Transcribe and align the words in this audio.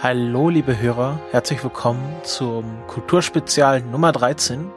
Hallo, 0.00 0.48
liebe 0.48 0.78
Hörer, 0.78 1.18
herzlich 1.32 1.64
willkommen 1.64 2.14
zum 2.22 2.86
Kulturspezial 2.86 3.82
Nummer 3.82 4.12
13, 4.12 4.70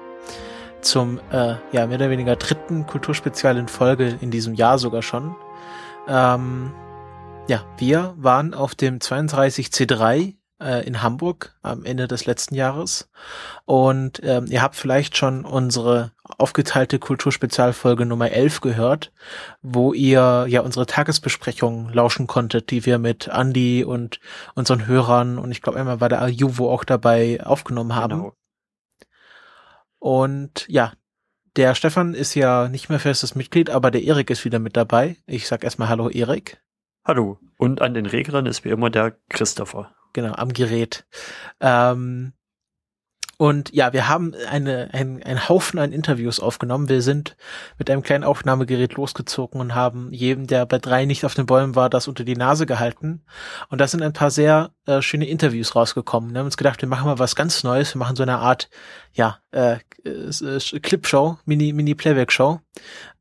zum 0.81 1.19
äh, 1.31 1.57
ja 1.71 1.85
mehr 1.85 1.97
oder 1.97 2.09
weniger 2.09 2.35
dritten 2.35 2.87
Kulturspezial 2.87 3.55
in 3.57 3.67
Folge 3.67 4.17
in 4.19 4.31
diesem 4.31 4.55
Jahr 4.55 4.79
sogar 4.79 5.03
schon. 5.03 5.35
Ähm, 6.07 6.73
ja, 7.47 7.63
wir 7.77 8.15
waren 8.17 8.55
auf 8.55 8.73
dem 8.73 8.97
32C3 8.97 10.37
äh, 10.59 10.87
in 10.87 11.03
Hamburg 11.03 11.53
am 11.61 11.85
Ende 11.85 12.07
des 12.07 12.25
letzten 12.25 12.55
Jahres. 12.55 13.07
Und 13.65 14.21
ähm, 14.23 14.47
ihr 14.49 14.63
habt 14.63 14.75
vielleicht 14.75 15.17
schon 15.17 15.45
unsere 15.45 16.13
aufgeteilte 16.37 16.99
Kulturspezialfolge 16.99 18.05
Nummer 18.05 18.31
11 18.31 18.61
gehört, 18.61 19.11
wo 19.61 19.93
ihr 19.93 20.45
ja 20.47 20.61
unsere 20.61 20.85
Tagesbesprechung 20.85 21.89
lauschen 21.89 22.27
konntet, 22.27 22.71
die 22.71 22.85
wir 22.85 22.97
mit 22.99 23.27
Andy 23.27 23.83
und 23.83 24.19
unseren 24.55 24.87
Hörern 24.87 25.37
und 25.37 25.51
ich 25.51 25.61
glaube 25.61 25.79
einmal 25.79 26.01
war 26.01 26.09
der 26.09 26.27
Juvo 26.27 26.71
auch 26.71 26.83
dabei 26.83 27.43
aufgenommen 27.43 27.95
haben. 27.95 28.17
Genau. 28.17 28.35
Und 29.99 30.65
ja, 30.67 30.93
der 31.55 31.75
Stefan 31.75 32.13
ist 32.13 32.33
ja 32.33 32.67
nicht 32.69 32.89
mehr 32.89 32.99
festes 32.99 33.35
Mitglied, 33.35 33.69
aber 33.69 33.91
der 33.91 34.03
Erik 34.03 34.29
ist 34.29 34.45
wieder 34.45 34.59
mit 34.59 34.75
dabei. 34.75 35.17
Ich 35.27 35.47
sag 35.47 35.63
erstmal 35.63 35.89
Hallo 35.89 36.09
Erik. 36.09 36.61
Hallo. 37.05 37.39
Und 37.57 37.81
an 37.81 37.93
den 37.93 38.05
Reglern 38.05 38.45
ist 38.45 38.63
wie 38.65 38.69
immer 38.69 38.89
der 38.89 39.17
Christopher 39.29 39.93
genau, 40.13 40.33
am 40.33 40.53
Gerät. 40.53 41.05
Ähm, 41.59 42.33
und 43.41 43.73
ja, 43.73 43.91
wir 43.91 44.07
haben 44.07 44.35
eine, 44.51 44.89
ein, 44.93 45.23
ein 45.23 45.49
Haufen 45.49 45.79
an 45.79 45.93
Interviews 45.93 46.39
aufgenommen. 46.39 46.89
Wir 46.89 47.01
sind 47.01 47.35
mit 47.79 47.89
einem 47.89 48.03
kleinen 48.03 48.23
Aufnahmegerät 48.23 48.93
losgezogen 48.93 49.59
und 49.59 49.73
haben 49.73 50.13
jedem, 50.13 50.45
der 50.45 50.67
bei 50.67 50.77
drei 50.77 51.05
nicht 51.05 51.25
auf 51.25 51.33
den 51.33 51.47
Bäumen 51.47 51.73
war, 51.73 51.89
das 51.89 52.07
unter 52.07 52.23
die 52.23 52.35
Nase 52.35 52.67
gehalten. 52.67 53.23
Und 53.69 53.81
da 53.81 53.87
sind 53.87 54.03
ein 54.03 54.13
paar 54.13 54.29
sehr 54.29 54.69
äh, 54.85 55.01
schöne 55.01 55.27
Interviews 55.27 55.75
rausgekommen. 55.75 56.33
Wir 56.33 56.37
haben 56.37 56.45
uns 56.45 56.55
gedacht, 56.55 56.83
wir 56.83 56.87
machen 56.87 57.07
mal 57.07 57.17
was 57.17 57.35
ganz 57.35 57.63
Neues. 57.63 57.95
Wir 57.95 57.99
machen 57.99 58.15
so 58.15 58.21
eine 58.21 58.37
Art, 58.37 58.69
ja, 59.11 59.39
äh, 59.49 59.77
äh, 60.05 60.79
Clipshow, 60.79 61.39
Mini, 61.45 61.73
Mini-Playback-Show. 61.73 62.59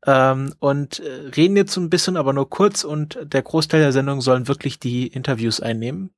Ähm, 0.05 0.53
und 0.59 0.99
äh, 0.99 1.29
reden 1.35 1.57
jetzt 1.57 1.73
so 1.73 1.81
ein 1.81 1.89
bisschen, 1.89 2.15
aber 2.15 2.33
nur 2.33 2.47
kurz. 2.47 2.83
Und 2.83 3.17
der 3.23 3.41
Großteil 3.41 3.81
der 3.81 3.91
Sendung 3.91 4.21
sollen 4.21 4.47
wirklich 4.47 4.79
die 4.79 5.07
Interviews 5.07 5.61
einnehmen. 5.61 6.11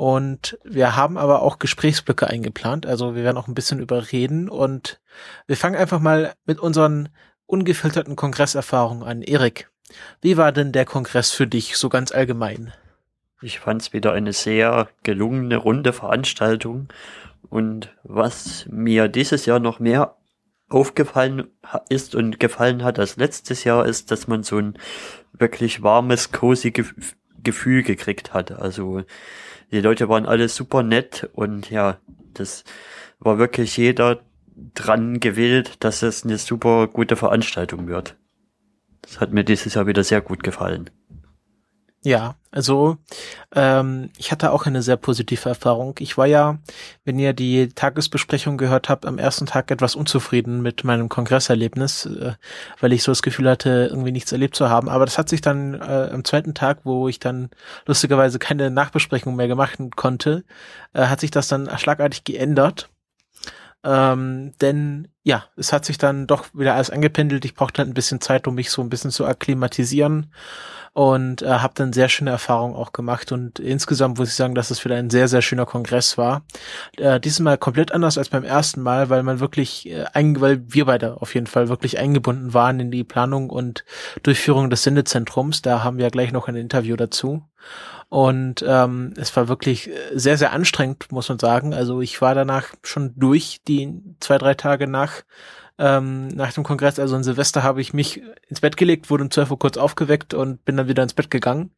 Und 0.00 0.58
wir 0.64 0.96
haben 0.96 1.18
aber 1.18 1.42
auch 1.42 1.58
Gesprächsblöcke 1.58 2.26
eingeplant. 2.26 2.86
Also 2.86 3.14
wir 3.14 3.22
werden 3.22 3.36
auch 3.36 3.48
ein 3.48 3.54
bisschen 3.54 3.80
überreden 3.80 4.48
und 4.48 4.98
wir 5.46 5.58
fangen 5.58 5.76
einfach 5.76 6.00
mal 6.00 6.32
mit 6.46 6.58
unseren 6.58 7.10
ungefilterten 7.44 8.16
Kongresserfahrungen 8.16 9.06
an. 9.06 9.20
Erik, 9.20 9.70
wie 10.22 10.38
war 10.38 10.52
denn 10.52 10.72
der 10.72 10.86
Kongress 10.86 11.32
für 11.32 11.46
dich 11.46 11.76
so 11.76 11.90
ganz 11.90 12.12
allgemein? 12.12 12.72
Ich 13.42 13.60
fand 13.60 13.82
es 13.82 13.92
wieder 13.92 14.14
eine 14.14 14.32
sehr 14.32 14.88
gelungene, 15.02 15.58
runde 15.58 15.92
Veranstaltung. 15.92 16.88
Und 17.50 17.94
was 18.02 18.64
mir 18.70 19.06
dieses 19.06 19.44
Jahr 19.44 19.60
noch 19.60 19.80
mehr 19.80 20.16
aufgefallen 20.70 21.48
ist 21.90 22.14
und 22.14 22.40
gefallen 22.40 22.84
hat 22.84 22.98
als 22.98 23.16
letztes 23.16 23.64
Jahr, 23.64 23.84
ist, 23.84 24.10
dass 24.10 24.28
man 24.28 24.44
so 24.44 24.56
ein 24.56 24.78
wirklich 25.34 25.82
warmes, 25.82 26.32
cozy 26.32 26.72
Gefühl 27.42 27.82
gekriegt 27.82 28.32
hat. 28.32 28.50
Also 28.52 29.02
die 29.72 29.80
Leute 29.80 30.08
waren 30.08 30.26
alle 30.26 30.48
super 30.48 30.82
nett 30.82 31.28
und 31.32 31.70
ja, 31.70 31.98
das 32.34 32.64
war 33.18 33.38
wirklich 33.38 33.76
jeder 33.76 34.20
dran 34.74 35.20
gewählt, 35.20 35.82
dass 35.84 36.02
es 36.02 36.24
eine 36.24 36.38
super 36.38 36.88
gute 36.88 37.16
Veranstaltung 37.16 37.86
wird. 37.88 38.16
Das 39.02 39.20
hat 39.20 39.32
mir 39.32 39.44
dieses 39.44 39.74
Jahr 39.74 39.86
wieder 39.86 40.04
sehr 40.04 40.20
gut 40.20 40.42
gefallen. 40.42 40.90
Ja, 42.02 42.36
also 42.50 42.96
ähm, 43.54 44.08
ich 44.16 44.32
hatte 44.32 44.52
auch 44.52 44.64
eine 44.64 44.80
sehr 44.80 44.96
positive 44.96 45.50
Erfahrung. 45.50 45.96
Ich 45.98 46.16
war 46.16 46.24
ja, 46.24 46.58
wenn 47.04 47.18
ihr 47.18 47.34
die 47.34 47.68
Tagesbesprechung 47.68 48.56
gehört 48.56 48.88
habt, 48.88 49.04
am 49.04 49.18
ersten 49.18 49.44
Tag 49.44 49.70
etwas 49.70 49.94
unzufrieden 49.96 50.62
mit 50.62 50.82
meinem 50.82 51.10
Kongresserlebnis, 51.10 52.06
äh, 52.06 52.32
weil 52.80 52.94
ich 52.94 53.02
so 53.02 53.12
das 53.12 53.20
Gefühl 53.20 53.50
hatte, 53.50 53.88
irgendwie 53.90 54.12
nichts 54.12 54.32
erlebt 54.32 54.56
zu 54.56 54.70
haben. 54.70 54.88
Aber 54.88 55.04
das 55.04 55.18
hat 55.18 55.28
sich 55.28 55.42
dann 55.42 55.74
äh, 55.74 56.08
am 56.10 56.24
zweiten 56.24 56.54
Tag, 56.54 56.80
wo 56.84 57.06
ich 57.06 57.18
dann 57.18 57.50
lustigerweise 57.84 58.38
keine 58.38 58.70
Nachbesprechung 58.70 59.36
mehr 59.36 59.48
gemacht 59.48 59.78
konnte, 59.94 60.44
äh, 60.94 61.06
hat 61.06 61.20
sich 61.20 61.30
das 61.30 61.48
dann 61.48 61.68
schlagartig 61.78 62.24
geändert. 62.24 62.88
Ähm, 63.84 64.52
denn 64.62 65.08
ja, 65.22 65.44
es 65.56 65.72
hat 65.72 65.84
sich 65.84 65.98
dann 65.98 66.26
doch 66.26 66.46
wieder 66.54 66.74
alles 66.74 66.90
angependelt. 66.90 67.44
Ich 67.44 67.54
brauchte 67.54 67.78
halt 67.78 67.90
ein 67.90 67.94
bisschen 67.94 68.22
Zeit, 68.22 68.46
um 68.46 68.54
mich 68.54 68.70
so 68.70 68.80
ein 68.82 68.88
bisschen 68.88 69.10
zu 69.10 69.26
akklimatisieren 69.26 70.32
und 70.92 71.42
äh, 71.42 71.46
habe 71.46 71.74
dann 71.76 71.92
sehr 71.92 72.08
schöne 72.08 72.30
Erfahrungen 72.30 72.74
auch 72.74 72.92
gemacht 72.92 73.30
und 73.32 73.58
insgesamt 73.58 74.18
muss 74.18 74.30
ich 74.30 74.34
sagen, 74.34 74.54
dass 74.54 74.70
es 74.70 74.84
wieder 74.84 74.96
ein 74.96 75.10
sehr, 75.10 75.28
sehr 75.28 75.42
schöner 75.42 75.66
Kongress 75.66 76.18
war. 76.18 76.42
Äh, 76.96 77.20
diesmal 77.20 77.58
komplett 77.58 77.92
anders 77.92 78.18
als 78.18 78.28
beim 78.28 78.44
ersten 78.44 78.82
Mal, 78.82 79.08
weil 79.08 79.22
man 79.22 79.40
wirklich, 79.40 79.88
äh, 79.88 80.04
ein, 80.12 80.40
weil 80.40 80.62
wir 80.66 80.86
beide 80.86 81.20
auf 81.20 81.34
jeden 81.34 81.46
Fall 81.46 81.68
wirklich 81.68 81.98
eingebunden 81.98 82.54
waren 82.54 82.80
in 82.80 82.90
die 82.90 83.04
Planung 83.04 83.50
und 83.50 83.84
Durchführung 84.22 84.68
des 84.68 84.82
Sendezentrums. 84.82 85.62
Da 85.62 85.84
haben 85.84 85.98
wir 85.98 86.10
gleich 86.10 86.32
noch 86.32 86.48
ein 86.48 86.56
Interview 86.56 86.96
dazu. 86.96 87.42
Und 88.08 88.64
ähm, 88.66 89.14
es 89.16 89.36
war 89.36 89.46
wirklich 89.46 89.88
sehr, 90.12 90.36
sehr 90.36 90.52
anstrengend, 90.52 91.12
muss 91.12 91.28
man 91.28 91.38
sagen. 91.38 91.72
Also 91.72 92.00
ich 92.00 92.20
war 92.20 92.34
danach 92.34 92.74
schon 92.82 93.14
durch 93.16 93.60
die 93.68 94.00
zwei, 94.18 94.36
drei 94.38 94.54
Tage 94.54 94.88
nach 94.88 95.22
ähm, 95.80 96.28
nach 96.28 96.52
dem 96.52 96.62
Kongress, 96.62 96.98
also 96.98 97.16
in 97.16 97.24
Silvester, 97.24 97.62
habe 97.62 97.80
ich 97.80 97.94
mich 97.94 98.20
ins 98.48 98.60
Bett 98.60 98.76
gelegt, 98.76 99.08
wurde 99.08 99.24
um 99.24 99.30
12 99.30 99.50
Uhr 99.50 99.58
kurz 99.58 99.78
aufgeweckt 99.78 100.34
und 100.34 100.62
bin 100.66 100.76
dann 100.76 100.88
wieder 100.88 101.02
ins 101.02 101.14
Bett 101.14 101.30
gegangen. 101.30 101.70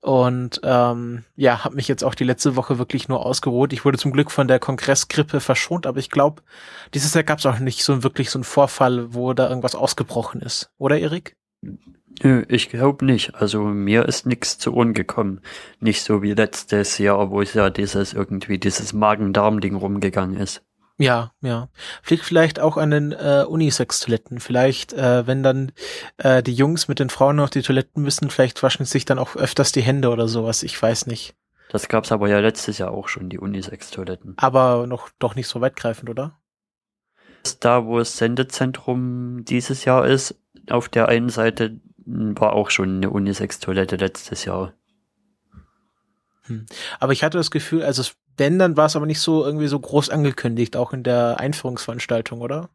Und 0.00 0.60
ähm, 0.62 1.24
ja, 1.36 1.62
habe 1.62 1.76
mich 1.76 1.86
jetzt 1.86 2.02
auch 2.02 2.14
die 2.14 2.24
letzte 2.24 2.56
Woche 2.56 2.78
wirklich 2.78 3.08
nur 3.08 3.26
ausgeruht. 3.26 3.74
Ich 3.74 3.84
wurde 3.84 3.98
zum 3.98 4.12
Glück 4.12 4.30
von 4.30 4.48
der 4.48 4.58
Kongressgrippe 4.58 5.40
verschont, 5.40 5.86
aber 5.86 5.98
ich 5.98 6.10
glaube, 6.10 6.42
dieses 6.94 7.12
Jahr 7.12 7.24
gab 7.24 7.38
es 7.38 7.46
auch 7.46 7.58
nicht 7.58 7.84
so 7.84 8.02
wirklich 8.02 8.30
so 8.30 8.38
einen 8.38 8.44
Vorfall, 8.44 9.12
wo 9.12 9.34
da 9.34 9.48
irgendwas 9.48 9.74
ausgebrochen 9.74 10.40
ist. 10.40 10.70
Oder, 10.78 10.98
Erik? 10.98 11.36
Nö, 12.22 12.44
ich 12.48 12.70
glaube 12.70 13.04
nicht. 13.04 13.34
Also 13.34 13.64
mir 13.64 14.06
ist 14.06 14.24
nichts 14.24 14.56
zu 14.56 14.72
Ohren 14.72 14.94
gekommen. 14.94 15.42
Nicht 15.80 16.02
so 16.02 16.22
wie 16.22 16.32
letztes 16.32 16.96
Jahr, 16.96 17.30
wo 17.30 17.42
es 17.42 17.52
ja 17.52 17.68
dieses 17.68 18.14
irgendwie 18.14 18.58
dieses 18.58 18.94
Magen-Darm-Ding 18.94 19.74
rumgegangen 19.74 20.38
ist. 20.38 20.62
Ja, 20.98 21.32
ja. 21.42 21.68
Fliegt 22.02 22.24
vielleicht 22.24 22.58
auch 22.58 22.76
an 22.78 22.90
den 22.90 23.12
äh, 23.12 23.44
Unisex-Toiletten. 23.46 24.40
Vielleicht, 24.40 24.94
äh, 24.94 25.26
wenn 25.26 25.42
dann 25.42 25.72
äh, 26.16 26.42
die 26.42 26.54
Jungs 26.54 26.88
mit 26.88 27.00
den 27.00 27.10
Frauen 27.10 27.38
auf 27.38 27.50
die 27.50 27.62
Toiletten 27.62 28.02
müssen, 28.02 28.30
vielleicht 28.30 28.62
waschen 28.62 28.86
sich 28.86 29.04
dann 29.04 29.18
auch 29.18 29.36
öfters 29.36 29.72
die 29.72 29.82
Hände 29.82 30.08
oder 30.08 30.26
sowas. 30.26 30.62
Ich 30.62 30.80
weiß 30.80 31.06
nicht. 31.06 31.34
Das 31.70 31.88
gab's 31.88 32.12
aber 32.12 32.28
ja 32.28 32.40
letztes 32.40 32.78
Jahr 32.78 32.92
auch 32.92 33.08
schon, 33.08 33.28
die 33.28 33.38
Unisex-Toiletten. 33.38 34.34
Aber 34.38 34.86
noch 34.86 35.10
doch 35.18 35.34
nicht 35.34 35.48
so 35.48 35.60
weitgreifend, 35.60 36.08
oder? 36.08 36.38
Da, 37.60 37.84
wo 37.84 37.98
das 37.98 38.16
Sendezentrum 38.16 39.44
dieses 39.44 39.84
Jahr 39.84 40.06
ist, 40.06 40.40
auf 40.70 40.88
der 40.88 41.08
einen 41.08 41.28
Seite 41.28 41.80
war 42.06 42.52
auch 42.54 42.70
schon 42.70 42.96
eine 42.96 43.10
Unisex-Toilette 43.10 43.96
letztes 43.96 44.44
Jahr. 44.44 44.72
Hm. 46.42 46.66
Aber 47.00 47.12
ich 47.12 47.24
hatte 47.24 47.38
das 47.38 47.50
Gefühl, 47.50 47.82
also 47.82 48.02
wenn, 48.36 48.58
dann 48.58 48.76
war 48.76 48.86
es 48.86 48.96
aber 48.96 49.06
nicht 49.06 49.20
so 49.20 49.44
irgendwie 49.44 49.68
so 49.68 49.78
groß 49.78 50.10
angekündigt, 50.10 50.76
auch 50.76 50.92
in 50.92 51.02
der 51.02 51.40
Einführungsveranstaltung, 51.40 52.40
oder? 52.40 52.68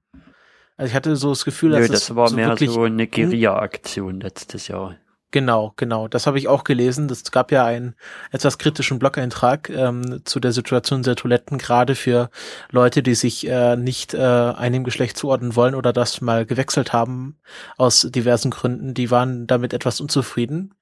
Also 0.77 0.89
ich 0.89 0.95
hatte 0.95 1.15
so 1.15 1.29
das 1.29 1.45
Gefühl, 1.45 1.71
dass 1.71 1.87
Nö, 1.87 1.93
das 1.93 2.15
war 2.15 2.29
so 2.29 2.35
mehr 2.35 2.57
so 2.57 2.83
eine 2.83 3.07
Guerilla-Aktion 3.07 4.19
letztes 4.21 4.67
Jahr. 4.67 4.95
Genau, 5.31 5.71
genau. 5.77 6.09
Das 6.09 6.27
habe 6.27 6.37
ich 6.37 6.49
auch 6.49 6.65
gelesen. 6.65 7.07
Das 7.07 7.23
gab 7.31 7.53
ja 7.53 7.63
einen 7.63 7.95
etwas 8.31 8.57
kritischen 8.57 8.99
Blog-Eintrag 8.99 9.69
ähm, 9.69 10.21
zu 10.25 10.41
der 10.41 10.51
Situation 10.51 11.03
der 11.03 11.15
Toiletten, 11.15 11.57
gerade 11.57 11.95
für 11.95 12.29
Leute, 12.69 13.01
die 13.01 13.15
sich 13.15 13.47
äh, 13.47 13.77
nicht 13.77 14.13
äh, 14.13 14.17
einem 14.19 14.83
Geschlecht 14.83 15.17
zuordnen 15.17 15.55
wollen 15.55 15.73
oder 15.73 15.93
das 15.93 16.19
mal 16.19 16.45
gewechselt 16.45 16.91
haben 16.91 17.37
aus 17.77 18.01
diversen 18.01 18.51
Gründen. 18.51 18.93
Die 18.93 19.09
waren 19.09 19.47
damit 19.47 19.73
etwas 19.73 20.01
unzufrieden. 20.01 20.73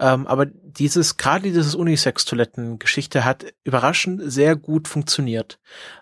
Ähm, 0.00 0.26
aber 0.26 0.46
dieses, 0.46 1.16
gerade 1.16 1.44
dieses 1.44 1.74
Unisex-Toiletten-Geschichte 1.74 3.24
hat 3.24 3.46
überraschend 3.62 4.20
sehr 4.24 4.56
gut 4.56 4.88
funktioniert. 4.88 5.58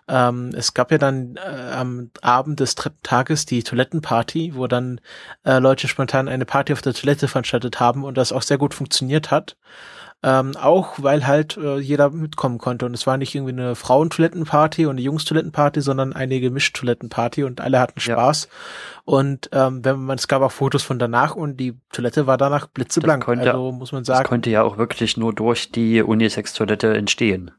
Ähm, 0.07 0.51
es 0.55 0.73
gab 0.73 0.91
ja 0.91 0.97
dann 0.97 1.35
äh, 1.35 1.71
am 1.73 2.09
Abend 2.21 2.59
des 2.59 2.75
dritten 2.75 3.03
Tages 3.03 3.45
die 3.45 3.63
Toilettenparty, 3.63 4.55
wo 4.55 4.67
dann 4.67 4.99
äh, 5.45 5.59
Leute 5.59 5.87
spontan 5.87 6.27
eine 6.27 6.45
Party 6.45 6.73
auf 6.73 6.81
der 6.81 6.93
Toilette 6.93 7.27
veranstaltet 7.27 7.79
haben 7.79 8.03
und 8.03 8.17
das 8.17 8.31
auch 8.31 8.41
sehr 8.41 8.57
gut 8.57 8.73
funktioniert 8.73 9.29
hat. 9.29 9.57
Ähm, 10.25 10.55
auch 10.55 10.93
weil 10.99 11.27
halt 11.27 11.57
äh, 11.57 11.79
jeder 11.79 12.09
mitkommen 12.09 12.57
konnte. 12.57 12.85
Und 12.85 12.93
es 12.93 13.05
war 13.05 13.17
nicht 13.17 13.35
irgendwie 13.35 13.51
eine 13.51 13.75
Frauentoilettenparty 13.75 14.85
und 14.85 14.91
eine 14.91 15.01
Jungstoilettenparty, 15.01 15.81
sondern 15.81 16.13
eine 16.13 16.39
Gemischt-Toilettenparty 16.39 17.43
und 17.43 17.59
alle 17.59 17.79
hatten 17.79 17.99
Spaß. 17.99 18.45
Ja. 18.45 19.01
Und 19.03 19.49
ähm, 19.51 19.83
wenn 19.83 19.99
man, 19.99 20.17
es 20.17 20.29
gab 20.29 20.41
auch 20.41 20.51
Fotos 20.51 20.81
von 20.81 20.97
danach 20.97 21.35
und 21.35 21.57
die 21.57 21.77
Toilette 21.91 22.25
war 22.25 22.37
danach 22.37 22.67
blitzeblank. 22.67 23.25
Konnte, 23.25 23.51
also 23.51 23.73
muss 23.73 23.91
man 23.91 24.05
sagen. 24.05 24.23
Das 24.23 24.29
konnte 24.29 24.49
ja 24.49 24.63
auch 24.63 24.77
wirklich 24.77 25.17
nur 25.17 25.33
durch 25.33 25.71
die 25.71 26.01
Unisex-Toilette 26.01 26.95
entstehen. 26.95 27.51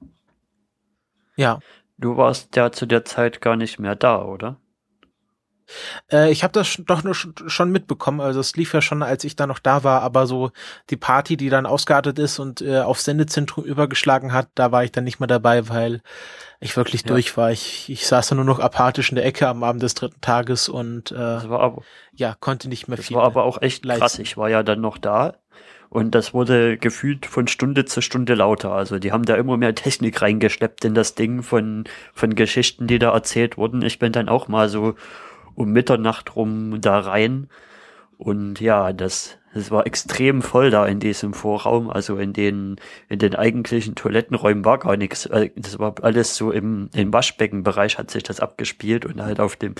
Ja. 1.36 1.58
Du 1.98 2.16
warst 2.16 2.56
ja 2.56 2.72
zu 2.72 2.86
der 2.86 3.04
Zeit 3.04 3.42
gar 3.42 3.56
nicht 3.56 3.78
mehr 3.78 3.94
da, 3.94 4.24
oder? 4.24 4.56
Äh, 6.10 6.30
ich 6.30 6.42
habe 6.42 6.52
das 6.52 6.80
doch 6.86 7.02
nur 7.02 7.14
schon 7.14 7.70
mitbekommen, 7.70 8.20
also 8.20 8.40
es 8.40 8.56
lief 8.56 8.74
ja 8.74 8.82
schon, 8.82 9.02
als 9.02 9.24
ich 9.24 9.36
da 9.36 9.46
noch 9.46 9.58
da 9.58 9.84
war, 9.84 10.02
aber 10.02 10.26
so 10.26 10.50
die 10.90 10.96
Party, 10.96 11.36
die 11.36 11.48
dann 11.48 11.66
ausgeartet 11.66 12.18
ist 12.18 12.38
und 12.38 12.60
äh, 12.60 12.80
auf 12.80 13.00
Sendezentrum 13.00 13.64
übergeschlagen 13.64 14.32
hat, 14.32 14.48
da 14.54 14.72
war 14.72 14.84
ich 14.84 14.92
dann 14.92 15.04
nicht 15.04 15.20
mehr 15.20 15.26
dabei, 15.26 15.68
weil 15.68 16.02
ich 16.60 16.76
wirklich 16.76 17.02
ja. 17.02 17.08
durch 17.08 17.36
war. 17.36 17.52
Ich, 17.52 17.90
ich 17.90 18.06
saß 18.06 18.28
da 18.28 18.34
nur 18.34 18.44
noch 18.44 18.58
apathisch 18.58 19.10
in 19.10 19.16
der 19.16 19.26
Ecke 19.26 19.48
am 19.48 19.62
Abend 19.62 19.82
des 19.82 19.94
dritten 19.94 20.20
Tages 20.20 20.68
und 20.68 21.12
äh, 21.12 21.16
aber, 21.16 21.82
ja, 22.14 22.36
konnte 22.38 22.68
nicht 22.68 22.88
mehr 22.88 22.96
das 22.96 23.06
viel. 23.06 23.16
Das 23.16 23.22
war 23.22 23.26
aber 23.26 23.44
auch 23.44 23.60
echt 23.60 23.84
leisten. 23.84 24.00
krass. 24.00 24.18
Ich 24.18 24.36
war 24.36 24.48
ja 24.48 24.62
dann 24.62 24.80
noch 24.80 24.98
da 24.98 25.34
und 25.94 26.16
das 26.16 26.34
wurde 26.34 26.76
gefühlt 26.76 27.24
von 27.24 27.46
Stunde 27.46 27.84
zu 27.84 28.00
Stunde 28.00 28.34
lauter. 28.34 28.72
Also 28.72 28.98
die 28.98 29.12
haben 29.12 29.24
da 29.24 29.36
immer 29.36 29.56
mehr 29.56 29.76
Technik 29.76 30.20
reingeschleppt 30.22 30.84
in 30.84 30.92
das 30.92 31.14
Ding 31.14 31.44
von, 31.44 31.84
von 32.12 32.34
Geschichten, 32.34 32.88
die 32.88 32.98
da 32.98 33.12
erzählt 33.12 33.56
wurden. 33.56 33.80
Ich 33.82 34.00
bin 34.00 34.10
dann 34.10 34.28
auch 34.28 34.48
mal 34.48 34.68
so 34.68 34.96
um 35.54 35.72
Mitternacht 35.72 36.36
rum 36.36 36.80
da 36.80 36.98
rein. 36.98 37.48
Und 38.16 38.60
ja, 38.60 38.92
das, 38.92 39.38
das 39.54 39.70
war 39.70 39.86
extrem 39.86 40.40
voll 40.40 40.70
da 40.70 40.86
in 40.86 41.00
diesem 41.00 41.34
Vorraum. 41.34 41.90
Also 41.90 42.16
in 42.16 42.32
den, 42.32 42.76
in 43.08 43.18
den 43.18 43.34
eigentlichen 43.34 43.94
Toilettenräumen 43.94 44.64
war 44.64 44.78
gar 44.78 44.96
nichts. 44.96 45.26
Äh, 45.26 45.50
das 45.56 45.78
war 45.78 45.94
alles 46.02 46.36
so 46.36 46.50
im, 46.50 46.90
im 46.94 47.12
Waschbeckenbereich 47.12 47.98
hat 47.98 48.10
sich 48.10 48.22
das 48.22 48.40
abgespielt 48.40 49.04
und 49.04 49.20
halt 49.20 49.40
auf 49.40 49.56
dem, 49.56 49.74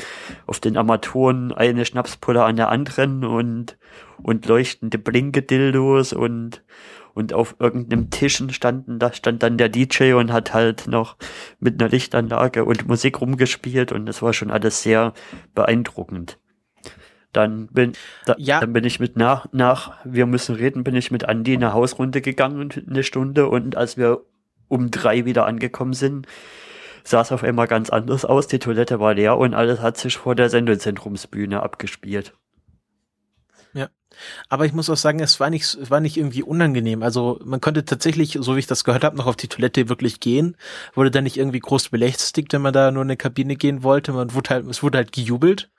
auf 0.46 0.60
den 0.60 0.76
Armaturen 0.76 1.52
eine 1.52 1.84
Schnapspulle 1.84 2.44
an 2.44 2.56
der 2.56 2.68
anderen 2.70 3.24
und, 3.24 3.76
und 4.22 4.46
leuchtende 4.46 4.98
Blinkedildos 4.98 6.12
und, 6.12 6.62
und 7.14 7.32
auf 7.32 7.56
irgendeinem 7.58 8.10
Tischen 8.10 8.52
standen, 8.52 8.98
da 8.98 9.12
stand 9.12 9.42
dann 9.42 9.56
der 9.56 9.68
DJ 9.68 10.14
und 10.14 10.32
hat 10.32 10.52
halt 10.52 10.86
noch 10.86 11.16
mit 11.60 11.80
einer 11.80 11.90
Lichtanlage 11.90 12.64
und 12.64 12.86
Musik 12.88 13.20
rumgespielt 13.20 13.92
und 13.92 14.06
das 14.06 14.20
war 14.20 14.32
schon 14.32 14.50
alles 14.50 14.82
sehr 14.82 15.14
beeindruckend. 15.54 16.38
Dann 17.32 17.66
bin, 17.68 17.92
da, 18.26 18.34
ja. 18.38 18.60
dann 18.60 18.72
bin 18.72 18.84
ich 18.84 19.00
mit 19.00 19.16
nach, 19.16 19.46
nach, 19.52 19.94
wir 20.04 20.26
müssen 20.26 20.54
reden, 20.54 20.84
bin 20.84 20.94
ich 20.94 21.10
mit 21.10 21.24
Andi 21.24 21.54
eine 21.54 21.72
Hausrunde 21.72 22.20
gegangen, 22.20 22.70
eine 22.88 23.02
Stunde 23.02 23.48
und 23.48 23.76
als 23.76 23.96
wir 23.96 24.20
um 24.68 24.90
drei 24.90 25.24
wieder 25.24 25.46
angekommen 25.46 25.94
sind, 25.94 26.26
sah 27.04 27.20
es 27.20 27.32
auf 27.32 27.44
einmal 27.44 27.66
ganz 27.66 27.90
anders 27.90 28.24
aus. 28.24 28.46
Die 28.46 28.58
Toilette 28.58 28.98
war 28.98 29.14
leer 29.14 29.36
und 29.36 29.54
alles 29.54 29.80
hat 29.80 29.96
sich 29.96 30.16
vor 30.16 30.34
der 30.34 30.48
Sendezentrumsbühne 30.48 31.62
abgespielt. 31.62 32.34
Aber 34.48 34.66
ich 34.66 34.72
muss 34.72 34.90
auch 34.90 34.96
sagen, 34.96 35.20
es 35.20 35.40
war 35.40 35.50
nicht, 35.50 35.74
es 35.74 35.90
war 35.90 36.00
nicht 36.00 36.16
irgendwie 36.16 36.42
unangenehm. 36.42 37.02
Also 37.02 37.40
man 37.44 37.60
konnte 37.60 37.84
tatsächlich, 37.84 38.38
so 38.40 38.56
wie 38.56 38.60
ich 38.60 38.66
das 38.66 38.84
gehört 38.84 39.04
habe, 39.04 39.16
noch 39.16 39.26
auf 39.26 39.36
die 39.36 39.48
Toilette 39.48 39.88
wirklich 39.88 40.20
gehen. 40.20 40.56
Wurde 40.94 41.10
dann 41.10 41.24
nicht 41.24 41.36
irgendwie 41.36 41.60
groß 41.60 41.88
belästigt, 41.88 42.52
wenn 42.52 42.62
man 42.62 42.72
da 42.72 42.90
nur 42.90 43.02
in 43.02 43.08
eine 43.08 43.16
Kabine 43.16 43.56
gehen 43.56 43.82
wollte. 43.82 44.12
Man 44.12 44.34
wurde 44.34 44.50
halt, 44.50 44.66
es 44.68 44.82
wurde 44.82 44.98
halt 44.98 45.12
gejubelt. 45.12 45.70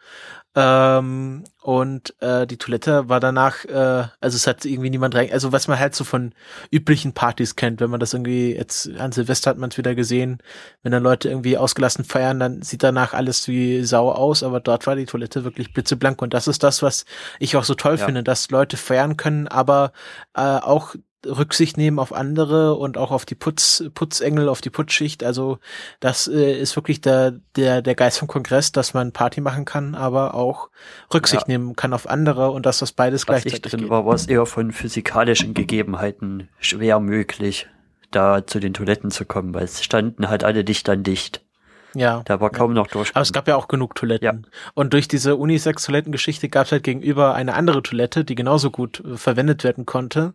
Ähm, 0.57 1.43
und 1.61 2.15
äh, 2.21 2.47
die 2.47 2.57
Toilette 2.57 3.09
war 3.09 3.19
danach, 3.19 3.65
äh, 3.65 4.07
also 4.21 4.35
es 4.37 4.47
hat 4.47 4.63
irgendwie 4.63 4.89
niemand 4.89 5.13
rein, 5.13 5.29
also 5.31 5.51
was 5.51 5.67
man 5.67 5.77
halt 5.79 5.95
so 5.95 6.05
von 6.05 6.33
üblichen 6.71 7.11
Partys 7.11 7.57
kennt, 7.57 7.81
wenn 7.81 7.89
man 7.89 7.99
das 7.99 8.13
irgendwie, 8.13 8.55
jetzt 8.55 8.89
an 8.97 9.11
Silvester 9.11 9.49
hat 9.49 9.57
man 9.57 9.69
es 9.69 9.77
wieder 9.77 9.95
gesehen, 9.95 10.37
wenn 10.81 10.93
dann 10.93 11.03
Leute 11.03 11.27
irgendwie 11.27 11.57
ausgelassen 11.57 12.05
feiern, 12.05 12.39
dann 12.39 12.61
sieht 12.61 12.83
danach 12.83 13.13
alles 13.13 13.49
wie 13.49 13.83
Sau 13.83 14.09
aus, 14.11 14.43
aber 14.43 14.61
dort 14.61 14.87
war 14.87 14.95
die 14.95 15.05
Toilette 15.05 15.43
wirklich 15.43 15.73
blitzeblank 15.73 16.21
und 16.21 16.33
das 16.33 16.47
ist 16.47 16.63
das, 16.63 16.81
was 16.81 17.05
ich 17.39 17.57
auch 17.57 17.65
so 17.65 17.73
toll 17.73 17.97
ja. 17.97 18.05
finde, 18.05 18.23
dass 18.23 18.49
Leute 18.49 18.77
feiern 18.77 19.17
können, 19.17 19.49
aber 19.49 19.91
äh, 20.35 20.41
auch 20.41 20.95
Rücksicht 21.25 21.77
nehmen 21.77 21.99
auf 21.99 22.13
andere 22.13 22.75
und 22.75 22.97
auch 22.97 23.11
auf 23.11 23.25
die 23.25 23.35
Putz, 23.35 23.83
Putzengel, 23.93 24.49
auf 24.49 24.61
die 24.61 24.69
Putzschicht. 24.69 25.23
Also 25.23 25.59
das 25.99 26.27
äh, 26.27 26.59
ist 26.59 26.75
wirklich 26.75 27.01
der, 27.01 27.39
der, 27.55 27.81
der 27.81 27.95
Geist 27.95 28.19
vom 28.19 28.27
Kongress, 28.27 28.71
dass 28.71 28.93
man 28.93 29.11
Party 29.11 29.41
machen 29.41 29.65
kann, 29.65 29.95
aber 29.95 30.33
auch 30.33 30.69
Rücksicht 31.13 31.43
ja. 31.43 31.47
nehmen 31.47 31.75
kann 31.75 31.93
auf 31.93 32.09
andere 32.09 32.51
und 32.51 32.65
dass 32.65 32.79
das 32.79 32.91
beides 32.91 33.21
Was 33.21 33.25
gleichzeitig 33.27 33.65
ich 33.65 33.71
drin 33.71 33.81
geht. 33.81 33.89
war, 33.89 34.05
war 34.05 34.15
es 34.15 34.27
eher 34.27 34.45
von 34.45 34.71
physikalischen 34.71 35.53
Gegebenheiten 35.53 36.49
schwer 36.59 36.99
möglich, 36.99 37.67
da 38.11 38.45
zu 38.45 38.59
den 38.59 38.73
Toiletten 38.73 39.11
zu 39.11 39.25
kommen, 39.25 39.53
weil 39.53 39.63
es 39.63 39.83
standen 39.83 40.29
halt 40.29 40.43
alle 40.43 40.63
dicht 40.63 40.89
an 40.89 41.03
dicht. 41.03 41.44
Ja. 41.95 42.21
Da 42.25 42.39
war 42.39 42.49
kaum 42.49 42.71
ja. 42.71 42.75
noch 42.75 42.87
durch. 42.87 43.11
Aber 43.13 43.21
es 43.21 43.33
gab 43.33 43.47
ja 43.47 43.55
auch 43.55 43.67
genug 43.67 43.95
Toiletten. 43.95 44.25
Ja. 44.43 44.49
Und 44.73 44.93
durch 44.93 45.07
diese 45.07 45.35
Unisex-Toilettengeschichte 45.35 46.49
gab 46.49 46.65
es 46.65 46.71
halt 46.71 46.83
gegenüber 46.83 47.33
eine 47.33 47.53
andere 47.53 47.81
Toilette, 47.81 48.25
die 48.25 48.35
genauso 48.35 48.69
gut 48.69 48.99
äh, 48.99 49.17
verwendet 49.17 49.63
werden 49.63 49.85
konnte. 49.85 50.33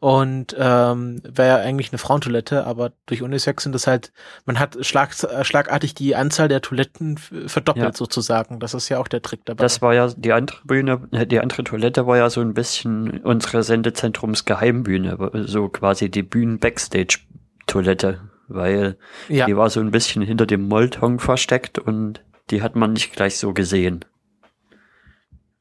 Und 0.00 0.56
ähm, 0.58 1.20
wäre 1.22 1.48
ja 1.48 1.56
eigentlich 1.58 1.92
eine 1.92 1.98
Frauentoilette, 1.98 2.66
aber 2.66 2.90
durch 3.06 3.22
Unisex 3.22 3.62
sind 3.62 3.72
das 3.72 3.86
halt, 3.86 4.12
man 4.46 4.58
hat 4.58 4.84
schlag, 4.84 5.10
äh, 5.22 5.44
schlagartig 5.44 5.94
die 5.94 6.16
Anzahl 6.16 6.48
der 6.48 6.60
Toiletten 6.60 7.18
verdoppelt 7.18 7.84
ja. 7.84 7.92
sozusagen. 7.92 8.58
Das 8.58 8.74
ist 8.74 8.88
ja 8.88 8.98
auch 8.98 9.06
der 9.06 9.22
Trick 9.22 9.44
dabei. 9.44 9.62
Das 9.62 9.80
war 9.80 9.94
ja 9.94 10.08
die 10.08 10.32
andere 10.32 10.58
Bühne, 10.64 11.08
äh, 11.12 11.24
die 11.24 11.38
andere 11.38 11.62
Toilette 11.62 12.04
war 12.06 12.16
ja 12.16 12.30
so 12.30 12.40
ein 12.40 12.54
bisschen 12.54 13.20
unsere 13.20 13.62
Sendezentrums 13.62 14.44
Geheimbühne, 14.44 15.30
so 15.46 15.68
quasi 15.68 16.10
die 16.10 16.24
Bühnen-Backstage-Toilette, 16.24 18.18
weil 18.54 18.96
ja. 19.28 19.46
die 19.46 19.56
war 19.56 19.70
so 19.70 19.80
ein 19.80 19.90
bisschen 19.90 20.22
hinter 20.22 20.46
dem 20.46 20.68
Molton 20.68 21.18
versteckt 21.18 21.78
und 21.78 22.22
die 22.50 22.62
hat 22.62 22.76
man 22.76 22.92
nicht 22.92 23.12
gleich 23.12 23.38
so 23.38 23.52
gesehen. 23.52 24.04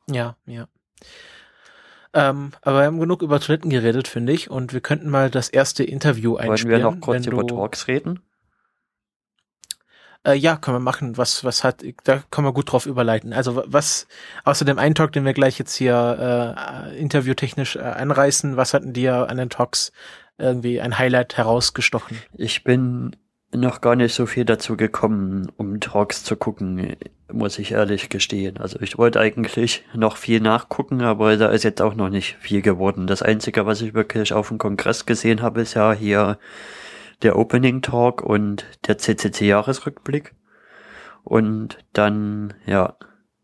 Ja, 0.10 0.36
ja. 0.46 0.68
Ähm, 2.14 2.52
aber 2.62 2.80
wir 2.80 2.86
haben 2.86 3.00
genug 3.00 3.22
über 3.22 3.40
Toiletten 3.40 3.70
geredet, 3.70 4.08
finde 4.08 4.34
ich, 4.34 4.50
und 4.50 4.74
wir 4.74 4.82
könnten 4.82 5.10
mal 5.10 5.30
das 5.30 5.48
erste 5.48 5.84
Interview 5.84 6.36
einspielen. 6.36 6.84
Wollen 6.84 6.84
wir 6.84 6.96
noch 6.96 7.02
kurz 7.02 7.26
über 7.26 7.48
Talks 7.48 7.88
reden? 7.88 8.20
Äh, 10.24 10.36
ja, 10.36 10.56
können 10.56 10.76
wir 10.76 10.82
machen. 10.82 11.18
Was, 11.18 11.44
was 11.44 11.64
hat, 11.64 11.84
da 12.04 12.22
können 12.30 12.46
wir 12.46 12.54
gut 12.54 12.72
drauf 12.72 12.86
überleiten. 12.86 13.34
Also 13.34 13.64
was, 13.66 14.08
außer 14.44 14.66
dem 14.66 14.78
einen 14.78 14.94
Talk, 14.94 15.14
den 15.14 15.26
wir 15.26 15.34
gleich 15.34 15.58
jetzt 15.58 15.76
hier 15.76 16.56
äh, 16.88 17.00
interviewtechnisch 17.00 17.76
äh, 17.76 17.80
anreißen, 17.80 18.58
was 18.58 18.74
hatten 18.74 18.94
dir 18.94 19.30
an 19.30 19.38
den 19.38 19.50
Talks 19.50 19.92
irgendwie 20.42 20.82
ein 20.82 20.98
Highlight 20.98 21.38
herausgestochen? 21.38 22.18
Ich 22.36 22.64
bin 22.64 23.16
noch 23.54 23.82
gar 23.82 23.96
nicht 23.96 24.14
so 24.14 24.26
viel 24.26 24.46
dazu 24.46 24.78
gekommen, 24.78 25.52
um 25.58 25.80
Talks 25.80 26.24
zu 26.24 26.36
gucken, 26.36 26.96
muss 27.32 27.60
ich 27.60 27.72
ehrlich 27.72 28.10
gestehen. 28.10 28.58
Also 28.58 28.80
ich 28.80 28.98
wollte 28.98 29.20
eigentlich 29.20 29.84
noch 29.94 30.18
viel 30.18 30.40
nachgucken, 30.40 31.02
aber 31.02 31.36
da 31.38 31.50
ist 31.50 31.64
jetzt 31.64 31.82
auch 31.82 31.96
noch 31.96 32.10
nicht 32.10 32.38
viel 32.40 32.62
geworden. 32.62 33.08
Das 33.08 33.22
Einzige, 33.22 33.66
was 33.66 33.82
ich 33.82 33.94
wirklich 33.94 34.34
auf 34.34 34.48
dem 34.48 34.58
Kongress 34.58 35.06
gesehen 35.06 35.42
habe, 35.42 35.62
ist 35.62 35.74
ja 35.74 35.94
hier 35.94 36.38
der 37.22 37.38
Opening 37.38 37.82
Talk 37.82 38.22
und 38.22 38.66
der 38.88 38.98
CCC-Jahresrückblick. 38.98 40.34
Und 41.24 41.78
dann, 41.94 42.54
ja, 42.66 42.96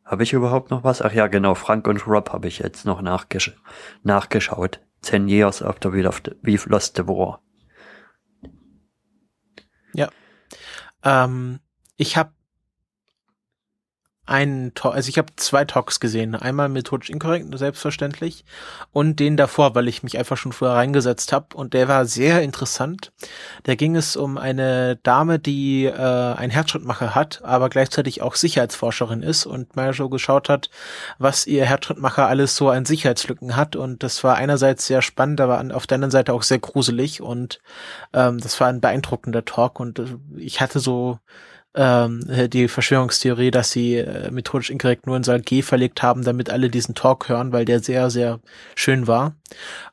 habe 0.04 0.24
ich 0.24 0.34
überhaupt 0.34 0.72
noch 0.72 0.84
was? 0.84 1.01
Ach 1.01 1.12
ja, 1.12 1.27
genau, 1.27 1.54
Frank 1.54 1.86
und 1.88 2.08
Rob 2.08 2.32
habe 2.32 2.48
ich 2.48 2.60
jetzt 2.60 2.86
noch 2.86 3.01
nachgesch 3.01 3.56
nachgeschaut. 4.04 4.80
Ten 5.01 5.27
Years 5.27 5.62
After 5.62 5.92
We've 5.94 6.70
Lost 6.70 6.98
the 6.98 7.08
War. 7.08 7.42
Ja. 9.94 10.10
Ähm, 11.04 11.60
ich 11.96 12.18
habe 12.18 12.34
einen 14.27 14.74
Talk, 14.74 14.93
also 14.93 15.10
ich 15.10 15.17
habe 15.17 15.34
zwei 15.38 15.65
Talks 15.65 16.00
gesehen. 16.00 16.36
Einmal 16.36 16.69
methodisch 16.69 17.10
inkorrekt, 17.10 17.57
selbstverständlich, 17.57 18.43
und 18.91 19.19
den 19.19 19.38
davor, 19.38 19.74
weil 19.74 19.88
ich 19.88 20.03
mich 20.03 20.17
einfach 20.17 20.38
schon 20.38 20.51
vorher 20.51 20.77
reingesetzt 20.77 21.31
habe. 21.31 21.55
Und 21.55 21.74
der 21.74 21.88
war 21.88 22.05
sehr 22.05 22.41
interessant. 22.41 23.12
Da 23.63 23.75
ging 23.75 23.96
es 23.96 24.15
um 24.17 24.38
eine 24.38 24.98
Dame, 24.98 25.39
die 25.39 25.86
äh, 25.86 25.93
einen 25.93 26.51
Herzschrittmacher 26.51 27.15
hat, 27.15 27.41
aber 27.43 27.69
gleichzeitig 27.69 28.22
auch 28.22 28.36
Sicherheitsforscherin 28.36 29.24
ist 29.24 29.46
und 29.46 29.75
mal 29.75 29.93
so 29.93 30.10
geschaut 30.10 30.50
hat, 30.50 30.69
was 31.17 31.48
ihr 31.48 31.65
Herzschrittmacher 31.65 32.27
alles 32.27 32.55
so 32.55 32.69
an 32.69 32.86
Sicherheitslücken 32.86 33.55
hat. 33.55 33.75
Und 33.77 34.03
das 34.03 34.24
war 34.24 34.36
einerseits 34.36 34.86
sehr 34.86 35.01
spannend, 35.01 35.39
aber 35.39 35.63
auf 35.74 35.88
der 35.88 35.96
anderen 35.96 36.12
Seite 36.12 36.34
auch 36.34 36.43
sehr 36.43 36.60
gruselig. 36.60 37.22
Und 37.22 37.60
ähm, 38.13 38.39
das 38.39 38.60
war 38.60 38.67
ein 38.67 38.81
beeindruckender 38.81 39.46
Talk. 39.46 39.79
Und 39.79 40.00
äh, 40.00 40.05
ich 40.36 40.60
hatte 40.60 40.79
so 40.79 41.19
ähm, 41.77 42.50
die 42.50 42.67
Verschwörungstheorie, 42.67 43.51
dass 43.51 43.72
sie 43.72 43.98
äh, 43.98 44.31
methodisch 44.31 44.72
inkorrekt 44.72 45.05
nur 45.05 45.15
in 45.15 45.24
Saal 45.24 45.41
G 45.41 45.62
verlegt 45.62 46.01
haben, 46.01 46.24
damit 46.24 46.50
alle 46.50 46.69
diesen 46.69 46.96
Talk 46.96 47.29
hören, 47.29 47.53
weil 47.53 47.65
der 47.65 47.79
sehr, 47.79 48.10
sehr 48.10 48.39
schön 48.75 49.05
war. 49.05 49.36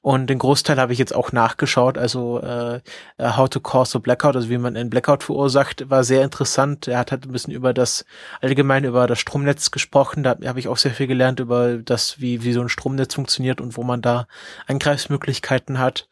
Und 0.01 0.29
den 0.29 0.39
Großteil 0.39 0.79
habe 0.79 0.93
ich 0.93 0.99
jetzt 0.99 1.15
auch 1.15 1.31
nachgeschaut. 1.31 1.99
Also 1.99 2.41
äh, 2.41 2.81
How 3.21 3.49
to 3.49 3.61
Cause 3.61 3.99
a 3.99 4.01
Blackout, 4.01 4.35
also 4.35 4.49
wie 4.49 4.59
man 4.59 4.77
einen 4.77 4.91
Blackout 4.91 5.23
verursacht, 5.23 5.89
war 5.91 6.05
sehr 6.05 6.25
interessant. 6.25 6.89
Er 6.89 6.99
hat 6.99 7.13
halt 7.13 7.27
ein 7.27 7.33
bisschen 7.33 7.53
über 7.53 7.75
das 7.75 8.05
allgemein 8.41 8.85
über 8.85 9.07
das 9.07 9.19
Stromnetz 9.19 9.71
gesprochen. 9.71 10.23
Da 10.23 10.37
habe 10.47 10.59
ich 10.59 10.69
auch 10.69 10.79
sehr 10.79 10.93
viel 10.93 11.07
gelernt 11.07 11.39
über 11.39 11.77
das, 11.77 12.21
wie 12.21 12.43
wie 12.43 12.53
so 12.55 12.63
ein 12.63 12.71
Stromnetz 12.71 13.15
funktioniert 13.15 13.61
und 13.61 13.77
wo 13.77 13.83
man 13.83 14.01
da 14.01 14.27
Angreifsmöglichkeiten 14.67 15.79
hat. 15.79 16.09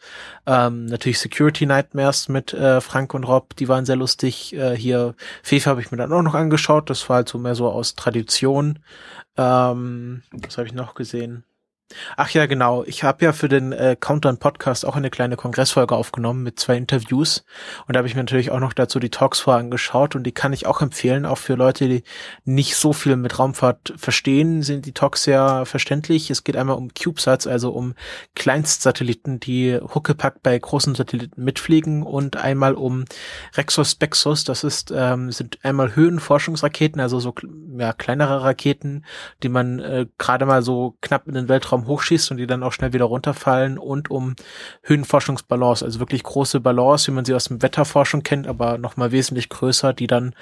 Ähm, 0.46 0.86
natürlich 0.86 1.20
Security 1.20 1.66
Nightmares 1.66 2.28
mit 2.28 2.52
äh, 2.52 2.80
Frank 2.80 3.14
und 3.14 3.24
Rob, 3.24 3.54
die 3.56 3.68
waren 3.68 3.84
sehr 3.84 3.96
lustig. 3.96 4.54
Äh, 4.54 4.76
hier 4.76 5.14
FIFA 5.42 5.70
habe 5.70 5.80
ich 5.80 5.90
mir 5.90 5.98
dann 5.98 6.12
auch 6.12 6.22
noch 6.22 6.34
angeschaut. 6.34 6.90
Das 6.90 7.08
war 7.08 7.16
halt 7.16 7.28
so 7.28 7.38
mehr 7.38 7.54
so 7.54 7.68
aus 7.70 7.94
Tradition. 7.94 8.80
Ähm, 9.36 10.22
was 10.32 10.58
habe 10.58 10.66
ich 10.66 10.74
noch 10.74 10.94
gesehen? 10.94 11.44
Ach 12.16 12.30
ja, 12.30 12.46
genau. 12.46 12.84
Ich 12.84 13.04
habe 13.04 13.24
ja 13.24 13.32
für 13.32 13.48
den 13.48 13.72
äh, 13.72 13.96
Countdown 13.98 14.38
Podcast 14.38 14.84
auch 14.84 14.96
eine 14.96 15.10
kleine 15.10 15.36
Kongressfolge 15.36 15.94
aufgenommen 15.94 16.42
mit 16.42 16.58
zwei 16.58 16.76
Interviews 16.76 17.44
und 17.86 17.94
da 17.94 17.98
habe 17.98 18.08
ich 18.08 18.14
mir 18.14 18.22
natürlich 18.22 18.50
auch 18.50 18.60
noch 18.60 18.72
dazu 18.72 18.98
die 18.98 19.10
Talks 19.10 19.40
vorher 19.40 19.60
angeschaut 19.60 20.14
und 20.14 20.24
die 20.24 20.32
kann 20.32 20.52
ich 20.52 20.66
auch 20.66 20.80
empfehlen, 20.80 21.26
auch 21.26 21.38
für 21.38 21.54
Leute, 21.54 21.88
die 21.88 22.04
nicht 22.44 22.76
so 22.76 22.92
viel 22.92 23.16
mit 23.16 23.38
Raumfahrt 23.38 23.94
verstehen, 23.96 24.62
sind 24.62 24.86
die 24.86 24.92
Talks 24.92 25.24
sehr 25.24 25.66
verständlich. 25.66 26.30
Es 26.30 26.44
geht 26.44 26.56
einmal 26.56 26.76
um 26.76 26.92
CubeSats, 26.94 27.46
also 27.46 27.70
um 27.72 27.94
Kleinstsatelliten, 28.34 29.40
die 29.40 29.78
Huckepack 29.78 30.42
bei 30.42 30.58
großen 30.58 30.94
Satelliten 30.94 31.42
mitfliegen 31.42 32.02
und 32.02 32.36
einmal 32.36 32.74
um 32.74 33.04
Rexos 33.54 33.94
Bexos, 33.94 34.44
das 34.44 34.64
ist 34.64 34.92
ähm, 34.94 35.30
sind 35.30 35.58
einmal 35.62 35.96
Höhenforschungsraketen, 35.96 37.00
also 37.00 37.20
so 37.20 37.34
ja, 37.78 37.92
kleinere 37.92 38.42
Raketen, 38.42 39.04
die 39.42 39.48
man 39.48 39.78
äh, 39.78 40.06
gerade 40.18 40.46
mal 40.46 40.62
so 40.62 40.96
knapp 41.00 41.26
in 41.26 41.34
den 41.34 41.48
Weltraum 41.48 41.81
Weltraum 41.82 41.86
hochschießt 41.86 42.30
und 42.30 42.36
die 42.38 42.46
dann 42.46 42.62
auch 42.62 42.72
schnell 42.72 42.92
wieder 42.92 43.04
runterfallen 43.04 43.78
und 43.78 44.10
um 44.10 44.34
Höhenforschungsbalance, 44.82 45.84
also 45.84 46.00
wirklich 46.00 46.22
große 46.22 46.60
Balance, 46.60 47.08
wie 47.08 47.14
man 47.14 47.24
sie 47.24 47.34
aus 47.34 47.44
dem 47.44 47.62
Wetterforschung 47.62 48.22
kennt, 48.22 48.46
aber 48.46 48.78
nochmal 48.78 49.12
wesentlich 49.12 49.48
größer, 49.48 49.92
die 49.92 50.06
dann 50.06 50.34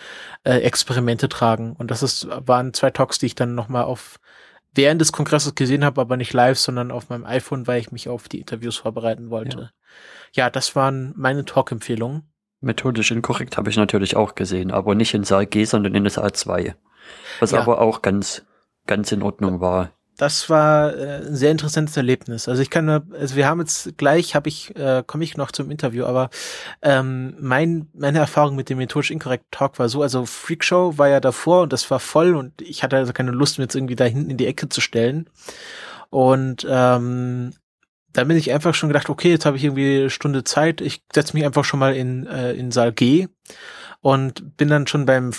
äh, 0.44 0.58
Experimente 0.58 1.28
tragen. 1.28 1.74
Und 1.78 1.90
das 1.90 2.02
ist, 2.02 2.28
waren 2.30 2.74
zwei 2.74 2.90
Talks, 2.90 3.18
die 3.18 3.26
ich 3.26 3.34
dann 3.34 3.54
nochmal 3.54 3.84
auf 3.84 4.18
während 4.72 5.00
des 5.00 5.12
Kongresses 5.12 5.56
gesehen 5.56 5.84
habe, 5.84 6.00
aber 6.00 6.16
nicht 6.16 6.32
live, 6.32 6.58
sondern 6.58 6.92
auf 6.92 7.08
meinem 7.08 7.24
iPhone, 7.24 7.66
weil 7.66 7.80
ich 7.80 7.90
mich 7.90 8.08
auf 8.08 8.28
die 8.28 8.38
Interviews 8.38 8.76
vorbereiten 8.76 9.30
wollte. 9.30 9.72
Ja, 10.32 10.44
ja 10.44 10.50
das 10.50 10.76
waren 10.76 11.12
meine 11.16 11.44
Talk-Empfehlungen. 11.44 12.22
Methodisch 12.60 13.10
inkorrekt 13.10 13.56
habe 13.56 13.70
ich 13.70 13.76
natürlich 13.76 14.16
auch 14.16 14.34
gesehen, 14.34 14.70
aber 14.70 14.94
nicht 14.94 15.14
in 15.14 15.24
Saal 15.24 15.46
G, 15.46 15.64
sondern 15.64 15.94
in 15.94 16.08
Saal 16.08 16.32
2. 16.32 16.76
Was 17.40 17.50
ja. 17.50 17.60
aber 17.60 17.80
auch 17.80 18.02
ganz, 18.02 18.44
ganz 18.86 19.10
in 19.10 19.22
Ordnung 19.22 19.60
war 19.60 19.90
das 20.20 20.50
war 20.50 20.94
äh, 20.94 21.26
ein 21.26 21.34
sehr 21.34 21.50
interessantes 21.50 21.96
Erlebnis. 21.96 22.46
Also 22.46 22.60
ich 22.60 22.68
kann 22.68 22.90
also 22.90 23.36
wir 23.36 23.48
haben 23.48 23.60
jetzt 23.60 23.96
gleich, 23.96 24.34
habe 24.34 24.50
ich, 24.50 24.76
äh, 24.76 25.02
komme 25.06 25.24
ich 25.24 25.38
noch 25.38 25.50
zum 25.50 25.70
Interview, 25.70 26.04
aber 26.04 26.28
ähm, 26.82 27.34
mein, 27.40 27.88
meine 27.94 28.18
Erfahrung 28.18 28.54
mit 28.54 28.68
dem 28.68 28.76
methodisch 28.76 29.10
inkorrekt 29.10 29.46
Talk 29.50 29.78
war 29.78 29.88
so, 29.88 30.02
also 30.02 30.26
Freakshow 30.26 30.98
war 30.98 31.08
ja 31.08 31.20
davor 31.20 31.62
und 31.62 31.72
das 31.72 31.90
war 31.90 32.00
voll 32.00 32.36
und 32.36 32.60
ich 32.60 32.82
hatte 32.82 32.98
also 32.98 33.14
keine 33.14 33.30
Lust, 33.30 33.56
mir 33.56 33.64
jetzt 33.64 33.74
irgendwie 33.74 33.96
da 33.96 34.04
hinten 34.04 34.28
in 34.28 34.36
die 34.36 34.46
Ecke 34.46 34.68
zu 34.68 34.82
stellen. 34.82 35.30
Und 36.10 36.66
ähm, 36.68 37.54
dann 38.12 38.28
bin 38.28 38.36
ich 38.36 38.52
einfach 38.52 38.74
schon 38.74 38.90
gedacht, 38.90 39.08
okay, 39.08 39.30
jetzt 39.30 39.46
habe 39.46 39.56
ich 39.56 39.64
irgendwie 39.64 40.00
eine 40.00 40.10
Stunde 40.10 40.44
Zeit, 40.44 40.82
ich 40.82 41.02
setze 41.14 41.34
mich 41.34 41.46
einfach 41.46 41.64
schon 41.64 41.80
mal 41.80 41.96
in, 41.96 42.26
äh, 42.26 42.52
in 42.52 42.72
Saal 42.72 42.92
G 42.92 43.28
und 44.02 44.58
bin 44.58 44.68
dann 44.68 44.86
schon 44.86 45.06
beim 45.06 45.32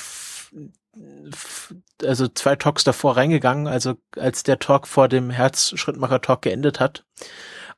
also 2.04 2.28
zwei 2.28 2.56
Talks 2.56 2.84
davor 2.84 3.18
reingegangen, 3.18 3.68
also 3.68 3.96
als 4.18 4.44
der 4.44 4.60
Talk 4.60 4.88
vor 4.88 5.08
dem 5.08 5.30
Herzschrittmacher-Talk 5.30 6.42
geendet 6.42 6.80
hat. 6.80 7.06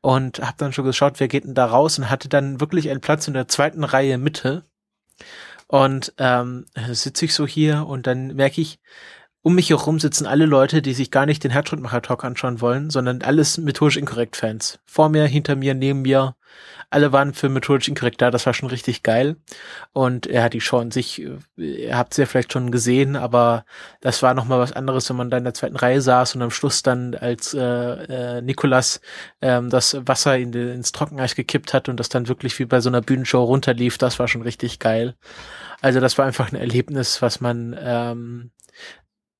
Und 0.01 0.39
habe 0.39 0.57
dann 0.57 0.73
schon 0.73 0.85
geschaut, 0.85 1.19
wer 1.19 1.29
geht 1.29 1.45
denn 1.45 1.53
da 1.53 1.65
raus 1.65 1.97
und 1.97 2.09
hatte 2.09 2.27
dann 2.27 2.59
wirklich 2.59 2.89
einen 2.89 2.99
Platz 2.99 3.27
in 3.27 3.33
der 3.33 3.47
zweiten 3.47 3.83
Reihe 3.85 4.17
Mitte. 4.17 4.63
Und 5.67 6.13
ähm, 6.17 6.65
sitze 6.91 7.25
ich 7.25 7.33
so 7.33 7.47
hier 7.47 7.87
und 7.87 8.05
dann 8.05 8.35
merke 8.35 8.59
ich, 8.59 8.79
um 9.43 9.55
mich 9.55 9.69
herum 9.69 9.99
sitzen 9.99 10.25
alle 10.25 10.45
Leute, 10.45 10.81
die 10.81 10.93
sich 10.93 11.11
gar 11.11 11.25
nicht 11.25 11.43
den 11.43 11.51
Herzschrittmacher-Talk 11.51 12.23
anschauen 12.23 12.61
wollen, 12.61 12.89
sondern 12.89 13.21
alles 13.21 13.57
methodisch 13.57 13.97
inkorrekt 13.97 14.37
Fans. 14.37 14.79
Vor 14.85 15.09
mir, 15.09 15.25
hinter 15.25 15.57
mir, 15.57 15.73
neben 15.73 16.01
mir. 16.01 16.35
Alle 16.89 17.11
waren 17.11 17.33
für 17.33 17.49
methodisch 17.49 17.89
inkorrekt 17.89 18.21
da, 18.21 18.31
das 18.31 18.45
war 18.45 18.53
schon 18.53 18.69
richtig 18.69 19.03
geil. 19.03 19.35
Und 19.91 20.27
er 20.27 20.43
hat 20.43 20.53
die 20.53 20.61
Show 20.61 20.77
an 20.77 20.91
sich, 20.91 21.21
äh, 21.21 21.37
ihr 21.57 21.97
habt 21.97 22.13
sie 22.13 22.21
ja 22.21 22.25
vielleicht 22.25 22.53
schon 22.53 22.71
gesehen, 22.71 23.17
aber 23.17 23.65
das 23.99 24.23
war 24.23 24.33
nochmal 24.33 24.59
was 24.59 24.71
anderes, 24.71 25.09
wenn 25.09 25.17
man 25.17 25.29
da 25.29 25.37
in 25.37 25.43
der 25.43 25.53
zweiten 25.53 25.75
Reihe 25.75 25.99
saß 25.99 26.35
und 26.35 26.41
am 26.41 26.51
Schluss 26.51 26.81
dann 26.81 27.13
als 27.13 27.53
äh, 27.53 27.59
äh, 27.59 28.41
Nikolas 28.41 29.01
ähm, 29.41 29.69
das 29.69 29.97
Wasser 30.05 30.37
in 30.37 30.53
ins 30.53 30.93
Trockeneis 30.93 31.35
gekippt 31.35 31.73
hat 31.73 31.89
und 31.89 31.99
das 31.99 32.07
dann 32.07 32.29
wirklich 32.29 32.57
wie 32.59 32.65
bei 32.65 32.79
so 32.79 32.89
einer 32.89 33.01
Bühnenshow 33.01 33.43
runterlief, 33.43 33.97
das 33.97 34.19
war 34.19 34.29
schon 34.29 34.43
richtig 34.43 34.79
geil. 34.79 35.15
Also 35.81 35.99
das 35.99 36.17
war 36.17 36.25
einfach 36.25 36.49
ein 36.49 36.55
Erlebnis, 36.55 37.21
was 37.21 37.41
man 37.41 37.75
ähm, 37.77 38.51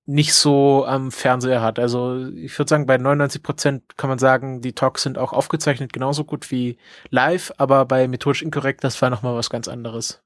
nicht 0.06 0.34
so 0.34 0.86
am 0.86 1.12
Fernseher 1.12 1.62
hat. 1.62 1.80
Also 1.80 2.28
ich 2.28 2.58
würde 2.60 2.70
sagen, 2.70 2.86
bei 2.86 2.98
99 2.98 3.42
Prozent 3.42 3.98
kann 3.98 4.10
man 4.10 4.20
sagen, 4.20 4.62
die 4.62 4.74
Talks 4.74 5.04
sind 5.04 5.18
auch 5.18 5.32
aufgezeichnet 5.32 5.94
genauso 5.94 6.26
gut 6.26 6.52
wie 6.52 6.78
live, 7.10 7.54
aber 7.58 7.86
bei 7.86 8.08
methodisch 8.08 8.42
inkorrekt, 8.42 8.84
das 8.84 9.02
war 9.02 9.10
nochmal 9.10 9.36
was 9.36 9.50
ganz 9.50 9.68
anderes. 9.68 10.22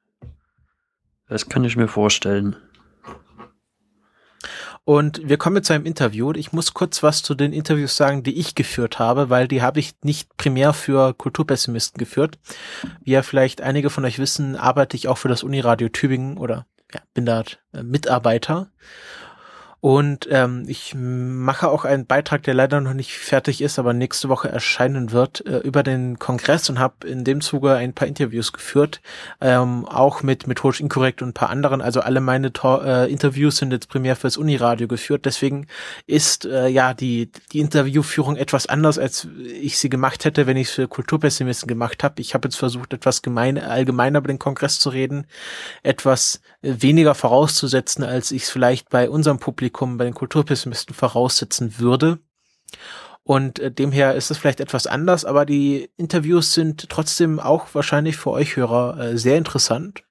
Das 1.27 1.49
kann 1.49 1.63
ich 1.63 1.75
mir 1.75 1.87
vorstellen. 1.87 2.55
Und 4.87 5.27
wir 5.27 5.37
kommen 5.37 5.61
zu 5.63 5.73
einem 5.73 5.85
Interview. 5.85 6.31
Ich 6.31 6.53
muss 6.53 6.73
kurz 6.73 7.03
was 7.03 7.21
zu 7.21 7.35
den 7.35 7.51
Interviews 7.51 7.97
sagen, 7.97 8.23
die 8.23 8.39
ich 8.39 8.55
geführt 8.55 8.99
habe, 8.99 9.29
weil 9.29 9.49
die 9.49 9.61
habe 9.61 9.81
ich 9.81 9.95
nicht 10.01 10.37
primär 10.37 10.71
für 10.71 11.13
Kulturpessimisten 11.13 11.99
geführt. 11.99 12.39
Wie 13.03 13.11
ja 13.11 13.21
vielleicht 13.21 13.59
einige 13.59 13.89
von 13.89 14.05
euch 14.05 14.17
wissen, 14.17 14.55
arbeite 14.55 14.95
ich 14.95 15.09
auch 15.09 15.17
für 15.17 15.27
das 15.27 15.43
Uniradio 15.43 15.89
Tübingen 15.89 16.37
oder 16.37 16.67
ja, 16.93 17.01
bin 17.13 17.25
da 17.25 17.43
äh, 17.73 17.83
Mitarbeiter. 17.83 18.71
Und 19.79 20.27
ähm, 20.31 20.65
ich 20.67 20.95
mache 20.95 21.69
auch 21.69 21.85
einen 21.85 22.07
Beitrag, 22.07 22.41
der 22.43 22.55
leider 22.55 22.81
noch 22.81 22.93
nicht 22.93 23.11
fertig 23.13 23.61
ist, 23.61 23.77
aber 23.77 23.93
nächste 23.93 24.27
Woche 24.27 24.49
erscheinen 24.49 25.11
wird, 25.11 25.45
äh, 25.45 25.59
über 25.59 25.83
den 25.83 26.17
Kongress 26.17 26.69
und 26.69 26.79
habe 26.79 27.07
in 27.07 27.23
dem 27.23 27.41
Zuge 27.41 27.73
ein 27.73 27.93
paar 27.93 28.07
Interviews 28.07 28.53
geführt, 28.53 29.01
ähm, 29.39 29.85
auch 29.85 30.23
mit 30.23 30.47
Methodisch 30.47 30.81
Inkorrekt 30.81 31.21
und 31.21 31.29
ein 31.29 31.33
paar 31.33 31.51
anderen. 31.51 31.81
Also 31.81 32.01
alle 32.01 32.21
meine 32.21 32.53
Tor 32.53 32.83
äh, 32.83 33.11
Interviews 33.11 33.57
sind 33.57 33.71
jetzt 33.71 33.87
primär 33.87 34.15
fürs 34.15 34.35
Uniradio 34.37 34.87
geführt. 34.87 35.25
Deswegen 35.25 35.67
ist 36.07 36.45
äh, 36.45 36.67
ja 36.67 36.95
die, 36.95 37.31
die 37.53 37.59
Interviewführung 37.59 38.35
etwas 38.35 38.65
anders, 38.65 38.97
als 38.97 39.27
ich 39.61 39.77
sie 39.77 39.89
gemacht 39.89 40.25
hätte, 40.25 40.47
wenn 40.47 40.57
ich 40.57 40.69
es 40.69 40.73
für 40.73 40.87
Kulturpessimisten 40.87 41.67
gemacht 41.67 42.03
habe. 42.03 42.19
Ich 42.21 42.33
habe 42.33 42.47
jetzt 42.47 42.57
versucht, 42.57 42.93
etwas 42.93 43.21
gemein, 43.21 43.59
allgemeiner 43.59 44.19
über 44.19 44.27
den 44.27 44.39
Kongress 44.39 44.79
zu 44.79 44.89
reden, 44.89 45.27
etwas 45.83 46.41
weniger 46.61 47.13
vorauszusetzen, 47.13 48.03
als 48.03 48.31
ich 48.31 48.43
es 48.43 48.49
vielleicht 48.49 48.89
bei 48.89 49.09
unserem 49.09 49.39
Publikum, 49.39 49.67
bei 49.97 50.05
den 50.05 50.13
Kulturpessimisten 50.13 50.95
voraussetzen 50.95 51.79
würde. 51.79 52.19
Und 53.23 53.59
äh, 53.59 53.71
demher 53.71 54.15
ist 54.15 54.31
es 54.31 54.37
vielleicht 54.37 54.61
etwas 54.61 54.87
anders, 54.87 55.25
aber 55.25 55.45
die 55.45 55.91
Interviews 55.97 56.53
sind 56.53 56.89
trotzdem 56.89 57.39
auch 57.39 57.67
wahrscheinlich 57.73 58.15
für 58.15 58.31
euch 58.31 58.55
Hörer 58.55 58.97
äh, 58.99 59.17
sehr 59.17 59.37
interessant. 59.37 60.03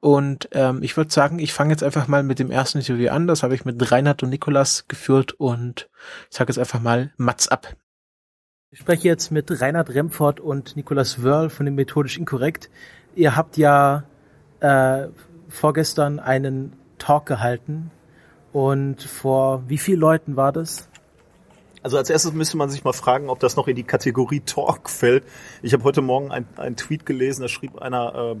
Und 0.00 0.48
ähm, 0.52 0.82
ich 0.82 0.96
würde 0.96 1.12
sagen, 1.12 1.38
ich 1.38 1.52
fange 1.52 1.72
jetzt 1.72 1.82
einfach 1.82 2.08
mal 2.08 2.22
mit 2.22 2.38
dem 2.38 2.50
ersten 2.50 2.78
Interview 2.78 3.10
an. 3.10 3.26
Das 3.26 3.42
habe 3.42 3.54
ich 3.54 3.64
mit 3.64 3.90
Reinhard 3.90 4.22
und 4.22 4.30
Nikolas 4.30 4.86
geführt 4.88 5.32
und 5.32 5.88
ich 6.30 6.36
sage 6.36 6.50
jetzt 6.50 6.58
einfach 6.58 6.80
mal 6.80 7.12
Mats 7.16 7.48
ab. 7.48 7.74
Ich 8.70 8.80
spreche 8.80 9.08
jetzt 9.08 9.30
mit 9.30 9.60
Reinhard 9.60 9.90
Remford 9.90 10.40
und 10.40 10.76
Nikolas 10.76 11.22
Wörl 11.22 11.50
von 11.50 11.66
dem 11.66 11.74
Methodisch 11.74 12.18
Inkorrekt. 12.18 12.70
Ihr 13.14 13.36
habt 13.36 13.56
ja 13.56 14.04
äh, 14.60 15.08
vorgestern 15.48 16.18
einen 16.18 16.74
Talk 16.98 17.26
gehalten. 17.26 17.90
Und 18.56 19.02
vor 19.02 19.64
wie 19.68 19.76
vielen 19.76 20.00
Leuten 20.00 20.36
war 20.36 20.50
das? 20.50 20.88
Also 21.82 21.98
als 21.98 22.08
erstes 22.08 22.32
müsste 22.32 22.56
man 22.56 22.70
sich 22.70 22.84
mal 22.84 22.94
fragen, 22.94 23.28
ob 23.28 23.38
das 23.38 23.54
noch 23.54 23.68
in 23.68 23.76
die 23.76 23.82
Kategorie 23.82 24.40
Talk 24.40 24.88
fällt. 24.88 25.24
Ich 25.60 25.74
habe 25.74 25.84
heute 25.84 26.00
Morgen 26.00 26.30
einen 26.32 26.76
Tweet 26.76 27.04
gelesen, 27.04 27.42
da 27.42 27.48
schrieb 27.48 27.76
einer, 27.76 28.14
äh, 28.14 28.36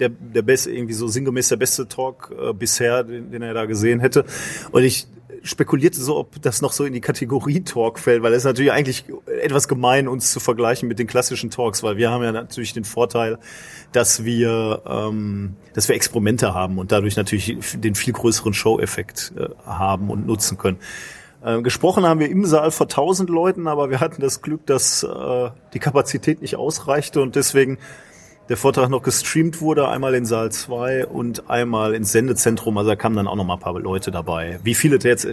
der, 0.00 0.10
der 0.10 0.42
beste, 0.42 0.70
irgendwie 0.70 0.94
so 0.94 1.08
sinngemäß 1.08 1.48
der 1.48 1.56
beste 1.56 1.88
Talk 1.88 2.34
äh, 2.38 2.52
bisher, 2.52 3.04
den, 3.04 3.30
den 3.30 3.42
er 3.42 3.54
da 3.54 3.64
gesehen 3.66 4.00
hätte. 4.00 4.24
Und 4.72 4.82
ich 4.82 5.06
spekulierte 5.42 6.00
so, 6.00 6.16
ob 6.16 6.40
das 6.42 6.60
noch 6.60 6.72
so 6.72 6.84
in 6.84 6.92
die 6.92 7.00
Kategorie 7.00 7.60
Talk 7.60 7.98
fällt, 7.98 8.22
weil 8.22 8.34
es 8.34 8.44
natürlich 8.44 8.72
eigentlich 8.72 9.04
etwas 9.42 9.68
gemein, 9.68 10.08
uns 10.08 10.32
zu 10.32 10.40
vergleichen 10.40 10.88
mit 10.88 10.98
den 10.98 11.06
klassischen 11.06 11.50
Talks, 11.50 11.82
weil 11.82 11.96
wir 11.96 12.10
haben 12.10 12.22
ja 12.22 12.32
natürlich 12.32 12.72
den 12.72 12.84
Vorteil, 12.84 13.38
dass 13.92 14.24
wir, 14.24 14.82
ähm, 14.86 15.54
dass 15.74 15.88
wir 15.88 15.96
Experimente 15.96 16.54
haben 16.54 16.78
und 16.78 16.92
dadurch 16.92 17.16
natürlich 17.16 17.56
den 17.74 17.94
viel 17.94 18.12
größeren 18.12 18.54
Show-Effekt 18.54 19.32
äh, 19.36 19.48
haben 19.64 20.10
und 20.10 20.26
nutzen 20.26 20.58
können. 20.58 20.78
Äh, 21.44 21.62
gesprochen 21.62 22.04
haben 22.04 22.20
wir 22.20 22.28
im 22.28 22.44
Saal 22.44 22.70
vor 22.70 22.88
tausend 22.88 23.30
Leuten, 23.30 23.68
aber 23.68 23.90
wir 23.90 24.00
hatten 24.00 24.20
das 24.20 24.42
Glück, 24.42 24.66
dass 24.66 25.02
äh, 25.02 25.50
die 25.74 25.78
Kapazität 25.78 26.42
nicht 26.42 26.56
ausreichte 26.56 27.20
und 27.20 27.36
deswegen 27.36 27.78
der 28.48 28.56
Vortrag 28.56 28.88
noch 28.90 29.02
gestreamt 29.02 29.60
wurde, 29.60 29.88
einmal 29.88 30.14
in 30.14 30.24
Saal 30.24 30.52
2 30.52 31.06
und 31.06 31.50
einmal 31.50 31.94
ins 31.94 32.12
Sendezentrum. 32.12 32.78
Also 32.78 32.90
da 32.90 32.96
kamen 32.96 33.16
dann 33.16 33.26
auch 33.26 33.34
noch 33.34 33.44
mal 33.44 33.54
ein 33.54 33.60
paar 33.60 33.78
Leute 33.78 34.10
dabei. 34.10 34.60
Wie 34.62 34.74
viele 34.74 34.98
da 34.98 35.08
jetzt 35.08 35.26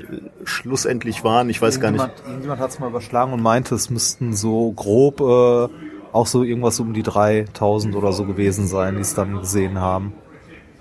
schlussendlich 0.45 1.23
waren, 1.23 1.49
ich 1.49 1.61
weiß 1.61 1.79
gar 1.79 1.91
nicht. 1.91 2.09
Irgendjemand 2.25 2.59
hat 2.59 2.71
es 2.71 2.79
mal 2.79 2.89
überschlagen 2.89 3.33
und 3.33 3.41
meinte, 3.41 3.75
es 3.75 3.89
müssten 3.89 4.33
so 4.33 4.71
grob 4.71 5.21
äh, 5.21 5.67
auch 6.11 6.27
so 6.27 6.43
irgendwas 6.43 6.79
um 6.79 6.93
die 6.93 7.03
3000 7.03 7.95
oder 7.95 8.13
so 8.13 8.25
gewesen 8.25 8.67
sein, 8.67 8.95
die 8.95 9.01
es 9.01 9.13
dann 9.13 9.39
gesehen 9.39 9.79
haben. 9.79 10.13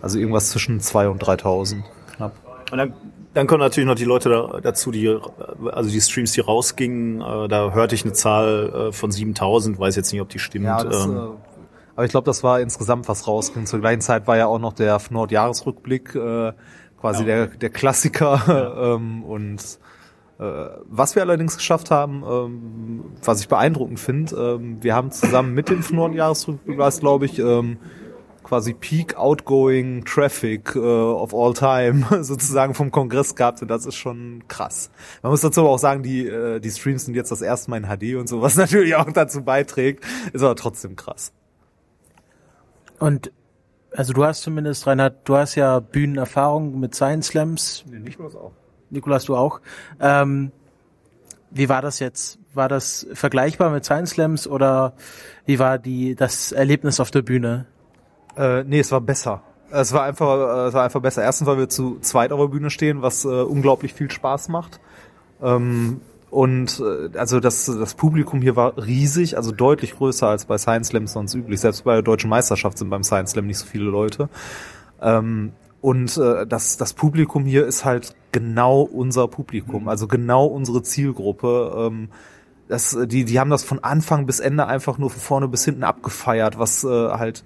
Also 0.00 0.18
irgendwas 0.18 0.50
zwischen 0.50 0.80
2 0.80 1.08
und 1.08 1.18
3000 1.18 1.84
knapp. 2.16 2.32
Und 2.70 2.78
dann, 2.78 2.92
dann 3.34 3.46
kommen 3.46 3.60
natürlich 3.60 3.86
noch 3.86 3.94
die 3.94 4.04
Leute 4.04 4.28
da, 4.30 4.60
dazu, 4.60 4.90
die, 4.90 5.16
also 5.70 5.90
die 5.90 6.00
Streams, 6.00 6.32
die 6.32 6.40
rausgingen, 6.40 7.20
äh, 7.20 7.48
da 7.48 7.72
hörte 7.72 7.94
ich 7.94 8.04
eine 8.04 8.12
Zahl 8.12 8.88
äh, 8.88 8.92
von 8.92 9.10
7000, 9.10 9.78
weiß 9.78 9.96
jetzt 9.96 10.12
nicht, 10.12 10.20
ob 10.20 10.28
die 10.28 10.38
stimmt. 10.38 10.64
Ja, 10.64 10.82
das, 10.82 11.04
ähm, 11.04 11.16
äh, 11.16 11.51
aber 12.02 12.06
ich 12.06 12.10
glaube, 12.10 12.24
das 12.24 12.42
war 12.42 12.58
insgesamt 12.60 13.08
was 13.08 13.28
rausging. 13.28 13.64
Zur 13.64 13.78
gleichen 13.78 14.00
Zeit 14.00 14.26
war 14.26 14.36
ja 14.36 14.46
auch 14.48 14.58
noch 14.58 14.72
der 14.72 15.00
Nord-Jahresrückblick, 15.08 16.16
äh, 16.16 16.52
quasi 17.00 17.20
ja. 17.20 17.26
der, 17.26 17.46
der 17.46 17.70
Klassiker. 17.70 18.42
Ja. 18.48 18.94
ähm, 18.96 19.22
und 19.22 19.78
Äh, 20.40 20.70
was 20.86 21.14
wir 21.14 21.22
allerdings 21.22 21.56
geschafft 21.56 21.92
haben, 21.92 22.24
ähm, 22.28 23.04
was 23.22 23.40
ich 23.40 23.48
beeindruckend 23.48 24.00
finde, 24.00 24.34
ähm, 24.34 24.82
wir 24.82 24.96
haben 24.96 25.12
zusammen 25.12 25.54
mit 25.54 25.68
dem 25.68 25.84
Norden-Jahresrückblick, 25.92 26.78
glaube 26.98 27.26
ich, 27.26 27.38
ähm, 27.38 27.76
quasi 28.42 28.74
Peak 28.74 29.16
Outgoing 29.16 30.04
Traffic 30.04 30.74
äh, 30.74 30.80
of 30.80 31.32
all 31.32 31.54
time 31.54 32.04
sozusagen 32.24 32.74
vom 32.74 32.90
Kongress 32.90 33.36
gehabt 33.36 33.62
und 33.62 33.68
das 33.68 33.86
ist 33.86 33.94
schon 33.94 34.42
krass. 34.48 34.90
Man 35.22 35.30
muss 35.30 35.42
dazu 35.42 35.60
aber 35.60 35.70
auch 35.70 35.78
sagen, 35.78 36.02
die, 36.02 36.26
äh, 36.26 36.58
die 36.58 36.70
Streams 36.70 37.04
sind 37.04 37.14
jetzt 37.14 37.30
das 37.30 37.42
erste 37.42 37.70
Mal 37.70 37.76
in 37.76 37.84
HD 37.86 38.16
und 38.16 38.28
so, 38.28 38.42
was 38.42 38.56
natürlich 38.64 38.96
auch 38.96 39.10
dazu 39.12 39.44
beiträgt, 39.44 40.04
ist 40.32 40.42
aber 40.42 40.56
trotzdem 40.56 40.96
krass. 40.96 41.32
Und 43.02 43.32
also 43.90 44.12
du 44.12 44.24
hast 44.24 44.42
zumindest, 44.42 44.86
Reinhard, 44.86 45.28
du 45.28 45.36
hast 45.36 45.56
ja 45.56 45.80
Bühnenerfahrung 45.80 46.78
mit 46.78 46.94
Science 46.94 47.26
Slams. 47.26 47.84
Nee, 47.90 47.98
Nikolaus 47.98 48.36
auch. 48.36 48.52
Nikolas, 48.90 49.24
du 49.24 49.34
auch. 49.34 49.60
Ähm, 49.98 50.52
wie 51.50 51.68
war 51.68 51.82
das 51.82 51.98
jetzt? 51.98 52.38
War 52.54 52.68
das 52.68 53.04
vergleichbar 53.12 53.70
mit 53.70 53.84
Science 53.84 54.10
Slams 54.10 54.46
oder 54.46 54.92
wie 55.46 55.58
war 55.58 55.78
die 55.78 56.14
das 56.14 56.52
Erlebnis 56.52 57.00
auf 57.00 57.10
der 57.10 57.22
Bühne? 57.22 57.66
Äh, 58.36 58.62
nee, 58.62 58.78
es 58.78 58.92
war 58.92 59.00
besser. 59.00 59.42
Es 59.72 59.92
war 59.92 60.04
einfach, 60.04 60.36
äh, 60.36 60.68
es 60.68 60.74
war 60.74 60.84
einfach 60.84 61.00
besser. 61.00 61.24
Erstens, 61.24 61.48
weil 61.48 61.58
wir 61.58 61.68
zu 61.68 61.98
zweit 62.02 62.30
auf 62.30 62.38
der 62.38 62.46
Bühne 62.56 62.70
stehen, 62.70 63.02
was 63.02 63.24
äh, 63.24 63.28
unglaublich 63.28 63.94
viel 63.94 64.12
Spaß 64.12 64.48
macht. 64.48 64.78
Ähm, 65.42 66.02
und 66.32 66.80
äh, 66.80 67.18
also 67.18 67.40
das, 67.40 67.66
das 67.66 67.92
Publikum 67.92 68.40
hier 68.40 68.56
war 68.56 68.78
riesig, 68.78 69.36
also 69.36 69.52
deutlich 69.52 69.94
größer 69.94 70.28
als 70.28 70.46
bei 70.46 70.56
Science 70.56 70.88
Slam 70.88 71.06
sonst 71.06 71.34
üblich. 71.34 71.60
Selbst 71.60 71.84
bei 71.84 71.92
der 71.92 72.00
deutschen 72.00 72.30
Meisterschaft 72.30 72.78
sind 72.78 72.88
beim 72.88 73.02
Science 73.02 73.32
Slam 73.32 73.46
nicht 73.46 73.58
so 73.58 73.66
viele 73.66 73.84
Leute. 73.84 74.30
Ähm, 75.02 75.52
und 75.82 76.16
äh, 76.16 76.46
das, 76.46 76.78
das 76.78 76.94
Publikum 76.94 77.44
hier 77.44 77.66
ist 77.66 77.84
halt 77.84 78.16
genau 78.32 78.80
unser 78.80 79.28
Publikum, 79.28 79.88
also 79.88 80.08
genau 80.08 80.46
unsere 80.46 80.82
Zielgruppe. 80.82 81.90
Ähm, 81.92 82.08
das, 82.66 82.96
die, 83.04 83.26
die 83.26 83.38
haben 83.38 83.50
das 83.50 83.62
von 83.62 83.84
Anfang 83.84 84.24
bis 84.24 84.40
Ende 84.40 84.66
einfach 84.66 84.96
nur 84.96 85.10
von 85.10 85.20
vorne 85.20 85.48
bis 85.48 85.66
hinten 85.66 85.84
abgefeiert, 85.84 86.58
was 86.58 86.82
äh, 86.82 86.88
halt 86.88 87.44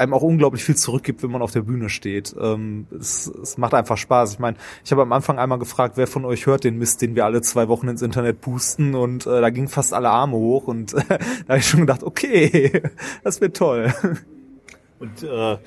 einem 0.00 0.14
auch 0.14 0.22
unglaublich 0.22 0.64
viel 0.64 0.76
zurückgibt, 0.76 1.22
wenn 1.22 1.30
man 1.30 1.42
auf 1.42 1.52
der 1.52 1.62
Bühne 1.62 1.88
steht. 1.88 2.34
Ähm, 2.40 2.86
es, 2.98 3.26
es 3.26 3.58
macht 3.58 3.74
einfach 3.74 3.96
Spaß. 3.96 4.32
Ich 4.32 4.38
meine, 4.38 4.56
ich 4.84 4.90
habe 4.90 5.02
am 5.02 5.12
Anfang 5.12 5.38
einmal 5.38 5.58
gefragt, 5.58 5.96
wer 5.96 6.06
von 6.06 6.24
euch 6.24 6.46
hört 6.46 6.64
den 6.64 6.78
Mist, 6.78 7.02
den 7.02 7.14
wir 7.14 7.24
alle 7.24 7.42
zwei 7.42 7.68
Wochen 7.68 7.88
ins 7.88 8.02
Internet 8.02 8.40
pusten 8.40 8.94
und 8.94 9.26
äh, 9.26 9.40
da 9.40 9.50
ging 9.50 9.68
fast 9.68 9.92
alle 9.92 10.10
Arme 10.10 10.36
hoch 10.36 10.66
und 10.66 10.94
äh, 10.94 11.02
da 11.08 11.48
habe 11.48 11.58
ich 11.58 11.66
schon 11.66 11.80
gedacht, 11.80 12.02
okay, 12.02 12.82
das 13.22 13.40
wird 13.40 13.56
toll. 13.56 13.92
Und 14.98 15.22
äh, 15.22 15.58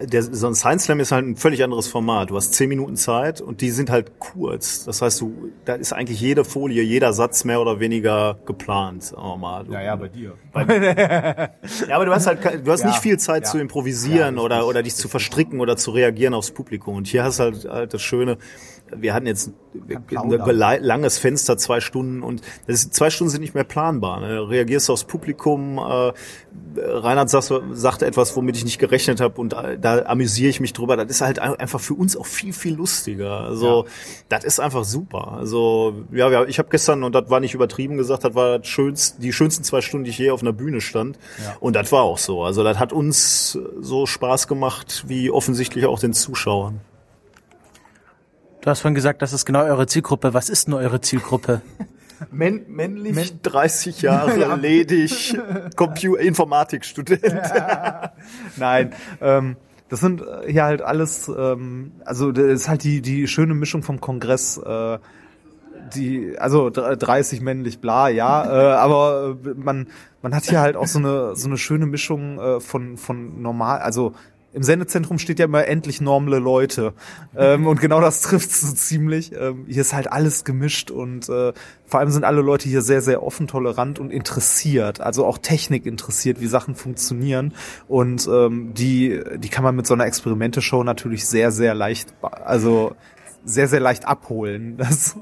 der, 0.00 0.22
so 0.22 0.46
ein 0.46 0.54
Science 0.54 0.84
Slam 0.84 1.00
ist 1.00 1.12
halt 1.12 1.26
ein 1.26 1.36
völlig 1.36 1.62
anderes 1.62 1.88
Format. 1.88 2.30
Du 2.30 2.36
hast 2.36 2.54
zehn 2.54 2.68
Minuten 2.68 2.96
Zeit 2.96 3.40
und 3.40 3.60
die 3.60 3.70
sind 3.70 3.90
halt 3.90 4.18
kurz. 4.18 4.84
Das 4.84 5.02
heißt, 5.02 5.20
du, 5.20 5.50
da 5.64 5.74
ist 5.74 5.92
eigentlich 5.92 6.20
jede 6.20 6.44
Folie, 6.44 6.82
jeder 6.82 7.12
Satz 7.12 7.44
mehr 7.44 7.60
oder 7.60 7.80
weniger 7.80 8.38
geplant. 8.46 9.12
Wir 9.12 9.36
mal. 9.36 9.64
Du, 9.64 9.72
ja, 9.72 9.82
ja, 9.82 9.96
bei 9.96 10.08
dir. 10.08 10.32
ja, 11.88 11.96
aber 11.96 12.06
du 12.06 12.12
hast 12.12 12.26
halt, 12.26 12.66
du 12.66 12.70
hast 12.70 12.80
Ja, 12.80 12.88
nicht 12.88 12.98
viel 12.98 13.18
Zeit 13.18 13.44
ja. 13.44 13.50
zu 13.50 13.58
improvisieren 13.58 14.36
Ja, 14.36 14.42
oder 14.42 14.66
oder 14.66 14.82
dich 14.82 14.94
zu 14.94 15.08
verstricken 15.08 15.60
oder 15.60 15.76
zu 15.76 15.90
reagieren 15.90 16.34
aufs 16.34 16.50
Publikum. 16.50 16.96
Und 16.96 17.06
hier 17.06 17.24
hast 17.24 17.38
du 17.38 17.44
halt, 17.44 17.64
halt 17.64 17.94
das 17.94 18.02
Schöne. 18.02 18.38
Wir 18.96 19.12
hatten 19.14 19.26
jetzt 19.26 19.50
ein 19.88 20.84
langes 20.84 21.18
Fenster, 21.18 21.56
zwei 21.56 21.80
Stunden 21.80 22.22
und 22.22 22.42
das 22.66 22.76
ist, 22.84 22.94
zwei 22.94 23.10
Stunden 23.10 23.30
sind 23.30 23.40
nicht 23.40 23.54
mehr 23.54 23.64
planbar. 23.64 24.20
Ne? 24.20 24.36
Du 24.36 24.42
reagierst 24.44 24.88
aufs 24.90 25.04
Publikum. 25.04 25.78
Äh, 25.78 26.12
Reinhard 26.76 27.30
sagt, 27.30 27.50
sagte 27.72 28.06
etwas, 28.06 28.36
womit 28.36 28.56
ich 28.56 28.64
nicht 28.64 28.78
gerechnet 28.78 29.20
habe 29.20 29.40
und 29.40 29.52
äh, 29.54 29.78
da 29.80 30.04
amüsiere 30.06 30.50
ich 30.50 30.60
mich 30.60 30.72
drüber. 30.74 30.96
Das 30.96 31.08
ist 31.08 31.20
halt 31.22 31.38
ein- 31.38 31.56
einfach 31.56 31.80
für 31.80 31.94
uns 31.94 32.16
auch 32.16 32.26
viel, 32.26 32.52
viel 32.52 32.74
lustiger. 32.74 33.40
Also 33.40 33.86
das 34.28 34.44
ist 34.44 34.60
einfach 34.60 34.84
super. 34.84 35.32
Also 35.32 36.04
ja, 36.12 36.30
ja 36.30 36.44
ich 36.44 36.58
habe 36.58 36.68
gestern, 36.70 37.02
und 37.02 37.14
das 37.14 37.30
war 37.30 37.40
nicht 37.40 37.54
übertrieben 37.54 37.96
gesagt, 37.96 38.24
das 38.24 38.34
war 38.34 38.58
das 38.58 38.68
schönst, 38.68 39.22
die 39.22 39.32
schönsten 39.32 39.64
zwei 39.64 39.80
Stunden, 39.80 40.04
die 40.04 40.10
ich 40.10 40.18
je 40.18 40.30
auf 40.30 40.42
einer 40.42 40.52
Bühne 40.52 40.80
stand. 40.80 41.18
Und 41.60 41.74
das 41.74 41.90
war 41.90 42.02
auch 42.02 42.18
so. 42.18 42.44
Also 42.44 42.62
das 42.62 42.78
hat 42.78 42.92
uns 42.92 43.58
so 43.80 44.06
Spaß 44.06 44.46
gemacht, 44.46 45.04
wie 45.08 45.30
offensichtlich 45.30 45.86
auch 45.86 45.98
den 45.98 46.12
Zuschauern. 46.12 46.80
Du 48.64 48.70
hast 48.70 48.80
vorhin 48.80 48.94
gesagt, 48.94 49.20
das 49.20 49.34
ist 49.34 49.44
genau 49.44 49.62
eure 49.62 49.86
Zielgruppe. 49.86 50.32
Was 50.32 50.48
ist 50.48 50.68
denn 50.68 50.74
eure 50.74 50.98
Zielgruppe? 51.02 51.60
Män 52.30 52.64
männlich, 52.68 53.42
30 53.42 54.00
Jahre, 54.00 54.54
ledig, 54.60 55.36
Computer, 55.76 56.22
Informatikstudent. 56.22 57.20
Nein, 58.56 58.94
ähm, 59.20 59.56
das 59.90 60.00
sind 60.00 60.22
äh, 60.22 60.50
hier 60.50 60.64
halt 60.64 60.80
alles, 60.80 61.28
ähm, 61.28 61.92
also 62.06 62.32
das 62.32 62.46
ist 62.46 62.68
halt 62.70 62.84
die 62.84 63.02
die 63.02 63.28
schöne 63.28 63.52
Mischung 63.52 63.82
vom 63.82 64.00
Kongress. 64.00 64.56
Äh, 64.56 64.98
die, 65.94 66.38
also 66.38 66.70
dr- 66.70 66.96
30 66.96 67.42
männlich, 67.42 67.80
bla, 67.80 68.08
ja, 68.08 68.46
äh, 68.46 68.74
aber 68.76 69.36
äh, 69.44 69.48
man 69.56 69.88
man 70.22 70.34
hat 70.34 70.44
hier 70.44 70.60
halt 70.60 70.76
auch 70.76 70.86
so 70.86 71.00
eine 71.00 71.36
so 71.36 71.48
eine 71.48 71.58
schöne 71.58 71.84
Mischung 71.84 72.38
äh, 72.38 72.60
von 72.60 72.96
von 72.96 73.42
normal, 73.42 73.80
also 73.80 74.14
im 74.54 74.62
Sendezentrum 74.62 75.18
steht 75.18 75.38
ja 75.38 75.46
immer 75.46 75.66
endlich 75.66 76.00
normale 76.00 76.38
Leute. 76.38 76.94
Ähm, 77.36 77.66
und 77.66 77.80
genau 77.80 78.00
das 78.00 78.20
trifft 78.22 78.52
so 78.52 78.72
ziemlich. 78.72 79.32
Ähm, 79.32 79.66
hier 79.68 79.82
ist 79.82 79.92
halt 79.92 80.10
alles 80.10 80.44
gemischt 80.44 80.90
und 80.90 81.28
äh, 81.28 81.52
vor 81.86 82.00
allem 82.00 82.10
sind 82.10 82.24
alle 82.24 82.40
Leute 82.40 82.68
hier 82.68 82.80
sehr, 82.82 83.00
sehr 83.02 83.22
offen, 83.22 83.46
tolerant 83.48 83.98
und 83.98 84.10
interessiert. 84.12 85.00
Also 85.00 85.26
auch 85.26 85.38
Technik 85.38 85.86
interessiert, 85.86 86.40
wie 86.40 86.46
Sachen 86.46 86.74
funktionieren. 86.76 87.52
Und 87.88 88.28
ähm, 88.28 88.72
die, 88.74 89.20
die 89.36 89.48
kann 89.48 89.64
man 89.64 89.74
mit 89.74 89.86
so 89.86 89.94
einer 89.94 90.06
Experimente-Show 90.06 90.84
natürlich 90.84 91.26
sehr, 91.26 91.50
sehr 91.50 91.74
leicht, 91.74 92.14
also 92.22 92.94
sehr, 93.44 93.68
sehr 93.68 93.80
leicht 93.80 94.06
abholen. 94.06 94.76
Das, 94.84 95.16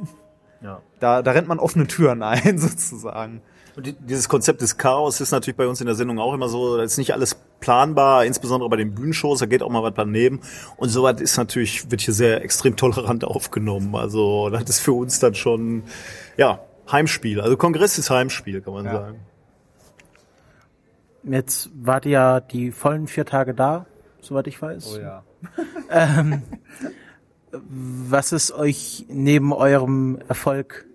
Ja. 0.63 0.81
da, 1.01 1.23
da 1.23 1.31
rennt 1.33 1.49
man 1.49 1.59
offene 1.59 1.87
Türen 1.87 2.23
ein, 2.23 2.59
sozusagen. 2.59 3.41
Und 3.75 3.87
die- 3.87 3.93
dieses 3.95 4.29
Konzept 4.29 4.61
des 4.61 4.77
Chaos 4.77 5.21
ist 5.21 5.31
natürlich 5.31 5.57
bei 5.57 5.67
uns 5.67 5.81
in 5.81 5.87
der 5.87 5.95
Sendung 5.95 6.19
auch 6.19 6.35
immer 6.35 6.49
so, 6.49 6.77
da 6.77 6.83
ist 6.83 6.99
nicht 6.99 7.13
alles 7.15 7.35
planbar, 7.61 8.25
insbesondere 8.27 8.69
bei 8.69 8.77
den 8.77 8.95
Bühnenshows, 8.95 9.39
da 9.39 9.47
geht 9.47 9.63
auch 9.63 9.71
mal 9.71 9.83
was 9.83 9.95
daneben. 9.97 10.41
Und 10.77 10.91
sowas 10.91 11.21
ist 11.21 11.37
natürlich, 11.39 11.91
wird 11.91 12.03
hier 12.03 12.13
sehr 12.15 12.43
extrem 12.45 12.77
tolerant 12.77 13.25
aufgenommen. 13.25 13.95
Also 13.97 14.51
das 14.51 14.65
ist 14.65 14.81
für 14.81 14.93
uns 14.93 15.19
dann 15.21 15.35
schon, 15.35 15.85
ja, 16.37 16.61
Heimspiel. 16.91 17.41
Also 17.41 17.57
Kongress 17.57 17.97
ist 17.99 18.11
Heimspiel, 18.11 18.61
kann 18.61 18.75
man 18.75 18.85
Ja. 18.85 18.93
sagen. 18.93 19.21
Jetzt 21.25 21.71
wart 21.75 22.05
ihr 22.05 22.11
ja 22.13 22.41
die 22.41 22.73
vollen 22.73 23.07
vier 23.07 23.25
Tage 23.25 23.55
da, 23.55 23.87
soweit 24.21 24.49
ich 24.49 24.61
weiß. 24.61 24.99
ja. 25.01 25.23
Was 27.53 28.33
ist 28.33 28.53
euch 28.53 29.05
neben 29.09 29.53
eurem 29.53 30.19
Erfolg 30.29 30.87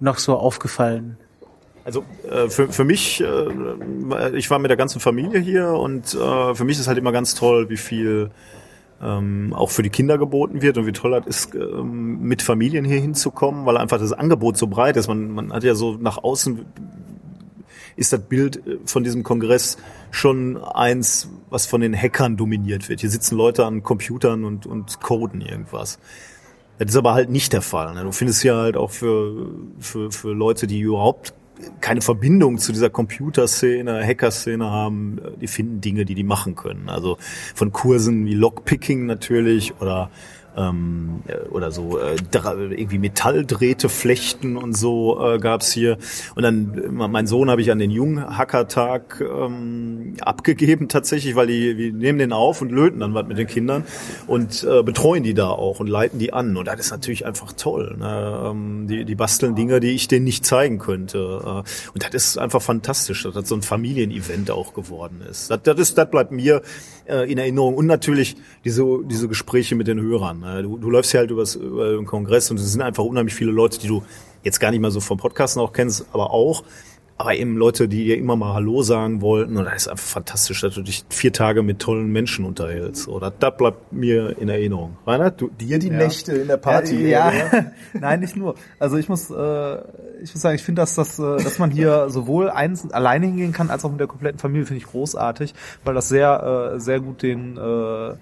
noch 0.00 0.18
so 0.18 0.36
aufgefallen? 0.36 1.16
Also 1.84 2.04
äh, 2.30 2.48
für, 2.48 2.68
für 2.68 2.84
mich, 2.84 3.22
äh, 3.22 4.36
ich 4.36 4.50
war 4.50 4.58
mit 4.58 4.70
der 4.70 4.76
ganzen 4.76 5.00
Familie 5.00 5.40
hier 5.40 5.68
und 5.68 6.14
äh, 6.14 6.54
für 6.54 6.64
mich 6.64 6.78
ist 6.78 6.86
halt 6.86 6.98
immer 6.98 7.12
ganz 7.12 7.34
toll, 7.34 7.68
wie 7.70 7.76
viel 7.76 8.30
ähm, 9.02 9.52
auch 9.52 9.70
für 9.70 9.82
die 9.82 9.90
Kinder 9.90 10.16
geboten 10.16 10.62
wird 10.62 10.78
und 10.78 10.86
wie 10.86 10.92
toll 10.92 11.10
das 11.10 11.26
ist, 11.26 11.54
ähm, 11.54 12.22
mit 12.22 12.40
Familien 12.40 12.84
hier 12.84 13.00
hinzukommen, 13.00 13.66
weil 13.66 13.76
einfach 13.76 13.98
das 13.98 14.12
Angebot 14.12 14.56
so 14.56 14.68
breit 14.68 14.96
ist. 14.96 15.08
Man, 15.08 15.32
man 15.32 15.52
hat 15.52 15.64
ja 15.64 15.74
so 15.74 15.96
nach 16.00 16.22
außen 16.22 16.64
ist 17.96 18.12
das 18.12 18.20
Bild 18.20 18.66
äh, 18.66 18.78
von 18.84 19.04
diesem 19.04 19.22
Kongress 19.22 19.76
schon 20.10 20.56
eins, 20.56 21.28
was 21.50 21.66
von 21.66 21.80
den 21.80 21.96
Hackern 21.96 22.36
dominiert 22.36 22.88
wird. 22.88 23.00
Hier 23.00 23.10
sitzen 23.10 23.36
Leute 23.36 23.66
an 23.66 23.82
Computern 23.82 24.44
und, 24.44 24.66
und 24.66 25.00
coden 25.00 25.40
irgendwas. 25.40 25.98
Das 26.78 26.90
ist 26.90 26.96
aber 26.96 27.14
halt 27.14 27.30
nicht 27.30 27.52
der 27.52 27.62
Fall. 27.62 27.94
Ne? 27.94 28.02
Du 28.02 28.12
findest 28.12 28.42
hier 28.42 28.56
halt 28.56 28.76
auch 28.76 28.90
für, 28.90 29.50
für, 29.78 30.10
für 30.10 30.32
Leute, 30.32 30.66
die 30.66 30.80
überhaupt 30.80 31.34
keine 31.80 32.00
Verbindung 32.00 32.58
zu 32.58 32.72
dieser 32.72 32.90
Computerszene, 32.90 34.04
Hacker-Szene 34.04 34.70
haben, 34.70 35.20
die 35.40 35.46
finden 35.46 35.80
Dinge, 35.80 36.04
die 36.04 36.14
die 36.14 36.24
machen 36.24 36.54
können. 36.54 36.88
Also 36.88 37.18
von 37.54 37.72
Kursen 37.72 38.26
wie 38.26 38.34
Lockpicking 38.34 39.06
natürlich 39.06 39.74
oder 39.80 40.10
ähm, 40.56 41.22
äh, 41.26 41.48
oder 41.48 41.70
so 41.70 41.98
äh, 41.98 42.16
irgendwie 42.32 42.98
Metalldrähte 42.98 43.88
flechten 43.88 44.56
und 44.56 44.76
so 44.76 45.20
äh, 45.24 45.38
gab's 45.38 45.72
hier. 45.72 45.98
Und 46.34 46.42
dann 46.42 46.74
äh, 46.74 47.08
mein 47.08 47.26
Sohn 47.26 47.50
habe 47.50 47.60
ich 47.60 47.70
an 47.70 47.78
den 47.78 47.90
Jung-Hacker-Tag 47.90 49.20
ähm, 49.20 50.14
abgegeben 50.20 50.88
tatsächlich, 50.88 51.34
weil 51.36 51.46
die 51.46 51.76
wir 51.76 51.92
nehmen 51.92 52.18
den 52.18 52.32
auf 52.32 52.60
und 52.60 52.70
löten 52.70 53.00
dann 53.00 53.14
was 53.14 53.26
mit 53.26 53.38
den 53.38 53.46
Kindern 53.46 53.84
und 54.26 54.64
äh, 54.64 54.82
betreuen 54.82 55.22
die 55.22 55.34
da 55.34 55.48
auch 55.48 55.80
und 55.80 55.88
leiten 55.88 56.18
die 56.18 56.32
an. 56.32 56.56
Und 56.56 56.66
das 56.66 56.80
ist 56.80 56.90
natürlich 56.90 57.26
einfach 57.26 57.52
toll. 57.52 57.96
Ne? 57.98 58.50
Ähm, 58.50 58.86
die, 58.88 59.04
die 59.04 59.14
basteln 59.14 59.54
Dinge, 59.54 59.80
die 59.80 59.90
ich 59.90 60.08
denen 60.08 60.24
nicht 60.24 60.44
zeigen 60.44 60.78
könnte. 60.78 61.18
Äh, 61.18 61.48
und 61.94 62.04
das 62.04 62.14
ist 62.14 62.38
einfach 62.38 62.62
fantastisch, 62.62 63.22
dass 63.22 63.34
das 63.34 63.48
so 63.48 63.54
ein 63.54 63.62
Familienevent 63.62 64.50
auch 64.50 64.74
geworden 64.74 65.22
ist. 65.28 65.50
Das, 65.50 65.62
das, 65.62 65.78
ist, 65.78 65.98
das 65.98 66.10
bleibt 66.10 66.32
mir 66.32 66.62
äh, 67.06 67.30
in 67.30 67.38
Erinnerung. 67.38 67.74
Und 67.74 67.86
natürlich 67.86 68.36
diese, 68.64 68.84
diese 69.04 69.28
Gespräche 69.28 69.74
mit 69.74 69.86
den 69.86 70.00
Hörern. 70.00 70.41
Du, 70.42 70.78
du 70.78 70.90
läufst 70.90 71.10
hier 71.12 71.20
halt 71.20 71.30
übers, 71.30 71.54
über 71.56 71.92
den 71.92 72.06
Kongress 72.06 72.50
und 72.50 72.58
es 72.58 72.70
sind 72.72 72.82
einfach 72.82 73.04
unheimlich 73.04 73.34
viele 73.34 73.50
Leute, 73.52 73.78
die 73.78 73.88
du 73.88 74.02
jetzt 74.42 74.58
gar 74.60 74.70
nicht 74.70 74.80
mal 74.80 74.90
so 74.90 75.00
vom 75.00 75.18
Podcasten 75.18 75.60
auch 75.62 75.72
kennst, 75.72 76.06
aber 76.12 76.30
auch. 76.32 76.64
aber 77.18 77.34
eben 77.36 77.56
Leute, 77.56 77.86
die 77.86 78.04
dir 78.04 78.16
immer 78.18 78.34
mal 78.34 78.54
Hallo 78.54 78.82
sagen 78.82 79.20
wollten. 79.20 79.56
Und 79.56 79.66
das 79.66 79.82
ist 79.82 79.88
einfach 79.88 80.04
fantastisch, 80.04 80.60
dass 80.62 80.74
du 80.74 80.82
dich 80.82 81.04
vier 81.08 81.32
Tage 81.32 81.62
mit 81.62 81.78
tollen 81.78 82.10
Menschen 82.10 82.44
unterhältst. 82.44 83.06
Oder 83.06 83.30
das 83.30 83.56
bleibt 83.56 83.92
mir 83.92 84.36
in 84.40 84.48
Erinnerung. 84.48 84.96
Reinhard, 85.06 85.40
du, 85.40 85.48
dir 85.48 85.78
die 85.78 85.88
Ja. 85.88 85.98
Nächte 85.98 86.32
in 86.32 86.48
der 86.48 86.56
Party. 86.56 87.08
Ja, 87.08 87.30
ja. 87.32 87.66
nein, 87.92 88.18
nicht 88.20 88.34
nur. 88.34 88.56
Also 88.80 88.96
ich 88.96 89.08
muss, 89.08 89.30
äh, 89.30 89.78
ich 90.20 90.34
muss 90.34 90.42
sagen, 90.42 90.56
ich 90.56 90.64
finde, 90.64 90.82
dass 90.82 90.96
das, 90.96 91.20
äh, 91.20 91.36
dass 91.44 91.60
man 91.60 91.70
hier 91.70 92.10
sowohl 92.10 92.50
eins 92.50 92.90
alleine 92.90 93.26
hingehen 93.26 93.52
kann 93.52 93.70
als 93.70 93.84
auch 93.84 93.90
mit 93.90 94.00
der 94.00 94.08
kompletten 94.08 94.40
Familie, 94.40 94.66
finde 94.66 94.78
ich 94.78 94.90
großartig, 94.90 95.54
weil 95.84 95.94
das 95.94 96.08
sehr, 96.08 96.72
äh, 96.74 96.80
sehr 96.80 96.98
gut 96.98 97.22
den 97.22 97.56
äh, 97.56 98.14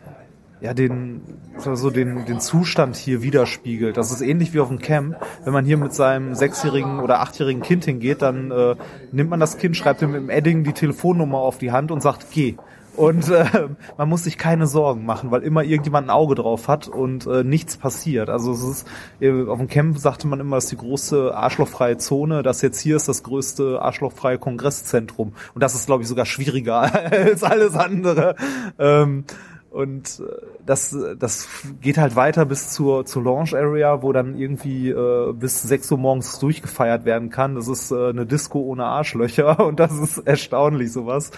ja, 0.60 0.74
den, 0.74 1.22
so 1.58 1.90
den, 1.90 2.26
den 2.26 2.40
Zustand 2.40 2.96
hier 2.96 3.22
widerspiegelt. 3.22 3.96
Das 3.96 4.10
ist 4.10 4.20
ähnlich 4.20 4.52
wie 4.52 4.60
auf 4.60 4.68
dem 4.68 4.78
Camp. 4.78 5.16
Wenn 5.44 5.52
man 5.52 5.64
hier 5.64 5.78
mit 5.78 5.94
seinem 5.94 6.34
sechsjährigen 6.34 7.00
oder 7.00 7.20
achtjährigen 7.20 7.62
Kind 7.62 7.84
hingeht, 7.84 8.22
dann 8.22 8.50
äh, 8.50 8.76
nimmt 9.12 9.30
man 9.30 9.40
das 9.40 9.56
Kind, 9.56 9.76
schreibt 9.76 10.02
ihm 10.02 10.14
im 10.14 10.28
Edding 10.28 10.64
die 10.64 10.72
Telefonnummer 10.72 11.38
auf 11.38 11.58
die 11.58 11.72
Hand 11.72 11.90
und 11.90 12.02
sagt, 12.02 12.26
geh. 12.32 12.56
Und 12.96 13.30
äh, 13.30 13.46
man 13.96 14.08
muss 14.08 14.24
sich 14.24 14.36
keine 14.36 14.66
Sorgen 14.66 15.06
machen, 15.06 15.30
weil 15.30 15.42
immer 15.42 15.62
irgendjemand 15.62 16.08
ein 16.08 16.10
Auge 16.10 16.34
drauf 16.34 16.68
hat 16.68 16.88
und 16.88 17.26
äh, 17.26 17.44
nichts 17.44 17.78
passiert. 17.78 18.28
Also 18.28 18.52
es 18.52 18.62
ist, 18.62 18.86
äh, 19.20 19.46
auf 19.46 19.58
dem 19.58 19.68
Camp 19.68 19.98
sagte 19.98 20.26
man 20.26 20.40
immer, 20.40 20.56
das 20.56 20.64
ist 20.64 20.72
die 20.72 20.76
große 20.76 21.34
arschlochfreie 21.34 21.96
Zone. 21.96 22.42
Das 22.42 22.60
jetzt 22.60 22.80
hier 22.80 22.96
ist 22.96 23.08
das 23.08 23.22
größte 23.22 23.80
arschlochfreie 23.80 24.38
Kongresszentrum. 24.38 25.32
Und 25.54 25.62
das 25.62 25.74
ist, 25.74 25.86
glaube 25.86 26.02
ich, 26.02 26.08
sogar 26.08 26.26
schwieriger 26.26 26.80
als 27.10 27.42
alles 27.42 27.74
andere. 27.74 28.36
Ähm, 28.78 29.24
und 29.70 30.20
äh, 30.20 30.46
das, 30.66 30.96
das 31.18 31.48
geht 31.80 31.96
halt 31.96 32.16
weiter 32.16 32.44
bis 32.44 32.70
zur, 32.70 33.06
zur 33.06 33.22
Launch 33.22 33.54
Area, 33.54 34.02
wo 34.02 34.12
dann 34.12 34.36
irgendwie 34.36 34.90
äh, 34.90 35.32
bis 35.32 35.62
6 35.62 35.92
Uhr 35.92 35.98
morgens 35.98 36.38
durchgefeiert 36.40 37.04
werden 37.04 37.30
kann. 37.30 37.54
Das 37.54 37.68
ist 37.68 37.92
äh, 37.92 38.08
eine 38.08 38.26
Disco 38.26 38.60
ohne 38.60 38.84
Arschlöcher 38.84 39.60
und 39.66 39.78
das 39.78 39.96
ist 39.96 40.18
erstaunlich 40.18 40.92
sowas. 40.92 41.30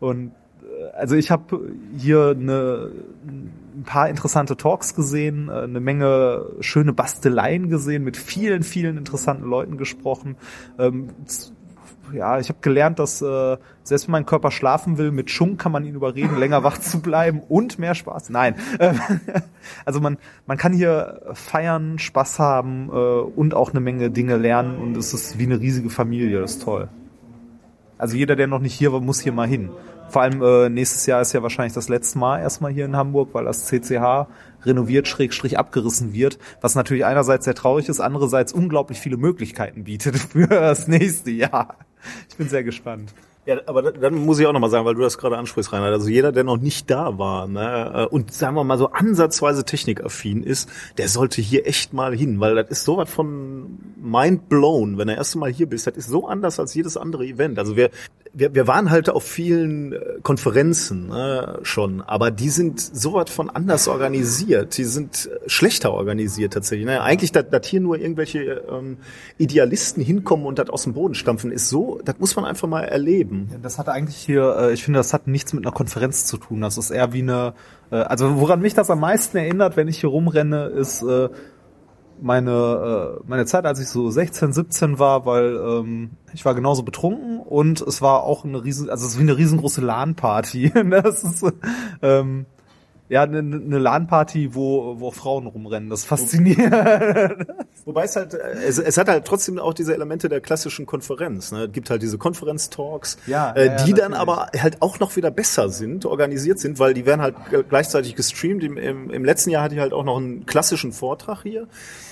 Und 0.00 0.32
äh, 0.62 0.96
also 0.96 1.16
ich 1.16 1.30
habe 1.30 1.70
hier 1.98 2.30
eine, 2.30 2.90
ein 3.26 3.82
paar 3.84 4.08
interessante 4.08 4.56
Talks 4.56 4.94
gesehen, 4.94 5.50
äh, 5.50 5.52
eine 5.52 5.80
Menge 5.80 6.46
schöne 6.60 6.94
Basteleien 6.94 7.68
gesehen, 7.68 8.04
mit 8.04 8.16
vielen, 8.16 8.62
vielen 8.62 8.96
interessanten 8.96 9.44
Leuten 9.44 9.76
gesprochen. 9.76 10.36
Ähm, 10.78 11.10
ja, 12.12 12.38
ich 12.38 12.48
habe 12.48 12.58
gelernt, 12.60 12.98
dass 12.98 13.22
äh, 13.22 13.56
selbst 13.82 14.06
wenn 14.06 14.12
mein 14.12 14.26
Körper 14.26 14.50
schlafen 14.50 14.98
will, 14.98 15.10
mit 15.10 15.30
Schunk 15.30 15.60
kann 15.60 15.72
man 15.72 15.84
ihn 15.84 15.94
überreden, 15.94 16.38
länger 16.38 16.64
wach 16.64 16.78
zu 16.78 17.00
bleiben 17.00 17.40
und 17.48 17.78
mehr 17.78 17.94
Spaß. 17.94 18.30
Nein, 18.30 18.56
also 19.84 20.00
man 20.00 20.18
man 20.46 20.56
kann 20.56 20.72
hier 20.72 21.22
feiern, 21.34 21.98
Spaß 21.98 22.38
haben 22.38 22.88
äh, 22.90 22.92
und 22.92 23.54
auch 23.54 23.70
eine 23.70 23.80
Menge 23.80 24.10
Dinge 24.10 24.36
lernen 24.36 24.78
und 24.78 24.96
es 24.96 25.12
ist 25.14 25.38
wie 25.38 25.44
eine 25.44 25.60
riesige 25.60 25.90
Familie. 25.90 26.40
Das 26.40 26.52
ist 26.52 26.62
toll. 26.62 26.88
Also 27.98 28.16
jeder, 28.16 28.36
der 28.36 28.46
noch 28.46 28.60
nicht 28.60 28.74
hier 28.74 28.92
war, 28.92 29.00
muss 29.00 29.20
hier 29.20 29.32
mal 29.32 29.48
hin. 29.48 29.70
Vor 30.08 30.22
allem 30.22 30.42
äh, 30.42 30.68
nächstes 30.68 31.06
Jahr 31.06 31.20
ist 31.20 31.32
ja 31.32 31.42
wahrscheinlich 31.42 31.72
das 31.72 31.88
letzte 31.88 32.18
Mal 32.18 32.40
erstmal 32.40 32.72
hier 32.72 32.84
in 32.84 32.96
Hamburg, 32.96 33.30
weil 33.32 33.44
das 33.44 33.66
CCH 33.66 34.28
renoviert, 34.64 35.08
schrägstrich 35.08 35.58
abgerissen 35.58 36.12
wird, 36.12 36.38
was 36.60 36.74
natürlich 36.74 37.04
einerseits 37.04 37.44
sehr 37.44 37.54
traurig 37.54 37.88
ist, 37.88 38.00
andererseits 38.00 38.52
unglaublich 38.52 39.00
viele 39.00 39.16
Möglichkeiten 39.16 39.84
bietet 39.84 40.16
für 40.32 40.46
das 40.46 40.88
nächste 40.88 41.30
Jahr. 41.30 41.76
Ich 42.28 42.36
bin 42.36 42.48
sehr 42.48 42.64
gespannt. 42.64 43.12
Ja, 43.46 43.60
aber 43.66 43.80
da- 43.80 43.90
dann 43.92 44.14
muss 44.16 44.40
ich 44.40 44.46
auch 44.46 44.52
nochmal 44.52 44.70
sagen, 44.70 44.84
weil 44.86 44.96
du 44.96 45.02
das 45.02 45.18
gerade 45.18 45.38
ansprichst, 45.38 45.72
Reinhard, 45.72 45.92
also 45.92 46.08
jeder, 46.08 46.32
der 46.32 46.42
noch 46.42 46.56
nicht 46.56 46.90
da 46.90 47.16
war 47.16 47.46
ne, 47.46 47.92
äh, 47.94 48.04
und 48.06 48.34
sagen 48.34 48.56
wir 48.56 48.64
mal 48.64 48.76
so 48.76 48.90
ansatzweise 48.90 49.64
technikaffin 49.64 50.42
ist, 50.42 50.68
der 50.98 51.08
sollte 51.08 51.40
hier 51.40 51.64
echt 51.66 51.92
mal 51.92 52.16
hin, 52.16 52.40
weil 52.40 52.56
das 52.56 52.70
ist 52.70 52.84
sowas 52.84 53.08
von 53.08 53.78
mind 54.02 54.48
blown, 54.48 54.98
wenn 54.98 55.06
du 55.06 55.14
erst 55.14 55.36
Mal 55.36 55.52
hier 55.52 55.68
bist. 55.68 55.86
Das 55.86 55.96
ist 55.96 56.08
so 56.08 56.26
anders 56.26 56.58
als 56.58 56.74
jedes 56.74 56.96
andere 56.96 57.24
Event. 57.24 57.58
Also 57.60 57.76
wir, 57.76 57.90
wir, 58.38 58.54
wir 58.54 58.66
waren 58.66 58.90
halt 58.90 59.08
auf 59.08 59.24
vielen 59.24 59.92
äh, 59.92 59.98
Konferenzen 60.22 61.08
ne, 61.08 61.58
schon, 61.62 62.02
aber 62.02 62.30
die 62.30 62.50
sind 62.50 62.80
sowas 62.80 63.30
von 63.30 63.48
anders 63.48 63.88
organisiert. 63.88 64.76
Die 64.76 64.84
sind 64.84 65.26
äh, 65.26 65.48
schlechter 65.48 65.92
organisiert 65.92 66.52
tatsächlich. 66.52 66.86
Ne? 66.86 67.00
Eigentlich, 67.00 67.32
dass 67.32 67.48
dass 67.48 67.66
hier 67.66 67.80
nur 67.80 67.98
irgendwelche 67.98 68.62
ähm, 68.70 68.98
Idealisten 69.38 70.02
hinkommen 70.02 70.44
und 70.44 70.58
das 70.58 70.68
aus 70.68 70.82
dem 70.82 70.92
Boden 70.92 71.14
stampfen, 71.14 71.50
ist 71.50 71.70
so, 71.70 71.98
das 72.04 72.18
muss 72.18 72.36
man 72.36 72.44
einfach 72.44 72.68
mal 72.68 72.82
erleben. 72.82 73.48
Ja, 73.52 73.58
Das 73.62 73.78
hat 73.78 73.88
eigentlich 73.88 74.16
hier, 74.16 74.54
äh, 74.58 74.72
ich 74.74 74.84
finde, 74.84 74.98
das 74.98 75.14
hat 75.14 75.26
nichts 75.26 75.54
mit 75.54 75.64
einer 75.64 75.74
Konferenz 75.74 76.26
zu 76.26 76.36
tun. 76.36 76.60
Das 76.60 76.76
ist 76.76 76.90
eher 76.90 77.14
wie 77.14 77.22
eine, 77.22 77.54
äh, 77.90 77.96
also 77.96 78.38
woran 78.38 78.60
mich 78.60 78.74
das 78.74 78.90
am 78.90 79.00
meisten 79.00 79.38
erinnert, 79.38 79.78
wenn 79.78 79.88
ich 79.88 80.00
hier 80.00 80.10
rumrenne, 80.10 80.66
ist 80.66 81.02
äh, 81.02 81.30
meine, 82.20 83.18
äh, 83.20 83.24
meine 83.26 83.46
Zeit, 83.46 83.66
als 83.66 83.80
ich 83.80 83.88
so 83.88 84.10
16, 84.10 84.52
17 84.52 84.98
war, 84.98 85.26
weil 85.26 85.56
ähm, 85.56 86.10
ich 86.32 86.44
war 86.44 86.54
genauso 86.54 86.82
betrunken 86.82 87.40
und 87.40 87.80
es 87.80 88.02
war 88.02 88.22
auch 88.24 88.44
eine 88.44 88.62
riesen, 88.64 88.90
also 88.90 89.06
es 89.06 89.12
ist 89.12 89.18
wie 89.18 89.22
eine 89.22 89.36
riesengroße 89.36 89.80
LAN-Party. 89.80 90.72
das 90.90 91.24
ist 91.24 91.44
ähm, 92.02 92.46
ja 93.08 93.22
eine, 93.22 93.38
eine 93.38 93.78
LAN-Party, 93.78 94.54
wo, 94.54 94.98
wo 94.98 95.10
Frauen 95.10 95.46
rumrennen. 95.46 95.90
Das 95.90 96.00
ist 96.00 96.06
faszinierend. 96.06 96.72
Wobei 97.84 98.04
es 98.04 98.16
halt, 98.16 98.34
äh, 98.34 98.64
es, 98.66 98.78
es 98.78 98.98
hat 98.98 99.08
halt 99.08 99.24
trotzdem 99.24 99.58
auch 99.58 99.74
diese 99.74 99.94
Elemente 99.94 100.28
der 100.28 100.40
klassischen 100.40 100.86
Konferenz. 100.86 101.52
Ne? 101.52 101.64
Es 101.64 101.72
gibt 101.72 101.90
halt 101.90 102.02
diese 102.02 102.18
Konferenztalks, 102.18 103.18
Ja, 103.26 103.52
äh, 103.52 103.66
ja, 103.66 103.76
ja, 103.76 103.84
die 103.84 103.92
dann 103.94 104.12
natürlich. 104.12 104.20
aber 104.20 104.50
halt 104.60 104.82
auch 104.82 104.98
noch 104.98 105.16
wieder 105.16 105.30
besser 105.30 105.68
sind, 105.68 106.04
organisiert 106.04 106.58
sind, 106.58 106.78
weil 106.78 106.94
die 106.94 107.06
werden 107.06 107.22
halt 107.22 107.36
gleichzeitig 107.68 108.16
gestreamt. 108.16 108.64
Im, 108.64 108.76
im, 108.76 109.10
Im 109.10 109.24
letzten 109.24 109.50
Jahr 109.50 109.62
hatte 109.62 109.74
ich 109.74 109.80
halt 109.80 109.92
auch 109.92 110.04
noch 110.04 110.16
einen 110.16 110.46
klassischen 110.46 110.92
Vortrag 110.92 111.42
hier. 111.42 111.68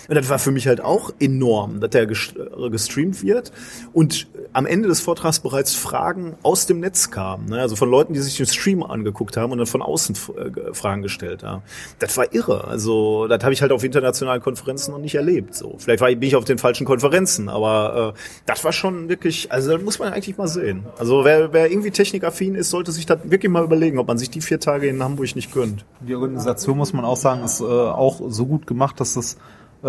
Und 0.08 0.14
das 0.14 0.28
war 0.28 0.38
für 0.38 0.50
mich 0.50 0.66
halt 0.66 0.80
auch 0.80 1.12
enorm, 1.18 1.80
dass 1.80 1.90
der 1.90 2.02
äh, 2.02 2.70
gestreamt 2.70 3.22
wird 3.22 3.52
und 3.92 4.28
am 4.52 4.66
Ende 4.66 4.88
des 4.88 5.00
Vortrags 5.00 5.40
bereits 5.40 5.74
Fragen 5.74 6.36
aus 6.42 6.66
dem 6.66 6.80
Netz 6.80 7.10
kamen. 7.10 7.48
Ne? 7.48 7.60
Also 7.60 7.76
von 7.76 7.90
Leuten, 7.90 8.12
die 8.12 8.20
sich 8.20 8.36
den 8.36 8.46
Stream 8.46 8.82
angeguckt 8.82 9.36
haben 9.36 9.52
und 9.52 9.58
dann 9.58 9.66
von 9.66 9.82
außen 9.82 10.14
äh, 10.14 10.74
Fragen 10.74 11.02
gestellt 11.02 11.42
haben. 11.42 11.62
Das 11.98 12.16
war 12.16 12.32
irre. 12.32 12.64
Also 12.64 13.26
das 13.26 13.42
habe 13.42 13.52
ich 13.52 13.62
halt 13.62 13.72
auf 13.72 13.82
internationalen 13.82 14.40
Konferenzen 14.42 14.92
noch 14.92 14.98
nicht 14.98 15.14
erlebt. 15.14 15.54
So, 15.54 15.76
vielleicht 15.78 16.00
war, 16.00 16.08
bin 16.08 16.22
ich 16.22 16.36
auf 16.36 16.44
den 16.44 16.58
falschen 16.58 16.84
Konferenzen, 16.84 17.48
aber 17.48 18.14
äh, 18.14 18.20
das 18.46 18.64
war 18.64 18.72
schon 18.72 19.08
wirklich, 19.08 19.50
also 19.50 19.72
das 19.72 19.82
muss 19.82 19.98
man 19.98 20.12
eigentlich 20.12 20.36
mal 20.36 20.48
sehen. 20.48 20.84
Also 20.98 21.24
wer, 21.24 21.52
wer 21.52 21.70
irgendwie 21.70 21.90
technikaffin 21.90 22.54
ist, 22.54 22.70
sollte 22.70 22.92
sich 22.92 23.06
das 23.06 23.18
wirklich 23.24 23.50
mal 23.50 23.64
überlegen, 23.64 23.98
ob 23.98 24.08
man 24.08 24.18
sich 24.18 24.30
die 24.30 24.40
vier 24.40 24.60
Tage 24.60 24.86
in 24.86 25.02
Hamburg 25.02 25.34
nicht 25.34 25.52
gönnt. 25.52 25.84
Die 26.00 26.14
Organisation, 26.14 26.76
muss 26.76 26.92
man 26.92 27.04
auch 27.04 27.16
sagen, 27.16 27.42
ist 27.44 27.60
äh, 27.60 27.64
auch 27.64 28.20
so 28.28 28.46
gut 28.46 28.66
gemacht, 28.66 29.00
dass 29.00 29.16
es 29.16 29.36
äh, 29.84 29.88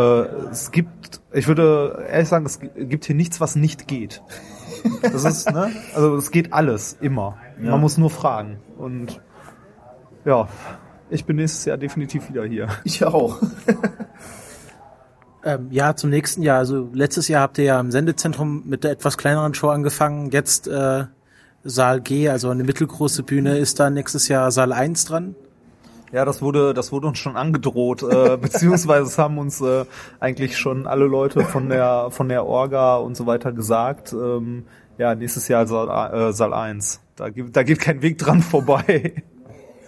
es 0.51 0.71
gibt, 0.71 1.21
ich 1.31 1.47
würde 1.47 2.05
ehrlich 2.09 2.27
sagen, 2.27 2.45
es 2.45 2.59
gibt 2.59 3.05
hier 3.05 3.15
nichts, 3.15 3.39
was 3.39 3.55
nicht 3.55 3.87
geht. 3.87 4.21
Das 5.01 5.23
ist, 5.23 5.51
ne? 5.51 5.71
Also 5.95 6.15
es 6.15 6.29
geht 6.31 6.53
alles, 6.53 6.97
immer. 7.01 7.37
Man 7.57 7.81
muss 7.81 7.97
nur 7.97 8.09
fragen. 8.09 8.59
Und 8.77 9.19
ja, 10.25 10.47
ich 11.09 11.25
bin 11.25 11.37
nächstes 11.37 11.65
Jahr 11.65 11.77
definitiv 11.77 12.29
wieder 12.29 12.45
hier. 12.45 12.67
Ich 12.83 13.03
auch. 13.03 13.41
Ähm, 15.47 15.67
ja, 15.69 15.95
zum 15.95 16.09
nächsten 16.09 16.41
Jahr. 16.41 16.57
Also 16.57 16.89
letztes 16.91 17.27
Jahr 17.27 17.43
habt 17.43 17.59
ihr 17.59 17.65
ja 17.65 17.79
im 17.79 17.91
Sendezentrum 17.91 18.63
mit 18.65 18.83
der 18.83 18.89
etwas 18.89 19.15
kleineren 19.15 19.53
Show 19.53 19.69
angefangen. 19.69 20.31
Jetzt 20.31 20.67
äh, 20.67 21.05
Saal 21.63 22.01
G, 22.01 22.29
also 22.29 22.49
eine 22.49 22.63
mittelgroße 22.63 23.21
Bühne, 23.21 23.59
ist 23.59 23.79
da 23.79 23.91
nächstes 23.91 24.27
Jahr 24.27 24.49
Saal 24.49 24.73
1 24.73 25.05
dran. 25.05 25.35
Ja, 26.15 26.23
das 26.23 26.41
wurde, 26.41 26.73
das 26.73 26.93
wurde 26.93 27.07
uns 27.07 27.19
schon 27.19 27.35
angedroht, 27.35 28.01
äh, 28.03 28.37
beziehungsweise 28.41 29.03
es 29.03 29.17
haben 29.17 29.37
uns 29.37 29.59
äh, 29.59 29.83
eigentlich 30.21 30.57
schon 30.57 30.87
alle 30.87 31.05
Leute 31.05 31.41
von 31.41 31.67
der 31.67 32.07
von 32.09 32.29
der 32.29 32.45
Orga 32.45 32.95
und 32.95 33.17
so 33.17 33.25
weiter 33.27 33.51
gesagt. 33.51 34.13
Ähm, 34.13 34.63
ja, 34.97 35.13
nächstes 35.13 35.49
Jahr 35.49 35.67
Saal, 35.67 36.29
äh, 36.29 36.31
Saal 36.31 36.53
1. 36.53 37.01
Da, 37.17 37.27
gibt- 37.29 37.53
da 37.55 37.63
geht 37.63 37.79
kein 37.79 38.01
Weg 38.01 38.17
dran 38.17 38.41
vorbei. 38.41 39.13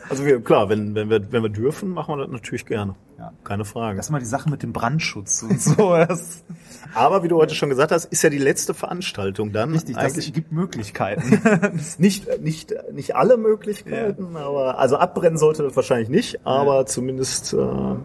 Also 0.09 0.25
wir, 0.25 0.41
klar, 0.41 0.67
wenn, 0.69 0.95
wenn, 0.95 1.09
wir, 1.09 1.31
wenn 1.31 1.43
wir 1.43 1.49
dürfen, 1.49 1.89
machen 1.91 2.15
wir 2.17 2.23
das 2.23 2.31
natürlich 2.31 2.65
gerne. 2.65 2.95
Ja. 3.17 3.33
Keine 3.43 3.65
Frage. 3.65 3.97
Das 3.97 4.07
ist 4.07 4.11
mal 4.11 4.19
die 4.19 4.25
Sache 4.25 4.49
mit 4.49 4.61
dem 4.61 4.73
Brandschutz 4.73 5.41
und 5.41 5.59
so. 5.59 5.95
Aber 6.93 7.23
wie 7.23 7.27
du 7.27 7.37
heute 7.37 7.55
schon 7.55 7.69
gesagt 7.69 7.91
hast, 7.91 8.05
ist 8.05 8.21
ja 8.21 8.29
die 8.29 8.37
letzte 8.37 8.73
Veranstaltung 8.73 9.51
dann. 9.51 9.73
richtig, 9.73 9.95
das 9.95 10.31
gibt 10.31 10.51
Möglichkeiten. 10.51 11.41
nicht, 11.97 12.41
nicht, 12.41 12.75
nicht 12.93 13.15
alle 13.15 13.37
Möglichkeiten, 13.37 14.35
aber 14.35 14.79
also 14.79 14.97
abbrennen 14.97 15.37
sollte 15.37 15.63
das 15.63 15.75
wahrscheinlich 15.75 16.09
nicht, 16.09 16.45
aber 16.45 16.85
zumindest 16.85 17.53
äh, 17.53 17.95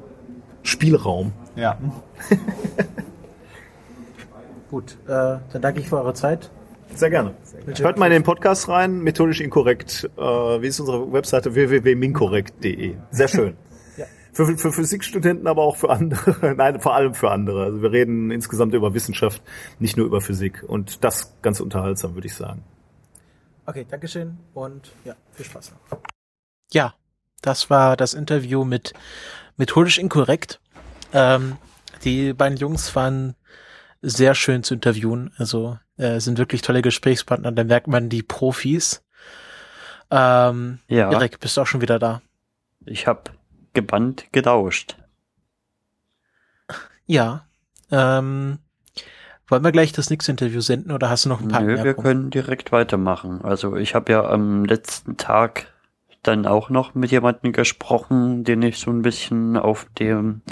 Spielraum. 0.63 1.33
ja. 1.57 1.79
Gut, 4.71 4.97
äh, 5.07 5.37
dann 5.53 5.61
danke 5.61 5.81
ich 5.81 5.89
für 5.91 5.99
eure 5.99 6.15
Zeit. 6.15 6.51
Sehr 6.95 7.11
gerne. 7.11 7.35
Hört 7.79 7.99
mal 7.99 8.07
in 8.07 8.13
den 8.13 8.23
Podcast 8.23 8.69
rein, 8.69 9.03
methodisch 9.03 9.43
inkorrekt. 9.43 10.11
Äh, 10.17 10.23
wie 10.23 10.67
ist 10.67 10.81
unsere 10.81 11.13
Webseite? 11.13 11.55
www.minkorrekt.de. 11.55 12.95
Sehr 13.11 13.29
schön. 13.29 13.55
Für, 14.33 14.57
für 14.57 14.73
Physikstudenten, 14.73 15.47
aber 15.47 15.63
auch 15.63 15.77
für 15.77 15.91
andere. 15.91 16.55
Nein, 16.57 16.81
vor 16.81 16.95
allem 16.95 17.15
für 17.15 17.31
andere. 17.31 17.65
Also 17.65 17.83
wir 17.83 17.93
reden 17.93 18.31
insgesamt 18.31 18.73
über 18.73 18.95
Wissenschaft, 18.95 19.43
nicht 19.79 19.97
nur 19.97 20.07
über 20.07 20.21
Physik. 20.23 20.65
Und 20.67 21.05
das 21.05 21.35
ganz 21.43 21.61
unterhaltsam, 21.61 22.15
würde 22.15 22.27
ich 22.27 22.35
sagen. 22.35 22.65
Okay, 23.67 23.87
Dankeschön 23.89 24.39
und 24.55 24.91
ja, 25.05 25.15
viel 25.33 25.45
Spaß 25.45 25.73
noch. 25.91 25.99
Ja, 26.73 26.95
das 27.43 27.71
war 27.71 27.97
das 27.97 28.15
Interview 28.15 28.65
mit 28.65 28.95
Methodisch 29.57 29.99
Inkorrekt. 29.99 30.61
Ähm, 31.13 31.59
die 32.05 32.33
beiden 32.33 32.57
Jungs 32.57 32.97
waren 32.97 33.37
sehr 34.01 34.35
schön 34.35 34.63
zu 34.63 34.75
interviewen. 34.75 35.33
Also 35.37 35.79
äh, 35.97 36.19
sind 36.21 36.39
wirklich 36.39 36.63
tolle 36.63 36.83
Gesprächspartner, 36.83 37.53
da 37.53 37.65
merkt 37.65 37.87
man 37.87 38.09
die 38.09 38.23
Profis. 38.23 39.05
Ähm, 40.11 40.81
Ja. 40.89 41.11
Erik, 41.13 41.39
bist 41.39 41.57
du 41.57 41.61
auch 41.61 41.67
schon 41.67 41.83
wieder 41.83 41.99
da? 41.99 42.23
Ich 42.85 43.07
habe 43.07 43.23
gebannt 43.75 44.27
gelauscht. 44.33 44.97
Ja. 47.07 47.47
Ähm, 47.91 48.59
wollen 49.49 49.65
wir 49.65 49.73
gleich 49.73 49.93
das 49.93 50.09
Nix-Interview 50.09 50.61
senden 50.61 50.93
oder 50.93 51.11
hast 51.11 51.25
du 51.25 51.29
noch 51.29 51.41
ein 51.41 51.49
paar 51.49 51.61
Nö, 51.61 51.83
wir 51.85 51.95
können 51.95 52.31
direkt 52.31 52.73
weitermachen. 52.73 53.43
Also 53.43 53.77
ich 53.77 53.95
habe 53.95 54.13
ja 54.13 54.25
am 54.25 54.65
letzten 54.65 55.17
Tag 55.17 55.67
dann 56.23 56.47
auch 56.47 56.71
noch 56.71 56.95
mit 56.95 57.11
jemandem 57.11 57.53
gesprochen, 57.53 58.45
den 58.45 58.63
ich 58.63 58.79
so 58.79 58.91
ein 58.91 59.03
bisschen 59.03 59.57
auf 59.57 59.87
dem 59.99 60.43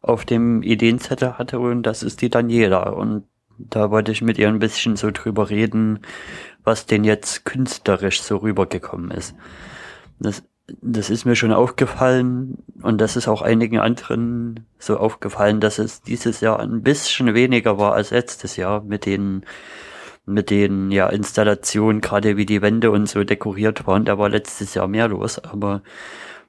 auf 0.00 0.24
dem 0.24 0.62
Ideenzettel 0.62 1.38
hatte 1.38 1.58
und 1.58 1.82
das 1.82 2.02
ist 2.02 2.22
die 2.22 2.30
Daniela 2.30 2.88
und 2.90 3.24
da 3.58 3.90
wollte 3.90 4.12
ich 4.12 4.22
mit 4.22 4.38
ihr 4.38 4.48
ein 4.48 4.60
bisschen 4.60 4.96
so 4.96 5.10
drüber 5.10 5.50
reden, 5.50 6.00
was 6.62 6.86
denn 6.86 7.02
jetzt 7.02 7.44
künstlerisch 7.44 8.22
so 8.22 8.36
rübergekommen 8.36 9.10
ist. 9.10 9.34
Das, 10.20 10.44
das 10.82 11.10
ist 11.10 11.24
mir 11.24 11.36
schon 11.36 11.52
aufgefallen 11.52 12.58
und 12.82 13.00
das 13.00 13.16
ist 13.16 13.28
auch 13.28 13.42
einigen 13.42 13.78
anderen 13.78 14.66
so 14.78 14.98
aufgefallen, 14.98 15.60
dass 15.60 15.78
es 15.78 16.02
dieses 16.02 16.40
Jahr 16.40 16.60
ein 16.60 16.82
bisschen 16.82 17.34
weniger 17.34 17.78
war 17.78 17.94
als 17.94 18.10
letztes 18.10 18.56
Jahr 18.56 18.82
mit 18.82 19.06
den 19.06 19.44
mit 20.26 20.50
den 20.50 20.90
ja 20.90 21.08
Installationen, 21.08 22.02
gerade 22.02 22.36
wie 22.36 22.46
die 22.46 22.60
Wände 22.62 22.90
und 22.90 23.08
so 23.08 23.24
dekoriert 23.24 23.86
waren, 23.86 24.04
da 24.04 24.18
war 24.18 24.28
letztes 24.28 24.74
Jahr 24.74 24.86
mehr 24.88 25.08
los, 25.08 25.38
aber 25.38 25.82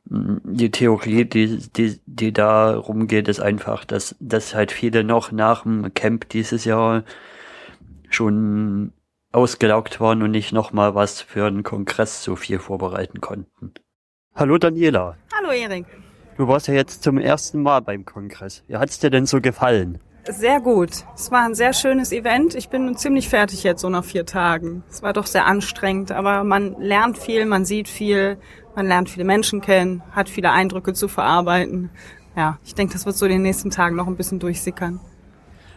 mh, 0.10 0.42
die 0.44 0.72
Theorie, 0.72 1.26
die, 1.26 1.58
die, 1.76 2.02
die 2.06 2.34
da 2.34 2.76
rumgeht, 2.76 3.28
ist 3.30 3.40
einfach, 3.40 3.86
dass, 3.86 4.16
dass 4.20 4.56
halt 4.56 4.72
viele 4.74 5.04
noch 5.06 5.32
nach 5.32 5.64
dem 5.64 5.94
Camp 5.94 6.30
dieses 6.30 6.66
Jahr 6.66 7.04
schon 8.10 8.94
ausgelaugt 9.32 10.02
waren 10.02 10.24
und 10.24 10.32
nicht 10.32 10.52
nochmal 10.54 10.96
was 10.96 11.22
für 11.22 11.46
einen 11.46 11.64
Kongress 11.64 12.24
so 12.24 12.36
viel 12.36 12.60
vorbereiten 12.60 13.22
konnten. 13.22 13.74
Hallo 14.40 14.58
Daniela, 14.58 15.18
Hallo 15.38 15.52
Erik. 15.52 15.86
du 16.38 16.48
warst 16.48 16.70
ja 16.70 16.74
jetzt 16.74 17.04
zum 17.04 17.18
ersten 17.18 17.62
Mal 17.62 17.82
beim 17.82 18.06
Kongress. 18.06 18.64
Wie 18.68 18.78
hat's 18.78 18.98
dir 18.98 19.10
denn 19.10 19.26
so 19.26 19.42
gefallen? 19.42 19.98
Sehr 20.30 20.62
gut. 20.62 21.04
Es 21.14 21.30
war 21.30 21.44
ein 21.44 21.56
sehr 21.56 21.74
schönes 21.74 22.14
Event. 22.14 22.56
Ich 22.56 22.70
bin 22.70 22.96
ziemlich 22.96 23.28
fertig 23.28 23.64
jetzt 23.64 23.82
so 23.82 23.90
nach 23.90 24.06
vier 24.06 24.26
Tagen. 24.26 24.84
Es 24.90 25.04
war 25.04 25.12
doch 25.12 25.26
sehr 25.26 25.46
anstrengend, 25.46 26.14
aber 26.14 26.46
man 26.46 26.80
lernt 26.80 27.18
viel, 27.18 27.46
man 27.46 27.66
sieht 27.66 27.90
viel, 27.90 28.38
man 28.78 28.88
lernt 28.88 29.10
viele 29.10 29.26
Menschen 29.26 29.60
kennen, 29.60 30.04
hat 30.14 30.30
viele 30.30 30.52
Eindrücke 30.52 30.94
zu 30.94 31.10
verarbeiten. 31.10 31.90
Ja, 32.38 32.60
ich 32.64 32.76
denke, 32.76 32.94
das 32.94 33.06
wird 33.06 33.18
so 33.18 33.26
in 33.26 33.34
den 33.34 33.42
nächsten 33.42 33.72
Tagen 33.72 33.98
noch 33.98 34.08
ein 34.08 34.16
bisschen 34.16 34.40
durchsickern. 34.40 35.02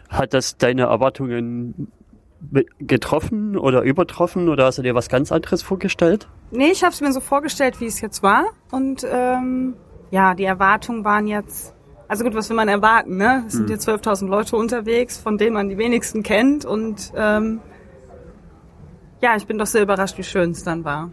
Hat 0.08 0.34
das 0.34 0.56
deine 0.56 0.82
Erwartungen 0.82 1.90
getroffen 2.78 3.56
oder 3.56 3.82
übertroffen 3.82 4.48
oder 4.48 4.66
hast 4.66 4.78
du 4.78 4.82
dir 4.82 4.94
was 4.94 5.08
ganz 5.08 5.32
anderes 5.32 5.62
vorgestellt? 5.62 6.28
Nee, 6.50 6.70
ich 6.70 6.82
habe 6.82 6.92
es 6.92 7.00
mir 7.00 7.12
so 7.12 7.20
vorgestellt, 7.20 7.80
wie 7.80 7.86
es 7.86 8.00
jetzt 8.00 8.22
war. 8.22 8.46
Und 8.70 9.06
ähm, 9.10 9.74
ja, 10.10 10.34
die 10.34 10.44
Erwartungen 10.44 11.04
waren 11.04 11.26
jetzt. 11.26 11.74
Also 12.08 12.24
gut, 12.24 12.34
was 12.34 12.50
will 12.50 12.56
man 12.56 12.68
erwarten, 12.68 13.16
ne? 13.16 13.44
Es 13.46 13.54
sind 13.54 13.70
jetzt 13.70 13.88
12.000 13.88 14.26
Leute 14.28 14.56
unterwegs, 14.56 15.16
von 15.16 15.38
denen 15.38 15.54
man 15.54 15.70
die 15.70 15.78
wenigsten 15.78 16.22
kennt. 16.22 16.66
Und 16.66 17.10
ähm, 17.16 17.60
ja, 19.22 19.34
ich 19.36 19.46
bin 19.46 19.56
doch 19.56 19.66
sehr 19.66 19.82
überrascht, 19.82 20.18
wie 20.18 20.22
schön 20.22 20.50
es 20.50 20.62
dann 20.62 20.84
war. 20.84 21.10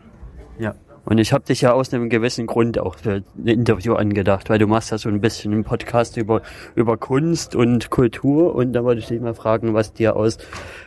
Ja. 0.58 0.76
Und 1.06 1.18
ich 1.18 1.34
habe 1.34 1.44
dich 1.46 1.62
ja 1.62 1.74
aus 1.74 1.94
einem 1.94 2.10
gewissen 2.10 2.48
Grund 2.48 2.80
auch 2.80 2.96
für 2.96 3.24
ein 3.38 3.48
Interview 3.48 3.94
angedacht, 3.94 4.50
weil 4.50 4.60
du 4.60 4.68
machst 4.68 4.92
ja 4.92 4.98
so 4.98 5.10
ein 5.10 5.22
bisschen 5.22 5.54
einen 5.54 5.64
Podcast 5.64 6.18
über, 6.18 6.42
über 6.76 6.98
Kunst 6.98 7.56
und 7.56 7.90
Kultur 7.90 8.56
und 8.56 8.74
da 8.74 8.84
wollte 8.84 9.02
ich 9.02 9.08
dich 9.08 9.22
mal 9.22 9.34
fragen, 9.34 9.74
was 9.74 9.94
dir 9.94 10.16
aus, 10.16 10.38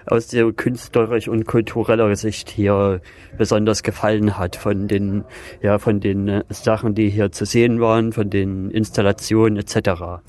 aus 0.06 0.28
der 0.28 0.52
künstlerisch 0.52 1.28
und 1.28 1.46
kultureller 1.46 2.14
Sicht 2.16 2.50
hier 2.50 3.00
besonders 3.38 3.82
gefallen 3.82 4.38
hat 4.38 4.56
von 4.56 4.88
den, 4.88 5.24
ja, 5.62 5.78
von 5.78 6.00
den 6.00 6.28
äh, 6.28 6.44
Sachen, 6.50 6.94
die 6.94 7.10
hier 7.10 7.32
zu 7.32 7.44
sehen 7.44 7.80
waren, 7.80 8.12
von 8.12 8.30
den 8.30 8.70
Installationen 8.70 9.58
etc. 9.58 10.22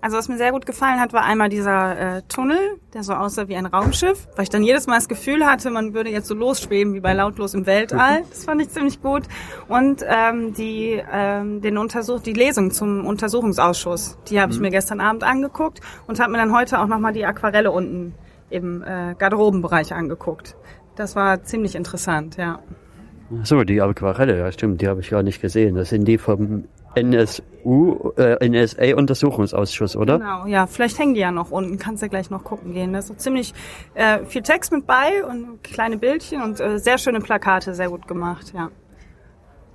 Also 0.00 0.16
was 0.16 0.28
mir 0.28 0.36
sehr 0.36 0.52
gut 0.52 0.64
gefallen 0.64 1.00
hat, 1.00 1.12
war 1.12 1.24
einmal 1.24 1.48
dieser 1.48 2.18
äh, 2.18 2.22
Tunnel, 2.28 2.58
der 2.94 3.02
so 3.02 3.14
aussah 3.14 3.48
wie 3.48 3.56
ein 3.56 3.66
Raumschiff, 3.66 4.28
weil 4.36 4.44
ich 4.44 4.48
dann 4.48 4.62
jedes 4.62 4.86
Mal 4.86 4.94
das 4.94 5.08
Gefühl 5.08 5.44
hatte, 5.44 5.70
man 5.70 5.92
würde 5.92 6.10
jetzt 6.10 6.28
so 6.28 6.34
losschweben 6.34 6.94
wie 6.94 7.00
bei 7.00 7.14
Lautlos 7.14 7.54
im 7.54 7.66
Weltall. 7.66 8.22
Das 8.30 8.44
fand 8.44 8.62
ich 8.62 8.70
ziemlich 8.70 9.02
gut. 9.02 9.24
Und 9.66 10.04
ähm, 10.06 10.54
die, 10.54 11.02
ähm, 11.12 11.60
den 11.60 11.78
Untersuch 11.78 12.20
die 12.20 12.32
Lesung 12.32 12.70
zum 12.70 13.06
Untersuchungsausschuss, 13.06 14.18
die 14.28 14.40
habe 14.40 14.52
ich 14.52 14.60
mir 14.60 14.70
gestern 14.70 15.00
Abend 15.00 15.24
angeguckt 15.24 15.80
und 16.06 16.20
habe 16.20 16.30
mir 16.30 16.38
dann 16.38 16.54
heute 16.54 16.78
auch 16.78 16.86
nochmal 16.86 17.12
die 17.12 17.26
Aquarelle 17.26 17.72
unten 17.72 18.14
im 18.50 18.82
äh, 18.82 19.14
Garderobenbereich 19.18 19.92
angeguckt. 19.92 20.56
Das 20.94 21.16
war 21.16 21.42
ziemlich 21.42 21.74
interessant, 21.74 22.36
ja. 22.36 22.60
Ach 23.40 23.46
So, 23.46 23.62
die 23.64 23.80
Aquarelle, 23.80 24.38
ja 24.38 24.52
stimmt, 24.52 24.80
die 24.80 24.88
habe 24.88 25.00
ich 25.00 25.10
gar 25.10 25.22
nicht 25.22 25.40
gesehen. 25.40 25.74
Das 25.74 25.90
sind 25.90 26.06
die 26.06 26.18
vom 26.18 26.64
NSU, 26.94 28.12
äh, 28.16 28.48
NSA-Untersuchungsausschuss, 28.48 29.96
oder? 29.96 30.18
Genau, 30.18 30.46
ja, 30.46 30.66
vielleicht 30.66 30.98
hängen 30.98 31.14
die 31.14 31.20
ja 31.20 31.30
noch 31.30 31.50
unten, 31.50 31.78
kannst 31.78 32.02
ja 32.02 32.08
gleich 32.08 32.30
noch 32.30 32.44
gucken 32.44 32.72
gehen. 32.72 32.92
Da 32.92 33.00
ist 33.00 33.08
so 33.08 33.14
ziemlich 33.14 33.54
äh, 33.94 34.24
viel 34.24 34.42
Text 34.42 34.72
mit 34.72 34.86
bei 34.86 35.24
und 35.24 35.62
kleine 35.62 35.98
Bildchen 35.98 36.42
und 36.42 36.60
äh, 36.60 36.78
sehr 36.78 36.98
schöne 36.98 37.20
Plakate, 37.20 37.74
sehr 37.74 37.88
gut 37.88 38.08
gemacht, 38.08 38.52
ja. 38.54 38.70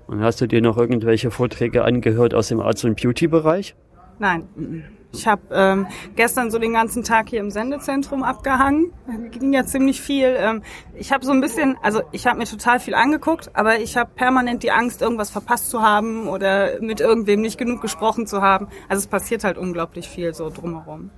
Und 0.07 0.21
hast 0.21 0.41
du 0.41 0.47
dir 0.47 0.61
noch 0.61 0.77
irgendwelche 0.77 1.31
Vorträge 1.31 1.83
angehört 1.83 2.33
aus 2.33 2.49
dem 2.49 2.59
Arts- 2.59 2.83
und 2.83 3.01
Beauty-Bereich? 3.01 3.75
Nein. 4.19 4.83
Ich 5.13 5.27
habe 5.27 5.41
ähm, 5.51 5.87
gestern 6.15 6.49
so 6.49 6.57
den 6.57 6.73
ganzen 6.73 7.03
Tag 7.03 7.29
hier 7.29 7.39
im 7.39 7.51
Sendezentrum 7.51 8.23
abgehangen. 8.23 8.91
Ging 9.31 9.53
ja 9.53 9.65
ziemlich 9.65 10.01
viel. 10.01 10.35
Ähm, 10.37 10.63
ich 10.95 11.11
habe 11.11 11.23
so 11.25 11.31
ein 11.31 11.39
bisschen, 11.39 11.77
also 11.81 12.01
ich 12.11 12.25
habe 12.25 12.39
mir 12.39 12.45
total 12.45 12.79
viel 12.79 12.95
angeguckt, 12.95 13.51
aber 13.53 13.79
ich 13.79 13.95
habe 13.95 14.09
permanent 14.15 14.63
die 14.63 14.71
Angst, 14.71 15.01
irgendwas 15.01 15.29
verpasst 15.29 15.69
zu 15.69 15.81
haben 15.81 16.27
oder 16.27 16.81
mit 16.81 16.99
irgendwem 16.99 17.41
nicht 17.41 17.57
genug 17.57 17.81
gesprochen 17.81 18.25
zu 18.25 18.41
haben. 18.41 18.67
Also 18.89 19.01
es 19.01 19.07
passiert 19.07 19.43
halt 19.43 19.57
unglaublich 19.57 20.09
viel 20.09 20.33
so 20.33 20.49
drumherum. 20.49 21.11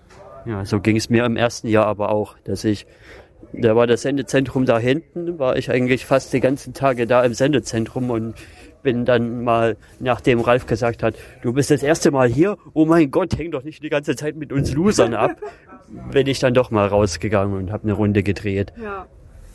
Ja, 0.46 0.66
so 0.66 0.80
ging 0.80 0.98
es 0.98 1.10
mir 1.10 1.26
im 1.26 1.38
ersten 1.38 1.68
Jahr 1.68 1.88
aber 1.88 2.10
auch, 2.10 2.36
dass 2.44 2.66
ich, 2.66 2.86
da 3.54 3.76
war 3.76 3.88
das 3.88 4.02
Sendezentrum 4.02 4.66
da 4.66 4.78
hinten, 4.78 5.40
war 5.40 5.56
ich 5.56 5.72
eigentlich 5.72 6.06
fast 6.06 6.34
die 6.34 6.42
ganzen 6.42 6.74
Tage 6.74 7.08
da 7.08 7.24
im 7.24 7.34
Sendezentrum 7.34 8.12
und 8.12 8.36
bin 8.86 9.04
dann 9.04 9.44
mal, 9.44 9.76
nachdem 10.00 10.40
Ralf 10.40 10.68
gesagt 10.68 11.04
hat, 11.04 11.16
du 11.42 11.52
bist 11.52 11.72
das 11.72 11.84
erste 11.84 12.12
Mal 12.12 12.30
hier, 12.30 12.56
oh 12.74 12.86
mein 12.86 13.10
Gott, 13.12 13.38
häng 13.38 13.52
doch 13.52 13.64
nicht 13.64 13.84
die 13.84 13.90
ganze 13.90 14.16
Zeit 14.16 14.38
mit 14.38 14.54
uns 14.54 14.72
Losern 14.72 15.16
ab, 15.16 15.32
bin 16.12 16.28
ich 16.28 16.40
dann 16.40 16.54
doch 16.54 16.72
mal 16.72 16.88
rausgegangen 16.88 17.58
und 17.58 17.72
habe 17.72 17.84
eine 17.84 17.94
Runde 17.94 18.24
gedreht. 18.24 18.72
Ja. 18.82 19.08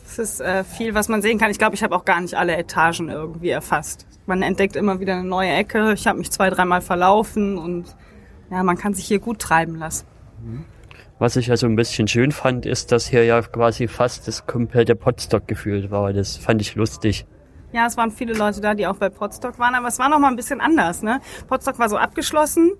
Es 0.05 0.19
ist 0.19 0.41
äh, 0.41 0.65
viel, 0.65 0.93
was 0.93 1.07
man 1.07 1.21
sehen 1.21 1.39
kann. 1.39 1.49
Ich 1.49 1.57
glaube, 1.57 1.73
ich 1.73 1.83
habe 1.83 1.95
auch 1.95 2.03
gar 2.03 2.19
nicht 2.19 2.33
alle 2.33 2.57
Etagen 2.57 3.07
irgendwie 3.07 3.49
erfasst. 3.49 4.05
Man 4.25 4.41
entdeckt 4.41 4.75
immer 4.75 4.99
wieder 4.99 5.13
eine 5.13 5.23
neue 5.23 5.51
Ecke. 5.51 5.93
Ich 5.93 6.05
habe 6.05 6.19
mich 6.19 6.29
zwei, 6.31 6.49
dreimal 6.49 6.81
verlaufen 6.81 7.57
und 7.57 7.95
ja, 8.49 8.61
man 8.63 8.77
kann 8.77 8.93
sich 8.93 9.05
hier 9.05 9.19
gut 9.19 9.39
treiben 9.39 9.75
lassen. 9.75 10.05
Was 11.17 11.37
ich 11.37 11.47
ja 11.47 11.55
so 11.55 11.65
ein 11.65 11.77
bisschen 11.77 12.09
schön 12.09 12.33
fand, 12.33 12.65
ist, 12.65 12.91
dass 12.91 13.07
hier 13.07 13.23
ja 13.23 13.41
quasi 13.41 13.87
fast 13.87 14.27
das 14.27 14.45
komplette 14.45 14.97
Potstock 14.97 15.47
gefühlt 15.47 15.89
war. 15.89 16.11
Das 16.11 16.35
fand 16.35 16.59
ich 16.59 16.75
lustig. 16.75 17.25
Ja, 17.73 17.87
es 17.87 17.97
waren 17.97 18.11
viele 18.11 18.33
Leute 18.33 18.61
da, 18.61 18.73
die 18.73 18.85
auch 18.87 18.97
bei 18.97 19.09
Potsdok 19.09 19.57
waren, 19.59 19.75
aber 19.75 19.87
es 19.87 19.99
war 19.99 20.09
noch 20.09 20.19
mal 20.19 20.27
ein 20.27 20.35
bisschen 20.35 20.59
anders. 20.61 21.03
Ne? 21.03 21.21
Potsdok 21.47 21.79
war 21.79 21.89
so 21.89 21.97
abgeschlossen. 21.97 22.71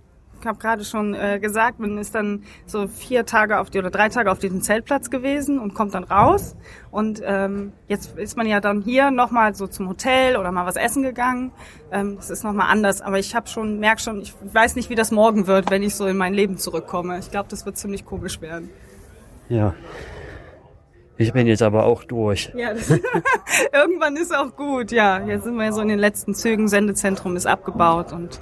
Ich 0.41 0.47
habe 0.47 0.57
gerade 0.57 0.83
schon 0.83 1.13
äh, 1.13 1.39
gesagt, 1.39 1.79
man 1.79 1.99
ist 1.99 2.15
dann 2.15 2.43
so 2.65 2.87
vier 2.87 3.27
Tage 3.27 3.59
auf 3.59 3.69
die 3.69 3.77
oder 3.77 3.91
drei 3.91 4.09
Tage 4.09 4.31
auf 4.31 4.39
diesem 4.39 4.63
Zeltplatz 4.63 5.11
gewesen 5.11 5.59
und 5.59 5.75
kommt 5.75 5.93
dann 5.93 6.03
raus. 6.03 6.55
Und 6.89 7.21
ähm, 7.23 7.73
jetzt 7.87 8.17
ist 8.17 8.37
man 8.37 8.47
ja 8.47 8.59
dann 8.59 8.81
hier 8.81 9.11
noch 9.11 9.29
mal 9.29 9.53
so 9.53 9.67
zum 9.67 9.87
Hotel 9.87 10.37
oder 10.37 10.51
mal 10.51 10.65
was 10.65 10.77
essen 10.77 11.03
gegangen. 11.03 11.51
Ähm, 11.91 12.15
das 12.15 12.31
ist 12.31 12.43
noch 12.43 12.53
mal 12.53 12.65
anders. 12.65 13.01
Aber 13.01 13.19
ich 13.19 13.35
habe 13.35 13.47
schon 13.47 13.79
merk 13.79 14.01
schon, 14.01 14.21
ich 14.21 14.33
weiß 14.41 14.75
nicht, 14.75 14.89
wie 14.89 14.95
das 14.95 15.11
morgen 15.11 15.45
wird, 15.45 15.69
wenn 15.69 15.83
ich 15.83 15.93
so 15.93 16.07
in 16.07 16.17
mein 16.17 16.33
Leben 16.33 16.57
zurückkomme. 16.57 17.19
Ich 17.19 17.29
glaube, 17.29 17.47
das 17.49 17.67
wird 17.67 17.77
ziemlich 17.77 18.03
komisch 18.03 18.41
werden. 18.41 18.71
Ja. 19.47 19.75
Ich 21.21 21.33
bin 21.33 21.45
jetzt 21.45 21.61
aber 21.61 21.85
auch 21.85 22.03
durch. 22.03 22.51
Ja, 22.55 22.73
das 22.73 22.89
irgendwann 23.73 24.15
ist 24.17 24.35
auch 24.35 24.55
gut. 24.55 24.91
Ja, 24.91 25.23
jetzt 25.25 25.43
sind 25.43 25.55
wir 25.55 25.71
so 25.71 25.81
in 25.81 25.89
den 25.89 25.99
letzten 25.99 26.33
Zügen. 26.33 26.67
Sendezentrum 26.67 27.35
ist 27.35 27.45
abgebaut 27.45 28.11
und 28.11 28.39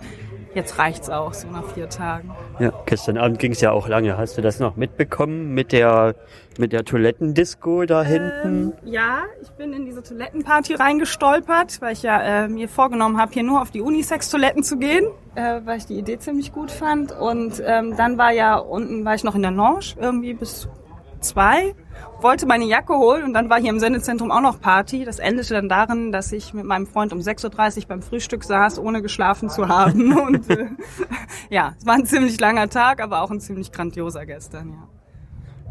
jetzt 0.55 0.79
reicht's 0.79 1.09
auch 1.09 1.33
so 1.33 1.49
nach 1.49 1.65
vier 1.73 1.89
Tagen. 1.89 2.31
Ja, 2.59 2.71
gestern 2.85 3.17
Abend 3.17 3.39
ging 3.39 3.51
es 3.51 3.59
ja 3.59 3.71
auch 3.71 3.89
lange. 3.89 4.17
Hast 4.17 4.37
du 4.37 4.41
das 4.41 4.59
noch 4.59 4.77
mitbekommen 4.77 5.53
mit 5.53 5.73
der 5.73 6.15
mit 6.57 6.71
der 6.71 6.85
Toilettendisco 6.85 7.85
da 7.85 8.01
hinten? 8.01 8.73
Ja, 8.85 9.23
ich 9.41 9.49
bin 9.51 9.73
in 9.73 9.85
diese 9.85 10.01
Toilettenparty 10.01 10.75
reingestolpert, 10.75 11.81
weil 11.81 11.93
ich 11.93 12.03
ja 12.03 12.45
äh, 12.45 12.47
mir 12.47 12.69
vorgenommen 12.69 13.17
habe, 13.17 13.33
hier 13.33 13.43
nur 13.43 13.61
auf 13.61 13.71
die 13.71 13.81
Unisex-Toiletten 13.81 14.63
zu 14.63 14.77
gehen, 14.77 15.05
äh, 15.35 15.59
weil 15.65 15.79
ich 15.79 15.85
die 15.85 15.97
Idee 15.97 16.17
ziemlich 16.17 16.53
gut 16.53 16.71
fand. 16.71 17.11
Und 17.11 17.61
ähm, 17.65 17.95
dann 17.97 18.17
war 18.17 18.31
ja 18.31 18.57
unten, 18.57 19.03
war 19.03 19.15
ich 19.15 19.23
noch 19.25 19.35
in 19.35 19.41
der 19.41 19.51
Lounge, 19.51 19.95
irgendwie 19.99 20.33
bis 20.33 20.69
zwei, 21.21 21.75
wollte 22.23 22.45
meine 22.45 22.65
Jacke 22.65 22.93
holen 22.93 23.23
und 23.23 23.33
dann 23.33 23.49
war 23.49 23.59
hier 23.59 23.69
im 23.69 23.79
Sendezentrum 23.79 24.31
auch 24.31 24.41
noch 24.41 24.59
Party. 24.59 25.05
Das 25.05 25.19
endete 25.19 25.53
dann 25.53 25.69
darin, 25.69 26.11
dass 26.11 26.31
ich 26.31 26.53
mit 26.53 26.65
meinem 26.65 26.87
Freund 26.87 27.13
um 27.13 27.19
6.30 27.19 27.77
Uhr 27.77 27.87
beim 27.87 28.01
Frühstück 28.01 28.43
saß, 28.43 28.79
ohne 28.79 29.01
geschlafen 29.01 29.49
zu 29.49 29.67
haben. 29.67 30.17
Und 30.19 30.49
äh, 30.49 30.67
ja, 31.49 31.73
es 31.77 31.85
war 31.85 31.95
ein 31.95 32.05
ziemlich 32.05 32.39
langer 32.39 32.69
Tag, 32.69 33.01
aber 33.01 33.21
auch 33.21 33.31
ein 33.31 33.39
ziemlich 33.39 33.71
grandioser 33.71 34.25
gestern, 34.25 34.69
ja. 34.69 34.87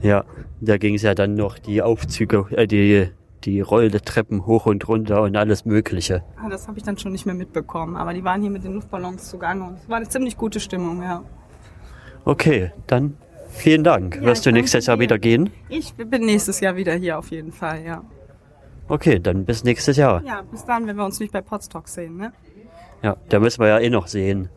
Ja, 0.01 0.25
da 0.61 0.79
ging 0.79 0.95
es 0.95 1.03
ja 1.03 1.15
dann 1.15 1.35
noch 1.35 1.59
die 1.59 1.83
Aufzüge, 1.83 2.47
äh, 2.51 2.67
die, 2.69 3.09
die 3.45 3.61
Rolltreppen 3.61 4.47
hoch 4.47 4.67
und 4.67 4.87
runter 4.87 5.23
und 5.23 5.37
alles 5.37 5.65
Mögliche. 5.65 6.23
Ah, 6.37 6.49
das 6.49 6.69
habe 6.69 6.79
ich 6.79 6.85
dann 6.85 6.97
schon 6.99 7.11
nicht 7.11 7.27
mehr 7.27 7.35
mitbekommen. 7.35 7.97
Aber 7.97 8.15
die 8.15 8.23
waren 8.23 8.41
hier 8.41 8.51
mit 8.51 8.63
den 8.63 8.75
Luftballons 8.75 9.29
zugange 9.29 9.65
und 9.65 9.79
es 9.79 9.89
war 9.89 9.97
eine 9.97 10.09
ziemlich 10.09 10.37
gute 10.37 10.61
Stimmung, 10.61 11.03
ja. 11.03 11.25
Okay, 12.25 12.73
dann 12.87 13.17
vielen 13.59 13.85
Dank. 13.85 14.17
Ja, 14.17 14.23
Wirst 14.23 14.47
du 14.47 14.51
ich 14.51 14.55
nächstes 14.55 14.87
Jahr 14.87 14.97
dir. 14.97 15.03
wieder 15.03 15.19
gehen? 15.19 15.51
Ich 15.69 15.93
bin 15.95 16.25
nächstes 16.27 16.61
Jahr 16.61 16.77
wieder 16.77 16.95
hier 16.95 17.19
auf 17.19 17.31
jeden 17.31 17.53
Fall, 17.53 17.83
ja. 17.85 18.03
Okay, 18.89 19.19
dann 19.19 19.45
bis 19.45 19.65
nächstes 19.65 19.97
Jahr. 19.99 20.23
Ja, 20.25 20.43
bis 20.43 20.65
dann, 20.65 20.87
wenn 20.87 20.97
wir 20.97 21.05
uns 21.05 21.21
nicht 21.21 21.33
bei 21.33 21.43
Podstock 21.43 21.89
sehen, 21.89 22.17
ne? 22.17 22.33
Ja, 23.03 23.17
da 23.29 23.39
müssen 23.39 23.61
wir 23.61 23.69
ja 23.69 23.79
eh 23.79 23.91
noch 23.91 24.07
sehen, 24.07 24.49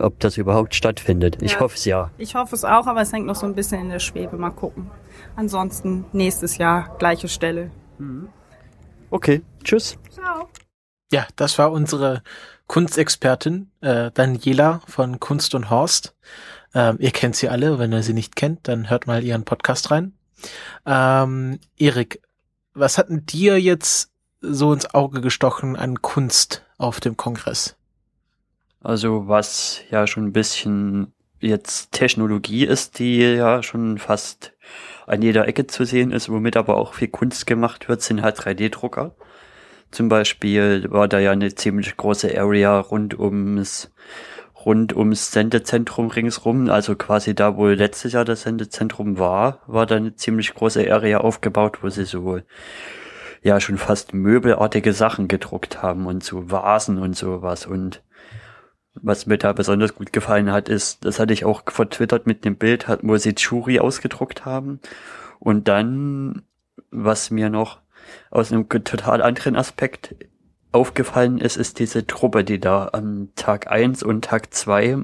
ob 0.00 0.20
das 0.20 0.36
überhaupt 0.36 0.74
stattfindet. 0.74 1.42
Ich 1.42 1.52
Ja. 1.54 1.60
hoffe 1.60 1.76
es 1.76 1.84
ja. 1.84 2.10
Ich 2.16 2.34
hoffe 2.36 2.54
es 2.54 2.64
auch, 2.64 2.86
aber 2.86 3.00
es 3.02 3.12
hängt 3.12 3.26
noch 3.26 3.34
so 3.34 3.46
ein 3.46 3.54
bisschen 3.54 3.80
in 3.80 3.88
der 3.90 3.98
Schwebe. 3.98 4.36
Mal 4.36 4.50
gucken. 4.50 4.90
Ansonsten 5.36 6.04
nächstes 6.12 6.58
Jahr 6.58 6.94
gleiche 6.98 7.28
Stelle. 7.28 7.70
Okay, 9.10 9.42
tschüss. 9.62 9.98
Ciao. 10.10 10.48
Ja, 11.12 11.26
das 11.36 11.58
war 11.58 11.70
unsere 11.72 12.22
Kunstexpertin 12.66 13.70
äh, 13.82 14.10
Daniela 14.12 14.80
von 14.86 15.20
Kunst 15.20 15.54
und 15.54 15.70
Horst. 15.70 16.14
Ähm, 16.74 16.96
ihr 16.98 17.10
kennt 17.10 17.36
sie 17.36 17.48
alle. 17.48 17.78
Wenn 17.78 17.92
ihr 17.92 18.02
sie 18.02 18.14
nicht 18.14 18.36
kennt, 18.36 18.68
dann 18.68 18.90
hört 18.90 19.06
mal 19.06 19.22
ihren 19.22 19.44
Podcast 19.44 19.90
rein. 19.90 20.12
Ähm, 20.84 21.58
Erik, 21.78 22.20
was 22.74 22.98
hat 22.98 23.08
denn 23.08 23.24
dir 23.24 23.60
jetzt 23.60 24.10
so 24.40 24.72
ins 24.72 24.92
Auge 24.94 25.20
gestochen 25.20 25.76
an 25.76 26.02
Kunst 26.02 26.64
auf 26.76 27.00
dem 27.00 27.16
Kongress? 27.16 27.76
Also 28.80 29.28
was 29.28 29.80
ja 29.90 30.06
schon 30.06 30.26
ein 30.26 30.32
bisschen 30.32 31.12
jetzt 31.40 31.92
Technologie 31.92 32.64
ist, 32.64 32.98
die 32.98 33.18
ja 33.18 33.62
schon 33.62 33.98
fast 33.98 34.52
an 35.06 35.22
jeder 35.22 35.46
Ecke 35.46 35.66
zu 35.66 35.84
sehen 35.84 36.10
ist, 36.10 36.28
womit 36.28 36.56
aber 36.56 36.76
auch 36.76 36.94
viel 36.94 37.08
Kunst 37.08 37.46
gemacht 37.46 37.88
wird, 37.88 38.02
sind 38.02 38.22
halt 38.22 38.38
3D-Drucker. 38.38 39.14
Zum 39.90 40.08
Beispiel 40.08 40.90
war 40.90 41.08
da 41.08 41.18
ja 41.20 41.30
eine 41.30 41.54
ziemlich 41.54 41.96
große 41.96 42.36
Area 42.38 42.80
rund 42.80 43.18
ums 43.18 43.90
rund 44.64 44.94
ums 44.94 45.32
Sendezentrum 45.32 46.08
ringsrum, 46.08 46.70
also 46.70 46.96
quasi 46.96 47.34
da, 47.34 47.56
wo 47.56 47.68
letztes 47.68 48.12
Jahr 48.12 48.24
das 48.24 48.42
Sendezentrum 48.42 49.18
war, 49.18 49.60
war 49.66 49.86
da 49.86 49.96
eine 49.96 50.14
ziemlich 50.16 50.54
große 50.54 50.90
Area 50.92 51.18
aufgebaut, 51.18 51.78
wo 51.82 51.88
sie 51.88 52.04
so 52.04 52.40
ja 53.42 53.60
schon 53.60 53.78
fast 53.78 54.14
möbelartige 54.14 54.92
Sachen 54.92 55.28
gedruckt 55.28 55.82
haben 55.82 56.06
und 56.06 56.24
so 56.24 56.50
Vasen 56.50 56.98
und 56.98 57.14
sowas 57.16 57.66
und 57.66 58.02
was 58.94 59.26
mir 59.26 59.38
da 59.38 59.52
besonders 59.52 59.94
gut 59.94 60.12
gefallen 60.12 60.52
hat, 60.52 60.68
ist, 60.68 61.04
das 61.04 61.18
hatte 61.18 61.32
ich 61.32 61.44
auch 61.44 61.62
vertwittert 61.66 62.26
mit 62.26 62.44
dem 62.44 62.56
Bild, 62.56 62.86
wo 63.02 63.16
sie 63.16 63.34
Churi 63.34 63.80
ausgedruckt 63.80 64.44
haben. 64.44 64.80
Und 65.40 65.66
dann, 65.68 66.42
was 66.90 67.30
mir 67.30 67.50
noch 67.50 67.80
aus 68.30 68.52
einem 68.52 68.68
total 68.68 69.20
anderen 69.20 69.56
Aspekt 69.56 70.14
aufgefallen 70.74 71.38
ist, 71.38 71.56
ist 71.56 71.78
diese 71.78 72.06
Truppe, 72.06 72.44
die 72.44 72.60
da 72.60 72.90
am 72.92 73.28
Tag 73.36 73.70
eins 73.70 74.02
und 74.02 74.24
Tag 74.24 74.52
zwei 74.52 74.98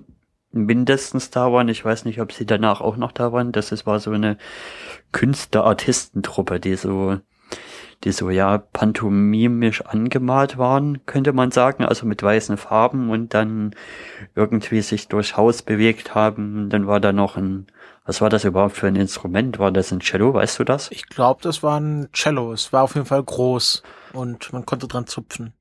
mindestens 0.52 1.30
da 1.30 1.52
waren. 1.52 1.68
Ich 1.68 1.84
weiß 1.84 2.04
nicht, 2.04 2.20
ob 2.20 2.32
sie 2.32 2.46
danach 2.46 2.80
auch 2.80 2.96
noch 2.96 3.12
da 3.12 3.32
waren. 3.32 3.52
Das 3.52 3.72
ist, 3.72 3.86
war 3.86 4.00
so 4.00 4.10
eine 4.10 4.36
Künstler-Artistentruppe, 5.12 6.60
die 6.60 6.76
so 6.76 7.18
die 8.04 8.12
so 8.12 8.30
ja 8.30 8.58
pantomimisch 8.58 9.82
angemalt 9.84 10.56
waren, 10.56 11.04
könnte 11.04 11.32
man 11.32 11.50
sagen, 11.50 11.84
also 11.84 12.06
mit 12.06 12.22
weißen 12.22 12.56
Farben 12.56 13.10
und 13.10 13.34
dann 13.34 13.74
irgendwie 14.34 14.80
sich 14.80 15.08
durchs 15.08 15.36
Haus 15.36 15.62
bewegt 15.62 16.14
haben. 16.14 16.70
Dann 16.70 16.86
war 16.86 17.00
da 17.00 17.12
noch 17.12 17.36
ein, 17.36 17.66
was 18.06 18.22
war 18.22 18.30
das 18.30 18.44
überhaupt 18.44 18.76
für 18.76 18.86
ein 18.86 18.96
Instrument? 18.96 19.58
War 19.58 19.70
das 19.70 19.92
ein 19.92 20.00
Cello, 20.00 20.32
weißt 20.32 20.58
du 20.58 20.64
das? 20.64 20.90
Ich 20.90 21.08
glaube, 21.08 21.42
das 21.42 21.62
war 21.62 21.78
ein 21.78 22.08
Cello. 22.12 22.52
Es 22.52 22.72
war 22.72 22.84
auf 22.84 22.94
jeden 22.94 23.06
Fall 23.06 23.22
groß 23.22 23.82
und 24.14 24.50
man 24.52 24.64
konnte 24.64 24.88
dran 24.88 25.06
zupfen. 25.06 25.52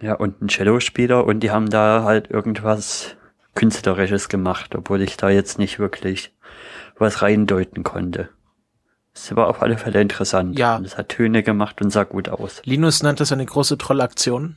Ja, 0.00 0.14
und 0.14 0.42
ein 0.42 0.48
Cellospieler 0.48 1.24
und 1.24 1.40
die 1.40 1.50
haben 1.50 1.70
da 1.70 2.02
halt 2.04 2.30
irgendwas 2.30 3.16
Künstlerisches 3.54 4.28
gemacht, 4.28 4.74
obwohl 4.74 5.00
ich 5.02 5.16
da 5.16 5.30
jetzt 5.30 5.58
nicht 5.58 5.78
wirklich 5.78 6.34
was 6.98 7.22
reindeuten 7.22 7.82
konnte. 7.82 8.28
Es 9.14 9.34
war 9.34 9.48
auf 9.48 9.62
alle 9.62 9.78
Fälle 9.78 10.02
interessant. 10.02 10.58
Ja. 10.58 10.76
Und 10.76 10.84
es 10.84 10.98
hat 10.98 11.08
Töne 11.08 11.42
gemacht 11.42 11.80
und 11.80 11.90
sah 11.90 12.04
gut 12.04 12.28
aus. 12.28 12.60
Linus 12.64 13.02
nannte 13.02 13.22
es 13.22 13.32
eine 13.32 13.46
große 13.46 13.78
Trollaktion. 13.78 14.56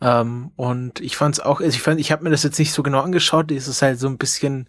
Ähm, 0.00 0.50
und 0.56 1.00
ich 1.00 1.16
fand 1.16 1.36
es 1.36 1.40
auch, 1.40 1.60
also 1.60 1.76
ich 1.76 1.80
fand, 1.82 2.00
ich 2.00 2.10
habe 2.10 2.24
mir 2.24 2.30
das 2.30 2.42
jetzt 2.42 2.58
nicht 2.58 2.72
so 2.72 2.82
genau 2.82 3.00
angeschaut, 3.00 3.52
es 3.52 3.68
ist 3.68 3.82
halt 3.82 4.00
so 4.00 4.08
ein 4.08 4.18
bisschen, 4.18 4.68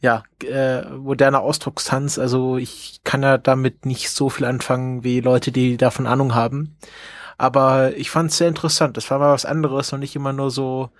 ja, 0.00 0.22
äh, 0.44 0.84
moderner 0.84 1.40
Ausdruckstanz, 1.40 2.16
also 2.20 2.58
ich 2.58 3.00
kann 3.02 3.24
ja 3.24 3.38
damit 3.38 3.86
nicht 3.86 4.10
so 4.10 4.30
viel 4.30 4.44
anfangen 4.44 5.02
wie 5.02 5.18
Leute, 5.20 5.50
die 5.50 5.76
davon 5.76 6.06
Ahnung 6.06 6.36
haben. 6.36 6.76
Aber 7.38 7.96
ich 7.96 8.10
fand 8.10 8.30
es 8.30 8.36
sehr 8.36 8.48
interessant. 8.48 8.96
Das 8.96 9.10
war 9.10 9.18
mal 9.18 9.32
was 9.32 9.44
anderes 9.46 9.92
und 9.92 10.00
nicht 10.00 10.16
immer 10.16 10.32
nur 10.32 10.50
so, 10.50 10.90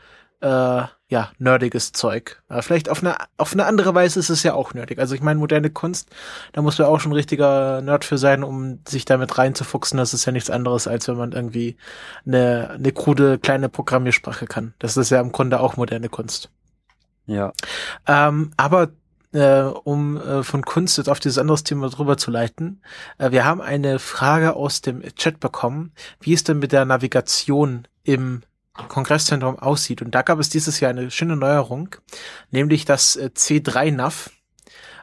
äh, 0.40 0.83
ja, 1.11 1.33
nerdiges 1.38 1.92
Zeug. 1.92 2.42
Aber 2.48 2.62
vielleicht 2.62 2.88
auf 2.88 3.03
eine, 3.03 3.16
auf 3.38 3.53
eine 3.53 3.66
andere 3.66 3.94
Weise 3.94 4.20
ist 4.20 4.31
es 4.31 4.42
ja 4.42 4.55
auch 4.55 4.72
nerdig. 4.74 4.98
Also 4.98 5.14
ich 5.14 5.20
meine, 5.20 5.40
moderne 5.40 5.70
Kunst, 5.70 6.11
da 6.53 6.62
muss 6.62 6.79
man 6.79 6.87
auch 6.87 7.01
schon 7.01 7.12
ein 7.12 7.16
richtiger 7.16 7.81
Nerd 7.81 8.05
für 8.05 8.18
sein, 8.18 8.44
um 8.44 8.81
sich 8.87 9.05
damit 9.05 9.37
reinzufuchsen. 9.37 9.98
Das 9.98 10.14
ist 10.14 10.27
ja 10.27 10.33
nichts 10.33 10.51
anderes, 10.51 10.87
als 10.87 11.09
wenn 11.09 11.16
man 11.16 11.33
irgendwie 11.33 11.77
eine, 12.24 12.70
eine 12.70 12.92
krude 12.92 13.38
kleine 13.38 13.68
Programmiersprache 13.68 14.46
kann. 14.46 14.74
Das 14.79 14.96
ist 14.96 15.11
ja 15.11 15.20
im 15.20 15.33
Grunde 15.33 15.61
auch 15.61 15.77
moderne 15.77 16.09
Kunst. 16.09 16.51
Ja. 17.27 17.53
Ähm, 18.07 18.53
aber 18.57 18.90
äh, 19.33 19.61
um 19.62 20.17
äh, 20.17 20.43
von 20.43 20.62
Kunst 20.64 20.99
jetzt 20.99 21.09
auf 21.09 21.21
dieses 21.21 21.38
andere 21.38 21.62
Thema 21.62 21.88
drüber 21.88 22.17
zu 22.17 22.31
leiten, 22.31 22.83
äh, 23.19 23.31
wir 23.31 23.45
haben 23.45 23.61
eine 23.61 23.99
Frage 23.99 24.55
aus 24.55 24.81
dem 24.81 25.03
Chat 25.14 25.41
bekommen, 25.41 25.93
wie 26.21 26.33
es 26.33 26.45
denn 26.45 26.59
mit 26.59 26.73
der 26.73 26.85
Navigation 26.85 27.87
im 28.05 28.43
Kongresszentrum 28.73 29.59
aussieht. 29.59 30.03
Und 30.03 30.14
da 30.14 30.23
gab 30.23 30.38
es 30.38 30.49
dieses 30.49 30.81
Jahr 30.81 30.91
eine 30.91 31.11
schöne 31.11 31.37
Neuerung, 31.37 31.97
nämlich 32.51 32.85
das 32.85 33.17
äh, 33.17 33.31
C3-Nav, 33.35 34.31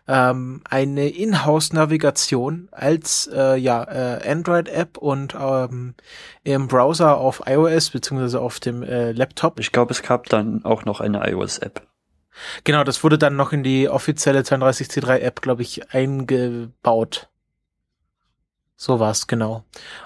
ähm, 0.07 0.61
eine 0.69 1.09
Inhouse-Navigation 1.09 2.69
als 2.71 3.29
äh, 3.33 3.55
ja, 3.57 3.83
äh, 3.83 4.31
Android-App 4.31 4.97
und 4.97 5.35
ähm, 5.39 5.95
im 6.43 6.67
Browser 6.67 7.17
auf 7.17 7.43
iOS 7.45 7.89
beziehungsweise 7.89 8.39
auf 8.39 8.59
dem 8.59 8.83
äh, 8.83 9.11
Laptop. 9.11 9.59
Ich 9.59 9.71
glaube, 9.71 9.91
es 9.91 10.03
gab 10.03 10.27
dann 10.29 10.63
auch 10.63 10.85
noch 10.85 11.01
eine 11.01 11.27
iOS-App. 11.29 11.88
Genau, 12.63 12.83
das 12.83 13.03
wurde 13.03 13.17
dann 13.17 13.35
noch 13.35 13.53
in 13.53 13.63
die 13.63 13.89
offizielle 13.89 14.41
32C3-App, 14.41 15.41
glaube 15.41 15.61
ich, 15.61 15.91
eingebaut. 15.93 17.29
So 18.77 18.99
war's 18.99 19.27
genau. 19.27 19.63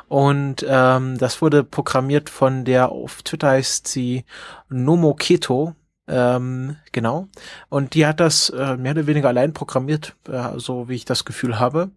Und 0.08 0.64
ähm, 0.68 1.18
das 1.18 1.42
wurde 1.42 1.64
programmiert 1.64 2.30
von 2.30 2.66
der, 2.66 2.92
auf 2.92 3.24
Twitter 3.24 3.50
heißt 3.50 3.88
sie 3.88 4.26
Nomoketo, 4.70 5.76
ähm, 6.10 6.76
genau. 6.92 7.28
Und 7.70 7.94
die 7.94 8.06
hat 8.06 8.20
das 8.20 8.50
äh, 8.50 8.78
mehr 8.78 8.94
oder 8.94 9.06
weniger 9.06 9.28
allein 9.28 9.54
programmiert, 9.54 10.16
äh, 10.28 10.58
so 10.58 10.90
wie 10.90 10.96
ich 10.96 11.06
das 11.06 11.24
Gefühl 11.24 11.60
habe. 11.60 11.92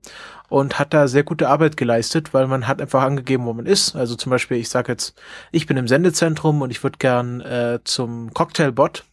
Und 0.51 0.79
hat 0.79 0.93
da 0.93 1.09
sehr 1.09 1.25
gute 1.25 1.49
Arbeit 1.49 1.79
geleistet, 1.79 2.35
weil 2.35 2.47
man 2.47 2.69
hat 2.69 2.83
einfach 2.83 3.03
angegeben, 3.03 3.47
wo 3.47 3.55
man 3.55 3.65
ist. 3.65 3.97
Also 3.97 4.15
zum 4.15 4.29
Beispiel, 4.29 4.59
ich 4.59 4.69
sage 4.69 4.93
jetzt, 4.93 5.15
ich 5.51 5.67
bin 5.67 5.79
im 5.79 5.89
Sendezentrum 5.89 6.61
und 6.61 6.71
ich 6.71 6.83
würde 6.83 6.99
gern 6.99 7.41
äh, 7.41 7.81
zum 7.85 8.35
Cocktailbot. 8.35 9.05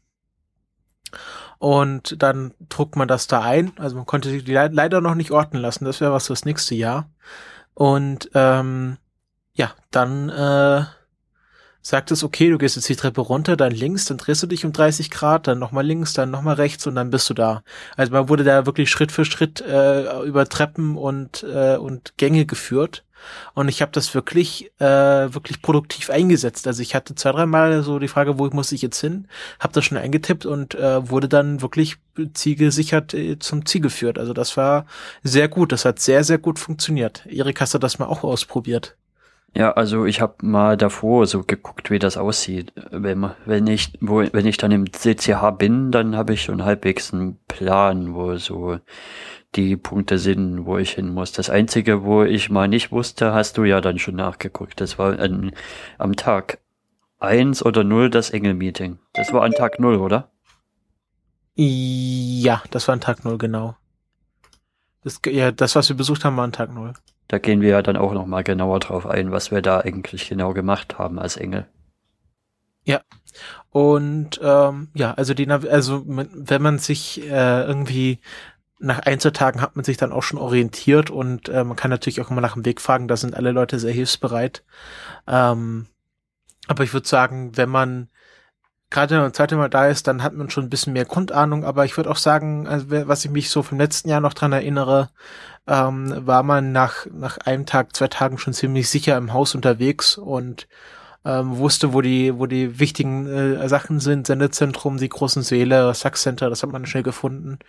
Und 1.59 2.23
dann 2.23 2.53
druckt 2.69 2.95
man 2.95 3.07
das 3.07 3.27
da 3.27 3.41
ein. 3.41 3.73
Also 3.77 3.97
man 3.97 4.05
konnte 4.05 4.31
die 4.31 4.39
le 4.51 4.69
leider 4.71 5.01
noch 5.01 5.15
nicht 5.15 5.31
orten 5.31 5.57
lassen. 5.57 5.85
Das 5.85 6.01
wäre 6.01 6.13
was 6.13 6.27
fürs 6.27 6.45
nächste 6.45 6.73
Jahr. 6.73 7.09
Und 7.73 8.31
ähm, 8.33 8.97
ja, 9.53 9.73
dann 9.91 10.29
äh, 10.29 10.85
sagt 11.81 12.11
es, 12.11 12.23
okay, 12.23 12.49
du 12.49 12.57
gehst 12.57 12.75
jetzt 12.75 12.87
die 12.89 12.95
Treppe 12.95 13.21
runter, 13.21 13.57
dann 13.57 13.71
links, 13.71 14.05
dann 14.05 14.17
drehst 14.17 14.43
du 14.43 14.47
dich 14.47 14.65
um 14.65 14.71
30 14.71 15.09
Grad, 15.11 15.47
dann 15.47 15.59
nochmal 15.59 15.85
links, 15.85 16.13
dann 16.13 16.31
nochmal 16.31 16.55
rechts 16.55 16.87
und 16.87 16.95
dann 16.95 17.09
bist 17.09 17.29
du 17.29 17.33
da. 17.33 17.63
Also 17.95 18.11
man 18.11 18.29
wurde 18.29 18.43
da 18.43 18.65
wirklich 18.65 18.89
Schritt 18.89 19.11
für 19.11 19.25
Schritt 19.25 19.61
äh, 19.61 20.21
über 20.23 20.47
Treppen 20.47 20.97
und, 20.97 21.43
äh, 21.43 21.77
und 21.77 22.17
Gänge 22.17 22.45
geführt. 22.45 23.03
Und 23.53 23.67
ich 23.67 23.81
habe 23.81 23.91
das 23.91 24.13
wirklich, 24.13 24.71
äh, 24.79 24.85
wirklich 24.85 25.61
produktiv 25.61 26.09
eingesetzt. 26.09 26.67
Also 26.67 26.81
ich 26.81 26.95
hatte 26.95 27.15
zwei, 27.15 27.31
dreimal 27.31 27.83
so 27.83 27.99
die 27.99 28.07
Frage, 28.07 28.39
wo 28.39 28.47
muss 28.47 28.71
ich 28.71 28.81
jetzt 28.81 28.99
hin, 28.99 29.27
habe 29.59 29.73
das 29.73 29.85
schon 29.85 29.97
eingetippt 29.97 30.45
und 30.45 30.75
äh, 30.75 31.09
wurde 31.09 31.27
dann 31.27 31.61
wirklich 31.61 31.97
zielgesichert 32.33 33.13
äh, 33.13 33.39
zum 33.39 33.65
Ziel 33.65 33.81
geführt. 33.81 34.17
Also 34.17 34.33
das 34.33 34.57
war 34.57 34.85
sehr 35.23 35.47
gut. 35.47 35.71
Das 35.71 35.85
hat 35.85 35.99
sehr, 35.99 36.23
sehr 36.23 36.37
gut 36.37 36.59
funktioniert. 36.59 37.25
Erik, 37.27 37.61
hast 37.61 37.73
du 37.73 37.77
das 37.77 37.99
mal 37.99 38.07
auch 38.07 38.23
ausprobiert? 38.23 38.95
Ja, 39.55 39.71
also 39.71 40.05
ich 40.05 40.21
habe 40.21 40.35
mal 40.43 40.77
davor 40.77 41.25
so 41.25 41.43
geguckt, 41.43 41.89
wie 41.89 41.99
das 41.99 42.17
aussieht. 42.17 42.71
Wenn, 42.91 43.31
wenn 43.45 43.67
ich, 43.67 43.93
wo, 43.99 44.23
wenn 44.31 44.45
ich 44.45 44.57
dann 44.57 44.71
im 44.71 44.91
CCH 44.93 45.51
bin, 45.57 45.91
dann 45.91 46.15
habe 46.15 46.33
ich 46.33 46.43
schon 46.43 46.63
halbwegs 46.63 47.13
einen 47.13 47.39
Plan, 47.47 48.13
wo 48.13 48.35
so 48.37 48.77
die 49.55 49.77
Punkte 49.77 50.17
sind, 50.19 50.65
wo 50.65 50.77
ich 50.77 50.91
hin 50.91 51.13
muss. 51.13 51.31
Das 51.31 51.49
Einzige, 51.49 52.03
wo 52.03 52.23
ich 52.23 52.49
mal 52.49 52.67
nicht 52.67 52.91
wusste, 52.91 53.33
hast 53.33 53.57
du 53.57 53.63
ja 53.63 53.81
dann 53.81 53.97
schon 53.97 54.15
nachgeguckt. 54.15 54.79
Das 54.79 54.99
war 54.99 55.17
an, 55.19 55.51
am 55.97 56.15
Tag 56.15 56.59
eins 57.17 57.65
oder 57.65 57.83
null 57.83 58.09
das 58.09 58.29
Engel-Meeting. 58.29 58.99
Das 59.13 59.33
war 59.33 59.43
an 59.43 59.51
Tag 59.51 59.79
null, 59.79 59.97
oder? 59.97 60.29
Ja, 61.55 62.63
das 62.71 62.87
war 62.87 62.95
ein 62.95 63.01
Tag 63.01 63.25
null 63.25 63.37
genau. 63.37 63.75
Das, 65.03 65.19
ja, 65.25 65.51
das, 65.51 65.75
was 65.75 65.89
wir 65.89 65.97
besucht 65.97 66.23
haben, 66.25 66.37
war 66.37 66.43
an 66.43 66.51
Tag 66.51 66.73
null. 66.73 66.93
Da 67.27 67.37
gehen 67.37 67.61
wir 67.61 67.69
ja 67.69 67.81
dann 67.81 67.97
auch 67.97 68.13
nochmal 68.13 68.43
genauer 68.43 68.79
drauf 68.79 69.05
ein, 69.05 69.31
was 69.31 69.51
wir 69.51 69.61
da 69.61 69.79
eigentlich 69.79 70.29
genau 70.29 70.53
gemacht 70.53 70.97
haben 70.97 71.19
als 71.19 71.37
Engel. 71.37 71.67
Ja. 72.83 73.01
Und 73.69 74.39
ähm, 74.41 74.89
ja, 74.95 75.13
also 75.13 75.35
die 75.35 75.45
Nav 75.45 75.63
also 75.69 76.03
wenn 76.07 76.61
man 76.61 76.79
sich 76.79 77.21
äh, 77.21 77.63
irgendwie 77.63 78.19
nach 78.79 78.99
Einzeltagen 78.99 79.61
hat 79.61 79.75
man 79.75 79.85
sich 79.85 79.97
dann 79.97 80.11
auch 80.11 80.23
schon 80.23 80.39
orientiert 80.39 81.09
und 81.09 81.49
äh, 81.49 81.63
man 81.63 81.75
kann 81.75 81.91
natürlich 81.91 82.21
auch 82.21 82.31
immer 82.31 82.41
nach 82.41 82.53
dem 82.53 82.65
Weg 82.65 82.81
fragen, 82.81 83.07
da 83.07 83.17
sind 83.17 83.35
alle 83.35 83.51
Leute 83.51 83.77
sehr 83.79 83.91
hilfsbereit. 83.91 84.63
Ähm, 85.27 85.87
aber 86.67 86.83
ich 86.83 86.93
würde 86.93 87.07
sagen, 87.07 87.57
wenn 87.57 87.69
man 87.69 88.09
gerade 88.89 89.15
wenn 89.15 89.21
man 89.21 89.33
zweite 89.33 89.55
Mal 89.55 89.69
da 89.69 89.87
ist, 89.87 90.07
dann 90.07 90.23
hat 90.23 90.33
man 90.33 90.49
schon 90.49 90.65
ein 90.65 90.69
bisschen 90.69 90.93
mehr 90.93 91.05
Grundahnung, 91.05 91.63
aber 91.63 91.85
ich 91.85 91.95
würde 91.97 92.09
auch 92.09 92.17
sagen, 92.17 92.67
also, 92.67 92.87
was 92.89 93.23
ich 93.25 93.31
mich 93.31 93.49
so 93.49 93.61
vom 93.63 93.77
letzten 93.77 94.09
Jahr 94.09 94.21
noch 94.21 94.33
dran 94.33 94.51
erinnere, 94.51 95.09
ähm, 95.67 96.25
war 96.25 96.43
man 96.43 96.71
nach, 96.71 97.05
nach 97.11 97.37
einem 97.39 97.65
Tag, 97.65 97.95
zwei 97.95 98.07
Tagen 98.07 98.37
schon 98.37 98.53
ziemlich 98.53 98.89
sicher 98.89 99.17
im 99.17 99.33
Haus 99.33 99.55
unterwegs 99.55 100.17
und 100.17 100.67
ähm, 101.25 101.57
wusste, 101.57 101.93
wo 101.93 102.01
die, 102.01 102.37
wo 102.37 102.45
die 102.45 102.79
wichtigen 102.79 103.27
äh, 103.27 103.67
Sachen 103.67 103.99
sind, 103.99 104.27
Sendezentrum, 104.27 104.97
die 104.97 105.09
großen 105.09 105.43
Säle, 105.43 105.93
Sax 105.93 106.21
Center, 106.21 106.49
das 106.49 106.63
hat 106.63 106.71
man 106.71 106.85
schnell 106.85 107.03
gefunden. 107.03 107.59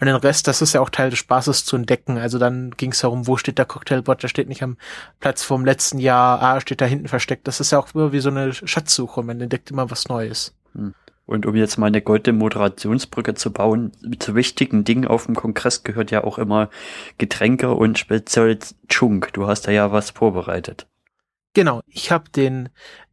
Und 0.00 0.06
den 0.06 0.14
Rest, 0.14 0.46
das 0.46 0.62
ist 0.62 0.72
ja 0.74 0.80
auch 0.80 0.90
Teil 0.90 1.10
des 1.10 1.18
Spaßes 1.18 1.64
zu 1.64 1.76
entdecken. 1.76 2.18
Also 2.18 2.38
dann 2.38 2.70
ging 2.76 2.92
es 2.92 3.00
darum, 3.00 3.26
wo 3.26 3.36
steht 3.36 3.58
der 3.58 3.66
Cocktailbot, 3.66 4.22
der 4.22 4.28
steht 4.28 4.48
nicht 4.48 4.62
am 4.62 4.76
Platz 5.18 5.42
vom 5.42 5.64
letzten 5.64 5.98
Jahr, 5.98 6.40
ah, 6.40 6.60
steht 6.60 6.80
da 6.80 6.84
hinten 6.84 7.08
versteckt. 7.08 7.48
Das 7.48 7.60
ist 7.60 7.72
ja 7.72 7.78
auch 7.78 7.88
immer 7.94 8.12
wie 8.12 8.20
so 8.20 8.30
eine 8.30 8.52
Schatzsuche, 8.52 9.22
man 9.22 9.40
entdeckt 9.40 9.70
immer 9.70 9.90
was 9.90 10.08
Neues. 10.08 10.54
Hm. 10.74 10.94
Und 11.26 11.46
um 11.46 11.54
jetzt 11.54 11.78
mal 11.78 11.86
eine 11.86 12.02
goldene 12.02 12.36
Moderationsbrücke 12.36 13.34
zu 13.34 13.52
bauen, 13.52 13.92
zu 14.18 14.34
wichtigen 14.34 14.82
Dingen 14.82 15.06
auf 15.06 15.26
dem 15.26 15.36
Kongress 15.36 15.84
gehört 15.84 16.10
ja 16.10 16.24
auch 16.24 16.38
immer 16.38 16.70
Getränke 17.18 17.70
und 17.70 18.00
speziell 18.00 18.58
Chunk. 18.88 19.32
Du 19.32 19.46
hast 19.46 19.68
da 19.68 19.70
ja 19.70 19.92
was 19.92 20.10
vorbereitet. 20.10 20.88
Genau, 21.54 21.80
ich 21.86 22.12
habe 22.12 22.30
den 22.30 22.68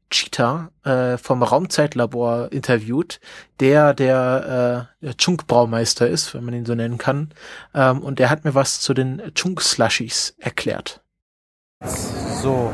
Cheetah 0.09 0.69
äh, 0.83 1.17
vom 1.17 1.43
Raumzeitlabor 1.43 2.51
interviewt, 2.51 3.19
der 3.59 3.93
der 3.93 4.89
äh, 5.01 5.13
Chunk-Braumeister 5.15 6.07
ist, 6.07 6.33
wenn 6.33 6.45
man 6.45 6.53
ihn 6.53 6.65
so 6.65 6.75
nennen 6.75 6.97
kann. 6.97 7.33
Ähm, 7.73 8.01
und 8.01 8.19
der 8.19 8.29
hat 8.29 8.45
mir 8.45 8.55
was 8.55 8.79
zu 8.79 8.93
den 8.93 9.21
Chunk-Slushies 9.33 10.35
erklärt. 10.39 11.01
So. 12.41 12.71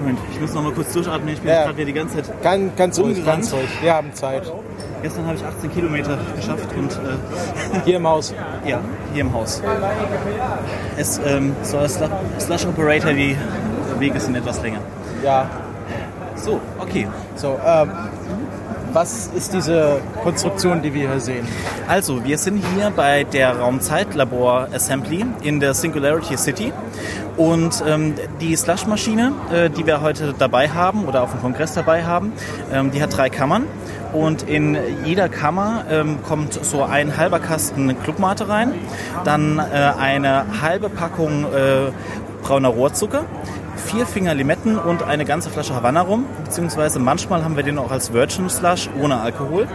Moment, 0.00 0.18
ich 0.32 0.40
muss 0.40 0.54
noch 0.54 0.62
mal 0.62 0.72
kurz 0.72 0.94
durchatmen. 0.94 1.34
Ich 1.34 1.40
bin 1.40 1.50
ja. 1.50 1.64
gerade 1.64 1.84
die 1.84 1.92
ganze 1.92 2.22
Zeit 2.22 2.42
ganz, 2.42 2.74
ganz 2.74 2.98
ruhig, 2.98 3.24
ganz 3.24 3.52
ruhig. 3.52 3.68
Wir 3.82 3.94
haben 3.94 4.14
Zeit. 4.14 4.50
Gestern 5.02 5.26
habe 5.26 5.36
ich 5.36 5.44
18 5.44 5.72
Kilometer 5.72 6.18
geschafft 6.36 6.68
und 6.74 6.90
äh, 6.90 7.80
hier 7.84 7.96
im 7.96 8.06
Haus. 8.06 8.34
Ja, 8.66 8.80
hier 9.12 9.20
im 9.20 9.32
Haus. 9.32 9.62
Es 10.96 11.18
ähm, 11.18 11.54
so 11.62 11.78
als 11.78 12.00
Slush 12.38 12.64
Operator 12.64 13.12
die 13.12 13.36
Wege 14.00 14.18
sind 14.18 14.34
etwas 14.34 14.62
länger. 14.62 14.80
Ja. 15.22 15.48
So, 16.36 16.60
okay. 16.78 17.06
So, 17.36 17.58
ähm, 17.64 17.90
was 18.92 19.30
ist 19.36 19.52
diese 19.52 20.00
Konstruktion, 20.22 20.82
die 20.82 20.92
wir 20.94 21.08
hier 21.10 21.20
sehen? 21.20 21.46
Also, 21.86 22.24
wir 22.24 22.38
sind 22.38 22.64
hier 22.74 22.90
bei 22.90 23.24
der 23.24 23.58
Raumzeitlabor 23.58 24.68
Assembly 24.74 25.24
in 25.42 25.60
der 25.60 25.74
Singularity 25.74 26.36
City. 26.36 26.72
Und 27.36 27.82
ähm, 27.86 28.14
die 28.40 28.56
Slush-Maschine, 28.56 29.32
äh, 29.52 29.70
die 29.70 29.86
wir 29.86 30.00
heute 30.00 30.34
dabei 30.36 30.68
haben 30.68 31.04
oder 31.06 31.22
auf 31.22 31.30
dem 31.30 31.40
Kongress 31.40 31.74
dabei 31.74 32.04
haben, 32.04 32.32
ähm, 32.72 32.90
die 32.90 33.02
hat 33.02 33.16
drei 33.16 33.30
Kammern. 33.30 33.66
Und 34.12 34.42
in 34.42 34.76
jeder 35.04 35.28
Kammer 35.28 35.84
ähm, 35.88 36.18
kommt 36.26 36.54
so 36.64 36.82
ein 36.82 37.16
halber 37.16 37.38
Kasten 37.38 37.96
Clubmate 38.02 38.48
rein, 38.48 38.74
dann 39.24 39.58
äh, 39.58 39.62
eine 39.98 40.60
halbe 40.60 40.88
Packung 40.88 41.44
äh, 41.44 41.92
brauner 42.42 42.70
Rohrzucker, 42.70 43.24
vier 43.90 44.06
Finger 44.06 44.34
Limetten 44.34 44.78
und 44.78 45.02
eine 45.02 45.24
ganze 45.24 45.50
Flasche 45.50 45.74
Havanna 45.74 46.02
rum, 46.02 46.24
beziehungsweise 46.44 47.00
manchmal 47.00 47.42
haben 47.42 47.56
wir 47.56 47.64
den 47.64 47.76
auch 47.76 47.90
als 47.90 48.12
Virgin 48.12 48.48
Slush 48.48 48.88
ohne 49.00 49.20
Alkohol. 49.20 49.66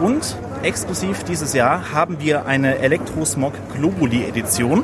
Und 0.00 0.36
exklusiv 0.64 1.22
dieses 1.22 1.54
Jahr 1.54 1.92
haben 1.92 2.18
wir 2.20 2.46
eine 2.46 2.78
Elektrosmog 2.78 3.52
Globuli 3.76 4.24
Edition. 4.24 4.82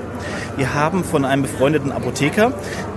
Wir 0.57 0.75
haben 0.75 1.03
von 1.03 1.25
einem 1.25 1.43
befreundeten 1.43 1.91
Apotheker 1.91 2.53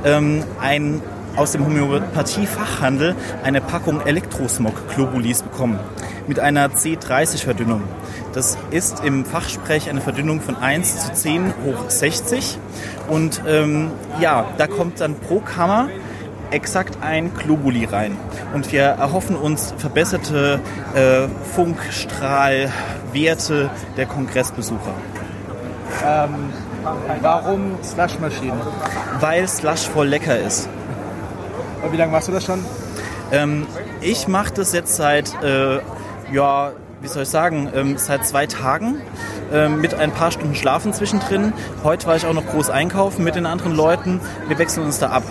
ähm, 0.05 0.43
ein 0.61 1.01
aus 1.39 1.53
dem 1.53 1.65
Homöopathie-Fachhandel 1.65 3.15
eine 3.43 3.61
Packung 3.61 4.01
Elektrosmog-Globulis 4.01 5.43
bekommen 5.43 5.79
mit 6.27 6.37
einer 6.37 6.67
C30-Verdünnung. 6.67 7.81
Das 8.33 8.57
ist 8.71 9.05
im 9.05 9.23
Fachsprech 9.23 9.89
eine 9.89 10.01
Verdünnung 10.01 10.41
von 10.41 10.57
1 10.57 11.07
zu 11.07 11.13
10 11.13 11.53
hoch 11.65 11.89
60. 11.89 12.57
Und 13.07 13.41
ähm, 13.47 13.89
ja, 14.19 14.47
da 14.57 14.67
kommt 14.67 14.99
dann 14.99 15.15
pro 15.15 15.39
Kammer 15.39 15.87
exakt 16.51 16.97
ein 17.01 17.33
Globuli 17.33 17.85
rein. 17.85 18.17
Und 18.53 18.73
wir 18.73 18.83
erhoffen 18.83 19.37
uns 19.37 19.73
verbesserte 19.77 20.59
äh, 20.93 21.29
Funkstrahlwerte 21.55 23.69
der 23.95 24.07
Kongressbesucher. 24.07 24.93
Ähm, 26.05 26.51
warum 27.21 27.77
Slushmaschine? 27.81 28.57
Weil 29.21 29.47
Slush 29.47 29.87
voll 29.87 30.07
lecker 30.07 30.37
ist. 30.37 30.67
Wie 31.91 31.97
lange 31.97 32.11
machst 32.11 32.27
du 32.27 32.32
das 32.32 32.45
schon? 32.45 32.63
Ähm, 33.32 33.65
ich 34.01 34.27
mache 34.27 34.53
das 34.53 34.73
jetzt 34.73 34.95
seit 34.95 35.41
äh, 35.43 35.80
ja, 36.32 36.71
wie 37.01 37.07
soll 37.07 37.23
ich 37.23 37.30
sagen, 37.30 37.69
ähm, 37.73 37.97
seit 37.97 38.25
zwei 38.27 38.45
Tagen 38.45 39.01
ähm, 39.51 39.82
mit 39.82 39.93
ein 39.93 40.11
paar 40.11 40.32
Stunden 40.32 40.55
Schlafen 40.55 40.93
zwischendrin. 40.93 41.53
Heute 41.84 42.07
war 42.07 42.15
ich 42.15 42.25
auch 42.25 42.34
noch 42.34 42.45
groß 42.45 42.69
einkaufen 42.69 43.23
mit 43.23 43.36
den 43.36 43.45
anderen 43.45 43.75
Leuten. 43.75 44.19
Wir 44.47 44.57
wechseln 44.57 44.86
uns 44.86 44.99
da 44.99 45.09
ab 45.09 45.23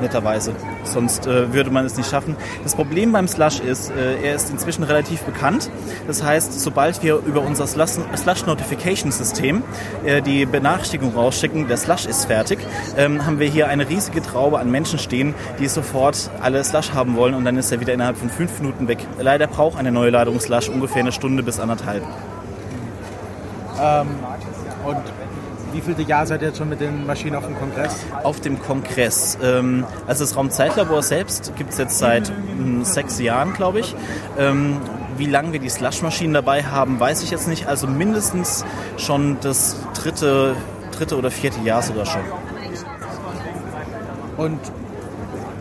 netterweise. 0.00 0.54
Sonst 0.84 1.26
äh, 1.26 1.52
würde 1.52 1.70
man 1.70 1.84
es 1.84 1.96
nicht 1.96 2.08
schaffen. 2.08 2.36
Das 2.62 2.74
Problem 2.74 3.12
beim 3.12 3.28
Slush 3.28 3.60
ist, 3.60 3.90
äh, 3.90 4.22
er 4.22 4.34
ist 4.34 4.50
inzwischen 4.50 4.84
relativ 4.84 5.22
bekannt. 5.22 5.70
Das 6.06 6.22
heißt, 6.22 6.60
sobald 6.60 7.02
wir 7.02 7.16
über 7.16 7.40
unser 7.40 7.66
Slush 7.66 8.46
Notification 8.46 9.12
System 9.12 9.62
äh, 10.04 10.22
die 10.22 10.46
Benachrichtigung 10.46 11.14
rausschicken, 11.14 11.68
der 11.68 11.76
Slush 11.76 12.06
ist 12.06 12.26
fertig, 12.26 12.58
ähm, 12.96 13.26
haben 13.26 13.38
wir 13.38 13.48
hier 13.48 13.68
eine 13.68 13.88
riesige 13.88 14.22
Traube 14.22 14.58
an 14.58 14.70
Menschen 14.70 14.98
stehen, 14.98 15.34
die 15.58 15.68
sofort 15.68 16.30
alle 16.40 16.62
Slush 16.64 16.92
haben 16.92 17.16
wollen 17.16 17.34
und 17.34 17.44
dann 17.44 17.56
ist 17.56 17.72
er 17.72 17.80
wieder 17.80 17.92
innerhalb 17.92 18.16
von 18.16 18.30
fünf 18.30 18.58
Minuten 18.60 18.88
weg. 18.88 18.98
Leider 19.18 19.46
braucht 19.46 19.78
eine 19.78 19.92
neue 19.92 20.10
Ladung 20.10 20.40
Slush 20.40 20.68
ungefähr 20.68 21.02
eine 21.02 21.12
Stunde 21.12 21.42
bis 21.42 21.60
anderthalb. 21.60 22.02
Ähm, 23.80 24.08
und 24.84 25.02
wie 25.74 25.80
vielte 25.80 26.02
Jahr 26.02 26.24
seid 26.24 26.40
ihr 26.40 26.48
jetzt 26.48 26.58
schon 26.58 26.68
mit 26.68 26.80
den 26.80 27.04
Maschinen 27.04 27.34
auf 27.34 27.44
dem 27.44 27.58
Kongress? 27.58 27.96
Auf 28.22 28.40
dem 28.40 28.60
Kongress. 28.60 29.36
Ähm, 29.42 29.84
also 30.06 30.24
das 30.24 30.36
Raumzeitlabor 30.36 31.02
selbst 31.02 31.52
gibt 31.56 31.72
es 31.72 31.78
jetzt 31.78 31.98
seit 31.98 32.28
hm, 32.28 32.84
sechs 32.84 33.18
Jahren, 33.18 33.52
glaube 33.54 33.80
ich. 33.80 33.94
Ähm, 34.38 34.76
wie 35.18 35.26
lange 35.26 35.52
wir 35.52 35.58
die 35.58 35.68
Slush-Maschinen 35.68 36.32
dabei 36.32 36.62
haben, 36.62 36.98
weiß 37.00 37.22
ich 37.24 37.30
jetzt 37.30 37.48
nicht. 37.48 37.66
Also 37.66 37.88
mindestens 37.88 38.64
schon 38.96 39.38
das 39.40 39.76
dritte, 39.94 40.54
dritte 40.96 41.18
oder 41.18 41.30
vierte 41.30 41.60
Jahr 41.60 41.82
sogar 41.82 42.06
schon. 42.06 42.22
Und 44.36 44.60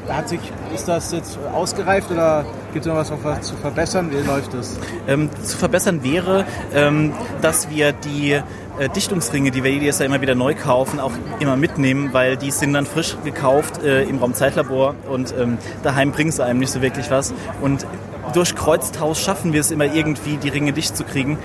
hat 0.09 0.29
sich, 0.29 0.39
ist 0.73 0.87
das 0.87 1.11
jetzt 1.11 1.39
ausgereift 1.53 2.11
oder 2.11 2.45
gibt 2.73 2.85
es 2.85 2.91
noch 2.91 2.97
was, 2.97 3.11
was 3.23 3.41
zu 3.41 3.55
verbessern? 3.55 4.11
Wie 4.11 4.25
läuft 4.27 4.53
das? 4.53 4.77
Ähm, 5.07 5.29
zu 5.43 5.57
verbessern 5.57 6.03
wäre, 6.03 6.45
ähm, 6.73 7.13
dass 7.41 7.69
wir 7.69 7.93
die 7.93 8.41
äh, 8.79 8.89
Dichtungsringe, 8.89 9.51
die 9.51 9.63
wir 9.63 9.71
jedes 9.71 9.99
Jahr 9.99 10.07
immer 10.07 10.21
wieder 10.21 10.35
neu 10.35 10.55
kaufen, 10.55 10.99
auch 10.99 11.11
immer 11.39 11.55
mitnehmen, 11.55 12.09
weil 12.11 12.37
die 12.37 12.51
sind 12.51 12.73
dann 12.73 12.85
frisch 12.85 13.15
gekauft 13.23 13.83
äh, 13.83 14.03
im 14.03 14.17
Raumzeitlabor 14.17 14.95
und 15.09 15.33
ähm, 15.37 15.57
daheim 15.83 16.11
bringen 16.11 16.31
sie 16.31 16.43
einem 16.43 16.59
nicht 16.59 16.71
so 16.71 16.81
wirklich 16.81 17.09
was. 17.11 17.33
Und 17.61 17.85
durch 18.33 18.55
Kreuztausch 18.55 19.19
schaffen 19.19 19.53
wir 19.53 19.61
es 19.61 19.71
immer 19.71 19.85
irgendwie, 19.85 20.37
die 20.37 20.49
Ringe 20.49 20.73
dicht 20.73 20.95
zu 20.95 21.03
kriegen 21.03 21.37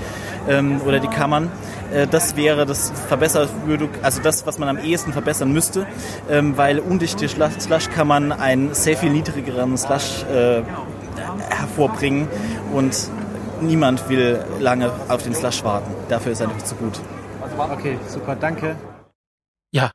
ähm, 0.48 0.80
oder 0.86 1.00
die 1.00 1.08
Kammern. 1.08 1.50
Äh, 1.92 2.06
das 2.06 2.36
wäre 2.36 2.66
das 2.66 2.92
verbessert 3.08 3.50
also 4.02 4.22
das, 4.22 4.46
was 4.46 4.58
man 4.58 4.68
am 4.68 4.78
ehesten 4.78 5.12
verbessern 5.12 5.52
müsste, 5.52 5.86
ähm, 6.30 6.56
weil 6.56 6.78
undichte 6.78 7.28
Slush 7.28 7.90
kann 7.94 8.06
man 8.06 8.32
einen 8.32 8.74
sehr 8.74 8.96
viel 8.96 9.10
niedrigeren 9.10 9.76
Slush 9.76 10.24
äh, 10.32 10.62
hervorbringen 11.50 12.28
und 12.72 12.96
niemand 13.60 14.08
will 14.08 14.40
lange 14.60 14.90
auf 15.08 15.22
den 15.22 15.34
Slush 15.34 15.64
warten. 15.64 15.90
Dafür 16.08 16.32
ist 16.32 16.40
er 16.40 16.48
nicht 16.48 16.66
zu 16.66 16.74
gut. 16.76 17.00
Okay, 17.58 17.98
super, 18.06 18.36
danke. 18.36 18.76
Ja, 19.72 19.90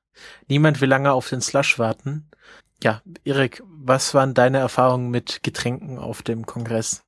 niemand 0.47 0.81
will 0.81 0.89
lange 0.89 1.13
auf 1.13 1.29
den 1.29 1.41
Slush 1.41 1.79
warten. 1.79 2.29
Ja, 2.83 3.01
Erik, 3.23 3.63
was 3.65 4.13
waren 4.13 4.33
deine 4.33 4.59
Erfahrungen 4.59 5.09
mit 5.09 5.43
Getränken 5.43 5.97
auf 5.97 6.21
dem 6.21 6.45
Kongress? 6.45 7.03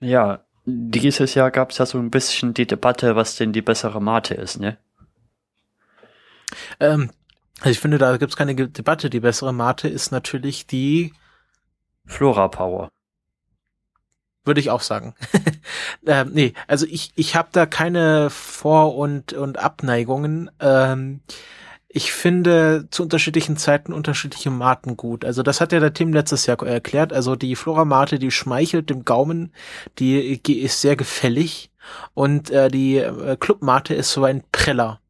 Ja, 0.00 0.44
dieses 0.66 1.34
Jahr 1.34 1.50
gab 1.50 1.70
es 1.70 1.78
ja 1.78 1.86
so 1.86 1.98
ein 1.98 2.10
bisschen 2.10 2.52
die 2.54 2.66
Debatte, 2.66 3.16
was 3.16 3.36
denn 3.36 3.52
die 3.52 3.62
bessere 3.62 4.02
Mate 4.02 4.34
ist, 4.34 4.58
ne? 4.58 4.78
Ähm, 6.80 7.10
also 7.60 7.70
ich 7.70 7.80
finde, 7.80 7.98
da 7.98 8.16
gibt 8.16 8.32
es 8.32 8.36
keine 8.36 8.54
Debatte. 8.54 9.08
Die 9.08 9.20
bessere 9.20 9.52
Mate 9.52 9.88
ist 9.88 10.10
natürlich 10.10 10.66
die 10.66 11.14
Flora 12.06 12.48
Power. 12.48 12.90
Würde 14.44 14.60
ich 14.60 14.70
auch 14.70 14.82
sagen. 14.82 15.14
ähm, 16.06 16.30
nee, 16.32 16.54
also 16.66 16.86
ich, 16.86 17.12
ich 17.16 17.36
habe 17.36 17.48
da 17.52 17.66
keine 17.66 18.30
Vor- 18.30 18.96
und, 18.96 19.32
und 19.32 19.58
Abneigungen. 19.58 20.50
Ähm, 20.60 21.20
ich 21.88 22.12
finde 22.12 22.88
zu 22.90 23.04
unterschiedlichen 23.04 23.56
Zeiten 23.56 23.92
unterschiedliche 23.92 24.50
Maten 24.50 24.96
gut. 24.96 25.24
Also 25.24 25.44
das 25.44 25.60
hat 25.60 25.70
ja 25.70 25.78
der 25.78 25.94
Tim 25.94 26.12
letztes 26.12 26.44
Jahr 26.46 26.60
erklärt. 26.66 27.12
Also 27.12 27.36
die 27.36 27.54
Flora 27.54 27.84
Mate, 27.84 28.18
die 28.18 28.32
schmeichelt 28.32 28.90
dem 28.90 29.04
Gaumen, 29.04 29.52
die, 30.00 30.40
ist 30.60 30.80
sehr 30.80 30.96
gefällig. 30.96 31.70
Und 32.12 32.50
äh, 32.50 32.68
die 32.68 32.96
äh, 32.96 33.36
Club 33.38 33.62
Mate 33.62 33.94
ist 33.94 34.10
so 34.10 34.24
ein 34.24 34.42
Preller. 34.50 35.00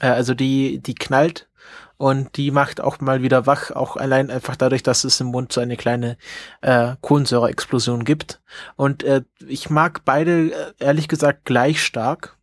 Äh, 0.00 0.08
also 0.08 0.34
die, 0.34 0.80
die 0.80 0.96
knallt 0.96 1.48
und 1.96 2.36
die 2.36 2.50
macht 2.50 2.80
auch 2.80 3.00
mal 3.00 3.22
wieder 3.22 3.46
wach, 3.46 3.70
auch 3.70 3.96
allein 3.96 4.30
einfach 4.30 4.56
dadurch, 4.56 4.82
dass 4.82 5.04
es 5.04 5.20
im 5.20 5.28
Mund 5.28 5.52
so 5.52 5.60
eine 5.60 5.76
kleine 5.76 6.16
äh, 6.60 6.96
Kohlensäure-Explosion 7.00 8.04
gibt. 8.04 8.40
Und 8.76 9.02
äh, 9.04 9.22
ich 9.46 9.70
mag 9.70 10.04
beide 10.04 10.52
äh, 10.52 10.72
ehrlich 10.78 11.08
gesagt 11.08 11.44
gleich 11.44 11.82
stark. 11.82 12.36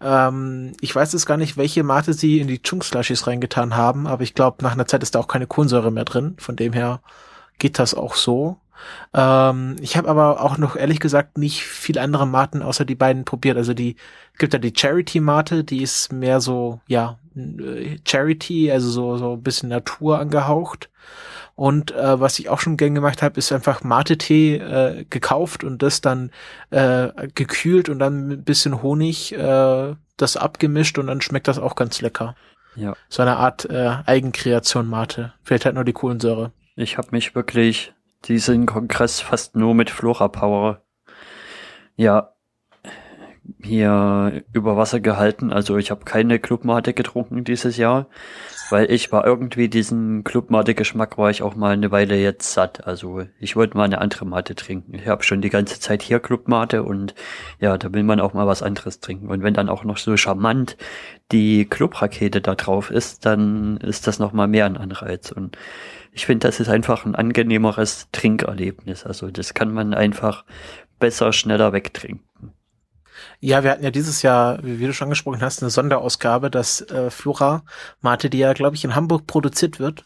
Ähm, 0.00 0.72
ich 0.80 0.94
weiß 0.94 1.12
jetzt 1.12 1.26
gar 1.26 1.36
nicht, 1.36 1.56
welche 1.56 1.82
Mate 1.82 2.14
sie 2.14 2.38
in 2.40 2.48
die 2.48 2.62
Chunk-Slushies 2.62 3.26
reingetan 3.26 3.76
haben, 3.76 4.06
aber 4.06 4.22
ich 4.22 4.34
glaube, 4.34 4.62
nach 4.62 4.72
einer 4.72 4.86
Zeit 4.86 5.02
ist 5.02 5.14
da 5.14 5.20
auch 5.20 5.28
keine 5.28 5.46
Kohlensäure 5.46 5.92
mehr 5.92 6.04
drin. 6.04 6.36
Von 6.38 6.56
dem 6.56 6.72
her 6.72 7.00
geht 7.58 7.78
das 7.78 7.94
auch 7.94 8.14
so. 8.14 8.58
Ähm, 9.12 9.76
ich 9.80 9.96
habe 9.96 10.08
aber 10.08 10.40
auch 10.40 10.58
noch 10.58 10.76
ehrlich 10.76 11.00
gesagt 11.00 11.38
nicht 11.38 11.62
viel 11.64 11.98
andere 11.98 12.26
Maten 12.26 12.62
außer 12.62 12.84
die 12.84 12.94
beiden 12.94 13.24
probiert. 13.24 13.56
Also 13.56 13.74
die 13.74 13.96
gibt 14.38 14.52
ja 14.52 14.58
die 14.58 14.72
Charity 14.76 15.20
Mate, 15.20 15.64
die 15.64 15.82
ist 15.82 16.12
mehr 16.12 16.40
so 16.40 16.80
ja 16.88 17.18
Charity, 18.06 18.70
also 18.70 18.88
so 18.90 19.16
so 19.16 19.32
ein 19.32 19.42
bisschen 19.42 19.68
Natur 19.68 20.18
angehaucht. 20.18 20.90
Und 21.56 21.92
äh, 21.92 22.18
was 22.18 22.38
ich 22.38 22.48
auch 22.48 22.58
schon 22.58 22.76
gern 22.76 22.94
gemacht 22.94 23.22
habe, 23.22 23.38
ist 23.38 23.52
einfach 23.52 23.84
Mate-Tee 23.84 24.56
äh, 24.56 25.04
gekauft 25.08 25.62
und 25.62 25.82
das 25.82 26.00
dann 26.00 26.30
äh, 26.70 27.08
gekühlt 27.34 27.88
und 27.88 28.00
dann 28.00 28.26
mit 28.26 28.40
ein 28.40 28.44
bisschen 28.44 28.82
Honig 28.82 29.32
äh, 29.32 29.94
das 30.16 30.36
abgemischt 30.36 30.98
und 30.98 31.06
dann 31.06 31.20
schmeckt 31.20 31.46
das 31.46 31.58
auch 31.58 31.76
ganz 31.76 32.00
lecker. 32.00 32.34
Ja. 32.74 32.94
So 33.08 33.22
eine 33.22 33.36
Art 33.36 33.70
äh, 33.70 33.98
Eigenkreation 34.04 34.88
Mate. 34.88 35.32
Fehlt 35.44 35.64
halt 35.64 35.76
nur 35.76 35.84
die 35.84 35.92
Kohlensäure. 35.92 36.50
Ich 36.74 36.98
habe 36.98 37.08
mich 37.12 37.36
wirklich 37.36 37.92
diesen 38.24 38.66
Kongress 38.66 39.20
fast 39.20 39.54
nur 39.54 39.74
mit 39.74 39.90
Flora 39.90 40.28
Power 40.28 40.80
ja 41.96 42.33
hier 43.62 44.42
über 44.52 44.76
Wasser 44.76 45.00
gehalten. 45.00 45.52
Also 45.52 45.76
ich 45.76 45.90
habe 45.90 46.04
keine 46.04 46.38
Clubmate 46.38 46.94
getrunken 46.94 47.44
dieses 47.44 47.76
Jahr, 47.76 48.06
weil 48.70 48.90
ich 48.90 49.12
war 49.12 49.26
irgendwie 49.26 49.68
diesen 49.68 50.24
Clubmate-Geschmack 50.24 51.18
war 51.18 51.30
ich 51.30 51.42
auch 51.42 51.54
mal 51.54 51.72
eine 51.72 51.90
Weile 51.90 52.16
jetzt 52.16 52.52
satt. 52.52 52.86
Also 52.86 53.22
ich 53.38 53.56
wollte 53.56 53.76
mal 53.76 53.84
eine 53.84 54.00
andere 54.00 54.24
Mate 54.24 54.54
trinken. 54.54 54.94
Ich 54.94 55.06
habe 55.06 55.22
schon 55.22 55.42
die 55.42 55.50
ganze 55.50 55.80
Zeit 55.80 56.02
hier 56.02 56.20
Clubmate 56.20 56.82
und 56.82 57.14
ja, 57.60 57.76
da 57.76 57.92
will 57.92 58.02
man 58.02 58.20
auch 58.20 58.34
mal 58.34 58.46
was 58.46 58.62
anderes 58.62 59.00
trinken. 59.00 59.28
Und 59.28 59.42
wenn 59.42 59.54
dann 59.54 59.68
auch 59.68 59.84
noch 59.84 59.98
so 59.98 60.16
charmant 60.16 60.76
die 61.32 61.66
Clubrakete 61.66 62.40
da 62.40 62.54
drauf 62.54 62.90
ist, 62.90 63.26
dann 63.26 63.76
ist 63.78 64.06
das 64.06 64.18
noch 64.18 64.32
mal 64.32 64.48
mehr 64.48 64.66
ein 64.66 64.76
Anreiz. 64.76 65.32
Und 65.32 65.58
ich 66.12 66.26
finde, 66.26 66.46
das 66.46 66.60
ist 66.60 66.68
einfach 66.68 67.04
ein 67.04 67.14
angenehmeres 67.14 68.08
Trinkerlebnis. 68.12 69.04
Also 69.04 69.30
das 69.30 69.52
kann 69.52 69.72
man 69.72 69.92
einfach 69.94 70.44
besser, 70.98 71.32
schneller 71.32 71.72
wegtrinken. 71.72 72.24
Ja, 73.40 73.62
wir 73.62 73.70
hatten 73.70 73.84
ja 73.84 73.90
dieses 73.90 74.22
Jahr, 74.22 74.58
wie 74.62 74.86
du 74.86 74.92
schon 74.92 75.06
angesprochen 75.06 75.40
hast, 75.40 75.62
eine 75.62 75.70
Sonderausgabe, 75.70 76.50
dass 76.50 76.80
äh, 76.82 77.10
Flora 77.10 77.62
Mate, 78.00 78.30
die 78.30 78.38
ja, 78.38 78.52
glaube 78.52 78.76
ich, 78.76 78.84
in 78.84 78.94
Hamburg 78.94 79.26
produziert 79.26 79.78
wird, 79.78 80.04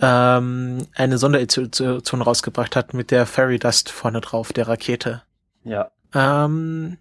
ähm, 0.00 0.86
eine 0.94 1.18
Sonderedition 1.18 2.22
rausgebracht 2.22 2.76
hat 2.76 2.94
mit 2.94 3.10
der 3.10 3.26
Fairy 3.26 3.58
Dust 3.58 3.90
vorne 3.90 4.20
drauf, 4.20 4.52
der 4.52 4.68
Rakete. 4.68 5.22
Ja. 5.64 5.90
Ähm, 6.14 6.98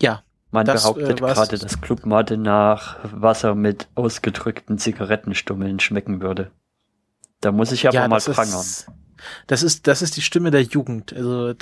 ja. 0.00 0.22
Man 0.50 0.66
Das, 0.66 0.82
behauptet 0.82 1.10
äh, 1.10 1.14
gerade, 1.14 1.58
dass 1.58 1.80
Clubmate 1.80 2.36
nach 2.36 2.98
Wasser 3.02 3.54
mit 3.54 3.88
ausgedrückten 3.94 4.78
Zigarettenstummeln 4.78 5.80
schmecken 5.80 6.20
würde. 6.20 6.50
Da 7.40 7.52
muss 7.52 7.72
ich 7.72 7.88
aber 7.88 8.08
mal 8.08 8.16
das 8.16 8.26
prangern. 8.26 8.60
ist, 8.60 8.86
das 9.46 9.62
ist, 9.62 9.86
das 9.86 10.02
ist 10.02 10.16
die 10.16 10.22
Stimme 10.22 10.50
der 10.50 10.62
Jugend. 10.62 11.12
Also 11.12 11.54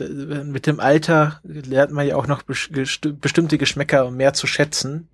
mit 0.44 0.66
dem 0.66 0.80
Alter 0.80 1.40
lernt 1.44 1.92
man 1.92 2.06
ja 2.06 2.16
auch 2.16 2.26
noch 2.26 2.42
bestimmte 2.42 3.58
Geschmäcker 3.58 4.10
mehr 4.10 4.32
zu 4.32 4.46
schätzen. 4.46 5.08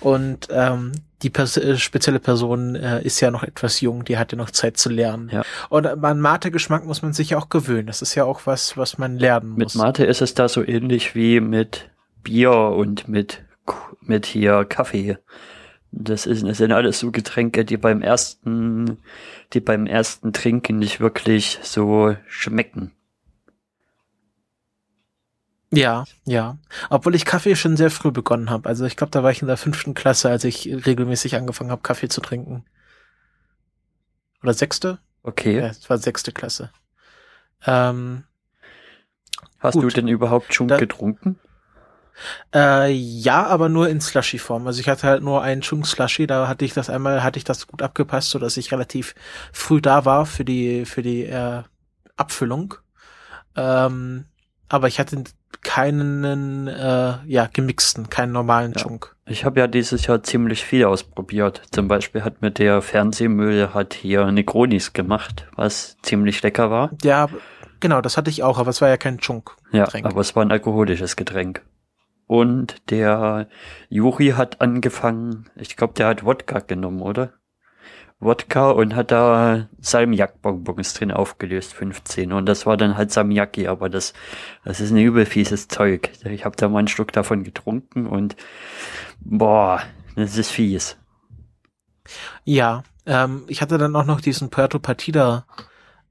Und 0.00 0.48
ähm, 0.50 0.92
die 1.22 1.30
pers 1.30 1.56
äh, 1.56 1.76
spezielle 1.76 2.20
Person 2.20 2.74
äh, 2.74 3.02
ist 3.02 3.20
ja 3.20 3.30
noch 3.30 3.42
etwas 3.42 3.80
jung, 3.80 4.04
die 4.04 4.16
hat 4.16 4.32
ja 4.32 4.38
noch 4.38 4.50
Zeit 4.50 4.78
zu 4.78 4.88
lernen. 4.88 5.28
Ja. 5.30 5.42
Und 5.68 5.86
an 5.86 6.20
Mate-Geschmack 6.20 6.86
muss 6.86 7.02
man 7.02 7.12
sich 7.12 7.30
ja 7.30 7.38
auch 7.38 7.50
gewöhnen. 7.50 7.86
Das 7.86 8.00
ist 8.00 8.14
ja 8.14 8.24
auch 8.24 8.46
was, 8.46 8.76
was 8.76 8.96
man 8.96 9.18
lernen 9.18 9.56
Mit 9.56 9.66
muss. 9.66 9.74
Mate 9.74 10.04
ist 10.04 10.22
es 10.22 10.34
da 10.34 10.48
so 10.48 10.66
ähnlich 10.66 11.14
wie 11.14 11.40
mit 11.40 11.90
Bier 12.22 12.52
und 12.52 13.08
mit, 13.08 13.42
mit 14.00 14.24
hier 14.26 14.64
Kaffee. 14.64 15.18
Das, 15.92 16.26
ist, 16.26 16.44
das 16.46 16.58
sind 16.58 16.72
alles 16.72 17.00
so 17.00 17.10
Getränke, 17.10 17.64
die 17.64 17.76
beim 17.76 18.00
ersten, 18.02 18.98
die 19.52 19.60
beim 19.60 19.86
ersten 19.86 20.32
Trinken 20.32 20.78
nicht 20.78 21.00
wirklich 21.00 21.58
so 21.62 22.16
schmecken. 22.28 22.92
Ja, 25.72 26.04
ja. 26.24 26.58
Obwohl 26.90 27.14
ich 27.14 27.24
Kaffee 27.24 27.54
schon 27.54 27.76
sehr 27.76 27.90
früh 27.90 28.10
begonnen 28.10 28.50
habe. 28.50 28.68
Also 28.68 28.84
ich 28.86 28.96
glaube, 28.96 29.12
da 29.12 29.22
war 29.22 29.30
ich 29.30 29.40
in 29.42 29.48
der 29.48 29.56
fünften 29.56 29.94
Klasse, 29.94 30.28
als 30.28 30.42
ich 30.44 30.66
regelmäßig 30.66 31.36
angefangen 31.36 31.70
habe, 31.70 31.82
Kaffee 31.82 32.08
zu 32.08 32.20
trinken. 32.20 32.64
Oder 34.42 34.54
sechste? 34.54 34.98
Okay. 35.22 35.58
Ja, 35.58 35.66
es 35.66 35.88
war 35.88 35.98
sechste 35.98 36.32
Klasse. 36.32 36.70
Ähm, 37.66 38.24
Hast 39.58 39.74
gut. 39.74 39.84
du 39.84 39.88
denn 39.88 40.08
überhaupt 40.08 40.54
schon 40.54 40.66
Da- 40.68 40.78
getrunken? 40.78 41.38
Äh, 42.54 42.90
ja, 42.92 43.46
aber 43.46 43.68
nur 43.68 43.88
in 43.88 44.00
Slushy-Form. 44.00 44.66
Also 44.66 44.80
ich 44.80 44.88
hatte 44.88 45.06
halt 45.06 45.22
nur 45.22 45.42
einen 45.42 45.62
Chung 45.62 45.84
Slushy, 45.84 46.26
da 46.26 46.48
hatte 46.48 46.64
ich 46.64 46.74
das 46.74 46.90
einmal, 46.90 47.22
hatte 47.22 47.38
ich 47.38 47.44
das 47.44 47.66
gut 47.66 47.82
abgepasst, 47.82 48.30
so 48.30 48.38
dass 48.38 48.56
ich 48.56 48.72
relativ 48.72 49.14
früh 49.52 49.80
da 49.80 50.04
war 50.04 50.26
für 50.26 50.44
die, 50.44 50.84
für 50.84 51.02
die 51.02 51.24
äh, 51.24 51.62
Abfüllung. 52.16 52.74
Ähm, 53.56 54.24
aber 54.68 54.88
ich 54.88 55.00
hatte 55.00 55.24
keinen, 55.62 56.68
äh, 56.68 57.14
ja, 57.26 57.48
gemixten, 57.52 58.08
keinen 58.08 58.32
normalen 58.32 58.72
Ja. 58.72 58.82
Chunk. 58.82 59.14
Ich 59.26 59.44
habe 59.44 59.60
ja 59.60 59.66
dieses 59.66 60.06
Jahr 60.06 60.22
ziemlich 60.22 60.64
viel 60.64 60.84
ausprobiert. 60.84 61.62
Zum 61.70 61.86
Beispiel 61.86 62.24
hat 62.24 62.42
mir 62.42 62.50
der 62.50 62.82
Fernsehmüll 62.82 63.74
hat 63.74 63.94
hier 63.94 64.30
Negronis 64.32 64.92
gemacht, 64.92 65.46
was 65.54 65.96
ziemlich 66.02 66.42
lecker 66.42 66.70
war. 66.70 66.90
Ja, 67.02 67.28
genau, 67.80 68.00
das 68.00 68.16
hatte 68.16 68.30
ich 68.30 68.42
auch, 68.42 68.58
aber 68.58 68.70
es 68.70 68.80
war 68.80 68.88
ja 68.88 68.96
kein 68.96 69.18
Chunk. 69.18 69.56
Ja, 69.72 69.86
aber 70.02 70.20
es 70.20 70.34
war 70.34 70.44
ein 70.44 70.50
alkoholisches 70.50 71.16
Getränk. 71.16 71.62
Und 72.30 72.90
der 72.90 73.48
Juri 73.88 74.34
hat 74.36 74.60
angefangen, 74.60 75.50
ich 75.56 75.76
glaube, 75.76 75.94
der 75.94 76.06
hat 76.06 76.24
Wodka 76.24 76.60
genommen, 76.60 77.02
oder? 77.02 77.32
Wodka 78.20 78.70
und 78.70 78.94
hat 78.94 79.10
da 79.10 79.66
Salmiak-Bonbons 79.80 80.94
drin 80.94 81.10
aufgelöst, 81.10 81.74
15. 81.74 82.32
Und 82.32 82.46
das 82.46 82.66
war 82.66 82.76
dann 82.76 82.96
halt 82.96 83.10
Salmiaki, 83.10 83.66
aber 83.66 83.88
das, 83.88 84.12
das 84.64 84.78
ist 84.78 84.92
ein 84.92 84.98
übel 84.98 85.26
fieses 85.26 85.66
Zeug. 85.66 86.12
Ich 86.24 86.44
habe 86.44 86.54
da 86.54 86.68
mal 86.68 86.78
einen 86.78 86.86
Schluck 86.86 87.10
davon 87.10 87.42
getrunken 87.42 88.06
und 88.06 88.36
boah, 89.18 89.82
das 90.14 90.36
ist 90.36 90.52
fies. 90.52 90.98
Ja, 92.44 92.84
ähm, 93.06 93.42
ich 93.48 93.60
hatte 93.60 93.76
dann 93.76 93.96
auch 93.96 94.06
noch 94.06 94.20
diesen 94.20 94.50
Puerto 94.50 94.78
Partida 94.78 95.46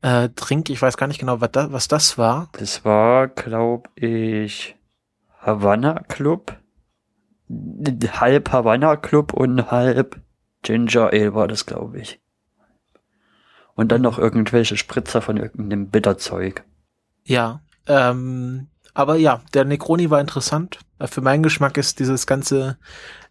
äh, 0.01 0.27
Drink. 0.35 0.69
Ich 0.69 0.81
weiß 0.81 0.97
gar 0.97 1.07
nicht 1.07 1.19
genau, 1.21 1.39
was, 1.39 1.51
da, 1.53 1.71
was 1.71 1.87
das 1.87 2.17
war. 2.17 2.49
Das 2.51 2.83
war, 2.83 3.29
glaube 3.29 3.89
ich, 3.95 4.75
Havana 5.39 6.03
Club. 6.07 6.57
Halb 7.49 8.51
Havana 8.51 8.95
Club 8.95 9.33
und 9.33 9.71
halb 9.71 10.21
Ginger 10.61 11.11
Ale 11.11 11.33
war 11.33 11.47
das, 11.47 11.65
glaube 11.65 11.99
ich. 11.99 12.19
Und 13.73 13.91
dann 13.91 14.01
noch 14.01 14.19
irgendwelche 14.19 14.77
Spritzer 14.77 15.21
von 15.21 15.37
irgendeinem 15.37 15.89
Bitterzeug. 15.89 16.63
Ja, 17.23 17.61
ähm, 17.87 18.67
aber 18.93 19.15
ja, 19.15 19.41
der 19.53 19.65
Negroni 19.65 20.09
war 20.09 20.19
interessant. 20.19 20.79
Äh, 20.99 21.07
Für 21.07 21.21
meinen 21.21 21.43
Geschmack 21.43 21.77
ist 21.77 21.99
dieses 21.99 22.27
ganze 22.27 22.77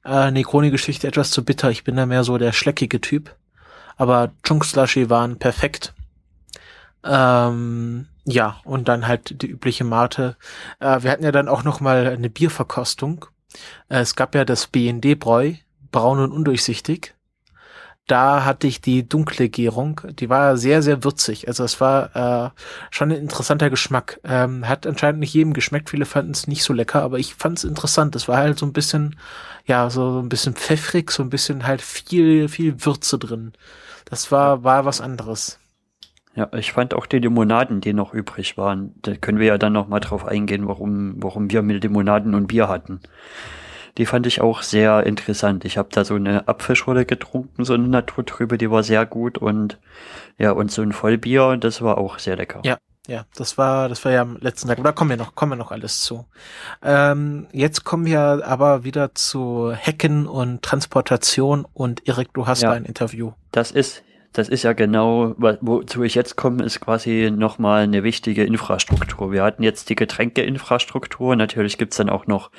äh, 0.04 0.30
Negroni-Geschichte 0.30 1.06
etwas 1.06 1.30
zu 1.30 1.44
bitter. 1.44 1.70
Ich 1.70 1.84
bin 1.84 1.96
da 1.96 2.06
mehr 2.06 2.24
so 2.24 2.38
der 2.38 2.52
schleckige 2.52 3.00
Typ. 3.00 3.36
Aber 3.96 4.32
Chunk 4.42 4.64
Slushy 4.64 5.10
waren 5.10 5.38
perfekt. 5.38 5.94
Ähm, 7.04 8.06
ja, 8.30 8.60
und 8.64 8.88
dann 8.88 9.06
halt 9.08 9.42
die 9.42 9.46
übliche 9.46 9.84
Mate. 9.84 10.36
Äh, 10.80 11.02
wir 11.02 11.10
hatten 11.10 11.24
ja 11.24 11.32
dann 11.32 11.48
auch 11.48 11.64
noch 11.64 11.80
mal 11.80 12.06
eine 12.06 12.28
Bierverkostung. 12.28 13.24
Äh, 13.88 14.00
es 14.00 14.16
gab 14.16 14.34
ja 14.34 14.44
das 14.44 14.66
BND-Bräu, 14.66 15.54
braun 15.90 16.18
und 16.18 16.32
undurchsichtig. 16.32 17.14
Da 18.06 18.44
hatte 18.44 18.66
ich 18.66 18.80
die 18.82 19.08
dunkle 19.08 19.48
Gärung. 19.48 20.00
Die 20.18 20.28
war 20.28 20.58
sehr, 20.58 20.82
sehr 20.82 21.04
würzig. 21.04 21.48
Also 21.48 21.64
es 21.64 21.80
war 21.80 22.16
äh, 22.16 22.50
schon 22.90 23.12
ein 23.12 23.18
interessanter 23.18 23.70
Geschmack. 23.70 24.20
Ähm, 24.24 24.68
hat 24.68 24.86
anscheinend 24.86 25.20
nicht 25.20 25.34
jedem 25.34 25.54
geschmeckt. 25.54 25.90
Viele 25.90 26.06
fanden 26.06 26.32
es 26.32 26.46
nicht 26.46 26.64
so 26.64 26.74
lecker, 26.74 27.02
aber 27.02 27.18
ich 27.18 27.34
fand 27.34 27.58
es 27.58 27.64
interessant. 27.64 28.14
Es 28.14 28.28
war 28.28 28.38
halt 28.38 28.58
so 28.58 28.66
ein 28.66 28.72
bisschen, 28.74 29.18
ja, 29.66 29.88
so 29.90 30.20
ein 30.20 30.28
bisschen 30.28 30.54
pfeffrig, 30.54 31.10
so 31.10 31.22
ein 31.22 31.30
bisschen 31.30 31.66
halt 31.66 31.80
viel, 31.82 32.48
viel 32.48 32.84
Würze 32.84 33.18
drin. 33.18 33.52
Das 34.06 34.32
war, 34.32 34.64
war 34.64 34.84
was 34.84 35.00
anderes. 35.00 35.58
Ja, 36.38 36.48
ich 36.56 36.70
fand 36.70 36.94
auch 36.94 37.06
die 37.06 37.18
Limonaden, 37.18 37.80
die 37.80 37.92
noch 37.92 38.14
übrig 38.14 38.56
waren. 38.56 38.94
Da 39.02 39.16
können 39.16 39.40
wir 39.40 39.46
ja 39.48 39.58
dann 39.58 39.72
noch 39.72 39.88
mal 39.88 39.98
drauf 39.98 40.24
eingehen, 40.24 40.68
warum, 40.68 41.16
warum 41.16 41.50
wir 41.50 41.62
mit 41.62 41.82
Limonaden 41.82 42.32
und 42.36 42.46
Bier 42.46 42.68
hatten. 42.68 43.00
Die 43.96 44.06
fand 44.06 44.24
ich 44.24 44.40
auch 44.40 44.62
sehr 44.62 45.04
interessant. 45.04 45.64
Ich 45.64 45.76
habe 45.76 45.88
da 45.90 46.04
so 46.04 46.14
eine 46.14 46.46
Apfelschorle 46.46 47.06
getrunken, 47.06 47.64
so 47.64 47.74
eine 47.74 47.88
Naturtrübe, 47.88 48.56
die 48.56 48.70
war 48.70 48.84
sehr 48.84 49.04
gut 49.04 49.36
und 49.38 49.80
ja, 50.38 50.52
und 50.52 50.70
so 50.70 50.80
ein 50.82 50.92
Vollbier, 50.92 51.56
das 51.56 51.82
war 51.82 51.98
auch 51.98 52.20
sehr 52.20 52.36
lecker. 52.36 52.60
Ja. 52.64 52.78
Ja, 53.08 53.24
das 53.34 53.56
war, 53.56 53.88
das 53.88 54.04
war 54.04 54.12
ja 54.12 54.20
am 54.20 54.36
letzten 54.36 54.68
Tag. 54.68 54.78
Aber 54.78 54.90
da 54.90 54.92
kommen 54.92 55.08
wir 55.08 55.16
noch, 55.16 55.34
kommen 55.34 55.52
wir 55.52 55.56
noch 55.56 55.72
alles 55.72 56.02
zu. 56.02 56.26
Ähm, 56.82 57.46
jetzt 57.52 57.82
kommen 57.82 58.04
wir 58.04 58.46
aber 58.46 58.84
wieder 58.84 59.14
zu 59.14 59.72
Hacken 59.74 60.26
und 60.26 60.60
Transportation 60.60 61.66
und 61.72 62.06
Erik, 62.06 62.34
du 62.34 62.46
hast 62.46 62.60
Ja. 62.60 62.72
ein 62.72 62.84
Interview. 62.84 63.32
Das 63.50 63.70
ist, 63.70 64.02
das 64.32 64.48
ist 64.48 64.62
ja 64.62 64.72
genau, 64.72 65.34
wozu 65.38 66.02
ich 66.02 66.14
jetzt 66.14 66.36
komme, 66.36 66.64
ist 66.64 66.80
quasi 66.80 67.32
nochmal 67.34 67.82
eine 67.82 68.02
wichtige 68.04 68.44
Infrastruktur. 68.44 69.32
Wir 69.32 69.42
hatten 69.42 69.62
jetzt 69.62 69.88
die 69.88 69.96
Getränkeinfrastruktur, 69.96 71.34
natürlich 71.36 71.78
gibt's 71.78 71.96
dann 71.96 72.10
auch 72.10 72.26
noch 72.26 72.50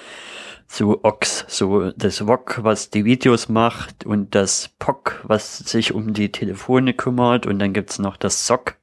so 0.68 1.00
OX, 1.04 1.46
so 1.48 1.92
das 1.92 2.20
VOG, 2.20 2.60
was 2.62 2.90
die 2.92 3.04
Videos 3.04 3.50
macht 3.50 4.06
und 4.06 4.36
das 4.36 4.70
POC, 4.78 5.22
was 5.24 5.58
sich 5.58 5.94
um 5.94 6.14
die 6.14 6.32
Telefone 6.32 6.94
kümmert. 6.94 7.48
Und 7.48 7.58
dann 7.60 7.74
gibt's 7.74 7.98
noch 7.98 8.18
das 8.18 8.46
SOC, 8.46 8.76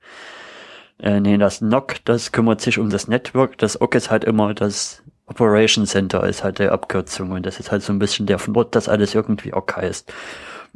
äh, 0.98 1.20
nee, 1.20 1.38
das 1.38 1.60
NOC, 1.60 2.04
das 2.04 2.32
kümmert 2.32 2.60
sich 2.60 2.78
um 2.78 2.90
das 2.90 3.06
Network, 3.06 3.58
das 3.58 3.80
OC 3.80 3.94
ist 3.94 4.10
halt 4.10 4.24
immer 4.24 4.52
das 4.54 5.02
Operation 5.26 5.86
Center, 5.86 6.26
ist 6.26 6.42
halt 6.44 6.58
der 6.58 6.72
Abkürzung. 6.72 7.32
Und 7.32 7.46
das 7.46 7.60
ist 7.60 7.70
halt 7.70 7.82
so 7.82 7.92
ein 7.92 7.98
bisschen 7.98 8.26
der 8.26 8.40
Wort, 8.48 8.74
dass 8.74 8.88
alles 8.88 9.14
irgendwie 9.14 9.52
OC 9.52 9.76
heißt. 9.76 10.12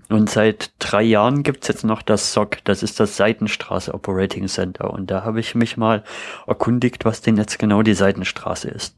Und 0.08 0.30
seit 0.30 0.72
drei 0.78 1.02
Jahren 1.02 1.42
gibt's 1.42 1.68
jetzt 1.68 1.84
noch 1.84 2.02
das 2.02 2.32
SOC, 2.32 2.64
das 2.64 2.82
ist 2.82 2.98
das 3.00 3.16
Seitenstraße 3.16 3.94
Operating 3.94 4.48
Center. 4.48 4.90
Und 4.90 5.10
da 5.10 5.24
habe 5.24 5.40
ich 5.40 5.54
mich 5.54 5.76
mal 5.76 6.02
erkundigt, 6.46 7.04
was 7.04 7.20
denn 7.20 7.36
jetzt 7.36 7.58
genau 7.58 7.82
die 7.82 7.94
Seitenstraße 7.94 8.68
ist. 8.68 8.96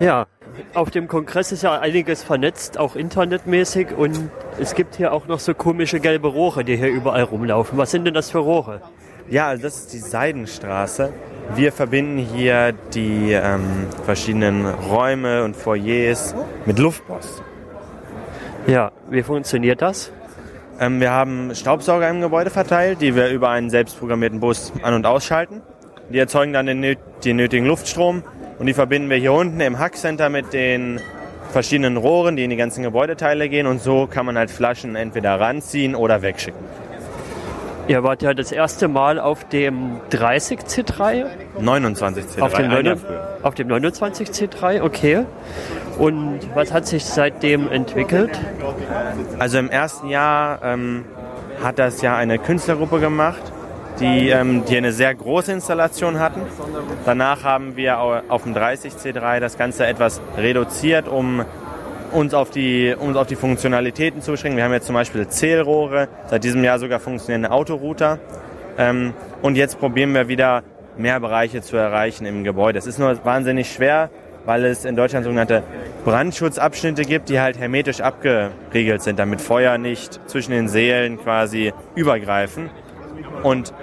Ja, 0.00 0.26
auf 0.74 0.90
dem 0.90 1.08
Kongress 1.08 1.50
ist 1.50 1.62
ja 1.62 1.80
einiges 1.80 2.22
vernetzt, 2.22 2.78
auch 2.78 2.94
internetmäßig. 2.94 3.92
Und 3.96 4.30
es 4.58 4.74
gibt 4.74 4.94
hier 4.96 5.12
auch 5.12 5.26
noch 5.26 5.40
so 5.40 5.54
komische 5.54 5.98
gelbe 5.98 6.28
Rohre, 6.28 6.64
die 6.64 6.76
hier 6.76 6.88
überall 6.88 7.24
rumlaufen. 7.24 7.76
Was 7.78 7.90
sind 7.90 8.04
denn 8.04 8.14
das 8.14 8.30
für 8.30 8.38
Rohre? 8.38 8.80
Ja, 9.28 9.48
also 9.48 9.64
das 9.64 9.76
ist 9.78 9.92
die 9.92 9.98
Seidenstraße. 9.98 11.12
Wir 11.54 11.72
verbinden 11.72 12.18
hier 12.18 12.72
die 12.94 13.32
ähm, 13.32 13.88
verschiedenen 14.04 14.66
Räume 14.66 15.42
und 15.44 15.56
Foyers 15.56 16.34
mit 16.64 16.78
Luftpost. 16.78 17.42
Ja, 18.68 18.92
wie 19.08 19.22
funktioniert 19.22 19.80
das? 19.80 20.12
Ähm, 20.78 21.00
wir 21.00 21.10
haben 21.10 21.54
Staubsauger 21.54 22.06
im 22.10 22.20
Gebäude 22.20 22.50
verteilt, 22.50 23.00
die 23.00 23.14
wir 23.14 23.30
über 23.30 23.48
einen 23.48 23.70
selbstprogrammierten 23.70 24.40
Bus 24.40 24.74
an- 24.82 24.92
und 24.92 25.06
ausschalten. 25.06 25.62
Die 26.10 26.18
erzeugen 26.18 26.52
dann 26.52 26.66
den, 26.66 26.96
den 27.24 27.36
nötigen 27.36 27.64
Luftstrom 27.64 28.22
und 28.58 28.66
die 28.66 28.74
verbinden 28.74 29.08
wir 29.08 29.16
hier 29.16 29.32
unten 29.32 29.58
im 29.60 29.78
Hackcenter 29.78 30.28
mit 30.28 30.52
den 30.52 31.00
verschiedenen 31.50 31.96
Rohren, 31.96 32.36
die 32.36 32.44
in 32.44 32.50
die 32.50 32.56
ganzen 32.56 32.82
Gebäudeteile 32.82 33.48
gehen 33.48 33.66
und 33.66 33.80
so 33.80 34.06
kann 34.06 34.26
man 34.26 34.36
halt 34.36 34.50
Flaschen 34.50 34.96
entweder 34.96 35.40
ranziehen 35.40 35.94
oder 35.94 36.20
wegschicken. 36.20 36.60
Ihr 37.88 38.02
wart 38.02 38.20
ja 38.20 38.34
das 38.34 38.52
erste 38.52 38.86
Mal 38.86 39.18
auf 39.18 39.48
dem 39.48 39.98
30C3, 40.10 41.24
29 41.58 42.24
C3, 42.26 42.42
auf 42.42 42.52
dem, 42.52 42.64
ein 42.66 42.70
Jahr 42.70 42.82
9, 42.82 42.98
früher. 42.98 43.38
auf 43.42 43.54
dem 43.54 43.68
29C3, 43.68 44.82
okay. 44.82 45.24
Und 45.98 46.40
was 46.54 46.72
hat 46.72 46.86
sich 46.86 47.04
seitdem 47.04 47.70
entwickelt? 47.70 48.30
Also 49.38 49.58
im 49.58 49.68
ersten 49.70 50.08
Jahr 50.08 50.60
ähm, 50.62 51.04
hat 51.62 51.78
das 51.78 52.02
ja 52.02 52.16
eine 52.16 52.38
Künstlergruppe 52.38 53.00
gemacht, 53.00 53.40
die, 53.98 54.28
ähm, 54.28 54.64
die 54.68 54.76
eine 54.76 54.92
sehr 54.92 55.12
große 55.14 55.50
Installation 55.52 56.20
hatten. 56.20 56.42
Danach 57.04 57.42
haben 57.42 57.76
wir 57.76 57.98
au- 57.98 58.20
auf 58.28 58.44
dem 58.44 58.54
30C3 58.54 59.40
das 59.40 59.58
Ganze 59.58 59.86
etwas 59.86 60.20
reduziert, 60.36 61.08
um 61.08 61.44
uns 62.12 62.32
auf 62.32 62.50
die, 62.50 62.94
uns 62.98 63.16
auf 63.16 63.26
die 63.26 63.34
Funktionalitäten 63.36 64.22
zu 64.22 64.30
beschränken. 64.30 64.56
Wir 64.56 64.64
haben 64.64 64.72
jetzt 64.72 64.86
zum 64.86 64.94
Beispiel 64.94 65.26
Zählrohre, 65.26 66.06
seit 66.30 66.44
diesem 66.44 66.62
Jahr 66.62 66.78
sogar 66.78 67.00
funktionierende 67.00 67.50
Autorouter. 67.50 68.18
Ähm, 68.78 69.14
und 69.42 69.56
jetzt 69.56 69.80
probieren 69.80 70.14
wir 70.14 70.28
wieder 70.28 70.62
mehr 70.96 71.18
Bereiche 71.18 71.60
zu 71.60 71.76
erreichen 71.76 72.24
im 72.24 72.44
Gebäude. 72.44 72.78
Es 72.78 72.86
ist 72.86 72.98
nur 73.00 73.24
wahnsinnig 73.24 73.72
schwer, 73.72 74.10
weil 74.48 74.64
es 74.64 74.86
in 74.86 74.96
Deutschland 74.96 75.24
sogenannte 75.24 75.62
Brandschutzabschnitte 76.06 77.02
gibt, 77.02 77.28
die 77.28 77.38
halt 77.38 77.58
hermetisch 77.58 78.00
abgeriegelt 78.00 79.02
sind, 79.02 79.18
damit 79.18 79.42
Feuer 79.42 79.76
nicht 79.76 80.18
zwischen 80.26 80.52
den 80.52 80.68
Sälen 80.68 81.18
quasi 81.18 81.74
übergreifen. 81.94 82.70
Und 83.42 83.74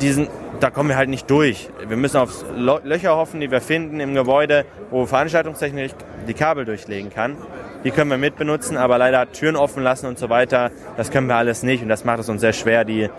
diesen, 0.00 0.28
da 0.60 0.70
kommen 0.70 0.90
wir 0.90 0.96
halt 0.96 1.08
nicht 1.08 1.28
durch. 1.28 1.68
Wir 1.88 1.96
müssen 1.96 2.18
auf 2.18 2.44
Löcher 2.54 3.16
hoffen, 3.16 3.40
die 3.40 3.50
wir 3.50 3.60
finden 3.60 3.98
im 3.98 4.14
Gebäude, 4.14 4.66
wo 4.90 5.04
Veranstaltungstechnik 5.04 5.90
die 6.28 6.34
Kabel 6.34 6.64
durchlegen 6.64 7.10
kann. 7.10 7.36
Die 7.82 7.90
können 7.90 8.08
wir 8.08 8.16
mitbenutzen, 8.16 8.76
aber 8.76 8.98
leider 8.98 9.32
Türen 9.32 9.56
offen 9.56 9.82
lassen 9.82 10.06
und 10.06 10.16
so 10.16 10.30
weiter, 10.30 10.70
das 10.96 11.10
können 11.10 11.26
wir 11.26 11.34
alles 11.34 11.64
nicht. 11.64 11.82
Und 11.82 11.88
das 11.88 12.04
macht 12.04 12.20
es 12.20 12.28
uns 12.28 12.40
sehr 12.40 12.52
schwer, 12.52 12.84
die, 12.84 13.10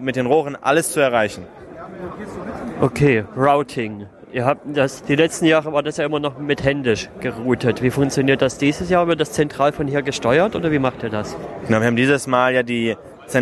mit 0.00 0.16
den 0.16 0.26
Rohren 0.26 0.56
alles 0.60 0.90
zu 0.90 0.98
erreichen. 0.98 1.46
Okay, 2.80 3.24
Routing. 3.36 4.06
Ihr 4.32 4.44
habt 4.44 4.76
das, 4.76 5.02
die 5.02 5.16
letzten 5.16 5.46
Jahre 5.46 5.72
war 5.72 5.82
das 5.82 5.96
ja 5.96 6.04
immer 6.04 6.20
noch 6.20 6.38
mit 6.38 6.62
händisch 6.62 7.08
geroutet. 7.18 7.82
Wie 7.82 7.90
funktioniert 7.90 8.40
das 8.40 8.58
dieses 8.58 8.88
Jahr? 8.88 9.08
Wird 9.08 9.20
das 9.20 9.32
zentral 9.32 9.72
von 9.72 9.88
hier 9.88 10.02
gesteuert 10.02 10.54
oder 10.54 10.70
wie 10.70 10.78
macht 10.78 11.02
ihr 11.02 11.10
das? 11.10 11.36
Genau, 11.66 11.80
wir 11.80 11.86
haben 11.88 11.96
dieses 11.96 12.28
Mal 12.28 12.54
ja 12.54 12.62
die 12.62 12.96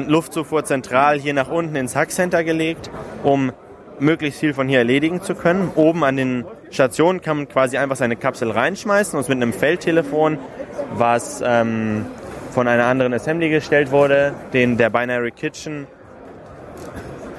Luftzufuhr 0.07 0.64
zentral 0.64 1.18
hier 1.18 1.34
nach 1.34 1.51
unten 1.51 1.76
ins 1.76 1.95
Hackcenter 1.95 2.43
gelegt, 2.43 2.91
um 3.22 3.53
möglichst 3.99 4.41
viel 4.41 4.55
von 4.55 4.66
hier 4.66 4.78
erledigen 4.78 5.20
zu 5.20 5.34
können. 5.34 5.70
Oben 5.74 6.05
an 6.05 6.16
den 6.16 6.47
Stationen 6.70 7.20
kann 7.20 7.36
man 7.36 7.49
quasi 7.49 7.76
einfach 7.76 7.97
seine 7.97 8.16
Kapsel 8.16 8.51
reinschmeißen 8.51 9.18
und 9.18 9.28
mit 9.28 9.36
einem 9.36 9.53
Feldtelefon, 9.53 10.39
was 10.95 11.43
ähm, 11.45 12.07
von 12.51 12.66
einer 12.66 12.86
anderen 12.86 13.12
Assembly 13.12 13.51
gestellt 13.51 13.91
wurde, 13.91 14.32
den 14.55 14.78
der 14.78 14.89
Binary 14.89 15.32
Kitchen, 15.32 15.86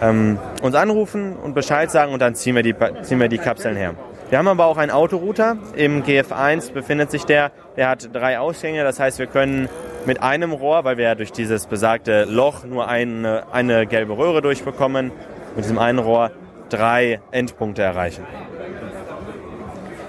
ähm, 0.02 0.38
uns 0.62 0.76
anrufen 0.76 1.36
und 1.36 1.54
Bescheid 1.54 1.92
sagen 1.92 2.14
und 2.14 2.20
dann 2.20 2.36
ziehen 2.36 2.56
wir, 2.56 2.64
die, 2.64 2.76
ziehen 3.02 3.20
wir 3.20 3.28
die 3.28 3.38
Kapseln 3.38 3.76
her. 3.76 3.96
Wir 4.30 4.38
haben 4.38 4.48
aber 4.48 4.66
auch 4.66 4.78
einen 4.78 4.92
Autorouter. 4.92 5.58
Im 5.76 6.04
GF1 6.04 6.72
befindet 6.72 7.10
sich 7.10 7.26
der. 7.26 7.52
Der 7.78 7.90
hat 7.90 8.10
drei 8.14 8.38
Ausgänge. 8.38 8.84
Das 8.84 9.00
heißt, 9.00 9.18
wir 9.18 9.26
können 9.26 9.70
mit 10.06 10.22
einem 10.22 10.52
Rohr, 10.52 10.84
weil 10.84 10.98
wir 10.98 11.06
ja 11.06 11.16
durch 11.16 11.32
dieses 11.32 11.66
besagte 11.66 12.26
Loch 12.26 12.64
nur 12.64 12.88
eine, 12.88 13.44
eine 13.52 13.88
gelbe 13.88 14.18
Röhre 14.18 14.42
durchbekommen, 14.42 15.12
mit 15.56 15.66
diesem 15.66 15.80
einen 15.80 16.00
Rohr 16.00 16.32
drei 16.70 17.22
Endpunkte 17.32 17.82
erreichen. 17.82 18.24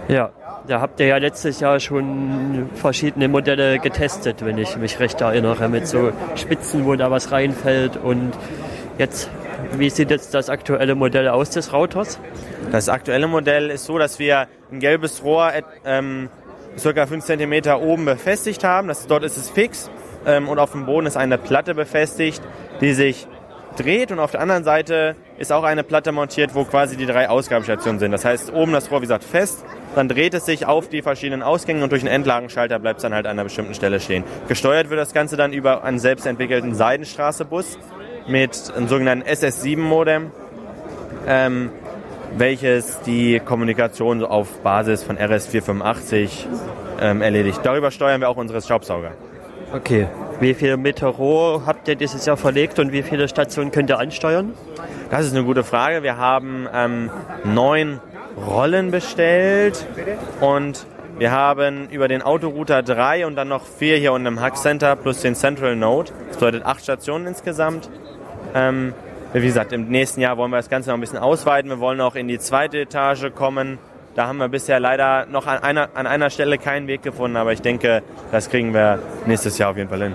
Ja, 0.09 0.31
da 0.67 0.81
habt 0.81 1.01
ihr 1.01 1.07
ja 1.07 1.17
letztes 1.17 1.61
Jahr 1.61 1.81
schon 1.81 2.69
verschiedene 2.75 3.29
Modelle 3.29 3.79
getestet, 3.79 4.45
wenn 4.45 4.59
ich 4.59 4.77
mich 4.77 5.01
recht 5.01 5.21
erinnere, 5.21 5.69
mit 5.69 5.87
so 5.87 6.13
Spitzen, 6.37 6.85
wo 6.85 6.95
da 6.95 7.11
was 7.11 7.33
reinfällt. 7.33 7.97
Und 7.97 8.33
jetzt, 8.99 9.31
wie 9.77 9.91
sieht 9.91 10.11
jetzt 10.11 10.35
das 10.35 10.49
aktuelle 10.49 10.95
Modell 10.95 11.29
aus 11.29 11.51
des 11.51 11.73
Routers? 11.73 12.19
Das 12.73 12.89
aktuelle 12.89 13.29
Modell 13.29 13.71
ist 13.71 13.85
so, 13.85 13.99
dass 13.99 14.19
wir 14.19 14.49
ein 14.71 14.81
gelbes 14.81 15.23
Rohr 15.25 15.53
ähm, 15.85 16.29
circa 16.79 17.07
5 17.07 17.25
cm 17.25 17.53
oben 17.81 18.05
befestigt 18.05 18.65
haben. 18.65 18.89
Das, 18.89 19.07
dort 19.07 19.25
ist 19.25 19.37
es 19.37 19.51
fix 19.51 19.91
ähm, 20.27 20.49
und 20.49 20.59
auf 20.59 20.73
dem 20.73 20.87
Boden 20.87 21.07
ist 21.07 21.17
eine 21.17 21.39
Platte 21.39 21.75
befestigt, 21.75 22.43
die 22.81 22.93
sich 22.93 23.27
dreht 23.77 24.11
und 24.11 24.19
auf 24.19 24.33
der 24.33 24.41
anderen 24.41 24.65
Seite 24.65 25.17
ist 25.39 25.53
auch 25.53 25.63
eine 25.63 25.85
Platte 25.85 26.13
montiert, 26.13 26.55
wo 26.55 26.65
quasi 26.65 26.97
die 26.97 27.07
drei 27.07 27.29
Ausgabestationen 27.29 27.99
sind. 27.99 28.13
Das 28.13 28.25
heißt, 28.25 28.53
oben 28.53 28.73
das 28.73 28.91
Rohr, 28.91 28.99
wie 28.99 29.03
gesagt, 29.03 29.25
fest, 29.25 29.65
dann 29.95 30.09
dreht 30.09 30.35
es 30.35 30.45
sich 30.45 30.67
auf 30.67 30.89
die 30.89 31.03
verschiedenen 31.03 31.43
Ausgänge 31.43 31.83
und 31.83 31.93
durch 31.93 32.03
einen 32.03 32.13
Endlagenschalter 32.13 32.79
bleibt 32.79 32.99
es 32.99 33.03
dann 33.03 33.15
halt 33.15 33.27
an 33.27 33.33
einer 33.33 33.45
bestimmten 33.45 33.75
Stelle 33.75 34.01
stehen. 34.01 34.25
Gesteuert 34.49 34.91
wird 34.91 35.01
das 35.01 35.15
Ganze 35.15 35.37
dann 35.37 35.53
über 35.53 35.85
einen 35.85 35.99
selbstentwickelten 35.99 36.75
Seidenstraße-Bus 36.75 37.79
mit 38.29 38.73
einem 38.77 38.89
sogenannten 38.89 39.29
SS7-Modem. 39.29 40.31
Ähm, 41.27 41.71
welches 42.37 43.01
die 43.03 43.41
Kommunikation 43.41 44.25
auf 44.25 44.61
Basis 44.63 45.03
von 45.03 45.19
RS485 45.19 46.47
ähm, 47.01 47.23
erledigt. 47.23 47.61
Darüber 47.63 47.91
steuern 47.91 48.21
wir 48.21 48.29
auch 48.29 48.37
unsere 48.37 48.61
Staubsauger. 48.61 49.13
Okay. 49.75 50.09
Wie 50.41 50.55
viele 50.55 50.77
Meter 50.77 51.09
Rohr 51.09 51.67
habt 51.67 51.87
ihr 51.89 51.97
dieses 51.97 52.25
Jahr 52.27 52.37
verlegt 52.37 52.79
und 52.79 52.93
wie 52.93 53.03
viele 53.03 53.29
Stationen 53.29 53.71
könnt 53.73 53.91
ihr 53.91 53.99
ansteuern? 53.99 54.55
Das 55.11 55.27
ist 55.27 55.35
eine 55.35 55.45
gute 55.45 55.65
Frage. 55.65 56.03
Wir 56.03 56.17
haben 56.17 56.67
ähm, 56.73 57.11
neun 57.45 58.01
Rollen 58.47 58.91
bestellt 58.91 59.87
und 60.41 60.87
wir 61.19 61.31
haben 61.31 61.89
über 61.91 62.09
den 62.09 62.23
Autorouter 62.23 62.83
drei 62.83 63.27
und 63.27 63.37
dann 63.37 63.49
noch 63.49 63.67
vier 63.67 63.99
hier 63.99 64.13
unten 64.13 64.27
im 64.27 64.41
Hack 64.41 64.57
Center 64.57 64.97
plus 64.97 65.21
den 65.21 65.35
Central 65.35 65.77
Node. 65.77 66.11
Das 66.29 66.39
bedeutet 66.39 66.65
acht 66.65 66.83
Stationen 66.83 67.27
insgesamt. 67.27 67.91
Ähm, 68.55 68.93
wie 69.33 69.41
gesagt, 69.41 69.73
im 69.73 69.89
nächsten 69.89 70.21
Jahr 70.21 70.37
wollen 70.37 70.51
wir 70.51 70.57
das 70.57 70.69
Ganze 70.69 70.91
noch 70.91 70.97
ein 70.97 71.01
bisschen 71.01 71.19
ausweiten. 71.19 71.71
Wir 71.71 71.79
wollen 71.79 72.01
auch 72.01 72.17
in 72.17 72.27
die 72.29 72.39
zweite 72.39 72.79
Etage 72.81 73.27
kommen. 73.35 73.79
Da 74.17 74.27
haben 74.27 74.39
wir 74.39 74.49
bisher 74.49 74.81
leider 74.81 75.27
noch 75.27 75.47
an 75.47 75.63
einer, 75.63 75.91
an 75.95 76.07
einer 76.07 76.31
Stelle 76.31 76.59
keinen 76.59 76.89
Weg 76.89 77.03
gefunden, 77.03 77.37
aber 77.37 77.53
ich 77.53 77.63
denke, 77.63 78.03
das 78.33 78.51
kriegen 78.51 78.75
wir 78.75 78.99
nächstes 79.27 79.57
Jahr 79.59 79.71
auf 79.71 79.77
jeden 79.77 79.89
Fall 79.89 80.03
hin. 80.03 80.15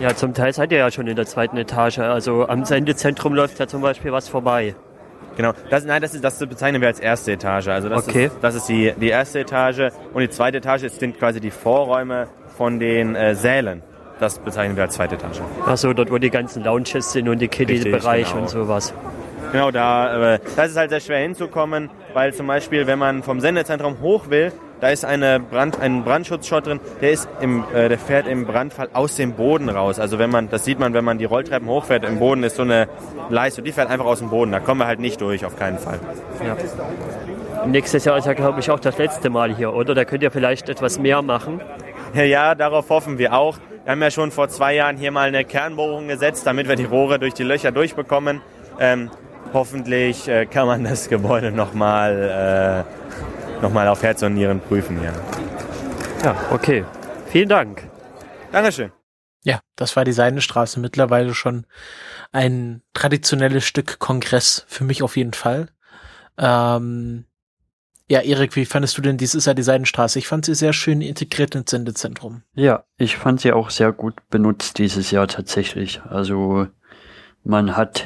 Ja, 0.00 0.14
zum 0.16 0.32
Teil 0.34 0.52
seid 0.54 0.72
ihr 0.72 0.78
ja 0.78 0.90
schon 0.90 1.06
in 1.06 1.14
der 1.14 1.26
zweiten 1.26 1.56
Etage. 1.58 1.98
Also 1.98 2.48
am 2.48 2.64
Sendezentrum 2.64 3.34
läuft 3.34 3.58
ja 3.60 3.66
zum 3.66 3.82
Beispiel 3.82 4.12
was 4.12 4.28
vorbei. 4.28 4.74
Genau, 5.36 5.52
das, 5.68 5.84
nein, 5.84 6.00
das, 6.00 6.14
ist, 6.14 6.24
das 6.24 6.38
bezeichnen 6.38 6.80
wir 6.80 6.88
als 6.88 7.00
erste 7.00 7.32
Etage. 7.32 7.68
Also 7.68 7.88
das 7.88 8.08
Okay. 8.08 8.26
ist, 8.26 8.36
das 8.40 8.54
ist 8.54 8.68
die, 8.68 8.92
die 8.96 9.08
erste 9.08 9.40
Etage 9.40 9.90
und 10.12 10.22
die 10.22 10.30
zweite 10.30 10.58
Etage 10.58 10.88
sind 10.88 11.18
quasi 11.18 11.40
die 11.40 11.50
Vorräume 11.50 12.28
von 12.56 12.78
den 12.78 13.14
äh, 13.14 13.34
Sälen. 13.34 13.82
Das 14.24 14.38
bezeichnen 14.38 14.74
wir 14.74 14.84
als 14.84 14.94
zweite 14.94 15.16
Etage. 15.16 15.42
Achso, 15.66 15.92
dort 15.92 16.10
wo 16.10 16.16
die 16.16 16.30
ganzen 16.30 16.64
Lounges 16.64 17.12
sind 17.12 17.28
und 17.28 17.40
die 17.40 17.48
Kiddie-Bereich 17.48 18.30
genau. 18.30 18.40
und 18.40 18.48
sowas. 18.48 18.94
Genau, 19.52 19.70
da, 19.70 20.36
äh, 20.36 20.38
das 20.56 20.70
ist 20.70 20.78
halt 20.78 20.88
sehr 20.88 21.00
schwer 21.00 21.18
hinzukommen, 21.18 21.90
weil 22.14 22.32
zum 22.32 22.46
Beispiel, 22.46 22.86
wenn 22.86 22.98
man 22.98 23.22
vom 23.22 23.40
Sendezentrum 23.40 24.00
hoch 24.00 24.30
will, 24.30 24.50
da 24.80 24.88
ist 24.88 25.04
eine 25.04 25.40
Brand, 25.40 25.78
ein 25.78 26.04
Brandschutzschott 26.04 26.66
drin, 26.66 26.80
der 27.02 27.10
ist 27.10 27.28
im, 27.42 27.64
äh, 27.74 27.90
der 27.90 27.98
fährt 27.98 28.26
im 28.26 28.46
Brandfall 28.46 28.88
aus 28.94 29.16
dem 29.16 29.34
Boden 29.34 29.68
raus. 29.68 29.98
Also 30.00 30.18
wenn 30.18 30.30
man, 30.30 30.48
das 30.48 30.64
sieht 30.64 30.78
man, 30.78 30.94
wenn 30.94 31.04
man 31.04 31.18
die 31.18 31.26
Rolltreppen 31.26 31.68
hochfährt, 31.68 32.02
im 32.06 32.18
Boden 32.18 32.44
ist 32.44 32.56
so 32.56 32.62
eine 32.62 32.88
Leiste, 33.28 33.60
die 33.60 33.72
fährt 33.72 33.90
einfach 33.90 34.06
aus 34.06 34.20
dem 34.20 34.30
Boden. 34.30 34.52
Da 34.52 34.60
kommen 34.60 34.80
wir 34.80 34.86
halt 34.86 35.00
nicht 35.00 35.20
durch, 35.20 35.44
auf 35.44 35.58
keinen 35.58 35.78
Fall. 35.78 36.00
Ja. 36.46 37.66
Nächstes 37.66 38.06
Jahr 38.06 38.16
ist 38.16 38.24
ja, 38.24 38.32
glaube 38.32 38.60
ich, 38.60 38.70
auch 38.70 38.80
das 38.80 38.96
letzte 38.96 39.28
Mal 39.28 39.54
hier, 39.54 39.74
oder? 39.74 39.94
Da 39.94 40.06
könnt 40.06 40.22
ihr 40.22 40.30
vielleicht 40.30 40.70
etwas 40.70 40.98
mehr 40.98 41.20
machen. 41.20 41.60
Ja, 42.14 42.54
darauf 42.54 42.88
hoffen 42.88 43.18
wir 43.18 43.34
auch. 43.34 43.58
Wir 43.84 43.90
haben 43.92 44.00
ja 44.00 44.10
schon 44.10 44.30
vor 44.30 44.48
zwei 44.48 44.74
Jahren 44.74 44.96
hier 44.96 45.10
mal 45.10 45.28
eine 45.28 45.44
Kernbohrung 45.44 46.08
gesetzt, 46.08 46.46
damit 46.46 46.68
wir 46.68 46.76
die 46.76 46.84
Rohre 46.84 47.18
durch 47.18 47.34
die 47.34 47.42
Löcher 47.42 47.70
durchbekommen. 47.70 48.40
Ähm, 48.80 49.10
hoffentlich 49.52 50.26
äh, 50.26 50.46
kann 50.46 50.66
man 50.66 50.84
das 50.84 51.10
Gebäude 51.10 51.52
nochmal 51.52 52.86
äh, 53.60 53.62
noch 53.62 53.70
mal 53.70 53.86
auf 53.88 54.02
Herz 54.02 54.22
und 54.22 54.34
Nieren 54.34 54.60
prüfen. 54.60 55.02
Ja. 55.02 55.12
Ja, 56.24 56.36
okay. 56.50 56.82
Vielen 57.26 57.50
Dank. 57.50 57.82
Dankeschön. 58.52 58.90
Ja, 59.42 59.60
das 59.76 59.96
war 59.96 60.04
die 60.04 60.12
Seidenstraße 60.12 60.80
mittlerweile 60.80 61.34
schon 61.34 61.66
ein 62.32 62.80
traditionelles 62.94 63.66
Stück 63.66 63.98
Kongress 63.98 64.64
für 64.66 64.84
mich 64.84 65.02
auf 65.02 65.18
jeden 65.18 65.34
Fall. 65.34 65.68
Ähm, 66.38 67.26
ja, 68.08 68.20
Erik, 68.20 68.54
wie 68.56 68.66
fandest 68.66 68.98
du 68.98 69.02
denn 69.02 69.16
dieses 69.16 69.46
Jahr 69.46 69.54
die 69.54 69.62
Seidenstraße? 69.62 70.18
Ich 70.18 70.28
fand 70.28 70.44
sie 70.44 70.54
sehr 70.54 70.72
schön 70.72 71.00
integriert 71.00 71.54
ins 71.54 71.70
Sendezentrum. 71.70 72.42
Ja, 72.54 72.84
ich 72.98 73.16
fand 73.16 73.40
sie 73.40 73.52
auch 73.52 73.70
sehr 73.70 73.92
gut 73.92 74.14
benutzt 74.28 74.78
dieses 74.78 75.10
Jahr 75.10 75.26
tatsächlich. 75.26 76.02
Also 76.02 76.68
man 77.44 77.76
hat 77.76 78.04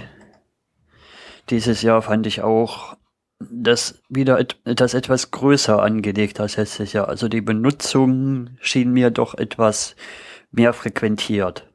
dieses 1.51 1.83
Jahr 1.83 2.03
fand 2.03 2.27
ich 2.27 2.43
auch 2.43 2.97
das 3.41 4.03
wieder 4.09 4.39
et 4.39 4.57
das 4.65 4.95
etwas 4.95 5.31
größer 5.31 5.81
angelegt 5.83 6.41
als 6.41 6.57
letztes 6.57 6.93
Jahr. 6.93 7.09
Also 7.09 7.29
die 7.29 7.41
Benutzung 7.41 8.51
schien 8.61 8.93
mir 8.93 9.11
doch 9.11 9.35
etwas 9.35 9.97
mehr 10.51 10.73
frequentiert. 10.73 11.69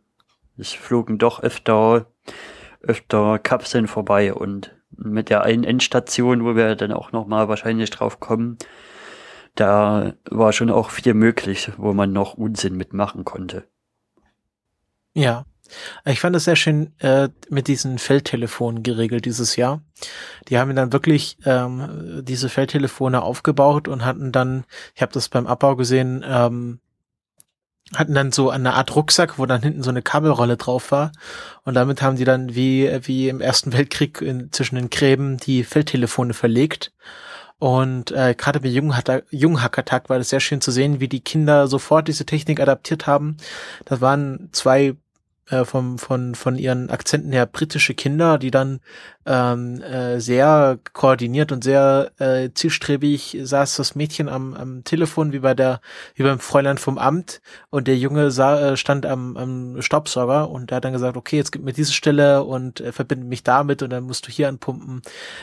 Es 0.57 0.71
flogen 0.71 1.17
doch 1.17 1.41
öfter 1.41 2.07
öfter 2.81 3.39
Kapseln 3.39 3.87
vorbei 3.87 4.33
und 4.33 4.75
mit 5.03 5.29
der 5.29 5.43
einen 5.43 5.63
Endstation, 5.63 6.43
wo 6.43 6.55
wir 6.55 6.75
dann 6.75 6.91
auch 6.91 7.11
noch 7.11 7.27
mal 7.27 7.47
wahrscheinlich 7.47 7.89
drauf 7.89 8.19
kommen, 8.19 8.57
da 9.55 10.13
war 10.29 10.53
schon 10.53 10.69
auch 10.69 10.89
viel 10.89 11.13
möglich, 11.13 11.71
wo 11.77 11.93
man 11.93 12.11
noch 12.11 12.33
Unsinn 12.33 12.75
mitmachen 12.75 13.23
konnte. 13.23 13.67
Ja. 15.13 15.45
Ich 16.05 16.19
fand 16.19 16.35
es 16.35 16.43
sehr 16.43 16.57
schön 16.57 16.93
äh, 16.99 17.29
mit 17.49 17.67
diesen 17.67 17.97
Feldtelefonen 17.97 18.83
geregelt 18.83 19.25
dieses 19.25 19.55
Jahr. 19.55 19.81
Die 20.49 20.59
haben 20.59 20.75
dann 20.75 20.93
wirklich 20.93 21.37
ähm, 21.45 22.21
diese 22.23 22.49
Feldtelefone 22.49 23.21
aufgebaut 23.21 23.87
und 23.87 24.05
hatten 24.05 24.31
dann, 24.31 24.65
ich 24.93 25.01
habe 25.01 25.13
das 25.13 25.29
beim 25.29 25.47
Abbau 25.47 25.75
gesehen, 25.75 26.23
ähm, 26.27 26.79
hatten 27.95 28.13
dann 28.13 28.31
so 28.31 28.49
eine 28.49 28.73
Art 28.73 28.95
Rucksack, 28.95 29.39
wo 29.39 29.45
dann 29.45 29.61
hinten 29.61 29.83
so 29.83 29.89
eine 29.89 30.01
Kabelrolle 30.01 30.57
drauf 30.57 30.91
war. 30.91 31.11
Und 31.63 31.73
damit 31.75 32.01
haben 32.01 32.17
die 32.17 32.25
dann 32.25 32.55
wie, 32.55 32.89
wie 33.03 33.29
im 33.29 33.41
Ersten 33.41 33.73
Weltkrieg 33.73 34.21
in, 34.21 34.51
zwischen 34.51 34.75
den 34.75 34.89
Gräben 34.89 35.37
die 35.37 35.63
Feldtelefone 35.63 36.33
verlegt. 36.33 36.91
Und 37.59 38.11
äh, 38.11 38.35
gerade 38.37 38.59
bei 38.59 38.67
Junghacker- 38.67 39.23
Junghackertag 39.29 40.09
war 40.09 40.17
das 40.17 40.29
sehr 40.29 40.41
schön 40.41 40.59
zu 40.59 40.71
sehen, 40.71 40.99
wie 40.99 41.07
die 41.07 41.21
Kinder 41.21 41.67
sofort 41.67 42.07
diese 42.07 42.25
Technik 42.25 42.59
adaptiert 42.59 43.07
haben. 43.07 43.37
Das 43.85 44.01
waren 44.01 44.49
zwei 44.51 44.95
äh, 45.49 45.65
vom, 45.65 45.97
von, 45.97 46.35
von 46.35 46.57
ihren 46.57 46.89
Akzenten 46.89 47.31
her 47.31 47.45
britische 47.45 47.93
Kinder, 47.93 48.37
die 48.37 48.51
dann 48.51 48.79
ähm, 49.25 49.81
äh, 49.81 50.19
sehr 50.19 50.77
koordiniert 50.93 51.51
und 51.51 51.63
sehr 51.63 52.11
äh, 52.19 52.49
zielstrebig 52.53 53.37
saß 53.41 53.77
das 53.77 53.95
Mädchen 53.95 54.27
am, 54.27 54.53
am 54.53 54.83
Telefon 54.83 55.31
wie 55.31 55.39
bei 55.39 55.53
der 55.53 55.79
wie 56.15 56.23
beim 56.23 56.39
Fräulein 56.39 56.77
vom 56.77 56.97
Amt 56.97 57.41
und 57.69 57.87
der 57.87 57.97
Junge 57.97 58.31
sah, 58.31 58.59
äh, 58.59 58.77
stand 58.77 59.05
am, 59.05 59.37
am 59.37 59.81
Staubsauger 59.81 60.49
und 60.49 60.69
der 60.69 60.77
hat 60.77 60.85
dann 60.85 60.93
gesagt, 60.93 61.15
okay, 61.15 61.37
jetzt 61.37 61.51
gib 61.51 61.63
mir 61.63 61.73
diese 61.73 61.93
Stelle 61.93 62.43
und 62.43 62.81
äh, 62.81 62.91
verbinde 62.91 63.25
mich 63.25 63.43
damit 63.43 63.81
und 63.81 63.91
dann 63.91 64.03
musst 64.03 64.27
du 64.27 64.31
hier 64.31 64.49
anpumpen. 64.49 65.01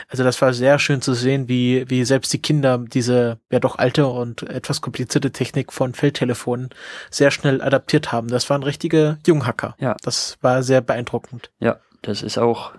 Also 0.09 0.23
das 0.23 0.41
war 0.41 0.53
sehr 0.53 0.77
schön 0.77 1.01
zu 1.01 1.13
sehen, 1.13 1.47
wie 1.47 1.85
wie 1.89 2.05
selbst 2.05 2.31
die 2.33 2.41
Kinder 2.41 2.77
diese 2.77 3.39
ja 3.51 3.59
doch 3.59 3.77
alte 3.77 4.07
und 4.07 4.43
etwas 4.43 4.81
komplizierte 4.81 5.31
Technik 5.31 5.73
von 5.73 5.93
Feldtelefonen 5.93 6.69
sehr 7.09 7.31
schnell 7.31 7.61
adaptiert 7.61 8.11
haben. 8.11 8.27
Das 8.27 8.49
waren 8.49 8.63
richtige 8.63 9.17
Junghacker. 9.25 9.75
Ja. 9.79 9.90
Das 10.01 10.37
war 10.41 10.63
sehr 10.63 10.81
beeindruckend. 10.81 11.51
Ja, 11.59 11.79
das 12.01 12.23
ist 12.23 12.37
auch 12.37 12.73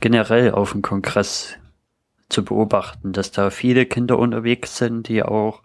generell 0.00 0.52
auf 0.52 0.72
dem 0.72 0.82
Kongress 0.82 1.56
zu 2.28 2.44
beobachten, 2.44 3.12
dass 3.12 3.32
da 3.32 3.50
viele 3.50 3.86
Kinder 3.86 4.18
unterwegs 4.18 4.76
sind, 4.76 5.08
die 5.08 5.22
auch 5.22 5.62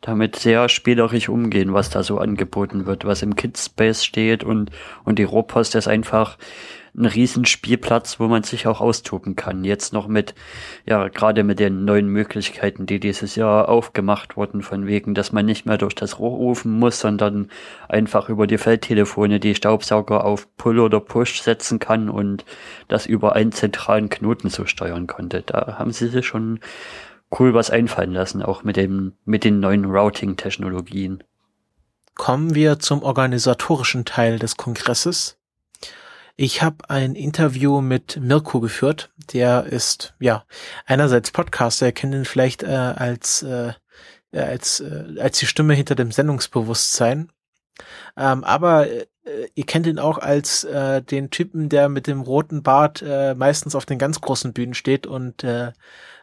damit 0.00 0.36
sehr 0.36 0.68
spielerisch 0.68 1.30
umgehen, 1.30 1.72
was 1.72 1.88
da 1.88 2.02
so 2.02 2.18
angeboten 2.18 2.84
wird, 2.84 3.06
was 3.06 3.22
im 3.22 3.36
Kidspace 3.36 4.04
steht 4.04 4.44
und, 4.44 4.70
und 5.04 5.18
die 5.18 5.24
Rohpost 5.24 5.74
ist 5.74 5.88
einfach 5.88 6.36
ein 6.96 7.06
Riesenspielplatz, 7.06 8.20
wo 8.20 8.28
man 8.28 8.44
sich 8.44 8.66
auch 8.66 8.80
austoben 8.80 9.34
kann. 9.34 9.64
Jetzt 9.64 9.92
noch 9.92 10.06
mit, 10.06 10.34
ja, 10.86 11.08
gerade 11.08 11.42
mit 11.42 11.58
den 11.58 11.84
neuen 11.84 12.08
Möglichkeiten, 12.08 12.86
die 12.86 13.00
dieses 13.00 13.34
Jahr 13.34 13.68
aufgemacht 13.68 14.36
wurden, 14.36 14.62
von 14.62 14.86
wegen, 14.86 15.14
dass 15.14 15.32
man 15.32 15.44
nicht 15.44 15.66
mehr 15.66 15.78
durch 15.78 15.94
das 15.94 16.18
Rohr 16.18 16.36
rufen 16.36 16.78
muss, 16.78 17.00
sondern 17.00 17.50
einfach 17.88 18.28
über 18.28 18.46
die 18.46 18.58
Feldtelefone 18.58 19.40
die 19.40 19.56
Staubsauger 19.56 20.24
auf 20.24 20.46
Pull 20.56 20.78
oder 20.78 21.00
Push 21.00 21.42
setzen 21.42 21.80
kann 21.80 22.08
und 22.08 22.44
das 22.86 23.06
über 23.06 23.34
einen 23.34 23.52
zentralen 23.52 24.08
Knoten 24.08 24.48
so 24.48 24.64
steuern 24.66 25.08
konnte. 25.08 25.42
Da 25.42 25.76
haben 25.78 25.90
sie 25.90 26.08
sich 26.08 26.26
schon 26.26 26.60
cool 27.38 27.54
was 27.54 27.70
einfallen 27.70 28.12
lassen, 28.12 28.42
auch 28.42 28.62
mit 28.62 28.76
dem, 28.76 29.14
mit 29.24 29.42
den 29.42 29.58
neuen 29.58 29.84
Routing-Technologien. 29.84 31.24
Kommen 32.14 32.54
wir 32.54 32.78
zum 32.78 33.02
organisatorischen 33.02 34.04
Teil 34.04 34.38
des 34.38 34.56
Kongresses. 34.56 35.36
Ich 36.36 36.62
habe 36.62 36.90
ein 36.90 37.14
Interview 37.14 37.80
mit 37.80 38.18
Mirko 38.20 38.60
geführt. 38.60 39.12
Der 39.32 39.66
ist 39.66 40.14
ja 40.18 40.44
einerseits 40.84 41.30
Podcaster, 41.30 41.86
ihr 41.86 41.92
kennt 41.92 42.14
ihn 42.14 42.24
vielleicht 42.24 42.64
äh, 42.64 42.66
als 42.66 43.42
äh, 43.44 43.72
äh, 44.32 44.40
als 44.40 44.80
äh, 44.80 45.20
als 45.20 45.38
die 45.38 45.46
Stimme 45.46 45.74
hinter 45.74 45.94
dem 45.94 46.10
Sendungsbewusstsein. 46.10 47.30
Ähm, 48.16 48.42
aber 48.42 48.88
äh, 48.88 49.06
ihr 49.54 49.66
kennt 49.66 49.86
ihn 49.86 50.00
auch 50.00 50.18
als 50.18 50.64
äh, 50.64 51.02
den 51.02 51.30
Typen, 51.30 51.68
der 51.68 51.88
mit 51.88 52.08
dem 52.08 52.22
roten 52.22 52.64
Bart 52.64 53.00
äh, 53.02 53.34
meistens 53.34 53.76
auf 53.76 53.86
den 53.86 53.98
ganz 53.98 54.20
großen 54.20 54.52
Bühnen 54.52 54.74
steht 54.74 55.06
und 55.06 55.44
äh, 55.44 55.72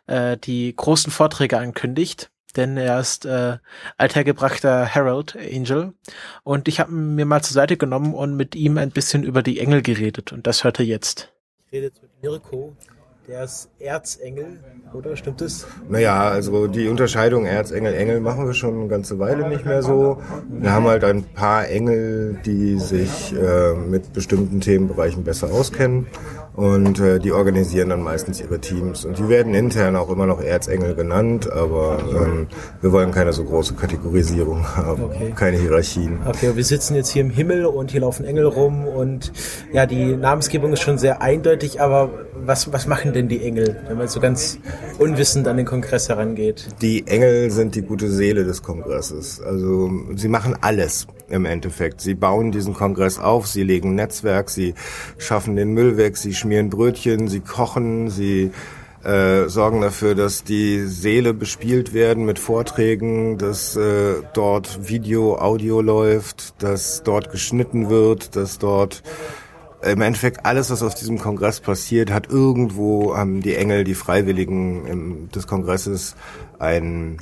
äh, 0.07 0.37
die 0.37 0.75
großen 0.75 1.11
Vorträge 1.11 1.57
ankündigt. 1.57 2.31
Denn 2.53 2.77
er 2.77 2.99
ist 2.99 3.25
äh, 3.25 3.57
althergebrachter 3.97 4.93
Harold 4.93 5.37
Angel. 5.37 5.93
Und 6.43 6.67
ich 6.67 6.79
habe 6.79 6.91
ihn 6.91 7.15
mir 7.15 7.25
mal 7.25 7.41
zur 7.41 7.53
Seite 7.53 7.77
genommen 7.77 8.13
und 8.13 8.35
mit 8.35 8.55
ihm 8.55 8.77
ein 8.77 8.91
bisschen 8.91 9.23
über 9.23 9.43
die 9.43 9.59
Engel 9.59 9.81
geredet. 9.81 10.31
Und 10.31 10.47
das 10.47 10.63
hört 10.63 10.79
er 10.79 10.85
jetzt. 10.85 11.33
Ich 11.67 11.73
rede 11.73 11.87
jetzt 11.87 12.01
mit 12.01 12.11
Mirko, 12.21 12.75
der 13.27 13.43
ist 13.43 13.69
Erzengel, 13.79 14.59
oder? 14.93 15.15
Stimmt 15.15 15.41
es? 15.41 15.65
Naja, 15.87 16.27
also 16.29 16.67
die 16.67 16.87
Unterscheidung 16.87 17.45
Erzengel, 17.45 17.93
Engel 17.93 18.19
machen 18.19 18.45
wir 18.45 18.53
schon 18.53 18.79
eine 18.79 18.87
ganze 18.87 19.19
Weile 19.19 19.47
nicht 19.47 19.65
mehr 19.65 19.83
so. 19.83 20.21
Wir 20.49 20.71
haben 20.71 20.85
halt 20.85 21.03
ein 21.03 21.23
paar 21.23 21.67
Engel, 21.67 22.39
die 22.45 22.77
sich 22.79 23.33
äh, 23.33 23.73
mit 23.75 24.11
bestimmten 24.11 24.59
Themenbereichen 24.59 25.23
besser 25.23 25.51
auskennen 25.51 26.07
und 26.55 26.99
äh, 26.99 27.19
die 27.19 27.31
organisieren 27.31 27.89
dann 27.89 28.01
meistens 28.01 28.41
ihre 28.41 28.59
Teams. 28.59 29.05
Und 29.05 29.17
die 29.17 29.29
werden 29.29 29.53
intern 29.53 29.95
auch 29.95 30.09
immer 30.09 30.25
noch 30.25 30.41
Erzengel 30.41 30.95
genannt, 30.95 31.49
aber 31.51 31.99
ähm, 32.13 32.47
wir 32.81 32.91
wollen 32.91 33.11
keine 33.11 33.31
so 33.33 33.43
große 33.43 33.73
Kategorisierung 33.75 34.65
haben, 34.75 35.03
Okay. 35.03 35.33
keine 35.35 35.57
Hierarchien. 35.57 36.19
Okay, 36.25 36.51
wir 36.55 36.63
sitzen 36.63 36.95
jetzt 36.95 37.09
hier 37.09 37.21
im 37.21 37.29
Himmel 37.29 37.65
und 37.65 37.91
hier 37.91 38.01
laufen 38.01 38.25
Engel 38.25 38.45
rum 38.45 38.85
und 38.87 39.31
ja, 39.73 39.85
die 39.85 40.15
Namensgebung 40.15 40.73
ist 40.73 40.81
schon 40.81 40.97
sehr 40.97 41.21
eindeutig, 41.21 41.81
aber 41.81 42.09
was, 42.43 42.71
was 42.73 42.87
machen 42.87 43.13
denn 43.13 43.27
die 43.27 43.43
Engel, 43.43 43.77
wenn 43.87 43.97
man 43.97 44.07
so 44.07 44.19
ganz 44.19 44.57
unwissend 44.99 45.47
an 45.47 45.57
den 45.57 45.65
Kongress 45.65 46.09
herangeht? 46.09 46.67
Die 46.81 47.07
Engel 47.07 47.51
sind 47.51 47.75
die 47.75 47.81
gute 47.81 48.09
Seele 48.09 48.43
des 48.43 48.61
Kongresses. 48.63 49.41
Also 49.41 49.89
sie 50.15 50.27
machen 50.27 50.55
alles 50.61 51.07
im 51.29 51.45
Endeffekt. 51.45 52.01
Sie 52.01 52.13
bauen 52.13 52.51
diesen 52.51 52.73
Kongress 52.73 53.17
auf, 53.19 53.47
sie 53.47 53.63
legen 53.63 53.95
Netzwerk, 53.95 54.49
sie 54.49 54.73
schaffen 55.17 55.55
den 55.55 55.73
Müll 55.73 55.97
weg, 55.97 56.17
sie 56.17 56.33
schmieren 56.41 56.69
Brötchen, 56.69 57.27
sie 57.27 57.39
kochen, 57.39 58.09
sie 58.09 58.51
äh, 59.03 59.47
sorgen 59.47 59.81
dafür, 59.81 60.15
dass 60.15 60.43
die 60.43 60.85
Seele 60.85 61.33
bespielt 61.33 61.93
werden 61.93 62.25
mit 62.25 62.39
Vorträgen, 62.39 63.37
dass 63.37 63.75
äh, 63.75 64.15
dort 64.33 64.89
Video, 64.89 65.37
Audio 65.37 65.81
läuft, 65.81 66.61
dass 66.61 67.03
dort 67.03 67.31
geschnitten 67.31 67.89
wird, 67.89 68.35
dass 68.35 68.59
dort 68.59 69.01
im 69.81 70.01
Endeffekt 70.01 70.45
alles, 70.45 70.69
was 70.69 70.83
auf 70.83 70.93
diesem 70.93 71.17
Kongress 71.17 71.59
passiert, 71.59 72.11
hat 72.11 72.29
irgendwo 72.29 73.17
haben 73.17 73.41
die 73.41 73.55
Engel, 73.55 73.83
die 73.83 73.95
Freiwilligen 73.95 74.85
im, 74.85 75.29
des 75.31 75.47
Kongresses 75.47 76.15
ein, 76.59 77.17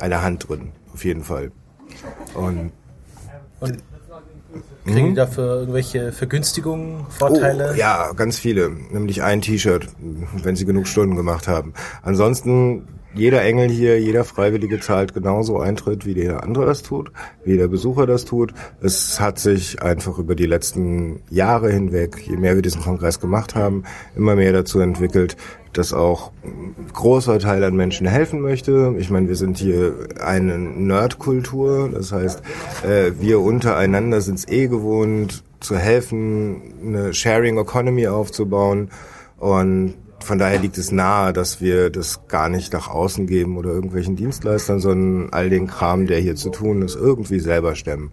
eine 0.00 0.22
Hand 0.22 0.48
drin, 0.48 0.72
auf 0.94 1.04
jeden 1.04 1.24
Fall. 1.24 1.52
Und 2.34 2.72
Und 3.60 3.76
kriegen 4.84 5.08
die 5.10 5.14
dafür 5.14 5.60
irgendwelche 5.60 6.12
Vergünstigungen, 6.12 7.06
Vorteile? 7.08 7.72
Oh, 7.72 7.76
ja, 7.76 8.12
ganz 8.12 8.38
viele. 8.38 8.70
Nämlich 8.90 9.22
ein 9.22 9.40
T-Shirt, 9.40 9.88
wenn 10.42 10.56
sie 10.56 10.64
genug 10.64 10.86
Stunden 10.86 11.16
gemacht 11.16 11.48
haben. 11.48 11.74
Ansonsten, 12.02 12.88
jeder 13.14 13.42
Engel 13.42 13.68
hier, 13.68 14.00
jeder 14.00 14.24
Freiwillige 14.24 14.80
zahlt 14.80 15.14
genauso 15.14 15.58
Eintritt, 15.58 16.06
wie 16.06 16.14
der 16.14 16.42
andere 16.44 16.66
das 16.66 16.82
tut, 16.82 17.10
wie 17.44 17.56
der 17.56 17.68
Besucher 17.68 18.06
das 18.06 18.24
tut. 18.24 18.54
Es 18.80 19.20
hat 19.20 19.38
sich 19.38 19.82
einfach 19.82 20.18
über 20.18 20.34
die 20.34 20.46
letzten 20.46 21.22
Jahre 21.28 21.70
hinweg, 21.72 22.18
je 22.26 22.36
mehr 22.36 22.54
wir 22.54 22.62
diesen 22.62 22.82
Kongress 22.82 23.18
gemacht 23.20 23.54
haben, 23.54 23.84
immer 24.14 24.36
mehr 24.36 24.52
dazu 24.52 24.78
entwickelt, 24.80 25.36
dass 25.72 25.92
auch 25.92 26.32
großer 26.92 27.38
Teil 27.38 27.62
an 27.64 27.76
Menschen 27.76 28.06
helfen 28.06 28.40
möchte. 28.40 28.94
Ich 28.98 29.10
meine, 29.10 29.28
wir 29.28 29.36
sind 29.36 29.58
hier 29.58 29.94
eine 30.20 30.58
Nerdkultur, 30.58 31.90
das 31.92 32.12
heißt, 32.12 32.42
äh, 32.84 33.12
wir 33.20 33.40
untereinander 33.40 34.20
sind 34.20 34.38
es 34.38 34.48
eh 34.48 34.68
gewohnt, 34.68 35.44
zu 35.60 35.76
helfen, 35.76 36.62
eine 36.84 37.14
Sharing 37.14 37.58
Economy 37.58 38.06
aufzubauen 38.08 38.90
und 39.38 39.94
von 40.22 40.38
daher 40.38 40.58
liegt 40.58 40.78
es 40.78 40.92
nahe, 40.92 41.32
dass 41.32 41.60
wir 41.60 41.90
das 41.90 42.26
gar 42.28 42.48
nicht 42.48 42.72
nach 42.72 42.88
außen 42.88 43.26
geben 43.26 43.56
oder 43.56 43.70
irgendwelchen 43.70 44.16
Dienstleistern, 44.16 44.78
sondern 44.80 45.32
all 45.32 45.50
den 45.50 45.66
Kram, 45.66 46.06
der 46.06 46.20
hier 46.20 46.36
zu 46.36 46.50
tun 46.50 46.82
ist, 46.82 46.94
irgendwie 46.94 47.40
selber 47.40 47.74
stemmen. 47.74 48.12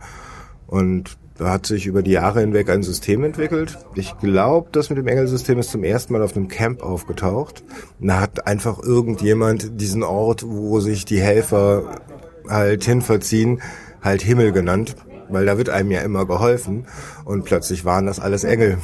Und 0.68 1.18
da 1.38 1.52
hat 1.52 1.66
sich 1.66 1.86
über 1.86 2.02
die 2.02 2.12
Jahre 2.12 2.40
hinweg 2.40 2.70
ein 2.70 2.84
System 2.84 3.24
entwickelt. 3.24 3.78
Ich 3.96 4.18
glaube, 4.18 4.70
das 4.72 4.90
mit 4.90 4.98
dem 4.98 5.08
Engelsystem 5.08 5.60
ist 5.60 5.72
zum 5.72 5.84
ersten 5.84 6.14
Mal 6.14 6.24
auf 6.24 6.36
einem 6.36 6.48
Camp 6.48 6.82
aufgetaucht. 6.82 7.64
Da 8.00 8.22
hat 8.22 8.48
einfach 8.48 8.82
irgendjemand 8.82 9.80
diesen 9.80 10.04
Ort, 10.04 10.44
wo 10.46 10.80
sich 10.80 11.06
die 11.06 11.22
Helfer 11.22 12.02
halt 12.50 12.84
hinverziehen, 12.84 13.62
halt 14.02 14.22
Himmel 14.22 14.52
genannt, 14.52 14.96
weil 15.30 15.46
da 15.46 15.58
wird 15.58 15.70
einem 15.70 15.92
ja 15.92 16.02
immer 16.02 16.26
geholfen. 16.26 16.88
Und 17.24 17.46
plötzlich 17.46 17.86
waren 17.86 18.08
das 18.08 18.20
alles 18.20 18.44
Engel. 18.44 18.80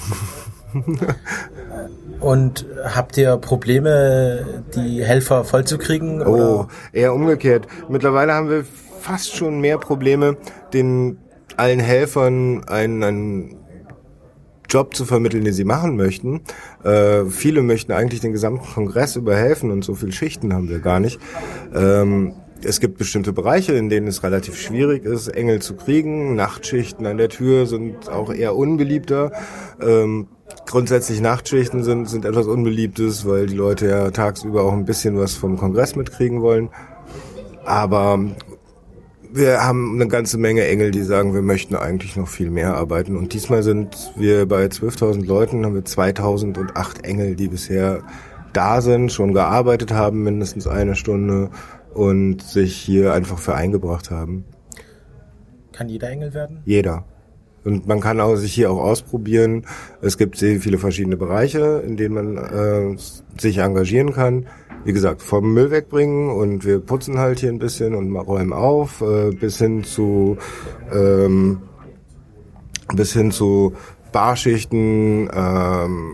Und 2.20 2.66
habt 2.86 3.18
ihr 3.18 3.36
Probleme, 3.38 4.64
die 4.76 5.04
Helfer 5.04 5.44
vollzukriegen? 5.44 6.22
Oh, 6.26 6.68
eher 6.94 7.14
umgekehrt. 7.14 7.68
Mittlerweile 7.90 8.34
haben 8.34 8.50
wir 8.50 8.64
fast 9.02 9.36
schon 9.36 9.60
mehr 9.60 9.78
Probleme, 9.78 10.38
den 10.74 11.18
allen 11.58 11.80
Helfern 11.80 12.64
einen, 12.66 13.04
einen 13.04 13.56
Job 14.70 14.96
zu 14.96 15.06
vermitteln, 15.06 15.44
den 15.44 15.54
sie 15.54 15.66
machen 15.66 15.96
möchten. 15.96 16.42
Äh, 16.84 17.26
viele 17.26 17.62
möchten 17.62 17.92
eigentlich 17.92 18.22
den 18.22 18.32
gesamten 18.32 18.66
Kongress 18.66 19.16
überhelfen 19.16 19.72
und 19.72 19.84
so 19.84 19.94
viele 19.94 20.12
Schichten 20.12 20.54
haben 20.54 20.70
wir 20.70 20.80
gar 20.80 21.00
nicht. 21.00 21.20
Ähm, 21.76 22.34
es 22.64 22.80
gibt 22.80 22.98
bestimmte 22.98 23.34
Bereiche, 23.34 23.74
in 23.74 23.90
denen 23.90 24.08
es 24.08 24.24
relativ 24.24 24.60
schwierig 24.60 25.04
ist, 25.04 25.28
Engel 25.28 25.62
zu 25.62 25.76
kriegen. 25.76 26.36
Nachtschichten 26.36 27.06
an 27.06 27.18
der 27.18 27.30
Tür 27.30 27.68
sind 27.68 28.10
auch 28.10 28.34
eher 28.34 28.56
unbeliebter. 28.56 29.32
Ähm, 29.82 30.28
grundsätzlich 30.66 31.22
Nachtschichten 31.22 31.84
sind, 31.84 32.10
sind 32.10 32.26
etwas 32.26 32.48
Unbeliebtes, 32.48 33.28
weil 33.28 33.48
die 33.48 33.56
Leute 33.56 33.88
ja 33.88 34.12
tagsüber 34.12 34.64
auch 34.64 34.74
ein 34.74 34.86
bisschen 34.86 35.18
was 35.18 35.36
vom 35.36 35.58
Kongress 35.58 35.96
mitkriegen 35.96 36.42
wollen. 36.42 36.70
Aber 37.66 38.20
wir 39.34 39.64
haben 39.64 39.96
eine 39.96 40.08
ganze 40.08 40.38
Menge 40.38 40.66
Engel, 40.68 40.92
die 40.92 41.02
sagen, 41.02 41.34
wir 41.34 41.42
möchten 41.42 41.76
eigentlich 41.76 42.16
noch 42.16 42.28
viel 42.28 42.52
mehr 42.52 42.76
arbeiten. 42.76 43.18
Und 43.18 43.34
diesmal 43.34 43.64
sind 43.64 44.14
wir 44.16 44.48
bei 44.48 44.66
12.000 44.66 45.26
Leuten, 45.26 45.66
haben 45.66 45.74
wir 45.74 45.82
2.008 45.82 47.04
Engel, 47.04 47.36
die 47.36 47.48
bisher 47.48 48.04
da 48.54 48.82
sind, 48.82 49.12
schon 49.12 49.34
gearbeitet 49.34 49.92
haben, 49.92 50.24
mindestens 50.24 50.68
eine 50.68 50.96
Stunde 50.96 51.50
und 51.96 52.44
sich 52.44 52.76
hier 52.76 53.14
einfach 53.14 53.40
für 53.40 53.56
eingebracht 53.56 54.12
haben. 54.12 54.46
Kann 55.72 55.90
jeder 55.90 56.12
Engel 56.12 56.36
werden? 56.36 56.62
Jeder. 56.66 57.06
Und 57.64 57.88
man 57.88 58.02
kann 58.02 58.20
auch 58.20 58.36
sich 58.36 58.54
hier 58.54 58.72
auch 58.72 58.80
ausprobieren. 58.80 59.66
Es 60.02 60.18
gibt 60.18 60.38
sehr 60.38 60.60
viele 60.60 60.78
verschiedene 60.78 61.18
Bereiche, 61.18 61.84
in 61.86 61.96
denen 61.98 62.16
man 62.16 62.38
äh, 62.38 62.98
sich 63.38 63.58
engagieren 63.60 64.14
kann. 64.14 64.48
Wie 64.86 64.92
gesagt, 64.92 65.22
vom 65.22 65.54
Müll 65.54 65.72
wegbringen 65.72 66.30
und 66.30 66.66
wir 66.66 66.80
putzen 66.80 67.18
halt 67.18 67.40
hier 67.40 67.50
ein 67.50 67.60
bisschen 67.60 67.96
und 67.96 68.14
räumen 68.16 68.52
auf, 68.52 69.02
äh, 69.02 69.32
bis 69.32 69.58
hin 69.58 69.86
zu 69.86 70.38
ähm, 70.92 71.62
bis 72.94 73.14
hin 73.14 73.32
zu 73.32 73.74
Barschichten, 74.12 75.30
ähm, 75.34 76.12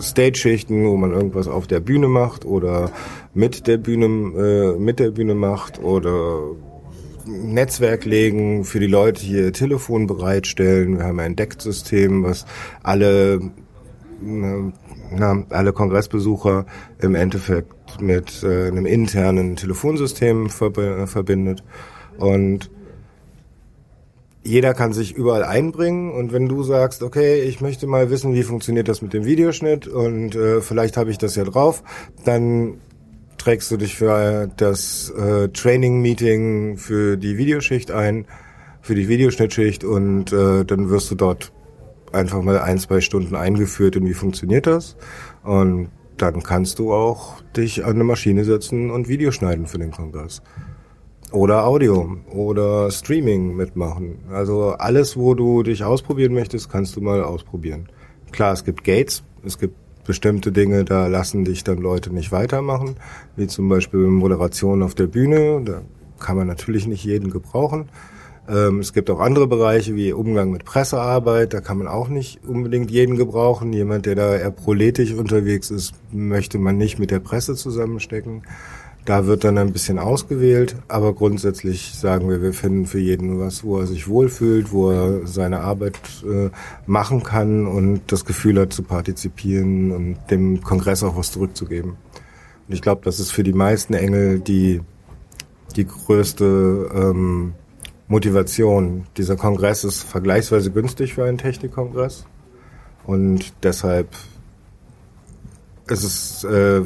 Stage-Schichten, 0.00 0.86
wo 0.86 0.96
man 0.96 1.12
irgendwas 1.12 1.46
auf 1.46 1.68
der 1.68 1.78
Bühne 1.78 2.08
macht 2.08 2.44
oder 2.44 2.90
mit 3.32 3.68
der 3.68 3.78
Bühne 3.78 4.06
äh, 4.06 4.78
mit 4.78 4.98
der 4.98 5.10
Bühne 5.10 5.36
macht 5.36 5.82
oder 5.82 6.40
Netzwerk 7.26 8.04
legen, 8.04 8.64
für 8.64 8.80
die 8.80 8.86
Leute 8.86 9.22
hier 9.22 9.52
Telefon 9.52 10.06
bereitstellen. 10.06 10.98
Wir 10.98 11.04
haben 11.04 11.20
ein 11.20 11.36
Decksystem, 11.36 12.24
was 12.24 12.46
alle, 12.82 13.40
na, 14.20 15.44
alle 15.50 15.72
Kongressbesucher 15.72 16.66
im 17.00 17.14
Endeffekt 17.14 18.00
mit 18.00 18.42
äh, 18.42 18.68
einem 18.68 18.86
internen 18.86 19.56
Telefonsystem 19.56 20.48
verb 20.50 21.08
verbindet. 21.08 21.62
Und 22.18 22.70
jeder 24.44 24.74
kann 24.74 24.92
sich 24.92 25.14
überall 25.14 25.42
einbringen 25.42 26.12
und 26.12 26.32
wenn 26.32 26.48
du 26.48 26.62
sagst, 26.62 27.02
okay, 27.02 27.40
ich 27.40 27.62
möchte 27.62 27.86
mal 27.86 28.10
wissen, 28.10 28.34
wie 28.34 28.42
funktioniert 28.42 28.88
das 28.88 29.00
mit 29.00 29.14
dem 29.14 29.24
Videoschnitt 29.24 29.88
und 29.88 30.34
äh, 30.34 30.60
vielleicht 30.60 30.98
habe 30.98 31.10
ich 31.10 31.16
das 31.16 31.34
ja 31.34 31.44
drauf, 31.44 31.82
dann 32.24 32.74
trägst 33.44 33.70
du 33.70 33.76
dich 33.76 33.94
für 33.94 34.48
das 34.56 35.10
äh, 35.10 35.48
Training-Meeting 35.48 36.78
für 36.78 37.18
die 37.18 37.36
Videoschicht 37.36 37.90
ein, 37.90 38.24
für 38.80 38.94
die 38.94 39.06
Videoschnittschicht 39.06 39.84
und 39.84 40.32
äh, 40.32 40.64
dann 40.64 40.88
wirst 40.88 41.10
du 41.10 41.14
dort 41.14 41.52
einfach 42.10 42.40
mal 42.40 42.58
ein, 42.58 42.78
zwei 42.78 43.02
Stunden 43.02 43.36
eingeführt 43.36 43.96
in 43.96 44.06
wie 44.06 44.14
funktioniert 44.14 44.66
das 44.66 44.96
und 45.42 45.90
dann 46.16 46.42
kannst 46.42 46.78
du 46.78 46.94
auch 46.94 47.42
dich 47.54 47.84
an 47.84 47.96
eine 47.96 48.04
Maschine 48.04 48.44
setzen 48.44 48.90
und 48.90 49.08
Video 49.08 49.30
schneiden 49.30 49.66
für 49.66 49.78
den 49.78 49.90
Kongress. 49.90 50.40
Oder 51.30 51.66
Audio 51.66 52.16
oder 52.30 52.90
Streaming 52.90 53.56
mitmachen. 53.56 54.20
Also 54.30 54.70
alles, 54.70 55.18
wo 55.18 55.34
du 55.34 55.62
dich 55.64 55.84
ausprobieren 55.84 56.32
möchtest, 56.32 56.70
kannst 56.70 56.96
du 56.96 57.02
mal 57.02 57.22
ausprobieren. 57.22 57.90
Klar, 58.32 58.54
es 58.54 58.64
gibt 58.64 58.84
Gates, 58.84 59.22
es 59.44 59.58
gibt 59.58 59.76
bestimmte 60.04 60.52
Dinge, 60.52 60.84
da 60.84 61.06
lassen 61.06 61.44
dich 61.44 61.64
dann 61.64 61.78
Leute 61.78 62.12
nicht 62.12 62.32
weitermachen, 62.32 62.96
wie 63.36 63.46
zum 63.46 63.68
Beispiel 63.68 64.00
Moderation 64.00 64.82
auf 64.82 64.94
der 64.94 65.06
Bühne. 65.06 65.62
Da 65.64 65.82
kann 66.20 66.36
man 66.36 66.46
natürlich 66.46 66.86
nicht 66.86 67.04
jeden 67.04 67.30
gebrauchen. 67.30 67.88
Ähm, 68.48 68.80
es 68.80 68.92
gibt 68.92 69.10
auch 69.10 69.20
andere 69.20 69.46
Bereiche 69.46 69.94
wie 69.94 70.12
Umgang 70.12 70.50
mit 70.50 70.64
Pressearbeit, 70.64 71.54
da 71.54 71.60
kann 71.60 71.78
man 71.78 71.88
auch 71.88 72.08
nicht 72.08 72.40
unbedingt 72.46 72.90
jeden 72.90 73.16
gebrauchen. 73.16 73.72
Jemand, 73.72 74.06
der 74.06 74.14
da 74.14 74.36
eher 74.36 74.50
proletisch 74.50 75.14
unterwegs 75.14 75.70
ist, 75.70 75.94
möchte 76.12 76.58
man 76.58 76.76
nicht 76.76 76.98
mit 76.98 77.10
der 77.10 77.20
Presse 77.20 77.54
zusammenstecken. 77.54 78.42
Da 79.04 79.26
wird 79.26 79.44
dann 79.44 79.58
ein 79.58 79.72
bisschen 79.72 79.98
ausgewählt, 79.98 80.76
aber 80.88 81.12
grundsätzlich 81.12 81.92
sagen 81.94 82.30
wir, 82.30 82.40
wir 82.40 82.54
finden 82.54 82.86
für 82.86 82.98
jeden 82.98 83.38
was, 83.38 83.62
wo 83.62 83.78
er 83.78 83.86
sich 83.86 84.08
wohlfühlt, 84.08 84.72
wo 84.72 84.90
er 84.90 85.26
seine 85.26 85.60
Arbeit 85.60 85.98
äh, 86.24 86.48
machen 86.86 87.22
kann 87.22 87.66
und 87.66 88.00
das 88.06 88.24
Gefühl 88.24 88.58
hat 88.58 88.72
zu 88.72 88.82
partizipieren 88.82 89.92
und 89.92 90.16
dem 90.30 90.62
Kongress 90.62 91.02
auch 91.02 91.18
was 91.18 91.32
zurückzugeben. 91.32 91.96
Und 92.66 92.74
ich 92.74 92.80
glaube, 92.80 93.02
das 93.04 93.20
ist 93.20 93.30
für 93.30 93.42
die 93.42 93.52
meisten 93.52 93.92
Engel 93.92 94.40
die, 94.40 94.80
die 95.76 95.86
größte 95.86 96.90
ähm, 96.94 97.52
Motivation. 98.08 99.06
Dieser 99.18 99.36
Kongress 99.36 99.84
ist 99.84 100.02
vergleichsweise 100.02 100.70
günstig 100.70 101.12
für 101.12 101.24
einen 101.24 101.36
Technikkongress 101.36 102.24
und 103.04 103.52
deshalb 103.62 104.08
ist 105.88 106.04
es 106.04 106.44
äh, 106.44 106.82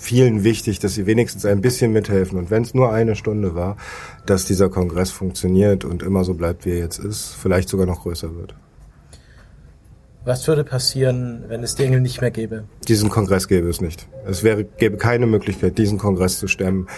vielen 0.00 0.44
wichtig, 0.44 0.78
dass 0.78 0.94
sie 0.94 1.06
wenigstens 1.06 1.44
ein 1.44 1.60
bisschen 1.60 1.92
mithelfen. 1.92 2.38
Und 2.38 2.50
wenn 2.50 2.62
es 2.62 2.74
nur 2.74 2.92
eine 2.92 3.14
Stunde 3.14 3.54
war, 3.54 3.76
dass 4.26 4.46
dieser 4.46 4.68
Kongress 4.70 5.10
funktioniert 5.10 5.84
und 5.84 6.02
immer 6.02 6.24
so 6.24 6.34
bleibt, 6.34 6.64
wie 6.64 6.70
er 6.70 6.78
jetzt 6.78 6.98
ist, 6.98 7.34
vielleicht 7.34 7.68
sogar 7.68 7.86
noch 7.86 8.02
größer 8.02 8.34
wird. 8.34 8.54
Was 10.24 10.46
würde 10.48 10.64
passieren, 10.64 11.44
wenn 11.48 11.62
es 11.62 11.74
die 11.74 11.84
Engel 11.84 12.00
nicht 12.00 12.20
mehr 12.20 12.30
gäbe? 12.30 12.64
Diesen 12.88 13.08
Kongress 13.08 13.48
gäbe 13.48 13.68
es 13.68 13.80
nicht. 13.80 14.06
Es 14.26 14.42
wäre, 14.42 14.64
gäbe 14.64 14.96
keine 14.96 15.26
Möglichkeit, 15.26 15.78
diesen 15.78 15.98
Kongress 15.98 16.38
zu 16.38 16.46
stemmen. 16.46 16.88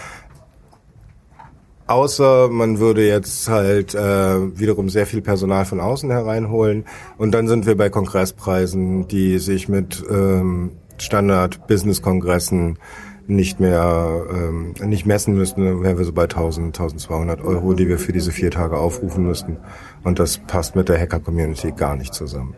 Außer 1.87 2.49
man 2.49 2.79
würde 2.79 3.05
jetzt 3.05 3.49
halt 3.49 3.93
äh, 3.93 4.57
wiederum 4.57 4.89
sehr 4.89 5.05
viel 5.05 5.21
Personal 5.21 5.65
von 5.65 5.81
außen 5.81 6.09
hereinholen. 6.09 6.85
Und 7.17 7.31
dann 7.31 7.47
sind 7.47 7.65
wir 7.65 7.75
bei 7.75 7.89
Kongresspreisen, 7.89 9.07
die 9.07 9.39
sich 9.39 9.67
mit 9.67 10.03
ähm, 10.09 10.71
Standard-Business-Kongressen 11.03 12.77
nicht 13.27 13.59
mehr 13.59 14.25
ähm, 14.29 14.73
nicht 14.83 15.05
messen 15.05 15.35
müssten, 15.35 15.81
wären 15.81 15.97
wir 15.97 16.05
so 16.05 16.11
bei 16.11 16.23
1000, 16.23 16.67
1200 16.67 17.41
Euro, 17.41 17.73
die 17.73 17.87
wir 17.87 17.97
für 17.97 18.11
diese 18.11 18.31
vier 18.31 18.51
Tage 18.51 18.77
aufrufen 18.77 19.25
müssten. 19.25 19.57
Und 20.03 20.19
das 20.19 20.39
passt 20.39 20.75
mit 20.75 20.89
der 20.89 20.99
Hacker-Community 20.99 21.71
gar 21.71 21.95
nicht 21.95 22.13
zusammen. 22.13 22.55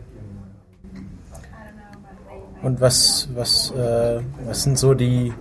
Und 2.62 2.80
was, 2.80 3.28
was, 3.34 3.70
äh, 3.72 4.20
was 4.44 4.64
sind 4.64 4.76
so 4.76 4.94
die 4.94 5.32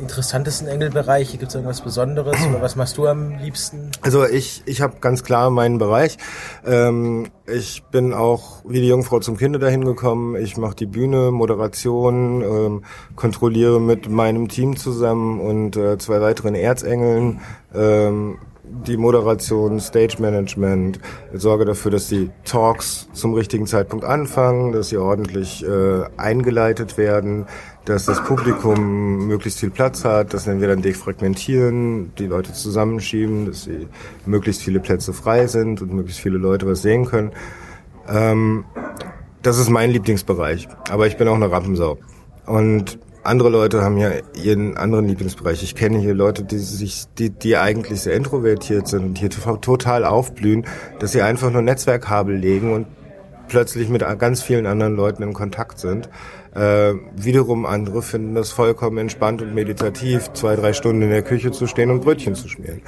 interessantesten 0.00 0.68
Engelbereiche? 0.68 1.38
Gibt 1.38 1.50
es 1.50 1.54
irgendwas 1.54 1.80
Besonderes 1.80 2.36
oder 2.46 2.62
was 2.62 2.76
machst 2.76 2.98
du 2.98 3.06
am 3.06 3.38
liebsten? 3.38 3.90
Also 4.02 4.24
ich, 4.24 4.62
ich 4.66 4.80
habe 4.80 4.96
ganz 5.00 5.22
klar 5.22 5.50
meinen 5.50 5.78
Bereich. 5.78 6.18
Ähm, 6.66 7.28
ich 7.46 7.82
bin 7.90 8.12
auch 8.12 8.62
wie 8.66 8.80
die 8.80 8.88
Jungfrau 8.88 9.20
zum 9.20 9.36
Kinde 9.36 9.58
dahin 9.58 9.84
gekommen. 9.84 10.36
Ich 10.36 10.56
mache 10.56 10.76
die 10.76 10.86
Bühne, 10.86 11.30
Moderation, 11.30 12.42
ähm, 12.42 12.84
kontrolliere 13.16 13.80
mit 13.80 14.08
meinem 14.08 14.48
Team 14.48 14.76
zusammen 14.76 15.40
und 15.40 15.76
äh, 15.76 15.98
zwei 15.98 16.20
weiteren 16.20 16.54
Erzengeln 16.54 17.40
ähm, 17.74 18.38
die 18.70 18.96
Moderation, 18.96 19.80
Stage 19.80 20.16
Management, 20.18 20.98
sorge 21.32 21.64
dafür, 21.64 21.90
dass 21.90 22.08
die 22.08 22.30
Talks 22.44 23.08
zum 23.12 23.34
richtigen 23.34 23.66
Zeitpunkt 23.66 24.04
anfangen, 24.04 24.72
dass 24.72 24.90
sie 24.90 24.98
ordentlich 24.98 25.64
äh, 25.64 26.04
eingeleitet 26.16 26.98
werden, 26.98 27.46
dass 27.88 28.04
das 28.04 28.22
Publikum 28.22 29.26
möglichst 29.26 29.60
viel 29.60 29.70
Platz 29.70 30.04
hat, 30.04 30.34
das 30.34 30.46
nennen 30.46 30.60
wir 30.60 30.68
dann 30.68 30.82
defragmentieren, 30.82 32.12
die 32.18 32.26
Leute 32.26 32.52
zusammenschieben, 32.52 33.46
dass 33.46 33.62
sie 33.64 33.88
möglichst 34.26 34.62
viele 34.62 34.78
Plätze 34.78 35.14
frei 35.14 35.46
sind 35.46 35.80
und 35.80 35.94
möglichst 35.94 36.20
viele 36.20 36.36
Leute 36.36 36.66
was 36.66 36.82
sehen 36.82 37.06
können. 37.06 37.32
Ähm, 38.06 38.64
das 39.40 39.58
ist 39.58 39.70
mein 39.70 39.90
Lieblingsbereich, 39.90 40.68
aber 40.90 41.06
ich 41.06 41.16
bin 41.16 41.28
auch 41.28 41.34
eine 41.34 41.50
Rampensau. 41.50 41.96
Und 42.44 42.98
andere 43.22 43.48
Leute 43.48 43.82
haben 43.82 43.96
ja 43.96 44.10
ihren 44.34 44.76
anderen 44.76 45.06
Lieblingsbereich. 45.08 45.62
Ich 45.62 45.74
kenne 45.74 45.98
hier 45.98 46.14
Leute, 46.14 46.44
die 46.44 46.58
sich, 46.58 47.06
die, 47.18 47.30
die 47.30 47.56
eigentlich 47.56 48.02
sehr 48.02 48.14
introvertiert 48.14 48.86
sind 48.86 49.04
und 49.04 49.18
hier 49.18 49.30
total 49.30 50.04
aufblühen, 50.04 50.66
dass 50.98 51.12
sie 51.12 51.22
einfach 51.22 51.50
nur 51.50 51.62
Netzwerkkabel 51.62 52.36
legen 52.36 52.74
und 52.74 52.86
plötzlich 53.48 53.88
mit 53.88 54.04
ganz 54.18 54.42
vielen 54.42 54.66
anderen 54.66 54.94
Leuten 54.94 55.22
in 55.22 55.32
Kontakt 55.32 55.78
sind. 55.78 56.10
Äh, 56.54 56.94
wiederum 57.14 57.66
andere 57.66 58.02
finden 58.02 58.34
das 58.34 58.50
vollkommen 58.50 58.98
entspannt 58.98 59.42
und 59.42 59.54
meditativ, 59.54 60.32
zwei, 60.32 60.56
drei 60.56 60.72
Stunden 60.72 61.02
in 61.02 61.10
der 61.10 61.22
Küche 61.22 61.50
zu 61.52 61.66
stehen 61.66 61.90
und 61.90 62.00
Brötchen 62.00 62.34
zu 62.34 62.48
schmieren. 62.48 62.82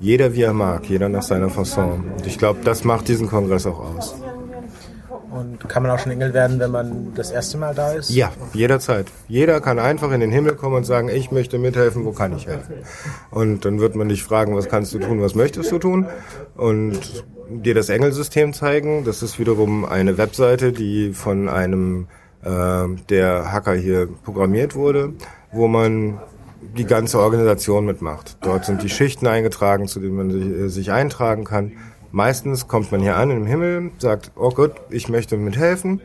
Jeder 0.00 0.34
wie 0.34 0.42
er 0.42 0.52
mag, 0.52 0.86
jeder 0.88 1.08
nach 1.08 1.22
seiner 1.22 1.48
Fasson. 1.48 2.12
Und 2.16 2.26
ich 2.26 2.38
glaube, 2.38 2.60
das 2.64 2.84
macht 2.84 3.08
diesen 3.08 3.28
Kongress 3.28 3.66
auch 3.66 3.78
aus. 3.78 4.16
Und 5.30 5.66
kann 5.66 5.82
man 5.82 5.92
auch 5.92 5.98
schon 5.98 6.12
Engel 6.12 6.34
werden, 6.34 6.58
wenn 6.58 6.70
man 6.70 7.14
das 7.14 7.30
erste 7.30 7.56
Mal 7.56 7.74
da 7.74 7.92
ist? 7.92 8.10
Ja, 8.10 8.32
jederzeit. 8.52 9.06
Jeder 9.28 9.60
kann 9.62 9.78
einfach 9.78 10.12
in 10.12 10.20
den 10.20 10.30
Himmel 10.30 10.56
kommen 10.56 10.76
und 10.76 10.84
sagen, 10.84 11.08
ich 11.08 11.30
möchte 11.30 11.58
mithelfen, 11.58 12.04
wo 12.04 12.12
kann 12.12 12.36
ich 12.36 12.46
helfen? 12.46 12.74
Und 13.30 13.64
dann 13.64 13.80
wird 13.80 13.94
man 13.94 14.10
dich 14.10 14.22
fragen, 14.22 14.54
was 14.54 14.68
kannst 14.68 14.92
du 14.92 14.98
tun, 14.98 15.22
was 15.22 15.34
möchtest 15.34 15.72
du 15.72 15.78
tun? 15.78 16.06
Und 16.54 17.24
dir 17.48 17.74
das 17.74 17.88
Engelsystem 17.88 18.52
zeigen. 18.52 19.04
Das 19.04 19.22
ist 19.22 19.38
wiederum 19.38 19.86
eine 19.86 20.18
Webseite, 20.18 20.72
die 20.72 21.14
von 21.14 21.48
einem 21.48 22.08
äh, 22.42 22.86
der 23.08 23.52
Hacker 23.52 23.74
hier 23.74 24.08
programmiert 24.24 24.74
wurde, 24.74 25.14
wo 25.52 25.68
man 25.68 26.18
die 26.76 26.84
ganze 26.84 27.18
Organisation 27.18 27.84
mitmacht. 27.84 28.38
Dort 28.40 28.64
sind 28.64 28.82
die 28.82 28.88
Schichten 28.88 29.26
eingetragen, 29.26 29.88
zu 29.88 30.00
denen 30.00 30.16
man 30.16 30.30
sich, 30.30 30.44
äh, 30.44 30.68
sich 30.68 30.92
eintragen 30.92 31.44
kann. 31.44 31.72
Meistens 32.10 32.68
kommt 32.68 32.92
man 32.92 33.00
hier 33.00 33.16
an 33.16 33.30
im 33.30 33.46
Himmel, 33.46 33.90
sagt, 33.98 34.32
oh 34.36 34.50
gut, 34.50 34.72
ich 34.90 35.08
möchte 35.08 35.36
mithelfen. 35.36 36.00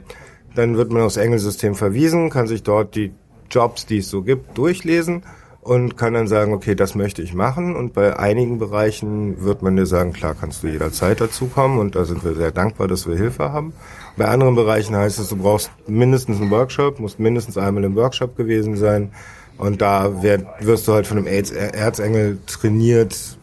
Dann 0.55 0.77
wird 0.77 0.91
man 0.91 1.03
aufs 1.03 1.17
Engelsystem 1.17 1.75
verwiesen, 1.75 2.29
kann 2.29 2.47
sich 2.47 2.63
dort 2.63 2.95
die 2.95 3.13
Jobs, 3.51 3.85
die 3.85 3.99
es 3.99 4.09
so 4.09 4.23
gibt, 4.23 4.57
durchlesen 4.57 5.23
und 5.61 5.97
kann 5.97 6.13
dann 6.13 6.27
sagen, 6.27 6.53
okay, 6.53 6.75
das 6.75 6.95
möchte 6.95 7.21
ich 7.21 7.33
machen. 7.33 7.75
Und 7.75 7.93
bei 7.93 8.17
einigen 8.17 8.57
Bereichen 8.57 9.43
wird 9.43 9.61
man 9.61 9.75
dir 9.75 9.85
sagen, 9.85 10.13
klar, 10.13 10.33
kannst 10.39 10.63
du 10.63 10.67
jederzeit 10.67 11.19
dazukommen 11.19 11.77
und 11.77 11.95
da 11.95 12.05
sind 12.05 12.23
wir 12.23 12.35
sehr 12.35 12.51
dankbar, 12.51 12.87
dass 12.87 13.05
wir 13.05 13.17
Hilfe 13.17 13.51
haben. 13.51 13.73
Bei 14.17 14.25
anderen 14.25 14.55
Bereichen 14.55 14.95
heißt 14.95 15.19
es, 15.19 15.29
du 15.29 15.37
brauchst 15.37 15.69
mindestens 15.87 16.41
einen 16.41 16.49
Workshop, 16.49 16.99
musst 16.99 17.19
mindestens 17.19 17.57
einmal 17.57 17.83
im 17.83 17.95
Workshop 17.95 18.35
gewesen 18.35 18.75
sein. 18.75 19.11
Und 19.59 19.81
da 19.81 20.11
wirst 20.59 20.87
du 20.87 20.93
halt 20.93 21.07
von 21.07 21.17
einem 21.17 21.27
Erzengel 21.27 22.39
trainiert, 22.47 23.37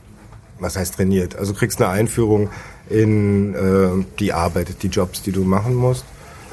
was 0.59 0.77
heißt 0.77 0.95
trainiert? 0.95 1.37
Also 1.37 1.55
kriegst 1.55 1.81
eine 1.81 1.91
Einführung 1.91 2.51
in 2.89 3.55
äh, 3.55 4.05
die 4.18 4.33
Arbeit, 4.33 4.83
die 4.83 4.89
Jobs, 4.89 5.22
die 5.22 5.33
du 5.33 5.45
machen 5.45 5.75
musst 5.75 6.05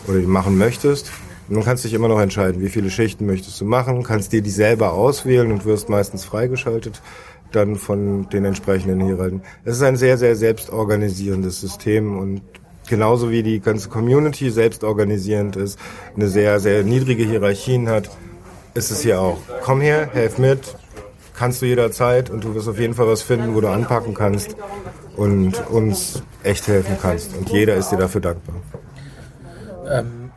oder 0.08 0.20
die 0.20 0.28
machen 0.28 0.58
möchtest. 0.58 1.12
Und 1.50 1.56
dann 1.56 1.66
kannst 1.66 1.84
du 1.84 1.90
dich 1.90 1.96
immer 1.96 2.08
noch 2.08 2.20
entscheiden, 2.20 2.62
wie 2.62 2.70
viele 2.70 2.90
Schichten 2.90 3.26
möchtest 3.26 3.60
du 3.60 3.66
machen, 3.66 4.04
kannst 4.04 4.32
dir 4.32 4.42
die 4.42 4.52
selber 4.52 4.94
auswählen 4.94 5.52
und 5.52 5.66
wirst 5.66 5.90
meistens 5.90 6.24
freigeschaltet 6.26 7.02
dann 7.52 7.76
von 7.76 8.30
den 8.30 8.46
entsprechenden 8.46 9.02
Hierarchen. 9.02 9.42
Es 9.66 9.76
ist 9.76 9.84
ein 9.84 9.98
sehr, 9.98 10.18
sehr 10.18 10.36
selbstorganisierendes 10.36 11.60
System 11.60 12.18
und 12.18 12.42
genauso 12.88 13.32
wie 13.32 13.44
die 13.44 13.60
ganze 13.60 13.90
Community 13.90 14.50
selbstorganisierend 14.50 15.56
ist, 15.56 15.80
eine 16.16 16.28
sehr, 16.28 16.60
sehr 16.60 16.84
niedrige 16.84 17.24
Hierarchien 17.24 17.90
hat, 17.90 18.10
ist 18.74 18.92
es 18.92 19.02
hier 19.02 19.22
auch. 19.22 19.38
Komm 19.64 19.82
her, 19.82 20.10
helf 20.12 20.38
mit, 20.38 20.76
kannst 21.36 21.62
du 21.62 21.66
jederzeit 21.66 22.30
und 22.30 22.44
du 22.44 22.56
wirst 22.56 22.68
auf 22.68 22.80
jeden 22.80 22.94
Fall 22.94 23.08
was 23.08 23.22
finden, 23.22 23.56
wo 23.56 23.62
du 23.62 23.70
anpacken 23.70 24.14
kannst 24.14 24.56
und 25.18 25.54
uns 25.70 26.24
echt 26.44 26.68
helfen 26.68 26.98
kannst. 27.02 27.36
Und 27.36 27.50
jeder 27.50 27.76
ist 27.76 27.90
dir 27.90 27.98
dafür 27.98 28.22
dankbar. 28.22 28.56
Ähm, 29.90 30.32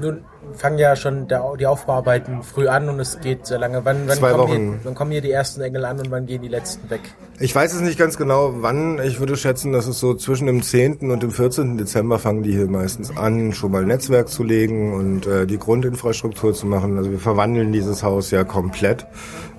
nun 0.00 0.22
fangen 0.58 0.78
ja 0.78 0.96
schon 0.96 1.28
der, 1.28 1.44
die 1.58 1.66
Aufbauarbeiten 1.66 2.42
früh 2.42 2.68
an 2.68 2.88
und 2.88 3.00
es 3.00 3.20
geht 3.20 3.46
sehr 3.46 3.58
lange. 3.58 3.84
Wann, 3.84 4.08
wann, 4.08 4.32
kommen. 4.32 4.48
Hier, 4.48 4.80
wann 4.82 4.94
kommen 4.94 5.12
hier 5.12 5.20
die 5.20 5.30
ersten 5.30 5.60
Engel 5.60 5.84
an 5.84 5.98
und 5.98 6.10
wann 6.10 6.26
gehen 6.26 6.42
die 6.42 6.48
letzten 6.48 6.90
weg? 6.90 7.00
Ich 7.38 7.54
weiß 7.54 7.72
es 7.74 7.80
nicht 7.80 7.98
ganz 7.98 8.18
genau, 8.18 8.54
wann. 8.56 9.00
Ich 9.04 9.20
würde 9.20 9.36
schätzen, 9.36 9.72
dass 9.72 9.86
es 9.86 10.00
so 10.00 10.14
zwischen 10.14 10.46
dem 10.46 10.62
10. 10.62 11.10
und 11.10 11.22
dem 11.22 11.30
14. 11.30 11.78
Dezember 11.78 12.18
fangen 12.18 12.42
die 12.42 12.52
hier 12.52 12.66
meistens 12.66 13.16
an, 13.16 13.52
schon 13.52 13.70
mal 13.70 13.84
Netzwerk 13.84 14.28
zu 14.28 14.42
legen 14.42 14.92
und 14.94 15.26
äh, 15.26 15.46
die 15.46 15.58
Grundinfrastruktur 15.58 16.52
zu 16.52 16.66
machen. 16.66 16.98
Also 16.98 17.12
wir 17.12 17.20
verwandeln 17.20 17.72
dieses 17.72 18.02
Haus 18.02 18.32
ja 18.32 18.42
komplett. 18.42 19.06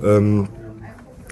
Ähm, 0.03 0.49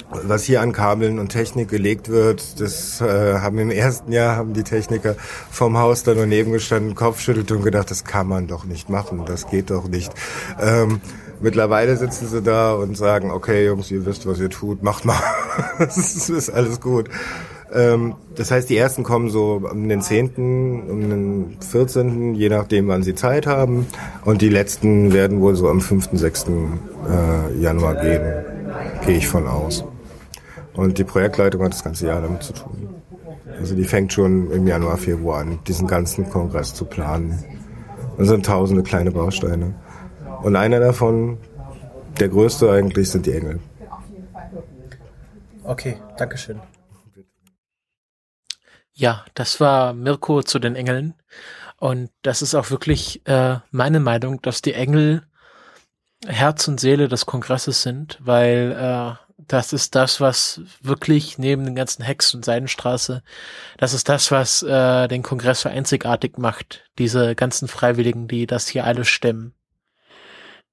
was 0.10 0.44
hier 0.44 0.62
an 0.62 0.72
Kabeln 0.72 1.20
und 1.20 1.30
Technik 1.30 1.70
gelegt 1.70 2.10
wird, 2.10 2.62
das 2.62 3.02
äh, 3.02 3.40
haben 3.40 3.60
im 3.60 3.72
ersten 3.72 4.12
Jahr 4.12 4.36
haben 4.36 4.54
die 4.54 4.64
Techniker 4.64 5.16
vom 5.52 5.78
Haus 5.78 6.04
da 6.04 6.14
nur 6.14 6.26
nebengestanden, 6.26 6.96
Kopf 6.96 7.20
schüttelt 7.20 7.52
und 7.52 7.64
gedacht, 7.64 7.92
das 7.92 8.06
kann 8.06 8.28
man 8.28 8.48
doch 8.48 8.66
nicht 8.66 8.90
machen, 8.90 9.24
das 9.26 9.50
geht 9.50 9.70
doch 9.70 9.88
nicht. 9.88 10.12
Ähm, 10.62 11.02
mittlerweile 11.42 11.98
sitzen 11.98 12.28
sie 12.28 12.42
da 12.42 12.74
und 12.74 12.96
sagen, 12.96 13.32
okay 13.32 13.66
Jungs, 13.66 13.92
ihr 13.92 14.06
wisst, 14.06 14.26
was 14.26 14.40
ihr 14.40 14.50
tut, 14.50 14.82
macht 14.82 15.06
mal. 15.06 15.20
das 15.80 16.30
ist 16.30 16.50
alles 16.50 16.80
gut. 16.80 17.10
Ähm, 17.74 18.16
das 18.36 18.50
heißt, 18.50 18.70
die 18.70 18.78
ersten 18.78 19.04
kommen 19.04 19.30
so 19.30 19.62
um 19.70 19.90
den 19.90 20.02
10., 20.02 20.86
um 20.90 21.10
den 21.10 21.58
14., 21.60 22.34
je 22.34 22.48
nachdem, 22.48 22.88
wann 22.88 23.04
sie 23.04 23.14
Zeit 23.14 23.46
haben. 23.46 23.88
Und 24.24 24.42
die 24.42 24.48
letzten 24.48 25.12
werden 25.12 25.42
wohl 25.42 25.56
so 25.56 25.68
am 25.68 25.82
5., 25.82 26.10
6. 26.14 26.46
Äh, 26.46 27.62
Januar 27.62 27.96
gehen. 27.96 28.22
Gehe 29.06 29.18
ich 29.18 29.28
von 29.28 29.48
aus. 29.48 29.84
Und 30.78 30.98
die 31.00 31.04
Projektleitung 31.04 31.64
hat 31.64 31.74
das 31.74 31.84
ganze 31.84 32.06
Jahr 32.06 32.22
damit 32.22 32.44
zu 32.44 32.54
tun. 32.54 33.02
Also 33.60 33.76
die 33.76 33.84
fängt 33.84 34.14
schon 34.14 34.52
im 34.52 34.68
Januar, 34.68 34.98
Februar 34.98 35.42
an, 35.42 35.60
diesen 35.68 35.88
ganzen 35.88 36.30
Kongress 36.30 36.74
zu 36.76 36.86
planen. 36.86 37.44
Das 38.18 38.28
sind 38.28 38.46
tausende 38.46 38.84
kleine 38.84 39.12
Bausteine. 39.12 39.74
Und 40.44 40.56
einer 40.56 40.80
davon, 40.80 41.40
der 42.20 42.30
größte 42.30 42.72
eigentlich, 42.72 43.10
sind 43.10 43.26
die 43.26 43.34
Engel. 43.34 43.60
Okay, 45.64 45.98
Dankeschön. 46.18 46.62
Ja, 48.94 49.26
das 49.34 49.60
war 49.60 49.94
Mirko 49.94 50.44
zu 50.44 50.60
den 50.60 50.76
Engeln. 50.76 51.16
Und 51.80 52.12
das 52.22 52.44
ist 52.44 52.54
auch 52.54 52.70
wirklich 52.70 53.26
äh, 53.28 53.58
meine 53.72 54.00
Meinung, 54.00 54.42
dass 54.44 54.62
die 54.62 54.74
Engel 54.74 55.24
Herz 56.26 56.68
und 56.68 56.80
Seele 56.80 57.08
des 57.08 57.26
Kongresses 57.26 57.82
sind, 57.82 58.20
weil 58.22 58.76
äh, 58.80 59.27
das 59.38 59.74
ist 59.74 59.96
das, 59.96 60.20
was 60.22 60.62
wirklich 60.82 61.38
neben 61.38 61.66
den 61.66 61.76
ganzen 61.76 62.04
Hex 62.04 62.34
und 62.34 62.44
Seidenstraße, 62.46 63.24
das 63.78 63.94
ist 63.94 64.10
das, 64.10 64.32
was 64.32 64.64
äh, 64.64 65.08
den 65.08 65.24
Kongress 65.24 65.62
so 65.62 65.70
einzigartig 65.70 66.38
macht. 66.38 66.86
Diese 66.98 67.36
ganzen 67.36 67.68
Freiwilligen, 67.68 68.28
die 68.28 68.48
das 68.48 68.68
hier 68.68 68.86
alles 68.86 69.08
stemmen. 69.08 69.54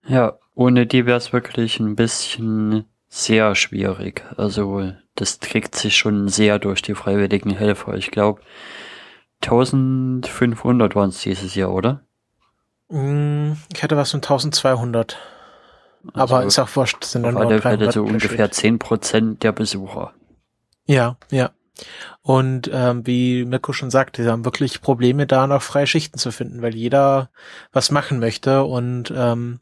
Ja, 0.07 0.39
ohne 0.55 0.87
die 0.87 1.07
wäre 1.07 1.19
es 1.19 1.33
wirklich 1.33 1.79
ein 1.81 1.97
bisschen 1.97 2.85
sehr 3.09 3.55
schwierig. 3.55 4.25
Also 4.37 4.93
das 5.15 5.39
trägt 5.39 5.75
sich 5.75 5.97
schon 5.97 6.29
sehr 6.29 6.59
durch 6.59 6.83
die 6.83 6.95
freiwilligen 6.95 7.51
Helfer. 7.57 7.95
Ich 7.95 8.11
glaube, 8.11 8.41
1500 9.41 10.95
waren 10.97 11.11
es 11.11 11.21
dieses 11.23 11.55
Jahr, 11.55 11.73
oder? 11.73 12.03
Mm, 12.89 13.53
Ich 13.75 13.83
hatte 13.83 13.97
was 13.97 14.11
von 14.11 14.23
1200. 14.23 15.19
Aber 16.13 16.37
Also 16.37 16.49
ist 16.49 16.59
auch 16.59 16.77
wurscht, 16.77 17.05
sind 17.05 17.23
dann 17.25 17.37
alle 17.37 17.61
Fälle 17.61 17.79
300 17.79 17.93
so 17.93 18.03
ungefähr 18.03 18.47
Schicht. 18.47 18.83
10% 18.83 19.39
der 19.39 19.53
Besucher. 19.53 20.13
Ja, 20.87 21.17
ja. 21.31 21.51
Und 22.23 22.71
ähm, 22.73 23.07
wie 23.07 23.45
Mirko 23.45 23.73
schon 23.73 23.91
sagte, 23.91 24.23
sie 24.23 24.31
haben 24.31 24.45
wirklich 24.45 24.81
Probleme, 24.81 25.27
da 25.27 25.47
noch 25.47 25.63
freie 25.63 25.87
Schichten 25.87 26.19
zu 26.19 26.31
finden, 26.31 26.63
weil 26.63 26.75
jeder 26.75 27.31
was 27.73 27.91
machen 27.91 28.21
möchte. 28.21 28.65
Und 28.65 29.13
ähm, 29.15 29.61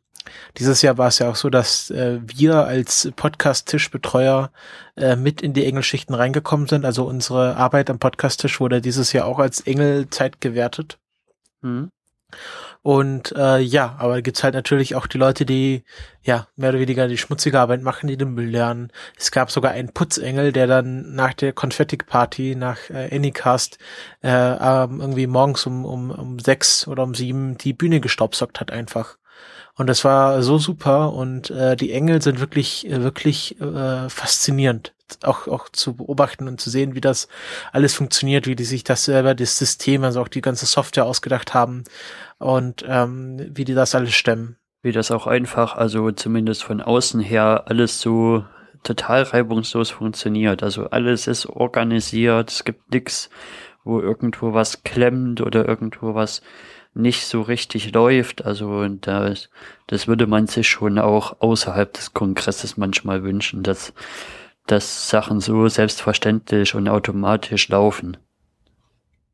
dieses 0.59 0.83
Jahr 0.83 0.99
war 0.99 1.09
es 1.09 1.19
ja 1.19 1.31
auch 1.31 1.37
so, 1.37 1.51
dass 1.51 1.91
äh, 1.91 2.21
wir 2.23 2.67
als 2.67 3.11
Podcast-Tischbetreuer 3.17 4.53
äh, 4.97 5.17
mit 5.17 5.43
in 5.43 5.55
die 5.55 5.65
Engelschichten 5.65 6.15
reingekommen 6.15 6.69
sind. 6.69 6.85
Also 6.85 7.05
unsere 7.05 7.57
Arbeit 7.57 7.91
am 7.91 7.99
Podcast-Tisch 7.99 8.61
wurde 8.61 8.81
dieses 8.81 9.13
Jahr 9.13 9.27
auch 9.27 9.39
als 9.39 9.61
Engelzeit 9.61 10.41
gewertet. 10.41 10.99
Mhm. 11.63 11.91
Und 12.83 13.33
äh, 13.37 13.59
ja, 13.61 13.95
aber 13.99 14.23
gibt's 14.23 14.43
halt 14.43 14.55
natürlich 14.55 14.97
auch 14.97 15.07
die 15.07 15.19
Leute, 15.19 15.47
die 15.47 15.85
ja 16.25 16.49
mehr 16.57 16.71
oder 16.71 16.81
weniger 16.81 17.07
die 17.07 17.17
schmutzige 17.17 17.61
Arbeit 17.61 17.81
machen, 17.83 18.09
die 18.09 18.17
den 18.17 18.35
Müll 18.35 18.51
lernen. 18.51 18.91
Es 19.17 19.31
gab 19.31 19.53
sogar 19.53 19.71
einen 19.71 19.93
Putzengel, 19.93 20.53
der 20.53 20.67
dann 20.67 21.15
nach 21.15 21.33
der 21.33 21.53
Konfetti-Party, 21.53 22.57
nach 22.57 22.91
äh, 22.91 23.15
Anycast, 23.15 23.79
äh, 24.23 24.29
ähm, 24.29 25.01
irgendwie 25.01 25.29
morgens 25.29 25.65
um, 25.65 25.85
um, 25.85 26.11
um 26.11 26.39
sechs 26.41 26.89
oder 26.89 27.05
um 27.05 27.15
sieben 27.15 27.57
die 27.57 27.73
Bühne 27.73 28.01
gestaubsockt 28.01 28.59
hat 28.61 28.73
einfach. 28.73 29.17
Und 29.75 29.87
das 29.87 30.05
war 30.05 30.43
so 30.43 30.59
super 30.59 31.13
und 31.13 31.51
äh, 31.51 31.77
die 31.77 31.93
Engel 31.93 32.21
sind 32.21 32.41
wirklich, 32.41 32.87
äh, 32.91 33.03
wirklich 33.03 33.61
äh, 33.61 34.09
faszinierend. 34.09 34.93
Auch, 35.25 35.47
auch 35.47 35.69
zu 35.69 35.95
beobachten 35.95 36.49
und 36.49 36.59
zu 36.59 36.71
sehen, 36.71 36.95
wie 36.95 37.03
das 37.03 37.29
alles 37.71 37.93
funktioniert, 37.93 38.47
wie 38.47 38.57
die 38.57 38.65
sich 38.65 38.83
das 38.83 39.05
selber, 39.05 39.35
das 39.35 39.59
System, 39.59 40.05
also 40.05 40.23
auch 40.23 40.29
die 40.29 40.41
ganze 40.41 40.65
Software 40.65 41.05
ausgedacht 41.05 41.53
haben 41.53 41.85
und 42.43 42.85
ähm, 42.87 43.51
wie 43.57 43.65
die 43.65 43.75
das 43.75 43.95
alles 43.95 44.15
stemmen. 44.15 44.57
Wie 44.83 44.93
das 44.93 45.11
auch 45.11 45.27
einfach, 45.27 45.77
also 45.77 46.11
zumindest 46.11 46.65
von 46.65 46.81
außen 46.81 47.21
her, 47.21 47.65
alles 47.67 48.01
so 48.01 48.45
total 48.83 49.23
reibungslos 49.23 49.91
funktioniert. 49.91 50.63
Also 50.63 50.91
alles 50.91 51.27
ist 51.29 51.47
organisiert, 51.47 52.51
es 52.51 52.65
gibt 52.65 52.93
nix, 52.93 53.31
wo 53.85 54.01
irgendwo 54.01 54.53
was 54.55 54.83
klemmt 54.83 55.41
oder 55.41 55.67
irgendwo 55.69 56.15
was 56.15 56.43
nicht 56.95 57.27
so 57.27 57.43
richtig 57.43 57.93
läuft. 57.93 58.45
Also 58.45 58.87
das, 58.89 59.49
das 59.87 60.09
würde 60.09 60.27
man 60.27 60.47
sich 60.47 60.69
schon 60.69 60.99
auch 60.99 61.41
außerhalb 61.41 61.93
des 61.93 62.13
Kongresses 62.13 62.77
manchmal 62.77 63.23
wünschen, 63.23 63.63
dass, 63.63 63.93
dass 64.67 65.09
Sachen 65.09 65.41
so 65.41 65.69
selbstverständlich 65.69 66.75
und 66.75 66.89
automatisch 66.89 67.69
laufen. 67.69 68.17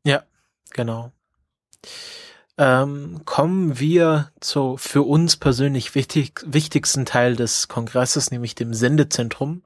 Ja, 0.05 0.23
genau. 0.71 1.11
Ähm, 2.59 3.21
kommen 3.23 3.79
wir 3.79 4.31
zu 4.41 4.75
für 4.75 5.03
uns 5.03 5.37
persönlich 5.37 5.95
wichtig, 5.95 6.41
wichtigsten 6.45 7.05
Teil 7.05 7.37
des 7.37 7.69
Kongresses, 7.69 8.31
nämlich 8.31 8.53
dem 8.53 8.73
Sendezentrum. 8.73 9.63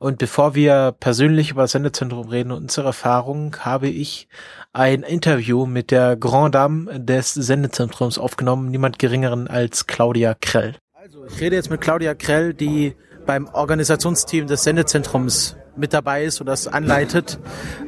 Und 0.00 0.18
bevor 0.18 0.56
wir 0.56 0.92
persönlich 0.98 1.52
über 1.52 1.62
das 1.62 1.72
Sendezentrum 1.72 2.26
reden 2.26 2.50
und 2.50 2.62
unsere 2.62 2.88
Erfahrung, 2.88 3.54
habe 3.60 3.86
ich 3.86 4.26
ein 4.72 5.04
Interview 5.04 5.66
mit 5.66 5.92
der 5.92 6.16
Grand 6.16 6.56
Dame 6.56 6.98
des 6.98 7.32
Sendezentrums 7.32 8.18
aufgenommen, 8.18 8.72
niemand 8.72 8.98
geringeren 8.98 9.46
als 9.46 9.86
Claudia 9.86 10.34
Krell. 10.34 10.74
Also, 10.94 11.24
ich 11.26 11.40
rede 11.40 11.54
jetzt 11.54 11.70
mit 11.70 11.80
Claudia 11.80 12.14
Krell, 12.14 12.54
die 12.54 12.96
beim 13.24 13.46
Organisationsteam 13.46 14.48
des 14.48 14.64
Sendezentrums 14.64 15.56
mit 15.76 15.92
dabei 15.92 16.24
ist 16.24 16.40
oder 16.40 16.52
das 16.52 16.66
anleitet. 16.66 17.38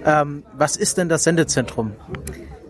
Ähm, 0.05 0.45
was 0.53 0.77
ist 0.77 0.99
denn 0.99 1.09
das 1.09 1.25
Sendezentrum? 1.25 1.97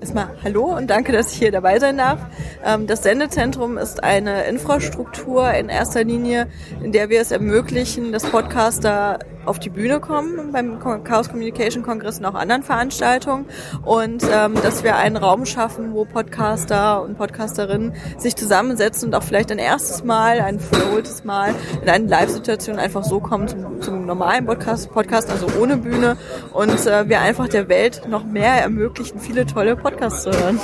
Erstmal 0.02 0.30
hallo 0.42 0.64
und 0.64 0.90
danke, 0.90 1.12
dass 1.12 1.30
ich 1.32 1.38
hier 1.38 1.52
dabei 1.52 1.78
sein 1.78 1.96
darf. 1.96 2.18
Ähm, 2.64 2.88
das 2.88 3.04
Sendezentrum 3.04 3.78
ist 3.78 4.02
eine 4.02 4.46
Infrastruktur 4.46 5.48
in 5.52 5.68
erster 5.68 6.02
Linie, 6.02 6.48
in 6.82 6.90
der 6.90 7.08
wir 7.08 7.20
es 7.20 7.30
ermöglichen, 7.30 8.10
dass 8.10 8.24
Podcaster 8.24 9.20
auf 9.44 9.58
die 9.58 9.70
Bühne 9.70 10.00
kommen 10.00 10.52
beim 10.52 10.78
Chaos 10.78 11.28
Communication 11.28 11.82
Kongress 11.82 12.18
und 12.18 12.26
auch 12.26 12.34
anderen 12.34 12.62
Veranstaltungen 12.62 13.46
und 13.84 14.22
ähm, 14.30 14.54
dass 14.62 14.84
wir 14.84 14.96
einen 14.96 15.16
Raum 15.16 15.46
schaffen, 15.46 15.92
wo 15.92 16.04
Podcaster 16.04 17.02
und 17.02 17.16
Podcasterinnen 17.16 17.94
sich 18.18 18.36
zusammensetzen 18.36 19.08
und 19.08 19.14
auch 19.14 19.22
vielleicht 19.22 19.50
ein 19.50 19.58
erstes 19.58 20.04
Mal, 20.04 20.40
ein 20.40 20.60
wiederholtes 20.60 21.24
Mal 21.24 21.54
in 21.82 21.88
eine 21.88 22.06
Live-Situation 22.06 22.78
einfach 22.78 23.04
so 23.04 23.20
kommen 23.20 23.48
zum, 23.48 23.80
zum 23.80 24.06
normalen 24.06 24.46
Podcast, 24.46 24.90
Podcast, 24.92 25.30
also 25.30 25.46
ohne 25.60 25.76
Bühne 25.76 26.16
und 26.52 26.86
äh, 26.86 27.08
wir 27.08 27.20
einfach 27.20 27.48
der 27.48 27.68
Welt 27.68 28.08
noch 28.08 28.24
mehr 28.24 28.54
ermöglichen, 28.54 29.18
viele 29.18 29.46
tolle 29.46 29.76
Podcasts 29.76 30.22
zu 30.24 30.30
hören. 30.30 30.60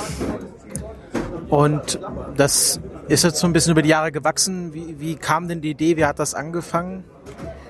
Und 1.49 1.99
das 2.37 2.79
ist 3.07 3.23
jetzt 3.23 3.39
so 3.39 3.47
ein 3.47 3.53
bisschen 3.53 3.71
über 3.71 3.81
die 3.81 3.89
Jahre 3.89 4.11
gewachsen. 4.11 4.73
Wie, 4.73 4.99
wie 4.99 5.15
kam 5.15 5.47
denn 5.47 5.61
die 5.61 5.71
Idee? 5.71 5.97
Wie 5.97 6.05
hat 6.05 6.19
das 6.19 6.35
angefangen? 6.35 7.03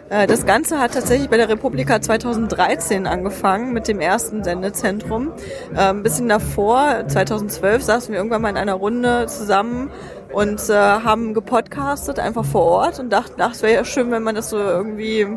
Äh, 0.09 0.27
das 0.27 0.45
Ganze 0.45 0.79
hat 0.79 0.93
tatsächlich 0.93 1.29
bei 1.29 1.37
der 1.37 1.49
Republika 1.49 2.01
2013 2.01 3.07
angefangen 3.07 3.73
mit 3.73 3.87
dem 3.87 3.99
ersten 3.99 4.43
Sendezentrum. 4.43 5.31
Äh, 5.75 5.89
ein 5.89 6.03
bisschen 6.03 6.27
davor, 6.27 7.07
2012, 7.07 7.83
saßen 7.83 8.11
wir 8.11 8.17
irgendwann 8.17 8.41
mal 8.41 8.49
in 8.49 8.57
einer 8.57 8.73
Runde 8.73 9.27
zusammen 9.27 9.91
und 10.33 10.69
äh, 10.69 10.73
haben 10.73 11.33
gepodcastet 11.33 12.19
einfach 12.19 12.45
vor 12.45 12.63
Ort 12.63 12.99
und 12.99 13.11
dachten, 13.11 13.41
ach, 13.41 13.51
es 13.51 13.61
wäre 13.61 13.73
ja 13.73 13.85
schön, 13.85 14.11
wenn 14.11 14.23
man 14.23 14.35
das 14.35 14.49
so 14.49 14.57
irgendwie 14.57 15.27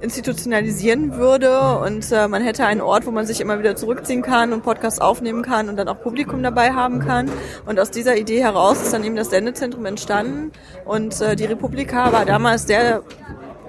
institutionalisieren 0.00 1.16
würde 1.16 1.78
und 1.78 2.12
äh, 2.12 2.28
man 2.28 2.40
hätte 2.40 2.64
einen 2.64 2.80
Ort, 2.80 3.04
wo 3.04 3.10
man 3.10 3.26
sich 3.26 3.40
immer 3.40 3.58
wieder 3.58 3.74
zurückziehen 3.74 4.22
kann 4.22 4.52
und 4.52 4.62
Podcasts 4.62 5.00
aufnehmen 5.00 5.42
kann 5.42 5.68
und 5.68 5.76
dann 5.76 5.88
auch 5.88 6.00
Publikum 6.00 6.40
dabei 6.40 6.72
haben 6.72 7.00
kann. 7.00 7.28
Und 7.66 7.80
aus 7.80 7.90
dieser 7.90 8.16
Idee 8.16 8.40
heraus 8.40 8.80
ist 8.80 8.92
dann 8.92 9.02
eben 9.02 9.16
das 9.16 9.30
Sendezentrum 9.30 9.86
entstanden 9.86 10.52
und 10.84 11.20
äh, 11.20 11.34
die 11.34 11.46
Republika 11.46 12.12
war 12.12 12.24
damals 12.24 12.68
sehr 12.68 13.02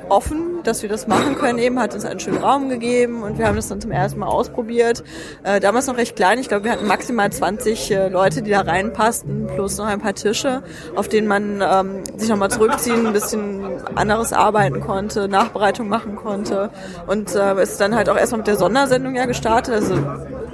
offen, 0.10 0.64
dass 0.64 0.82
wir 0.82 0.90
das 0.90 1.08
machen 1.08 1.36
können. 1.36 1.60
Eben 1.60 1.80
hat 1.80 1.94
uns 1.94 2.06
einen 2.06 2.20
schönen 2.20 2.38
Raum 2.38 2.70
gegeben 2.70 3.24
und 3.24 3.38
wir 3.38 3.48
haben 3.48 3.56
das 3.56 3.68
dann 3.68 3.82
zum 3.82 3.92
ersten 3.92 4.20
Mal 4.20 4.28
ausprobiert. 4.28 5.04
Äh, 5.44 5.60
damals 5.60 5.88
noch 5.88 5.98
recht 5.98 6.16
klein. 6.16 6.40
Ich 6.40 6.48
glaube, 6.48 6.66
wir 6.66 6.72
hatten 6.72 6.88
maximal 6.88 7.32
20 7.32 7.92
äh, 7.92 8.10
Leute, 8.10 8.42
die 8.42 8.52
da 8.52 8.62
reinpassten, 8.62 9.48
plus 9.48 9.78
noch 9.78 9.86
ein 9.86 10.00
paar 10.00 10.14
Tische, 10.14 10.64
auf 10.96 11.08
denen 11.08 11.28
man 11.28 11.62
ähm, 11.62 12.04
sich 12.18 12.30
nochmal 12.30 12.50
zurückziehen, 12.50 13.08
ein 13.08 13.14
bisschen 13.14 13.82
anderes 13.96 14.34
arbeiten 14.34 14.82
konnte, 14.82 15.28
Nachbereitung 15.28 15.88
machen 15.88 16.16
konnte. 16.16 16.70
Und 17.08 17.36
äh, 17.36 17.54
es 17.54 17.72
ist 17.72 17.82
dann 17.82 17.96
halt 17.96 18.10
auch 18.10 18.18
erstmal 18.18 18.40
mit 18.40 18.48
der 18.48 18.58
Sondersendung 18.58 19.16
ja 19.16 19.26
gestartet. 19.26 19.74
Also 19.74 19.96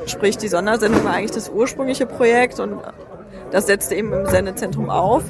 sprich, 0.06 0.38
die 0.38 0.48
Sondersendung 0.48 1.04
war 1.04 1.14
eigentlich 1.14 1.32
das 1.32 1.50
ursprüngliche 1.50 2.06
Projekt 2.06 2.60
und 2.60 2.80
das 3.56 3.68
setzte 3.68 3.96
eben 3.96 4.12
im 4.12 4.26
Sendezentrum 4.26 4.90
auf. 4.90 5.24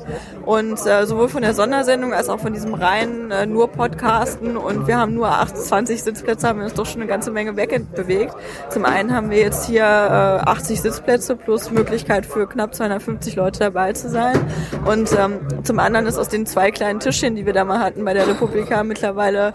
Und 0.45 0.84
äh, 0.88 1.05
sowohl 1.05 1.30
von 1.30 1.43
der 1.43 1.53
Sondersendung 1.53 2.11
als 2.11 2.28
auch 2.28 2.39
von 2.39 2.53
diesem 2.53 2.73
reinen 2.73 3.30
äh, 3.30 3.45
nur 3.45 3.67
Podcasten 3.67 4.57
und 4.57 4.88
wir 4.88 4.97
haben 4.97 5.13
nur 5.13 5.28
28 5.28 6.01
Sitzplätze, 6.01 6.47
haben 6.47 6.57
wir 6.57 6.65
uns 6.65 6.73
doch 6.73 6.88
schon 6.88 7.01
eine 7.01 7.07
ganze 7.07 7.30
Menge 7.30 7.55
wegbewegt. 7.55 8.36
Zum 8.69 8.84
einen 8.86 9.13
haben 9.13 9.30
wir 9.30 9.38
jetzt 9.38 9.67
hier 9.67 9.84
äh, 9.84 10.49
80 10.49 10.82
Sitzplätze 10.82 11.36
plus 11.36 11.69
Möglichkeit 11.69 12.26
für 12.26 12.47
knapp 12.47 12.73
250 12.73 13.36
Leute 13.36 13.59
dabei 13.59 13.93
zu 13.93 14.09
sein. 14.09 14.39
Und 14.86 15.11
ähm, 15.17 15.39
zum 15.63 15.78
anderen 15.78 16.07
ist 16.07 16.17
aus 16.17 16.30
den 16.30 16.47
zwei 16.47 16.71
kleinen 16.71 16.99
Tischchen, 16.99 17.36
die 17.36 17.45
wir 17.45 17.53
da 17.53 17.63
mal 17.63 17.80
hatten 17.80 18.03
bei 18.03 18.15
der 18.15 18.28
Republika, 18.28 18.84
mittlerweile 18.84 19.51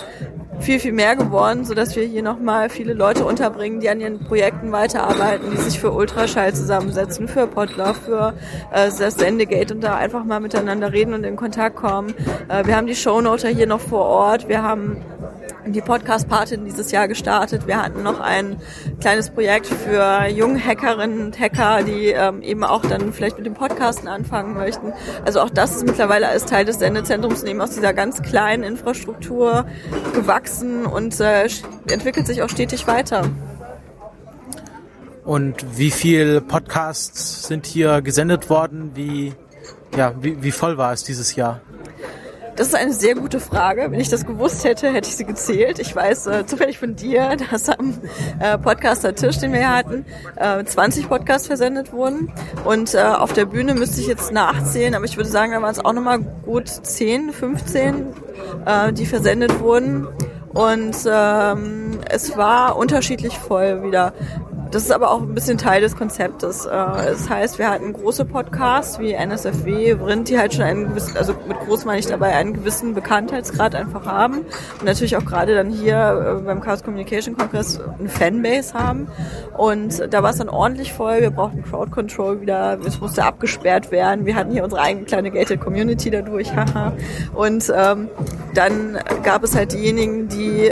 viel, 0.60 0.78
viel 0.78 0.92
mehr 0.92 1.16
geworden, 1.16 1.64
so 1.64 1.74
dass 1.74 1.96
wir 1.96 2.04
hier 2.04 2.22
nochmal 2.22 2.68
viele 2.68 2.92
Leute 2.92 3.24
unterbringen, 3.24 3.80
die 3.80 3.88
an 3.88 4.00
ihren 4.00 4.20
Projekten 4.20 4.72
weiterarbeiten, 4.72 5.50
die 5.50 5.56
sich 5.56 5.80
für 5.80 5.92
Ultraschall 5.92 6.54
zusammensetzen, 6.54 7.28
für 7.28 7.46
Podlove, 7.46 7.94
für 7.94 8.34
äh, 8.72 8.90
das 8.96 9.14
Sendegate 9.14 9.74
und 9.74 9.80
da 9.82 9.96
einfach 9.96 10.24
mal 10.24 10.40
miteinander 10.40 10.92
reden 10.92 11.14
und 11.14 11.24
in 11.24 11.36
Kontakt 11.36 11.76
kommen. 11.76 12.14
Äh, 12.48 12.66
wir 12.66 12.76
haben 12.76 12.86
die 12.86 12.94
Shownoter 12.94 13.48
hier 13.48 13.66
noch 13.66 13.80
vor 13.80 14.04
Ort, 14.04 14.48
wir 14.48 14.62
haben 14.62 15.02
die 15.66 15.80
Podcast-Patin 15.80 16.64
dieses 16.64 16.90
Jahr 16.90 17.08
gestartet. 17.08 17.66
Wir 17.66 17.82
hatten 17.82 18.02
noch 18.02 18.20
ein 18.20 18.56
kleines 19.00 19.30
Projekt 19.30 19.66
für 19.66 20.26
junge 20.28 20.64
Hackerinnen 20.64 21.26
und 21.26 21.40
Hacker, 21.40 21.82
die 21.82 22.08
ähm, 22.08 22.42
eben 22.42 22.64
auch 22.64 22.82
dann 22.82 23.12
vielleicht 23.12 23.36
mit 23.36 23.46
dem 23.46 23.54
Podcasten 23.54 24.08
anfangen 24.08 24.54
möchten. 24.54 24.92
Also 25.24 25.40
auch 25.40 25.50
das 25.50 25.76
ist 25.76 25.86
mittlerweile 25.86 26.28
als 26.28 26.46
Teil 26.46 26.64
des 26.64 26.78
Sendezentrums 26.78 27.42
eben 27.42 27.60
aus 27.60 27.70
dieser 27.70 27.92
ganz 27.92 28.22
kleinen 28.22 28.62
Infrastruktur 28.62 29.66
gewachsen 30.14 30.86
und 30.86 31.18
äh, 31.20 31.48
entwickelt 31.88 32.26
sich 32.26 32.42
auch 32.42 32.48
stetig 32.48 32.86
weiter. 32.86 33.24
Und 35.24 35.78
wie 35.78 35.90
viel 35.90 36.40
Podcasts 36.40 37.46
sind 37.46 37.66
hier 37.66 38.02
gesendet 38.02 38.50
worden? 38.50 38.92
Wie, 38.94 39.34
ja, 39.96 40.14
wie, 40.20 40.42
wie 40.42 40.50
voll 40.50 40.76
war 40.78 40.92
es 40.92 41.04
dieses 41.04 41.36
Jahr? 41.36 41.60
Das 42.60 42.68
ist 42.68 42.74
eine 42.74 42.92
sehr 42.92 43.14
gute 43.14 43.40
Frage. 43.40 43.86
Wenn 43.90 44.00
ich 44.00 44.10
das 44.10 44.26
gewusst 44.26 44.64
hätte, 44.64 44.92
hätte 44.92 45.08
ich 45.08 45.16
sie 45.16 45.24
gezählt. 45.24 45.78
Ich 45.78 45.96
weiß 45.96 46.26
äh, 46.26 46.44
zufällig 46.44 46.78
von 46.78 46.94
dir, 46.94 47.34
dass 47.50 47.70
am 47.70 47.98
äh, 48.38 48.58
Podcaster-Tisch, 48.58 49.38
den 49.38 49.54
wir 49.54 49.74
hatten, 49.74 50.04
äh, 50.36 50.62
20 50.62 51.08
Podcasts 51.08 51.46
versendet 51.46 51.90
wurden. 51.90 52.30
Und 52.66 52.94
äh, 52.94 52.98
auf 52.98 53.32
der 53.32 53.46
Bühne 53.46 53.72
müsste 53.72 54.02
ich 54.02 54.08
jetzt 54.08 54.30
nachzählen, 54.30 54.94
aber 54.94 55.06
ich 55.06 55.16
würde 55.16 55.30
sagen, 55.30 55.52
da 55.52 55.62
waren 55.62 55.70
es 55.70 55.82
auch 55.82 55.94
nochmal 55.94 56.18
gut 56.18 56.68
10, 56.68 57.32
15, 57.32 58.06
äh, 58.66 58.92
die 58.92 59.06
versendet 59.06 59.60
wurden. 59.60 60.06
Und 60.52 60.96
ähm, 61.10 62.00
es 62.10 62.36
war 62.36 62.76
unterschiedlich 62.76 63.38
voll 63.38 63.84
wieder. 63.84 64.12
Das 64.70 64.84
ist 64.84 64.92
aber 64.92 65.10
auch 65.10 65.20
ein 65.22 65.34
bisschen 65.34 65.58
Teil 65.58 65.80
des 65.80 65.96
Konzeptes. 65.96 66.64
Äh, 66.64 66.70
das 66.70 67.28
heißt, 67.28 67.58
wir 67.58 67.68
hatten 67.68 67.92
große 67.92 68.24
Podcasts 68.24 69.00
wie 69.00 69.12
NSFW, 69.12 69.96
Vrind, 69.96 70.28
die 70.28 70.38
halt 70.38 70.54
schon 70.54 70.62
einen 70.62 70.88
gewissen, 70.88 71.16
also 71.16 71.34
mit 71.48 71.58
groß 71.58 71.84
meine 71.86 71.98
ich 71.98 72.06
dabei, 72.06 72.34
einen 72.34 72.52
gewissen 72.52 72.94
Bekanntheitsgrad 72.94 73.74
einfach 73.74 74.06
haben 74.06 74.38
und 74.78 74.84
natürlich 74.84 75.16
auch 75.16 75.24
gerade 75.24 75.56
dann 75.56 75.70
hier 75.70 76.38
äh, 76.38 76.42
beim 76.42 76.60
Chaos 76.60 76.84
Communication 76.84 77.36
Congress 77.36 77.80
eine 77.98 78.08
Fanbase 78.08 78.74
haben. 78.74 79.08
Und 79.56 80.02
da 80.12 80.22
war 80.22 80.30
es 80.30 80.36
dann 80.36 80.48
ordentlich 80.48 80.92
voll. 80.92 81.20
Wir 81.20 81.30
brauchten 81.30 81.64
Crowd 81.64 81.90
Control 81.90 82.40
wieder. 82.40 82.78
Es 82.86 83.00
musste 83.00 83.24
abgesperrt 83.24 83.90
werden. 83.90 84.24
Wir 84.24 84.36
hatten 84.36 84.52
hier 84.52 84.62
unsere 84.62 84.82
eigene 84.82 85.04
kleine 85.04 85.32
gated 85.32 85.60
Community 85.60 86.10
dadurch. 86.10 86.54
Haha. 86.56 86.92
und 87.34 87.72
ähm, 87.74 88.08
dann 88.54 88.98
gab 89.22 89.44
es 89.44 89.54
halt 89.54 89.72
diejenigen, 89.72 90.28
die 90.28 90.70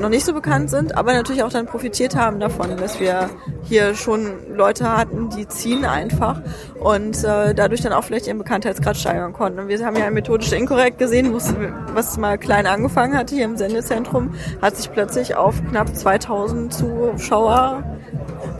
noch 0.00 0.08
nicht 0.08 0.24
so 0.24 0.32
bekannt 0.32 0.70
sind, 0.70 0.96
aber 0.96 1.12
natürlich 1.12 1.42
auch 1.42 1.50
dann 1.50 1.66
profitiert 1.66 2.16
haben 2.16 2.40
davon, 2.40 2.76
dass 2.76 3.00
wir 3.00 3.19
hier 3.64 3.94
schon 3.94 4.54
Leute 4.54 4.96
hatten, 4.96 5.30
die 5.30 5.46
ziehen 5.46 5.84
einfach 5.84 6.40
und 6.78 7.22
äh, 7.24 7.54
dadurch 7.54 7.80
dann 7.82 7.92
auch 7.92 8.04
vielleicht 8.04 8.26
ihren 8.26 8.38
Bekanntheitsgrad 8.38 8.96
steigern 8.96 9.32
konnten. 9.32 9.60
Und 9.60 9.68
wir 9.68 9.84
haben 9.84 9.96
ja 9.96 10.10
methodisch 10.10 10.52
inkorrekt 10.52 10.98
gesehen, 10.98 11.32
was 11.32 12.16
mal 12.16 12.38
klein 12.38 12.66
angefangen 12.66 13.16
hatte 13.16 13.34
hier 13.34 13.44
im 13.44 13.56
Sendezentrum, 13.56 14.34
hat 14.62 14.76
sich 14.76 14.90
plötzlich 14.92 15.34
auf 15.34 15.62
knapp 15.70 15.94
2000 15.94 16.72
Zuschauer 16.72 17.82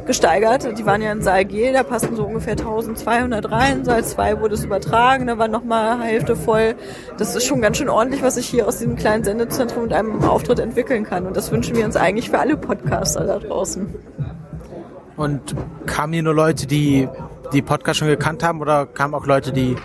gesteigert. 0.07 0.77
Die 0.79 0.87
waren 0.87 1.03
ja 1.03 1.13
in 1.13 1.23
Saal 1.23 1.45
G, 1.45 1.73
da 1.73 1.83
passten 1.83 2.17
so 2.17 2.25
ungefähr 2.25 2.53
1200 2.53 3.51
rein. 3.51 3.85
Saal 3.85 4.05
2 4.05 4.41
wurde 4.41 4.55
es 4.55 4.65
übertragen, 4.65 5.27
da 5.27 5.39
war 5.39 5.49
nochmal 5.49 6.01
Hälfte 6.01 6.37
voll. 6.37 6.75
Das 7.17 7.37
ist 7.37 7.47
schon 7.47 7.61
ganz 7.61 7.77
schön 7.77 7.89
ordentlich, 7.89 8.23
was 8.23 8.35
sich 8.35 8.47
hier 8.47 8.67
aus 8.67 8.79
diesem 8.79 8.97
kleinen 8.97 9.25
Sendezentrum 9.25 9.85
mit 9.85 9.93
einem 9.93 10.23
Auftritt 10.25 10.59
entwickeln 10.59 11.05
kann. 11.05 11.27
Und 11.27 11.37
das 11.37 11.53
wünschen 11.53 11.77
wir 11.77 11.85
uns 11.85 11.97
eigentlich 11.97 12.31
für 12.31 12.39
alle 12.39 12.57
Podcaster 12.57 13.25
da 13.25 13.39
draußen. 13.39 13.95
Und 15.21 15.55
kamen 15.85 16.15
hier 16.15 16.23
nur 16.23 16.35
Leute, 16.35 16.67
die 16.67 17.07
die 17.53 17.61
Podcast 17.61 17.99
schon 17.99 18.09
gekannt 18.09 18.43
haben 18.43 18.59
oder 18.63 18.87
kamen 18.87 19.13
auch 19.13 19.27
Leute, 19.27 19.53
die 19.53 19.77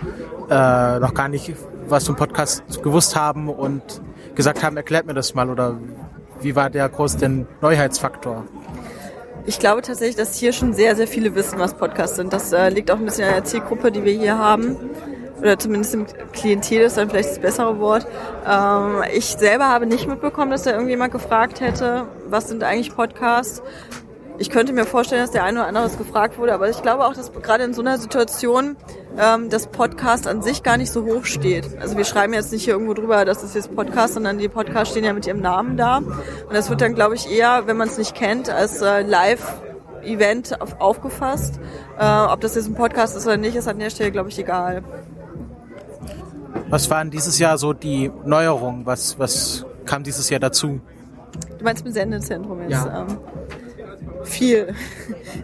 äh, 0.48 0.98
noch 0.98 1.12
gar 1.12 1.28
nicht 1.28 1.52
was 1.88 2.04
zum 2.04 2.16
Podcast 2.16 2.62
gewusst 2.82 3.14
haben 3.16 3.50
und 3.50 4.00
gesagt 4.34 4.62
haben, 4.62 4.78
erklärt 4.78 5.04
mir 5.04 5.12
das 5.12 5.34
mal 5.34 5.50
oder 5.50 5.78
wie 6.40 6.56
war 6.56 6.70
der 6.70 6.88
groß 6.88 7.18
denn 7.18 7.46
Neuheitsfaktor? 7.60 8.46
Ich 9.44 9.58
glaube 9.58 9.82
tatsächlich, 9.82 10.16
dass 10.16 10.36
hier 10.36 10.54
schon 10.54 10.72
sehr, 10.72 10.96
sehr 10.96 11.06
viele 11.06 11.34
wissen, 11.34 11.58
was 11.58 11.74
Podcasts 11.74 12.16
sind. 12.16 12.32
Das 12.32 12.50
äh, 12.54 12.70
liegt 12.70 12.90
auch 12.90 12.96
ein 12.96 13.04
bisschen 13.04 13.28
an 13.28 13.34
der 13.34 13.44
Zielgruppe, 13.44 13.92
die 13.92 14.04
wir 14.04 14.14
hier 14.14 14.38
haben. 14.38 14.78
Oder 15.38 15.58
zumindest 15.58 15.92
im 15.92 16.06
Klientel 16.32 16.86
ist 16.86 16.96
dann 16.96 17.10
vielleicht 17.10 17.28
das 17.28 17.40
bessere 17.40 17.78
Wort. 17.78 18.06
Ähm, 18.50 19.02
ich 19.14 19.26
selber 19.26 19.68
habe 19.68 19.84
nicht 19.84 20.08
mitbekommen, 20.08 20.50
dass 20.50 20.62
da 20.62 20.70
irgendjemand 20.70 21.12
gefragt 21.12 21.60
hätte, 21.60 22.06
was 22.30 22.48
sind 22.48 22.64
eigentlich 22.64 22.96
Podcasts. 22.96 23.62
Ich 24.38 24.50
könnte 24.50 24.72
mir 24.72 24.84
vorstellen, 24.84 25.22
dass 25.22 25.30
der 25.30 25.44
eine 25.44 25.60
oder 25.60 25.68
andere 25.68 25.88
gefragt 25.96 26.38
wurde, 26.38 26.52
aber 26.52 26.68
ich 26.68 26.82
glaube 26.82 27.06
auch, 27.06 27.14
dass 27.14 27.32
gerade 27.32 27.64
in 27.64 27.72
so 27.72 27.80
einer 27.80 27.98
Situation 27.98 28.76
ähm, 29.18 29.48
das 29.48 29.68
Podcast 29.68 30.26
an 30.26 30.42
sich 30.42 30.62
gar 30.62 30.76
nicht 30.76 30.90
so 30.92 31.04
hoch 31.04 31.24
steht. 31.24 31.78
Also 31.80 31.96
wir 31.96 32.04
schreiben 32.04 32.34
jetzt 32.34 32.52
nicht 32.52 32.64
hier 32.64 32.74
irgendwo 32.74 32.92
drüber, 32.92 33.24
dass 33.24 33.42
es 33.42 33.54
jetzt 33.54 33.74
Podcast, 33.74 34.14
sondern 34.14 34.36
die 34.38 34.48
Podcasts 34.48 34.90
stehen 34.90 35.04
ja 35.04 35.14
mit 35.14 35.26
ihrem 35.26 35.40
Namen 35.40 35.76
da. 35.76 35.98
Und 35.98 36.52
das 36.52 36.68
wird 36.68 36.82
dann, 36.82 36.94
glaube 36.94 37.14
ich, 37.14 37.30
eher, 37.30 37.66
wenn 37.66 37.78
man 37.78 37.88
es 37.88 37.96
nicht 37.96 38.14
kennt, 38.14 38.50
als 38.50 38.82
äh, 38.82 39.02
Live-Event 39.02 40.60
auf, 40.60 40.80
aufgefasst. 40.80 41.58
Äh, 41.98 42.04
ob 42.04 42.40
das 42.42 42.56
jetzt 42.56 42.68
ein 42.68 42.74
Podcast 42.74 43.16
ist 43.16 43.26
oder 43.26 43.38
nicht, 43.38 43.56
ist 43.56 43.68
an 43.68 43.78
der 43.78 43.90
Stelle, 43.90 44.10
glaube 44.10 44.28
ich, 44.28 44.38
egal. 44.38 44.84
Was 46.68 46.90
waren 46.90 47.10
dieses 47.10 47.38
Jahr 47.38 47.56
so 47.56 47.72
die 47.72 48.10
Neuerungen? 48.24 48.84
Was, 48.84 49.18
was 49.18 49.64
kam 49.86 50.02
dieses 50.02 50.28
Jahr 50.28 50.40
dazu? 50.40 50.80
Du 51.58 51.64
meinst 51.64 51.84
mit 51.84 51.94
Sendezentrum 51.94 52.60
jetzt? 52.62 52.72
Ja. 52.72 53.06
Ähm, 53.08 53.18
viel. 54.24 54.74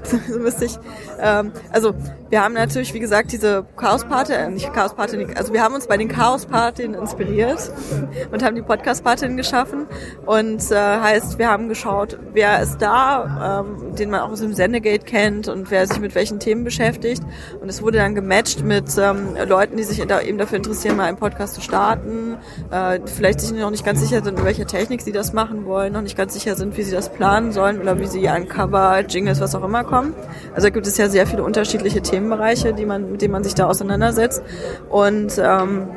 so 0.04 0.38
müsste 0.38 0.66
ich. 0.66 0.78
Ähm, 1.20 1.52
also 1.70 1.94
wir 2.30 2.42
haben 2.42 2.54
natürlich, 2.54 2.94
wie 2.94 3.00
gesagt, 3.00 3.30
diese 3.32 3.66
Chaos-Party, 3.76 4.32
äh, 4.32 4.48
nicht 4.48 4.72
Chaos-Party, 4.72 5.26
also 5.36 5.52
wir 5.52 5.62
haben 5.62 5.74
uns 5.74 5.86
bei 5.86 5.98
den 5.98 6.08
Chaos-Partien 6.08 6.94
inspiriert 6.94 7.70
und 8.32 8.42
haben 8.42 8.56
die 8.56 8.62
Podcast-Partien 8.62 9.36
geschaffen. 9.36 9.86
Und 10.24 10.70
äh, 10.70 10.74
heißt, 10.74 11.38
wir 11.38 11.50
haben 11.50 11.68
geschaut, 11.68 12.18
wer 12.32 12.62
ist 12.62 12.78
da, 12.78 13.60
ähm, 13.60 13.94
den 13.96 14.08
man 14.08 14.20
auch 14.20 14.30
aus 14.30 14.40
dem 14.40 14.54
Sendegate 14.54 15.04
kennt 15.04 15.48
und 15.48 15.70
wer 15.70 15.86
sich 15.86 16.00
mit 16.00 16.14
welchen 16.14 16.40
Themen 16.40 16.64
beschäftigt. 16.64 17.22
Und 17.60 17.68
es 17.68 17.82
wurde 17.82 17.98
dann 17.98 18.14
gematcht 18.14 18.64
mit 18.64 18.86
ähm, 18.98 19.36
Leuten, 19.46 19.76
die 19.76 19.82
sich 19.82 20.04
da 20.06 20.20
eben 20.20 20.38
dafür 20.38 20.56
interessieren, 20.56 20.96
mal 20.96 21.04
einen 21.04 21.18
Podcast 21.18 21.54
zu 21.54 21.60
starten, 21.60 22.38
äh, 22.70 22.98
vielleicht 23.04 23.40
sich 23.40 23.52
noch 23.52 23.70
nicht 23.70 23.84
ganz 23.84 24.00
sicher 24.00 24.22
sind, 24.24 24.38
in 24.38 24.44
welcher 24.46 24.66
Technik 24.66 25.02
sie 25.02 25.12
das 25.12 25.34
machen 25.34 25.66
wollen, 25.66 25.92
noch 25.92 26.00
nicht 26.00 26.16
ganz 26.16 26.32
sicher 26.32 26.54
sind, 26.54 26.76
wie 26.78 26.82
sie 26.82 26.92
das 26.92 27.12
planen 27.12 27.52
sollen 27.52 27.80
oder 27.80 28.00
wie 28.00 28.06
sie 28.06 28.26
ein 28.28 28.48
Cover, 28.62 29.04
Jingles, 29.08 29.40
was 29.40 29.56
auch 29.56 29.64
immer 29.64 29.82
kommen. 29.82 30.14
Also 30.54 30.70
gibt 30.70 30.86
es 30.86 30.96
ja 30.96 31.08
sehr 31.08 31.26
viele 31.26 31.42
unterschiedliche 31.42 32.00
Themenbereiche, 32.00 32.72
die 32.72 32.86
man, 32.86 33.10
mit 33.10 33.20
denen 33.22 33.32
man 33.32 33.42
sich 33.42 33.54
da 33.54 33.66
auseinandersetzt. 33.66 34.40
Und 34.88 35.32
ähm, 35.38 35.88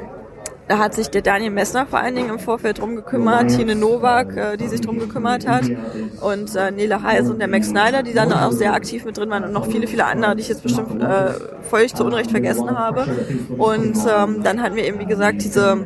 da 0.68 0.80
hat 0.80 0.96
sich 0.96 1.10
der 1.10 1.22
Daniel 1.22 1.52
Messner 1.52 1.86
vor 1.86 2.00
allen 2.00 2.16
Dingen 2.16 2.30
im 2.30 2.40
Vorfeld 2.40 2.80
drum 2.80 2.96
gekümmert, 2.96 3.50
Tine 3.50 3.76
Nowak, 3.76 4.36
äh, 4.36 4.58
die 4.58 4.68
sich 4.68 4.82
drum 4.82 5.00
gekümmert 5.00 5.48
hat 5.48 5.66
und 6.22 6.56
äh, 6.56 6.72
Nele 6.72 7.04
Heise 7.04 7.32
und 7.32 7.40
der 7.40 7.48
Max 7.48 7.68
Snyder, 7.68 8.04
die 8.04 8.14
dann 8.14 8.34
auch 8.34 8.52
sehr 8.52 8.74
aktiv 8.74 9.06
mit 9.06 9.18
drin 9.18 9.30
waren 9.30 9.44
und 9.44 9.54
noch 9.54 9.68
viele, 9.68 9.88
viele 9.88 10.06
andere, 10.06 10.36
die 10.36 10.42
ich 10.42 10.50
jetzt 10.50 10.64
bestimmt 10.64 11.02
äh, 11.02 11.34
völlig 11.62 11.94
zu 11.94 12.04
Unrecht 12.04 12.32
vergessen 12.32 12.78
habe. 12.78 13.06
Und 13.58 13.98
ähm, 14.08 14.44
dann 14.44 14.62
hatten 14.62 14.76
wir 14.76 14.86
eben, 14.86 15.00
wie 15.00 15.06
gesagt, 15.06 15.44
diese 15.44 15.86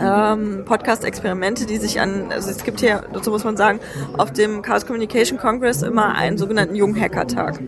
ähm, 0.00 0.64
Podcast-Experimente, 0.64 1.66
die 1.66 1.76
sich 1.76 2.00
an, 2.00 2.26
also 2.30 2.50
es 2.50 2.64
gibt 2.64 2.80
hier, 2.80 3.04
dazu 3.12 3.30
muss 3.30 3.44
man 3.44 3.56
sagen, 3.56 3.80
auf 4.16 4.32
dem 4.32 4.62
Chaos 4.62 4.86
Communication 4.86 5.38
Congress 5.38 5.82
immer 5.82 6.14
einen 6.14 6.38
sogenannten 6.38 6.74
Junghacker-Tag. 6.74 7.60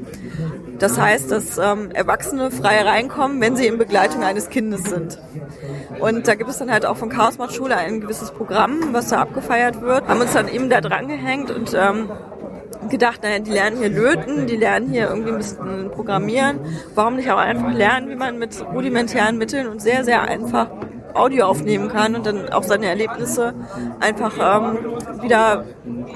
Das 0.82 0.98
heißt, 0.98 1.30
dass 1.30 1.58
ähm, 1.58 1.92
Erwachsene 1.92 2.50
frei 2.50 2.82
reinkommen, 2.82 3.40
wenn 3.40 3.54
sie 3.54 3.68
in 3.68 3.78
Begleitung 3.78 4.24
eines 4.24 4.48
Kindes 4.48 4.82
sind. 4.82 5.16
Und 6.00 6.26
da 6.26 6.34
gibt 6.34 6.50
es 6.50 6.58
dann 6.58 6.72
halt 6.72 6.84
auch 6.86 6.96
von 6.96 7.08
Chaos 7.08 7.38
Mod 7.38 7.52
Schule 7.52 7.76
ein 7.76 8.00
gewisses 8.00 8.32
Programm, 8.32 8.92
was 8.92 9.06
da 9.06 9.20
abgefeiert 9.20 9.80
wird. 9.80 10.08
Haben 10.08 10.20
uns 10.20 10.32
dann 10.32 10.48
eben 10.48 10.68
da 10.70 10.80
dran 10.80 11.06
gehängt 11.06 11.52
und 11.52 11.72
ähm, 11.72 12.10
gedacht, 12.90 13.22
naja, 13.22 13.38
die 13.38 13.52
lernen 13.52 13.78
hier 13.78 13.90
löten, 13.90 14.48
die 14.48 14.56
lernen 14.56 14.88
hier 14.88 15.08
irgendwie 15.08 15.30
ein 15.30 15.36
bisschen 15.36 15.92
programmieren. 15.92 16.58
Warum 16.96 17.14
nicht 17.14 17.30
auch 17.30 17.38
einfach 17.38 17.72
lernen, 17.72 18.10
wie 18.10 18.16
man 18.16 18.40
mit 18.40 18.60
rudimentären 18.74 19.38
Mitteln 19.38 19.68
und 19.68 19.80
sehr, 19.80 20.02
sehr 20.02 20.22
einfach 20.22 20.68
Audio 21.14 21.46
aufnehmen 21.46 21.88
kann 21.88 22.14
und 22.14 22.26
dann 22.26 22.52
auch 22.52 22.62
seine 22.62 22.86
Erlebnisse 22.86 23.54
einfach 24.00 24.62
ähm, 24.64 24.78
wieder 25.22 25.64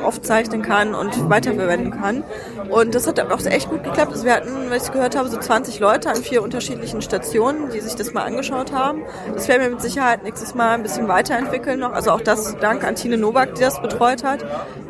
aufzeichnen 0.02 0.62
kann 0.62 0.94
und 0.94 1.30
weiterverwenden 1.30 1.92
kann. 1.92 2.24
Und 2.70 2.94
das 2.94 3.06
hat 3.06 3.20
auch 3.20 3.44
echt 3.46 3.70
gut 3.70 3.84
geklappt. 3.84 4.12
Also 4.12 4.24
wir 4.24 4.34
hatten, 4.34 4.70
was 4.70 4.86
ich 4.86 4.92
gehört 4.92 5.16
habe, 5.16 5.28
so 5.28 5.38
20 5.38 5.80
Leute 5.80 6.10
an 6.10 6.16
vier 6.16 6.42
unterschiedlichen 6.42 7.02
Stationen, 7.02 7.70
die 7.70 7.80
sich 7.80 7.94
das 7.94 8.12
mal 8.12 8.22
angeschaut 8.22 8.72
haben. 8.72 9.02
Das 9.34 9.48
werden 9.48 9.62
wir 9.62 9.70
mit 9.70 9.80
Sicherheit 9.80 10.22
nächstes 10.22 10.54
Mal 10.54 10.74
ein 10.74 10.82
bisschen 10.82 11.08
weiterentwickeln 11.08 11.80
noch. 11.80 11.92
Also 11.92 12.10
auch 12.10 12.20
das 12.20 12.56
dank 12.58 12.84
an 12.84 12.94
Tine 12.94 13.16
Nowak, 13.16 13.54
die 13.54 13.62
das 13.62 13.80
betreut 13.80 14.24
hat. 14.24 14.44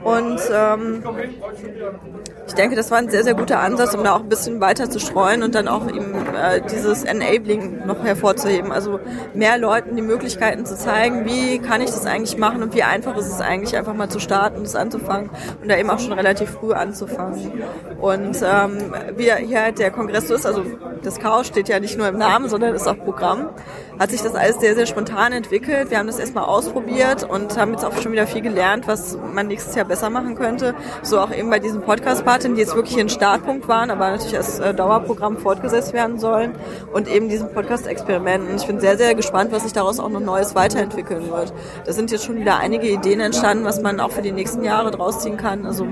Und 0.05 0.41
ähm, 0.53 1.03
ich 2.47 2.55
denke, 2.55 2.77
das 2.77 2.91
war 2.91 2.99
ein 2.99 3.09
sehr, 3.09 3.25
sehr 3.25 3.35
guter 3.35 3.61
Ansatz, 3.61 3.95
um 3.95 4.05
da 4.05 4.15
auch 4.15 4.21
ein 4.21 4.29
bisschen 4.29 4.61
weiter 4.61 4.89
zu 4.89 5.01
streuen 5.01 5.43
und 5.43 5.55
dann 5.55 5.67
auch 5.67 5.89
eben 5.89 6.15
äh, 6.35 6.63
dieses 6.71 7.03
Enabling 7.03 7.87
noch 7.87 8.05
hervorzuheben. 8.05 8.71
Also 8.71 9.01
mehr 9.35 9.59
Leuten 9.59 9.97
die 9.97 10.03
Möglichkeiten 10.03 10.65
zu 10.65 10.77
zeigen, 10.77 11.27
wie 11.27 11.59
kann 11.59 11.81
ich 11.81 11.91
das 11.91 12.07
eigentlich 12.07 12.39
machen 12.39 12.63
und 12.63 12.75
wie 12.75 12.85
einfach 12.85 13.17
ist 13.17 13.27
es 13.27 13.41
eigentlich, 13.41 13.77
einfach 13.77 13.95
mal 13.95 14.09
zu 14.09 14.21
starten, 14.21 14.63
das 14.63 14.77
anzufangen 14.77 15.31
und 15.61 15.69
da 15.69 15.77
eben 15.77 15.91
auch 15.91 15.99
schon 15.99 16.13
relativ 16.13 16.51
früh 16.51 16.73
anzufangen. 16.73 17.65
Und 18.01 18.37
ähm, 18.43 18.95
wie 19.17 19.33
hier 19.45 19.63
halt 19.63 19.79
der 19.79 19.91
Kongress 19.91 20.29
so 20.29 20.35
ist, 20.35 20.47
also 20.47 20.65
das 21.03 21.19
Chaos 21.19 21.49
steht 21.49 21.69
ja 21.69 21.81
nicht 21.81 21.99
nur 21.99 22.09
im 22.09 22.19
Namen, 22.19 22.49
sondern 22.49 22.75
ist 22.75 22.87
auch 22.87 22.99
Programm, 22.99 23.49
hat 23.99 24.11
sich 24.11 24.23
das 24.23 24.35
alles 24.35 24.61
sehr, 24.61 24.75
sehr 24.75 24.87
spontan 24.87 25.33
entwickelt. 25.33 25.91
Wir 25.91 25.99
haben 25.99 26.07
das 26.07 26.19
erstmal 26.19 26.45
ausprobiert 26.45 27.25
und 27.25 27.57
haben 27.59 27.73
jetzt 27.73 27.85
auch 27.85 27.97
schon 28.01 28.13
wieder 28.13 28.27
viel 28.27 28.43
gelernt, 28.43 28.87
was 28.87 29.19
man 29.35 29.47
nächstes 29.47 29.75
Jahr 29.75 29.85
besser 29.85 30.11
machen 30.11 30.35
könnte. 30.35 30.75
So 31.03 31.21
auch 31.21 31.33
eben 31.33 31.51
bei 31.51 31.59
diesen 31.59 31.83
Podcast-Partien, 31.83 32.55
die 32.55 32.61
jetzt 32.61 32.75
wirklich 32.75 32.99
ein 32.99 33.09
Startpunkt 33.09 33.69
waren, 33.69 33.91
aber 33.91 34.11
natürlich 34.11 34.37
als 34.37 34.59
äh, 34.59 34.75
Dauerprogramm 34.75 35.39
fortgesetzt 35.39 35.93
werden 35.93 36.19
sollen 36.19 36.55
und 36.93 37.09
eben 37.09 37.29
diesen 37.29 37.53
Podcast-Experimenten. 37.53 38.57
Ich 38.57 38.67
bin 38.67 38.81
sehr, 38.81 38.99
sehr 38.99 39.15
gespannt, 39.15 39.53
was 39.53 39.63
sich 39.63 39.73
daraus 39.73 39.99
auch 39.99 40.11
noch 40.11 40.21
Neues 40.21 40.55
weiterentwickeln 40.55 41.31
wird. 41.31 41.53
Da 41.85 41.93
sind 41.93 42.11
jetzt 42.11 42.25
schon 42.25 42.37
wieder 42.37 42.59
einige 42.59 42.89
Ideen 42.89 43.21
entstanden, 43.21 43.65
was 43.65 43.81
man 43.81 44.01
auch 44.01 44.11
für 44.11 44.23
die 44.23 44.33
nächsten 44.33 44.63
Jahre 44.63 44.91
draus 44.91 45.21
ziehen 45.21 45.37
kann. 45.37 45.67
Also 45.67 45.87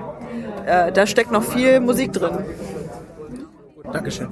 äh, 0.67 0.93
da 0.93 1.07
steckt 1.07 1.31
noch 1.31 1.43
viel 1.43 1.81
Musik 1.81 2.13
drin. 2.13 2.45
Dankeschön. 3.93 4.29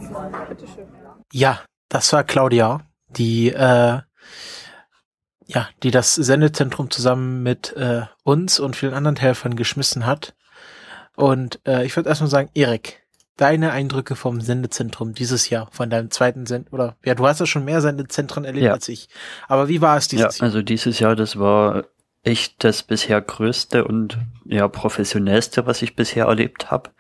Ja, 1.33 1.61
das 1.89 2.13
war 2.13 2.25
Claudia, 2.25 2.81
die 3.17 3.51
äh, 3.51 4.01
ja, 5.47 5.69
die 5.83 5.91
das 5.91 6.15
Sendezentrum 6.15 6.91
zusammen 6.91 7.43
mit 7.43 7.75
äh, 7.77 8.03
uns 8.23 8.59
und 8.61 8.77
vielen 8.77 8.95
anderen 8.95 9.17
Helfern 9.17 9.57
geschmissen 9.57 10.07
hat. 10.07 10.35
Und 11.17 11.61
äh, 11.67 11.85
ich 11.85 11.95
würde 11.97 12.09
erstmal 12.09 12.31
sagen, 12.31 12.49
Erik, 12.55 13.03
deine 13.37 13.73
Eindrücke 13.73 14.17
vom 14.17 14.41
Sendezentrum 14.41 15.15
dieses 15.15 15.51
Jahr, 15.51 15.69
von 15.73 15.91
deinem 15.91 16.11
zweiten 16.11 16.47
Send 16.47 16.73
oder 16.73 16.97
ja, 17.05 17.15
du 17.15 17.27
hast 17.27 17.41
ja 17.41 17.47
schon 17.47 17.65
mehr 17.65 17.81
Sendezentren 17.81 18.45
erlebt 18.45 18.65
Ja. 18.67 18.73
als 18.73 18.89
ich. 18.89 19.09
Aber 19.49 19.69
wie 19.69 19.81
war 19.81 19.97
es 19.97 20.09
dieses 20.09 20.39
ja, 20.39 20.45
also 20.45 20.63
dieses 20.63 20.99
Jahr, 21.01 21.17
das 21.17 21.39
war 21.39 21.85
echt 22.23 22.63
das 22.65 22.83
bisher 22.83 23.21
größte 23.21 23.85
und 23.85 24.19
ja 24.45 24.69
professionellste, 24.69 25.67
was 25.67 25.83
ich 25.83 25.97
bisher 25.97 26.27
erlebt 26.27 26.71
habe. 26.71 26.91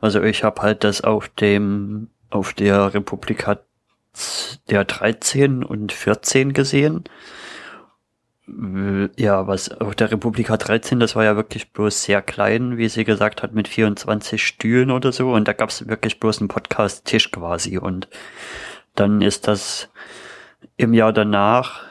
Also 0.00 0.22
ich 0.22 0.44
habe 0.44 0.60
halt 0.62 0.84
das 0.84 1.00
auf 1.00 1.28
dem 1.28 2.10
auf 2.28 2.52
der 2.52 2.92
Republika 2.92 3.58
der 4.70 4.84
13 4.84 5.64
und 5.64 5.92
14 5.92 6.52
gesehen. 6.52 7.04
Ja, 9.16 9.48
was 9.48 9.72
auf 9.72 9.96
der 9.96 10.12
Republika 10.12 10.56
13, 10.56 11.00
das 11.00 11.16
war 11.16 11.24
ja 11.24 11.34
wirklich 11.34 11.72
bloß 11.72 12.04
sehr 12.04 12.22
klein, 12.22 12.76
wie 12.76 12.88
sie 12.88 13.04
gesagt 13.04 13.42
hat, 13.42 13.54
mit 13.54 13.66
24 13.66 14.46
Stühlen 14.46 14.92
oder 14.92 15.10
so. 15.10 15.32
Und 15.32 15.48
da 15.48 15.52
gab 15.52 15.70
es 15.70 15.88
wirklich 15.88 16.20
bloß 16.20 16.38
einen 16.38 16.48
Podcast-Tisch 16.48 17.32
quasi. 17.32 17.78
Und 17.78 18.08
dann 18.94 19.20
ist 19.20 19.48
das 19.48 19.88
im 20.76 20.94
Jahr 20.94 21.12
danach, 21.12 21.82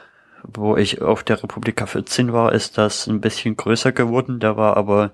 wo 0.42 0.76
ich 0.76 1.02
auf 1.02 1.24
der 1.24 1.42
Republika 1.42 1.86
14 1.86 2.32
war, 2.32 2.52
ist 2.52 2.78
das 2.78 3.06
ein 3.06 3.20
bisschen 3.20 3.56
größer 3.56 3.92
geworden. 3.92 4.40
Da 4.40 4.56
war 4.56 4.76
aber 4.78 5.12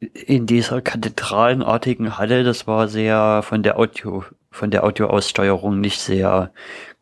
in 0.00 0.46
dieser 0.46 0.80
kathedralenartigen 0.80 2.18
Halle, 2.18 2.42
das 2.42 2.66
war 2.66 2.88
sehr 2.88 3.42
von 3.42 3.62
der 3.62 3.78
Audio, 3.78 4.24
von 4.52 4.70
der 4.70 4.84
Audioaussteuerung 4.84 5.80
nicht 5.80 6.00
sehr 6.00 6.52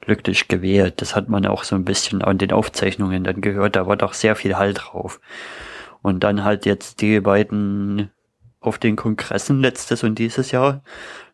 glücklich 0.01 0.49
gewählt. 0.49 1.03
Das 1.03 1.15
hat 1.15 1.29
man 1.29 1.47
auch 1.47 1.65
so 1.65 1.77
ein 1.77 1.85
bisschen 1.85 2.23
an 2.23 2.39
den 2.39 2.53
Aufzeichnungen 2.53 3.25
dann 3.25 3.41
gehört. 3.41 3.77
Da 3.77 3.87
war 3.87 3.97
doch 3.97 4.15
sehr 4.15 4.37
viel 4.37 4.57
Hall 4.57 4.73
drauf. 4.73 5.21
Und 6.01 6.25
dann 6.25 6.45
halt 6.45 6.65
jetzt 6.65 7.03
die 7.03 7.21
beiden 7.21 8.11
auf 8.61 8.79
den 8.79 8.97
Kongressen 8.97 9.61
letztes 9.61 10.05
und 10.05 10.19
dieses 10.19 10.51
Jahr. 10.51 10.83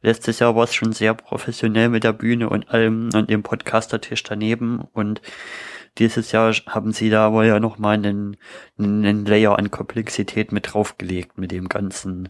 Letztes 0.01 0.39
Jahr 0.39 0.55
war 0.57 0.65
es 0.65 0.75
schon 0.75 0.93
sehr 0.93 1.15
professionell 1.15 1.89
mit 1.89 2.05
der 2.05 2.13
Bühne 2.13 2.49
und 2.49 2.71
allem 2.71 3.11
und 3.15 3.31
dem 3.31 3.43
Podcaster-Tisch 3.43 4.23
daneben 4.23 4.81
und 4.93 5.21
dieses 5.99 6.31
Jahr 6.33 6.53
haben 6.67 6.93
sie 6.93 7.11
da 7.11 7.33
wohl 7.33 7.47
ja 7.47 7.59
nochmal 7.59 7.95
einen, 7.95 8.37
einen 8.79 9.25
Layer 9.25 9.59
an 9.59 9.71
Komplexität 9.71 10.53
mit 10.53 10.73
draufgelegt 10.73 11.39
mit 11.39 11.51
dem 11.51 11.69
ganzen, 11.69 12.29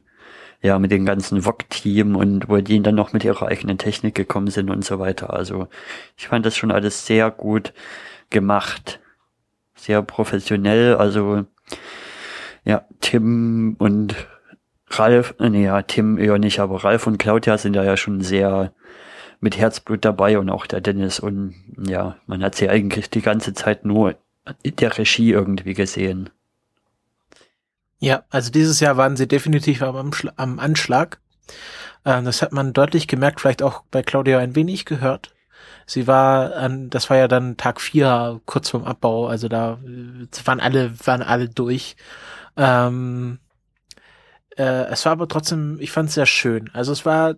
ja, 0.63 0.79
mit 0.79 0.91
dem 0.91 1.05
ganzen 1.05 1.43
VOG-Team 1.43 2.17
und 2.17 2.49
wo 2.49 2.59
die 2.59 2.83
dann 2.83 2.95
noch 2.95 3.13
mit 3.13 3.25
ihrer 3.25 3.47
eigenen 3.47 3.79
Technik 3.79 4.15
gekommen 4.15 4.49
sind 4.49 4.71
und 4.71 4.85
so 4.85 4.99
weiter. 4.99 5.33
Also 5.33 5.69
ich 6.17 6.29
fand 6.29 6.47
das 6.47 6.57
schon 6.57 6.71
alles 6.71 7.07
sehr 7.07 7.31
gut 7.31 7.73
gemacht. 8.31 9.01
Sehr 9.75 10.03
professionell. 10.03 10.97
Also 10.97 11.45
ja, 12.65 12.85
Tim 13.01 13.77
und 13.79 14.17
Ralf, 14.91 15.35
äh, 15.39 15.51
nee, 15.51 15.65
ja, 15.65 15.83
Tim 15.83 16.19
eher 16.19 16.39
nicht, 16.39 16.59
aber 16.61 16.85
Ralf 16.85 17.07
und 17.07 17.19
Claudia 17.19 17.59
sind 17.59 17.75
da 17.75 17.85
ja 17.85 17.97
schon 17.97 18.21
sehr 18.21 18.73
mit 19.41 19.59
Herzblut 19.59 20.05
dabei 20.05 20.39
und 20.39 20.49
auch 20.49 20.67
der 20.67 20.81
Dennis 20.81 21.21
und 21.21 21.55
ja, 21.87 22.17
man 22.27 22.43
hat 22.43 22.55
sie 22.55 22.69
eigentlich 22.69 23.11
die 23.11 23.21
ganze 23.21 23.53
Zeit 23.53 23.85
nur 23.85 24.15
in 24.63 24.77
der 24.77 24.97
Regie 24.97 25.33
irgendwie 25.33 25.75
gesehen. 25.75 26.31
Ja, 27.99 28.25
also 28.31 28.51
dieses 28.51 28.81
Jahr 28.81 28.97
waren 28.97 29.17
sie 29.17 29.27
definitiv 29.27 29.83
am, 29.83 30.13
am 30.37 30.59
Anschlag. 30.59 31.21
Ähm, 32.05 32.25
das 32.25 32.43
hat 32.43 32.53
man 32.53 32.73
deutlich 32.73 33.09
gemerkt, 33.09 33.41
vielleicht 33.41 33.63
auch 33.63 33.85
bei 33.91 34.03
Claudia 34.03 34.39
ein 34.39 34.55
wenig 34.55 34.85
gehört. 34.85 35.35
Sie 35.87 36.07
war 36.07 36.55
an, 36.57 36.91
das 36.91 37.11
war 37.11 37.17
ja 37.17 37.29
dann 37.29 37.57
Tag 37.57 37.81
vier, 37.81 38.41
kurz 38.47 38.71
vorm 38.71 38.85
Abbau, 38.85 39.29
also 39.29 39.49
da 39.49 39.79
äh, 39.85 40.27
waren 40.45 40.61
alle, 40.61 40.93
waren 41.07 41.23
alle 41.23 41.49
durch. 41.49 41.97
Ähm, 42.57 43.39
äh, 44.57 44.87
es 44.91 45.05
war 45.05 45.13
aber 45.13 45.29
trotzdem, 45.29 45.79
ich 45.81 45.93
fand 45.93 46.09
es 46.09 46.15
sehr 46.17 46.27
schön. 46.27 46.71
Also 46.73 46.93
es 46.93 47.07
war 47.07 47.37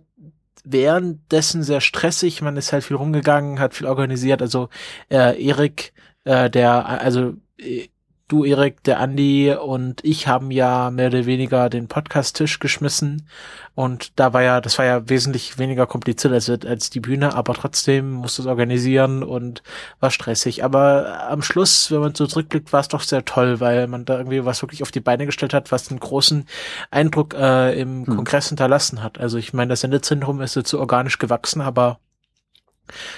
währenddessen 0.63 1.63
sehr 1.63 1.81
stressig. 1.81 2.41
Man 2.41 2.57
ist 2.57 2.73
halt 2.73 2.83
viel 2.83 2.97
rumgegangen, 2.97 3.59
hat 3.59 3.73
viel 3.75 3.87
organisiert. 3.87 4.41
Also 4.41 4.69
äh, 5.09 5.41
Erik, 5.43 5.93
äh, 6.25 6.49
der, 6.49 6.85
also 6.87 7.35
äh, 7.57 7.87
du 8.29 8.45
Erik, 8.45 8.83
der 8.83 8.99
Andi 8.99 9.53
und 9.53 10.03
ich 10.05 10.27
haben 10.27 10.51
ja 10.51 10.89
mehr 10.91 11.07
oder 11.07 11.25
weniger 11.25 11.69
den 11.69 11.87
Podcast-Tisch 11.87 12.59
geschmissen 12.59 13.27
und 13.75 14.19
da 14.19 14.33
war 14.33 14.43
ja, 14.43 14.61
das 14.61 14.77
war 14.77 14.85
ja 14.85 15.09
wesentlich 15.09 15.57
weniger 15.57 15.87
kompliziert 15.87 16.33
als, 16.33 16.49
als 16.49 16.89
die 16.89 16.99
Bühne, 16.99 17.33
aber 17.33 17.53
trotzdem 17.53 18.11
musste 18.11 18.41
es 18.41 18.47
organisieren 18.47 19.23
und 19.23 19.63
war 19.99 20.11
stressig. 20.11 20.63
Aber 20.63 21.29
am 21.29 21.41
Schluss, 21.41 21.89
wenn 21.89 22.01
man 22.01 22.13
so 22.15 22.27
zurückblickt, 22.27 22.71
war 22.73 22.81
es 22.81 22.87
doch 22.87 23.01
sehr 23.01 23.25
toll, 23.25 23.59
weil 23.59 23.87
man 23.87 24.05
da 24.05 24.17
irgendwie 24.17 24.45
was 24.45 24.61
wirklich 24.61 24.81
auf 24.83 24.91
die 24.91 24.99
Beine 24.99 25.25
gestellt 25.25 25.53
hat, 25.53 25.71
was 25.71 25.89
einen 25.89 25.99
großen 25.99 26.45
Eindruck 26.91 27.33
äh, 27.35 27.79
im 27.79 28.05
Hm. 28.05 28.15
Kongress 28.15 28.49
hinterlassen 28.49 29.01
hat. 29.01 29.19
Also 29.19 29.37
ich 29.37 29.53
meine, 29.53 29.69
das 29.69 29.81
Sendezentrum 29.81 30.41
ist 30.41 30.55
jetzt 30.55 30.69
so 30.69 30.79
organisch 30.79 31.17
gewachsen, 31.17 31.61
aber 31.61 31.99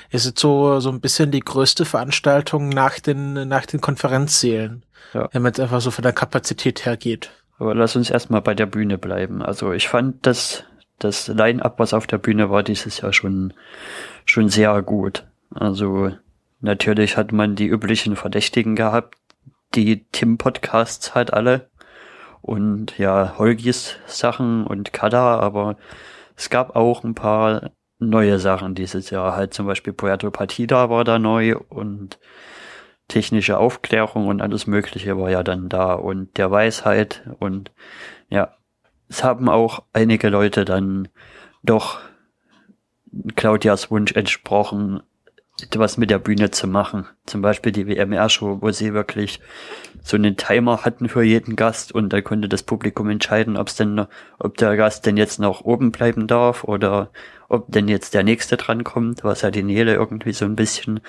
ist 0.10 0.26
jetzt 0.26 0.40
so, 0.40 0.80
so 0.80 0.90
ein 0.90 1.02
bisschen 1.02 1.32
die 1.32 1.40
größte 1.40 1.86
Veranstaltung 1.86 2.70
nach 2.70 3.00
den, 3.00 3.48
nach 3.48 3.66
den 3.66 3.82
Konferenzsälen. 3.82 4.84
Ja. 5.14 5.30
Wenn 5.32 5.42
man 5.42 5.50
jetzt 5.50 5.60
einfach 5.60 5.82
so 5.82 5.92
von 5.92 6.04
der 6.04 6.14
Kapazität 6.14 6.86
her 6.86 6.98
geht. 6.98 7.32
Aber 7.58 7.76
lass 7.76 7.96
uns 7.96 8.10
erstmal 8.10 8.42
bei 8.42 8.56
der 8.56 8.66
Bühne 8.66 8.98
bleiben. 8.98 9.42
Also 9.42 9.72
ich 9.72 9.88
fand 9.88 10.26
das, 10.26 10.64
das 11.00 11.28
Line-Up, 11.28 11.80
was 11.80 11.94
auf 11.94 12.08
der 12.08 12.18
Bühne 12.18 12.50
war, 12.50 12.64
dieses 12.64 13.02
Jahr 13.02 13.14
schon, 13.14 13.54
schon 14.26 14.50
sehr 14.50 14.82
gut. 14.82 15.28
Also 15.54 16.12
natürlich 16.60 17.18
hat 17.18 17.32
man 17.32 17.56
die 17.56 17.68
üblichen 17.68 18.16
Verdächtigen 18.16 18.76
gehabt, 18.76 19.16
die 19.76 20.06
Tim-Podcasts 20.12 21.14
halt 21.14 21.34
alle. 21.34 21.70
Und 22.42 22.98
ja, 22.98 23.36
Holgis 23.38 23.98
Sachen 24.08 24.66
und 24.66 24.94
Kada, 24.94 25.40
aber 25.40 25.78
es 26.36 26.50
gab 26.50 26.76
auch 26.76 27.04
ein 27.04 27.14
paar 27.14 27.70
neue 28.00 28.40
Sachen 28.40 28.74
dieses 28.74 29.12
Jahr. 29.12 29.36
Halt 29.36 29.54
zum 29.54 29.68
Beispiel 29.68 29.94
Puerto 29.94 30.32
Partida 30.32 30.90
war 30.90 31.04
da 31.04 31.20
neu 31.20 31.58
und 31.70 32.18
technische 33.12 33.58
Aufklärung 33.58 34.28
und 34.28 34.42
alles 34.42 34.68
Mögliche 34.68 35.18
war 35.18 35.30
ja 35.30 35.44
dann 35.44 35.70
da 35.70 35.94
und 35.94 36.38
der 36.38 36.50
Weisheit 36.50 37.24
und 37.40 37.72
ja, 38.30 38.56
es 39.10 39.24
haben 39.24 39.50
auch 39.50 39.84
einige 39.92 40.30
Leute 40.30 40.64
dann 40.64 41.10
doch 41.62 42.00
Claudias 43.36 43.92
Wunsch 43.92 44.14
entsprochen, 44.14 45.04
etwas 45.62 45.98
mit 45.98 46.10
der 46.10 46.20
Bühne 46.20 46.50
zu 46.52 46.66
machen. 46.68 47.06
Zum 47.26 47.42
Beispiel 47.42 47.74
die 47.74 47.86
WMR-Show, 47.86 48.60
wo 48.62 48.72
sie 48.72 48.94
wirklich 48.94 49.42
so 50.02 50.16
einen 50.16 50.38
Timer 50.38 50.86
hatten 50.86 51.10
für 51.10 51.22
jeden 51.22 51.58
Gast 51.58 51.92
und 51.92 52.14
da 52.14 52.22
konnte 52.22 52.48
das 52.48 52.64
Publikum 52.64 53.10
entscheiden, 53.10 53.58
ob 53.58 53.68
es 53.68 53.76
denn, 53.76 54.08
ob 54.40 54.56
der 54.56 54.78
Gast 54.78 55.06
denn 55.06 55.18
jetzt 55.18 55.40
noch 55.40 55.62
oben 55.66 55.92
bleiben 55.92 56.28
darf 56.28 56.64
oder 56.64 57.12
ob 57.50 57.70
denn 57.70 57.90
jetzt 57.90 58.14
der 58.14 58.24
nächste 58.24 58.56
drankommt, 58.56 59.26
was 59.26 59.42
ja 59.42 59.52
die 59.52 59.64
Nele 59.64 59.94
irgendwie 59.94 60.32
so 60.32 60.46
ein 60.46 60.56
bisschen 60.56 61.02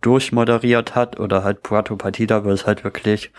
durchmoderiert 0.00 0.94
hat 0.94 1.18
oder 1.18 1.44
halt 1.44 1.62
Puerto 1.62 1.96
Partida, 1.96 2.44
wo 2.44 2.50
es 2.50 2.66
halt 2.66 2.84
wirklich 2.84 3.32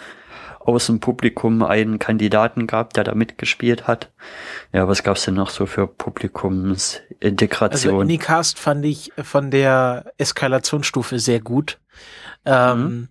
aus 0.60 0.88
dem 0.88 1.00
Publikum 1.00 1.64
einen 1.64 2.00
Kandidaten 2.00 2.68
gab, 2.68 2.94
der 2.94 3.04
da 3.04 3.16
mitgespielt 3.16 3.88
hat. 3.88 4.12
Ja, 4.74 4.88
was 4.88 5.04
gab's 5.04 5.26
denn 5.26 5.36
noch 5.36 5.50
so 5.50 5.66
für 5.66 5.82
Also 5.82 5.94
Publikumsintegration? 5.98 8.02
Anycast 8.02 8.60
fand 8.60 8.86
ich 8.86 9.12
von 9.24 9.52
der 9.52 10.12
Eskalationsstufe 10.18 11.20
sehr 11.20 11.40
gut. 11.40 11.80
Ähm, 12.46 12.84
Mhm. 12.84 13.08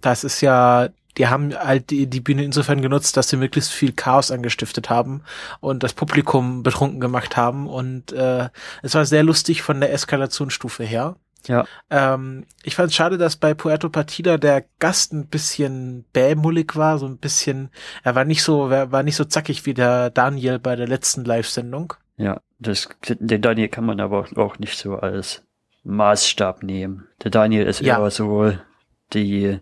Das 0.00 0.24
ist 0.24 0.40
ja, 0.40 0.88
die 1.18 1.28
haben 1.28 1.54
halt 1.54 1.90
die, 1.90 2.06
die 2.06 2.20
Bühne 2.20 2.42
insofern 2.42 2.80
genutzt, 2.80 3.18
dass 3.18 3.28
sie 3.28 3.36
möglichst 3.36 3.70
viel 3.70 3.92
Chaos 3.92 4.30
angestiftet 4.30 4.88
haben 4.88 5.22
und 5.60 5.82
das 5.82 5.92
Publikum 5.92 6.62
betrunken 6.62 7.00
gemacht 7.00 7.36
haben. 7.36 7.68
Und 7.68 8.12
äh, 8.12 8.48
es 8.82 8.94
war 8.94 9.04
sehr 9.04 9.22
lustig 9.22 9.60
von 9.60 9.78
der 9.80 9.92
Eskalationsstufe 9.92 10.84
her. 10.84 11.16
Ja, 11.46 11.66
Ähm, 11.90 12.46
ich 12.62 12.74
fand 12.76 12.90
es 12.90 12.94
schade, 12.96 13.16
dass 13.18 13.36
bei 13.36 13.54
Puerto 13.54 13.88
Partida 13.88 14.36
der 14.38 14.64
Gast 14.78 15.12
ein 15.12 15.26
bisschen 15.28 16.04
bämullig 16.12 16.76
war, 16.76 16.98
so 16.98 17.06
ein 17.06 17.18
bisschen, 17.18 17.70
er 18.02 18.14
war 18.14 18.24
nicht 18.24 18.42
so, 18.42 18.68
er 18.68 18.92
war 18.92 19.02
nicht 19.02 19.16
so 19.16 19.24
zackig 19.24 19.64
wie 19.66 19.74
der 19.74 20.10
Daniel 20.10 20.58
bei 20.58 20.76
der 20.76 20.86
letzten 20.88 21.24
Live-Sendung. 21.24 21.94
ja, 22.16 22.40
das, 22.58 22.88
den 23.08 23.40
Daniel 23.40 23.68
kann 23.68 23.86
man 23.86 24.00
aber 24.00 24.26
auch 24.36 24.58
nicht 24.58 24.76
so 24.76 24.96
als 24.96 25.42
Maßstab 25.84 26.62
nehmen. 26.62 27.08
Der 27.24 27.30
Daniel 27.30 27.66
ist 27.66 27.80
Ja. 27.80 27.98
eher 27.98 28.10
so 28.10 28.52
die, 29.14 29.58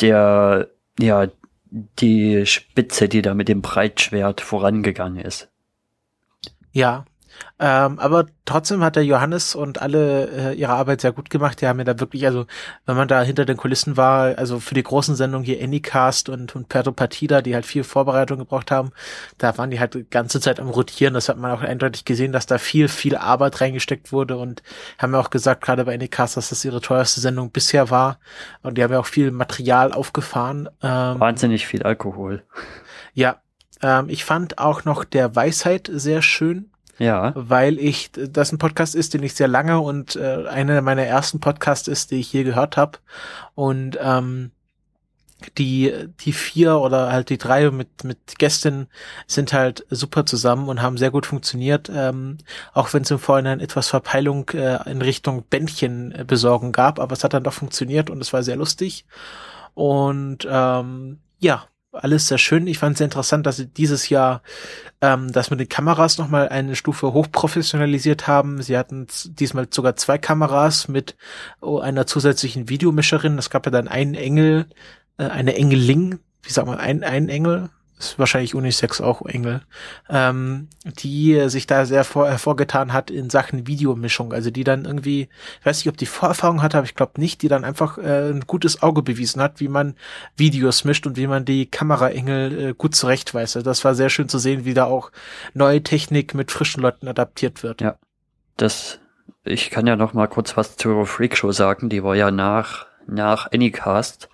der, 0.00 0.68
ja, 0.98 1.28
die 1.70 2.44
Spitze, 2.46 3.08
die 3.08 3.22
da 3.22 3.34
mit 3.34 3.48
dem 3.48 3.62
Breitschwert 3.62 4.40
vorangegangen 4.40 5.24
ist. 5.24 5.48
Ja. 6.72 7.04
Ähm, 7.60 7.98
aber 7.98 8.26
trotzdem 8.44 8.84
hat 8.84 8.94
der 8.94 9.04
Johannes 9.04 9.56
und 9.56 9.82
alle 9.82 10.52
äh, 10.52 10.54
ihre 10.54 10.72
Arbeit 10.72 11.00
sehr 11.00 11.10
gut 11.10 11.28
gemacht. 11.28 11.60
Die 11.60 11.66
haben 11.66 11.78
ja 11.78 11.84
da 11.84 11.98
wirklich, 11.98 12.24
also 12.24 12.46
wenn 12.86 12.96
man 12.96 13.08
da 13.08 13.22
hinter 13.22 13.44
den 13.44 13.56
Kulissen 13.56 13.96
war, 13.96 14.38
also 14.38 14.60
für 14.60 14.74
die 14.74 14.82
großen 14.82 15.16
Sendungen 15.16 15.44
hier 15.44 15.62
Anycast 15.62 16.28
und, 16.28 16.54
und 16.54 16.68
Perto 16.68 16.92
Partida, 16.92 17.42
die 17.42 17.54
halt 17.54 17.66
viel 17.66 17.82
Vorbereitung 17.82 18.38
gebraucht 18.38 18.70
haben, 18.70 18.92
da 19.38 19.58
waren 19.58 19.70
die 19.70 19.80
halt 19.80 19.94
die 19.94 20.08
ganze 20.08 20.40
Zeit 20.40 20.60
am 20.60 20.68
Rotieren. 20.68 21.14
Das 21.14 21.28
hat 21.28 21.36
man 21.36 21.50
auch 21.50 21.62
eindeutig 21.62 22.04
gesehen, 22.04 22.30
dass 22.30 22.46
da 22.46 22.58
viel, 22.58 22.86
viel 22.86 23.16
Arbeit 23.16 23.60
reingesteckt 23.60 24.12
wurde 24.12 24.36
und 24.36 24.62
haben 24.98 25.12
ja 25.12 25.20
auch 25.20 25.30
gesagt, 25.30 25.64
gerade 25.64 25.84
bei 25.84 25.94
Anycast, 25.94 26.36
dass 26.36 26.50
das 26.50 26.64
ihre 26.64 26.80
teuerste 26.80 27.20
Sendung 27.20 27.50
bisher 27.50 27.90
war. 27.90 28.20
Und 28.62 28.78
die 28.78 28.84
haben 28.84 28.92
ja 28.92 29.00
auch 29.00 29.06
viel 29.06 29.32
Material 29.32 29.92
aufgefahren. 29.92 30.68
Ähm, 30.80 31.18
Wahnsinnig 31.18 31.66
viel 31.66 31.82
Alkohol. 31.82 32.44
ja, 33.14 33.40
ähm, 33.82 34.08
ich 34.08 34.24
fand 34.24 34.58
auch 34.58 34.84
noch 34.84 35.04
der 35.04 35.34
Weisheit 35.34 35.90
sehr 35.92 36.22
schön 36.22 36.70
Ja, 36.98 37.32
weil 37.36 37.78
ich 37.78 38.10
das 38.12 38.52
ein 38.52 38.58
Podcast 38.58 38.94
ist, 38.94 39.14
den 39.14 39.22
ich 39.22 39.34
sehr 39.34 39.48
lange 39.48 39.80
und 39.80 40.16
äh, 40.16 40.46
einer 40.48 40.82
meiner 40.82 41.04
ersten 41.04 41.38
Podcasts 41.38 41.86
ist, 41.86 42.10
die 42.10 42.16
ich 42.16 42.32
je 42.32 42.42
gehört 42.42 42.76
habe. 42.76 42.98
Und 43.54 43.96
ähm, 44.00 44.50
die, 45.56 45.94
die 46.20 46.32
vier 46.32 46.78
oder 46.78 47.12
halt 47.12 47.30
die 47.30 47.38
drei 47.38 47.70
mit, 47.70 48.02
mit 48.02 48.38
Gästen 48.38 48.88
sind 49.26 49.52
halt 49.52 49.86
super 49.90 50.26
zusammen 50.26 50.68
und 50.68 50.82
haben 50.82 50.98
sehr 50.98 51.12
gut 51.12 51.26
funktioniert, 51.26 51.90
ähm, 51.94 52.38
auch 52.74 52.92
wenn 52.92 53.02
es 53.02 53.10
im 53.10 53.20
Vorhinein 53.20 53.60
etwas 53.60 53.88
Verpeilung 53.88 54.48
äh, 54.50 54.90
in 54.90 55.00
Richtung 55.00 55.44
Bändchen 55.48 56.12
äh, 56.12 56.24
besorgen 56.24 56.72
gab, 56.72 56.98
aber 56.98 57.12
es 57.12 57.22
hat 57.22 57.34
dann 57.34 57.44
doch 57.44 57.52
funktioniert 57.52 58.10
und 58.10 58.20
es 58.20 58.32
war 58.32 58.42
sehr 58.42 58.56
lustig. 58.56 59.06
Und 59.74 60.46
ähm, 60.50 61.20
ja, 61.38 61.66
alles 61.92 62.28
sehr 62.28 62.38
schön. 62.38 62.66
Ich 62.66 62.78
fand 62.78 62.94
es 62.94 62.98
sehr 62.98 63.06
interessant, 63.06 63.46
dass 63.46 63.56
sie 63.56 63.66
dieses 63.66 64.08
Jahr 64.08 64.42
ähm, 65.00 65.32
das 65.32 65.50
mit 65.50 65.60
den 65.60 65.68
Kameras 65.68 66.18
nochmal 66.18 66.48
eine 66.48 66.76
Stufe 66.76 67.12
hochprofessionalisiert 67.12 68.26
haben. 68.26 68.62
Sie 68.62 68.76
hatten 68.76 69.06
diesmal 69.24 69.68
sogar 69.70 69.96
zwei 69.96 70.18
Kameras 70.18 70.88
mit 70.88 71.16
oh, 71.60 71.78
einer 71.78 72.06
zusätzlichen 72.06 72.68
Videomischerin. 72.68 73.38
Es 73.38 73.50
gab 73.50 73.66
ja 73.66 73.72
dann 73.72 73.88
einen 73.88 74.14
Engel, 74.14 74.66
äh, 75.18 75.24
eine 75.24 75.56
Engeling, 75.56 76.18
wie 76.42 76.52
sagt 76.52 76.68
man, 76.68 76.78
ein, 76.78 77.04
ein 77.04 77.28
Engel, 77.28 77.70
ist 77.98 78.18
wahrscheinlich 78.18 78.54
Unisex 78.54 79.00
auch 79.00 79.22
Engel, 79.26 79.62
ähm, 80.08 80.68
die 80.84 81.48
sich 81.48 81.66
da 81.66 81.84
sehr 81.84 82.04
vor, 82.04 82.28
hervorgetan 82.28 82.92
hat 82.92 83.10
in 83.10 83.28
Sachen 83.30 83.66
Videomischung. 83.66 84.32
Also 84.32 84.50
die 84.50 84.64
dann 84.64 84.84
irgendwie, 84.84 85.28
ich 85.60 85.66
weiß 85.66 85.78
nicht, 85.78 85.88
ob 85.88 85.96
die 85.96 86.06
Vorerfahrung 86.06 86.62
hatte, 86.62 86.78
aber 86.78 86.86
ich 86.86 86.94
glaube 86.94 87.20
nicht, 87.20 87.42
die 87.42 87.48
dann 87.48 87.64
einfach 87.64 87.98
äh, 87.98 88.30
ein 88.30 88.44
gutes 88.46 88.82
Auge 88.82 89.02
bewiesen 89.02 89.42
hat, 89.42 89.60
wie 89.60 89.68
man 89.68 89.94
Videos 90.36 90.84
mischt 90.84 91.06
und 91.06 91.16
wie 91.16 91.26
man 91.26 91.44
die 91.44 91.66
Kameraengel 91.66 92.68
äh, 92.68 92.74
gut 92.74 92.94
zurechtweist. 92.94 93.56
Also 93.56 93.64
das 93.64 93.84
war 93.84 93.94
sehr 93.94 94.10
schön 94.10 94.28
zu 94.28 94.38
sehen, 94.38 94.64
wie 94.64 94.74
da 94.74 94.84
auch 94.84 95.10
neue 95.54 95.82
Technik 95.82 96.34
mit 96.34 96.50
frischen 96.52 96.82
Leuten 96.82 97.08
adaptiert 97.08 97.62
wird. 97.62 97.80
Ja, 97.80 97.96
das, 98.56 99.00
ich 99.44 99.70
kann 99.70 99.86
ja 99.86 99.96
noch 99.96 100.12
mal 100.14 100.28
kurz 100.28 100.56
was 100.56 100.76
zur 100.76 101.06
Freakshow 101.06 101.52
sagen. 101.52 101.88
Die 101.88 102.04
war 102.04 102.14
ja 102.14 102.30
nach, 102.30 102.86
nach 103.06 103.50
Anycast 103.52 104.28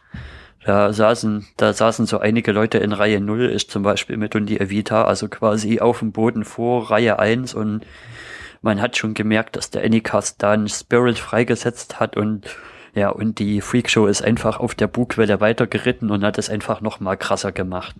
da 0.64 0.92
saßen, 0.92 1.46
da 1.56 1.72
saßen 1.72 2.06
so 2.06 2.18
einige 2.18 2.52
Leute 2.52 2.78
in 2.78 2.92
Reihe 2.92 3.20
0, 3.20 3.46
ist 3.46 3.70
zum 3.70 3.82
Beispiel 3.82 4.16
mit 4.16 4.34
und 4.34 4.46
die 4.46 4.58
Evita, 4.58 5.04
also 5.04 5.28
quasi 5.28 5.80
auf 5.80 5.98
dem 5.98 6.12
Boden 6.12 6.44
vor 6.44 6.90
Reihe 6.90 7.18
1 7.18 7.54
und 7.54 7.82
man 8.62 8.80
hat 8.80 8.96
schon 8.96 9.12
gemerkt, 9.12 9.56
dass 9.56 9.70
der 9.70 9.84
Anycast 9.84 10.42
da 10.42 10.52
einen 10.52 10.68
Spirit 10.68 11.18
freigesetzt 11.18 12.00
hat 12.00 12.16
und 12.16 12.56
ja, 12.94 13.08
und 13.10 13.40
die 13.40 13.60
Freakshow 13.60 14.06
ist 14.06 14.22
einfach 14.22 14.60
auf 14.60 14.74
der 14.74 14.86
Bugwelle 14.86 15.40
weitergeritten 15.40 16.10
und 16.10 16.24
hat 16.24 16.38
es 16.38 16.48
einfach 16.48 16.80
noch 16.80 17.00
mal 17.00 17.16
krasser 17.16 17.50
gemacht. 17.50 17.96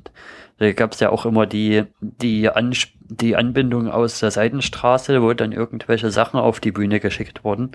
Da 0.59 0.73
gab 0.73 0.93
es 0.93 1.01
ja 1.01 1.11
auch 1.11 1.27
immer 1.27 1.47
die, 1.47 1.85
die, 2.01 2.49
An 2.49 2.73
die 3.01 3.35
Anbindung 3.35 3.91
aus 3.91 4.21
der 4.21 4.31
Seitenstraße, 4.31 5.21
wo 5.21 5.33
dann 5.35 5.51
irgendwelche 5.51 6.13
Sachen 6.13 6.39
auf 6.39 6.61
die 6.61 6.71
Bühne 6.71 7.01
geschickt 7.01 7.43
wurden. 7.43 7.73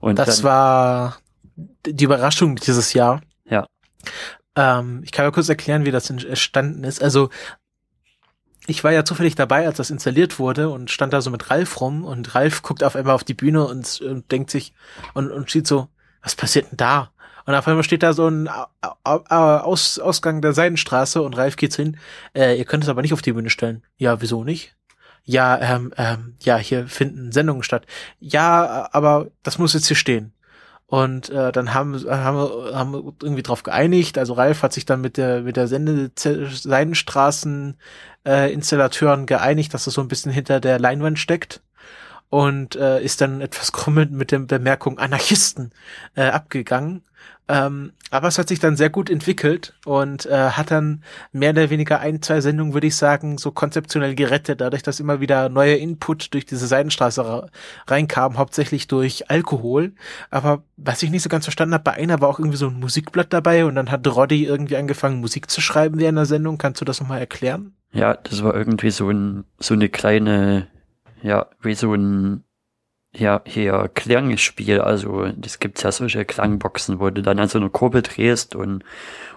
Und 0.00 0.18
das 0.18 0.42
war 0.42 1.18
die 1.86 2.04
Überraschung 2.04 2.56
dieses 2.56 2.92
Jahr. 2.92 3.20
Ja. 4.56 4.80
Ähm, 4.80 5.02
ich 5.04 5.12
kann 5.12 5.24
mal 5.24 5.32
kurz 5.32 5.48
erklären, 5.48 5.84
wie 5.84 5.90
das 5.90 6.08
entstanden 6.08 6.84
ist. 6.84 7.02
Also 7.02 7.30
ich 8.66 8.82
war 8.82 8.92
ja 8.92 9.04
zufällig 9.04 9.34
dabei, 9.34 9.66
als 9.66 9.76
das 9.76 9.90
installiert 9.90 10.38
wurde 10.38 10.70
und 10.70 10.90
stand 10.90 11.12
da 11.12 11.20
so 11.20 11.30
mit 11.30 11.50
Ralf 11.50 11.80
rum 11.80 12.04
und 12.04 12.34
Ralf 12.34 12.62
guckt 12.62 12.82
auf 12.82 12.96
einmal 12.96 13.14
auf 13.14 13.24
die 13.24 13.34
Bühne 13.34 13.66
und, 13.66 14.00
und 14.00 14.30
denkt 14.32 14.50
sich 14.50 14.72
und, 15.14 15.30
und 15.30 15.50
sieht 15.50 15.66
so, 15.66 15.88
was 16.22 16.34
passiert 16.34 16.70
denn 16.70 16.76
da? 16.76 17.12
Und 17.44 17.54
auf 17.54 17.68
einmal 17.68 17.84
steht 17.84 18.02
da 18.02 18.12
so 18.12 18.26
ein 18.26 18.50
Aus, 19.04 20.00
Ausgang 20.00 20.42
der 20.42 20.52
Seidenstraße 20.52 21.22
und 21.22 21.36
Ralf 21.36 21.54
geht's 21.54 21.76
hin. 21.76 21.96
Äh, 22.34 22.58
ihr 22.58 22.64
könnt 22.64 22.82
es 22.82 22.90
aber 22.90 23.02
nicht 23.02 23.12
auf 23.12 23.22
die 23.22 23.32
Bühne 23.32 23.50
stellen. 23.50 23.84
Ja, 23.98 24.20
wieso 24.20 24.42
nicht? 24.42 24.74
Ja, 25.22 25.58
ähm, 25.60 25.92
ähm, 25.96 26.34
ja, 26.40 26.56
hier 26.56 26.88
finden 26.88 27.30
Sendungen 27.30 27.62
statt. 27.62 27.86
Ja, 28.18 28.88
aber 28.90 29.28
das 29.44 29.58
muss 29.58 29.74
jetzt 29.74 29.86
hier 29.86 29.96
stehen. 29.96 30.32
Und 30.88 31.30
äh, 31.30 31.50
dann 31.50 31.74
haben, 31.74 31.94
haben, 32.08 32.36
wir, 32.36 32.76
haben 32.76 32.92
wir 32.92 33.12
irgendwie 33.22 33.42
drauf 33.42 33.64
geeinigt. 33.64 34.18
Also 34.18 34.34
Ralf 34.34 34.62
hat 34.62 34.72
sich 34.72 34.84
dann 34.84 35.00
mit 35.00 35.16
der 35.16 35.42
mit 35.42 35.56
der 35.56 35.66
Sende 35.66 36.12
Seidenstraßen 36.16 37.76
äh, 38.24 38.52
Installateuren 38.52 39.26
geeinigt, 39.26 39.74
dass 39.74 39.88
es 39.88 39.94
so 39.94 40.00
ein 40.00 40.08
bisschen 40.08 40.30
hinter 40.30 40.60
der 40.60 40.78
Leinwand 40.78 41.18
steckt 41.18 41.60
und 42.30 42.76
äh, 42.76 43.02
ist 43.02 43.20
dann 43.20 43.40
etwas 43.40 43.72
krummelnd 43.72 44.12
mit 44.12 44.32
der 44.32 44.40
Bemerkung 44.40 44.98
Anarchisten 44.98 45.72
äh, 46.14 46.24
abgegangen. 46.24 47.02
Ähm, 47.48 47.92
aber 48.10 48.26
es 48.28 48.38
hat 48.38 48.48
sich 48.48 48.58
dann 48.58 48.76
sehr 48.76 48.90
gut 48.90 49.08
entwickelt 49.08 49.74
und 49.84 50.26
äh, 50.26 50.50
hat 50.50 50.72
dann 50.72 51.02
mehr 51.32 51.50
oder 51.50 51.70
weniger 51.70 52.00
ein, 52.00 52.20
zwei 52.20 52.40
Sendungen, 52.40 52.74
würde 52.74 52.88
ich 52.88 52.96
sagen, 52.96 53.38
so 53.38 53.52
konzeptionell 53.52 54.16
gerettet, 54.16 54.60
dadurch, 54.60 54.82
dass 54.82 54.98
immer 54.98 55.20
wieder 55.20 55.48
neuer 55.48 55.76
Input 55.76 56.34
durch 56.34 56.44
diese 56.44 56.66
Seidenstraße 56.66 57.48
reinkam, 57.86 58.38
hauptsächlich 58.38 58.88
durch 58.88 59.30
Alkohol. 59.30 59.92
Aber 60.30 60.64
was 60.76 61.02
ich 61.02 61.10
nicht 61.10 61.22
so 61.22 61.28
ganz 61.28 61.44
verstanden 61.44 61.74
habe, 61.74 61.84
bei 61.84 61.92
einer 61.92 62.20
war 62.20 62.28
auch 62.28 62.40
irgendwie 62.40 62.58
so 62.58 62.66
ein 62.66 62.80
Musikblatt 62.80 63.32
dabei 63.32 63.64
und 63.64 63.76
dann 63.76 63.92
hat 63.92 64.06
Roddy 64.06 64.44
irgendwie 64.44 64.76
angefangen, 64.76 65.20
Musik 65.20 65.48
zu 65.48 65.60
schreiben 65.60 66.00
während 66.00 66.18
der 66.18 66.26
Sendung. 66.26 66.58
Kannst 66.58 66.80
du 66.80 66.84
das 66.84 67.00
nochmal 67.00 67.20
erklären? 67.20 67.74
Ja, 67.92 68.14
das 68.14 68.42
war 68.42 68.54
irgendwie 68.54 68.90
so 68.90 69.08
ein, 69.08 69.44
so 69.58 69.74
eine 69.74 69.88
kleine, 69.88 70.66
ja, 71.22 71.46
wie 71.60 71.74
so 71.74 71.94
ein 71.94 72.44
ja, 73.14 73.40
hier 73.46 73.90
Klangspiel, 73.94 74.80
also 74.80 75.26
das 75.36 75.58
gibt's 75.58 75.82
ja 75.82 75.92
solche 75.92 76.24
Klangboxen, 76.26 77.00
wo 77.00 77.08
du 77.10 77.22
dann 77.22 77.38
an 77.38 77.48
so 77.48 77.58
eine 77.58 77.70
Kurbel 77.70 78.02
drehst 78.02 78.54
und, 78.54 78.84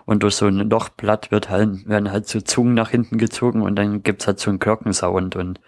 und 0.05 0.23
durch 0.23 0.35
so 0.35 0.47
ein 0.47 0.69
Lochblatt 0.69 1.31
wird 1.31 1.49
halt, 1.49 1.87
werden 1.87 2.11
halt 2.11 2.27
so 2.27 2.41
Zungen 2.41 2.73
nach 2.73 2.89
hinten 2.89 3.17
gezogen 3.17 3.61
und 3.61 3.75
dann 3.77 4.03
gibt's 4.03 4.27
halt 4.27 4.39
so 4.39 4.49
einen 4.49 4.59
Glockensound 4.59 5.35
und 5.37 5.61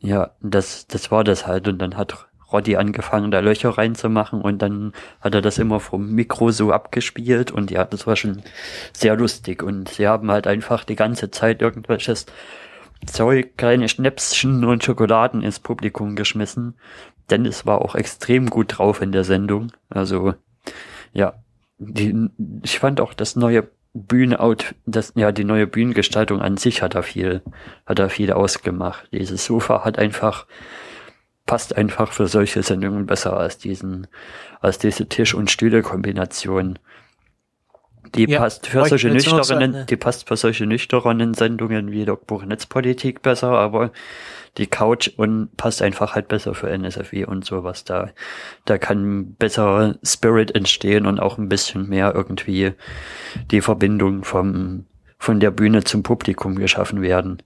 ja, 0.00 0.30
das, 0.40 0.86
das 0.86 1.10
war 1.10 1.24
das 1.24 1.46
halt. 1.46 1.68
Und 1.68 1.78
dann 1.78 1.96
hat 1.96 2.26
Roddy 2.52 2.76
angefangen, 2.76 3.30
da 3.30 3.40
Löcher 3.40 3.70
reinzumachen 3.70 4.40
und 4.40 4.60
dann 4.60 4.92
hat 5.20 5.34
er 5.34 5.42
das 5.42 5.58
immer 5.58 5.78
vom 5.78 6.10
Mikro 6.12 6.50
so 6.50 6.72
abgespielt 6.72 7.52
und 7.52 7.70
ja, 7.70 7.84
das 7.84 8.06
war 8.06 8.16
schon 8.16 8.42
sehr 8.92 9.16
lustig. 9.16 9.62
Und 9.62 9.88
sie 9.90 10.08
haben 10.08 10.30
halt 10.30 10.46
einfach 10.46 10.84
die 10.84 10.96
ganze 10.96 11.30
Zeit 11.30 11.62
irgendwelches 11.62 12.26
Zeug, 13.06 13.56
kleine 13.56 13.88
Schnäpschen 13.88 14.64
und 14.64 14.84
Schokoladen 14.84 15.42
ins 15.42 15.58
Publikum 15.58 16.16
geschmissen. 16.16 16.74
Dennis 17.30 17.66
war 17.66 17.82
auch 17.82 17.94
extrem 17.94 18.50
gut 18.50 18.78
drauf 18.78 19.00
in 19.00 19.12
der 19.12 19.24
Sendung. 19.24 19.72
Also, 19.88 20.34
ja, 21.12 21.34
die, 21.78 22.28
ich 22.62 22.78
fand 22.78 23.00
auch 23.00 23.14
das 23.14 23.36
neue 23.36 23.68
Bühnenout, 23.92 24.74
das, 24.86 25.12
ja, 25.16 25.32
die 25.32 25.44
neue 25.44 25.66
Bühnengestaltung 25.66 26.40
an 26.40 26.56
sich 26.56 26.82
hat 26.82 26.94
da 26.94 27.02
viel, 27.02 27.42
hat 27.86 27.98
da 27.98 28.08
viel 28.08 28.32
ausgemacht. 28.32 29.08
Dieses 29.12 29.44
Sofa 29.44 29.84
hat 29.84 29.98
einfach, 29.98 30.46
passt 31.46 31.76
einfach 31.76 32.12
für 32.12 32.28
solche 32.28 32.62
Sendungen 32.62 33.06
besser 33.06 33.36
als 33.36 33.58
diesen, 33.58 34.06
als 34.60 34.78
diese 34.78 35.08
Tisch- 35.08 35.34
und 35.34 35.50
Stühle-Kombination. 35.50 36.78
Die 38.14 38.28
ja, 38.28 38.38
passt 38.40 38.66
für 38.66 38.84
solche 38.86 39.08
nüchternen, 39.08 39.86
die 39.86 39.96
passt 39.96 40.26
für 40.28 40.36
solche 40.36 40.66
nüchternen 40.66 41.34
Sendungen 41.34 41.92
wie 41.92 42.04
Logbuch 42.04 42.44
Netzpolitik 42.44 43.22
besser, 43.22 43.50
aber 43.50 43.92
die 44.56 44.66
Couch 44.66 45.10
und 45.16 45.56
passt 45.56 45.80
einfach 45.80 46.14
halt 46.14 46.28
besser 46.28 46.54
für 46.54 46.70
NSFW 46.70 47.24
und 47.24 47.44
sowas. 47.44 47.84
Da, 47.84 48.10
da 48.64 48.78
kann 48.78 49.34
besser 49.34 49.96
Spirit 50.02 50.54
entstehen 50.54 51.06
und 51.06 51.20
auch 51.20 51.38
ein 51.38 51.48
bisschen 51.48 51.88
mehr 51.88 52.14
irgendwie 52.14 52.72
die 53.50 53.60
Verbindung 53.60 54.24
vom, 54.24 54.86
von 55.18 55.38
der 55.38 55.52
Bühne 55.52 55.84
zum 55.84 56.02
Publikum 56.02 56.56
geschaffen 56.56 57.02
werden. 57.02 57.42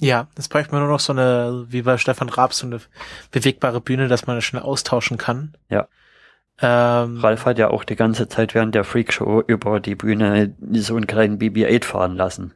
Ja, 0.00 0.28
das 0.34 0.48
bräuchte 0.48 0.72
man 0.72 0.82
nur 0.82 0.90
noch 0.90 1.00
so 1.00 1.12
eine, 1.12 1.66
wie 1.68 1.82
bei 1.82 1.98
Stefan 1.98 2.28
Raab, 2.28 2.52
so 2.52 2.66
eine 2.66 2.80
bewegbare 3.30 3.80
Bühne, 3.80 4.08
dass 4.08 4.26
man 4.26 4.36
das 4.36 4.44
schnell 4.44 4.62
austauschen 4.62 5.18
kann. 5.18 5.56
Ja. 5.68 5.88
Ähm, 6.60 7.18
Ralf 7.18 7.46
hat 7.46 7.58
ja 7.58 7.68
auch 7.68 7.84
die 7.84 7.96
ganze 7.96 8.28
Zeit 8.28 8.54
während 8.54 8.74
der 8.74 8.84
Freakshow 8.84 9.42
über 9.46 9.80
die 9.80 9.96
Bühne 9.96 10.54
so 10.72 10.96
einen 10.96 11.06
kleinen 11.06 11.38
BB-8 11.38 11.84
fahren 11.84 12.16
lassen. 12.16 12.54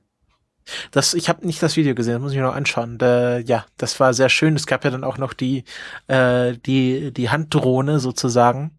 Das, 0.91 1.15
ich 1.15 1.29
habe 1.29 1.47
nicht 1.47 1.62
das 1.62 1.77
Video 1.77 1.95
gesehen, 1.95 2.15
das 2.15 2.23
muss 2.23 2.33
ich 2.33 2.39
mir 2.39 2.45
noch 2.45 2.55
anschauen. 2.55 2.99
Da, 2.99 3.39
ja, 3.39 3.65
das 3.77 3.99
war 4.01 4.12
sehr 4.15 4.29
schön. 4.29 4.55
Es 4.55 4.66
gab 4.66 4.85
ja 4.85 4.91
dann 4.91 5.05
auch 5.05 5.19
noch 5.19 5.33
die, 5.33 5.65
äh, 6.09 6.55
die, 6.66 7.12
die 7.12 7.31
Handdrohne 7.31 8.01
sozusagen. 8.01 8.73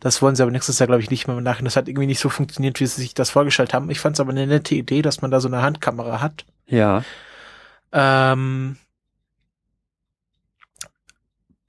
Das 0.00 0.22
wollen 0.22 0.36
sie 0.36 0.42
aber 0.42 0.52
nächstes 0.52 0.78
Jahr, 0.78 0.86
glaube 0.86 1.02
ich, 1.02 1.10
nicht 1.10 1.26
mehr 1.26 1.40
machen. 1.40 1.64
Das 1.64 1.76
hat 1.76 1.88
irgendwie 1.88 2.06
nicht 2.06 2.20
so 2.20 2.28
funktioniert, 2.28 2.80
wie 2.80 2.86
sie 2.86 3.00
sich 3.00 3.14
das 3.14 3.30
vorgestellt 3.30 3.74
haben. 3.74 3.90
Ich 3.90 4.00
fand 4.00 4.16
es 4.16 4.20
aber 4.20 4.30
eine 4.30 4.46
nette 4.46 4.74
Idee, 4.74 5.02
dass 5.02 5.22
man 5.22 5.30
da 5.30 5.40
so 5.40 5.48
eine 5.48 5.62
Handkamera 5.62 6.20
hat. 6.20 6.44
Ja. 6.66 7.02
Ähm, 7.92 8.76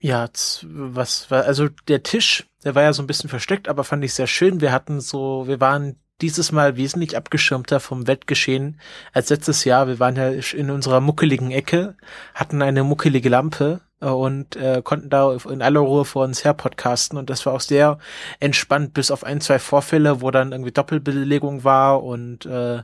ja, 0.03 0.27
was 0.63 1.31
war, 1.31 1.45
also 1.45 1.69
der 1.87 2.03
Tisch, 2.03 2.45
der 2.65 2.75
war 2.75 2.83
ja 2.83 2.91
so 2.91 3.01
ein 3.01 3.07
bisschen 3.07 3.29
versteckt, 3.29 3.69
aber 3.69 3.85
fand 3.85 4.03
ich 4.03 4.13
sehr 4.13 4.27
schön. 4.27 4.59
Wir 4.59 4.73
hatten 4.73 4.99
so, 4.99 5.47
wir 5.47 5.61
waren 5.61 5.95
dieses 6.19 6.51
Mal 6.51 6.75
wesentlich 6.75 7.15
abgeschirmter 7.15 7.79
vom 7.79 8.05
Wettgeschehen 8.05 8.81
als 9.13 9.29
letztes 9.29 9.63
Jahr. 9.63 9.87
Wir 9.87 9.99
waren 9.99 10.17
ja 10.17 10.27
in 10.29 10.71
unserer 10.71 10.99
muckeligen 10.99 11.51
Ecke, 11.51 11.95
hatten 12.33 12.61
eine 12.61 12.83
muckelige 12.83 13.29
Lampe, 13.29 13.79
äh, 14.03 14.09
und 14.09 14.55
äh, 14.55 14.81
konnten 14.83 15.09
da 15.09 15.35
in 15.49 15.61
aller 15.61 15.79
Ruhe 15.79 16.05
vor 16.05 16.25
uns 16.25 16.43
her 16.43 16.53
podcasten 16.53 17.17
und 17.17 17.29
das 17.29 17.45
war 17.45 17.53
auch 17.53 17.61
sehr 17.61 17.97
entspannt, 18.39 18.93
bis 18.93 19.09
auf 19.11 19.23
ein, 19.23 19.41
zwei 19.41 19.59
Vorfälle, 19.59 20.21
wo 20.21 20.31
dann 20.31 20.51
irgendwie 20.51 20.71
Doppelbelegung 20.71 21.63
war 21.63 22.03
und 22.03 22.45
äh, 22.45 22.83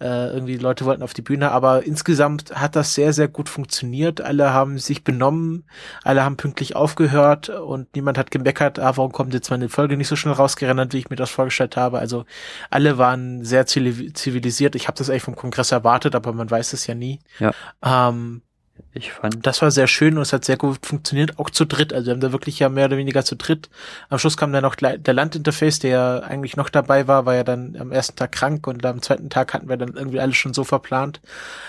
äh, 0.00 0.32
irgendwie 0.32 0.56
Leute 0.56 0.84
wollten 0.84 1.02
auf 1.02 1.14
die 1.14 1.22
Bühne, 1.22 1.50
aber 1.50 1.84
insgesamt 1.84 2.54
hat 2.54 2.76
das 2.76 2.94
sehr, 2.94 3.12
sehr 3.12 3.28
gut 3.28 3.48
funktioniert. 3.48 4.20
Alle 4.20 4.52
haben 4.52 4.78
sich 4.78 5.02
benommen, 5.04 5.64
alle 6.04 6.24
haben 6.24 6.36
pünktlich 6.36 6.76
aufgehört 6.76 7.48
und 7.48 7.94
niemand 7.94 8.18
hat 8.18 8.30
gemeckert, 8.30 8.78
ah, 8.78 8.96
warum 8.96 9.12
kommt 9.12 9.34
jetzt 9.34 9.50
meine 9.50 9.68
Folge 9.68 9.96
nicht 9.96 10.08
so 10.08 10.16
schnell 10.16 10.34
rausgerannt, 10.34 10.92
wie 10.92 10.98
ich 10.98 11.10
mir 11.10 11.16
das 11.16 11.30
vorgestellt 11.30 11.76
habe. 11.76 11.98
Also 11.98 12.24
alle 12.70 12.98
waren 12.98 13.44
sehr 13.44 13.66
zivilisiert. 13.66 14.74
Ich 14.74 14.86
habe 14.86 14.96
das 14.98 15.10
eigentlich 15.10 15.22
vom 15.22 15.36
Kongress 15.36 15.72
erwartet, 15.72 16.14
aber 16.14 16.32
man 16.32 16.50
weiß 16.50 16.72
es 16.72 16.86
ja 16.86 16.94
nie. 16.94 17.20
Ja. 17.40 17.52
Ähm, 17.84 18.42
ich 18.92 19.12
fand. 19.12 19.46
Das 19.46 19.62
war 19.62 19.70
sehr 19.70 19.86
schön 19.86 20.16
und 20.16 20.22
es 20.22 20.32
hat 20.32 20.44
sehr 20.44 20.56
gut 20.56 20.84
funktioniert, 20.84 21.38
auch 21.38 21.50
zu 21.50 21.64
dritt. 21.64 21.92
Also 21.92 22.06
wir 22.06 22.12
haben 22.14 22.20
da 22.20 22.32
wirklich 22.32 22.58
ja 22.58 22.68
mehr 22.68 22.86
oder 22.86 22.96
weniger 22.96 23.24
zu 23.24 23.36
dritt. 23.36 23.68
Am 24.08 24.18
Schluss 24.18 24.36
kam 24.36 24.52
dann 24.52 24.62
noch 24.62 24.74
der 24.74 25.14
Landinterface, 25.14 25.78
der 25.80 25.90
ja 25.90 26.18
eigentlich 26.20 26.56
noch 26.56 26.68
dabei 26.68 27.06
war, 27.06 27.26
war 27.26 27.34
ja 27.34 27.44
dann 27.44 27.76
am 27.78 27.92
ersten 27.92 28.16
Tag 28.16 28.32
krank 28.32 28.66
und 28.66 28.84
am 28.84 29.02
zweiten 29.02 29.30
Tag 29.30 29.54
hatten 29.54 29.68
wir 29.68 29.76
dann 29.76 29.94
irgendwie 29.94 30.20
alles 30.20 30.36
schon 30.36 30.54
so 30.54 30.64
verplant, 30.64 31.20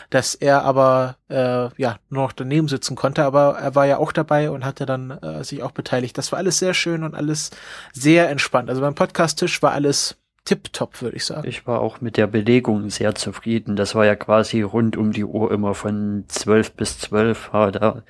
dass 0.09 0.35
er 0.35 0.63
aber 0.63 1.17
äh, 1.29 1.69
ja 1.81 1.97
nur 2.09 2.23
noch 2.23 2.33
daneben 2.33 2.67
sitzen 2.67 2.95
konnte. 2.95 3.23
Aber 3.23 3.57
er 3.59 3.75
war 3.75 3.85
ja 3.85 3.97
auch 3.97 4.11
dabei 4.11 4.49
und 4.49 4.65
hatte 4.65 4.85
dann 4.85 5.11
äh, 5.11 5.43
sich 5.43 5.63
auch 5.63 5.71
beteiligt. 5.71 6.17
Das 6.17 6.31
war 6.31 6.39
alles 6.39 6.59
sehr 6.59 6.73
schön 6.73 7.03
und 7.03 7.15
alles 7.15 7.51
sehr 7.93 8.29
entspannt. 8.29 8.69
Also 8.69 8.81
beim 8.81 8.95
Podcast-Tisch 8.95 9.61
war 9.61 9.71
alles 9.71 10.15
tipptopp, 10.49 11.03
würde 11.03 11.15
ich 11.15 11.25
sagen. 11.25 11.47
Ich 11.47 11.67
war 11.67 11.79
auch 11.79 12.01
mit 12.01 12.17
der 12.17 12.25
Belegung 12.25 12.89
sehr 12.89 13.13
zufrieden. 13.13 13.75
Das 13.75 13.93
war 13.93 14.07
ja 14.07 14.15
quasi 14.15 14.63
rund 14.63 14.97
um 14.97 15.11
die 15.11 15.23
Uhr 15.23 15.51
immer 15.51 15.75
von 15.75 16.25
zwölf 16.27 16.71
bis 16.71 16.97
zwölf 16.97 17.53
war 17.53 17.71
da 17.71 18.01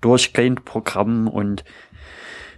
durchgehend 0.00 0.64
Programm 0.64 1.26
und 1.26 1.64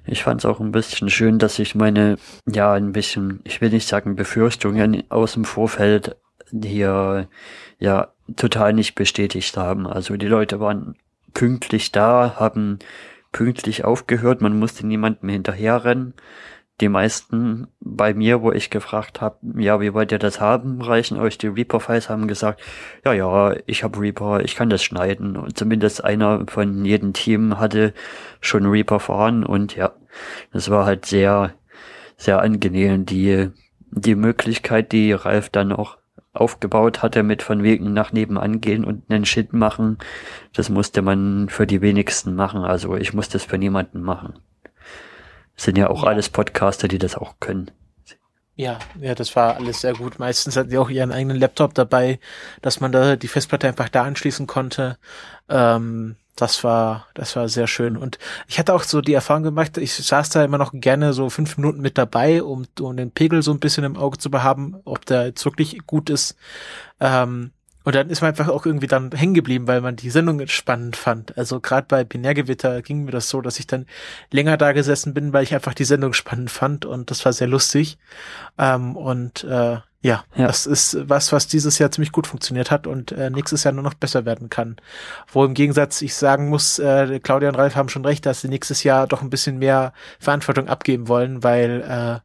ich 0.04 0.24
fand 0.24 0.42
es 0.42 0.44
auch 0.44 0.60
ein 0.60 0.72
bisschen 0.72 1.08
schön, 1.08 1.38
dass 1.38 1.58
ich 1.58 1.74
meine, 1.74 2.18
ja, 2.46 2.74
ein 2.74 2.92
bisschen, 2.92 3.40
ich 3.44 3.62
will 3.62 3.70
nicht 3.70 3.88
sagen 3.88 4.14
Befürchtungen 4.14 5.04
aus 5.08 5.32
dem 5.32 5.46
Vorfeld 5.46 6.16
hier, 6.52 7.26
ja, 7.78 8.08
total 8.36 8.74
nicht 8.74 8.94
bestätigt 8.94 9.56
haben. 9.56 9.86
Also 9.86 10.18
die 10.18 10.26
Leute 10.26 10.60
waren 10.60 10.96
pünktlich 11.32 11.92
da, 11.92 12.34
haben 12.36 12.78
pünktlich 13.32 13.86
aufgehört, 13.86 14.42
man 14.42 14.58
musste 14.58 14.86
niemandem 14.86 15.30
hinterherrennen 15.30 16.12
die 16.80 16.88
meisten 16.88 17.68
bei 17.80 18.14
mir, 18.14 18.42
wo 18.42 18.52
ich 18.52 18.70
gefragt 18.70 19.20
habe, 19.20 19.36
ja, 19.56 19.80
wie 19.80 19.92
wollt 19.92 20.12
ihr 20.12 20.18
das 20.18 20.40
haben, 20.40 20.80
reichen 20.80 21.18
euch 21.18 21.36
die 21.38 21.48
Reaper-Files, 21.48 22.08
haben 22.08 22.26
gesagt, 22.26 22.60
ja, 23.04 23.12
ja, 23.12 23.54
ich 23.66 23.84
habe 23.84 24.00
Reaper, 24.00 24.40
ich 24.40 24.56
kann 24.56 24.70
das 24.70 24.82
schneiden. 24.82 25.36
Und 25.36 25.58
zumindest 25.58 26.02
einer 26.04 26.46
von 26.46 26.84
jedem 26.84 27.12
Team 27.12 27.58
hatte 27.58 27.92
schon 28.40 28.66
Reaper 28.66 29.00
fahren 29.00 29.44
und 29.44 29.76
ja, 29.76 29.92
das 30.52 30.70
war 30.70 30.86
halt 30.86 31.06
sehr, 31.06 31.54
sehr 32.16 32.40
angenehm. 32.40 33.04
Die, 33.06 33.50
die 33.90 34.14
Möglichkeit, 34.14 34.92
die 34.92 35.12
Ralf 35.12 35.50
dann 35.50 35.72
auch 35.72 35.98
aufgebaut 36.32 37.02
hatte 37.02 37.22
mit 37.22 37.42
von 37.42 37.62
wegen 37.62 37.92
nach 37.92 38.12
nebenan 38.12 38.60
gehen 38.60 38.84
und 38.84 39.10
einen 39.10 39.24
Shit 39.24 39.52
machen, 39.52 39.98
das 40.54 40.70
musste 40.70 41.02
man 41.02 41.48
für 41.48 41.66
die 41.66 41.80
wenigsten 41.80 42.34
machen. 42.34 42.62
Also 42.62 42.96
ich 42.96 43.12
musste 43.12 43.36
es 43.36 43.44
für 43.44 43.58
niemanden 43.58 44.00
machen 44.00 44.34
sind 45.56 45.78
ja 45.78 45.90
auch 45.90 46.02
ja. 46.02 46.08
alles 46.08 46.28
Podcaster, 46.28 46.88
die 46.88 46.98
das 46.98 47.16
auch 47.16 47.34
können. 47.40 47.70
Ja, 48.56 48.78
ja, 49.00 49.14
das 49.14 49.34
war 49.36 49.56
alles 49.56 49.80
sehr 49.80 49.94
gut. 49.94 50.18
Meistens 50.18 50.56
hatten 50.56 50.68
die 50.68 50.76
auch 50.76 50.90
ihren 50.90 51.12
eigenen 51.12 51.38
Laptop 51.38 51.72
dabei, 51.72 52.20
dass 52.60 52.80
man 52.80 52.92
da 52.92 53.16
die 53.16 53.28
Festplatte 53.28 53.66
einfach 53.66 53.88
da 53.88 54.02
anschließen 54.02 54.46
konnte. 54.46 54.98
Ähm, 55.48 56.16
das 56.36 56.62
war, 56.64 57.06
das 57.14 57.36
war 57.36 57.48
sehr 57.48 57.66
schön. 57.66 57.96
Und 57.96 58.18
ich 58.48 58.58
hatte 58.58 58.74
auch 58.74 58.82
so 58.82 59.00
die 59.00 59.14
Erfahrung 59.14 59.42
gemacht, 59.44 59.78
ich 59.78 59.94
saß 59.94 60.30
da 60.30 60.44
immer 60.44 60.58
noch 60.58 60.72
gerne 60.74 61.12
so 61.12 61.30
fünf 61.30 61.56
Minuten 61.56 61.80
mit 61.80 61.98
dabei, 61.98 62.42
um, 62.42 62.66
um 62.80 62.96
den 62.96 63.12
Pegel 63.12 63.42
so 63.42 63.50
ein 63.50 63.60
bisschen 63.60 63.84
im 63.84 63.96
Auge 63.96 64.18
zu 64.18 64.30
behaben, 64.30 64.76
ob 64.84 65.06
der 65.06 65.26
jetzt 65.26 65.44
wirklich 65.44 65.78
gut 65.86 66.10
ist. 66.10 66.36
Ähm, 67.00 67.52
und 67.84 67.94
dann 67.94 68.10
ist 68.10 68.20
man 68.20 68.28
einfach 68.28 68.48
auch 68.48 68.66
irgendwie 68.66 68.86
dann 68.86 69.10
hängen 69.12 69.34
geblieben, 69.34 69.66
weil 69.66 69.80
man 69.80 69.96
die 69.96 70.10
Sendung 70.10 70.46
spannend 70.48 70.96
fand. 70.96 71.36
Also 71.38 71.60
gerade 71.60 71.86
bei 71.88 72.04
Binärgewitter 72.04 72.82
ging 72.82 73.04
mir 73.04 73.12
das 73.12 73.28
so, 73.28 73.40
dass 73.40 73.58
ich 73.58 73.66
dann 73.66 73.86
länger 74.30 74.56
da 74.56 74.72
gesessen 74.72 75.14
bin, 75.14 75.32
weil 75.32 75.44
ich 75.44 75.54
einfach 75.54 75.74
die 75.74 75.84
Sendung 75.84 76.12
spannend 76.12 76.50
fand 76.50 76.84
und 76.84 77.10
das 77.10 77.24
war 77.24 77.32
sehr 77.32 77.48
lustig. 77.48 77.98
Ähm, 78.58 78.96
und 78.96 79.44
äh, 79.44 79.78
ja, 80.02 80.24
ja, 80.34 80.46
das 80.46 80.64
ist 80.64 80.96
was, 81.10 81.30
was 81.30 81.46
dieses 81.46 81.78
Jahr 81.78 81.90
ziemlich 81.90 82.10
gut 82.10 82.26
funktioniert 82.26 82.70
hat 82.70 82.86
und 82.86 83.12
äh, 83.12 83.28
nächstes 83.28 83.64
Jahr 83.64 83.74
nur 83.74 83.82
noch 83.82 83.92
besser 83.92 84.24
werden 84.24 84.48
kann. 84.48 84.76
Wo 85.30 85.44
im 85.44 85.52
Gegensatz 85.52 86.00
ich 86.00 86.14
sagen 86.14 86.48
muss, 86.48 86.78
äh, 86.78 87.20
Claudia 87.20 87.50
und 87.50 87.56
Ralf 87.56 87.76
haben 87.76 87.90
schon 87.90 88.06
recht, 88.06 88.24
dass 88.24 88.40
sie 88.40 88.48
nächstes 88.48 88.82
Jahr 88.82 89.06
doch 89.06 89.20
ein 89.20 89.28
bisschen 89.28 89.58
mehr 89.58 89.92
Verantwortung 90.18 90.68
abgeben 90.68 91.08
wollen, 91.08 91.42
weil 91.42 91.82
äh, 91.82 92.20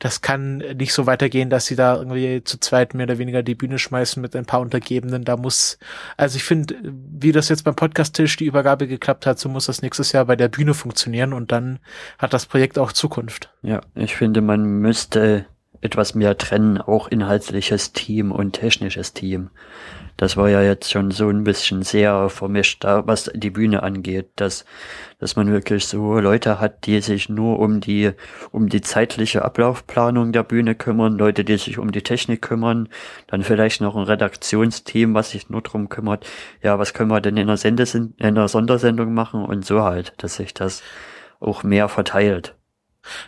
das 0.00 0.20
kann 0.20 0.56
nicht 0.56 0.92
so 0.92 1.06
weitergehen, 1.06 1.48
dass 1.48 1.66
sie 1.66 1.76
da 1.76 1.94
irgendwie 1.94 2.42
zu 2.42 2.58
zweit 2.58 2.92
mehr 2.94 3.04
oder 3.04 3.18
weniger 3.18 3.44
die 3.44 3.54
Bühne 3.54 3.78
schmeißen 3.78 4.20
mit 4.20 4.34
ein 4.34 4.46
paar 4.46 4.60
Untergebenen. 4.60 5.24
Da 5.24 5.36
muss, 5.36 5.78
also 6.16 6.34
ich 6.34 6.42
finde, 6.42 6.74
wie 6.82 7.30
das 7.30 7.48
jetzt 7.48 7.62
beim 7.62 7.76
Podcast-Tisch 7.76 8.36
die 8.36 8.46
Übergabe 8.46 8.88
geklappt 8.88 9.26
hat, 9.26 9.38
so 9.38 9.48
muss 9.48 9.66
das 9.66 9.80
nächstes 9.80 10.10
Jahr 10.10 10.24
bei 10.24 10.34
der 10.34 10.48
Bühne 10.48 10.74
funktionieren 10.74 11.34
und 11.34 11.52
dann 11.52 11.78
hat 12.18 12.32
das 12.32 12.46
Projekt 12.46 12.80
auch 12.80 12.90
Zukunft. 12.90 13.50
Ja, 13.62 13.80
ich 13.94 14.16
finde, 14.16 14.40
man 14.40 14.64
müsste 14.64 15.46
etwas 15.82 16.14
mehr 16.14 16.38
trennen, 16.38 16.78
auch 16.78 17.08
inhaltliches 17.08 17.92
Team 17.92 18.32
und 18.32 18.52
technisches 18.52 19.12
Team. 19.12 19.50
Das 20.16 20.36
war 20.36 20.48
ja 20.48 20.62
jetzt 20.62 20.90
schon 20.90 21.10
so 21.10 21.28
ein 21.28 21.42
bisschen 21.42 21.82
sehr 21.82 22.28
vermischt, 22.28 22.84
da, 22.84 23.06
was 23.06 23.30
die 23.34 23.50
Bühne 23.50 23.82
angeht, 23.82 24.28
dass, 24.36 24.64
dass 25.18 25.34
man 25.36 25.50
wirklich 25.50 25.86
so 25.86 26.20
Leute 26.20 26.60
hat, 26.60 26.86
die 26.86 27.00
sich 27.00 27.28
nur 27.28 27.58
um 27.58 27.80
die, 27.80 28.12
um 28.52 28.68
die 28.68 28.82
zeitliche 28.82 29.44
Ablaufplanung 29.44 30.30
der 30.30 30.44
Bühne 30.44 30.76
kümmern, 30.76 31.18
Leute, 31.18 31.44
die 31.44 31.56
sich 31.56 31.78
um 31.78 31.90
die 31.90 32.02
Technik 32.02 32.42
kümmern, 32.42 32.88
dann 33.26 33.42
vielleicht 33.42 33.80
noch 33.80 33.96
ein 33.96 34.04
Redaktionsteam, 34.04 35.14
was 35.14 35.30
sich 35.30 35.50
nur 35.50 35.62
drum 35.62 35.88
kümmert, 35.88 36.26
ja, 36.62 36.78
was 36.78 36.94
können 36.94 37.10
wir 37.10 37.20
denn 37.20 37.36
in 37.36 37.48
einer, 37.48 37.56
Sendes 37.56 37.94
in 37.94 38.14
einer 38.20 38.46
Sondersendung 38.46 39.14
machen 39.14 39.44
und 39.44 39.64
so 39.64 39.82
halt, 39.82 40.12
dass 40.18 40.36
sich 40.36 40.54
das 40.54 40.82
auch 41.40 41.64
mehr 41.64 41.88
verteilt. 41.88 42.54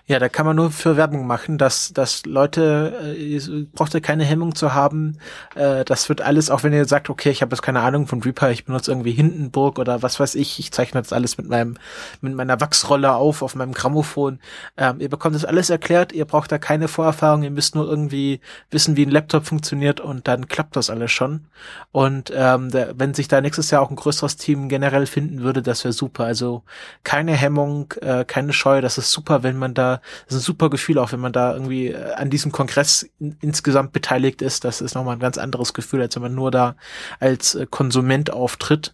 Ja, 0.06 0.18
da 0.18 0.28
kann 0.28 0.46
man 0.46 0.56
nur 0.56 0.70
für 0.70 0.96
Werbung 0.96 1.26
machen, 1.26 1.58
dass, 1.58 1.92
dass 1.92 2.26
Leute, 2.26 3.16
äh, 3.18 3.40
braucht 3.72 3.94
ihr 3.94 4.00
keine 4.00 4.24
Hemmung 4.24 4.54
zu 4.54 4.72
haben. 4.72 5.18
Äh, 5.54 5.84
das 5.84 6.08
wird 6.08 6.20
alles, 6.20 6.50
auch 6.50 6.62
wenn 6.62 6.72
ihr 6.72 6.84
sagt, 6.84 7.10
okay, 7.10 7.30
ich 7.30 7.42
habe 7.42 7.54
jetzt 7.54 7.62
keine 7.62 7.80
Ahnung 7.80 8.06
von 8.06 8.22
Reaper, 8.22 8.50
ich 8.50 8.64
benutze 8.66 8.92
irgendwie 8.92 9.12
Hindenburg 9.12 9.78
oder 9.78 10.02
was 10.02 10.20
weiß 10.20 10.36
ich, 10.36 10.58
ich 10.58 10.72
zeichne 10.72 11.02
das 11.02 11.12
alles 11.12 11.38
mit 11.38 11.48
meinem, 11.48 11.76
mit 12.20 12.34
meiner 12.34 12.60
Wachsrolle 12.60 13.14
auf, 13.14 13.42
auf 13.42 13.54
meinem 13.56 13.72
Grammophon. 13.72 14.38
Ähm, 14.76 15.00
ihr 15.00 15.08
bekommt 15.08 15.34
das 15.34 15.44
alles 15.44 15.70
erklärt, 15.70 16.12
ihr 16.12 16.24
braucht 16.24 16.52
da 16.52 16.58
keine 16.58 16.86
Vorerfahrung, 16.86 17.42
ihr 17.42 17.50
müsst 17.50 17.74
nur 17.74 17.88
irgendwie 17.88 18.40
wissen, 18.70 18.96
wie 18.96 19.06
ein 19.06 19.10
Laptop 19.10 19.46
funktioniert 19.46 20.00
und 20.00 20.28
dann 20.28 20.48
klappt 20.48 20.76
das 20.76 20.90
alles 20.90 21.10
schon. 21.10 21.46
Und 21.90 22.32
ähm, 22.34 22.70
der, 22.70 22.98
wenn 22.98 23.14
sich 23.14 23.26
da 23.28 23.40
nächstes 23.40 23.70
Jahr 23.70 23.82
auch 23.82 23.90
ein 23.90 23.96
größeres 23.96 24.36
Team 24.36 24.68
generell 24.68 25.06
finden 25.06 25.42
würde, 25.42 25.62
das 25.62 25.82
wäre 25.84 25.92
super. 25.92 26.24
Also 26.24 26.62
keine 27.02 27.32
Hemmung, 27.32 27.92
äh, 28.02 28.24
keine 28.24 28.52
Scheu, 28.52 28.80
das 28.80 28.98
ist 28.98 29.10
super, 29.10 29.42
wenn 29.42 29.56
man 29.56 29.63
man 29.64 29.74
da, 29.74 30.00
das 30.26 30.36
ist 30.36 30.42
ein 30.42 30.44
super 30.44 30.70
Gefühl, 30.70 30.98
auch 30.98 31.12
wenn 31.12 31.20
man 31.20 31.32
da 31.32 31.52
irgendwie 31.52 31.88
äh, 31.88 32.14
an 32.14 32.30
diesem 32.30 32.52
Kongress 32.52 33.08
in, 33.18 33.36
insgesamt 33.40 33.92
beteiligt 33.92 34.42
ist. 34.42 34.64
Das 34.64 34.80
ist 34.80 34.94
nochmal 34.94 35.16
ein 35.16 35.20
ganz 35.20 35.38
anderes 35.38 35.74
Gefühl, 35.74 36.02
als 36.02 36.14
wenn 36.14 36.22
man 36.22 36.34
nur 36.34 36.50
da 36.50 36.76
als 37.20 37.54
äh, 37.54 37.66
Konsument 37.68 38.30
auftritt. 38.30 38.92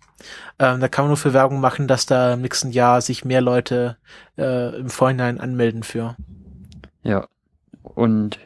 Ähm, 0.58 0.80
da 0.80 0.88
kann 0.88 1.04
man 1.04 1.10
nur 1.10 1.16
für 1.16 1.32
Werbung 1.32 1.60
machen, 1.60 1.88
dass 1.88 2.06
da 2.06 2.34
im 2.34 2.42
nächsten 2.42 2.70
Jahr 2.70 3.00
sich 3.00 3.24
mehr 3.24 3.40
Leute 3.40 3.96
äh, 4.38 4.76
im 4.78 4.88
Vorhinein 4.88 5.40
anmelden 5.40 5.82
für. 5.82 6.16
Ja. 7.02 7.26
Und 7.82 8.38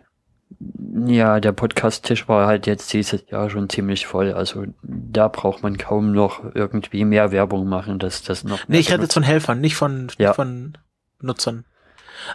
ja, 1.06 1.40
der 1.40 1.52
Podcast-Tisch 1.52 2.28
war 2.28 2.46
halt 2.46 2.66
jetzt 2.66 2.92
dieses 2.92 3.24
Jahr 3.28 3.50
schon 3.50 3.68
ziemlich 3.68 4.06
voll. 4.06 4.32
Also 4.32 4.64
da 4.82 5.28
braucht 5.28 5.62
man 5.62 5.76
kaum 5.76 6.12
noch 6.12 6.54
irgendwie 6.54 7.04
mehr 7.04 7.32
Werbung 7.32 7.68
machen, 7.68 7.98
dass 7.98 8.22
das 8.22 8.44
noch. 8.44 8.60
Nee, 8.68 8.78
ich 8.78 8.92
rede 8.92 9.02
jetzt 9.02 9.14
von 9.14 9.22
Helfern, 9.22 9.60
nicht 9.60 9.76
von, 9.76 10.08
ja. 10.18 10.32
von 10.32 10.78
Nutzern. 11.20 11.64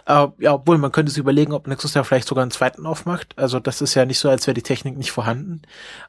Äh, 0.06 0.26
ja, 0.38 0.54
obwohl 0.54 0.78
man 0.78 0.92
könnte 0.92 1.10
sich 1.10 1.18
überlegen, 1.18 1.52
ob 1.52 1.66
Nexus 1.66 1.94
ja 1.94 2.04
vielleicht 2.04 2.28
sogar 2.28 2.42
einen 2.42 2.50
zweiten 2.50 2.86
aufmacht. 2.86 3.34
Also 3.36 3.60
das 3.60 3.80
ist 3.80 3.94
ja 3.94 4.04
nicht 4.04 4.18
so, 4.18 4.28
als 4.28 4.46
wäre 4.46 4.54
die 4.54 4.62
Technik 4.62 4.96
nicht 4.96 5.12
vorhanden. 5.12 5.62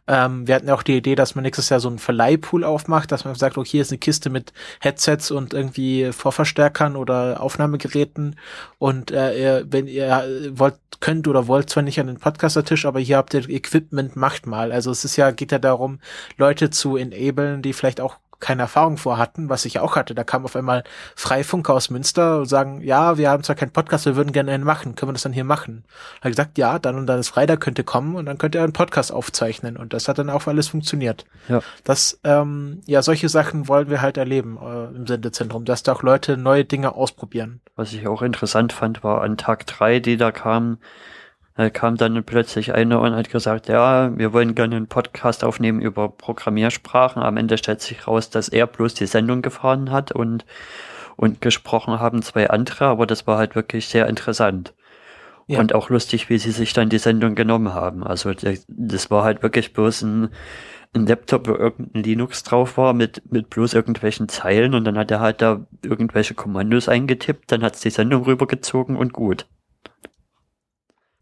Ähm, 0.07 0.47
wir 0.47 0.55
hatten 0.55 0.67
ja 0.67 0.73
auch 0.73 0.83
die 0.83 0.97
Idee, 0.97 1.15
dass 1.15 1.35
man 1.35 1.43
nächstes 1.43 1.69
Jahr 1.69 1.79
so 1.79 1.89
einen 1.89 1.99
Verleihpool 1.99 2.63
aufmacht, 2.63 3.11
dass 3.11 3.25
man 3.25 3.35
sagt, 3.35 3.57
okay, 3.57 3.69
hier 3.71 3.81
ist 3.81 3.91
eine 3.91 3.99
Kiste 3.99 4.29
mit 4.29 4.53
Headsets 4.79 5.31
und 5.31 5.53
irgendwie 5.53 6.11
Vorverstärkern 6.11 6.95
oder 6.95 7.41
Aufnahmegeräten 7.41 8.35
und 8.79 9.11
äh, 9.11 9.63
wenn 9.69 9.87
ihr 9.87 10.25
wollt, 10.51 10.75
könnt 10.99 11.27
oder 11.27 11.47
wollt 11.47 11.69
zwar 11.69 11.83
nicht 11.83 11.99
an 11.99 12.07
den 12.07 12.19
Podcaster-Tisch, 12.19 12.85
aber 12.85 12.99
hier 12.99 13.17
habt 13.17 13.33
ihr 13.33 13.49
Equipment, 13.49 14.15
macht 14.15 14.45
mal. 14.45 14.71
Also 14.71 14.91
es 14.91 15.03
ist 15.05 15.15
ja, 15.15 15.31
geht 15.31 15.51
ja 15.51 15.59
darum, 15.59 15.99
Leute 16.37 16.69
zu 16.69 16.95
enablen, 16.95 17.61
die 17.61 17.73
vielleicht 17.73 18.01
auch 18.01 18.17
keine 18.41 18.63
Erfahrung 18.63 18.97
vor 18.97 19.17
hatten, 19.17 19.49
was 19.49 19.65
ich 19.65 19.79
auch 19.79 19.95
hatte. 19.95 20.13
Da 20.15 20.23
kam 20.23 20.43
auf 20.43 20.55
einmal 20.55 20.83
Freifunker 21.15 21.73
aus 21.73 21.89
Münster 21.89 22.39
und 22.39 22.45
sagen, 22.45 22.81
ja, 22.81 23.17
wir 23.17 23.29
haben 23.29 23.43
zwar 23.43 23.55
keinen 23.55 23.71
Podcast, 23.71 24.05
wir 24.05 24.15
würden 24.15 24.33
gerne 24.33 24.51
einen 24.51 24.63
machen, 24.63 24.95
können 24.95 25.09
wir 25.09 25.13
das 25.13 25.21
dann 25.21 25.33
hier 25.33 25.43
machen? 25.43 25.85
Da 26.19 26.25
hat 26.25 26.31
gesagt, 26.31 26.57
ja, 26.57 26.79
dann 26.79 26.97
und 26.97 27.07
dann 27.07 27.19
ist 27.19 27.29
frei, 27.29 27.45
da 27.45 27.55
könnt 27.55 27.77
ihr 27.77 27.85
kommen 27.85 28.15
und 28.15 28.25
dann 28.25 28.37
könnt 28.37 28.55
ihr 28.55 28.63
einen 28.63 28.73
Podcast 28.73 29.11
aufzeichnen 29.11 29.77
und 29.77 29.93
das 29.93 30.07
hat 30.07 30.17
dann 30.17 30.29
auch 30.29 30.47
alles 30.47 30.67
funktioniert. 30.67 31.25
Ja. 31.47 31.61
Das, 31.83 32.19
ähm, 32.23 32.81
ja, 32.85 33.01
solche 33.01 33.29
Sachen 33.29 33.67
wollen 33.67 33.89
wir 33.89 34.01
halt 34.01 34.17
erleben 34.17 34.57
äh, 34.61 34.95
im 34.95 35.07
Sendezentrum, 35.07 35.63
dass 35.65 35.83
da 35.83 35.93
auch 35.93 36.03
Leute 36.03 36.35
neue 36.35 36.65
Dinge 36.65 36.95
ausprobieren. 36.95 37.61
Was 37.75 37.93
ich 37.93 38.07
auch 38.07 38.21
interessant 38.21 38.73
fand, 38.73 39.03
war 39.03 39.21
an 39.21 39.37
Tag 39.37 39.67
drei, 39.67 39.99
die 39.99 40.17
da 40.17 40.31
kamen, 40.31 40.79
da 41.55 41.69
kam 41.69 41.97
dann 41.97 42.23
plötzlich 42.23 42.73
einer 42.73 43.01
und 43.01 43.13
hat 43.13 43.29
gesagt, 43.29 43.67
ja, 43.67 44.17
wir 44.17 44.31
wollen 44.31 44.55
gerne 44.55 44.77
einen 44.77 44.87
Podcast 44.87 45.43
aufnehmen 45.43 45.81
über 45.81 46.09
Programmiersprachen. 46.09 47.21
Am 47.21 47.37
Ende 47.37 47.57
stellt 47.57 47.81
sich 47.81 48.07
raus, 48.07 48.29
dass 48.29 48.47
er 48.47 48.67
bloß 48.67 48.93
die 48.93 49.05
Sendung 49.05 49.41
gefahren 49.41 49.91
hat 49.91 50.11
und, 50.11 50.45
und 51.17 51.41
gesprochen 51.41 51.99
haben 51.99 52.21
zwei 52.21 52.49
andere, 52.49 52.85
aber 52.85 53.05
das 53.05 53.27
war 53.27 53.37
halt 53.37 53.55
wirklich 53.55 53.89
sehr 53.89 54.07
interessant. 54.07 54.73
Ja. 55.47 55.59
Und 55.59 55.75
auch 55.75 55.89
lustig, 55.89 56.29
wie 56.29 56.37
sie 56.37 56.51
sich 56.51 56.71
dann 56.71 56.87
die 56.87 56.99
Sendung 56.99 57.35
genommen 57.35 57.73
haben. 57.73 58.05
Also 58.05 58.31
das 58.67 59.11
war 59.11 59.23
halt 59.23 59.43
wirklich 59.43 59.73
bloß 59.73 60.03
ein, 60.03 60.29
ein 60.93 61.05
Laptop, 61.05 61.47
wo 61.47 61.53
irgendein 61.53 62.03
Linux 62.03 62.43
drauf 62.43 62.77
war, 62.77 62.93
mit, 62.93 63.29
mit 63.29 63.49
bloß 63.49 63.73
irgendwelchen 63.73 64.29
Zeilen 64.29 64.73
und 64.73 64.85
dann 64.85 64.97
hat 64.97 65.11
er 65.11 65.19
halt 65.19 65.41
da 65.41 65.65
irgendwelche 65.83 66.33
Kommandos 66.33 66.87
eingetippt, 66.87 67.51
dann 67.51 67.63
hat's 67.63 67.81
die 67.81 67.89
Sendung 67.89 68.23
rübergezogen 68.23 68.95
und 68.95 69.11
gut. 69.11 69.47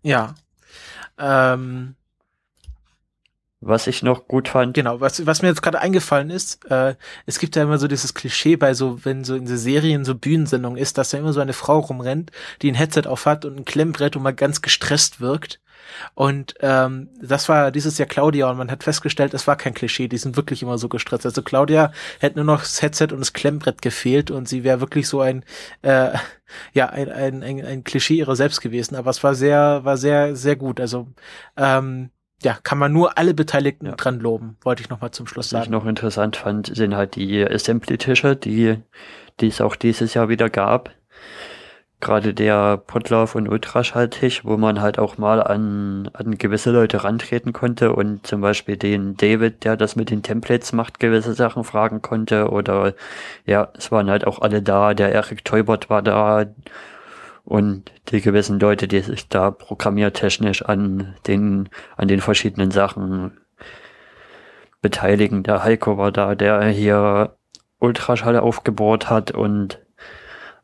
Ja. 0.04 0.36
Ähm, 1.18 1.96
Was 3.62 3.88
ich 3.88 4.04
noch 4.04 4.28
gut 4.30 4.48
fand, 4.48 4.74
Genau, 4.74 5.02
was, 5.02 5.26
was 5.26 5.42
mir 5.42 5.50
jetzt 5.50 5.62
gerade 5.62 5.80
eingefallen 5.80 6.30
ist, 6.30 6.64
äh, 6.72 6.96
es 7.26 7.40
gibt 7.40 7.58
ja 7.58 7.64
immer 7.64 7.78
so 7.78 7.90
dieses 7.90 8.14
Klischee 8.14 8.56
bei 8.56 8.74
so, 8.74 9.04
wenn 9.04 9.26
so 9.26 9.36
in 9.36 9.48
so 9.48 9.58
Serien 9.58 10.06
so 10.06 10.16
Bühnensendung 10.16 10.78
ist, 10.78 10.98
dass 10.98 11.10
da 11.10 11.18
immer 11.18 11.34
so 11.34 11.42
eine 11.42 11.52
Frau 11.52 11.80
rumrennt, 11.80 12.32
die 12.62 12.72
ein 12.72 12.76
Headset 12.76 13.04
aufhat 13.08 13.44
und 13.44 13.58
ein 13.58 13.66
Klemmbrett 13.66 14.16
und 14.16 14.24
mal 14.24 14.34
ganz 14.34 14.62
gestresst 14.62 15.20
wirkt. 15.20 15.60
Und 16.16 16.56
ähm, 16.62 17.10
das 17.22 17.50
war 17.50 17.72
dieses 17.72 17.98
Jahr 17.98 18.08
Claudia 18.08 18.50
und 18.50 18.58
man 18.58 18.72
hat 18.72 18.84
festgestellt, 18.84 19.34
es 19.34 19.48
war 19.48 19.56
kein 19.56 19.74
Klischee, 19.74 20.08
die 20.08 20.18
sind 20.18 20.36
wirklich 20.38 20.62
immer 20.64 20.78
so 20.78 20.90
gestresst. 20.90 21.26
Also 21.26 21.42
Claudia 21.42 21.92
hätte 22.20 22.38
nur 22.38 22.46
noch 22.46 22.62
das 22.62 22.82
Headset 22.82 23.08
und 23.12 23.20
das 23.20 23.34
Klemmbrett 23.34 23.82
gefehlt 23.82 24.32
und 24.32 24.48
sie 24.48 24.64
wäre 24.64 24.82
wirklich 24.82 25.08
so 25.08 25.22
ein 25.22 25.44
äh, 25.82 26.12
ja 26.74 26.90
ein, 26.90 27.12
ein, 27.12 27.44
ein, 27.44 27.66
ein 27.66 27.84
Klischee 27.84 28.16
ihrer 28.16 28.36
selbst 28.36 28.62
gewesen. 28.62 28.96
Aber 28.96 29.10
es 29.12 29.24
war 29.24 29.36
sehr 29.36 29.84
war 29.84 29.98
sehr 29.98 30.36
sehr 30.36 30.56
gut. 30.56 30.80
Also 30.80 31.08
ähm, 31.58 32.10
ja, 32.44 32.58
kann 32.64 32.78
man 32.78 32.94
nur 32.94 33.18
alle 33.18 33.34
Beteiligten 33.34 33.88
Ja. 33.88 33.96
dran 33.96 34.20
loben, 34.20 34.58
wollte 34.62 34.82
ich 34.82 34.90
noch 34.90 35.02
mal 35.02 35.12
zum 35.12 35.28
Schluss 35.28 35.48
was 35.52 35.60
ich 35.60 35.66
sagen. 35.66 35.72
noch 35.72 35.86
interessant 35.86 36.38
fand, 36.38 36.74
sind 36.74 36.96
halt 36.96 37.16
die 37.16 37.46
Assembly-Tische, 37.46 38.36
die, 38.36 38.78
die 39.40 39.48
es 39.48 39.60
auch 39.62 39.76
dieses 39.76 40.14
Jahr 40.14 40.30
wieder 40.30 40.50
gab. 40.50 40.92
Gerade 42.02 42.34
der 42.34 42.78
Potlauf- 42.78 43.36
und 43.36 43.50
Ultraschalltisch, 43.50 44.46
wo 44.46 44.56
man 44.56 44.80
halt 44.80 45.00
auch 45.00 45.18
mal 45.18 45.44
an, 45.44 46.10
an 46.14 46.38
gewisse 46.38 46.72
Leute 46.72 47.04
rantreten 47.04 47.52
konnte 47.52 47.94
und 47.94 48.26
zum 48.26 48.40
Beispiel 48.40 48.78
den 48.78 49.18
David, 49.18 49.66
der 49.66 49.76
das 49.76 49.98
mit 49.98 50.10
den 50.10 50.24
Templates 50.24 50.72
macht, 50.72 51.02
gewisse 51.02 51.34
Sachen 51.34 51.66
fragen 51.66 52.02
konnte. 52.02 52.52
Oder 52.52 52.94
ja, 53.46 53.68
es 53.78 53.92
waren 53.92 54.10
halt 54.10 54.26
auch 54.26 54.40
alle 54.40 54.62
da, 54.62 54.94
der 54.94 55.14
Eric 55.14 55.44
Teubert 55.44 55.90
war 55.90 56.02
da 56.02 56.46
und 57.44 57.92
die 58.10 58.22
gewissen 58.22 58.60
Leute, 58.60 58.88
die 58.88 59.02
sich 59.02 59.28
da 59.28 59.52
programmiertechnisch 59.52 60.64
an 60.64 61.16
den, 61.28 61.68
an 61.98 62.08
den 62.08 62.22
verschiedenen 62.22 62.72
Sachen 62.72 63.38
beteiligen. 64.82 65.44
Der 65.44 65.64
Heiko 65.64 65.98
war 65.98 66.12
da, 66.12 66.36
der 66.36 66.64
hier 66.68 67.36
Ultraschall 67.80 68.38
aufgebohrt 68.38 69.10
hat 69.10 69.32
und 69.32 69.80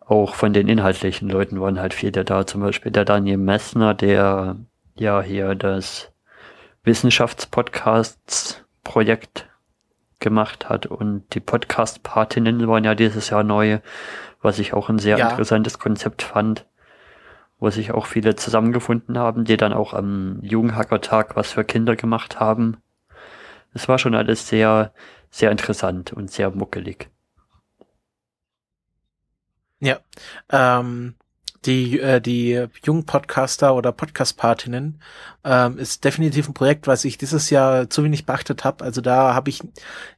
auch 0.08 0.36
von 0.36 0.54
den 0.54 0.68
inhaltlichen 0.68 1.30
Leuten 1.30 1.60
waren 1.60 1.80
halt 1.80 1.94
viele 1.94 2.24
da. 2.26 2.46
Zum 2.46 2.62
Beispiel 2.62 2.92
der 2.92 3.06
Daniel 3.06 3.38
Messner, 3.38 3.94
der 3.94 4.58
ja 4.96 5.22
hier 5.22 5.56
das 5.56 6.12
Wissenschaftspodcasts-Projekt 6.84 9.50
gemacht 10.20 10.70
hat 10.70 10.86
und 10.86 11.24
die 11.34 11.40
Podcast-Patinnen 11.40 12.68
waren 12.68 12.84
ja 12.84 12.96
dieses 12.96 13.30
Jahr 13.30 13.44
neu, 13.44 13.80
was 14.42 14.60
ich 14.60 14.74
auch 14.74 14.90
ein 14.90 15.00
sehr 15.00 15.18
Ja. 15.18 15.30
interessantes 15.30 15.80
Konzept 15.80 16.22
fand, 16.22 16.66
wo 17.60 17.70
sich 17.70 17.92
auch 17.92 18.06
viele 18.06 18.36
zusammengefunden 18.36 19.18
haben, 19.18 19.46
die 19.46 19.58
dann 19.58 19.74
auch 19.74 19.94
am 19.94 20.40
Jugendhackertag 20.42 21.36
was 21.36 21.52
für 21.52 21.64
Kinder 21.64 21.96
gemacht 21.96 22.40
haben. 22.40 22.78
Es 23.74 23.90
war 23.90 24.00
schon 24.00 24.16
alles 24.16 24.48
sehr, 24.48 24.94
sehr 25.30 25.52
interessant 25.52 26.14
und 26.14 26.32
sehr 26.32 26.52
muckelig. 26.52 27.10
Ja, 29.80 30.00
ähm, 30.50 31.16
die, 31.66 32.00
äh, 32.00 32.22
die 32.22 32.68
jungen 32.84 33.06
Podcaster 33.06 33.76
oder 33.76 33.92
Podcast-Partinnen 33.92 35.02
ähm, 35.46 35.78
ist 35.78 36.04
definitiv 36.04 36.50
ein 36.50 36.56
Projekt, 36.56 36.88
was 36.88 37.06
ich 37.06 37.20
dieses 37.20 37.52
Jahr 37.52 37.88
zu 37.90 38.04
wenig 38.04 38.26
beachtet 38.26 38.64
habe. 38.64 38.84
Also 38.84 39.00
da 39.00 39.36
habe 39.36 39.50
ich 39.52 39.62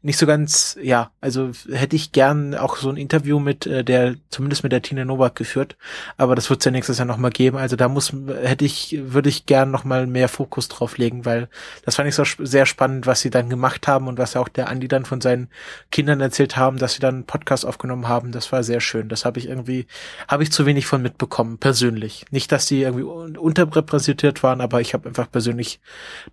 nicht 0.01 0.17
so 0.17 0.25
ganz, 0.25 0.77
ja, 0.81 1.11
also 1.19 1.51
hätte 1.69 1.97
ich 1.97 2.13
gern 2.13 2.55
auch 2.55 2.77
so 2.77 2.89
ein 2.89 2.95
Interview 2.95 3.39
mit 3.39 3.67
äh, 3.67 3.83
der, 3.83 4.15
zumindest 4.29 4.63
mit 4.63 4.71
der 4.71 4.81
Tina 4.81 5.03
Nowak 5.03 5.35
geführt, 5.35 5.75
aber 6.15 6.35
das 6.35 6.49
wird 6.49 6.61
es 6.61 6.65
ja 6.65 6.71
nächstes 6.71 6.97
Jahr 6.97 7.05
nochmal 7.05 7.31
geben. 7.31 7.57
Also 7.57 7.75
da 7.75 7.89
muss, 7.89 8.13
hätte 8.41 8.63
ich, 8.63 8.97
würde 8.99 9.27
ich 9.27 9.45
gern 9.45 9.69
nochmal 9.69 10.07
mehr 10.07 10.29
Fokus 10.29 10.69
drauf 10.69 10.97
legen, 10.97 11.25
weil 11.25 11.49
das 11.83 11.97
fand 11.97 12.07
ich 12.07 12.15
so 12.15 12.23
sehr 12.39 12.65
spannend, 12.65 13.05
was 13.05 13.19
sie 13.19 13.29
dann 13.29 13.49
gemacht 13.49 13.85
haben 13.87 14.07
und 14.07 14.17
was 14.17 14.37
auch 14.37 14.47
der 14.47 14.69
Andi 14.69 14.87
dann 14.87 15.03
von 15.03 15.19
seinen 15.19 15.49
Kindern 15.91 16.21
erzählt 16.21 16.55
haben, 16.55 16.77
dass 16.77 16.93
sie 16.93 17.01
dann 17.01 17.15
einen 17.15 17.25
Podcast 17.25 17.65
aufgenommen 17.65 18.07
haben. 18.07 18.31
Das 18.31 18.53
war 18.53 18.63
sehr 18.63 18.79
schön. 18.79 19.09
Das 19.09 19.25
habe 19.25 19.39
ich 19.39 19.49
irgendwie, 19.49 19.87
habe 20.29 20.43
ich 20.43 20.53
zu 20.53 20.65
wenig 20.65 20.85
von 20.85 21.01
mitbekommen, 21.01 21.57
persönlich. 21.57 22.25
Nicht, 22.31 22.53
dass 22.53 22.65
die 22.65 22.83
irgendwie 22.83 23.03
un 23.03 23.37
unterrepräsentiert 23.37 24.41
waren, 24.43 24.61
aber 24.61 24.79
ich 24.79 24.93
habe 24.93 25.16
einfach 25.17 25.31
persönlich 25.31 25.79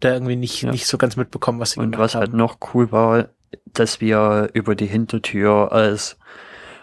da 0.01 0.13
irgendwie 0.13 0.37
nicht, 0.37 0.63
Ja. 0.63 0.71
nicht 0.71 0.87
so 0.87 0.99
ganz 0.99 1.17
mitbekommen, 1.17 1.61
was 1.61 1.73
sie 1.73 1.81
Und 1.81 1.93
gemacht 1.93 2.01
was 2.05 2.15
haben. 2.15 2.21
halt 2.21 2.35
noch 2.35 2.59
cool 2.75 2.93
war, 2.93 3.29
dass 3.73 4.01
wir 4.01 4.51
über 4.53 4.75
die 4.75 4.87
Hintertür 4.87 5.73
als, 5.73 6.19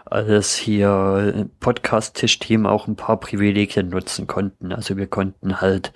als 0.06 0.56
hier 0.56 1.50
Podcast-Tischteam 1.60 2.66
auch 2.66 2.88
ein 2.88 2.96
paar 2.96 3.20
Privilegien 3.20 3.90
nutzen 3.90 4.28
konnten. 4.28 4.72
Also 4.72 4.98
wir 4.98 5.08
konnten 5.08 5.62
halt 5.62 5.94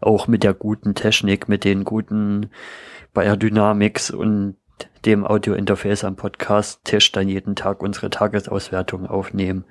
auch 0.00 0.26
mit 0.26 0.42
der 0.42 0.54
guten 0.54 0.94
Technik, 0.94 1.48
mit 1.48 1.64
den 1.64 1.84
guten 1.84 2.50
Bayer 3.14 3.36
Dynamics 3.36 4.10
und 4.10 4.56
dem 5.04 5.24
Audio-Interface 5.26 6.04
am 6.04 6.16
Podcast-Tisch 6.16 7.12
dann 7.12 7.28
jeden 7.28 7.54
Tag 7.56 7.82
unsere 7.82 8.10
Tagesauswertung 8.10 9.06
aufnehmen. 9.06 9.64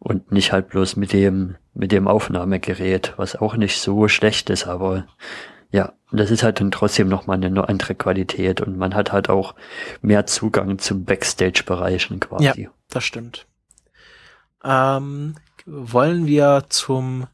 Und 0.00 0.30
nicht 0.30 0.52
halt 0.52 0.68
bloß 0.68 0.96
mit 0.96 1.12
dem, 1.12 1.56
mit 1.74 1.90
dem 1.90 2.06
Aufnahmegerät, 2.06 3.14
was 3.16 3.34
auch 3.34 3.56
nicht 3.56 3.80
so 3.80 4.06
schlecht 4.08 4.48
ist, 4.48 4.66
aber 4.66 5.06
ja, 5.70 5.92
das 6.12 6.30
ist 6.30 6.42
halt 6.42 6.60
dann 6.60 6.70
trotzdem 6.70 7.08
nochmal 7.08 7.42
eine 7.42 7.68
andere 7.68 7.94
Qualität 7.94 8.60
und 8.60 8.78
man 8.78 8.94
hat 8.94 9.12
halt 9.12 9.28
auch 9.28 9.54
mehr 10.00 10.24
Zugang 10.26 10.78
zum 10.78 11.04
Backstage-Bereichen 11.04 12.20
quasi. 12.20 12.44
Das 12.88 13.04
stimmt. 13.04 13.46
Ähm, 14.64 15.34
wollen 15.66 16.26
wir 16.26 16.64
zum, 16.68 17.26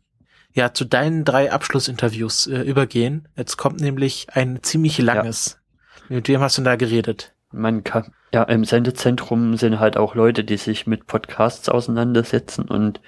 ja, 0.52 0.74
zu 0.74 0.84
deinen 0.84 1.24
drei 1.24 1.52
Abschlussinterviews 1.52 2.46
äh, 2.48 2.60
übergehen? 2.62 3.28
Jetzt 3.36 3.56
kommt 3.56 3.80
nämlich 3.80 4.26
ein 4.32 4.62
ziemlich 4.62 4.98
langes. 4.98 5.60
Mit 6.08 6.28
wem 6.28 6.40
hast 6.40 6.58
du 6.58 6.62
denn 6.62 6.66
da 6.66 6.76
geredet? 6.76 7.34
Man 7.54 7.84
kann, 7.84 8.12
ja, 8.32 8.42
im 8.44 8.64
Sendezentrum 8.64 9.56
sind 9.56 9.78
halt 9.78 9.96
auch 9.96 10.14
Leute, 10.14 10.44
die 10.44 10.56
sich 10.56 10.86
mit 10.86 11.06
Podcasts 11.06 11.68
auseinandersetzen 11.68 12.68
und 12.68 13.00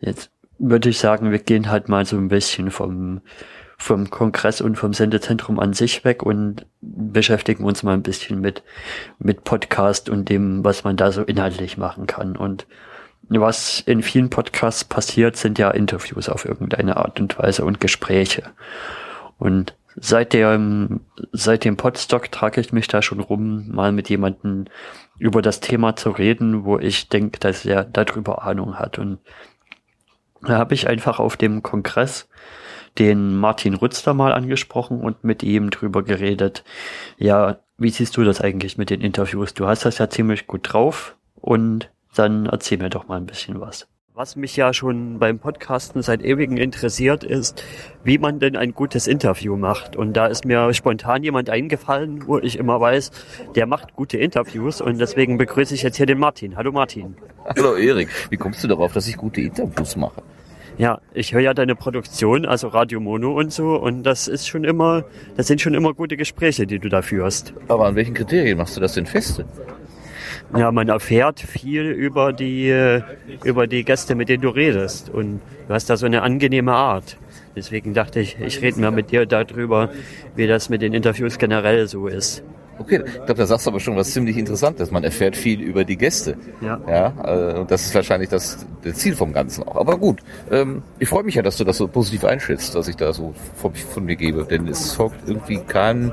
jetzt 0.00 0.30
würde 0.58 0.90
ich 0.90 0.98
sagen, 0.98 1.30
wir 1.32 1.38
gehen 1.38 1.70
halt 1.70 1.88
mal 1.88 2.04
so 2.04 2.16
ein 2.16 2.28
bisschen 2.28 2.70
vom, 2.70 3.22
vom 3.78 4.10
Kongress 4.10 4.60
und 4.60 4.76
vom 4.76 4.92
Sendezentrum 4.92 5.58
an 5.58 5.72
sich 5.72 6.04
weg 6.04 6.22
und 6.22 6.66
beschäftigen 6.82 7.64
uns 7.64 7.82
mal 7.82 7.94
ein 7.94 8.02
bisschen 8.02 8.40
mit, 8.40 8.62
mit 9.18 9.42
Podcast 9.42 10.10
und 10.10 10.28
dem, 10.28 10.62
was 10.62 10.84
man 10.84 10.96
da 10.96 11.12
so 11.12 11.22
inhaltlich 11.22 11.78
machen 11.78 12.06
kann. 12.06 12.36
Und 12.36 12.66
was 13.28 13.80
in 13.80 14.02
vielen 14.02 14.28
Podcasts 14.28 14.84
passiert, 14.84 15.36
sind 15.36 15.58
ja 15.58 15.70
Interviews 15.70 16.28
auf 16.28 16.44
irgendeine 16.44 16.98
Art 16.98 17.20
und 17.20 17.38
Weise 17.38 17.64
und 17.64 17.80
Gespräche. 17.80 18.42
Und 19.38 19.74
seit 20.00 20.32
dem, 20.32 21.00
seit 21.32 21.64
dem 21.64 21.76
Podstock 21.76 22.32
trage 22.32 22.60
ich 22.60 22.72
mich 22.72 22.88
da 22.88 23.02
schon 23.02 23.20
rum, 23.20 23.68
mal 23.68 23.92
mit 23.92 24.08
jemandem 24.08 24.64
über 25.18 25.42
das 25.42 25.60
Thema 25.60 25.94
zu 25.94 26.10
reden, 26.10 26.64
wo 26.64 26.78
ich 26.78 27.08
denke, 27.08 27.38
dass 27.38 27.64
er 27.66 27.84
darüber 27.84 28.42
Ahnung 28.42 28.78
hat. 28.78 28.98
Und 28.98 29.18
da 30.42 30.56
habe 30.56 30.74
ich 30.74 30.88
einfach 30.88 31.20
auf 31.20 31.36
dem 31.36 31.62
Kongress 31.62 32.28
den 32.98 33.36
Martin 33.36 33.74
Rützler 33.74 34.14
mal 34.14 34.32
angesprochen 34.32 35.00
und 35.00 35.22
mit 35.22 35.42
ihm 35.42 35.70
drüber 35.70 36.02
geredet. 36.02 36.64
Ja, 37.18 37.60
wie 37.76 37.90
siehst 37.90 38.16
du 38.16 38.24
das 38.24 38.40
eigentlich 38.40 38.78
mit 38.78 38.90
den 38.90 39.00
Interviews? 39.00 39.54
Du 39.54 39.66
hast 39.66 39.84
das 39.84 39.98
ja 39.98 40.08
ziemlich 40.08 40.46
gut 40.46 40.72
drauf 40.72 41.16
und 41.34 41.90
dann 42.14 42.46
erzähl 42.46 42.78
mir 42.78 42.90
doch 42.90 43.06
mal 43.06 43.18
ein 43.18 43.26
bisschen 43.26 43.60
was. 43.60 43.86
Was 44.20 44.36
mich 44.36 44.54
ja 44.54 44.74
schon 44.74 45.18
beim 45.18 45.38
Podcasten 45.38 46.02
seit 46.02 46.22
ewigen 46.22 46.58
interessiert 46.58 47.24
ist, 47.24 47.64
wie 48.04 48.18
man 48.18 48.38
denn 48.38 48.54
ein 48.54 48.74
gutes 48.74 49.06
Interview 49.06 49.56
macht. 49.56 49.96
Und 49.96 50.12
da 50.12 50.26
ist 50.26 50.44
mir 50.44 50.74
spontan 50.74 51.22
jemand 51.22 51.48
eingefallen, 51.48 52.26
wo 52.26 52.36
ich 52.36 52.58
immer 52.58 52.78
weiß, 52.78 53.12
der 53.54 53.64
macht 53.64 53.94
gute 53.94 54.18
Interviews 54.18 54.82
und 54.82 54.98
deswegen 54.98 55.38
begrüße 55.38 55.74
ich 55.74 55.82
jetzt 55.82 55.96
hier 55.96 56.04
den 56.04 56.18
Martin. 56.18 56.58
Hallo 56.58 56.70
Martin. 56.70 57.16
Hallo 57.46 57.76
Erik, 57.76 58.10
wie 58.28 58.36
kommst 58.36 58.62
du 58.62 58.68
darauf, 58.68 58.92
dass 58.92 59.08
ich 59.08 59.16
gute 59.16 59.40
Interviews 59.40 59.96
mache? 59.96 60.20
Ja, 60.76 61.00
ich 61.14 61.32
höre 61.32 61.40
ja 61.40 61.54
deine 61.54 61.74
Produktion, 61.74 62.44
also 62.44 62.68
Radio 62.68 63.00
Mono 63.00 63.32
und 63.32 63.54
so, 63.54 63.76
und 63.76 64.02
das 64.02 64.28
ist 64.28 64.46
schon 64.46 64.64
immer, 64.64 65.06
das 65.38 65.46
sind 65.46 65.62
schon 65.62 65.72
immer 65.72 65.94
gute 65.94 66.18
Gespräche, 66.18 66.66
die 66.66 66.78
du 66.78 66.90
da 66.90 67.00
führst. 67.00 67.54
Aber 67.68 67.86
an 67.86 67.94
welchen 67.94 68.12
Kriterien 68.12 68.58
machst 68.58 68.76
du 68.76 68.82
das 68.82 68.92
denn 68.92 69.06
fest? 69.06 69.42
Ja, 70.56 70.72
man 70.72 70.88
erfährt 70.88 71.40
viel 71.40 71.84
über 71.84 72.32
die, 72.32 72.68
äh, 72.68 73.02
über 73.44 73.66
die 73.66 73.84
Gäste, 73.84 74.14
mit 74.14 74.28
denen 74.28 74.42
du 74.42 74.48
redest. 74.48 75.08
Und 75.08 75.40
du 75.68 75.74
hast 75.74 75.88
da 75.88 75.96
so 75.96 76.06
eine 76.06 76.22
angenehme 76.22 76.72
Art. 76.72 77.16
Deswegen 77.54 77.94
dachte 77.94 78.20
ich, 78.20 78.36
ich 78.40 78.60
rede 78.60 78.80
mal 78.80 78.90
mit 78.90 79.10
dir 79.10 79.26
darüber, 79.26 79.90
wie 80.34 80.46
das 80.46 80.68
mit 80.68 80.82
den 80.82 80.92
Interviews 80.92 81.38
generell 81.38 81.86
so 81.86 82.08
ist. 82.08 82.42
Okay, 82.80 83.02
ich 83.04 83.12
glaube, 83.12 83.34
da 83.34 83.46
sagst 83.46 83.66
du 83.66 83.70
aber 83.70 83.78
schon 83.78 83.94
was 83.94 84.10
ziemlich 84.10 84.38
Interessantes. 84.38 84.90
Man 84.90 85.04
erfährt 85.04 85.36
viel 85.36 85.60
über 85.60 85.84
die 85.84 85.98
Gäste. 85.98 86.38
Ja. 86.62 86.80
Ja, 86.88 87.12
äh, 87.24 87.58
und 87.58 87.70
das 87.70 87.84
ist 87.84 87.94
wahrscheinlich 87.94 88.30
das, 88.30 88.66
das 88.82 88.94
Ziel 88.96 89.14
vom 89.14 89.34
Ganzen 89.34 89.64
auch. 89.64 89.76
Aber 89.76 89.98
gut, 89.98 90.20
ähm, 90.50 90.82
ich 90.98 91.06
freue 91.06 91.22
mich 91.22 91.34
ja, 91.34 91.42
dass 91.42 91.58
du 91.58 91.64
das 91.64 91.76
so 91.76 91.86
positiv 91.88 92.24
einschätzt, 92.24 92.74
dass 92.74 92.88
ich 92.88 92.96
da 92.96 93.12
so 93.12 93.34
von, 93.56 93.74
von 93.74 94.04
mir 94.06 94.16
gebe. 94.16 94.44
Denn 94.44 94.66
es 94.66 94.94
folgt 94.94 95.28
irgendwie 95.28 95.58
keinem, 95.58 96.12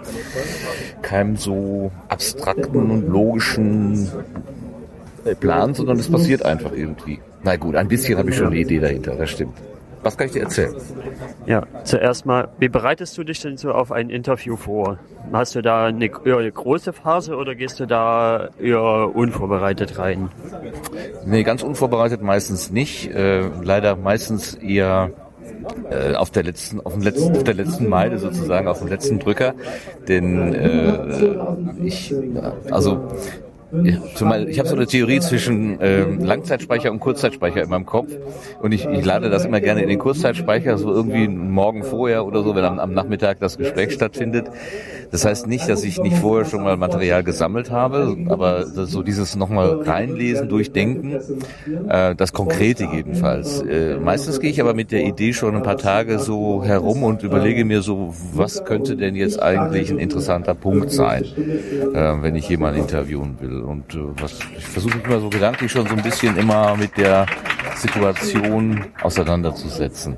keinem 1.01 1.37
so 1.37 1.89
abstrakten 2.09 2.91
und 2.91 3.07
logischen 3.07 4.11
Plan, 5.39 5.73
sondern 5.73 5.97
es 5.97 6.11
passiert 6.11 6.43
einfach 6.43 6.73
irgendwie. 6.73 7.19
Na 7.43 7.55
gut, 7.55 7.77
ein 7.77 7.87
bisschen 7.87 8.17
habe 8.17 8.29
ich 8.29 8.35
schon 8.35 8.47
eine 8.47 8.57
Idee 8.57 8.79
dahinter, 8.79 9.15
das 9.15 9.29
stimmt. 9.29 9.53
Was 10.03 10.17
kann 10.17 10.27
ich 10.27 10.33
dir 10.33 10.43
erzählen? 10.43 10.75
Ja, 11.45 11.63
zuerst 11.83 12.25
mal, 12.25 12.49
wie 12.59 12.69
bereitest 12.69 13.17
du 13.17 13.23
dich 13.23 13.41
denn 13.41 13.57
so 13.57 13.71
auf 13.71 13.91
ein 13.91 14.09
Interview 14.09 14.55
vor? 14.55 14.99
Hast 15.31 15.55
du 15.55 15.61
da 15.61 15.85
eine, 15.85 16.09
eine 16.25 16.51
große 16.51 16.93
Phase 16.93 17.35
oder 17.35 17.55
gehst 17.55 17.79
du 17.79 17.85
da 17.85 18.49
eher 18.59 19.15
unvorbereitet 19.15 19.97
rein? 19.97 20.29
Nee, 21.25 21.43
ganz 21.43 21.63
unvorbereitet 21.63 22.21
meistens 22.21 22.71
nicht. 22.71 23.13
Äh, 23.13 23.49
leider 23.61 23.95
meistens 23.95 24.53
eher 24.53 25.11
äh, 25.89 26.15
auf 26.15 26.29
der 26.31 26.43
letzten, 26.43 26.79
auf, 26.81 26.93
dem 26.93 27.01
letzten, 27.01 27.35
auf 27.35 27.43
der 27.43 27.53
letzten 27.53 27.89
Meile 27.89 28.17
sozusagen, 28.19 28.67
auf 28.67 28.79
dem 28.79 28.87
letzten 28.87 29.19
Drücker. 29.19 29.53
Denn 30.07 30.53
äh, 30.53 31.83
ich, 31.83 32.13
also 32.71 33.07
zumal 34.15 34.47
ich 34.47 34.59
habe 34.59 34.69
so 34.69 34.75
eine 34.75 34.87
Theorie 34.87 35.19
zwischen 35.19 35.77
ähm, 35.81 36.23
Langzeitspeicher 36.23 36.91
und 36.91 36.99
Kurzzeitspeicher 36.99 37.63
in 37.63 37.69
meinem 37.69 37.85
Kopf 37.85 38.11
und 38.61 38.71
ich, 38.71 38.85
ich 38.85 39.05
lade 39.05 39.29
das 39.29 39.45
immer 39.45 39.59
gerne 39.59 39.81
in 39.81 39.89
den 39.89 39.99
Kurzzeitspeicher, 39.99 40.77
so 40.77 40.91
irgendwie 40.91 41.27
Morgen 41.27 41.83
vorher 41.83 42.25
oder 42.25 42.43
so, 42.43 42.55
wenn 42.55 42.63
am, 42.63 42.79
am 42.79 42.93
Nachmittag 42.93 43.39
das 43.39 43.57
Gespräch 43.57 43.93
stattfindet. 43.93 44.47
Das 45.11 45.25
heißt 45.25 45.47
nicht, 45.47 45.69
dass 45.69 45.83
ich 45.83 45.99
nicht 45.99 46.17
vorher 46.17 46.45
schon 46.45 46.63
mal 46.63 46.75
Material 46.77 47.23
gesammelt 47.23 47.71
habe, 47.71 48.17
aber 48.27 48.65
so 48.65 49.03
dieses 49.03 49.35
nochmal 49.35 49.81
reinlesen, 49.81 50.49
durchdenken, 50.49 51.19
äh, 51.87 52.15
das 52.15 52.33
Konkrete 52.33 52.87
jedenfalls. 52.93 53.61
Äh, 53.61 53.97
meistens 53.97 54.39
gehe 54.39 54.49
ich 54.49 54.59
aber 54.59 54.73
mit 54.73 54.91
der 54.91 55.05
Idee 55.05 55.33
schon 55.33 55.55
ein 55.55 55.63
paar 55.63 55.77
Tage 55.77 56.19
so 56.19 56.63
herum 56.63 57.03
und 57.03 57.23
überlege 57.23 57.63
mir 57.65 57.81
so, 57.81 58.13
was 58.33 58.65
könnte 58.65 58.97
denn 58.97 59.15
jetzt 59.15 59.41
eigentlich 59.41 59.89
ein 59.89 59.99
interessanter 59.99 60.55
Punkt 60.55 60.91
sein, 60.91 61.23
äh, 61.23 62.13
wenn 62.21 62.35
ich 62.35 62.49
jemanden 62.49 62.81
interviewen 62.81 63.37
will. 63.39 63.56
Und 63.61 63.93
äh, 63.93 63.99
was, 64.21 64.39
ich 64.57 64.65
versuche 64.65 64.97
mich 64.97 65.05
immer 65.05 65.19
so 65.19 65.29
gedanklich 65.29 65.71
schon 65.71 65.87
so 65.87 65.95
ein 65.95 66.03
bisschen 66.03 66.37
immer 66.37 66.75
mit 66.75 66.97
der 66.97 67.25
Situation 67.75 68.85
auseinanderzusetzen. 69.01 70.17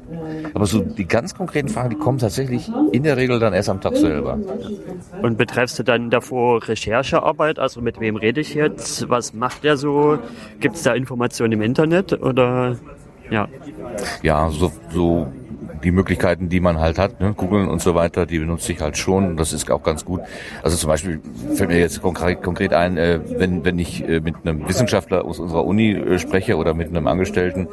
Aber 0.54 0.66
so 0.66 0.80
die 0.80 1.06
ganz 1.06 1.36
konkreten 1.36 1.70
Fragen, 1.70 1.90
die 1.90 1.98
kommen 1.98 2.18
tatsächlich 2.18 2.72
in 2.92 3.04
der 3.04 3.18
Regel 3.18 3.40
dann 3.40 3.54
erst 3.54 3.70
am 3.70 3.82
Tag 3.82 3.98
selber. 3.98 4.38
Und 5.22 5.38
betreffst 5.38 5.80
du 5.80 5.84
dann 5.84 6.10
davor 6.10 6.68
Recherchearbeit? 6.68 7.60
Also 7.60 7.82
mit 7.82 8.00
wem 8.00 8.16
rede 8.16 8.42
ich 8.42 8.54
jetzt? 8.54 9.10
Was 9.10 9.34
macht 9.34 9.64
der 9.64 9.78
so? 9.78 10.20
Gibt 10.60 10.76
es 10.76 10.84
da 10.84 10.94
Informationen 10.94 11.54
im 11.54 11.62
Internet 11.62 12.14
oder 12.14 12.78
ja? 13.30 13.48
Ja, 14.24 14.50
so, 14.50 14.72
so 14.92 15.32
die 15.84 15.92
Möglichkeiten, 15.92 16.50
die 16.50 16.60
man 16.60 16.80
halt 16.80 16.98
hat, 16.98 17.20
ne, 17.20 17.34
googeln 17.36 17.68
und 17.68 17.82
so 17.82 17.96
weiter, 17.96 18.26
die 18.26 18.40
benutze 18.40 18.72
ich 18.72 18.82
halt 18.82 18.98
schon. 18.98 19.38
Das 19.38 19.54
ist 19.54 19.70
auch 19.72 19.84
ganz 19.84 20.06
gut. 20.06 20.22
Also 20.64 20.78
zum 20.78 20.90
Beispiel 20.90 21.22
fällt 21.56 21.70
mir 21.70 21.80
jetzt 21.80 22.02
konkret, 22.02 22.42
konkret 22.44 22.74
ein, 22.74 22.98
äh, 22.98 23.20
wenn, 23.38 23.66
wenn 23.66 23.80
ich 23.80 24.08
äh, 24.08 24.20
mit 24.20 24.36
einem 24.44 24.68
Wissenschaftler 24.68 25.26
aus 25.26 25.40
unserer 25.40 25.66
Uni 25.66 25.92
äh, 25.92 26.20
spreche 26.20 26.58
oder 26.58 26.74
mit 26.74 26.90
einem 26.90 27.08
Angestellten 27.08 27.68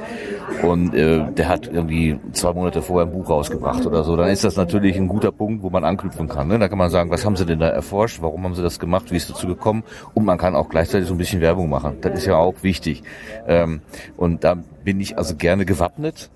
und 0.63 0.95
äh, 0.95 1.25
der 1.33 1.49
hat 1.49 1.67
irgendwie 1.67 2.19
zwei 2.33 2.53
Monate 2.53 2.83
vorher 2.83 3.07
ein 3.07 3.13
Buch 3.13 3.29
rausgebracht 3.29 3.87
oder 3.87 4.05
so, 4.05 4.17
dann 4.17 4.29
ist 4.29 4.45
das 4.45 4.57
natürlich 4.57 4.97
ein 4.97 5.09
guter 5.09 5.33
Punkt, 5.33 5.63
wo 5.63 5.71
man 5.71 5.85
anknüpfen 5.85 6.29
kann. 6.29 6.49
Ne? 6.49 6.59
Da 6.59 6.69
kann 6.69 6.79
man 6.79 6.91
sagen, 6.91 7.11
was 7.11 7.25
haben 7.25 7.37
sie 7.37 7.47
denn 7.47 7.59
da 7.59 7.69
erforscht, 7.69 8.19
warum 8.23 8.45
haben 8.45 8.55
sie 8.55 8.63
das 8.63 8.79
gemacht, 8.79 9.11
wie 9.11 9.17
ist 9.17 9.31
dazu 9.31 9.47
gekommen 9.47 9.85
und 10.15 10.25
man 10.25 10.39
kann 10.39 10.55
auch 10.55 10.69
gleichzeitig 10.69 11.09
so 11.09 11.15
ein 11.15 11.19
bisschen 11.19 11.41
Werbung 11.41 11.69
machen. 11.69 11.99
Das 12.01 12.15
ist 12.19 12.27
ja 12.27 12.37
auch 12.37 12.63
wichtig. 12.63 13.03
Ähm, 13.47 13.81
und 14.17 14.45
da 14.45 14.57
bin 14.85 15.01
ich 15.01 15.19
also 15.19 15.35
gerne 15.37 15.65
gewappnet 15.65 16.31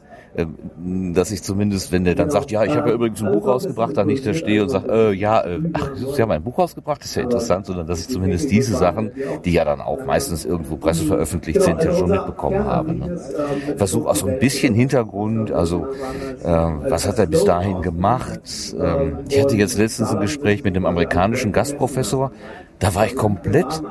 dass 1.14 1.32
ich 1.32 1.42
zumindest, 1.42 1.90
wenn 1.90 2.04
der 2.04 2.14
dann 2.14 2.30
sagt, 2.30 2.50
ja, 2.52 2.64
ich 2.64 2.74
habe 2.74 2.90
ja 2.90 2.94
übrigens 2.94 3.20
ein 3.22 3.32
Buch 3.32 3.46
rausgebracht, 3.46 3.96
dann 3.96 4.06
nicht 4.06 4.24
da 4.24 4.32
stehe 4.32 4.62
und 4.62 4.68
sage, 4.68 5.10
äh, 5.10 5.12
ja, 5.12 5.40
äh, 5.40 5.58
ach, 5.72 5.90
Sie 5.96 6.22
haben 6.22 6.30
ein 6.30 6.42
Buch 6.42 6.58
rausgebracht, 6.58 7.02
ist 7.04 7.16
ja 7.16 7.22
interessant, 7.22 7.66
sondern 7.66 7.86
dass 7.86 8.00
ich 8.00 8.08
zumindest 8.08 8.50
diese 8.50 8.76
Sachen, 8.76 9.10
die 9.44 9.52
ja 9.52 9.64
dann 9.64 9.80
auch 9.80 10.04
meistens 10.04 10.44
irgendwo 10.44 10.76
presseveröffentlicht 10.76 11.60
sind, 11.60 11.82
ja 11.82 11.92
schon 11.92 12.10
mitbekommen 12.10 12.64
habe. 12.64 12.94
Ne? 12.94 13.20
Versuche 13.76 14.08
auch 14.08 14.14
so 14.14 14.28
ein 14.28 14.38
bisschen 14.38 14.74
Hintergrund, 14.74 15.50
also 15.50 15.86
äh, 16.44 16.46
was 16.46 17.08
hat 17.08 17.18
er 17.18 17.26
bis 17.26 17.44
dahin 17.44 17.82
gemacht? 17.82 18.40
Ähm, 18.78 19.18
ich 19.28 19.42
hatte 19.42 19.56
jetzt 19.56 19.78
letztens 19.78 20.10
ein 20.10 20.20
Gespräch 20.20 20.62
mit 20.62 20.76
einem 20.76 20.86
amerikanischen 20.86 21.50
Gastprofessor, 21.50 22.30
da 22.80 22.94
war 22.94 23.06
ich 23.06 23.14
komplett 23.14 23.82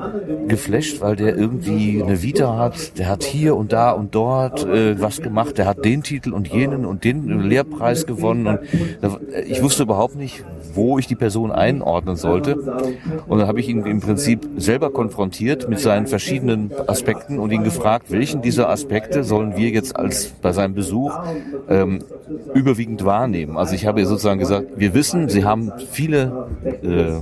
geflasht, 0.48 1.00
weil 1.00 1.14
der 1.14 1.36
irgendwie 1.36 2.02
eine 2.02 2.22
Vita 2.22 2.56
hat. 2.58 2.98
Der 2.98 3.08
hat 3.08 3.22
hier 3.22 3.56
und 3.56 3.72
da 3.72 3.92
und 3.92 4.14
dort 4.16 4.66
äh, 4.66 5.00
was 5.00 5.22
gemacht. 5.22 5.58
Der 5.58 5.66
hat 5.66 5.84
den 5.84 6.02
Titel 6.02 6.32
und 6.32 6.48
jenen 6.48 6.84
und 6.84 7.04
den 7.04 7.40
Lehrpreis 7.40 8.04
gewonnen. 8.04 8.46
Und 8.46 8.60
da, 9.00 9.16
ich 9.46 9.62
wusste 9.62 9.84
überhaupt 9.84 10.16
nicht, 10.16 10.44
wo 10.74 10.98
ich 10.98 11.06
die 11.06 11.14
Person 11.14 11.52
einordnen 11.52 12.16
sollte. 12.16 12.56
Und 13.28 13.38
dann 13.38 13.46
habe 13.46 13.60
ich 13.60 13.68
ihn 13.68 13.86
im 13.86 14.00
Prinzip 14.00 14.46
selber 14.56 14.90
konfrontiert 14.90 15.68
mit 15.68 15.78
seinen 15.78 16.08
verschiedenen 16.08 16.72
Aspekten 16.88 17.38
und 17.38 17.52
ihn 17.52 17.62
gefragt, 17.62 18.10
welchen 18.10 18.42
dieser 18.42 18.68
Aspekte 18.68 19.22
sollen 19.22 19.56
wir 19.56 19.68
jetzt 19.68 19.94
als 19.94 20.32
bei 20.42 20.52
seinem 20.52 20.74
Besuch 20.74 21.16
ähm, 21.68 22.00
überwiegend 22.54 23.04
wahrnehmen. 23.04 23.56
Also 23.56 23.76
ich 23.76 23.86
habe 23.86 24.04
sozusagen 24.04 24.40
gesagt, 24.40 24.66
wir 24.76 24.94
wissen, 24.94 25.28
Sie 25.28 25.44
haben 25.44 25.72
viele 25.92 26.48
äh, 26.82 27.20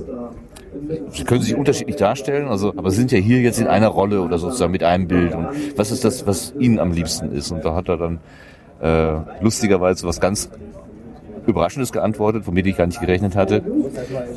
Sie 1.11 1.23
können 1.23 1.41
sich 1.41 1.55
unterschiedlich 1.55 1.95
darstellen, 1.95 2.47
also, 2.47 2.69
aber 2.69 2.91
sind 2.91 3.11
ja 3.11 3.19
hier 3.19 3.39
jetzt 3.41 3.59
in 3.59 3.67
einer 3.67 3.87
Rolle 3.87 4.21
oder 4.21 4.37
sozusagen 4.37 4.71
mit 4.71 4.83
einem 4.83 5.07
Bild. 5.07 5.33
Und 5.35 5.47
was 5.75 5.91
ist 5.91 6.05
das, 6.05 6.27
was 6.27 6.53
Ihnen 6.59 6.79
am 6.79 6.91
liebsten 6.91 7.31
ist? 7.31 7.51
Und 7.51 7.65
da 7.65 7.75
hat 7.75 7.89
er 7.89 7.97
dann 7.97 8.19
äh, 8.81 9.43
lustigerweise 9.43 10.07
was 10.07 10.19
ganz 10.19 10.49
Überraschendes 11.47 11.91
geantwortet, 11.91 12.43
womit 12.45 12.67
ich 12.67 12.77
gar 12.77 12.87
nicht 12.87 12.99
gerechnet 12.99 13.35
hatte. 13.35 13.63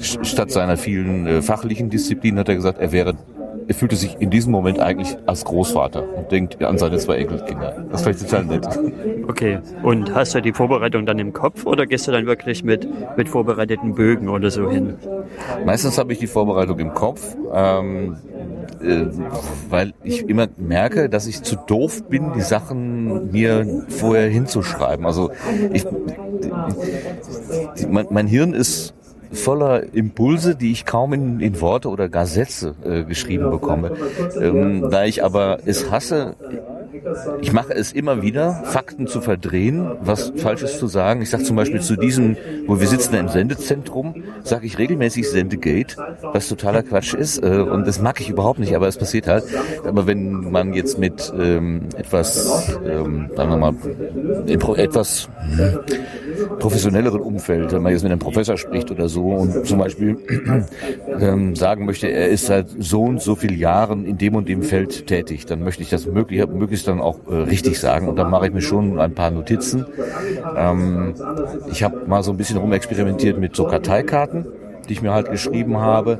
Statt 0.00 0.50
seiner 0.50 0.76
vielen 0.76 1.26
äh, 1.26 1.42
fachlichen 1.42 1.90
Disziplinen 1.90 2.40
hat 2.40 2.48
er 2.48 2.54
gesagt, 2.54 2.80
er 2.80 2.92
wäre 2.92 3.14
er 3.66 3.74
fühlte 3.74 3.96
sich 3.96 4.16
in 4.20 4.30
diesem 4.30 4.52
Moment 4.52 4.78
eigentlich 4.78 5.16
als 5.26 5.44
Großvater 5.44 6.02
und 6.16 6.30
denkt 6.30 6.62
an 6.62 6.78
seine 6.78 6.98
zwei 6.98 7.16
Enkelkinder. 7.16 7.86
Das 7.90 8.02
fand 8.02 8.16
ich 8.16 8.22
total 8.22 8.44
nett. 8.44 8.66
Okay. 9.28 9.58
Und 9.82 10.14
hast 10.14 10.34
du 10.34 10.40
die 10.40 10.52
Vorbereitung 10.52 11.06
dann 11.06 11.18
im 11.18 11.32
Kopf 11.32 11.66
oder 11.66 11.86
gehst 11.86 12.08
du 12.08 12.12
dann 12.12 12.26
wirklich 12.26 12.64
mit, 12.64 12.88
mit 13.16 13.28
vorbereiteten 13.28 13.94
Bögen 13.94 14.28
oder 14.28 14.50
so 14.50 14.70
hin? 14.70 14.94
Meistens 15.64 15.98
habe 15.98 16.12
ich 16.12 16.18
die 16.18 16.26
Vorbereitung 16.26 16.78
im 16.78 16.94
Kopf, 16.94 17.36
ähm, 17.54 18.16
äh, 18.82 19.06
weil 19.68 19.94
ich 20.02 20.28
immer 20.28 20.48
merke, 20.56 21.08
dass 21.08 21.26
ich 21.26 21.42
zu 21.42 21.56
doof 21.56 22.04
bin, 22.08 22.32
die 22.34 22.40
Sachen 22.40 23.30
mir 23.30 23.84
vorher 23.88 24.28
hinzuschreiben. 24.28 25.06
Also 25.06 25.30
ich, 25.72 25.84
die, 27.78 27.86
mein, 27.86 28.06
mein 28.10 28.26
Hirn 28.26 28.54
ist 28.54 28.94
voller 29.32 29.94
Impulse, 29.94 30.54
die 30.54 30.72
ich 30.72 30.84
kaum 30.84 31.12
in, 31.12 31.40
in 31.40 31.60
Worte 31.60 31.88
oder 31.88 32.08
gar 32.08 32.26
Sätze 32.26 32.74
äh, 32.84 33.04
geschrieben 33.04 33.50
bekomme. 33.50 33.92
Ähm, 34.40 34.90
da 34.90 35.04
ich 35.04 35.24
aber 35.24 35.58
es 35.64 35.90
hasse, 35.90 36.36
ich 37.40 37.52
mache 37.52 37.74
es 37.74 37.92
immer 37.92 38.22
wieder, 38.22 38.62
Fakten 38.64 39.06
zu 39.06 39.20
verdrehen, 39.20 39.92
was 40.00 40.32
Falsches 40.36 40.78
zu 40.78 40.86
sagen. 40.86 41.22
Ich 41.22 41.30
sage 41.30 41.44
zum 41.44 41.56
Beispiel 41.56 41.80
zu 41.80 41.96
diesem, 41.96 42.36
wo 42.66 42.80
wir 42.80 42.86
sitzen 42.86 43.14
im 43.14 43.28
Sendezentrum, 43.28 44.22
sage 44.42 44.66
ich 44.66 44.78
regelmäßig 44.78 45.28
Sendegate, 45.28 45.96
was 46.22 46.48
totaler 46.48 46.82
Quatsch 46.82 47.14
ist. 47.14 47.42
Äh, 47.42 47.62
und 47.62 47.86
das 47.86 48.00
mag 48.00 48.20
ich 48.20 48.28
überhaupt 48.28 48.58
nicht, 48.58 48.74
aber 48.74 48.88
es 48.88 48.98
passiert 48.98 49.26
halt. 49.26 49.44
Aber 49.84 50.06
wenn 50.06 50.50
man 50.50 50.74
jetzt 50.74 50.98
mit 50.98 51.32
ähm, 51.38 51.88
etwas, 51.96 52.76
ähm, 52.84 53.30
sagen 53.34 53.50
wir 53.50 53.56
mal, 53.56 53.74
etwas 54.76 55.28
hm, 55.56 55.80
professionelleren 56.58 57.20
Umfeld, 57.20 57.72
wenn 57.72 57.82
man 57.82 57.92
jetzt 57.92 58.02
mit 58.02 58.12
einem 58.12 58.18
Professor 58.18 58.56
spricht 58.56 58.90
oder 58.90 59.08
so 59.08 59.30
und 59.30 59.66
zum 59.66 59.78
Beispiel 59.78 60.18
ähm, 61.20 61.56
sagen 61.56 61.86
möchte, 61.86 62.08
er 62.08 62.28
ist 62.28 62.46
seit 62.46 62.66
so 62.78 63.02
und 63.02 63.20
so 63.20 63.34
vielen 63.34 63.58
Jahren 63.58 64.04
in 64.04 64.18
dem 64.18 64.34
und 64.34 64.48
dem 64.48 64.62
Feld 64.62 65.06
tätig, 65.06 65.46
dann 65.46 65.62
möchte 65.62 65.82
ich 65.82 65.90
das 65.90 66.06
möglich, 66.06 66.46
möglichst 66.46 66.81
ich 66.82 66.86
dann 66.86 67.00
auch 67.00 67.18
äh, 67.30 67.34
richtig 67.34 67.80
sagen. 67.80 68.08
Und 68.08 68.16
dann 68.16 68.30
mache 68.30 68.46
ich 68.46 68.52
mir 68.52 68.62
schon 68.62 69.00
ein 69.00 69.14
paar 69.14 69.30
Notizen. 69.30 69.86
Ähm, 70.56 71.14
ich 71.70 71.82
habe 71.82 72.06
mal 72.06 72.22
so 72.22 72.32
ein 72.32 72.36
bisschen 72.36 72.58
rumexperimentiert 72.58 73.38
mit 73.38 73.56
so 73.56 73.64
Karteikarten 73.64 74.46
die 74.88 74.94
ich 74.94 75.02
mir 75.02 75.12
halt 75.12 75.30
geschrieben 75.30 75.78
habe, 75.78 76.18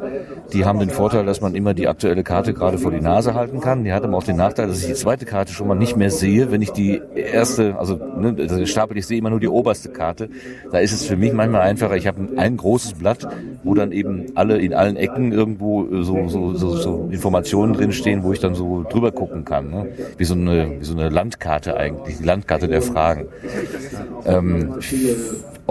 die 0.53 0.65
haben 0.65 0.79
den 0.79 0.91
Vorteil, 0.91 1.25
dass 1.25 1.41
man 1.41 1.55
immer 1.55 1.75
die 1.75 1.89
aktuelle 1.89 2.23
Karte 2.23 2.53
gerade 2.53 2.79
vor 2.79 2.91
die 2.91 3.01
Nase 3.01 3.35
halten 3.35 3.61
kann. 3.61 3.85
Die 3.85 3.93
hat 3.93 4.05
aber 4.05 4.17
auch 4.17 4.23
den 4.23 4.37
Nachteil, 4.37 4.69
dass 4.69 4.81
ich 4.81 4.87
die 4.87 4.95
zweite 4.95 5.25
Karte 5.25 5.53
schon 5.53 5.69
mal 5.69 5.75
nicht 5.75 5.97
mehr 5.97 6.11
sehe, 6.11 6.51
wenn 6.51 6.63
ich 6.63 6.73
die 6.73 7.01
erste, 7.15 7.77
also 7.79 7.97
ne, 7.97 8.35
der 8.35 8.67
Stapel, 8.67 8.99
ich 8.99 9.07
sehe 9.07 9.19
immer 9.19 9.31
nur 9.31 9.41
die 9.41 9.49
oberste 9.49 9.89
Karte. 9.91 10.29
Da 10.71 10.79
ist 10.79 10.93
es 10.93 11.05
für 11.05 11.17
mich 11.17 11.33
manchmal 11.33 11.63
einfacher. 11.63 11.97
Ich 11.97 12.07
habe 12.07 12.29
ein 12.37 12.57
großes 12.57 12.95
Blatt, 12.95 13.27
wo 13.63 13.75
dann 13.75 13.93
eben 13.93 14.27
alle 14.35 14.59
in 14.59 14.75
allen 14.75 14.97
Ecken 14.97 15.33
irgendwo 15.33 15.87
so, 16.03 16.29
so, 16.29 16.55
so, 16.55 16.77
so 16.77 17.09
Informationen 17.11 17.73
drinstehen, 17.73 18.23
wo 18.23 18.33
ich 18.33 18.41
dann 18.41 18.55
so 18.55 18.85
drüber 18.89 19.13
gucken 19.13 19.45
kann. 19.45 19.71
Ne? 19.71 19.89
Wie, 20.19 20.25
so 20.25 20.35
eine, 20.35 20.81
wie 20.81 20.85
so 20.85 20.95
eine 20.95 21.09
Landkarte 21.09 21.77
eigentlich, 21.77 22.19
die 22.19 22.25
Landkarte 22.25 22.69
der 22.69 22.83
Fragen. 22.83 23.27
Ähm, 24.27 24.75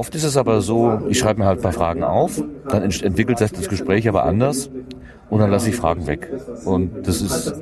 oft 0.01 0.15
ist 0.15 0.23
es 0.23 0.35
aber 0.35 0.61
so, 0.61 0.99
ich 1.09 1.19
schreibe 1.19 1.41
mir 1.41 1.45
halt 1.45 1.59
ein 1.59 1.61
paar 1.61 1.73
Fragen 1.73 2.03
auf, 2.03 2.43
dann 2.67 2.81
ent 2.81 3.03
entwickelt 3.03 3.37
sich 3.37 3.51
das 3.51 3.69
Gespräch 3.69 4.09
aber 4.09 4.23
anders 4.23 4.71
und 5.31 5.39
dann 5.39 5.49
lasse 5.49 5.69
ich 5.69 5.77
Fragen 5.77 6.07
weg. 6.07 6.29
Und 6.65 7.07
das 7.07 7.21
ist, 7.21 7.55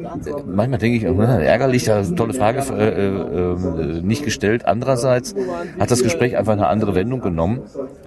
manchmal 0.47 0.79
denke 0.79 0.97
ich, 0.97 1.03
ärgerlich, 1.03 1.83
da 1.85 2.01
tolle 2.01 2.33
Frage 2.33 2.63
äh, 2.73 3.97
äh, 3.97 4.01
nicht 4.01 4.25
gestellt. 4.25 4.65
Andererseits 4.65 5.35
hat 5.79 5.91
das 5.91 6.01
Gespräch 6.01 6.35
einfach 6.35 6.53
eine 6.53 6.67
andere 6.67 6.95
Wendung 6.95 7.21
genommen 7.21 7.61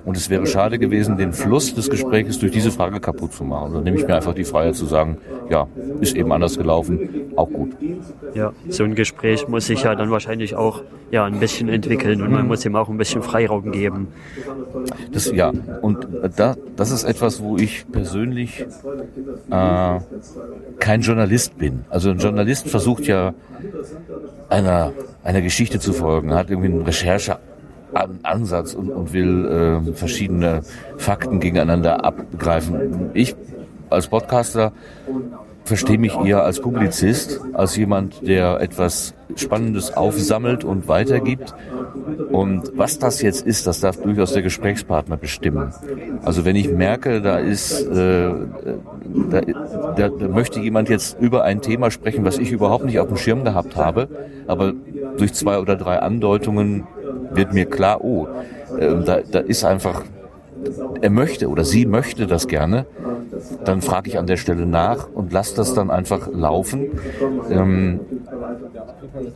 und 0.04 0.16
es 0.16 0.28
wäre 0.30 0.46
schade 0.46 0.80
gewesen, 0.80 1.16
den 1.16 1.32
Fluss 1.32 1.74
des 1.74 1.88
Gesprächs 1.90 2.40
durch 2.40 2.50
diese 2.50 2.72
Frage 2.72 2.98
kaputt 2.98 3.32
zu 3.34 3.44
machen. 3.44 3.72
Dann 3.72 3.84
nehme 3.84 3.96
ich 3.96 4.06
mir 4.06 4.16
einfach 4.16 4.34
die 4.34 4.44
Freiheit 4.44 4.74
zu 4.74 4.86
sagen, 4.86 5.18
ja, 5.48 5.68
ist 6.00 6.16
eben 6.16 6.32
anders 6.32 6.58
gelaufen, 6.58 7.08
auch 7.36 7.48
gut. 7.48 7.76
Ja, 8.34 8.52
so 8.68 8.82
ein 8.82 8.96
Gespräch 8.96 9.46
muss 9.46 9.66
sich 9.66 9.84
ja 9.84 9.94
dann 9.94 10.10
wahrscheinlich 10.10 10.56
auch 10.56 10.82
ja, 11.12 11.24
ein 11.24 11.38
bisschen 11.38 11.68
entwickeln 11.68 12.20
und 12.22 12.32
man 12.32 12.48
muss 12.48 12.64
ihm 12.64 12.74
auch 12.74 12.88
ein 12.88 12.96
bisschen 12.96 13.22
Freiraum 13.22 13.70
geben. 13.70 14.08
Das, 15.12 15.30
ja, 15.30 15.52
und 15.82 16.08
da, 16.36 16.56
das 16.74 16.90
ist 16.90 17.04
etwas, 17.04 17.42
wo 17.42 17.58
ich 17.58 17.84
persönlich 17.92 18.66
äh, 19.52 20.00
kein 20.78 21.02
Journalist 21.02 21.58
bin. 21.58 21.84
Also 21.90 22.10
ein 22.10 22.18
Journalist 22.18 22.68
versucht 22.68 23.04
ja 23.04 23.34
einer, 24.48 24.92
einer 25.24 25.42
Geschichte 25.42 25.78
zu 25.78 25.92
folgen, 25.92 26.34
hat 26.34 26.50
irgendwie 26.50 26.72
einen 26.72 26.82
Rechercheansatz 26.82 28.74
und, 28.74 28.90
und 28.90 29.12
will 29.12 29.82
äh, 29.88 29.92
verschiedene 29.92 30.62
Fakten 30.96 31.40
gegeneinander 31.40 32.04
abgreifen. 32.04 33.10
Ich 33.14 33.36
als 33.90 34.08
Podcaster 34.08 34.72
verstehe 35.64 35.98
mich 35.98 36.16
eher 36.24 36.42
als 36.42 36.60
Publizist, 36.60 37.40
als 37.52 37.76
jemand, 37.76 38.26
der 38.26 38.60
etwas 38.60 39.14
Spannendes 39.36 39.96
aufsammelt 39.96 40.64
und 40.64 40.88
weitergibt. 40.88 41.54
Und 42.30 42.72
was 42.74 42.98
das 42.98 43.22
jetzt 43.22 43.46
ist, 43.46 43.66
das 43.66 43.80
darf 43.80 43.96
durchaus 43.98 44.32
der 44.32 44.42
Gesprächspartner 44.42 45.16
bestimmen. 45.16 45.72
Also 46.22 46.44
wenn 46.44 46.56
ich 46.56 46.70
merke, 46.70 47.20
da 47.20 47.38
ist, 47.38 47.82
äh, 47.82 48.30
da, 49.30 49.40
da, 50.08 50.28
möchte 50.28 50.60
jemand 50.60 50.88
jetzt 50.88 51.18
über 51.20 51.44
ein 51.44 51.60
Thema 51.60 51.90
sprechen, 51.90 52.24
was 52.24 52.38
ich 52.38 52.50
überhaupt 52.50 52.84
nicht 52.84 52.98
auf 52.98 53.08
dem 53.08 53.16
Schirm 53.16 53.44
gehabt 53.44 53.76
habe, 53.76 54.08
aber 54.46 54.72
durch 55.16 55.32
zwei 55.34 55.58
oder 55.58 55.76
drei 55.76 55.98
Andeutungen 55.98 56.86
wird 57.32 57.52
mir 57.52 57.66
klar, 57.66 58.02
oh, 58.02 58.28
äh, 58.78 59.02
da, 59.04 59.20
da 59.20 59.38
ist 59.38 59.64
einfach 59.64 60.02
er 61.00 61.10
möchte 61.10 61.48
oder 61.48 61.64
sie 61.64 61.86
möchte 61.86 62.26
das 62.26 62.48
gerne, 62.48 62.86
dann 63.64 63.82
frage 63.82 64.08
ich 64.10 64.18
an 64.18 64.26
der 64.26 64.36
Stelle 64.36 64.66
nach 64.66 65.08
und 65.08 65.32
lasse 65.32 65.56
das 65.56 65.74
dann 65.74 65.90
einfach 65.90 66.28
laufen. 66.32 66.86
Ähm, 67.50 68.00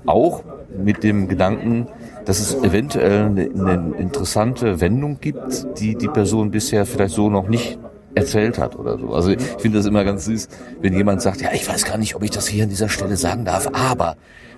auch 0.07 0.43
mit 0.83 1.03
dem 1.03 1.29
Gedanken, 1.29 1.89
dass 2.25 2.41
es 2.41 2.55
eventuell 2.63 3.27
eine, 3.27 3.43
eine 3.43 3.97
interessante 3.99 4.81
Wendung 4.81 5.19
gibt, 5.21 5.79
die 5.79 5.97
die 5.97 6.09
Person 6.09 6.51
bisher 6.51 6.87
vielleicht 6.87 7.15
so 7.15 7.31
noch 7.31 7.49
nicht 7.49 7.79
erzählt 8.15 8.59
hat 8.59 8.77
oder 8.77 8.99
so. 8.99 9.13
Also 9.13 9.31
ich 9.31 9.43
finde 9.59 9.79
das 9.79 9.87
immer 9.87 10.05
ganz 10.05 10.25
süß, 10.25 10.49
wenn 10.81 10.95
jemand 10.95 11.23
sagt, 11.23 11.43
ja, 11.43 11.51
ich 11.53 11.69
weiß 11.69 11.85
gar 11.85 11.99
nicht, 11.99 12.15
ob 12.15 12.23
ich 12.23 12.31
das 12.31 12.47
hier 12.47 12.65
an 12.65 12.71
dieser 12.71 12.89
Stelle 12.89 13.17
sagen 13.17 13.45
darf, 13.45 13.69
aber 13.73 14.17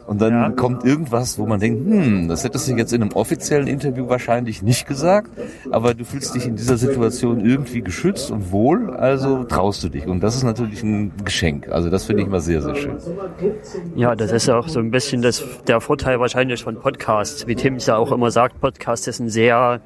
und 0.08 0.22
dann 0.22 0.32
ja. 0.32 0.50
kommt 0.50 0.84
irgendwas, 0.84 1.38
wo 1.38 1.44
man 1.44 1.60
denkt, 1.60 1.86
hm, 1.86 2.28
das 2.28 2.42
hättest 2.42 2.66
du 2.66 2.74
jetzt 2.76 2.94
in 2.94 3.02
einem 3.02 3.12
offiziellen 3.12 3.66
Interview 3.66 4.08
wahrscheinlich 4.08 4.62
nicht 4.62 4.86
gesagt, 4.86 5.30
aber 5.70 5.92
du 5.92 6.06
fühlst 6.06 6.34
dich 6.34 6.46
in 6.46 6.56
dieser 6.56 6.78
Situation 6.78 7.44
irgendwie 7.44 7.82
geschützt 7.82 8.30
und 8.30 8.50
wohl, 8.50 8.96
also 8.96 9.44
traust 9.44 9.84
du 9.84 9.90
dich. 9.90 10.06
Und 10.06 10.20
das 10.20 10.34
ist 10.34 10.44
natürlich 10.44 10.82
ein 10.82 11.12
Geschenk. 11.26 11.68
Also 11.68 11.90
das 11.90 12.06
finde 12.06 12.22
ich 12.22 12.28
immer 12.28 12.40
sehr, 12.40 12.62
sehr 12.62 12.74
schön. 12.74 12.96
Ja, 13.96 14.16
das 14.16 14.32
ist 14.32 14.48
auch 14.48 14.68
so 14.68 14.80
ein 14.80 14.90
bisschen 14.90 15.20
das, 15.20 15.44
der 15.66 15.82
Vorteil 15.82 16.18
wahrscheinlich 16.18 16.62
von 16.62 16.76
Podcasts. 16.76 17.46
Wie 17.46 17.54
Tim 17.54 17.76
ja 17.76 17.98
auch 17.98 18.10
immer 18.10 18.30
sagt, 18.30 18.62
Podcast 18.62 19.08
ist 19.08 19.20
ein 19.20 19.28
sehr 19.28 19.82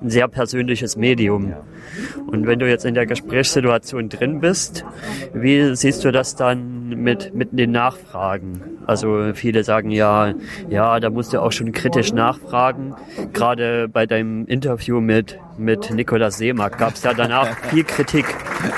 ein 0.00 0.10
sehr 0.10 0.28
persönliches 0.28 0.96
Medium. 0.96 1.54
Und 2.26 2.46
wenn 2.46 2.58
du 2.58 2.68
jetzt 2.68 2.84
in 2.84 2.94
der 2.94 3.06
Gesprächssituation 3.06 4.08
drin 4.08 4.40
bist, 4.40 4.84
wie 5.32 5.74
siehst 5.74 6.04
du 6.04 6.12
das 6.12 6.36
dann 6.36 6.83
mit, 6.88 7.34
mit 7.34 7.58
den 7.58 7.72
Nachfragen? 7.72 8.60
Also 8.86 9.32
viele 9.34 9.64
sagen 9.64 9.90
ja, 9.90 10.34
ja, 10.68 11.00
da 11.00 11.10
musst 11.10 11.32
du 11.32 11.40
auch 11.40 11.52
schon 11.52 11.72
kritisch 11.72 12.12
nachfragen. 12.12 12.94
Gerade 13.32 13.88
bei 13.88 14.06
deinem 14.06 14.46
Interview 14.46 15.00
mit, 15.00 15.38
mit 15.58 15.90
Nikolaus 15.90 16.38
Seemack 16.38 16.78
gab 16.78 16.94
es 16.94 17.02
ja 17.02 17.14
danach 17.14 17.48
viel 17.70 17.84
Kritik, 17.84 18.26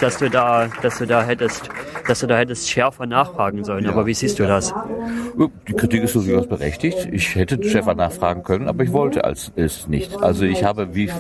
dass 0.01 0.19
du 0.19 0.31
da, 0.31 0.69
dass 0.83 0.99
du 0.99 1.07
da 1.07 1.25
hättest, 1.25 1.69
dass 2.07 2.21
du 2.21 2.27
da 2.27 2.37
hättest 2.37 2.71
schärfer 2.71 3.07
nachfragen 3.07 3.65
sollen. 3.65 3.85
Ja. 3.85 3.93
Aber 3.93 4.07
wie 4.07 4.15
siehst 4.15 4.39
du 4.39 4.47
das? 4.47 4.75
Die 5.69 5.73
Kritik 5.73 6.05
ist 6.05 6.15
durchaus 6.15 6.47
berechtigt. 6.47 7.09
Ich 7.13 7.35
hätte 7.35 7.63
schärfer 7.63 7.95
nachfragen 7.95 8.43
können, 8.43 8.69
aber 8.69 8.85
ich 8.85 8.93
wollte 8.93 9.25
als 9.25 9.53
es 9.57 9.89
nicht. 9.89 10.23
Also 10.23 10.45
ich 10.45 10.65
habe, 10.65 10.95
wie 10.95 11.05
ich 11.05 11.13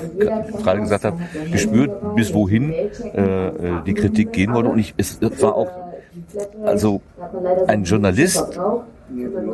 gerade 0.62 0.80
gesagt 0.80 1.04
habe, 1.04 1.18
gespürt, 1.50 1.90
bis 2.14 2.32
wohin 2.32 2.72
äh, 2.72 3.46
äh 3.48 3.52
die 3.86 3.94
Kritik 3.94 4.32
gehen 4.32 4.54
wollte. 4.54 4.70
Und 4.70 4.78
ich, 4.78 4.94
es 4.96 5.20
war 5.42 5.54
auch 5.54 5.85
also 6.64 7.01
ein 7.66 7.84
Journalist, 7.84 8.59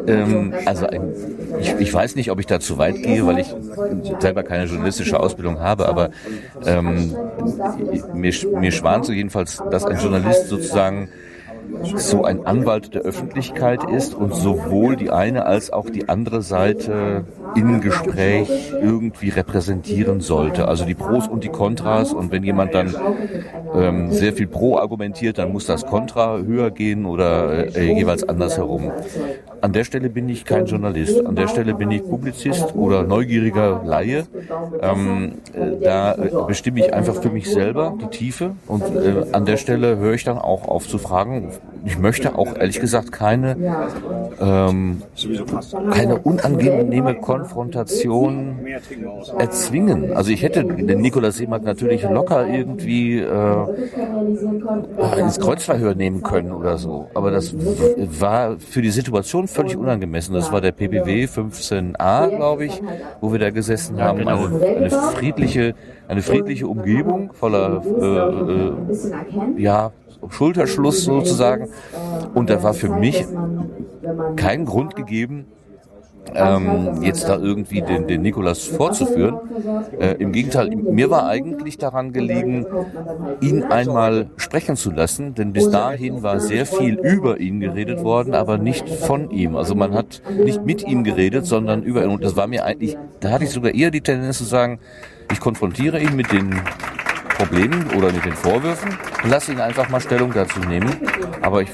ähm, 0.07 0.55
also 0.65 0.87
ein, 0.87 1.13
ich, 1.61 1.75
ich 1.79 1.93
weiß 1.93 2.15
nicht, 2.17 2.31
ob 2.31 2.41
ich 2.41 2.47
da 2.47 2.61
zu 2.61 2.79
weit 2.79 3.03
gehe, 3.03 3.27
weil 3.27 3.39
ich 3.39 3.55
selber 4.19 4.43
keine 4.43 4.65
journalistische 4.65 5.19
Ausbildung 5.21 5.61
habe, 5.61 5.89
aber 5.89 6.11
ähm, 6.65 7.15
mir, 8.15 8.33
mir 8.55 8.73
schwant 8.73 9.07
so 9.07 9.13
jedenfalls, 9.13 9.63
dass 9.71 9.85
ein 9.85 9.99
Journalist 9.99 10.49
sozusagen 10.49 11.09
so 11.97 12.25
ein 12.25 12.47
Anwalt 12.47 12.95
der 12.95 13.03
Öffentlichkeit 13.03 13.85
ist 13.91 14.15
und 14.15 14.35
sowohl 14.35 14.97
die 14.97 15.11
eine 15.11 15.47
als 15.47 15.73
auch 15.73 15.89
die 15.91 16.09
andere 16.09 16.43
Seite 16.43 17.25
im 17.55 17.81
Gespräch 17.81 18.73
irgendwie 18.81 19.29
repräsentieren 19.29 20.21
sollte. 20.21 20.69
Also 20.69 20.85
die 20.85 20.95
Pros 20.95 21.29
und 21.29 21.45
die 21.45 21.49
Kontras. 21.49 22.13
Und 22.13 22.33
wenn 22.33 22.43
jemand 22.43 22.75
dann 22.75 22.95
ähm, 23.75 24.11
sehr 24.13 24.33
viel 24.33 24.47
Pro 24.47 24.79
argumentiert, 24.79 25.39
dann 25.39 25.53
muss 25.53 25.67
das 25.67 25.87
Kontra 25.87 26.39
höher 26.39 26.71
gehen 26.71 27.05
oder 27.05 27.77
äh, 27.77 27.93
jeweils 27.93 28.29
andersherum. 28.29 28.91
An 29.61 29.73
der 29.73 29.85
Stelle 29.85 30.11
bin 30.11 30.29
ich 30.29 30.45
kein 30.45 30.67
Journalist. 30.67 31.25
An 31.25 31.37
der 31.37 31.49
Stelle 31.49 31.75
bin 31.75 31.91
ich 31.91 32.03
Publizist 32.03 32.75
oder 32.75 33.05
neugieriger 33.05 33.83
Laie. 33.85 34.27
Ähm, 34.81 35.35
äh, 35.53 35.85
da 35.85 36.15
äh, 36.15 36.31
bestimme 36.47 36.81
ich 36.81 36.93
einfach 36.93 37.15
für 37.15 37.31
mich 37.31 37.51
selber 37.51 37.97
die 38.01 38.09
Tiefe. 38.09 38.53
Und 38.67 38.83
äh, 38.83 39.27
an 39.33 39.47
der 39.47 39.57
Stelle 39.57 39.99
höre 39.99 40.15
ich 40.15 40.25
dann 40.25 40.39
auch 40.39 40.67
auf 40.67 40.89
zu 40.89 40.99
fragen, 40.99 41.53
ich 41.85 41.99
möchte 41.99 42.39
auch 42.39 42.55
ehrlich 42.57 42.81
gesagt 42.81 43.11
keine, 43.13 43.57
ähm, 44.41 45.03
keine 45.91 46.19
unangenehme 46.19 47.15
Konfrontation 47.17 48.59
erzwingen. 49.39 50.13
Also 50.13 50.31
ich 50.31 50.43
hätte 50.43 50.65
den 50.65 51.01
Nikolaus 51.01 51.37
Seemark 51.37 51.65
natürlich 51.65 52.03
locker 52.05 52.47
irgendwie 52.47 53.19
äh, 53.19 53.67
ins 55.19 55.41
Kreuzverhör 55.41 55.95
nehmen 55.95 56.23
können 56.23 56.53
oder 56.53 56.79
so. 56.79 57.09
Aber 57.15 57.31
das 57.31 57.55
war 57.55 58.59
für 58.59 58.83
die 58.83 58.91
Situation 58.91 59.49
völlig 59.49 59.77
unangemessen. 59.77 60.35
Das 60.35 60.53
war 60.53 60.61
der 60.61 60.73
PBW 60.73 61.25
15a, 61.25 62.37
glaube 62.37 62.67
ich, 62.67 62.81
wo 63.21 63.33
wir 63.33 63.41
da 63.41 63.51
gesessen 63.51 64.01
haben. 64.01 64.21
Eine, 64.21 64.33
eine 64.77 64.91
friedliche, 64.91 65.75
eine 66.07 66.23
friedliche 66.23 66.69
Umgebung 66.69 67.33
voller 67.33 67.83
äh, 67.85 69.59
äh, 69.59 69.63
ja, 69.63 69.91
Schulterschluss 70.29 71.05
sozusagen. 71.05 71.69
Und 72.35 72.51
da 72.51 72.63
war 72.63 72.75
für 72.75 72.89
mich 72.89 73.25
kein 74.37 74.65
Grund 74.65 74.97
gegeben, 74.97 75.47
ähm, 76.35 77.03
jetzt 77.03 77.29
da 77.29 77.37
irgendwie 77.37 77.83
den, 77.83 78.07
den 78.07 78.23
Nikolas 78.23 78.65
vorzuführen. 78.65 79.39
Äh, 79.99 80.15
Im 80.19 80.33
Gegenteil, 80.33 80.71
mir 80.71 81.11
war 81.11 81.27
eigentlich 81.27 81.79
daran 81.79 82.13
gelegen, 82.13 82.67
ihn 83.41 83.65
einmal 83.65 84.31
sprechen 84.37 84.77
zu 84.77 84.91
lassen, 84.91 85.35
denn 85.35 85.53
bis 85.53 85.71
dahin 85.71 86.23
war 86.23 86.41
sehr 86.41 86.65
viel 86.65 86.95
über 86.95 87.41
ihn 87.41 87.61
geredet 87.61 88.05
worden, 88.05 88.35
aber 88.35 88.59
nicht 88.59 88.89
von 88.89 89.31
ihm. 89.31 89.57
Also 89.57 89.75
man 89.75 89.95
hat 89.95 90.23
nicht 90.45 90.65
mit 90.65 90.87
ihm 90.87 91.05
geredet, 91.05 91.47
sondern 91.47 91.83
über 91.83 92.05
ihn. 92.05 92.11
Und 92.11 92.25
das 92.25 92.37
war 92.37 92.47
mir 92.47 92.65
eigentlich, 92.65 92.97
da 93.21 93.31
hatte 93.31 93.45
ich 93.45 93.51
sogar 93.51 93.75
eher 93.75 93.91
die 93.91 94.01
Tendenz 94.01 94.39
zu 94.39 94.45
sagen, 94.45 94.79
ich 95.31 95.41
konfrontiere 95.41 96.01
ihn 96.01 96.15
mit 96.15 96.33
den 96.33 96.55
Problemen 97.37 97.91
oder 97.97 98.13
mit 98.13 98.25
den 98.25 98.33
Vorwürfen 98.33 98.97
und 99.23 99.31
lasse 99.31 99.53
ihn 99.53 99.61
einfach 99.61 99.89
mal 99.89 100.01
Stellung 100.01 100.33
dazu 100.33 100.61
nehmen. 100.61 100.91
Aber 101.41 101.63
ich, 101.63 101.71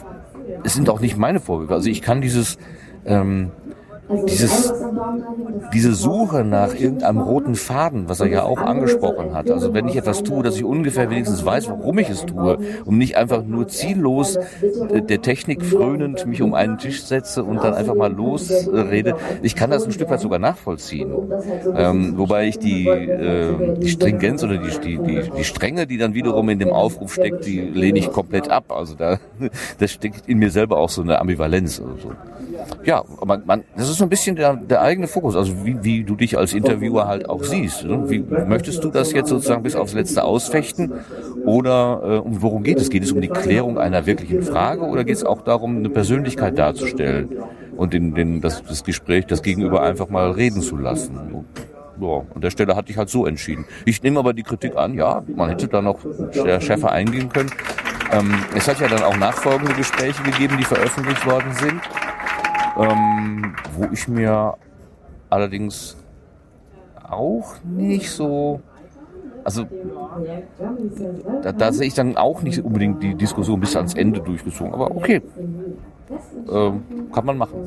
es 0.64 0.74
sind 0.74 0.88
auch 0.88 1.00
nicht 1.00 1.16
meine 1.16 1.40
Vorwürfe. 1.40 1.74
Also 1.74 1.88
ich 1.88 2.02
kann 2.02 2.20
dieses 2.20 2.58
ähm, 3.04 3.50
dieses, 4.28 4.72
diese 5.72 5.94
Suche 5.94 6.44
nach 6.44 6.74
irgendeinem 6.74 7.18
roten 7.18 7.54
Faden, 7.54 8.08
was 8.08 8.20
er 8.20 8.28
ja 8.28 8.42
auch 8.42 8.58
angesprochen 8.58 9.34
hat. 9.34 9.50
Also 9.50 9.74
wenn 9.74 9.88
ich 9.88 9.96
etwas 9.96 10.22
tue, 10.22 10.42
dass 10.42 10.56
ich 10.56 10.64
ungefähr 10.64 11.10
wenigstens 11.10 11.44
weiß, 11.44 11.68
warum 11.68 11.98
ich 11.98 12.08
es 12.08 12.24
tue 12.24 12.58
und 12.84 12.98
nicht 12.98 13.16
einfach 13.16 13.44
nur 13.44 13.68
ziellos 13.68 14.36
äh, 14.36 15.02
der 15.02 15.20
Technik 15.22 15.64
frönend 15.64 16.26
mich 16.26 16.42
um 16.42 16.54
einen 16.54 16.78
Tisch 16.78 17.02
setze 17.02 17.44
und 17.44 17.62
dann 17.62 17.74
einfach 17.74 17.94
mal 17.94 18.12
losrede. 18.12 19.16
Ich 19.42 19.54
kann 19.54 19.70
das 19.70 19.84
ein 19.84 19.92
Stück 19.92 20.10
weit 20.10 20.20
sogar 20.20 20.38
nachvollziehen. 20.38 21.12
Ähm, 21.76 22.16
wobei 22.16 22.48
ich 22.48 22.58
die, 22.58 22.86
äh, 22.86 23.76
die 23.78 23.88
Stringenz 23.88 24.42
oder 24.42 24.56
die, 24.56 24.70
die, 24.80 24.98
die, 24.98 25.30
die 25.36 25.44
Strenge, 25.44 25.86
die 25.86 25.98
dann 25.98 26.14
wiederum 26.14 26.48
in 26.48 26.58
dem 26.58 26.70
Aufruf 26.70 27.12
steckt, 27.12 27.46
die 27.46 27.60
lehne 27.60 27.98
ich 27.98 28.10
komplett 28.10 28.50
ab. 28.50 28.72
Also 28.72 28.94
da 28.94 29.18
das 29.78 29.90
steckt 29.90 30.28
in 30.28 30.38
mir 30.38 30.50
selber 30.50 30.78
auch 30.78 30.90
so 30.90 31.02
eine 31.02 31.20
Ambivalenz. 31.20 31.80
Oder 31.80 31.96
so. 32.00 32.37
Ja, 32.84 33.02
man, 33.24 33.42
man, 33.44 33.64
das 33.76 33.88
ist 33.88 33.98
so 33.98 34.04
ein 34.04 34.08
bisschen 34.08 34.36
der, 34.36 34.54
der 34.54 34.80
eigene 34.80 35.08
Fokus, 35.08 35.36
also 35.36 35.64
wie, 35.64 35.82
wie 35.82 36.04
du 36.04 36.16
dich 36.16 36.38
als 36.38 36.54
Interviewer 36.54 37.06
halt 37.06 37.28
auch 37.28 37.42
siehst. 37.42 37.84
Ne? 37.84 38.08
Wie, 38.08 38.20
möchtest 38.20 38.82
du 38.84 38.90
das 38.90 39.12
jetzt 39.12 39.28
sozusagen 39.28 39.62
bis 39.62 39.76
aufs 39.76 39.94
Letzte 39.94 40.24
ausfechten? 40.24 40.92
Oder 41.44 42.00
äh, 42.02 42.18
um 42.18 42.40
worum 42.42 42.62
geht 42.62 42.78
es? 42.78 42.90
Geht 42.90 43.02
es 43.02 43.12
um 43.12 43.20
die 43.20 43.28
Klärung 43.28 43.78
einer 43.78 44.06
wirklichen 44.06 44.42
Frage 44.42 44.82
oder 44.82 45.04
geht 45.04 45.16
es 45.16 45.24
auch 45.24 45.42
darum, 45.42 45.76
eine 45.76 45.90
Persönlichkeit 45.90 46.58
darzustellen 46.58 47.28
und 47.76 47.92
den, 47.92 48.14
den, 48.14 48.40
das, 48.40 48.62
das 48.62 48.84
Gespräch, 48.84 49.26
das 49.26 49.42
Gegenüber 49.42 49.82
einfach 49.82 50.08
mal 50.08 50.30
reden 50.30 50.62
zu 50.62 50.76
lassen? 50.76 51.16
Und, 51.16 51.44
ja, 52.00 52.22
an 52.34 52.40
der 52.40 52.50
Stelle 52.50 52.76
hatte 52.76 52.92
ich 52.92 52.96
halt 52.96 53.08
so 53.08 53.26
entschieden. 53.26 53.64
Ich 53.84 54.02
nehme 54.02 54.20
aber 54.20 54.32
die 54.32 54.44
Kritik 54.44 54.76
an, 54.76 54.94
ja, 54.94 55.24
man 55.34 55.48
hätte 55.48 55.66
da 55.68 55.82
noch 55.82 55.98
schärfer 56.32 56.92
eingehen 56.92 57.28
können. 57.28 57.50
Ähm, 58.12 58.32
es 58.56 58.68
hat 58.68 58.80
ja 58.80 58.88
dann 58.88 59.02
auch 59.02 59.16
nachfolgende 59.16 59.74
Gespräche 59.74 60.22
gegeben, 60.22 60.56
die 60.58 60.64
veröffentlicht 60.64 61.26
worden 61.26 61.52
sind 61.52 61.80
ähm, 62.78 63.54
wo 63.76 63.88
ich 63.92 64.08
mir 64.08 64.54
allerdings 65.30 65.96
auch 67.10 67.54
nicht 67.64 68.10
so, 68.10 68.60
also 69.44 69.66
da, 71.42 71.52
da 71.52 71.72
sehe 71.72 71.86
ich 71.86 71.94
dann 71.94 72.16
auch 72.16 72.42
nicht 72.42 72.64
unbedingt 72.64 73.02
die 73.02 73.14
Diskussion 73.14 73.60
bis 73.60 73.76
ans 73.76 73.94
Ende 73.94 74.20
durchgezogen, 74.20 74.72
aber 74.72 74.94
okay, 74.94 75.22
ähm, 76.50 76.82
kann 77.12 77.26
man 77.26 77.38
machen. 77.38 77.60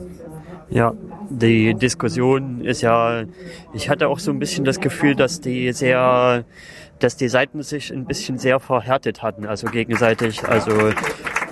Ja, 0.69 0.93
die 1.29 1.73
Diskussion 1.73 2.61
ist 2.61 2.81
ja, 2.81 3.23
ich 3.73 3.89
hatte 3.89 4.07
auch 4.07 4.19
so 4.19 4.31
ein 4.31 4.39
bisschen 4.39 4.63
das 4.63 4.79
Gefühl, 4.79 5.15
dass 5.15 5.41
die 5.41 5.71
sehr, 5.73 6.45
dass 6.99 7.17
die 7.17 7.27
Seiten 7.27 7.61
sich 7.63 7.91
ein 7.91 8.05
bisschen 8.05 8.37
sehr 8.37 8.59
verhärtet 8.59 9.21
hatten, 9.21 9.45
also 9.45 9.67
gegenseitig, 9.67 10.47
also 10.47 10.71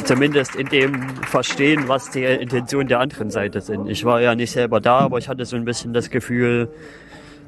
zumindest 0.03 0.55
in 0.55 0.67
dem 0.67 1.09
Verstehen, 1.27 1.87
was 1.87 2.11
die 2.11 2.23
Intentionen 2.23 2.87
der 2.87 2.99
anderen 2.99 3.29
Seite 3.29 3.61
sind. 3.61 3.87
Ich 3.87 4.05
war 4.05 4.21
ja 4.21 4.35
nicht 4.35 4.51
selber 4.51 4.79
da, 4.79 4.99
aber 4.99 5.17
ich 5.17 5.27
hatte 5.27 5.45
so 5.45 5.55
ein 5.55 5.65
bisschen 5.65 5.93
das 5.93 6.09
Gefühl, 6.09 6.69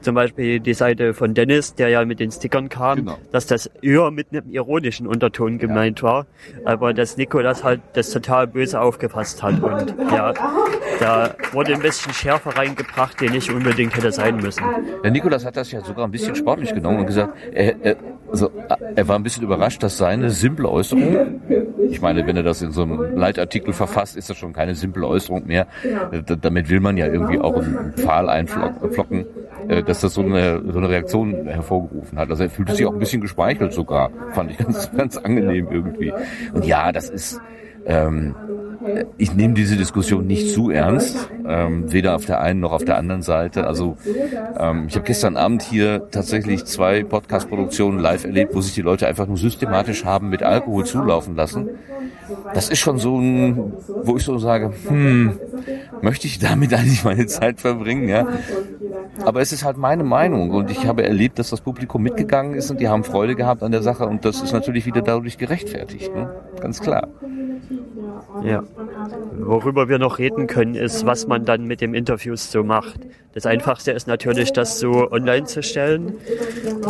zum 0.02 0.16
Beispiel 0.16 0.60
die 0.60 0.74
Seite 0.74 1.14
von 1.14 1.34
Dennis, 1.34 1.76
der 1.76 1.90
ja 1.90 2.04
mit 2.06 2.20
den 2.20 2.32
Stickern 2.32 2.70
kam, 2.70 2.98
genau. 2.98 3.18
dass 3.32 3.46
das 3.46 3.68
eher 3.82 4.12
mit 4.12 4.28
einem 4.32 4.50
ironischen 4.50 5.08
Unterton 5.08 5.58
gemeint 5.58 6.00
ja. 6.00 6.08
war, 6.08 6.26
aber 6.66 6.94
dass 6.94 7.18
Nikolas 7.18 7.64
halt 7.64 7.82
das 7.94 8.10
total 8.10 8.48
böse 8.48 8.82
aufgefasst 8.82 9.44
hat 9.44 9.62
und 9.62 9.96
ja, 10.12 10.34
da 11.00 11.36
wurde 11.52 11.74
ein 11.74 11.82
bisschen 11.82 12.14
Schärfe 12.14 12.56
reingebracht, 12.58 13.20
die 13.22 13.30
nicht 13.30 13.52
unbedingt 13.52 13.96
hätte 13.96 14.12
sein 14.12 14.38
müssen. 14.38 14.64
Der 15.04 15.12
Nikolas 15.12 15.46
hat 15.46 15.56
das 15.56 15.72
ja 15.72 15.82
sogar 15.82 16.06
ein 16.06 16.12
bisschen 16.12 16.36
sportlich 16.36 16.74
genommen 16.74 17.00
und 17.00 17.06
gesagt, 17.06 17.34
er, 17.54 17.76
er, 17.84 17.96
also, 18.32 18.50
er 18.96 19.08
war 19.08 19.18
ein 19.18 19.24
bisschen 19.24 19.44
überrascht, 19.44 19.84
dass 19.84 19.98
seine 19.98 20.30
simple 20.30 20.70
Äußerung, 20.70 21.42
ich 21.92 22.02
meine, 22.02 22.26
wenn 22.26 22.38
er 22.38 22.44
das 22.44 22.62
in 22.62 22.72
so 22.72 22.84
einem 22.84 23.16
Leitartikel 23.16 23.74
verfasst, 23.74 24.18
ist 24.18 24.30
das 24.30 24.38
schon 24.38 24.54
keine 24.54 24.76
simple 24.76 25.06
Äußerung 25.06 25.46
mehr. 25.46 25.68
Damit 26.42 26.70
will 26.70 26.80
man 26.80 26.98
ja 26.98 27.08
irgendwie 27.08 27.40
auch 27.40 27.56
einen 27.56 27.94
Pfahl 27.94 28.30
einflocken 28.30 29.26
äh, 29.68 29.84
dass 29.84 30.02
das 30.02 30.14
so 30.14 30.22
eine, 30.22 30.62
so 30.72 30.80
eine 30.80 30.90
Reaktion 30.90 31.46
hervorgerufen 31.48 32.18
hat. 32.18 32.30
Also 32.30 32.44
er 32.44 32.50
fühlte 32.50 32.76
sich 32.76 32.86
auch 32.86 32.94
ein 32.94 33.00
bisschen 33.00 33.22
gespeichelt 33.22 33.74
sogar. 33.74 34.10
Fand 34.34 34.52
ich 34.52 34.58
ganz, 34.58 34.92
ganz 34.96 35.18
angenehm 35.18 35.68
irgendwie. 35.72 36.14
Und 36.54 36.66
ja, 36.66 36.92
das 36.92 37.10
ist, 37.10 37.40
ähm, 37.86 38.36
ich 39.18 39.34
nehme 39.34 39.54
diese 39.54 39.76
Diskussion 39.76 40.26
nicht 40.26 40.52
zu 40.52 40.70
ernst, 40.70 41.30
ähm, 41.48 41.92
weder 41.92 42.16
auf 42.16 42.26
der 42.26 42.42
einen 42.42 42.60
noch 42.60 42.72
auf 42.72 42.86
der 42.86 42.98
anderen 42.98 43.22
Seite. 43.22 43.68
Also 43.68 43.98
ähm, 44.58 44.86
ich 44.88 44.96
habe 44.96 45.06
gestern 45.06 45.38
Abend 45.38 45.62
hier 45.64 46.08
tatsächlich 46.12 46.66
zwei 46.66 47.04
Podcast-Produktionen 47.04 48.00
live 48.00 48.26
erlebt, 48.26 48.56
wo 48.56 48.62
sich 48.62 48.74
die 48.74 48.82
Leute 48.82 49.08
einfach 49.08 49.28
nur 49.28 49.38
systematisch 49.38 50.06
haben 50.06 50.30
mit 50.30 50.44
Alkohol 50.44 50.86
zulaufen 50.86 51.36
lassen. 51.36 51.70
Das 52.54 52.70
ist 52.70 52.80
schon 52.80 52.98
so 52.98 53.18
ein, 53.18 53.74
wo 54.04 54.18
ich 54.18 54.24
so 54.24 54.38
sage, 54.38 54.72
hm, 54.88 55.38
möchte 56.02 56.28
ich 56.28 56.40
damit 56.40 56.74
eigentlich 56.74 57.04
meine 57.04 57.28
Zeit 57.28 57.60
verbringen, 57.62 58.08
ja? 58.08 58.28
Aber 59.26 59.42
es 59.42 59.52
ist 59.52 59.64
halt 59.64 59.78
meine 59.78 60.04
Meinung 60.04 60.52
und 60.52 60.72
ich 60.72 60.88
habe 60.88 61.04
erlebt, 61.04 61.38
dass 61.38 61.50
das 61.50 61.62
Publikum 61.62 62.02
mitgegangen 62.02 62.56
ist 62.56 62.72
und 62.72 62.80
die 62.80 62.88
haben 62.88 63.04
Freude 63.04 63.36
gehabt 63.36 63.62
an 63.62 63.72
der 63.72 63.82
Sache 63.82 64.06
und 64.06 64.26
das 64.26 64.42
ist 64.42 64.54
natürlich 64.54 64.86
wieder 64.86 65.02
dadurch 65.02 65.38
gerechtfertigt, 65.38 66.14
ne? 66.16 66.30
ganz 66.60 66.80
klar. 66.80 67.08
Ja. 68.44 68.64
Worüber 69.40 69.90
wir 69.90 70.00
noch 70.00 70.20
reden 70.20 70.48
können, 70.48 70.76
ist, 70.76 71.06
was 71.06 71.28
man 71.28 71.46
dann 71.46 71.66
mit 71.66 71.82
dem 71.82 71.94
Interviews 71.94 72.52
so 72.52 72.64
macht. 72.64 73.02
Das 73.34 73.46
Einfachste 73.46 73.92
ist 73.92 74.08
natürlich, 74.08 74.52
das 74.52 74.80
so 74.80 75.12
online 75.12 75.46
zu 75.46 75.64
stellen. 75.64 76.16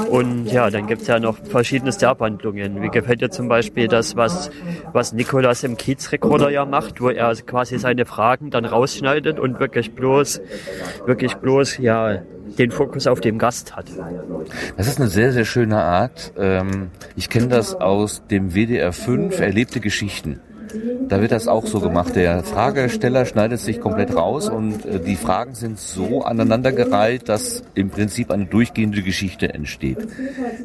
Und 0.09 0.47
ja, 0.51 0.69
dann 0.69 0.87
gibt 0.87 1.03
es 1.03 1.07
ja 1.07 1.19
noch 1.19 1.37
verschiedenste 1.37 2.09
Abwandlungen. 2.09 2.81
Wie 2.81 2.89
gefällt 2.89 3.21
dir 3.21 3.29
zum 3.29 3.47
Beispiel 3.47 3.87
das, 3.87 4.15
was, 4.15 4.49
was 4.91 5.13
Nikolas 5.13 5.63
im 5.63 5.77
Kiezrekorder 5.77 6.49
ja 6.49 6.65
macht, 6.65 7.01
wo 7.01 7.09
er 7.09 7.35
quasi 7.35 7.77
seine 7.77 8.05
Fragen 8.05 8.49
dann 8.49 8.65
rausschneidet 8.65 9.39
und 9.39 9.59
wirklich 9.59 9.93
bloß, 9.93 10.41
wirklich 11.05 11.35
bloß, 11.35 11.77
ja, 11.77 12.21
den 12.57 12.71
Fokus 12.71 13.07
auf 13.07 13.21
dem 13.21 13.37
Gast 13.37 13.75
hat. 13.75 13.85
Das 14.77 14.87
ist 14.87 14.99
eine 14.99 15.09
sehr, 15.09 15.31
sehr 15.31 15.45
schöne 15.45 15.77
Art. 15.77 16.33
Ähm, 16.37 16.89
ich 17.15 17.29
kenne 17.29 17.47
das 17.47 17.75
aus 17.75 18.25
dem 18.27 18.53
WDR 18.53 18.93
5, 18.93 19.39
erlebte 19.39 19.79
Geschichten. 19.79 20.39
Da 21.07 21.21
wird 21.21 21.31
das 21.31 21.47
auch 21.47 21.65
so 21.65 21.79
gemacht. 21.79 22.15
Der 22.15 22.43
Fragesteller 22.43 23.25
schneidet 23.25 23.59
sich 23.59 23.79
komplett 23.79 24.15
raus 24.15 24.49
und 24.49 24.85
äh, 24.85 24.99
die 24.99 25.15
Fragen 25.15 25.55
sind 25.55 25.79
so 25.79 26.23
aneinandergereiht, 26.23 27.29
dass 27.29 27.63
im 27.75 27.89
Prinzip 27.89 28.31
eine 28.31 28.45
durchgehende 28.45 29.01
Geschichte 29.01 29.53
entsteht. 29.53 29.99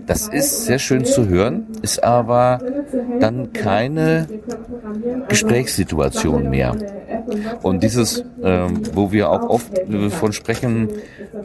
Das 0.06 0.28
ist 0.28 0.66
sehr 0.66 0.78
schön 0.78 1.04
zu 1.04 1.28
hören, 1.28 1.66
ist 1.82 2.02
aber 2.02 2.60
dann 3.20 3.52
keine 3.52 4.26
Gesprächssituation 5.28 6.50
mehr. 6.50 6.76
Und 7.62 7.82
dieses, 7.82 8.24
ähm, 8.42 8.82
wo 8.92 9.12
wir 9.12 9.30
auch 9.30 9.48
oft 9.48 9.80
von 10.10 10.32
sprechen, 10.32 10.88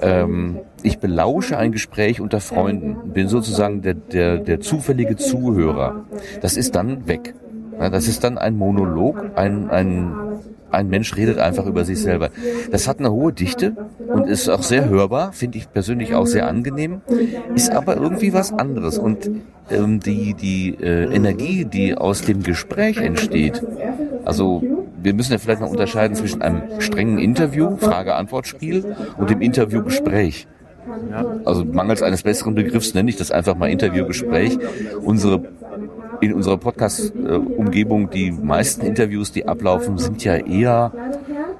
ähm, 0.01 0.59
ich 0.83 0.99
belausche 0.99 1.57
ein 1.57 1.71
Gespräch 1.71 2.21
unter 2.21 2.39
Freunden, 2.39 3.11
bin 3.13 3.27
sozusagen 3.27 3.81
der, 3.81 3.95
der, 3.95 4.37
der 4.37 4.59
zufällige 4.61 5.15
Zuhörer. 5.15 6.05
Das 6.41 6.57
ist 6.57 6.75
dann 6.75 7.07
weg. 7.07 7.33
Ja, 7.81 7.89
das 7.89 8.07
ist 8.07 8.23
dann 8.23 8.37
ein 8.37 8.57
Monolog, 8.57 9.31
ein, 9.35 9.71
ein, 9.71 10.13
ein 10.69 10.87
Mensch 10.87 11.15
redet 11.17 11.39
einfach 11.39 11.65
über 11.65 11.83
sich 11.83 11.99
selber. 11.99 12.29
Das 12.71 12.87
hat 12.87 12.99
eine 12.99 13.11
hohe 13.11 13.33
Dichte 13.33 13.75
und 14.07 14.27
ist 14.27 14.49
auch 14.49 14.61
sehr 14.61 14.87
hörbar, 14.87 15.33
finde 15.33 15.57
ich 15.57 15.71
persönlich 15.73 16.13
auch 16.13 16.27
sehr 16.27 16.47
angenehm, 16.47 17.01
ist 17.55 17.71
aber 17.71 17.97
irgendwie 17.97 18.33
was 18.33 18.53
anderes. 18.53 18.99
Und 18.99 19.31
ähm, 19.71 19.99
die, 19.99 20.35
die 20.35 20.75
äh, 20.79 21.05
Energie, 21.11 21.65
die 21.65 21.95
aus 21.95 22.21
dem 22.21 22.43
Gespräch 22.43 22.97
entsteht, 22.97 23.63
also 24.25 24.61
wir 25.01 25.15
müssen 25.15 25.31
ja 25.31 25.39
vielleicht 25.39 25.61
noch 25.61 25.71
unterscheiden 25.71 26.15
zwischen 26.15 26.43
einem 26.43 26.61
strengen 26.81 27.17
Interview, 27.17 27.77
Frage-Antwort-Spiel 27.77 28.95
und 29.17 29.31
dem 29.31 29.41
Interviewgespräch. 29.41 30.47
Ja, 31.09 31.25
also 31.45 31.65
mangels 31.65 32.01
eines 32.01 32.23
besseren 32.23 32.55
Begriffs 32.55 32.93
nenne 32.93 33.09
ich 33.09 33.15
das 33.15 33.31
einfach 33.31 33.55
mal 33.55 33.69
Interviewgespräch. 33.69 34.57
Unsere 35.01 35.43
in 36.21 36.33
unserer 36.33 36.57
Podcast-Umgebung, 36.57 38.09
die 38.09 38.31
meisten 38.31 38.85
Interviews, 38.85 39.31
die 39.31 39.47
ablaufen, 39.47 39.97
sind 39.97 40.23
ja 40.23 40.35
eher 40.35 40.91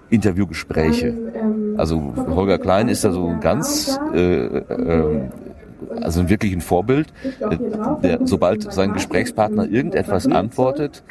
Interviewgespräche. 0.09 1.13
Also 1.77 2.13
Holger 2.27 2.59
Klein 2.59 2.88
ist 2.88 3.03
da 3.03 3.11
so 3.11 3.27
ein 3.27 3.39
ganz, 3.39 3.99
äh, 4.13 4.45
äh, 4.45 5.21
also 6.01 6.29
wirklich 6.29 6.53
ein 6.53 6.61
Vorbild. 6.61 7.11
Der, 8.03 8.19
sobald 8.25 8.71
sein 8.71 8.93
Gesprächspartner 8.93 9.67
irgendetwas 9.67 10.27
antwortet, 10.27 11.03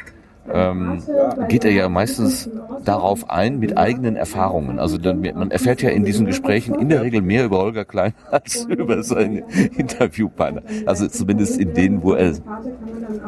ähm, 0.51 1.01
geht 1.49 1.65
er 1.65 1.71
ja 1.71 1.89
meistens 1.89 2.49
darauf 2.83 3.29
ein 3.29 3.59
mit 3.59 3.77
eigenen 3.77 4.15
Erfahrungen. 4.15 4.79
Also 4.79 4.97
dann, 4.97 5.21
man 5.21 5.51
erfährt 5.51 5.81
ja 5.81 5.89
in 5.89 6.03
diesen 6.03 6.25
Gesprächen 6.25 6.75
in 6.75 6.89
der 6.89 7.01
Regel 7.03 7.21
mehr 7.21 7.45
über 7.45 7.59
Holger 7.59 7.85
Klein 7.85 8.13
als 8.31 8.65
über 8.65 9.03
seine 9.03 9.43
Interviewpartner. 9.77 10.63
Also 10.85 11.07
zumindest 11.07 11.59
in 11.59 11.73
denen, 11.73 12.03
wo 12.03 12.13
er, 12.13 12.33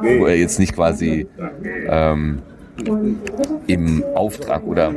wo 0.02 0.26
er 0.26 0.38
jetzt 0.38 0.60
nicht 0.60 0.74
quasi 0.74 1.28
ähm, 1.88 2.40
im 3.68 4.04
Auftrag 4.16 4.66
oder 4.66 4.92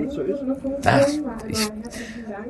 ach, 0.85 1.07
ich 1.49 1.69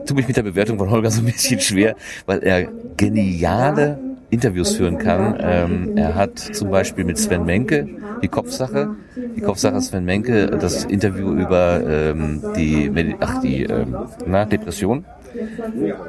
tue 0.07 0.17
mich 0.17 0.29
mit 0.29 0.37
der 0.37 0.43
Bewertung 0.43 0.79
von 0.79 0.91
Holger 0.91 1.11
so 1.11 1.21
ein 1.21 1.27
bisschen 1.27 1.61
schwer, 1.61 1.97
weil 2.27 2.39
er 2.45 2.69
geniale 2.97 3.99
Interviews 4.31 4.73
führen 4.75 4.99
kann. 4.99 5.37
Ähm, 5.39 5.93
er 5.95 6.15
hat 6.15 6.39
zum 6.39 6.71
Beispiel 6.71 7.05
mit 7.05 7.19
Sven 7.19 7.45
Menke 7.45 7.91
die 8.23 8.29
Kopfsache, 8.29 8.91
die 9.37 9.41
Kopfsache 9.41 9.81
Sven 9.81 10.05
Menke, 10.05 10.47
das 10.59 10.85
Interview 10.85 11.33
über 11.35 11.83
ähm, 11.87 12.45
die, 12.55 12.91
Medi- 12.91 13.17
ach, 13.21 13.39
die 13.39 13.65
ähm, 13.65 14.03
na, 14.25 14.45
Depression. 14.47 15.07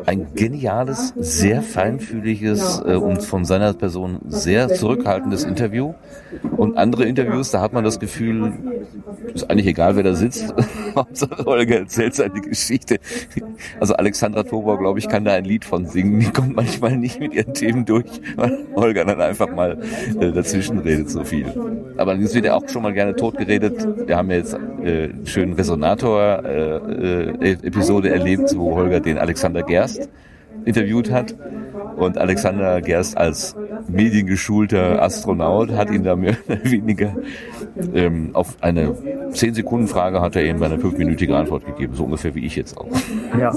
Ein 0.05 0.27
geniales, 0.35 1.13
sehr 1.17 1.61
feinfühliges 1.61 2.81
äh, 2.85 2.95
und 2.95 3.23
von 3.23 3.45
seiner 3.45 3.73
Person 3.73 4.19
sehr 4.27 4.69
zurückhaltendes 4.69 5.43
Interview. 5.43 5.93
Und 6.55 6.77
andere 6.77 7.05
Interviews, 7.05 7.51
da 7.51 7.61
hat 7.61 7.73
man 7.73 7.83
das 7.83 7.99
Gefühl, 7.99 8.53
ist 9.33 9.49
eigentlich 9.49 9.67
egal, 9.67 9.95
wer 9.95 10.03
da 10.03 10.15
sitzt. 10.15 10.53
Holger 11.45 11.79
erzählt 11.79 12.15
seine 12.15 12.41
Geschichte. 12.41 12.97
Also 13.79 13.95
Alexandra 13.95 14.43
Tobor, 14.43 14.79
glaube 14.79 14.99
ich, 14.99 15.07
kann 15.07 15.23
da 15.25 15.33
ein 15.33 15.45
Lied 15.45 15.65
von 15.65 15.85
singen. 15.85 16.19
Die 16.19 16.29
kommt 16.29 16.55
manchmal 16.55 16.97
nicht 16.97 17.19
mit 17.19 17.33
ihren 17.33 17.53
Themen 17.53 17.85
durch, 17.85 18.05
weil 18.35 18.65
Holger 18.75 19.05
dann 19.05 19.21
einfach 19.21 19.53
mal 19.53 19.77
äh, 20.19 20.31
dazwischen 20.31 20.79
redet 20.79 21.09
so 21.09 21.23
viel. 21.23 21.45
Aber 21.97 22.11
allerdings 22.11 22.35
wird 22.35 22.45
er 22.45 22.55
auch 22.55 22.67
schon 22.67 22.83
mal 22.83 22.93
gerne 22.93 23.15
totgeredet. 23.15 24.07
Wir 24.07 24.17
haben 24.17 24.29
ja 24.31 24.37
jetzt 24.37 24.53
äh, 24.53 25.05
einen 25.05 25.25
schönen 25.25 25.53
Resonator-Episode 25.53 28.09
erlebt, 28.09 28.53
wo 28.57 28.75
Holger 28.75 28.99
den 28.99 29.16
Alexander 29.17 29.63
Gerst 29.63 30.09
interviewt 30.65 31.11
hat. 31.11 31.35
Und 31.95 32.17
Alexander 32.17 32.81
Gerst 32.81 33.17
als 33.17 33.55
mediengeschulter 33.87 35.01
Astronaut 35.01 35.71
hat 35.71 35.89
ihn 35.89 36.03
da 36.03 36.15
mehr 36.15 36.35
oder 36.47 36.63
weniger 36.63 37.15
ähm, 37.93 38.31
auf 38.33 38.57
eine 38.61 38.95
10-Sekunden-Frage 39.31 40.21
hat 40.21 40.35
er 40.35 40.45
ihm 40.45 40.61
eine 40.61 40.79
fünfminütige 40.79 41.35
Antwort 41.35 41.65
gegeben, 41.65 41.95
so 41.95 42.05
ungefähr 42.05 42.35
wie 42.35 42.45
ich 42.45 42.55
jetzt 42.55 42.77
auch. 42.77 42.87
Ja, 43.39 43.53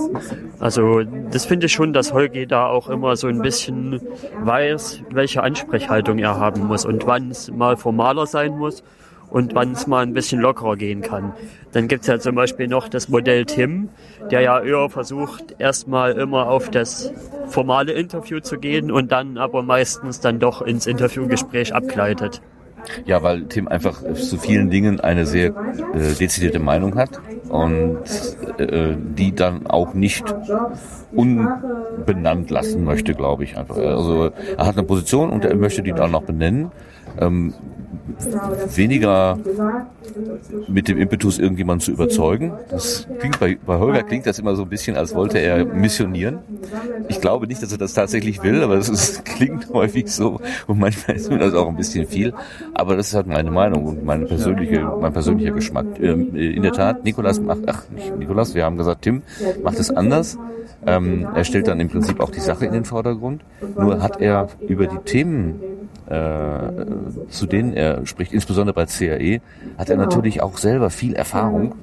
also 0.58 1.02
das 1.30 1.46
finde 1.46 1.66
ich 1.66 1.72
schon, 1.72 1.92
dass 1.92 2.12
Holgi 2.12 2.46
da 2.46 2.66
auch 2.66 2.88
immer 2.88 3.16
so 3.16 3.28
ein 3.28 3.40
bisschen 3.40 4.00
weiß, 4.42 5.02
welche 5.10 5.42
Ansprechhaltung 5.42 6.18
er 6.18 6.38
haben 6.38 6.66
muss 6.66 6.84
und 6.84 7.06
wann 7.06 7.30
es 7.30 7.50
mal 7.50 7.76
formaler 7.76 8.26
sein 8.26 8.56
muss 8.56 8.82
und 9.30 9.54
wann 9.54 9.72
es 9.72 9.86
mal 9.86 10.02
ein 10.02 10.12
bisschen 10.12 10.40
lockerer 10.40 10.76
gehen 10.76 11.00
kann. 11.02 11.32
Dann 11.72 11.88
gibt's 11.88 12.06
ja 12.06 12.18
zum 12.18 12.34
Beispiel 12.34 12.66
noch 12.68 12.88
das 12.88 13.08
Modell 13.08 13.44
Tim, 13.44 13.88
der 14.30 14.40
ja 14.40 14.60
eher 14.60 14.88
versucht, 14.88 15.56
erstmal 15.58 16.12
immer 16.12 16.48
auf 16.48 16.70
das 16.70 17.12
formale 17.46 17.92
Interview 17.92 18.40
zu 18.40 18.58
gehen 18.58 18.90
und 18.90 19.12
dann 19.12 19.38
aber 19.38 19.62
meistens 19.62 20.20
dann 20.20 20.38
doch 20.38 20.62
ins 20.62 20.86
Interviewgespräch 20.86 21.74
abgleitet. 21.74 22.40
Ja, 23.04 23.22
weil 23.22 23.44
Tim 23.44 23.68
einfach 23.68 24.02
zu 24.14 24.38
vielen 24.38 24.70
Dingen 24.70 25.00
eine 25.00 25.26
sehr 25.26 25.48
äh, 25.48 26.14
dezidierte 26.18 26.58
Meinung 26.58 26.94
hat 26.96 27.20
und 27.48 27.98
äh, 28.58 28.96
die 28.96 29.34
dann 29.34 29.66
auch 29.66 29.94
nicht 29.94 30.34
unbenannt 31.12 32.50
lassen 32.50 32.84
möchte, 32.84 33.14
glaube 33.14 33.44
ich 33.44 33.58
einfach. 33.58 33.76
Also 33.76 34.30
er 34.56 34.66
hat 34.66 34.78
eine 34.78 34.86
Position 34.86 35.30
und 35.30 35.44
er 35.44 35.56
möchte 35.56 35.82
die 35.82 35.92
dann 35.92 36.10
noch 36.10 36.22
benennen. 36.22 36.72
Ähm, 37.20 37.54
weniger 38.74 39.38
mit 40.68 40.88
dem 40.88 40.98
Impetus, 40.98 41.38
irgendjemanden 41.38 41.84
zu 41.84 41.92
überzeugen. 41.92 42.52
Das 42.68 43.06
klingt 43.18 43.40
bei, 43.40 43.58
bei 43.64 43.78
Holger 43.78 44.02
klingt 44.02 44.26
das 44.26 44.38
immer 44.38 44.54
so 44.56 44.62
ein 44.62 44.68
bisschen, 44.68 44.96
als 44.96 45.14
wollte 45.14 45.38
er 45.38 45.64
missionieren. 45.64 46.38
Ich 47.08 47.20
glaube 47.20 47.46
nicht, 47.46 47.62
dass 47.62 47.72
er 47.72 47.78
das 47.78 47.94
tatsächlich 47.94 48.42
will, 48.42 48.62
aber 48.62 48.74
es 48.74 49.22
klingt 49.24 49.68
häufig 49.70 50.10
so 50.10 50.40
und 50.66 50.78
manchmal 50.78 51.16
ist 51.16 51.30
mir 51.30 51.38
das 51.38 51.54
auch 51.54 51.68
ein 51.68 51.76
bisschen 51.76 52.06
viel. 52.06 52.32
Aber 52.74 52.96
das 52.96 53.08
ist 53.08 53.14
halt 53.14 53.26
meine 53.26 53.50
Meinung 53.50 53.84
und 53.86 54.04
meine 54.04 54.26
persönliche, 54.26 54.80
mein 55.00 55.12
persönlicher 55.12 55.52
Geschmack. 55.52 55.86
Ähm, 56.00 56.34
in 56.34 56.62
der 56.62 56.72
Tat, 56.72 57.04
Nikolas 57.04 57.40
macht, 57.40 57.60
ach 57.66 57.88
nicht 57.90 58.16
Nikolas, 58.16 58.54
wir 58.54 58.64
haben 58.64 58.76
gesagt, 58.76 59.02
Tim 59.02 59.22
macht 59.62 59.78
es 59.78 59.90
anders. 59.90 60.38
Ähm, 60.86 61.28
er 61.34 61.44
stellt 61.44 61.68
dann 61.68 61.80
im 61.80 61.88
Prinzip 61.88 62.20
auch 62.20 62.30
die 62.30 62.40
Sache 62.40 62.66
in 62.66 62.72
den 62.72 62.84
Vordergrund. 62.84 63.42
Nur 63.76 64.02
hat 64.02 64.20
er 64.20 64.48
über 64.66 64.86
die 64.86 64.98
Themen, 65.04 65.60
äh, 66.10 67.28
zu 67.28 67.46
denen 67.46 67.72
er 67.72 68.04
spricht, 68.04 68.32
insbesondere 68.32 68.74
bei 68.74 68.86
CAE, 68.86 69.40
hat 69.78 69.90
er 69.90 69.96
natürlich 69.96 70.42
auch 70.42 70.58
selber 70.58 70.90
viel 70.90 71.14
Erfahrung. 71.14 71.74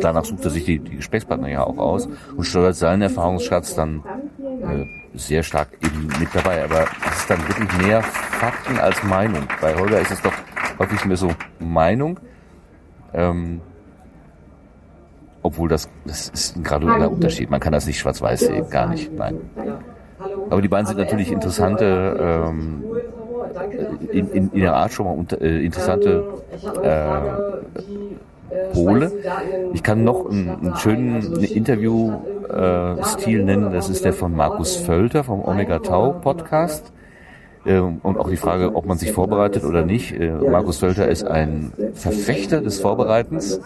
Danach 0.00 0.24
sucht 0.24 0.44
er 0.44 0.50
sich 0.50 0.64
die, 0.64 0.78
die 0.78 0.96
Gesprächspartner 0.96 1.48
ja 1.48 1.64
auch 1.64 1.78
aus 1.78 2.08
und 2.36 2.44
steuert 2.44 2.76
seinen 2.76 3.02
Erfahrungsschatz 3.02 3.74
dann 3.74 4.02
äh, 4.38 4.86
sehr 5.18 5.42
stark 5.42 5.68
eben 5.84 6.08
mit 6.20 6.28
dabei. 6.32 6.62
Aber 6.62 6.86
es 7.10 7.18
ist 7.18 7.30
dann 7.30 7.40
wirklich 7.48 7.86
mehr 7.86 8.02
Fakten 8.02 8.78
als 8.78 9.02
Meinung. 9.02 9.42
Bei 9.60 9.74
Holger 9.74 9.98
ist 9.98 10.12
es 10.12 10.22
doch 10.22 10.32
häufig 10.78 11.04
mehr 11.04 11.16
so 11.16 11.30
Meinung. 11.58 12.20
Ähm, 13.12 13.60
obwohl 15.42 15.68
das, 15.68 15.90
das 16.04 16.28
ist 16.28 16.56
ein 16.56 16.62
gradueller 16.62 17.10
Unterschied. 17.10 17.50
Man 17.50 17.58
kann 17.58 17.72
das 17.72 17.86
nicht 17.86 17.98
schwarz-weiß 17.98 18.40
sehen, 18.40 18.70
gar 18.70 18.88
nicht, 18.88 19.12
nein. 19.12 19.40
Aber 20.50 20.62
die 20.62 20.68
beiden 20.68 20.86
sind 20.86 20.98
natürlich 20.98 21.32
interessante, 21.32 22.46
ähm, 22.48 22.84
in, 24.12 24.28
in, 24.30 24.50
in 24.52 24.60
der 24.60 24.74
Art 24.74 24.92
schon 24.92 25.06
mal 25.06 25.12
unter, 25.12 25.40
äh, 25.40 25.64
interessante 25.64 26.24
äh, 26.82 27.10
Pole. 28.72 29.12
Ich 29.72 29.82
kann 29.82 30.04
noch 30.04 30.30
einen, 30.30 30.50
einen 30.50 30.76
schönen 30.76 31.42
Interview-Stil 31.42 33.40
äh, 33.40 33.44
nennen, 33.44 33.72
das 33.72 33.88
ist 33.88 34.04
der 34.04 34.12
von 34.12 34.34
Markus 34.34 34.76
Völter 34.76 35.24
vom 35.24 35.42
Omega 35.42 35.78
Tau 35.78 36.12
Podcast. 36.12 36.92
Ähm, 37.64 38.00
und 38.02 38.18
auch 38.18 38.28
die 38.28 38.36
Frage, 38.36 38.74
ob 38.74 38.86
man 38.86 38.98
sich 38.98 39.12
vorbereitet 39.12 39.64
oder 39.64 39.84
nicht. 39.84 40.12
Äh, 40.12 40.32
Markus 40.32 40.78
Völter 40.78 41.08
ist 41.08 41.24
ein 41.24 41.72
Verfechter 41.94 42.60
des 42.60 42.80
Vorbereitens, 42.80 43.60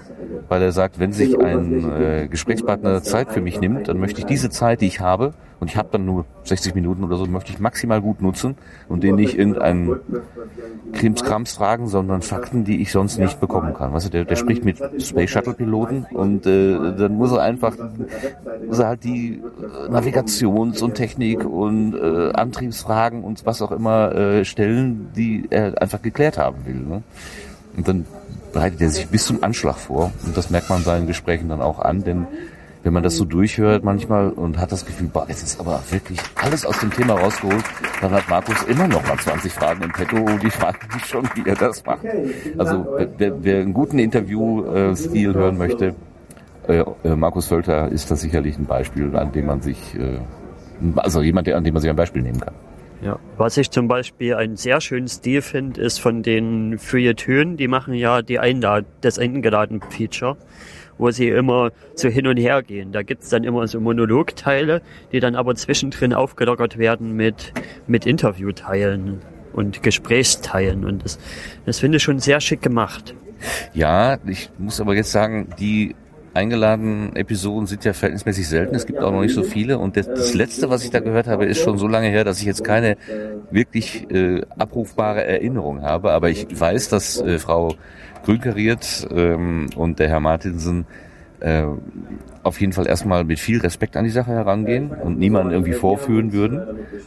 weil 0.49 0.63
er 0.63 0.73
sagt, 0.73 0.99
wenn 0.99 1.13
sich 1.13 1.39
ein 1.41 1.91
äh, 2.01 2.29
Gesprächspartner 2.29 3.03
Zeit 3.03 3.33
für 3.33 3.41
mich 3.41 3.61
nimmt, 3.61 3.89
dann 3.89 3.99
möchte 3.99 4.21
ich 4.21 4.27
diese 4.27 4.51
Zeit, 4.51 4.83
die 4.83 4.87
ich 4.87 5.01
habe, 5.01 5.33
und 5.59 5.71
ich 5.71 5.77
habe 5.77 5.89
dann 5.91 6.05
nur 6.05 6.27
60 6.45 6.75
Minuten 6.75 7.03
oder 7.05 7.17
so, 7.17 7.27
möchte 7.27 7.53
ich 7.53 7.59
maximal 7.59 8.01
gut 8.03 8.21
nutzen 8.21 8.57
und 8.89 9.03
den 9.03 9.17
nicht 9.17 9.39
irgendeinen 9.39 10.01
Krimskrams 10.93 11.55
fragen, 11.55 11.89
sondern 11.89 12.23
Fakten, 12.23 12.65
die 12.65 12.83
ich 12.83 12.93
sonst 12.93 13.19
nicht 13.19 13.41
bekommen 13.41 13.75
kann. 13.75 13.93
Weißt 13.93 14.07
du, 14.07 14.11
der, 14.11 14.25
der 14.25 14.37
spricht 14.37 14.65
mit 14.65 14.79
Space 15.03 15.31
Shuttle 15.31 15.55
Piloten 15.55 16.07
und 16.13 16.47
äh, 16.47 16.97
dann 16.97 17.15
muss 17.15 17.33
er 17.33 17.43
einfach 17.43 17.75
muss 18.67 18.79
er 18.79 18.89
halt 18.89 19.05
die 19.05 19.41
äh, 19.41 19.89
Navigations- 19.91 20.83
und 20.83 20.95
Technik 20.95 21.45
und 21.45 21.95
äh, 21.95 22.33
Antriebsfragen 22.33 23.25
und 23.25 23.47
was 23.47 23.63
auch 23.63 23.73
immer 23.73 24.15
äh, 24.15 24.45
stellen, 24.45 25.11
die 25.17 25.47
er 25.51 25.81
einfach 25.81 26.03
geklärt 26.03 26.39
haben 26.39 26.67
will. 26.67 26.75
Ne? 26.75 27.03
Und 27.77 27.89
dann 27.89 28.07
bereitet 28.53 28.81
er 28.81 28.91
sich 28.91 29.09
bis 29.09 29.27
zum 29.27 29.43
Anschlag 29.43 29.77
vor 29.77 30.13
und 30.25 30.37
das 30.37 30.51
merkt 30.51 30.71
man 30.71 30.83
seinen 30.83 31.07
Gesprächen 31.07 31.49
dann 31.49 31.61
auch 31.61 31.79
an, 31.79 32.05
denn 32.05 32.27
wenn 32.87 32.93
man 32.93 33.03
das 33.03 33.17
so 33.17 33.25
durchhört 33.25 33.83
manchmal 33.83 34.31
und 34.31 34.59
hat 34.59 34.71
das 34.71 34.87
Gefühl, 34.87 35.09
boah, 35.13 35.27
jetzt 35.29 35.43
ist 35.43 35.59
aber 35.59 35.83
wirklich 35.91 36.21
alles 36.37 36.65
aus 36.65 36.79
dem 36.79 36.93
Thema 36.93 37.15
rausgeholt, 37.15 37.65
dann 38.01 38.13
hat 38.13 38.29
Markus 38.29 38.63
immer 38.63 38.87
noch 38.87 39.05
mal 39.09 39.19
20 39.19 39.53
Fragen 39.53 39.83
im 39.83 39.91
Petto 39.91 40.19
und 40.19 40.41
die 40.41 40.51
fragen 40.51 40.79
sich 40.93 41.05
schon, 41.05 41.29
wie 41.35 41.49
er 41.49 41.57
das 41.57 41.85
macht. 41.85 42.07
Also 42.57 42.87
wer, 43.19 43.43
wer 43.43 43.61
einen 43.63 43.75
guten 43.75 43.99
Interview-Stil 43.99 45.35
hören 45.35 45.59
möchte, 45.59 45.97
äh, 46.69 46.85
äh, 47.03 47.17
Markus 47.17 47.49
Völter 47.49 47.89
ist 47.89 48.09
das 48.09 48.21
sicherlich 48.21 48.57
ein 48.57 48.67
Beispiel, 48.67 49.17
an 49.17 49.33
dem 49.33 49.47
man 49.47 49.63
sich, 49.63 49.97
äh, 49.97 50.21
also 50.95 51.23
jemand, 51.23 51.49
an 51.49 51.65
dem 51.65 51.75
man 51.75 51.81
sich 51.81 51.91
ein 51.91 51.97
Beispiel 51.97 52.23
nehmen 52.23 52.39
kann. 52.39 52.55
Ja. 53.03 53.19
Was 53.37 53.57
ich 53.57 53.73
zum 53.73 53.89
Beispiel 53.89 54.35
einen 54.35 54.57
sehr 54.57 54.81
schönen 54.81 55.09
Stil 55.09 55.43
finde, 55.43 55.81
ist 55.81 55.99
von 55.99 56.23
den 56.23 56.79
Feuilletons, 56.79 57.57
die 57.57 57.67
machen 57.67 57.95
ja 57.95 58.23
die 58.23 58.39
Einlad 58.39 58.85
das 59.01 59.19
Eingeladen-Feature 59.19 60.37
wo 60.99 61.11
sie 61.11 61.29
immer 61.29 61.71
so 61.95 62.09
hin 62.09 62.27
und 62.27 62.37
her 62.37 62.63
gehen. 62.63 62.93
Da 62.93 63.03
gibt's 63.03 63.29
dann 63.29 63.45
immer 63.45 63.67
so 63.67 63.81
Monologteile, 63.81 64.83
die 65.13 65.21
dann 65.21 65.35
aber 65.35 65.55
zwischendrin 65.55 66.13
aufgelockert 66.13 66.79
werden 66.79 67.13
mit, 67.13 67.53
mit 67.87 68.07
Interviewteilen 68.07 69.21
und 69.53 69.83
Gesprächsteilen. 69.83 70.85
Und 70.85 71.05
das, 71.05 71.19
das 71.65 71.81
finde 71.81 71.97
ich 71.97 72.03
schon 72.03 72.19
sehr 72.19 72.41
schick 72.41 72.63
gemacht. 72.63 73.15
Ja, 73.75 74.19
ich 74.27 74.51
muss 74.59 74.81
aber 74.81 74.95
jetzt 74.95 75.13
sagen, 75.13 75.49
die 75.59 75.95
eingeladenen 76.37 77.17
Episoden 77.17 77.67
sind 77.67 77.85
ja 77.85 77.93
verhältnismäßig 77.95 78.47
selten. 78.47 78.75
Es 78.75 78.87
gibt 78.87 78.99
auch 79.01 79.11
noch 79.11 79.23
nicht 79.23 79.35
so 79.35 79.43
viele. 79.43 79.79
Und 79.79 79.97
das, 79.97 80.07
das, 80.07 80.35
letzte, 80.35 80.69
was 80.69 80.85
ich 80.85 80.91
da 80.91 81.01
gehört 81.01 81.27
habe, 81.27 81.47
ist 81.47 81.63
schon 81.63 81.79
so 81.79 81.89
lange 81.89 82.09
her, 82.09 82.25
dass 82.25 82.41
ich 82.41 82.45
jetzt 82.45 82.63
keine 82.63 82.97
wirklich 83.51 84.11
äh, 84.11 84.43
abrufbare 84.59 85.25
Erinnerung 85.25 85.83
habe. 85.83 86.13
Aber 86.13 86.29
ich 86.29 86.47
weiß, 86.49 86.91
dass 86.91 87.21
äh, 87.21 87.39
Frau 87.39 87.75
Grünkariert 88.27 89.09
ähm, 89.15 89.71
und 89.77 89.99
der 89.99 90.09
Herr 90.09 90.21
Martinsen 90.21 90.85
äh, 91.41 91.63
auf 92.43 92.61
jeden 92.61 92.73
Fall 92.73 92.87
erstmal 92.87 93.25
mit 93.25 93.39
viel 93.39 93.61
Respekt 93.61 93.97
an 93.97 94.05
die 94.05 94.11
Sache 94.11 94.33
herangehen 94.33 94.91
und 94.91 95.19
niemanden 95.19 95.53
irgendwie 95.53 95.73
vorführen 95.73 96.33
würden, 96.33 96.61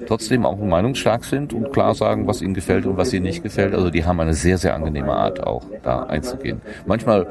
trotzdem 0.07 0.45
auch 0.45 0.57
meinungsstark 0.57 1.25
sind 1.25 1.53
und 1.53 1.71
klar 1.71 1.93
sagen, 1.93 2.25
was 2.25 2.41
ihnen 2.41 2.53
gefällt 2.53 2.85
und 2.85 2.97
was 2.97 3.13
ihnen 3.13 3.23
nicht 3.23 3.43
gefällt. 3.43 3.73
Also 3.73 3.89
die 3.89 4.05
haben 4.05 4.19
eine 4.19 4.33
sehr, 4.33 4.57
sehr 4.57 4.75
angenehme 4.75 5.13
Art 5.13 5.45
auch 5.45 5.63
da 5.83 6.03
einzugehen. 6.03 6.61
Manchmal 6.85 7.27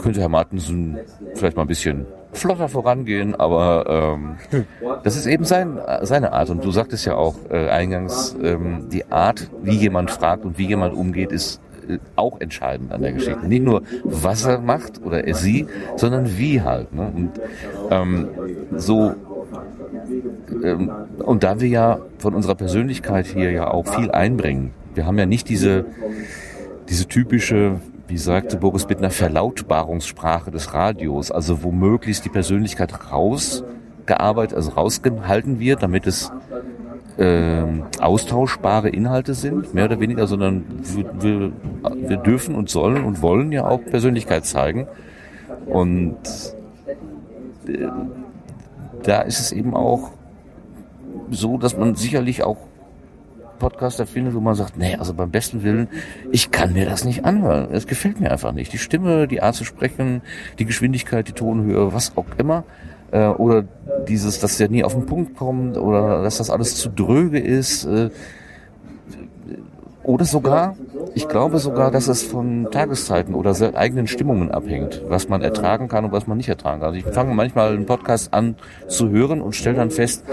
könnte 0.00 0.20
Herr 0.20 0.28
Martinsen 0.28 0.98
vielleicht 1.34 1.56
mal 1.56 1.62
ein 1.62 1.68
bisschen 1.68 2.06
flotter 2.32 2.68
vorangehen, 2.68 3.34
aber 3.34 4.16
ähm, 4.50 4.64
das 5.04 5.16
ist 5.16 5.26
eben 5.26 5.44
sein, 5.44 5.78
seine 6.02 6.32
Art. 6.32 6.50
Und 6.50 6.64
du 6.64 6.70
sagtest 6.70 7.06
ja 7.06 7.14
auch 7.14 7.34
äh, 7.50 7.68
eingangs, 7.68 8.34
ähm, 8.42 8.88
die 8.90 9.10
Art, 9.10 9.48
wie 9.62 9.76
jemand 9.76 10.10
fragt 10.10 10.44
und 10.44 10.58
wie 10.58 10.66
jemand 10.66 10.94
umgeht, 10.94 11.30
ist 11.30 11.60
auch 12.16 12.40
entscheidend 12.40 12.92
an 12.92 13.02
der 13.02 13.12
Geschichte. 13.12 13.46
Nicht 13.46 13.64
nur, 13.64 13.82
was 14.04 14.44
er 14.44 14.60
macht 14.60 15.02
oder 15.04 15.24
er 15.26 15.34
sie, 15.34 15.66
sondern 15.96 16.38
wie 16.38 16.62
halt. 16.62 16.92
Ne? 16.92 17.12
Und 17.14 17.30
ähm, 17.90 18.28
so 18.76 19.14
ähm, 20.62 20.90
und 21.18 21.42
da 21.42 21.60
wir 21.60 21.68
ja 21.68 22.00
von 22.18 22.34
unserer 22.34 22.54
Persönlichkeit 22.54 23.26
hier 23.26 23.50
ja 23.50 23.70
auch 23.70 23.86
viel 23.86 24.10
einbringen, 24.10 24.72
wir 24.94 25.06
haben 25.06 25.18
ja 25.18 25.26
nicht 25.26 25.48
diese, 25.48 25.86
diese 26.88 27.06
typische, 27.06 27.80
wie 28.08 28.18
sagte 28.18 28.56
Boris 28.56 28.86
Bittner, 28.86 29.10
Verlautbarungssprache 29.10 30.50
des 30.50 30.74
Radios, 30.74 31.30
also 31.30 31.62
wo 31.62 31.72
möglichst 31.72 32.24
die 32.24 32.28
Persönlichkeit 32.28 33.10
rausgearbeitet, 33.10 34.56
also 34.56 34.72
rausgehalten 34.72 35.58
wird, 35.58 35.82
damit 35.82 36.06
es 36.06 36.30
äh, 37.18 37.62
austauschbare 38.00 38.88
Inhalte 38.88 39.34
sind, 39.34 39.74
mehr 39.74 39.86
oder 39.86 40.00
weniger, 40.00 40.26
sondern 40.26 40.64
wir, 40.82 41.22
wir, 41.22 41.52
wir 41.94 42.16
dürfen 42.16 42.54
und 42.54 42.70
sollen 42.70 43.04
und 43.04 43.22
wollen 43.22 43.52
ja 43.52 43.66
auch 43.66 43.84
Persönlichkeit 43.84 44.46
zeigen. 44.46 44.86
Und 45.66 46.16
äh, 47.66 47.88
da 49.02 49.20
ist 49.20 49.40
es 49.40 49.52
eben 49.52 49.74
auch 49.74 50.10
so, 51.30 51.58
dass 51.58 51.76
man 51.76 51.94
sicherlich 51.94 52.42
auch 52.42 52.58
Podcaster 53.58 54.06
findet, 54.06 54.34
wo 54.34 54.40
man 54.40 54.56
sagt, 54.56 54.76
nee, 54.76 54.96
also 54.96 55.14
beim 55.14 55.30
besten 55.30 55.62
Willen, 55.62 55.88
ich 56.32 56.50
kann 56.50 56.72
mir 56.72 56.84
das 56.84 57.04
nicht 57.04 57.24
anhören. 57.24 57.68
Es 57.72 57.86
gefällt 57.86 58.20
mir 58.20 58.32
einfach 58.32 58.52
nicht. 58.52 58.72
Die 58.72 58.78
Stimme, 58.78 59.28
die 59.28 59.40
Art 59.40 59.54
zu 59.54 59.64
sprechen, 59.64 60.22
die 60.58 60.64
Geschwindigkeit, 60.64 61.28
die 61.28 61.32
Tonhöhe, 61.32 61.92
was 61.92 62.16
auch 62.16 62.26
immer. 62.38 62.64
Äh, 63.12 63.26
oder 63.26 63.64
dieses, 64.08 64.40
dass 64.40 64.56
der 64.56 64.68
nie 64.68 64.82
auf 64.82 64.94
den 64.94 65.06
Punkt 65.06 65.36
kommt 65.36 65.76
oder 65.76 66.22
dass 66.22 66.38
das 66.38 66.50
alles 66.50 66.76
zu 66.76 66.88
dröge 66.88 67.38
ist. 67.38 67.84
Äh, 67.84 68.10
oder 70.02 70.24
sogar, 70.24 70.74
ich 71.14 71.28
glaube 71.28 71.58
sogar, 71.58 71.92
dass 71.92 72.08
es 72.08 72.24
von 72.24 72.68
Tageszeiten 72.72 73.36
oder 73.36 73.54
eigenen 73.74 74.08
Stimmungen 74.08 74.50
abhängt, 74.50 75.00
was 75.06 75.28
man 75.28 75.42
ertragen 75.42 75.86
kann 75.86 76.04
und 76.04 76.10
was 76.12 76.26
man 76.26 76.38
nicht 76.38 76.48
ertragen 76.48 76.80
kann. 76.80 76.94
Also 76.94 77.06
ich 77.06 77.14
fange 77.14 77.34
manchmal 77.34 77.72
einen 77.72 77.86
Podcast 77.86 78.34
an 78.34 78.56
zu 78.88 79.10
hören 79.10 79.40
und 79.40 79.54
stelle 79.54 79.76
dann 79.76 79.92
fest, 79.92 80.24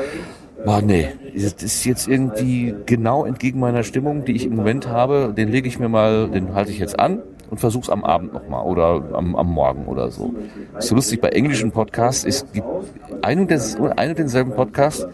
boah, 0.66 0.82
nee, 0.82 1.10
das 1.36 1.62
ist 1.62 1.86
jetzt 1.86 2.08
irgendwie 2.08 2.74
genau 2.88 3.26
entgegen 3.26 3.60
meiner 3.60 3.84
Stimmung, 3.84 4.26
die 4.26 4.32
ich 4.32 4.46
im 4.46 4.56
Moment 4.56 4.88
habe. 4.88 5.34
Den 5.38 5.50
lege 5.50 5.68
ich 5.68 5.78
mir 5.78 5.90
mal, 5.90 6.30
den 6.30 6.56
halte 6.56 6.72
ich 6.72 6.80
jetzt 6.80 7.00
an 7.00 7.22
und 7.50 7.60
versuch's 7.60 7.90
am 7.90 8.04
Abend 8.04 8.34
nochmal 8.34 8.66
oder 8.66 9.04
am, 9.14 9.36
am 9.36 9.48
Morgen 9.48 9.86
oder 9.86 10.12
so. 10.12 10.34
Ist 10.78 10.88
so 10.88 10.96
lustig, 10.96 11.22
bei 11.22 11.30
englischen 11.30 11.72
Podcasts 11.72 12.24
ist 12.24 12.48
die, 12.56 12.64
ein 13.22 13.40
und, 13.40 13.52
ein 13.52 14.10
und 14.10 14.20
denselben 14.20 14.54
Podcast 14.54 15.08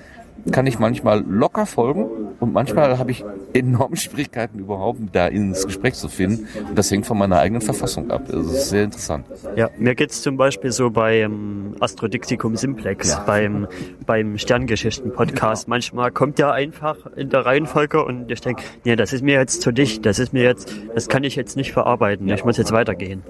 kann 0.52 0.68
ich 0.68 0.80
manchmal 0.80 1.24
locker 1.28 1.66
folgen 1.66 2.06
und 2.40 2.54
manchmal 2.54 2.98
habe 2.98 3.12
ich 3.12 3.24
enorme 3.54 3.96
Schwierigkeiten 3.98 4.60
überhaupt 4.60 5.00
da 5.14 5.28
ins 5.28 5.66
Gespräch 5.66 5.96
zu 5.96 6.10
finden. 6.10 6.48
Und 6.70 6.78
das 6.78 6.92
hängt 6.92 7.06
von 7.06 7.18
meiner 7.18 7.40
eigenen 7.40 7.62
Verfassung 7.62 8.12
ab. 8.12 8.24
Das 8.28 8.46
ist 8.46 8.70
sehr 8.70 8.84
interessant. 8.84 9.26
Ja, 9.56 9.70
mir 9.78 9.96
geht's 9.96 10.22
zum 10.22 10.38
Beispiel 10.38 10.72
so 10.72 10.90
beim 10.90 11.76
Astrodiktikum 11.80 12.56
Simplex, 12.56 13.10
ja. 13.10 13.24
beim, 13.26 13.68
beim 14.06 14.38
Sterngeschichten-Podcast. 14.38 15.68
Manchmal 15.68 16.12
kommt 16.12 16.38
der 16.38 16.52
einfach 16.52 16.98
in 17.16 17.30
der 17.30 17.46
Reihenfolge 17.46 18.04
und 18.04 18.30
ich 18.32 18.42
denke, 18.42 18.64
nee, 18.84 18.96
das 18.96 19.14
ist 19.14 19.24
mir 19.24 19.36
jetzt 19.36 19.62
zu 19.62 19.72
dicht, 19.72 20.06
das 20.06 20.20
ist 20.20 20.34
mir 20.34 20.44
jetzt, 20.44 20.74
das 20.94 21.08
kann 21.08 21.24
ich 21.24 21.36
jetzt 21.36 21.56
nicht 21.56 21.72
verarbeiten. 21.72 22.30
Ich 22.30 22.46
muss 22.46 22.58
jetzt 22.58 22.72
weitergehen. 22.72 23.24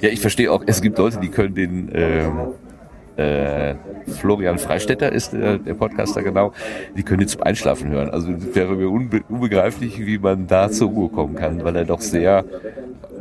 Ja, 0.00 0.08
ich 0.08 0.20
verstehe 0.20 0.52
auch, 0.52 0.62
es 0.66 0.82
gibt 0.82 0.98
Leute, 0.98 1.20
die 1.20 1.28
können 1.28 1.54
den 1.54 1.90
ähm, 1.94 2.32
äh, 3.20 3.74
Florian 4.06 4.58
Freistetter 4.58 5.12
ist 5.12 5.34
äh, 5.34 5.58
der 5.58 5.74
Podcaster 5.74 6.22
genau, 6.22 6.52
die 6.96 7.02
können 7.02 7.20
die 7.20 7.26
zum 7.26 7.42
Einschlafen 7.42 7.90
hören. 7.90 8.10
Also 8.10 8.28
wäre 8.54 8.74
mir 8.74 8.88
unbe 8.88 9.20
unbegreiflich, 9.28 10.04
wie 10.04 10.18
man 10.18 10.46
da 10.46 10.70
zur 10.70 10.88
Ruhe 10.90 11.08
kommen 11.10 11.34
kann, 11.36 11.64
weil 11.64 11.76
er 11.76 11.84
doch 11.84 12.00
sehr 12.00 12.44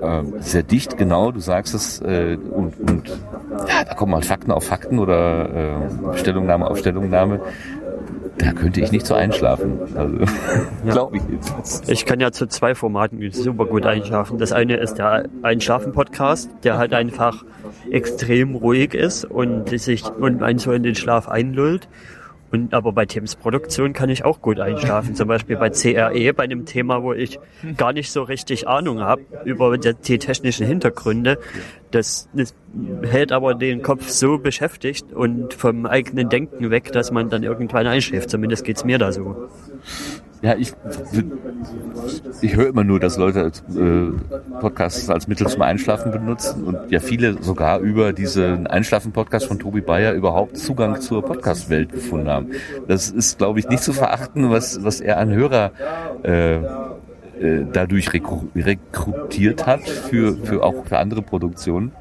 äh, 0.02 0.24
sehr 0.40 0.64
dicht, 0.64 0.98
genau, 0.98 1.32
du 1.32 1.40
sagst 1.40 1.74
es, 1.74 2.02
äh, 2.02 2.38
und, 2.52 2.80
und 2.80 3.10
ja, 3.68 3.84
da 3.84 3.94
kommen 3.94 4.14
halt 4.14 4.26
Fakten 4.26 4.52
auf 4.52 4.64
Fakten 4.64 5.00
oder 5.00 5.50
äh, 6.14 6.18
Stellungnahme 6.18 6.70
auf 6.70 6.78
Stellungnahme 6.78 7.42
da 8.40 8.54
könnte 8.54 8.82
ich 8.82 8.92
nicht 8.92 9.06
so 9.06 9.14
einschlafen. 9.14 9.80
Also, 9.96 10.18
ja. 10.86 10.92
glaube 10.92 11.18
ich 11.18 11.24
jetzt. 11.58 11.90
Ich 11.90 12.06
kann 12.06 12.20
ja 12.20 12.32
zu 12.32 12.48
zwei 12.48 12.74
Formaten 12.74 13.20
super 13.32 13.66
gut 13.66 13.86
einschlafen. 13.86 14.38
Das 14.40 14.52
eine 14.52 14.78
ist 14.78 14.96
der 14.96 15.26
Einschlafen-Podcast, 15.44 16.50
der 16.64 16.78
halt 16.78 16.94
einfach 16.94 17.44
extrem 17.92 18.56
ruhig 18.56 18.94
ist 18.94 19.26
und 19.26 19.70
sich 19.80 20.06
und 20.06 20.44
einen 20.44 20.60
so 20.60 20.72
in 20.72 20.84
den 20.84 20.96
Schlaf 20.96 21.28
einlullt. 21.28 21.88
Und 22.52 22.74
aber 22.74 22.94
bei 22.94 23.06
Teams 23.06 23.36
Produktion 23.36 23.94
kann 23.94 24.10
ich 24.10 24.26
auch 24.26 24.42
gut 24.42 24.60
einschlafen. 24.60 25.14
Zum 25.14 25.28
Beispiel 25.28 25.56
bei 25.56 25.70
CRE, 25.70 26.34
bei 26.34 26.44
einem 26.44 26.66
Thema, 26.66 27.04
wo 27.04 27.14
ich 27.14 27.40
gar 27.78 27.94
nicht 27.94 28.12
so 28.12 28.24
richtig 28.24 28.68
Ahnung 28.68 29.02
habe 29.02 29.22
über 29.46 29.78
die, 29.78 29.94
die 29.94 30.18
technischen 30.18 30.66
Hintergründe. 30.66 31.38
Das, 31.92 32.28
das 32.34 32.56
hält 33.04 33.32
aber 33.32 33.54
den 33.54 33.84
Kopf 33.84 34.08
so 34.08 34.40
beschäftigt 34.40 35.14
und 35.14 35.54
vom 35.54 35.86
eigenen 35.86 36.30
Denken 36.30 36.72
weg, 36.72 36.92
dass 36.92 37.12
man 37.12 37.30
dann 37.30 37.44
irgendwann 37.44 37.86
einschläft. 37.86 38.32
Zumindest 38.32 38.64
geht's 38.64 38.84
mir 38.84 38.98
da 38.98 39.12
so. 39.12 39.50
Ja, 40.42 40.56
ich, 40.56 40.74
ich 42.42 42.56
höre 42.56 42.68
immer 42.68 42.86
nur, 42.86 43.00
dass 43.00 43.18
Leute 43.18 43.52
äh, 43.76 44.60
Podcasts 44.62 45.10
als 45.10 45.28
Mittel 45.28 45.48
zum 45.48 45.62
Einschlafen 45.62 46.12
benutzen 46.12 46.64
und 46.64 46.92
ja 46.92 47.00
viele 47.02 47.44
sogar 47.44 47.80
über 47.80 48.14
diesen 48.14 48.66
Einschlafen-Podcast 48.66 49.48
von 49.48 49.60
Tobi 49.60 49.82
Bayer 49.82 50.14
überhaupt 50.14 50.58
Zugang 50.58 51.02
zur 51.02 51.24
Podcast-Welt 51.24 51.92
gefunden 51.92 52.30
haben. 52.30 52.52
Das 52.88 53.10
ist, 53.10 53.38
glaube 53.38 53.60
ich, 53.60 53.68
nicht 53.68 53.84
zu 53.84 53.92
verachten, 53.92 54.50
was, 54.50 54.84
was 54.84 55.02
er 55.02 55.18
an 55.18 55.32
Hörer 55.32 55.72
äh, 56.24 56.56
äh, 57.40 57.66
dadurch 57.72 58.14
rekru 58.14 58.48
rekrutiert 58.56 59.66
hat 59.66 59.82
für, 59.82 60.36
für 60.38 60.64
auch 60.64 60.86
für 60.86 61.00
andere 61.00 61.22
Produktionen. 61.22 61.92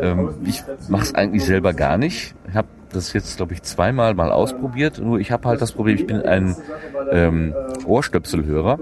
Ähm, 0.00 0.30
ich 0.44 0.62
mache 0.88 1.02
es 1.02 1.14
eigentlich 1.14 1.44
selber 1.44 1.72
gar 1.72 1.98
nicht. 1.98 2.34
Ich 2.48 2.54
habe 2.54 2.68
das 2.92 3.12
jetzt, 3.12 3.36
glaube 3.36 3.54
ich, 3.54 3.62
zweimal 3.62 4.14
mal 4.14 4.30
ausprobiert. 4.32 4.98
Nur 4.98 5.18
ich 5.18 5.32
habe 5.32 5.48
halt 5.48 5.60
das 5.60 5.72
Problem, 5.72 5.96
ich 5.96 6.06
bin 6.06 6.22
ein 6.22 6.56
ähm, 7.10 7.54
Ohrstöpselhörer 7.84 8.78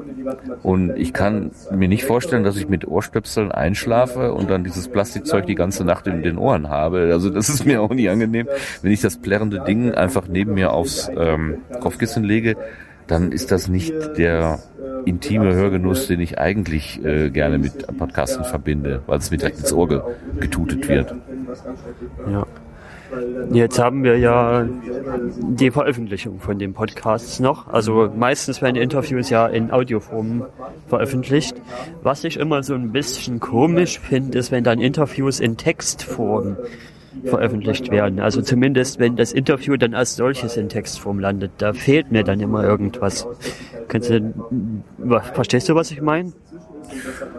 und 0.63 0.97
ich 0.97 1.13
kann 1.13 1.51
mir 1.71 1.89
nicht 1.89 2.05
vorstellen, 2.05 2.45
dass 2.45 2.57
ich 2.57 2.69
mit 2.69 2.87
Ohrstöpseln 2.87 3.53
einschlafe 3.53 4.33
und 4.33 4.51
dann 4.51 4.65
dieses 4.65 4.89
Plastikzeug 4.89 5.47
die 5.47 5.55
ganze 5.55 5.85
Nacht 5.85 6.07
in 6.07 6.23
den 6.23 6.39
Ohren 6.39 6.69
habe. 6.69 7.11
Also 7.13 7.31
das 7.31 7.49
ist 7.49 7.65
mir 7.65 7.81
auch 7.81 7.91
nie 7.91 8.09
angenehm. 8.09 8.49
Wenn 8.83 8.93
ich 8.93 9.01
das 9.01 9.17
plärrende 9.17 9.61
Ding 9.61 9.93
einfach 9.93 10.29
neben 10.29 10.55
mir 10.55 10.73
aufs 10.73 11.11
ähm, 11.17 11.59
Kopfkissen 11.81 12.25
lege, 12.25 12.57
dann 13.07 13.33
ist 13.33 13.53
das 13.53 13.69
nicht 13.69 13.95
der 14.19 14.59
intime 15.05 15.55
Hörgenuss, 15.55 16.07
den 16.07 16.21
ich 16.21 16.39
eigentlich 16.39 17.03
äh, 17.05 17.31
gerne 17.31 17.59
mit 17.59 17.87
Podcasten 17.97 18.45
verbinde, 18.45 19.03
weil 19.07 19.19
es 19.19 19.31
mir 19.31 19.39
direkt 19.39 19.59
ins 19.59 19.73
Ohr 19.73 20.15
getutet 20.39 20.89
wird. 20.89 21.15
Ja. 22.31 22.47
Jetzt 23.53 23.79
haben 23.79 24.05
wir 24.05 24.19
ja 24.19 24.67
die 24.67 25.71
Veröffentlichung 25.71 26.41
von 26.41 26.59
den 26.59 26.75
Podcasts 26.75 27.41
noch. 27.41 27.69
Also 27.69 28.13
meistens 28.15 28.61
werden 28.61 28.77
Interviews 28.77 29.31
ja 29.31 29.47
in 29.47 29.71
Audioform 29.71 30.45
veröffentlicht. 30.89 31.57
Was 32.03 32.25
ich 32.25 32.39
immer 32.39 32.63
so 32.63 32.75
ein 32.75 32.93
bisschen 32.93 33.41
komisch 33.41 33.99
finde, 33.99 34.39
ist, 34.39 34.51
wenn 34.51 34.65
dann 34.65 34.81
Interviews 34.81 35.41
in 35.41 35.57
Textform 35.57 36.57
veröffentlicht 37.25 37.91
werden. 37.91 38.21
Also 38.21 38.43
zumindest, 38.43 38.99
wenn 38.99 39.17
das 39.17 39.33
Interview 39.33 39.77
dann 39.77 39.95
als 39.95 40.17
solches 40.17 40.57
in 40.57 40.69
Textform 40.69 41.19
landet. 41.19 41.53
Da 41.59 41.73
fehlt 41.73 42.13
mir 42.13 42.25
dann 42.25 42.41
immer 42.41 42.65
irgendwas. 42.65 43.27
Kannst 43.89 44.11
du, 44.11 44.35
verstehst 45.33 45.69
du, 45.69 45.75
was 45.75 45.91
ich 45.91 46.03
meine? 46.03 46.33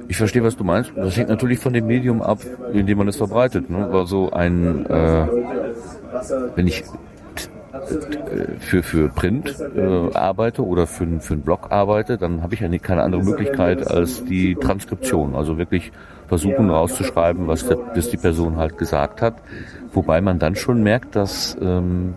Ich 0.08 0.18
verstehe, 0.18 0.44
was 0.44 0.56
du 0.56 0.64
meinst. 0.64 0.92
Das 0.96 1.18
hängt 1.18 1.30
natürlich 1.30 1.60
von 1.60 1.74
dem 1.74 1.88
Medium 1.88 2.22
ab, 2.22 2.40
in 2.74 2.86
dem 2.86 2.98
man 2.98 3.08
es 3.08 3.18
verbreitet. 3.18 3.70
Ne? 3.70 3.90
Also 3.92 4.32
ein, 4.32 4.86
äh, 4.86 5.28
wenn 6.56 6.68
ich 6.68 6.84
äh, 7.72 8.60
für, 8.60 8.84
für 8.84 9.10
Print 9.10 9.56
äh, 9.76 10.14
arbeite 10.16 10.66
oder 10.66 10.88
für, 10.88 11.06
für 11.20 11.34
einen 11.34 11.44
Blog 11.44 11.72
arbeite, 11.72 12.18
dann 12.18 12.42
habe 12.42 12.54
ich 12.54 12.60
ja 12.62 12.70
keine 12.80 13.04
andere 13.04 13.24
Möglichkeit 13.24 13.88
als 13.88 14.24
die 14.26 14.56
Transkription. 14.56 15.36
Also 15.36 15.58
wirklich 15.58 15.92
versuchen 16.28 16.70
rauszuschreiben, 16.70 17.48
was, 17.48 17.68
der, 17.68 17.78
was 17.96 18.10
die 18.10 18.18
Person 18.18 18.58
halt 18.58 18.78
gesagt 18.78 19.22
hat. 19.22 19.36
Wobei 19.94 20.22
man 20.22 20.40
dann 20.40 20.56
schon 20.56 20.84
merkt, 20.84 21.16
dass 21.16 21.58
ähm, 21.62 22.16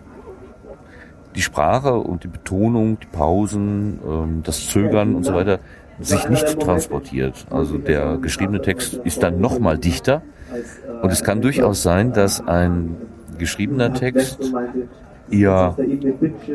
die 1.35 1.41
Sprache 1.41 1.95
und 1.95 2.23
die 2.23 2.27
Betonung, 2.27 2.99
die 2.99 3.07
Pausen, 3.07 3.99
ähm, 4.07 4.41
das 4.43 4.67
Zögern 4.67 5.15
und 5.15 5.23
so 5.23 5.33
weiter 5.33 5.59
sich 5.99 6.27
nicht 6.29 6.59
transportiert. 6.59 7.45
Also 7.49 7.77
der 7.77 8.17
geschriebene 8.17 8.61
Text 8.61 8.95
ist 9.03 9.23
dann 9.23 9.39
nochmal 9.39 9.77
dichter. 9.77 10.21
Und 11.01 11.11
es 11.11 11.23
kann 11.23 11.41
durchaus 11.41 11.83
sein, 11.83 12.13
dass 12.13 12.45
ein 12.45 12.95
geschriebener 13.37 13.93
Text 13.93 14.39
eher 15.31 15.75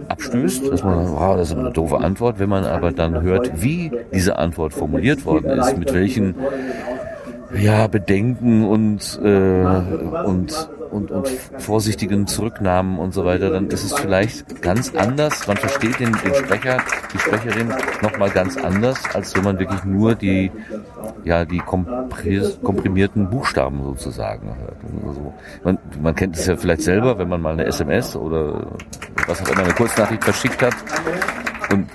abstößt, 0.09 0.71
dass 0.71 0.85
man 0.85 1.07
sagt, 1.07 1.19
wow, 1.19 1.37
das 1.37 1.51
ist 1.51 1.57
eine 1.57 1.71
doofe 1.73 1.99
Antwort. 1.99 2.39
Wenn 2.39 2.49
man 2.49 2.65
aber 2.65 2.93
dann 2.93 3.23
hört, 3.23 3.63
wie 3.63 3.91
diese 4.13 4.39
Antwort 4.39 4.73
formuliert 4.73 5.25
worden 5.25 5.51
ist, 5.59 5.77
mit 5.77 5.93
welchen 5.93 6.35
ja, 7.55 7.87
Bedenken 7.87 8.65
und, 8.67 9.19
äh, 9.23 9.65
und, 10.25 10.69
und, 10.91 11.11
und 11.11 11.29
vorsichtigen 11.59 12.27
Zurücknahmen 12.27 12.99
und 12.99 13.15
so 13.15 13.25
weiter, 13.25 13.51
dann 13.51 13.69
ist 13.69 13.85
es 13.85 13.95
vielleicht 13.99 14.61
ganz 14.63 14.95
anders. 14.95 15.47
Man 15.47 15.57
versteht 15.57 15.99
den, 16.01 16.13
den 16.13 16.35
Sprecher, 16.35 16.79
die 17.13 17.19
Sprecherin 17.19 17.73
nochmal 18.03 18.31
ganz 18.31 18.57
anders, 18.57 18.99
als 19.15 19.35
wenn 19.37 19.45
man 19.45 19.59
wirklich 19.59 19.85
nur 19.85 20.15
die, 20.15 20.51
ja, 21.25 21.45
die 21.45 21.61
kompri- 21.61 22.61
komprimierten 22.63 23.31
Buchstaben 23.31 23.83
sozusagen 23.83 24.49
hört. 24.61 24.77
Also 25.07 25.33
man, 25.65 25.79
man 26.03 26.15
kennt 26.15 26.37
es 26.37 26.47
ja 26.47 26.57
vielleicht 26.57 26.83
selber, 26.83 27.19
wenn 27.19 27.29
man 27.29 27.41
mal 27.41 27.53
eine 27.55 27.65
SMS 27.65 28.15
oder 28.17 28.67
was 29.27 29.43
auch 29.43 29.49
immer, 29.51 29.65
eine 29.65 29.73
Kurznachricht 29.75 30.25
verschickt 30.25 30.63
hat 30.63 30.75
und 31.73 31.87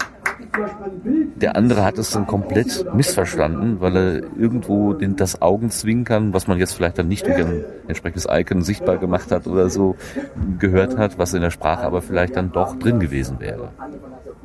der 1.43 1.57
andere 1.57 1.83
hat 1.83 1.97
es 1.97 2.11
dann 2.11 2.25
komplett 2.25 2.85
missverstanden, 2.95 3.81
weil 3.81 3.97
er 3.97 4.13
irgendwo 4.39 4.93
den, 4.93 5.17
das 5.17 5.41
Augenzwinkern, 5.41 6.33
was 6.33 6.47
man 6.47 6.57
jetzt 6.57 6.71
vielleicht 6.71 6.97
dann 6.97 7.09
nicht 7.09 7.27
durch 7.27 7.35
ein 7.35 7.65
entsprechendes 7.85 8.29
Icon 8.31 8.61
sichtbar 8.61 8.97
gemacht 8.97 9.29
hat 9.29 9.45
oder 9.45 9.69
so, 9.69 9.97
gehört 10.57 10.97
hat, 10.97 11.17
was 11.17 11.33
in 11.33 11.41
der 11.41 11.51
Sprache 11.51 11.83
aber 11.83 12.01
vielleicht 12.01 12.37
dann 12.37 12.53
doch 12.53 12.79
drin 12.79 13.01
gewesen 13.01 13.41
wäre. 13.41 13.71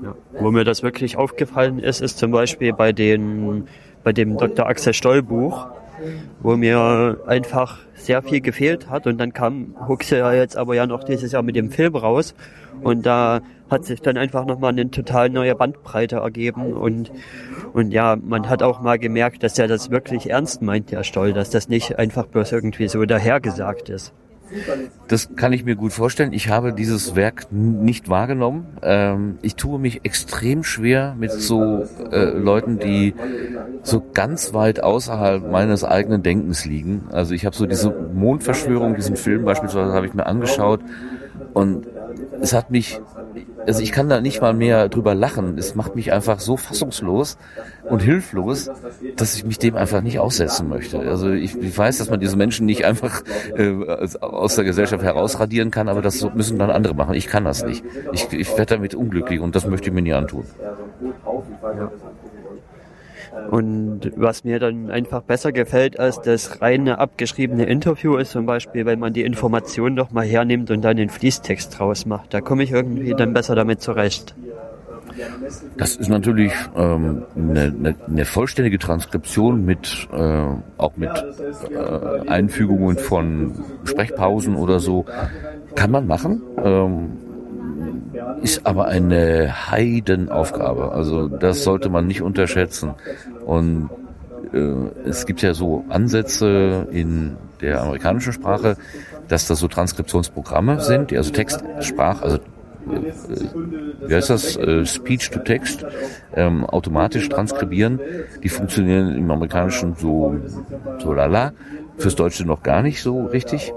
Ja. 0.03 0.17
Wo 0.41 0.51
mir 0.51 0.65
das 0.65 0.83
wirklich 0.83 1.17
aufgefallen 1.17 1.79
ist, 1.79 2.01
ist 2.01 2.19
zum 2.19 2.33
Beispiel 2.33 2.73
bei, 2.73 2.93
den, 2.93 3.69
bei 4.03 4.13
dem 4.13 4.37
Dr. 4.37 4.67
Axel 4.67 4.93
Stoll 4.93 5.23
Buch, 5.23 5.69
wo 6.41 6.57
mir 6.57 7.19
einfach 7.29 7.79
sehr 7.95 8.23
viel 8.23 8.41
gefehlt 8.41 8.91
hat 8.91 9.07
und 9.07 9.19
dann 9.19 9.33
kam 9.33 9.77
Huxe 9.87 10.19
ja 10.19 10.33
jetzt 10.33 10.57
aber 10.57 10.75
ja 10.75 10.89
noch 10.89 11.05
dieses 11.05 11.31
Jahr 11.31 11.45
mit 11.45 11.55
dem 11.55 11.71
Film 11.71 11.95
raus 11.95 12.35
und 12.83 13.07
da 13.07 13.41
hat 13.71 13.85
sich 13.85 14.01
dann 14.01 14.17
einfach 14.17 14.47
nochmal 14.47 14.71
eine 14.73 14.91
total 14.91 15.31
neue 15.31 15.55
Bandbreite 15.55 16.17
ergeben 16.17 16.73
und, 16.73 17.11
und 17.73 17.91
ja, 17.91 18.17
man 18.17 18.49
hat 18.49 18.63
auch 18.63 18.81
mal 18.81 18.99
gemerkt, 18.99 19.43
dass 19.43 19.59
er 19.59 19.69
das 19.69 19.91
wirklich 19.91 20.31
ernst 20.31 20.63
meint, 20.63 20.91
der 20.91 21.05
Stoll, 21.05 21.33
dass 21.33 21.51
das 21.51 21.69
nicht 21.69 21.99
einfach 21.99 22.27
bloß 22.27 22.53
irgendwie 22.53 22.89
so 22.89 23.05
dahergesagt 23.05 23.89
ist. 23.89 24.13
Das 25.09 25.37
kann 25.37 25.53
ich 25.53 25.65
mir 25.65 25.77
gut 25.77 25.93
vorstellen. 25.93 26.33
Ich 26.33 26.49
habe 26.49 26.73
dieses 26.73 27.15
Werk 27.17 27.49
nicht 27.51 28.09
wahrgenommen. 28.09 28.67
Ähm, 28.83 29.39
ich 29.43 29.57
tue 29.57 29.79
mich 29.79 30.05
extrem 30.05 30.65
schwer 30.65 31.15
mit 31.19 31.31
so 31.31 31.85
äh, 32.11 32.31
Leuten, 32.31 32.79
die 32.79 33.15
so 33.83 34.03
ganz 34.15 34.55
weit 34.55 34.83
außerhalb 34.83 35.51
meines 35.51 35.85
eigenen 35.85 36.23
Denkens 36.23 36.65
liegen. 36.65 37.09
Also 37.11 37.35
ich 37.35 37.45
habe 37.45 37.55
so 37.55 37.67
diese 37.67 37.91
Mondverschwörung, 37.91 38.95
diesen 38.95 39.17
Film 39.17 39.45
beispielsweise 39.45 39.93
habe 39.93 40.07
ich 40.07 40.15
mir 40.15 40.27
angeschaut 40.27 40.81
und 41.53 41.87
es 42.41 42.53
hat 42.53 42.71
mich, 42.71 43.01
also 43.69 43.83
ich 43.83 43.93
kann 43.93 44.09
da 44.09 44.21
nicht 44.21 44.41
mal 44.41 44.55
mehr 44.55 44.89
drüber 44.89 45.15
lachen. 45.15 45.59
Es 45.59 45.75
macht 45.75 45.95
mich 45.95 46.13
einfach 46.13 46.41
so 46.41 46.57
fassungslos 46.57 47.37
und 47.85 48.01
hilflos, 48.01 48.71
dass 49.17 49.35
ich 49.37 49.45
mich 49.45 49.59
dem 49.59 49.77
einfach 49.77 50.01
nicht 50.01 50.19
aussetzen 50.19 50.69
möchte. 50.69 50.99
Also 51.01 51.31
ich, 51.31 51.55
ich 51.55 51.77
weiß, 51.77 51.99
dass 51.99 52.09
man 52.09 52.19
diese 52.19 52.37
Menschen 52.37 52.65
nicht 52.65 52.87
einfach 52.87 53.23
äh, 53.55 54.09
aus 54.21 54.57
der 54.57 54.65
Gesellschaft 54.65 55.05
herausradieren 55.05 55.71
kann, 55.71 55.89
aber 55.89 56.01
das 56.01 56.27
müssen 56.35 56.59
dann 56.59 56.71
andere 56.71 56.95
machen. 56.95 57.15
Ich 57.15 57.27
kann 57.27 57.45
das 57.45 57.65
nicht. 57.65 57.85
Ich, 58.13 58.33
ich 58.33 58.49
werde 58.57 58.75
damit 58.77 58.95
unglücklich 58.95 59.41
und 59.41 59.55
das 59.55 59.67
möchte 59.67 59.89
ich 59.89 59.95
mir 59.95 60.03
nie 60.03 60.15
antun. 60.15 60.45
Und 63.51 64.13
was 64.17 64.45
mir 64.45 64.59
dann 64.59 64.91
einfach 64.91 65.23
besser 65.23 65.53
gefällt 65.53 65.99
als 65.99 66.21
das 66.21 66.61
reine 66.61 66.99
abgeschriebene 66.99 67.65
Interview 67.65 68.17
ist 68.17 68.33
zum 68.33 68.47
Beispiel, 68.47 68.85
wenn 68.87 68.99
man 68.99 69.13
die 69.13 69.23
Information 69.23 69.95
noch 69.95 70.11
mal 70.11 70.27
hernimmt 70.27 70.71
und 70.71 70.83
dann 70.83 70.97
den 70.97 71.09
Fließtext 71.09 71.79
draus 71.79 72.07
macht. 72.07 72.35
Da 72.35 72.41
komme 72.41 72.63
ich 72.63 72.73
irgendwie 72.73 73.15
dann 73.15 73.33
besser 73.33 73.55
damit 73.55 73.81
zurecht. 73.81 74.35
Das 75.77 75.97
ist 75.97 76.09
natürlich 76.09 76.53
ähm, 76.77 77.25
eine, 77.37 77.63
eine, 77.63 77.95
eine 78.07 78.25
vollständige 78.25 78.79
Transkription 78.79 79.65
mit 79.65 80.09
äh, 80.13 80.47
auch 80.77 80.97
mit 80.97 81.11
äh, 81.71 82.29
Einfügungen 82.29 82.99
von 82.99 83.55
Sprechpausen 83.85 84.55
oder 84.55 84.79
so. 84.79 85.07
Kann 85.75 85.91
man 85.91 86.07
machen. 86.07 86.43
Ähm, 86.63 87.11
ist 88.43 88.67
aber 88.67 88.87
eine 88.87 89.71
Heidenaufgabe. 89.71 90.93
Also 90.93 91.29
das 91.29 91.65
sollte 91.65 91.89
man 91.89 92.07
nicht 92.07 92.23
unterschätzen. 92.23 92.95
Und 93.45 93.91
äh, 94.53 95.09
es 95.09 95.27
gibt 95.27 95.43
ja 95.43 95.55
so 95.55 95.85
Ansätze 95.89 96.87
in 96.91 97.37
der 97.61 97.83
amerikanischen 97.83 98.33
Sprache, 98.33 98.77
dass 99.29 99.47
das 99.47 99.59
so 99.59 99.69
Transkriptionsprogramme 99.69 100.81
sind, 100.81 101.11
die 101.11 101.17
also 101.17 101.33
Textsprach, 101.33 102.23
also 102.23 102.39
wie 104.07 104.15
heißt 104.15 104.31
das, 104.31 104.57
äh, 104.57 104.87
Speech 104.87 105.31
to 105.31 105.41
Text, 105.41 105.85
ähm, 106.35 106.65
automatisch 106.65 107.29
transkribieren. 107.29 108.01
Die 108.43 108.49
funktionieren 108.49 109.15
im 109.15 109.31
Amerikanischen 109.31 109.95
so, 109.95 110.37
so 110.99 111.13
lala, 111.13 111.53
fürs 111.99 112.15
Deutsche 112.17 112.47
noch 112.47 112.63
gar 112.63 112.83
nicht 112.83 113.03
so 113.03 113.27
richtig. 113.27 113.73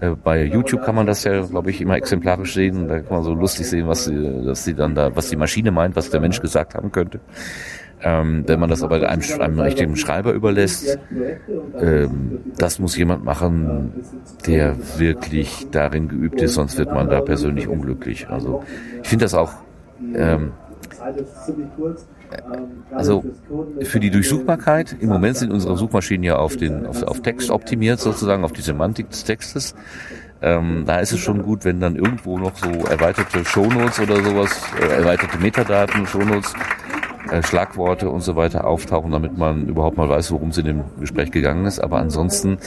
Äh, 0.00 0.10
bei 0.22 0.44
YouTube 0.44 0.82
kann 0.82 0.94
man 0.94 1.06
das 1.06 1.24
ja, 1.24 1.42
glaube 1.42 1.70
ich, 1.70 1.80
immer 1.80 1.96
exemplarisch 1.96 2.54
sehen. 2.54 2.88
Da 2.88 3.00
kann 3.00 3.16
man 3.16 3.22
so 3.22 3.34
lustig 3.34 3.68
sehen, 3.68 3.86
was 3.88 4.04
sie, 4.04 4.44
dass 4.44 4.64
sie 4.64 4.74
dann 4.74 4.94
da, 4.94 5.14
was 5.14 5.28
die 5.28 5.36
Maschine 5.36 5.70
meint, 5.70 5.96
was 5.96 6.10
der 6.10 6.20
Mensch 6.20 6.40
gesagt 6.40 6.74
haben 6.74 6.92
könnte. 6.92 7.20
Ähm, 8.02 8.44
wenn 8.46 8.60
man 8.60 8.68
das 8.68 8.82
aber 8.82 9.08
einem, 9.08 9.22
einem 9.40 9.60
richtigen 9.60 9.96
Schreiber 9.96 10.32
überlässt, 10.32 10.98
ähm, 11.80 12.40
das 12.58 12.78
muss 12.78 12.96
jemand 12.98 13.24
machen, 13.24 13.92
der 14.46 14.76
wirklich 14.98 15.68
darin 15.70 16.08
geübt 16.08 16.42
ist, 16.42 16.54
sonst 16.54 16.76
wird 16.76 16.92
man 16.92 17.08
da 17.08 17.22
persönlich 17.22 17.66
unglücklich. 17.66 18.28
Also 18.28 18.62
ich 19.02 19.08
finde 19.08 19.24
das 19.24 19.34
auch, 19.34 19.52
ähm, 20.14 20.52
also 22.94 23.24
für 23.82 24.00
die 24.00 24.10
Durchsuchbarkeit, 24.10 24.96
im 25.00 25.08
Moment 25.08 25.36
sind 25.36 25.52
unsere 25.52 25.76
Suchmaschinen 25.76 26.24
ja 26.24 26.36
auf, 26.36 26.56
den, 26.56 26.86
auf, 26.86 27.02
auf 27.02 27.22
Text 27.22 27.50
optimiert, 27.50 28.00
sozusagen 28.00 28.44
auf 28.44 28.52
die 28.52 28.62
Semantik 28.62 29.10
des 29.10 29.24
Textes. 29.24 29.74
Ähm, 30.42 30.84
da 30.86 30.98
ist 30.98 31.12
es 31.12 31.20
schon 31.20 31.42
gut, 31.42 31.64
wenn 31.64 31.80
dann 31.80 31.96
irgendwo 31.96 32.38
noch 32.38 32.56
so 32.56 32.68
erweiterte 32.86 33.44
Shownotes 33.44 34.00
oder 34.00 34.22
sowas, 34.22 34.50
äh, 34.80 34.92
erweiterte 34.92 35.38
Metadaten, 35.38 36.06
Shownotes, 36.06 36.52
äh, 37.30 37.42
Schlagworte 37.42 38.10
und 38.10 38.20
so 38.20 38.36
weiter 38.36 38.66
auftauchen, 38.66 39.10
damit 39.10 39.38
man 39.38 39.66
überhaupt 39.66 39.96
mal 39.96 40.08
weiß, 40.08 40.30
worum 40.32 40.50
es 40.50 40.58
in 40.58 40.66
dem 40.66 40.84
Gespräch 41.00 41.30
gegangen 41.30 41.64
ist. 41.64 41.78
Aber 41.78 41.98
ansonsten, 41.98 42.58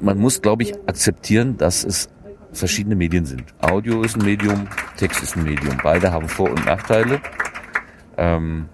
man 0.00 0.18
muss, 0.18 0.40
glaube 0.40 0.62
ich, 0.62 0.74
akzeptieren, 0.86 1.56
dass 1.56 1.84
es 1.84 2.08
verschiedene 2.52 2.94
Medien 2.94 3.24
sind. 3.26 3.44
Audio 3.60 4.02
ist 4.02 4.16
ein 4.16 4.24
Medium, 4.24 4.68
Text 4.96 5.22
ist 5.22 5.36
ein 5.36 5.42
Medium. 5.42 5.76
Beide 5.82 6.12
haben 6.12 6.28
Vor- 6.28 6.50
und 6.50 6.64
Nachteile 6.66 7.20
ähm, 8.16 8.68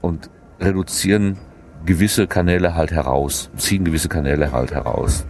und 0.00 0.30
reduzieren 0.60 1.38
gewisse 1.84 2.26
Kanäle 2.26 2.74
halt 2.74 2.92
heraus, 2.92 3.50
ziehen 3.56 3.84
gewisse 3.84 4.08
Kanäle 4.08 4.52
halt 4.52 4.72
heraus. 4.72 5.26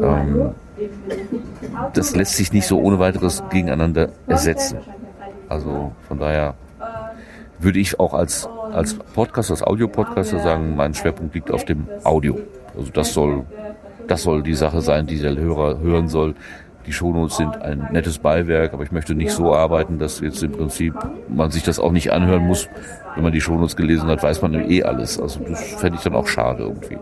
Ähm, 0.00 0.54
das 1.92 2.16
lässt 2.16 2.36
sich 2.36 2.52
nicht 2.52 2.66
so 2.66 2.80
ohne 2.80 2.98
weiteres 2.98 3.42
gegeneinander 3.50 4.08
ersetzen. 4.26 4.78
Also 5.48 5.92
von 6.08 6.18
daher 6.18 6.54
würde 7.58 7.78
ich 7.78 8.00
auch 8.00 8.14
als, 8.14 8.48
als 8.72 8.94
Podcast, 8.94 9.50
als 9.50 9.62
Audiopodcaster 9.62 10.40
sagen, 10.40 10.76
mein 10.76 10.94
Schwerpunkt 10.94 11.34
liegt 11.34 11.50
auf 11.50 11.64
dem 11.64 11.86
Audio. 12.04 12.38
Also 12.76 12.90
das 12.90 13.12
soll, 13.12 13.44
das 14.08 14.22
soll 14.22 14.42
die 14.42 14.54
Sache 14.54 14.80
sein, 14.80 15.06
die 15.06 15.18
der 15.18 15.36
Hörer 15.36 15.78
hören 15.78 16.08
soll. 16.08 16.34
Die 16.86 16.92
Shownotes 16.92 17.36
sind 17.36 17.62
ein 17.62 17.88
nettes 17.92 18.18
Beiwerk, 18.18 18.72
aber 18.72 18.82
ich 18.82 18.92
möchte 18.92 19.14
nicht 19.14 19.32
so 19.32 19.54
arbeiten, 19.54 19.98
dass 19.98 20.20
jetzt 20.20 20.42
im 20.42 20.52
Prinzip 20.52 20.94
man 21.28 21.50
sich 21.50 21.62
das 21.62 21.78
auch 21.78 21.92
nicht 21.92 22.12
anhören 22.12 22.46
muss. 22.46 22.68
Wenn 23.14 23.22
man 23.22 23.32
die 23.32 23.40
Shownotes 23.40 23.76
gelesen 23.76 24.08
hat, 24.08 24.22
weiß 24.22 24.42
man 24.42 24.54
eh 24.54 24.82
alles. 24.82 25.20
Also 25.20 25.40
das 25.40 25.62
fände 25.74 25.96
ich 25.96 26.02
dann 26.02 26.14
auch 26.14 26.26
schade 26.26 26.64
irgendwie. 26.64 26.98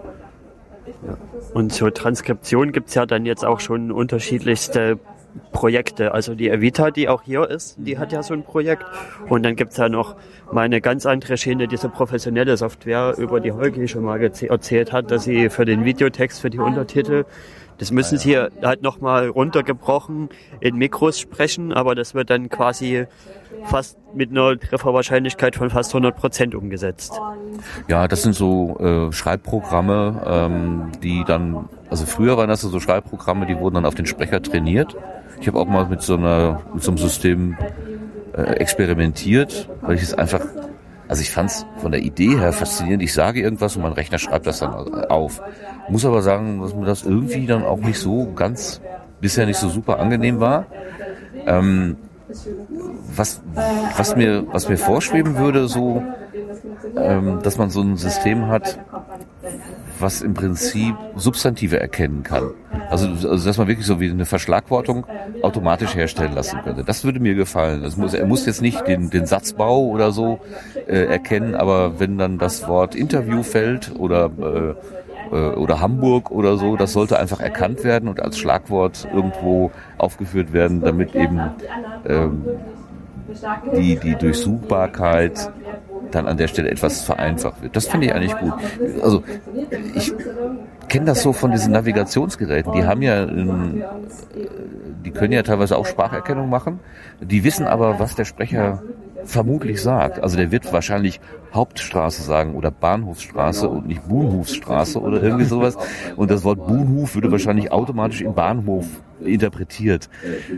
Und 1.54 1.72
zur 1.72 1.94
Transkription 1.94 2.72
gibt's 2.72 2.94
ja 2.94 3.06
dann 3.06 3.24
jetzt 3.24 3.44
auch 3.44 3.60
schon 3.60 3.90
unterschiedlichste 3.90 4.98
Projekte. 5.52 6.12
Also 6.12 6.34
die 6.34 6.48
Evita, 6.48 6.90
die 6.90 7.08
auch 7.08 7.22
hier 7.22 7.48
ist, 7.48 7.76
die 7.78 7.98
hat 7.98 8.12
ja 8.12 8.22
so 8.22 8.34
ein 8.34 8.42
Projekt. 8.42 8.84
Und 9.28 9.44
dann 9.44 9.56
gibt's 9.56 9.76
ja 9.76 9.88
noch 9.88 10.16
mal 10.52 10.62
eine 10.62 10.80
ganz 10.80 11.06
andere 11.06 11.36
Schiene, 11.36 11.68
diese 11.68 11.88
professionelle 11.88 12.56
Software, 12.56 13.14
über 13.16 13.40
die 13.40 13.52
Holgi 13.52 13.88
schon 13.88 14.04
mal 14.04 14.20
erzählt 14.20 14.92
hat, 14.92 15.10
dass 15.10 15.24
sie 15.24 15.48
für 15.48 15.64
den 15.64 15.84
Videotext, 15.84 16.40
für 16.40 16.50
die 16.50 16.58
Untertitel, 16.58 17.24
das 17.80 17.90
müssen 17.90 18.18
sie 18.18 18.36
halt 18.36 18.82
nochmal 18.82 19.28
runtergebrochen 19.28 20.28
in 20.60 20.76
Mikros 20.76 21.18
sprechen, 21.18 21.72
aber 21.72 21.94
das 21.94 22.14
wird 22.14 22.28
dann 22.28 22.50
quasi 22.50 23.06
fast 23.64 23.96
mit 24.14 24.30
einer 24.30 24.58
Trefferwahrscheinlichkeit 24.58 25.56
von 25.56 25.70
fast 25.70 25.90
100 25.90 26.14
Prozent 26.14 26.54
umgesetzt. 26.54 27.18
Ja, 27.88 28.06
das 28.06 28.22
sind 28.22 28.34
so 28.34 28.76
äh, 28.78 29.12
Schreibprogramme, 29.12 30.22
ähm, 30.26 30.92
die 31.02 31.24
dann, 31.26 31.70
also 31.88 32.04
früher 32.04 32.36
waren 32.36 32.48
das 32.48 32.60
so 32.60 32.80
Schreibprogramme, 32.80 33.46
die 33.46 33.58
wurden 33.58 33.76
dann 33.76 33.86
auf 33.86 33.94
den 33.94 34.06
Sprecher 34.06 34.42
trainiert. 34.42 34.94
Ich 35.40 35.48
habe 35.48 35.58
auch 35.58 35.66
mal 35.66 35.86
mit 35.86 36.02
so 36.02 36.16
einer, 36.16 36.60
mit 36.74 36.82
so 36.82 36.90
einem 36.90 36.98
System 36.98 37.56
äh, 38.34 38.42
experimentiert, 38.42 39.70
weil 39.80 39.96
ich 39.96 40.02
es 40.02 40.12
einfach, 40.12 40.42
also 41.08 41.22
ich 41.22 41.30
fand 41.30 41.50
es 41.50 41.66
von 41.78 41.92
der 41.92 42.02
Idee 42.02 42.36
her 42.36 42.52
faszinierend. 42.52 43.02
Ich 43.02 43.14
sage 43.14 43.40
irgendwas 43.40 43.74
und 43.74 43.82
mein 43.82 43.92
Rechner 43.92 44.18
schreibt 44.18 44.46
das 44.46 44.58
dann 44.58 44.74
auf. 45.06 45.40
Muss 45.90 46.04
aber 46.04 46.22
sagen, 46.22 46.60
dass 46.60 46.74
mir 46.74 46.86
das 46.86 47.02
irgendwie 47.02 47.46
dann 47.46 47.64
auch 47.64 47.78
nicht 47.78 47.98
so 47.98 48.32
ganz, 48.34 48.80
bisher 49.20 49.46
nicht 49.46 49.58
so 49.58 49.68
super 49.68 49.98
angenehm 49.98 50.40
war. 50.40 50.66
Ähm, 51.46 51.96
was, 53.16 53.40
was 53.96 54.16
mir, 54.16 54.46
was 54.52 54.68
mir 54.68 54.76
vorschweben 54.76 55.36
würde, 55.36 55.66
so, 55.66 56.02
ähm, 56.96 57.40
dass 57.42 57.58
man 57.58 57.70
so 57.70 57.80
ein 57.80 57.96
System 57.96 58.46
hat, 58.46 58.78
was 59.98 60.22
im 60.22 60.34
Prinzip 60.34 60.94
Substantive 61.16 61.78
erkennen 61.80 62.22
kann. 62.22 62.50
Also, 62.88 63.08
also 63.28 63.46
dass 63.46 63.58
man 63.58 63.68
wirklich 63.68 63.86
so 63.86 64.00
wie 64.00 64.10
eine 64.10 64.26
Verschlagwortung 64.26 65.06
automatisch 65.42 65.94
herstellen 65.94 66.32
lassen 66.32 66.60
könnte. 66.62 66.84
Das 66.84 67.04
würde 67.04 67.20
mir 67.20 67.34
gefallen. 67.34 67.82
Das 67.82 67.96
muss, 67.96 68.14
er 68.14 68.26
muss 68.26 68.46
jetzt 68.46 68.62
nicht 68.62 68.86
den, 68.86 69.10
den 69.10 69.26
Satzbau 69.26 69.86
oder 69.86 70.12
so 70.12 70.40
äh, 70.86 71.04
erkennen, 71.04 71.54
aber 71.54 72.00
wenn 72.00 72.16
dann 72.16 72.38
das 72.38 72.66
Wort 72.68 72.94
Interview 72.94 73.42
fällt 73.42 73.92
oder 73.98 74.26
äh, 74.26 74.74
oder 75.30 75.80
Hamburg 75.80 76.30
oder 76.30 76.56
so, 76.56 76.76
das 76.76 76.92
sollte 76.92 77.18
einfach 77.18 77.40
erkannt 77.40 77.84
werden 77.84 78.08
und 78.08 78.20
als 78.20 78.38
Schlagwort 78.38 79.08
irgendwo 79.12 79.70
aufgeführt 79.98 80.52
werden, 80.52 80.80
damit 80.80 81.14
eben 81.14 81.40
ähm, 82.06 82.44
die, 83.76 83.96
die 83.96 84.16
Durchsuchbarkeit 84.16 85.52
dann 86.10 86.26
an 86.26 86.36
der 86.36 86.48
Stelle 86.48 86.70
etwas 86.70 87.02
vereinfacht 87.02 87.62
wird. 87.62 87.76
Das 87.76 87.86
finde 87.86 88.06
ich 88.06 88.14
eigentlich 88.14 88.36
gut. 88.36 88.52
Also 89.02 89.22
ich 89.94 90.12
kenne 90.88 91.06
das 91.06 91.22
so 91.22 91.32
von 91.32 91.52
diesen 91.52 91.72
Navigationsgeräten. 91.72 92.72
Die 92.72 92.84
haben 92.84 93.02
ja, 93.02 93.22
ähm, 93.22 93.84
die 95.04 95.10
können 95.10 95.32
ja 95.32 95.42
teilweise 95.42 95.76
auch 95.76 95.86
Spracherkennung 95.86 96.48
machen. 96.48 96.80
Die 97.20 97.44
wissen 97.44 97.66
aber, 97.66 97.98
was 98.00 98.16
der 98.16 98.24
Sprecher 98.24 98.82
vermutlich 99.24 99.80
sagt. 99.82 100.22
Also 100.22 100.36
der 100.36 100.50
wird 100.50 100.72
wahrscheinlich 100.72 101.20
Hauptstraße 101.52 102.22
sagen 102.22 102.54
oder 102.54 102.70
Bahnhofsstraße 102.70 103.68
und 103.68 103.86
nicht 103.86 104.06
Buhnhofsstraße 104.08 105.00
oder 105.00 105.22
irgendwie 105.22 105.44
sowas. 105.44 105.76
Und 106.16 106.30
das 106.30 106.44
Wort 106.44 106.66
Buhnhof 106.66 107.14
würde 107.14 107.30
wahrscheinlich 107.32 107.72
automatisch 107.72 108.20
im 108.20 108.34
Bahnhof 108.34 108.86
interpretiert. 109.20 110.08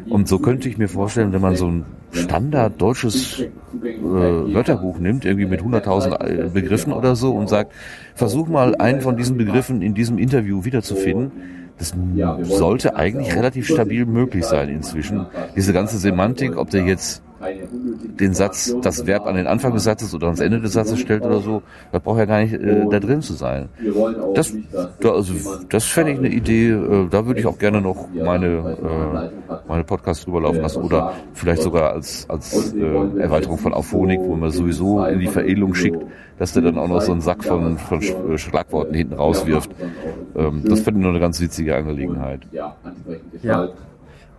Und 0.08 0.28
so 0.28 0.38
könnte 0.38 0.68
ich 0.68 0.78
mir 0.78 0.88
vorstellen, 0.88 1.32
wenn 1.32 1.40
man 1.40 1.56
so 1.56 1.66
ein 1.66 1.84
Standard 2.12 2.80
deutsches 2.80 3.40
äh, 3.40 3.48
Wörterbuch 4.02 4.98
nimmt, 4.98 5.24
irgendwie 5.24 5.46
mit 5.46 5.62
100.000 5.62 6.50
Begriffen 6.50 6.92
oder 6.92 7.16
so 7.16 7.34
und 7.34 7.48
sagt, 7.48 7.72
versuch 8.14 8.48
mal 8.48 8.74
einen 8.76 9.00
von 9.00 9.16
diesen 9.16 9.36
Begriffen 9.36 9.82
in 9.82 9.94
diesem 9.94 10.18
Interview 10.18 10.64
wiederzufinden. 10.64 11.32
Das 11.78 11.94
sollte 12.44 12.96
eigentlich 12.96 13.34
relativ 13.34 13.66
stabil 13.66 14.04
möglich 14.04 14.44
sein 14.44 14.68
inzwischen. 14.68 15.26
Diese 15.56 15.72
ganze 15.72 15.98
Semantik, 15.98 16.56
ob 16.56 16.70
der 16.70 16.84
jetzt 16.84 17.22
den 17.42 18.34
Satz, 18.34 18.74
das 18.82 19.06
Verb 19.06 19.26
an 19.26 19.36
den 19.36 19.46
Anfang 19.46 19.72
des 19.74 19.84
Satzes 19.84 20.14
oder 20.14 20.26
ans 20.26 20.40
Ende 20.40 20.60
des 20.60 20.72
Satzes 20.72 20.98
stellt 20.98 21.22
oder 21.22 21.40
so, 21.40 21.62
da 21.90 21.98
braucht 21.98 22.18
ja 22.18 22.24
gar 22.24 22.40
nicht 22.40 22.54
äh, 22.54 22.86
da 22.90 23.00
drin 23.00 23.20
zu 23.22 23.34
sein. 23.34 23.68
Das, 24.34 24.52
da, 25.00 25.10
also, 25.10 25.34
das 25.68 25.84
fände 25.84 26.12
ich 26.12 26.18
eine 26.18 26.28
Idee, 26.28 26.70
äh, 26.70 27.08
da 27.10 27.26
würde 27.26 27.40
ich 27.40 27.46
auch 27.46 27.58
gerne 27.58 27.80
noch 27.80 28.08
meine, 28.14 28.46
äh, 28.46 29.58
meine 29.68 29.84
Podcasts 29.84 30.24
drüber 30.24 30.40
laufen 30.40 30.60
lassen 30.60 30.82
oder 30.82 31.14
vielleicht 31.34 31.62
sogar 31.62 31.92
als, 31.92 32.28
als 32.28 32.74
äh, 32.74 32.84
Erweiterung 33.18 33.58
von 33.58 33.74
Auphonic, 33.74 34.20
wo 34.20 34.36
man 34.36 34.50
sowieso 34.50 35.04
in 35.04 35.20
die 35.20 35.28
Veredelung 35.28 35.74
schickt, 35.74 36.04
dass 36.38 36.52
der 36.52 36.62
dann 36.62 36.78
auch 36.78 36.88
noch 36.88 37.00
so 37.00 37.12
einen 37.12 37.20
Sack 37.20 37.44
von, 37.44 37.78
von 37.78 38.00
äh, 38.02 38.38
Schlagworten 38.38 38.94
hinten 38.94 39.14
rauswirft. 39.14 39.70
Ähm, 40.34 40.62
das 40.64 40.80
fände 40.80 41.00
ich 41.00 41.04
noch 41.04 41.10
eine 41.10 41.20
ganz 41.20 41.40
witzige 41.40 41.76
Angelegenheit. 41.76 42.40
Ja. 43.42 43.68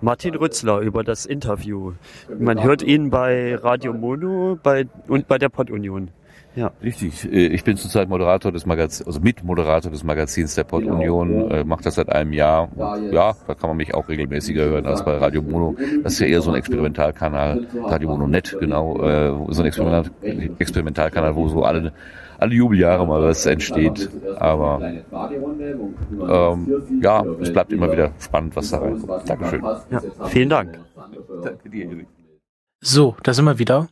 Martin 0.03 0.35
Rützler 0.35 0.79
über 0.79 1.05
das 1.05 1.25
Interview. 1.25 1.93
Man 2.37 2.61
hört 2.61 2.83
ihn 2.83 3.09
bei 3.09 3.55
Radio 3.55 3.93
Mono 3.93 4.59
bei, 4.61 4.85
und 5.07 5.29
bei 5.29 5.37
der 5.37 5.47
Pottunion. 5.47 6.09
Ja. 6.57 6.71
Richtig. 6.83 7.23
Äh, 7.31 7.47
ich 7.47 7.63
bin 7.63 7.77
zurzeit 7.77 8.09
Moderator 8.09 8.51
des 8.51 8.65
Magazins, 8.65 9.07
also 9.07 9.21
Mitmoderator 9.21 9.89
des 9.89 10.03
Magazins 10.03 10.55
der 10.55 10.65
Pod 10.65 10.83
Union, 10.83 11.49
äh, 11.49 11.63
mache 11.63 11.83
das 11.83 11.95
seit 11.95 12.09
einem 12.09 12.33
Jahr. 12.33 12.69
Ja, 13.11 13.33
da 13.47 13.55
kann 13.55 13.69
man 13.69 13.77
mich 13.77 13.95
auch 13.95 14.09
regelmäßiger 14.09 14.65
hören 14.65 14.85
als 14.85 15.05
bei 15.05 15.15
Radio 15.15 15.41
Mono. 15.41 15.77
Das 16.03 16.13
ist 16.13 16.19
ja 16.19 16.27
eher 16.27 16.41
so 16.41 16.51
ein 16.51 16.57
Experimentalkanal, 16.57 17.65
Radio 17.85 18.09
Mono 18.09 18.27
Net, 18.27 18.57
genau, 18.59 19.01
äh, 19.01 19.53
so 19.53 19.61
ein 19.61 19.67
Experiment, 19.67 20.11
Experimentalkanal, 20.59 21.33
wo 21.35 21.47
so 21.47 21.63
alle 21.63 21.93
alle 22.43 22.55
Jubeljahre 22.55 23.07
mal 23.07 23.23
was 23.23 23.45
entsteht. 23.45 24.09
Aber 24.37 24.81
ähm, 24.81 25.01
ja, 27.01 27.23
es 27.39 27.53
bleibt 27.53 27.71
immer 27.71 27.91
wieder 27.91 28.11
spannend, 28.19 28.55
was 28.55 28.69
da 28.69 28.79
reinkommt. 28.79 29.29
Dankeschön. 29.29 29.63
Ja, 29.63 30.01
vielen 30.27 30.49
Dank. 30.49 30.79
So, 32.81 33.15
da 33.23 33.33
sind 33.33 33.45
wir 33.45 33.59
wieder. 33.59 33.87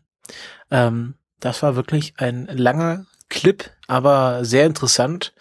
Ähm, 0.69 1.13
das 1.39 1.63
war 1.63 1.77
wirklich 1.77 2.13
ein 2.17 2.47
langer 2.51 3.05
Clip, 3.29 3.71
aber 3.87 4.43
sehr 4.43 4.65
interessant. 4.65 5.33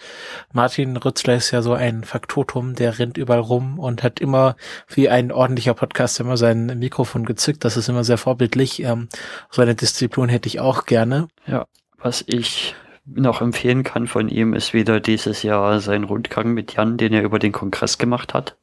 Martin 0.52 0.96
Rützler 0.96 1.34
ist 1.34 1.50
ja 1.50 1.60
so 1.60 1.72
ein 1.72 2.04
Faktotum, 2.04 2.76
der 2.76 3.00
rennt 3.00 3.18
überall 3.18 3.40
rum 3.40 3.80
und 3.80 4.04
hat 4.04 4.20
immer 4.20 4.54
wie 4.86 5.08
ein 5.08 5.32
ordentlicher 5.32 5.74
Podcast 5.74 6.20
immer 6.20 6.36
sein 6.36 6.78
Mikrofon 6.78 7.26
gezückt. 7.26 7.64
Das 7.64 7.76
ist 7.76 7.88
immer 7.88 8.04
sehr 8.04 8.18
vorbildlich. 8.18 8.84
Ähm, 8.84 9.08
so 9.50 9.62
eine 9.62 9.74
Disziplin 9.74 10.28
hätte 10.28 10.46
ich 10.46 10.60
auch 10.60 10.86
gerne. 10.86 11.26
Ja, 11.48 11.66
was 11.98 12.22
ich 12.28 12.76
noch 13.14 13.40
empfehlen 13.40 13.82
kann 13.82 14.06
von 14.06 14.28
ihm, 14.28 14.54
ist 14.54 14.72
wieder 14.72 15.00
dieses 15.00 15.42
Jahr 15.42 15.80
sein 15.80 16.04
Rundgang 16.04 16.52
mit 16.52 16.74
Jan, 16.74 16.96
den 16.96 17.12
er 17.12 17.22
über 17.22 17.38
den 17.38 17.52
Kongress 17.52 17.98
gemacht 17.98 18.34
hat. 18.34 18.56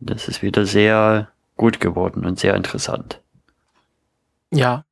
Das 0.00 0.28
ist 0.28 0.42
wieder 0.42 0.66
sehr 0.66 1.28
gut 1.56 1.80
geworden 1.80 2.24
und 2.24 2.38
sehr 2.38 2.54
interessant. 2.54 3.20
Ja. 4.50 4.84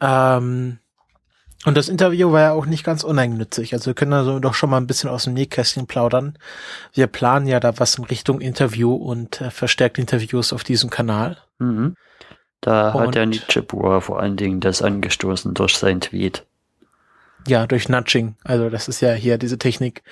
Ähm, 0.00 0.78
und 1.64 1.76
das 1.76 1.88
Interview 1.88 2.32
war 2.32 2.40
ja 2.40 2.52
auch 2.52 2.66
nicht 2.66 2.84
ganz 2.84 3.04
uneigennützig. 3.04 3.74
Also 3.74 3.86
wir 3.86 3.94
können 3.94 4.12
also 4.12 4.38
doch 4.38 4.54
schon 4.54 4.70
mal 4.70 4.76
ein 4.76 4.86
bisschen 4.86 5.10
aus 5.10 5.24
dem 5.24 5.34
Nähkästchen 5.34 5.86
plaudern. 5.86 6.38
Wir 6.92 7.08
planen 7.08 7.46
ja 7.46 7.60
da 7.60 7.78
was 7.78 7.96
in 7.96 8.04
Richtung 8.04 8.40
Interview 8.40 8.94
und 8.94 9.40
äh, 9.40 9.50
verstärkt 9.50 9.98
Interviews 9.98 10.52
auf 10.52 10.64
diesem 10.64 10.88
Kanal. 10.88 11.38
Mhm. 11.58 11.94
Da 12.60 12.92
und 12.92 13.08
hat 13.08 13.14
der 13.14 13.26
Nietzsche 13.26 13.64
vor 13.68 14.20
allen 14.20 14.36
Dingen 14.36 14.60
das 14.60 14.82
angestoßen 14.82 15.54
durch 15.54 15.76
seinen 15.76 16.00
Tweet. 16.00 16.44
Ja, 17.48 17.66
durch 17.66 17.88
Nudging. 17.88 18.36
Also 18.44 18.68
das 18.68 18.88
ist 18.88 19.00
ja 19.00 19.12
hier 19.12 19.38
diese 19.38 19.58
Technik 19.58 20.02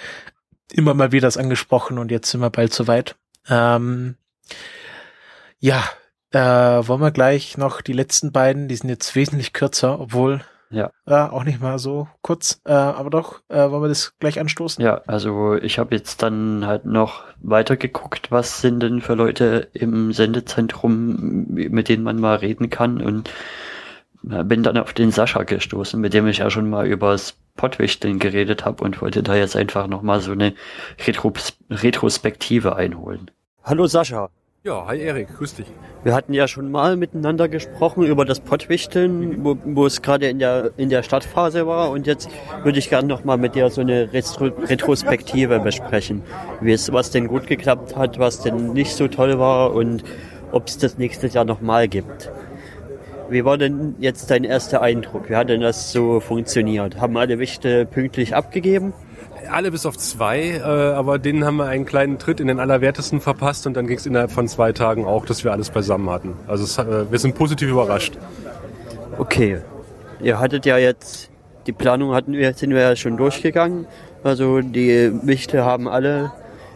immer 0.72 0.94
mal 0.94 1.12
wieder 1.12 1.26
das 1.26 1.36
angesprochen 1.36 1.98
und 1.98 2.10
jetzt 2.10 2.30
sind 2.30 2.40
wir 2.40 2.50
bald 2.50 2.72
soweit. 2.72 3.16
Ähm, 3.48 4.16
ja, 5.58 5.84
äh, 6.30 6.38
wollen 6.38 7.00
wir 7.00 7.10
gleich 7.10 7.58
noch 7.58 7.82
die 7.82 7.92
letzten 7.92 8.32
beiden, 8.32 8.68
die 8.68 8.76
sind 8.76 8.88
jetzt 8.88 9.14
wesentlich 9.14 9.52
kürzer, 9.52 10.00
obwohl 10.00 10.40
ja. 10.70 10.90
Äh, 11.06 11.14
auch 11.14 11.44
nicht 11.44 11.60
mal 11.60 11.78
so 11.78 12.08
kurz, 12.22 12.60
äh, 12.64 12.72
aber 12.72 13.10
doch, 13.10 13.40
äh, 13.48 13.70
wollen 13.70 13.82
wir 13.82 13.88
das 13.88 14.18
gleich 14.18 14.40
anstoßen? 14.40 14.82
Ja, 14.82 15.02
also 15.06 15.54
ich 15.54 15.78
habe 15.78 15.94
jetzt 15.94 16.22
dann 16.22 16.66
halt 16.66 16.86
noch 16.86 17.22
weiter 17.40 17.76
geguckt, 17.76 18.32
was 18.32 18.62
sind 18.62 18.80
denn 18.80 19.00
für 19.00 19.14
Leute 19.14 19.68
im 19.74 20.12
Sendezentrum, 20.12 21.46
mit 21.48 21.88
denen 21.88 22.02
man 22.02 22.18
mal 22.18 22.36
reden 22.36 22.68
kann 22.68 23.00
und 23.00 23.30
bin 24.26 24.62
dann 24.62 24.76
auf 24.76 24.92
den 24.92 25.12
Sascha 25.12 25.44
gestoßen, 25.44 26.00
mit 26.00 26.12
dem 26.12 26.26
ich 26.26 26.38
ja 26.38 26.50
schon 26.50 26.68
mal 26.68 26.86
übers 26.86 27.36
Pottwichteln 27.54 28.18
geredet 28.18 28.64
habe 28.64 28.82
und 28.82 29.00
wollte 29.00 29.22
da 29.22 29.36
jetzt 29.36 29.56
einfach 29.56 29.86
nochmal 29.86 30.20
so 30.20 30.32
eine 30.32 30.54
Retros 31.06 31.56
Retrospektive 31.70 32.74
einholen. 32.76 33.30
Hallo 33.62 33.86
Sascha. 33.86 34.30
Ja, 34.64 34.84
hi 34.88 35.00
Erik, 35.00 35.28
grüß 35.36 35.54
dich. 35.54 35.66
Wir 36.02 36.12
hatten 36.12 36.32
ja 36.34 36.48
schon 36.48 36.72
mal 36.72 36.96
miteinander 36.96 37.48
gesprochen 37.48 38.02
über 38.02 38.24
das 38.24 38.40
Pottwichteln, 38.40 39.44
wo, 39.44 39.56
wo 39.64 39.86
es 39.86 40.02
gerade 40.02 40.28
in 40.28 40.40
der, 40.40 40.72
in 40.76 40.88
der 40.88 41.04
Startphase 41.04 41.68
war 41.68 41.90
und 41.90 42.08
jetzt 42.08 42.28
würde 42.64 42.80
ich 42.80 42.88
gerne 42.90 43.06
nochmal 43.06 43.38
mit 43.38 43.54
dir 43.54 43.70
so 43.70 43.80
eine 43.80 44.12
Retro 44.12 44.46
Retrospektive 44.46 45.60
besprechen, 45.60 46.22
wie 46.60 46.72
es, 46.72 46.92
was 46.92 47.12
denn 47.12 47.28
gut 47.28 47.46
geklappt 47.46 47.94
hat, 47.94 48.18
was 48.18 48.40
denn 48.40 48.72
nicht 48.72 48.92
so 48.92 49.06
toll 49.06 49.38
war 49.38 49.72
und 49.72 50.02
ob 50.50 50.66
es 50.66 50.78
das 50.78 50.98
nächstes 50.98 51.32
Jahr 51.32 51.44
nochmal 51.44 51.86
gibt. 51.86 52.32
Wie 53.28 53.44
war 53.44 53.58
denn 53.58 53.96
jetzt 53.98 54.30
dein 54.30 54.44
erster 54.44 54.82
Eindruck? 54.82 55.28
Wie 55.28 55.36
hat 55.36 55.48
denn 55.48 55.60
das 55.60 55.92
so 55.92 56.20
funktioniert? 56.20 57.00
Haben 57.00 57.16
alle 57.16 57.38
Wichte 57.38 57.84
pünktlich 57.84 58.36
abgegeben? 58.36 58.92
Alle 59.50 59.70
bis 59.70 59.86
auf 59.86 59.96
zwei, 59.96 60.56
äh, 60.58 60.60
aber 60.62 61.18
denen 61.18 61.44
haben 61.44 61.56
wir 61.56 61.66
einen 61.66 61.86
kleinen 61.86 62.18
Tritt 62.18 62.40
in 62.40 62.48
den 62.48 62.60
Allerwertesten 62.60 63.20
verpasst 63.20 63.66
und 63.66 63.74
dann 63.74 63.86
ging 63.86 63.96
es 63.96 64.06
innerhalb 64.06 64.30
von 64.30 64.48
zwei 64.48 64.72
Tagen 64.72 65.04
auch, 65.04 65.24
dass 65.24 65.44
wir 65.44 65.52
alles 65.52 65.70
beisammen 65.70 66.08
hatten. 66.10 66.34
Also 66.46 66.64
es, 66.64 66.78
äh, 66.78 67.10
wir 67.10 67.18
sind 67.18 67.34
positiv 67.34 67.70
überrascht. 67.70 68.16
Okay. 69.18 69.60
Ihr 70.20 70.40
hattet 70.40 70.64
ja 70.64 70.78
jetzt, 70.78 71.30
die 71.66 71.72
Planung 71.72 72.14
hatten 72.14 72.32
wir, 72.32 72.54
sind 72.54 72.70
wir 72.70 72.80
ja 72.80 72.96
schon 72.96 73.16
durchgegangen. 73.16 73.86
Also 74.24 74.60
die 74.60 75.12
Wichte 75.22 75.64
haben 75.64 75.88
alle 75.88 76.32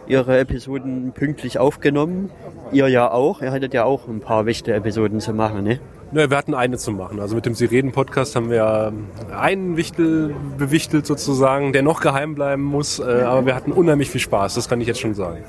ihre 0.07 0.37
Episoden 0.39 1.11
pünktlich 1.13 1.59
aufgenommen. 1.59 2.29
Ihr 2.71 2.87
ja 2.87 3.09
auch. 3.11 3.41
Ihr 3.41 3.51
hattet 3.51 3.73
ja 3.73 3.83
auch 3.83 4.07
ein 4.07 4.19
paar 4.19 4.45
Wichte-Episoden 4.45 5.19
zu 5.19 5.33
machen, 5.33 5.63
ne? 5.63 5.79
Nö, 6.13 6.29
wir 6.29 6.37
hatten 6.37 6.53
eine 6.53 6.77
zu 6.77 6.91
machen. 6.91 7.19
Also 7.21 7.35
mit 7.35 7.45
dem 7.45 7.53
Sie 7.53 7.65
reden 7.65 7.91
Podcast 7.93 8.35
haben 8.35 8.49
wir 8.49 8.91
einen 9.33 9.77
Wichtel 9.77 10.35
bewichtelt 10.57 11.05
sozusagen, 11.05 11.71
der 11.71 11.83
noch 11.83 12.01
geheim 12.01 12.35
bleiben 12.35 12.63
muss. 12.63 12.99
Äh, 12.99 13.03
aber 13.03 13.45
wir 13.45 13.55
hatten 13.55 13.71
unheimlich 13.71 14.09
viel 14.09 14.19
Spaß, 14.19 14.55
das 14.55 14.67
kann 14.67 14.81
ich 14.81 14.87
jetzt 14.87 14.99
schon 14.99 15.13
sagen. 15.13 15.43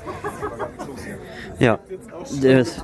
Ja, 1.59 1.79
das, 2.41 2.83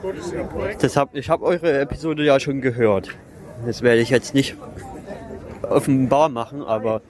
das 0.80 0.98
hab, 0.98 1.16
ich 1.16 1.30
habe 1.30 1.44
eure 1.46 1.80
Episode 1.80 2.24
ja 2.24 2.40
schon 2.40 2.62
gehört. 2.62 3.10
Das 3.66 3.82
werde 3.82 4.02
ich 4.02 4.10
jetzt 4.10 4.34
nicht 4.34 4.56
offenbar 5.70 6.30
machen, 6.30 6.64
aber 6.64 7.02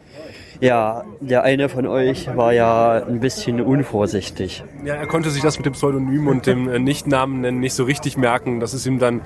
Ja, 0.61 1.05
der 1.21 1.43
eine 1.43 1.69
von 1.69 1.87
euch 1.87 2.35
war 2.35 2.51
ja 2.51 3.01
ein 3.05 3.21
bisschen 3.21 3.61
unvorsichtig. 3.61 4.63
Ja, 4.83 4.95
er 4.95 5.07
konnte 5.07 5.29
sich 5.29 5.41
das 5.41 5.57
mit 5.57 5.65
dem 5.65 5.71
Pseudonym 5.71 6.27
und 6.27 6.47
dem 6.47 6.67
äh, 6.67 6.79
Nichtnamen 6.79 7.39
nennen 7.41 7.61
nicht 7.61 7.73
so 7.73 7.85
richtig 7.85 8.17
merken. 8.17 8.59
Das 8.59 8.73
ist 8.73 8.85
ihm 8.85 8.99
dann 8.99 9.21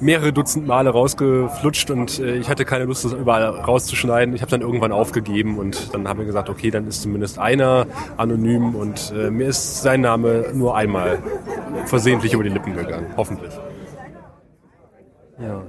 mehrere 0.00 0.32
Dutzend 0.32 0.66
Male 0.66 0.90
rausgeflutscht 0.90 1.90
und 1.90 2.18
äh, 2.18 2.36
ich 2.36 2.48
hatte 2.48 2.64
keine 2.64 2.84
Lust, 2.84 3.04
das 3.04 3.12
überall 3.12 3.44
rauszuschneiden. 3.44 4.34
Ich 4.34 4.42
habe 4.42 4.50
dann 4.50 4.60
irgendwann 4.60 4.92
aufgegeben 4.92 5.58
und 5.58 5.94
dann 5.94 6.08
haben 6.08 6.18
wir 6.18 6.26
gesagt, 6.26 6.48
okay, 6.48 6.70
dann 6.70 6.86
ist 6.86 7.02
zumindest 7.02 7.38
einer 7.38 7.86
anonym 8.16 8.74
und 8.74 9.12
äh, 9.16 9.30
mir 9.30 9.48
ist 9.48 9.82
sein 9.82 10.00
Name 10.00 10.46
nur 10.54 10.76
einmal 10.76 11.18
versehentlich 11.86 12.32
über 12.32 12.42
die 12.42 12.50
Lippen 12.50 12.76
gegangen, 12.76 13.06
hoffentlich. 13.16 13.52
Ja. 15.40 15.62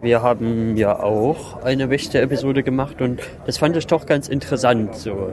Wir 0.00 0.22
haben 0.22 0.76
ja 0.76 0.98
auch 0.98 1.62
eine 1.62 1.88
Wächter-Episode 1.88 2.64
gemacht 2.64 3.00
und 3.00 3.20
das 3.46 3.58
fand 3.58 3.76
ich 3.76 3.86
doch 3.86 4.06
ganz 4.06 4.28
interessant, 4.28 4.96
so 4.96 5.32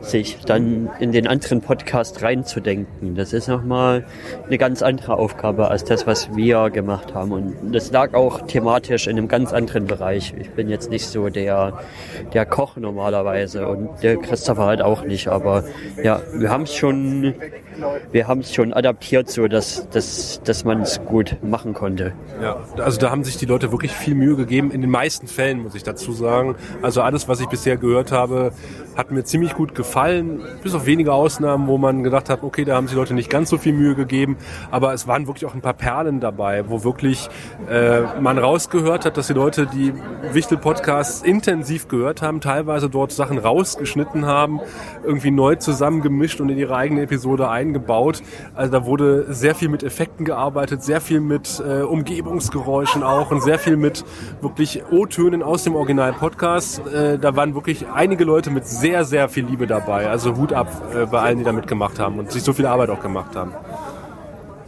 sich 0.00 0.38
dann 0.44 0.90
in 1.00 1.12
den 1.12 1.26
anderen 1.26 1.60
Podcast 1.60 2.22
reinzudenken. 2.22 3.14
Das 3.14 3.32
ist 3.32 3.48
nochmal 3.48 4.04
eine 4.46 4.58
ganz 4.58 4.82
andere 4.82 5.16
Aufgabe 5.16 5.68
als 5.68 5.84
das, 5.84 6.06
was 6.06 6.34
wir 6.36 6.70
gemacht 6.70 7.14
haben. 7.14 7.32
Und 7.32 7.72
das 7.72 7.90
lag 7.90 8.14
auch 8.14 8.46
thematisch 8.46 9.06
in 9.06 9.18
einem 9.18 9.28
ganz 9.28 9.52
anderen 9.52 9.86
Bereich. 9.86 10.34
Ich 10.38 10.50
bin 10.50 10.68
jetzt 10.68 10.90
nicht 10.90 11.06
so 11.06 11.28
der, 11.28 11.80
der 12.32 12.46
Koch 12.46 12.76
normalerweise 12.76 13.68
und 13.68 14.02
der 14.02 14.16
Christopher 14.16 14.66
halt 14.66 14.82
auch 14.82 15.04
nicht. 15.04 15.28
Aber 15.28 15.64
ja, 16.02 16.20
wir 16.32 16.50
haben 16.50 16.62
es 16.62 16.74
schon, 16.74 17.34
wir 18.12 18.28
haben 18.28 18.40
es 18.40 18.54
schon 18.54 18.72
adaptiert, 18.72 19.30
so 19.30 19.48
dass, 19.48 19.88
dass, 19.90 20.40
dass 20.44 20.64
man 20.64 20.82
es 20.82 21.04
gut 21.04 21.36
machen 21.42 21.74
konnte. 21.74 22.12
Ja, 22.42 22.56
also 22.78 22.98
da 22.98 23.10
haben 23.10 23.24
sich 23.24 23.36
die 23.36 23.46
Leute 23.46 23.72
wirklich 23.72 23.92
viel 23.92 24.14
Mühe 24.14 24.36
gegeben. 24.36 24.70
In 24.70 24.80
den 24.80 24.90
meisten 24.90 25.26
Fällen 25.26 25.62
muss 25.62 25.74
ich 25.74 25.82
dazu 25.82 26.12
sagen. 26.12 26.56
Also 26.82 27.02
alles, 27.02 27.28
was 27.28 27.40
ich 27.40 27.46
bisher 27.46 27.76
gehört 27.76 28.12
habe, 28.12 28.52
hat 28.96 29.10
mir 29.10 29.24
ziemlich 29.24 29.54
gut 29.54 29.74
gefallen. 29.74 30.40
Bis 30.62 30.74
auf 30.74 30.86
wenige 30.86 31.12
Ausnahmen, 31.12 31.68
wo 31.68 31.78
man 31.78 32.02
gedacht 32.02 32.28
hat, 32.30 32.42
okay, 32.42 32.64
da 32.64 32.74
haben 32.74 32.86
sich 32.86 32.94
die 32.94 32.98
Leute 32.98 33.14
nicht 33.14 33.30
ganz 33.30 33.50
so 33.50 33.58
viel 33.58 33.72
Mühe 33.72 33.94
gegeben. 33.94 34.36
Aber 34.70 34.92
es 34.92 35.06
waren 35.06 35.26
wirklich 35.26 35.46
auch 35.46 35.54
ein 35.54 35.60
paar 35.60 35.74
Perlen 35.74 36.20
dabei, 36.20 36.68
wo 36.68 36.84
wirklich 36.84 37.28
äh, 37.70 38.00
man 38.20 38.38
rausgehört 38.38 39.04
hat, 39.04 39.16
dass 39.16 39.28
die 39.28 39.34
Leute 39.34 39.66
die 39.66 39.92
Wichtel-Podcasts 40.32 41.22
intensiv 41.22 41.88
gehört 41.88 42.22
haben, 42.22 42.40
teilweise 42.40 42.88
dort 42.90 43.12
Sachen 43.12 43.38
rausgeschnitten 43.38 44.26
haben, 44.26 44.60
irgendwie 45.04 45.30
neu 45.30 45.54
zusammengemischt 45.56 46.40
und 46.40 46.48
in 46.48 46.58
ihre 46.58 46.76
eigene 46.76 47.02
Episode 47.02 47.48
eingebaut. 47.68 48.22
Also 48.54 48.72
da 48.72 48.84
wurde 48.84 49.32
sehr 49.32 49.54
viel 49.54 49.68
mit 49.68 49.82
Effekten 49.82 50.24
gearbeitet, 50.24 50.82
sehr 50.82 51.00
viel 51.00 51.20
mit 51.20 51.62
äh, 51.64 51.82
Umgebungsgeräuschen 51.82 53.02
auch 53.02 53.30
und 53.30 53.42
sehr 53.42 53.58
viel 53.58 53.76
mit 53.76 54.04
wirklich 54.40 54.82
O-Tönen 54.90 55.42
aus 55.42 55.64
dem 55.64 55.74
Original-Podcast. 55.74 56.82
Äh, 56.86 57.18
da 57.18 57.36
waren 57.36 57.54
wirklich 57.54 57.86
einige 57.92 58.24
Leute 58.24 58.50
mit 58.50 58.66
sehr, 58.66 59.04
sehr 59.04 59.28
viel 59.28 59.46
Liebe 59.46 59.66
dabei. 59.66 60.08
Also 60.08 60.36
Hut 60.36 60.52
ab 60.52 60.68
äh, 60.94 61.06
bei 61.06 61.20
allen, 61.20 61.38
die 61.38 61.44
da 61.44 61.52
mitgemacht 61.52 61.98
haben 61.98 62.18
und 62.18 62.32
sich 62.32 62.42
so 62.42 62.52
viel 62.52 62.66
Arbeit 62.66 62.90
auch 62.90 63.00
gemacht 63.00 63.36
haben. 63.36 63.52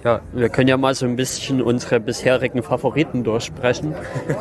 Ja, 0.03 0.23
wir 0.33 0.49
können 0.49 0.69
ja 0.69 0.79
mal 0.79 0.95
so 0.95 1.05
ein 1.05 1.17
bisschen 1.17 1.61
unsere 1.61 2.01
bisherigen 2.01 2.63
Favoriten 2.63 3.23
durchsprechen. 3.23 3.95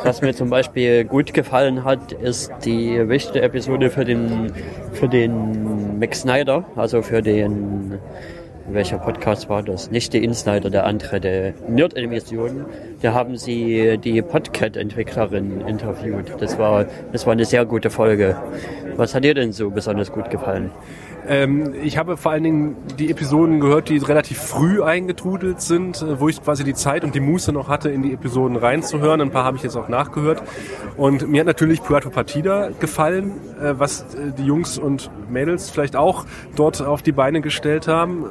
Was 0.04 0.22
mir 0.22 0.32
zum 0.34 0.48
Beispiel 0.48 1.04
gut 1.04 1.34
gefallen 1.34 1.84
hat, 1.84 2.12
ist 2.12 2.50
die 2.64 3.06
wichtige 3.08 3.42
Episode 3.42 3.90
für 3.90 4.06
den, 4.06 4.52
für 4.94 5.06
den 5.06 5.98
Max 5.98 6.22
Snyder, 6.22 6.64
also 6.76 7.02
für 7.02 7.20
den, 7.20 7.98
welcher 8.68 8.98
Podcast 8.98 9.48
war 9.48 9.62
das? 9.62 9.90
Nicht 9.90 10.12
der 10.12 10.22
Insnider, 10.22 10.70
der 10.70 10.86
andere, 10.86 11.20
der 11.20 11.54
Nerd-Emission. 11.68 12.66
Da 13.02 13.14
haben 13.14 13.36
sie 13.36 13.98
die 13.98 14.22
Podcat-Entwicklerin 14.22 15.62
interviewt. 15.62 16.34
Das 16.38 16.58
war, 16.58 16.86
das 17.12 17.26
war 17.26 17.32
eine 17.32 17.44
sehr 17.44 17.64
gute 17.64 17.90
Folge. 17.90 18.36
Was 18.96 19.14
hat 19.14 19.24
dir 19.24 19.34
denn 19.34 19.52
so 19.52 19.70
besonders 19.70 20.12
gut 20.12 20.30
gefallen? 20.30 20.70
Ähm, 21.30 21.74
ich 21.80 21.96
habe 21.96 22.16
vor 22.16 22.32
allen 22.32 22.42
Dingen 22.42 22.76
die 22.98 23.08
Episoden 23.08 23.60
gehört, 23.60 23.88
die 23.88 23.98
relativ 23.98 24.36
früh 24.36 24.82
eingetrudelt 24.82 25.60
sind, 25.60 26.02
äh, 26.02 26.18
wo 26.18 26.28
ich 26.28 26.42
quasi 26.42 26.64
die 26.64 26.74
Zeit 26.74 27.04
und 27.04 27.14
die 27.14 27.20
Muße 27.20 27.52
noch 27.52 27.68
hatte, 27.68 27.88
in 27.88 28.02
die 28.02 28.12
Episoden 28.12 28.56
reinzuhören. 28.56 29.20
Ein 29.20 29.30
paar 29.30 29.44
habe 29.44 29.56
ich 29.56 29.62
jetzt 29.62 29.76
auch 29.76 29.88
nachgehört. 29.88 30.42
Und 30.96 31.28
mir 31.28 31.42
hat 31.42 31.46
natürlich 31.46 31.84
Puerto 31.84 32.10
Partida 32.10 32.70
gefallen, 32.80 33.34
äh, 33.62 33.74
was 33.78 34.12
äh, 34.14 34.32
die 34.36 34.44
Jungs 34.44 34.76
und 34.76 35.08
Mädels 35.30 35.70
vielleicht 35.70 35.94
auch 35.94 36.26
dort 36.56 36.82
auf 36.82 37.00
die 37.00 37.12
Beine 37.12 37.40
gestellt 37.42 37.86
haben. 37.86 38.24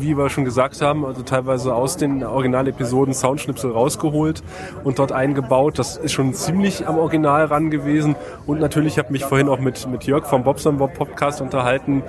Wie 0.00 0.16
wir 0.16 0.30
schon 0.30 0.44
gesagt 0.44 0.80
haben, 0.80 1.04
also 1.04 1.22
teilweise 1.22 1.74
aus 1.74 1.96
den 1.96 2.24
Originalepisoden 2.24 3.14
Soundschnipsel 3.14 3.70
rausgeholt 3.70 4.42
und 4.82 4.98
dort 4.98 5.12
eingebaut. 5.12 5.78
Das 5.78 5.96
ist 5.96 6.12
schon 6.12 6.32
ziemlich 6.34 6.88
am 6.88 6.98
Original 6.98 7.44
ran 7.44 7.70
gewesen. 7.70 8.16
Und 8.46 8.60
natürlich 8.60 8.98
habe 8.98 9.12
mich 9.12 9.24
vorhin 9.24 9.48
auch 9.48 9.60
mit, 9.60 9.86
mit 9.88 10.04
Jörg 10.04 10.26
vom 10.26 10.42
Bobson 10.42 10.78
Bob 10.78 10.94
Podcast 10.94 11.40
unterhalten, 11.40 12.02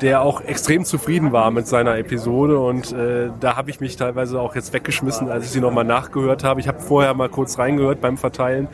der 0.00 0.22
auch 0.22 0.40
extrem 0.40 0.84
zufrieden 0.84 1.32
war 1.32 1.50
mit 1.50 1.66
seiner 1.66 1.96
Episode 1.98 2.58
und 2.58 2.92
äh, 2.92 3.30
da 3.40 3.56
habe 3.56 3.70
ich 3.70 3.80
mich 3.80 3.96
teilweise 3.96 4.40
auch 4.40 4.54
jetzt 4.54 4.72
weggeschmissen, 4.72 5.30
als 5.30 5.44
ich 5.44 5.50
sie 5.50 5.60
nochmal 5.60 5.84
nachgehört 5.84 6.44
habe. 6.44 6.60
Ich 6.60 6.68
habe 6.68 6.80
vorher 6.80 7.14
mal 7.14 7.28
kurz 7.28 7.58
reingehört 7.58 8.00
beim 8.00 8.16
Verteilen 8.16 8.68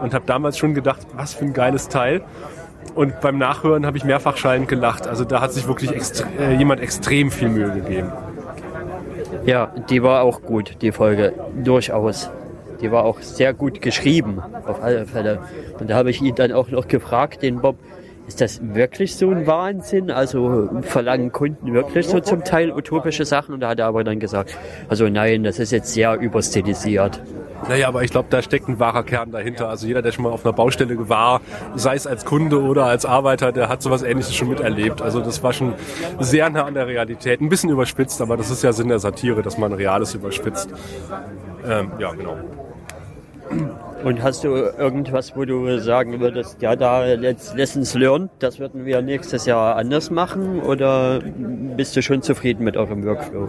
und 0.00 0.14
habe 0.14 0.24
damals 0.26 0.58
schon 0.58 0.74
gedacht, 0.74 1.06
was 1.14 1.34
für 1.34 1.44
ein 1.44 1.52
geiles 1.52 1.88
Teil. 1.88 2.22
Und 2.94 3.20
beim 3.20 3.38
Nachhören 3.38 3.84
habe 3.86 3.96
ich 3.96 4.04
mehrfach 4.04 4.36
schallend 4.36 4.68
gelacht. 4.68 5.06
Also 5.06 5.24
da 5.24 5.40
hat 5.40 5.52
sich 5.52 5.68
wirklich 5.68 5.92
extre 5.92 6.26
äh, 6.38 6.54
jemand 6.54 6.80
extrem 6.80 7.30
viel 7.30 7.48
Mühe 7.48 7.70
gegeben. 7.70 8.12
Ja, 9.44 9.72
die 9.90 10.02
war 10.02 10.22
auch 10.22 10.42
gut, 10.42 10.78
die 10.82 10.92
Folge, 10.92 11.32
durchaus. 11.62 12.30
Die 12.80 12.90
war 12.90 13.04
auch 13.04 13.20
sehr 13.20 13.54
gut 13.54 13.80
geschrieben, 13.80 14.42
auf 14.66 14.82
alle 14.82 15.06
Fälle. 15.06 15.40
Und 15.78 15.88
da 15.88 15.96
habe 15.96 16.10
ich 16.10 16.20
ihn 16.20 16.34
dann 16.34 16.52
auch 16.52 16.68
noch 16.68 16.88
gefragt, 16.88 17.42
den 17.42 17.60
Bob, 17.60 17.76
ist 18.26 18.40
das 18.40 18.60
wirklich 18.74 19.14
so 19.16 19.30
ein 19.30 19.46
Wahnsinn? 19.46 20.10
Also 20.10 20.68
verlangen 20.82 21.30
Kunden 21.30 21.72
wirklich 21.72 22.08
so 22.08 22.18
zum 22.20 22.42
Teil 22.42 22.72
utopische 22.72 23.24
Sachen? 23.24 23.54
Und 23.54 23.60
da 23.60 23.68
hat 23.68 23.78
er 23.78 23.86
aber 23.86 24.02
dann 24.02 24.18
gesagt, 24.18 24.56
also 24.88 25.08
nein, 25.08 25.44
das 25.44 25.58
ist 25.58 25.70
jetzt 25.70 25.92
sehr 25.92 26.18
überstilisiert. 26.18 27.20
Naja, 27.68 27.88
aber 27.88 28.02
ich 28.04 28.10
glaube, 28.10 28.28
da 28.30 28.42
steckt 28.42 28.68
ein 28.68 28.78
wahrer 28.78 29.02
Kern 29.02 29.30
dahinter. 29.32 29.68
Also 29.68 29.86
jeder, 29.86 30.02
der 30.02 30.12
schon 30.12 30.24
mal 30.24 30.30
auf 30.30 30.44
einer 30.44 30.52
Baustelle 30.52 31.08
war, 31.08 31.40
sei 31.74 31.94
es 31.94 32.06
als 32.06 32.24
Kunde 32.24 32.62
oder 32.62 32.84
als 32.84 33.04
Arbeiter, 33.04 33.52
der 33.52 33.68
hat 33.68 33.82
sowas 33.82 34.02
ähnliches 34.02 34.34
schon 34.34 34.48
miterlebt. 34.48 35.02
Also 35.02 35.20
das 35.20 35.42
war 35.42 35.52
schon 35.52 35.74
sehr 36.20 36.48
nah 36.50 36.64
an 36.64 36.74
der 36.74 36.86
Realität. 36.86 37.40
Ein 37.40 37.48
bisschen 37.48 37.70
überspitzt, 37.70 38.20
aber 38.20 38.36
das 38.36 38.50
ist 38.50 38.62
ja 38.62 38.72
Sinn 38.72 38.88
der 38.88 38.98
Satire, 38.98 39.42
dass 39.42 39.58
man 39.58 39.72
Reales 39.72 40.14
überspitzt. 40.14 40.70
Ähm, 41.66 41.90
ja, 41.98 42.12
genau. 42.12 42.36
Und 44.04 44.22
hast 44.22 44.44
du 44.44 44.48
irgendwas, 44.48 45.36
wo 45.36 45.44
du 45.44 45.80
sagen 45.80 46.20
würdest, 46.20 46.60
ja, 46.62 46.76
da 46.76 47.04
Lessons 47.04 47.94
learned, 47.94 48.30
das 48.38 48.58
würden 48.58 48.84
wir 48.84 49.02
nächstes 49.02 49.46
Jahr 49.46 49.76
anders 49.76 50.10
machen? 50.10 50.60
Oder 50.60 51.20
bist 51.76 51.96
du 51.96 52.02
schon 52.02 52.22
zufrieden 52.22 52.64
mit 52.64 52.76
eurem 52.76 53.04
Workflow? 53.04 53.48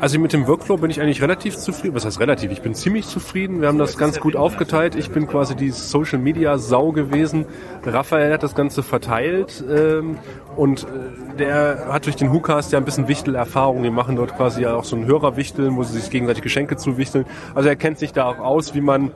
Also 0.00 0.18
mit 0.18 0.32
dem 0.32 0.46
Workflow 0.46 0.76
bin 0.76 0.90
ich 0.90 1.00
eigentlich 1.00 1.22
relativ 1.22 1.56
zufrieden. 1.56 1.94
Was 1.94 2.04
heißt 2.04 2.20
relativ? 2.20 2.52
Ich 2.52 2.62
bin 2.62 2.74
ziemlich 2.74 3.06
zufrieden. 3.06 3.60
Wir 3.60 3.68
haben 3.68 3.78
das 3.78 3.98
ganz 3.98 4.20
gut 4.20 4.36
aufgeteilt. 4.36 4.94
Ich 4.94 5.10
bin 5.10 5.26
quasi 5.26 5.56
die 5.56 5.70
Social 5.70 6.18
Media 6.18 6.56
Sau 6.58 6.92
gewesen. 6.92 7.46
Raphael 7.84 8.32
hat 8.32 8.42
das 8.42 8.54
Ganze 8.54 8.82
verteilt 8.82 9.64
ähm, 9.68 10.18
und 10.56 10.84
äh, 10.84 11.36
der 11.38 11.88
hat 11.90 12.06
durch 12.06 12.16
den 12.16 12.32
WhoCast 12.32 12.72
ja 12.72 12.78
ein 12.78 12.84
bisschen 12.84 13.08
Wichtel-Erfahrung. 13.08 13.82
Wir 13.82 13.90
machen 13.90 14.16
dort 14.16 14.36
quasi 14.36 14.62
ja 14.62 14.74
auch 14.74 14.84
so 14.84 14.96
ein 14.96 15.06
Hörerwichteln, 15.06 15.76
wo 15.76 15.82
sie 15.82 15.98
sich 15.98 16.10
gegenseitig 16.10 16.42
Geschenke 16.42 16.76
zuwichteln. 16.76 17.24
Also 17.54 17.68
er 17.68 17.76
kennt 17.76 17.98
sich 17.98 18.12
da 18.12 18.26
auch 18.26 18.38
aus, 18.38 18.74
wie 18.74 18.80
man 18.80 19.10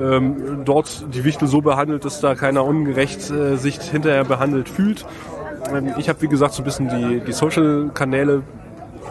ähm, 0.00 0.62
dort 0.64 1.14
die 1.14 1.24
Wichtel 1.24 1.48
so 1.48 1.60
behandelt, 1.60 2.04
dass 2.04 2.20
da 2.20 2.34
keiner 2.34 2.64
ungerecht 2.64 3.30
äh, 3.30 3.56
sich 3.56 3.80
hinterher 3.80 4.24
behandelt 4.24 4.68
fühlt. 4.68 5.04
Ähm, 5.72 5.94
ich 5.98 6.08
habe, 6.08 6.22
wie 6.22 6.28
gesagt, 6.28 6.54
so 6.54 6.62
ein 6.62 6.64
bisschen 6.64 6.88
die, 6.88 7.20
die 7.20 7.32
Social-Kanäle 7.32 8.42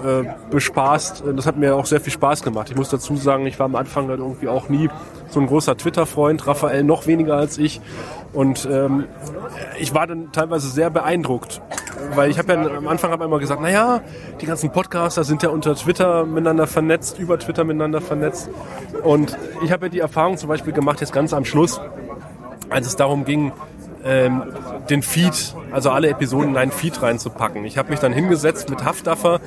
äh, 0.05 0.23
bespaßt. 0.51 1.23
Das 1.35 1.45
hat 1.45 1.57
mir 1.57 1.75
auch 1.75 1.85
sehr 1.85 1.99
viel 1.99 2.13
Spaß 2.13 2.43
gemacht. 2.43 2.69
Ich 2.69 2.75
muss 2.75 2.89
dazu 2.89 3.15
sagen, 3.15 3.45
ich 3.45 3.57
war 3.59 3.65
am 3.65 3.75
Anfang 3.75 4.07
halt 4.07 4.19
irgendwie 4.19 4.47
auch 4.47 4.69
nie 4.69 4.89
so 5.29 5.39
ein 5.39 5.47
großer 5.47 5.75
Twitter-Freund, 5.77 6.45
Raphael 6.47 6.83
noch 6.83 7.07
weniger 7.07 7.35
als 7.35 7.57
ich. 7.57 7.81
Und 8.33 8.67
ähm, 8.71 9.05
ich 9.79 9.93
war 9.93 10.07
dann 10.07 10.31
teilweise 10.31 10.69
sehr 10.69 10.89
beeindruckt, 10.89 11.61
weil 12.15 12.29
ich 12.29 12.37
habe 12.37 12.53
ja 12.53 12.77
am 12.77 12.87
Anfang 12.87 13.11
hab 13.11 13.21
immer 13.21 13.39
gesagt, 13.39 13.61
naja, 13.61 14.01
die 14.41 14.45
ganzen 14.45 14.71
Podcaster 14.71 15.23
sind 15.23 15.43
ja 15.43 15.49
unter 15.49 15.75
Twitter 15.75 16.25
miteinander 16.25 16.67
vernetzt, 16.67 17.19
über 17.19 17.39
Twitter 17.39 17.63
miteinander 17.63 18.01
vernetzt. 18.01 18.49
Und 19.03 19.37
ich 19.63 19.71
habe 19.71 19.85
ja 19.85 19.89
die 19.89 19.99
Erfahrung 19.99 20.37
zum 20.37 20.49
Beispiel 20.49 20.73
gemacht, 20.73 21.01
jetzt 21.01 21.13
ganz 21.13 21.33
am 21.33 21.45
Schluss, 21.45 21.79
als 22.69 22.87
es 22.87 22.95
darum 22.95 23.25
ging, 23.25 23.51
ähm, 24.05 24.43
den 24.89 25.01
Feed, 25.01 25.55
also 25.71 25.89
alle 25.89 26.09
Episoden 26.09 26.51
in 26.51 26.57
einen 26.57 26.71
Feed 26.71 27.01
reinzupacken. 27.01 27.65
Ich 27.65 27.77
habe 27.77 27.89
mich 27.89 27.99
dann 27.99 28.13
hingesetzt 28.13 28.69
mit 28.69 28.85
Haftdaffer 28.85 29.41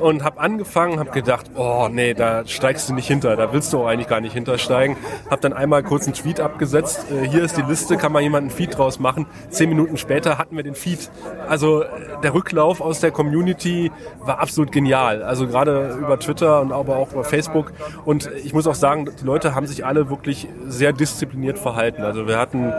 und 0.00 0.22
habe 0.22 0.40
angefangen, 0.40 1.00
habe 1.00 1.10
gedacht, 1.10 1.50
oh 1.56 1.88
nee, 1.90 2.14
da 2.14 2.46
steigst 2.46 2.88
du 2.88 2.94
nicht 2.94 3.08
hinter, 3.08 3.34
da 3.36 3.52
willst 3.52 3.72
du 3.72 3.80
auch 3.80 3.86
eigentlich 3.86 4.06
gar 4.06 4.20
nicht 4.20 4.32
hintersteigen. 4.32 4.96
Habe 5.28 5.42
dann 5.42 5.52
einmal 5.52 5.82
kurz 5.82 6.04
einen 6.04 6.14
Tweet 6.14 6.40
abgesetzt, 6.40 7.06
äh, 7.10 7.26
hier 7.28 7.42
ist 7.42 7.56
die 7.56 7.62
Liste, 7.62 7.96
kann 7.96 8.12
mal 8.12 8.22
jemand 8.22 8.42
einen 8.42 8.50
Feed 8.56 8.78
draus 8.78 9.00
machen. 9.00 9.26
Zehn 9.50 9.68
Minuten 9.68 9.96
später 9.96 10.38
hatten 10.38 10.56
wir 10.56 10.62
den 10.62 10.76
Feed. 10.76 11.10
Also 11.48 11.82
äh, 11.82 11.88
der 12.22 12.32
Rücklauf 12.32 12.80
aus 12.80 13.00
der 13.00 13.10
Community 13.10 13.90
war 14.20 14.38
absolut 14.38 14.70
genial. 14.70 15.24
Also 15.24 15.48
gerade 15.48 15.96
über 15.98 16.18
Twitter 16.20 16.60
und 16.60 16.70
aber 16.70 16.96
auch 16.96 17.12
über 17.12 17.24
Facebook. 17.24 17.72
Und 18.04 18.30
ich 18.44 18.54
muss 18.54 18.68
auch 18.68 18.74
sagen, 18.76 19.08
die 19.20 19.24
Leute 19.24 19.56
haben 19.56 19.66
sich 19.66 19.84
alle 19.84 20.10
wirklich 20.10 20.46
sehr 20.68 20.92
diszipliniert 20.92 21.58
verhalten. 21.58 22.02
Also 22.02 22.28
wir 22.28 22.38
hatten 22.38 22.72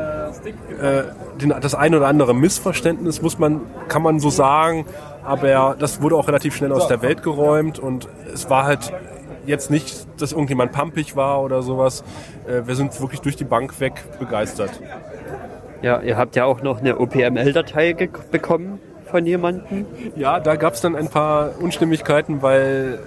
äh, 0.82 1.04
den, 1.42 1.54
das 1.62 1.76
ein 1.76 1.94
oder 1.96 2.08
andere 2.08 2.34
Missverständnis, 2.34 3.22
muss 3.22 3.40
man, 3.40 3.62
kann 3.88 4.02
man 4.02 4.20
so 4.20 4.30
sagen, 4.30 4.86
aber 5.24 5.76
das 5.78 6.02
wurde 6.02 6.16
auch 6.16 6.28
relativ 6.28 6.56
schnell 6.56 6.72
aus 6.72 6.88
der 6.88 7.02
Welt 7.02 7.24
geräumt 7.24 7.80
und 7.80 8.08
es 8.34 8.50
war 8.50 8.64
halt 8.64 8.94
jetzt 9.46 9.72
nicht, 9.72 10.08
dass 10.22 10.32
irgendjemand 10.32 10.72
pampig 10.72 11.16
war 11.16 11.42
oder 11.42 11.62
sowas. 11.62 12.04
Äh, 12.48 12.68
wir 12.68 12.76
sind 12.76 13.00
wirklich 13.02 13.22
durch 13.22 13.36
die 13.36 13.46
Bank 13.46 13.80
weg 13.80 14.04
begeistert. 14.20 14.72
Ja, 15.82 16.02
ihr 16.02 16.18
habt 16.18 16.36
ja 16.36 16.46
auch 16.46 16.62
noch 16.62 16.80
eine 16.80 17.00
OPML-Datei 17.00 17.94
bekommen 18.32 18.80
von 19.10 19.26
jemandem. 19.26 19.86
Ja, 20.16 20.40
da 20.40 20.56
gab 20.56 20.74
es 20.74 20.82
dann 20.82 20.96
ein 20.96 21.08
paar 21.08 21.52
Unstimmigkeiten, 21.62 22.42
weil 22.42 23.00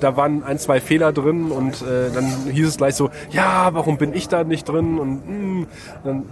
da 0.00 0.16
waren 0.16 0.42
ein, 0.44 0.58
zwei 0.58 0.80
Fehler 0.80 1.12
drin 1.12 1.50
und 1.50 1.82
äh, 1.82 2.10
dann 2.12 2.24
hieß 2.50 2.68
es 2.68 2.76
gleich 2.76 2.94
so, 2.94 3.10
ja, 3.30 3.70
warum 3.72 3.96
bin 3.96 4.14
ich 4.14 4.28
da 4.28 4.44
nicht 4.44 4.68
drin? 4.68 4.98
Und 4.98 5.60
mh, 5.60 5.66
dann 6.04 6.24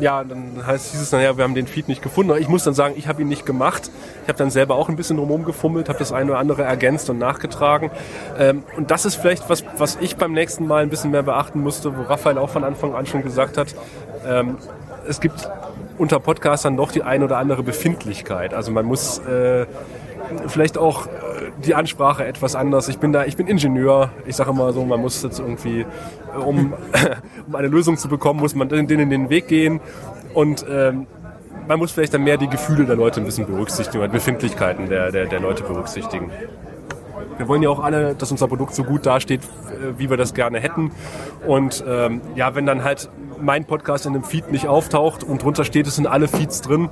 ja, 0.00 0.24
dann 0.24 0.66
heißt, 0.66 0.94
es, 0.94 1.12
naja, 1.12 1.36
wir 1.36 1.44
haben 1.44 1.54
den 1.54 1.66
Feed 1.66 1.88
nicht 1.88 2.02
gefunden. 2.02 2.34
Ich 2.38 2.48
muss 2.48 2.64
dann 2.64 2.74
sagen, 2.74 2.94
ich 2.96 3.08
habe 3.08 3.22
ihn 3.22 3.28
nicht 3.28 3.46
gemacht. 3.46 3.90
Ich 4.22 4.28
habe 4.28 4.38
dann 4.38 4.50
selber 4.50 4.76
auch 4.76 4.88
ein 4.88 4.96
bisschen 4.96 5.16
drumherum 5.16 5.44
gefummelt, 5.44 5.88
habe 5.88 5.98
das 5.98 6.12
eine 6.12 6.30
oder 6.30 6.40
andere 6.40 6.62
ergänzt 6.62 7.10
und 7.10 7.18
nachgetragen. 7.18 7.90
Ähm, 8.38 8.62
und 8.76 8.90
das 8.90 9.04
ist 9.04 9.16
vielleicht 9.16 9.48
was, 9.48 9.64
was 9.76 9.98
ich 10.00 10.16
beim 10.16 10.32
nächsten 10.32 10.66
Mal 10.66 10.82
ein 10.82 10.90
bisschen 10.90 11.10
mehr 11.10 11.22
beachten 11.22 11.60
musste, 11.60 11.96
wo 11.96 12.02
Raphael 12.02 12.38
auch 12.38 12.50
von 12.50 12.64
Anfang 12.64 12.94
an 12.94 13.06
schon 13.06 13.22
gesagt 13.22 13.58
hat. 13.58 13.74
Ähm, 14.26 14.56
es 15.06 15.20
gibt 15.20 15.48
unter 15.96 16.20
Podcastern 16.20 16.74
noch 16.74 16.92
die 16.92 17.02
ein 17.02 17.22
oder 17.22 17.38
andere 17.38 17.62
Befindlichkeit. 17.62 18.54
Also 18.54 18.70
man 18.70 18.84
muss 18.84 19.18
äh, 19.18 19.66
vielleicht 20.46 20.78
auch 20.78 21.06
äh, 21.06 21.10
die 21.64 21.74
Ansprache 21.74 22.24
etwas 22.26 22.54
anders. 22.54 22.88
Ich 22.88 22.98
bin 22.98 23.12
da, 23.12 23.24
ich 23.24 23.36
bin 23.36 23.46
Ingenieur. 23.46 24.10
Ich 24.26 24.36
sage 24.36 24.50
immer 24.50 24.72
so, 24.72 24.84
man 24.84 25.00
muss 25.00 25.22
jetzt 25.22 25.38
irgendwie, 25.38 25.80
äh, 25.80 26.38
um, 26.38 26.74
um 27.46 27.54
eine 27.54 27.68
Lösung 27.68 27.96
zu 27.96 28.08
bekommen, 28.08 28.40
muss 28.40 28.54
man 28.54 28.68
denen 28.68 28.88
in 28.88 29.10
den 29.10 29.30
Weg 29.30 29.48
gehen 29.48 29.80
und 30.34 30.64
ähm, 30.68 31.06
man 31.66 31.78
muss 31.78 31.92
vielleicht 31.92 32.14
dann 32.14 32.24
mehr 32.24 32.38
die 32.38 32.48
Gefühle 32.48 32.86
der 32.86 32.96
Leute 32.96 33.20
ein 33.20 33.26
bisschen 33.26 33.46
berücksichtigen, 33.46 34.02
oder 34.02 34.10
Befindlichkeiten 34.10 34.88
der, 34.88 35.12
der, 35.12 35.26
der 35.26 35.40
Leute 35.40 35.62
berücksichtigen. 35.62 36.30
Wir 37.36 37.46
wollen 37.46 37.62
ja 37.62 37.68
auch 37.68 37.80
alle, 37.80 38.14
dass 38.14 38.32
unser 38.32 38.48
Produkt 38.48 38.74
so 38.74 38.84
gut 38.84 39.06
dasteht, 39.06 39.42
äh, 39.42 39.98
wie 39.98 40.10
wir 40.10 40.16
das 40.16 40.34
gerne 40.34 40.60
hätten. 40.60 40.90
Und 41.46 41.84
ähm, 41.86 42.20
ja, 42.34 42.54
wenn 42.54 42.66
dann 42.66 42.84
halt 42.84 43.10
mein 43.40 43.64
Podcast 43.64 44.06
in 44.06 44.14
einem 44.14 44.24
Feed 44.24 44.50
nicht 44.50 44.66
auftaucht 44.66 45.22
und 45.22 45.42
drunter 45.42 45.64
steht, 45.64 45.86
es 45.86 45.96
sind 45.96 46.06
alle 46.06 46.26
Feeds 46.26 46.62
drin, 46.62 46.88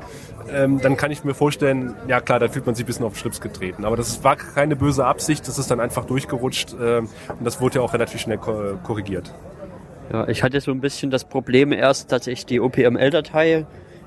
ähm, 0.53 0.81
dann 0.81 0.97
kann 0.97 1.11
ich 1.11 1.25
mir 1.25 1.35
vorstellen, 1.35 1.95
ja 2.09 2.21
klar, 2.21 2.39
da 2.39 2.49
fühlt 2.49 2.67
man 2.67 2.75
sich 2.75 2.85
ein 2.85 2.87
bisschen 2.87 3.05
auf 3.05 3.13
den 3.15 3.19
Schlips 3.19 3.41
getreten. 3.41 3.85
Aber 3.85 3.97
das 3.97 4.25
war 4.25 4.37
keine 4.37 4.77
böse 4.77 5.05
Absicht, 5.05 5.47
das 5.47 5.59
ist 5.59 5.71
dann 5.71 5.81
einfach 5.81 6.05
durchgerutscht 6.05 6.75
ähm, 6.81 7.09
und 7.29 7.45
das 7.45 7.61
wurde 7.61 7.77
ja 7.77 7.81
auch 7.83 7.93
relativ 7.93 8.21
schnell 8.21 8.39
korrigiert. 8.39 9.33
Ja, 10.13 10.29
ich 10.29 10.43
hatte 10.43 10.61
so 10.61 10.71
ein 10.71 10.81
bisschen 10.81 11.11
das 11.11 11.25
Problem 11.25 11.73
erst, 11.73 12.13
dass 12.13 12.27
ich 12.27 12.47
die 12.47 12.61
OPML-Datei, 12.61 13.67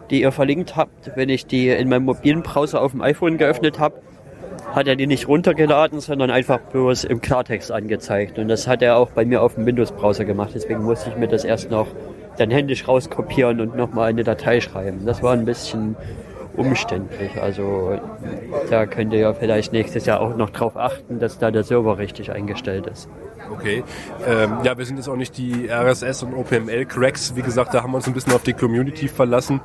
die 0.10 0.22
ihr 0.22 0.32
verlinkt 0.32 0.76
habt, 0.76 1.12
wenn 1.16 1.30
ich 1.30 1.46
die 1.46 1.70
in 1.70 1.90
meinem 1.90 2.06
mobilen 2.06 2.42
Browser 2.42 2.82
auf 2.82 2.92
dem 2.92 3.02
iPhone 3.02 3.38
geöffnet 3.38 3.80
habe, 3.80 4.02
hat 4.74 4.88
er 4.88 4.96
die 4.96 5.08
nicht 5.08 5.28
runtergeladen, 5.28 6.00
sondern 6.00 6.32
einfach 6.32 6.60
bloß 6.60 7.04
im 7.04 7.22
Klartext 7.22 7.72
angezeigt. 7.72 8.40
Und 8.40 8.48
das 8.48 8.68
hat 8.68 8.82
er 8.82 8.98
auch 8.98 9.12
bei 9.12 9.26
mir 9.26 9.42
auf 9.42 9.56
dem 9.56 9.66
Windows-Browser 9.66 10.26
gemacht. 10.26 10.52
Deswegen 10.54 10.84
musste 10.84 11.10
ich 11.10 11.16
mir 11.16 11.28
das 11.28 11.44
erst 11.44 11.72
noch 11.72 11.88
dann 12.38 12.52
händisch 12.52 12.88
rauskopieren 12.88 13.60
und 13.60 13.76
nochmal 13.76 14.10
eine 14.10 14.24
Datei 14.24 14.62
schreiben. 14.62 15.06
Das 15.06 15.22
war 15.22 15.34
ein 15.34 15.46
bisschen 15.46 15.96
umständlich. 16.60 17.42
Also 17.42 18.00
da 18.70 18.86
könnt 18.86 19.14
ihr 19.14 19.20
ja 19.20 19.34
vielleicht 19.34 19.74
nächstes 19.74 20.06
Jahr 20.06 20.20
auch 20.20 20.36
noch 20.36 20.50
drauf 20.50 20.78
achten, 20.78 21.20
dass 21.20 21.40
da 21.40 21.52
der 21.52 21.64
Server 21.64 21.98
richtig 21.98 22.32
eingestellt 22.32 22.88
ist. 22.88 23.10
Okay. 23.52 23.84
Ähm, 24.28 24.58
ja, 24.64 24.78
wir 24.78 24.86
sind 24.86 24.98
jetzt 24.98 25.08
auch 25.08 25.16
nicht 25.16 25.38
die 25.38 25.68
RSS 25.70 26.24
und 26.24 26.34
OPML-Cracks. 26.34 27.36
Wie 27.36 27.42
gesagt, 27.42 27.74
da 27.74 27.82
haben 27.82 27.92
wir 27.92 27.98
uns 27.98 28.08
ein 28.08 28.14
bisschen 28.14 28.34
auf 28.34 28.44
die 28.44 28.54
Community 28.54 29.08
verlassen. 29.08 29.62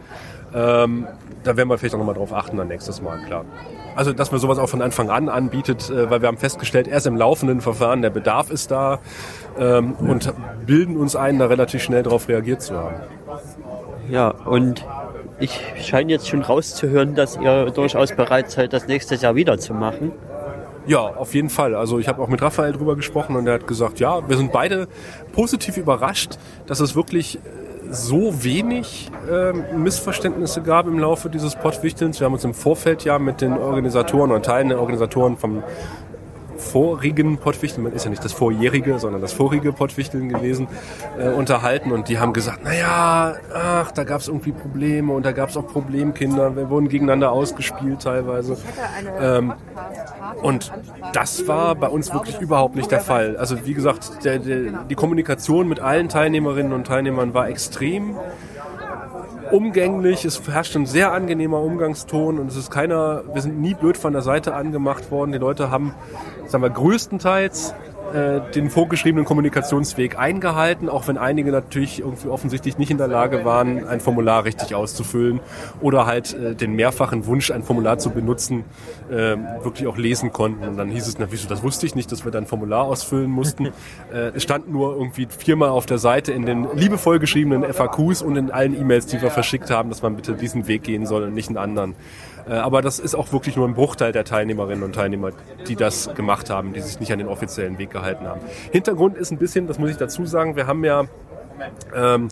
Ähm, 0.55 1.07
da 1.43 1.57
werden 1.57 1.69
wir 1.69 1.77
vielleicht 1.77 1.95
auch 1.95 1.99
nochmal 1.99 2.15
drauf 2.15 2.33
achten 2.33 2.57
dann 2.57 2.69
nächstes 2.69 3.03
Mal, 3.03 3.19
klar. 3.27 3.45
Also, 3.97 4.13
dass 4.13 4.31
man 4.31 4.41
sowas 4.41 4.59
auch 4.59 4.69
von 4.69 4.83
Anfang 4.83 5.11
an 5.11 5.29
anbietet, 5.29 5.91
äh, 5.91 6.11
weil 6.11 6.21
wir 6.21 6.29
haben 6.29 6.39
festgestellt, 6.39 6.89
erst 6.89 7.07
im 7.07 7.17
laufenden 7.17 7.61
Verfahren, 7.61 8.03
der 8.03 8.11
Bedarf 8.11 8.51
ist 8.51 8.71
da 8.71 9.01
ähm, 9.59 9.93
und 9.95 10.33
bilden 10.65 10.97
uns 10.97 11.17
ein, 11.17 11.39
da 11.39 11.47
relativ 11.47 11.83
schnell 11.83 12.03
darauf 12.03 12.29
reagiert 12.29 12.63
zu 12.63 12.77
haben. 12.77 12.97
Ja, 14.09 14.29
und 14.29 14.85
ich 15.45 15.87
scheine 15.87 16.11
jetzt 16.11 16.29
schon 16.29 16.43
rauszuhören, 16.43 17.15
dass 17.15 17.37
ihr 17.37 17.71
durchaus 17.71 18.13
bereit 18.13 18.51
seid, 18.51 18.73
das 18.73 18.87
nächstes 18.87 19.23
Jahr 19.23 19.35
wieder 19.35 19.59
zu 19.59 19.75
machen. 19.75 20.13
Ja, 20.87 21.01
auf 21.01 21.35
jeden 21.35 21.49
Fall. 21.49 21.75
Also 21.75 21.99
ich 21.99 22.09
habe 22.09 22.21
auch 22.23 22.29
mit 22.29 22.43
Raphael 22.43 22.73
drüber 22.73 22.95
gesprochen 22.97 23.37
und 23.37 23.47
er 23.47 23.55
hat 23.55 23.67
gesagt, 23.67 24.01
ja, 24.01 24.29
wir 24.29 24.37
sind 24.37 24.53
beide 24.53 24.87
positiv 25.33 25.77
überrascht, 25.79 26.37
dass 26.67 26.81
es 26.81 26.95
wirklich 26.95 27.39
so 27.91 28.43
wenig 28.43 29.11
äh, 29.31 29.53
Missverständnisse 29.53 30.63
gab 30.63 30.87
im 30.87 30.99
Laufe 30.99 31.31
dieses 31.31 31.55
Pottwichtelns. 31.55 32.21
Wir 32.21 32.27
haben 32.27 32.35
uns 32.35 32.45
im 32.45 32.55
Vorfeld 32.55 33.05
ja 33.05 33.19
mit 33.19 33.41
den 33.41 33.53
Organisatoren 33.53 34.31
und 34.33 34.45
Teilen 34.45 34.69
der 34.69 34.81
Organisatoren 34.81 35.37
vom 35.37 35.63
vorigen 36.75 37.39
Pottwichteln, 37.39 37.87
ist 37.93 38.03
ja 38.03 38.11
nicht 38.11 38.25
das 38.25 38.33
vorjährige, 38.33 38.99
sondern 38.99 39.21
das 39.21 39.33
vorige 39.33 39.73
Pottwichteln 39.73 40.29
gewesen, 40.29 40.67
äh, 41.17 41.29
unterhalten 41.29 41.93
und 41.93 42.09
die 42.09 42.19
haben 42.19 42.33
gesagt, 42.33 42.65
naja, 42.65 43.37
ach, 43.55 43.93
da 43.93 44.03
gab 44.03 44.21
es 44.21 44.27
irgendwie 44.27 44.51
Probleme 44.51 45.13
und 45.13 45.25
da 45.25 45.31
gab 45.31 45.51
es 45.51 45.57
auch 45.57 45.69
Problemkinder, 45.69 46.57
wir 46.57 46.69
wurden 46.71 46.89
gegeneinander 46.89 47.31
ausgespielt 47.31 48.03
teilweise. 48.03 48.57
Ähm, 49.21 49.53
und 50.43 50.73
das 51.13 51.47
war 51.47 51.77
bei 51.77 51.87
uns 51.87 52.13
wirklich 52.13 52.41
überhaupt 52.41 52.75
nicht 52.75 52.91
der 52.91 53.01
Fall. 53.01 53.37
Also 53.37 53.65
wie 53.67 53.75
gesagt, 53.75 54.25
der, 54.25 54.41
der, 54.41 54.85
die 54.91 54.97
Kommunikation 54.97 55.69
mit 55.69 55.79
allen 55.79 56.09
Teilnehmerinnen 56.09 56.73
und 56.73 56.89
Teilnehmern 56.89 57.35
war 57.35 57.49
extrem 57.49 58.17
umgänglich, 59.51 60.25
es 60.25 60.47
herrscht 60.49 60.75
ein 60.77 60.87
sehr 60.87 61.13
angenehmer 61.13 61.61
Umgangston 61.61 62.39
und 62.39 62.49
es 62.49 62.57
ist 62.57 62.71
keiner, 62.71 63.23
wir 63.33 63.43
sind 63.43 63.61
nie 63.61 63.75
blöd 63.75 63.97
von 63.97 64.13
der 64.13 64.23
Seite 64.23 64.55
angemacht 64.55 65.11
worden. 65.11 65.33
Die 65.33 65.39
Leute 65.39 65.71
haben, 65.71 65.95
sagen 66.47 66.63
wir, 66.63 66.71
größtenteils 66.71 67.75
äh, 68.15 68.41
den 68.55 68.71
vorgeschriebenen 68.71 69.25
Kommunikationsweg 69.25 70.19
eingehalten, 70.19 70.89
auch 70.89 71.09
wenn 71.09 71.19
einige 71.19 71.51
natürlich 71.51 72.01
irgendwie 72.01 72.29
offensichtlich 72.29 72.79
nicht 72.79 72.91
in 72.91 72.99
der 72.99 73.09
Lage 73.09 73.45
waren, 73.45 73.87
ein 73.89 73.99
Formular 73.99 74.45
richtig 74.45 74.75
auszufüllen 74.75 75.41
oder 75.81 76.07
halt 76.07 76.33
äh, 76.35 76.55
den 76.55 76.75
mehrfachen 76.75 77.27
Wunsch, 77.27 77.51
ein 77.51 77.65
Formular 77.65 77.99
zu 77.99 78.11
benutzen, 78.11 78.65
äh, 79.11 79.37
wirklich 79.63 79.89
auch 79.89 79.97
lesen 79.97 80.33
konnten. 80.33 80.69
Und 80.69 80.77
dann 80.77 80.91
hieß 80.91 81.09
es, 81.09 81.19
na 81.19 81.27
wieso, 81.31 81.49
das 81.49 81.63
wusste 81.63 81.87
ich 81.87 81.95
nicht, 81.97 82.13
dass 82.13 82.25
wir 82.25 82.31
dann 82.31 82.45
ein 82.45 82.47
Formular 82.47 82.85
ausfüllen 82.85 83.31
mussten. 83.31 83.67
äh, 84.13 84.31
es 84.35 84.43
stand 84.43 84.71
nur 84.71 84.93
irgendwie 84.95 85.27
viermal 85.27 85.71
auf 85.71 85.87
der 85.87 85.99
Seite 85.99 86.33
in 86.33 86.47
den 86.47 86.69
liebevoll 86.77 87.19
geschriebenen 87.19 87.65
FAQs 87.73 88.23
und 88.23 88.37
in 88.37 88.51
allen 88.51 88.79
E-Mails, 88.81 89.07
die 89.07 89.21
wir 89.21 89.31
verschickt 89.31 89.71
haben, 89.71 89.89
dass 89.89 90.03
man 90.03 90.15
bitte 90.15 90.35
diesen 90.35 90.69
Weg 90.69 90.85
gehen 90.85 91.07
soll 91.07 91.25
und 91.25 91.35
nicht 91.35 91.49
einen 91.49 91.59
anderen. 91.59 91.95
Äh, 92.49 92.55
aber 92.55 92.83
das 92.83 92.99
ist 92.99 93.15
auch 93.15 93.33
wirklich 93.33 93.57
nur 93.57 93.67
ein 93.67 93.75
Bruchteil 93.75 94.13
der 94.13 94.25
Teilnehmerinnen 94.25 94.83
und 94.83 94.95
Teilnehmer, 94.95 95.31
die 95.67 95.77
das 95.77 96.15
gemacht 96.15 96.51
haben, 96.51 96.73
die 96.73 96.81
sich 96.81 97.01
nicht 97.01 97.13
an 97.13 97.19
den 97.19 97.29
offiziellen 97.29 97.79
Weg 97.79 97.91
gehalten 97.91 98.27
haben. 98.27 98.41
Hintergrund 98.73 99.17
ist 99.17 99.31
ein 99.31 99.39
bisschen, 99.39 99.67
das 99.67 99.79
muss 99.79 99.91
ich 99.91 99.97
dazu 99.97 100.25
sagen, 100.27 100.57
wir 100.57 100.67
haben 100.67 100.85
ja 100.85 101.05
ähm, 101.95 102.29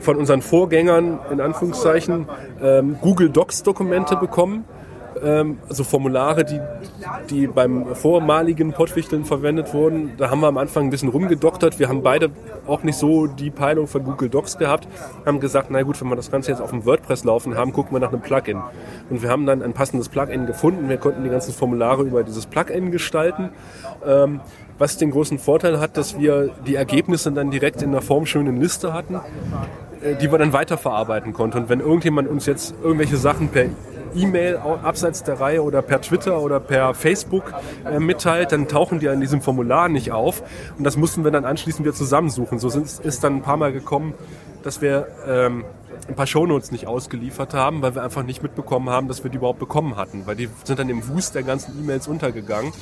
von 0.00 0.16
unseren 0.16 0.42
Vorgängern 0.42 1.20
in 1.30 1.40
Anführungszeichen 1.40 2.26
ähm, 2.60 2.98
Google 3.00 3.30
Docs 3.30 3.62
Dokumente 3.62 4.16
bekommen 4.16 4.64
ähm, 5.24 5.58
also 5.68 5.84
Formulare, 5.84 6.44
die, 6.44 6.60
die 7.30 7.46
beim 7.46 7.94
vormaligen 7.94 8.72
Pottwichteln 8.72 9.24
verwendet 9.24 9.72
wurden. 9.72 10.12
Da 10.16 10.30
haben 10.30 10.40
wir 10.40 10.48
am 10.48 10.58
Anfang 10.58 10.84
ein 10.84 10.90
bisschen 10.90 11.08
rumgedoktert. 11.08 11.78
Wir 11.78 11.88
haben 11.88 12.02
beide 12.02 12.30
auch 12.66 12.82
nicht 12.82 12.96
so 12.96 13.26
die 13.26 13.50
Peilung 13.50 13.86
von 13.86 14.04
Google 14.04 14.28
Docs 14.28 14.58
gehabt. 14.58 14.88
Haben 15.24 15.40
gesagt, 15.40 15.68
na 15.70 15.82
gut, 15.82 16.00
wenn 16.00 16.08
wir 16.08 16.16
das 16.16 16.30
Ganze 16.30 16.50
jetzt 16.50 16.60
auf 16.60 16.70
dem 16.70 16.84
WordPress 16.84 17.24
laufen 17.24 17.56
haben, 17.56 17.72
gucken 17.72 17.94
wir 17.94 18.00
nach 18.00 18.12
einem 18.12 18.20
Plugin. 18.20 18.60
Und 19.10 19.22
wir 19.22 19.30
haben 19.30 19.46
dann 19.46 19.62
ein 19.62 19.72
passendes 19.72 20.08
Plugin 20.08 20.46
gefunden. 20.46 20.88
Wir 20.88 20.98
konnten 20.98 21.24
die 21.24 21.30
ganzen 21.30 21.52
Formulare 21.52 22.02
über 22.02 22.22
dieses 22.22 22.46
Plugin 22.46 22.90
gestalten. 22.90 23.50
Ähm, 24.06 24.40
was 24.78 24.96
den 24.96 25.10
großen 25.10 25.38
Vorteil 25.38 25.78
hat, 25.78 25.96
dass 25.96 26.18
wir 26.18 26.50
die 26.66 26.74
Ergebnisse 26.74 27.30
dann 27.30 27.50
direkt 27.50 27.82
in 27.82 27.90
einer 27.90 28.02
formschönen 28.02 28.60
Liste 28.60 28.92
hatten, 28.92 29.20
äh, 30.02 30.16
die 30.16 30.30
wir 30.30 30.38
dann 30.38 30.52
weiterverarbeiten 30.52 31.32
konnten. 31.32 31.58
Und 31.58 31.68
wenn 31.68 31.80
irgendjemand 31.80 32.28
uns 32.28 32.46
jetzt 32.46 32.74
irgendwelche 32.82 33.16
Sachen 33.16 33.48
per 33.48 33.66
E-Mail 34.14 34.56
abseits 34.56 35.22
der 35.22 35.40
Reihe 35.40 35.62
oder 35.62 35.82
per 35.82 36.00
Twitter 36.00 36.40
oder 36.40 36.60
per 36.60 36.94
Facebook 36.94 37.52
äh, 37.84 37.98
mitteilt, 37.98 38.52
dann 38.52 38.68
tauchen 38.68 39.00
die 39.00 39.06
in 39.06 39.20
diesem 39.20 39.40
Formular 39.40 39.88
nicht 39.88 40.12
auf. 40.12 40.42
Und 40.78 40.84
das 40.84 40.96
mussten 40.96 41.24
wir 41.24 41.30
dann 41.30 41.44
anschließend 41.44 41.84
wieder 41.84 41.94
zusammensuchen. 41.94 42.58
So 42.58 42.68
sind, 42.68 42.86
ist 42.86 43.24
dann 43.24 43.36
ein 43.36 43.42
paar 43.42 43.56
Mal 43.56 43.72
gekommen, 43.72 44.14
dass 44.62 44.80
wir 44.80 45.08
ähm, 45.26 45.64
ein 46.08 46.14
paar 46.14 46.26
Shownotes 46.26 46.72
nicht 46.72 46.86
ausgeliefert 46.86 47.54
haben, 47.54 47.82
weil 47.82 47.94
wir 47.94 48.02
einfach 48.02 48.22
nicht 48.22 48.42
mitbekommen 48.42 48.90
haben, 48.90 49.08
dass 49.08 49.24
wir 49.24 49.30
die 49.30 49.36
überhaupt 49.36 49.58
bekommen 49.58 49.96
hatten. 49.96 50.26
Weil 50.26 50.36
die 50.36 50.48
sind 50.64 50.78
dann 50.78 50.88
im 50.88 51.08
Wust 51.08 51.34
der 51.34 51.42
ganzen 51.42 51.78
E-Mails 51.78 52.08
untergegangen. 52.08 52.72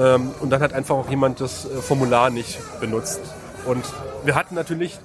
Ähm, 0.00 0.30
und 0.40 0.50
dann 0.50 0.62
hat 0.62 0.72
einfach 0.72 0.96
auch 0.96 1.10
jemand 1.10 1.40
das 1.40 1.66
äh, 1.66 1.68
Formular 1.82 2.30
nicht 2.30 2.58
benutzt. 2.80 3.20
Und 3.66 3.84
wir 4.24 4.34
hatten 4.34 4.54
natürlich 4.54 4.98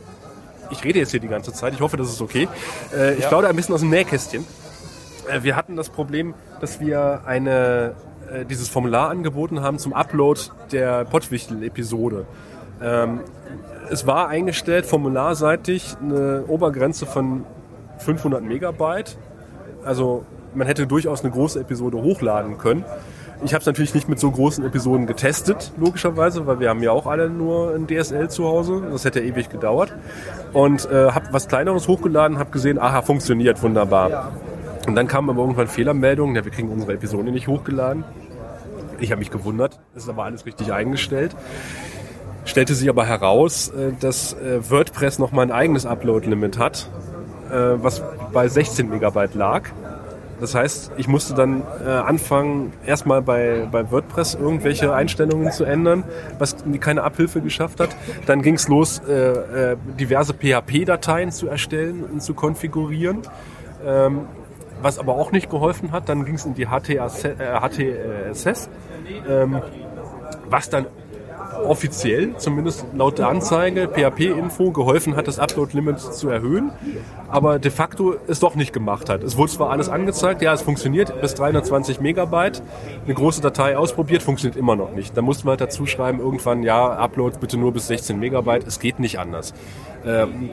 ich 0.69 0.83
rede 0.83 0.99
jetzt 0.99 1.11
hier 1.11 1.19
die 1.19 1.27
ganze 1.27 1.53
Zeit, 1.53 1.73
ich 1.73 1.81
hoffe, 1.81 1.97
das 1.97 2.09
ist 2.09 2.21
okay. 2.21 2.47
Äh, 2.93 3.13
ich 3.13 3.21
ja. 3.21 3.27
plaudere 3.27 3.49
ein 3.49 3.55
bisschen 3.55 3.75
aus 3.75 3.81
dem 3.81 3.89
Nähkästchen. 3.89 4.45
Äh, 5.29 5.43
wir 5.43 5.55
hatten 5.55 5.75
das 5.75 5.89
Problem, 5.89 6.33
dass 6.59 6.79
wir 6.79 7.21
eine, 7.25 7.95
äh, 8.31 8.45
dieses 8.45 8.69
Formular 8.69 9.09
angeboten 9.09 9.61
haben 9.61 9.79
zum 9.79 9.93
Upload 9.93 10.39
der 10.71 11.05
Pottwichtel-Episode. 11.05 12.25
Ähm, 12.81 13.21
es 13.89 14.05
war 14.05 14.27
eingestellt 14.27 14.85
formularseitig 14.85 15.95
eine 16.01 16.43
Obergrenze 16.47 17.05
von 17.05 17.45
500 17.99 18.43
Megabyte. 18.43 19.17
Also 19.83 20.25
man 20.53 20.67
hätte 20.67 20.87
durchaus 20.87 21.23
eine 21.23 21.31
große 21.31 21.59
Episode 21.59 21.97
hochladen 22.01 22.57
können. 22.57 22.83
Ich 23.43 23.53
habe 23.53 23.61
es 23.61 23.67
natürlich 23.67 23.93
nicht 23.93 24.09
mit 24.09 24.19
so 24.19 24.31
großen 24.31 24.65
Episoden 24.65 25.05
getestet, 25.05 25.71
logischerweise, 25.77 26.47
weil 26.47 26.59
wir 26.59 26.69
haben 26.69 26.81
ja 26.81 26.91
auch 26.91 27.05
alle 27.05 27.29
nur 27.29 27.75
ein 27.75 27.85
DSL 27.85 28.29
zu 28.29 28.45
Hause. 28.45 28.81
Das 28.91 29.05
hätte 29.05 29.21
ewig 29.21 29.49
gedauert. 29.49 29.93
Und 30.53 30.89
äh, 30.89 31.11
habe 31.11 31.27
was 31.31 31.47
Kleineres 31.47 31.87
hochgeladen, 31.87 32.39
habe 32.39 32.49
gesehen, 32.49 32.79
aha, 32.79 33.03
funktioniert 33.03 33.61
wunderbar. 33.61 34.31
Und 34.87 34.95
dann 34.95 35.07
kam 35.07 35.29
aber 35.29 35.41
irgendwann 35.41 35.67
Fehlermeldungen, 35.67 36.35
ja, 36.35 36.45
wir 36.45 36.51
kriegen 36.51 36.69
unsere 36.69 36.93
Episode 36.93 37.31
nicht 37.31 37.49
hochgeladen. 37.49 38.05
Ich 38.99 39.11
habe 39.11 39.19
mich 39.19 39.29
gewundert, 39.29 39.79
es 39.93 40.03
ist 40.03 40.09
aber 40.09 40.23
alles 40.23 40.45
richtig 40.45 40.71
eingestellt. 40.71 41.35
Stellte 42.45 42.73
sich 42.73 42.87
aber 42.87 43.05
heraus, 43.05 43.67
äh, 43.67 43.91
dass 43.99 44.31
äh, 44.33 44.71
WordPress 44.71 45.19
noch 45.19 45.33
mal 45.33 45.41
ein 45.41 45.51
eigenes 45.51 45.85
Upload-Limit 45.85 46.57
hat, 46.57 46.89
äh, 47.51 47.53
was 47.53 48.01
bei 48.31 48.47
16 48.47 48.89
Megabyte 48.89 49.35
lag. 49.35 49.63
Das 50.39 50.55
heißt, 50.55 50.91
ich 50.97 51.07
musste 51.07 51.33
dann 51.33 51.63
anfangen, 51.83 52.71
erstmal 52.85 53.23
bei, 53.23 53.67
bei 53.71 53.89
WordPress 53.91 54.35
irgendwelche 54.35 54.93
Einstellungen 54.93 55.51
zu 55.51 55.63
ändern, 55.63 56.03
was 56.37 56.57
keine 56.79 57.01
Abhilfe 57.01 57.41
geschafft 57.41 57.79
hat. 57.79 57.89
Dann 58.27 58.43
ging 58.43 58.53
es 58.53 58.67
los, 58.67 59.01
diverse 59.99 60.35
PHP-Dateien 60.35 61.31
zu 61.31 61.47
erstellen 61.47 62.03
und 62.03 62.21
zu 62.21 62.35
konfigurieren. 62.35 63.23
Ähm, 63.83 64.27
was 64.81 64.99
aber 64.99 65.15
auch 65.15 65.31
nicht 65.31 65.49
geholfen 65.49 65.91
hat, 65.91 66.09
dann 66.09 66.25
ging 66.25 66.35
es 66.35 66.45
in 66.45 66.53
die 66.53 66.67
HTSS, 66.67 67.25
äh, 67.25 67.59
HTSS, 67.59 68.69
ähm, 69.27 69.61
was 70.49 70.69
dann 70.69 70.87
offiziell, 71.63 72.35
zumindest 72.37 72.85
laut 72.93 73.17
der 73.17 73.27
Anzeige, 73.29 73.87
PHP-Info 73.87 74.71
geholfen 74.71 75.15
hat, 75.15 75.27
das 75.27 75.39
Upload-Limit 75.39 75.99
zu 75.99 76.29
erhöhen, 76.29 76.71
aber 77.29 77.59
de 77.59 77.71
facto 77.71 78.15
es 78.27 78.39
doch 78.39 78.55
nicht 78.55 78.73
gemacht 78.73 79.09
hat. 79.09 79.23
Es 79.23 79.37
wurde 79.37 79.51
zwar 79.51 79.71
alles 79.71 79.89
angezeigt, 79.89 80.41
ja, 80.41 80.53
es 80.53 80.61
funktioniert 80.61 81.19
bis 81.21 81.33
320 81.35 81.99
Megabyte, 81.99 82.61
eine 83.05 83.13
große 83.13 83.41
Datei 83.41 83.77
ausprobiert, 83.77 84.23
funktioniert 84.23 84.57
immer 84.57 84.75
noch 84.75 84.91
nicht. 84.91 85.15
Da 85.17 85.21
mussten 85.21 85.45
wir 85.45 85.51
halt 85.51 85.61
dazu 85.61 85.85
schreiben, 85.85 86.19
irgendwann, 86.19 86.63
ja, 86.63 86.91
Upload 86.93 87.37
bitte 87.39 87.57
nur 87.57 87.73
bis 87.73 87.87
16 87.87 88.19
Megabyte, 88.19 88.65
es 88.67 88.79
geht 88.79 88.99
nicht 88.99 89.19
anders. 89.19 89.53
Ähm, 90.05 90.49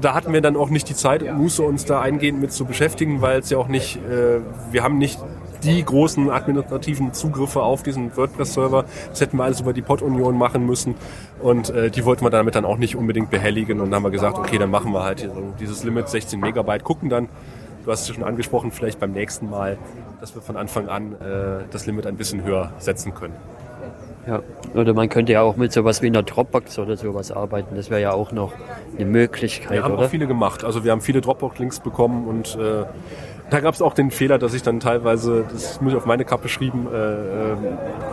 da 0.00 0.14
hatten 0.14 0.32
wir 0.32 0.40
dann 0.40 0.56
auch 0.56 0.70
nicht 0.70 0.88
die 0.88 0.94
Zeit 0.94 1.22
und 1.22 1.36
Muße, 1.36 1.62
uns 1.62 1.84
da 1.84 2.00
eingehend 2.00 2.40
mit 2.40 2.52
zu 2.52 2.64
beschäftigen, 2.64 3.20
weil 3.20 3.40
es 3.40 3.50
ja 3.50 3.58
auch 3.58 3.68
nicht, 3.68 3.96
äh, 3.96 4.40
wir 4.70 4.82
haben 4.82 4.98
nicht 4.98 5.18
die 5.64 5.84
großen 5.84 6.30
administrativen 6.30 7.12
Zugriffe 7.12 7.62
auf 7.62 7.82
diesen 7.82 8.14
WordPress-Server. 8.16 8.84
Das 9.08 9.20
hätten 9.20 9.38
wir 9.38 9.44
alles 9.44 9.60
über 9.60 9.72
die 9.72 9.82
Pod-Union 9.82 10.36
machen 10.36 10.66
müssen. 10.66 10.94
Und 11.40 11.70
äh, 11.70 11.90
die 11.90 12.04
wollten 12.04 12.24
wir 12.24 12.30
damit 12.30 12.54
dann 12.54 12.64
auch 12.64 12.76
nicht 12.76 12.96
unbedingt 12.96 13.30
behelligen. 13.30 13.80
Und 13.80 13.90
dann 13.90 13.96
haben 13.96 14.04
wir 14.04 14.10
gesagt, 14.10 14.38
okay, 14.38 14.58
dann 14.58 14.70
machen 14.70 14.92
wir 14.92 15.02
halt 15.02 15.28
dieses 15.60 15.84
Limit 15.84 16.08
16 16.08 16.38
Megabyte, 16.38 16.84
gucken 16.84 17.08
dann, 17.08 17.28
du 17.84 17.90
hast 17.90 18.02
es 18.08 18.14
schon 18.14 18.24
angesprochen, 18.24 18.70
vielleicht 18.72 19.00
beim 19.00 19.12
nächsten 19.12 19.48
Mal, 19.48 19.78
dass 20.20 20.34
wir 20.34 20.42
von 20.42 20.56
Anfang 20.56 20.88
an 20.88 21.12
äh, 21.14 21.64
das 21.70 21.86
Limit 21.86 22.06
ein 22.06 22.16
bisschen 22.16 22.44
höher 22.44 22.72
setzen 22.78 23.14
können. 23.14 23.34
Ja, 24.26 24.42
oder 24.74 24.94
man 24.94 25.08
könnte 25.08 25.32
ja 25.32 25.42
auch 25.42 25.56
mit 25.56 25.72
sowas 25.72 26.00
wie 26.00 26.06
einer 26.06 26.22
Dropbox 26.22 26.78
oder 26.78 26.96
sowas 26.96 27.30
arbeiten. 27.30 27.76
Das 27.76 27.90
wäre 27.90 28.00
ja 28.00 28.12
auch 28.12 28.32
noch 28.32 28.52
eine 28.96 29.04
Möglichkeit, 29.04 29.70
Wir 29.70 29.82
haben 29.82 29.94
oder? 29.94 30.04
auch 30.04 30.10
viele 30.10 30.26
gemacht. 30.26 30.64
Also 30.64 30.84
wir 30.84 30.92
haben 30.92 31.02
viele 31.02 31.20
Dropbox-Links 31.20 31.80
bekommen 31.80 32.26
und 32.26 32.56
äh, 32.56 32.84
da 33.50 33.60
gab 33.60 33.74
es 33.74 33.82
auch 33.82 33.92
den 33.92 34.10
Fehler, 34.10 34.38
dass 34.38 34.54
ich 34.54 34.62
dann 34.62 34.80
teilweise, 34.80 35.44
das 35.50 35.80
muss 35.80 35.92
ich 35.92 35.96
auf 35.98 36.06
meine 36.06 36.24
Kappe 36.24 36.48
schreiben, 36.48 36.88
äh, 36.92 37.52
äh, 37.52 37.56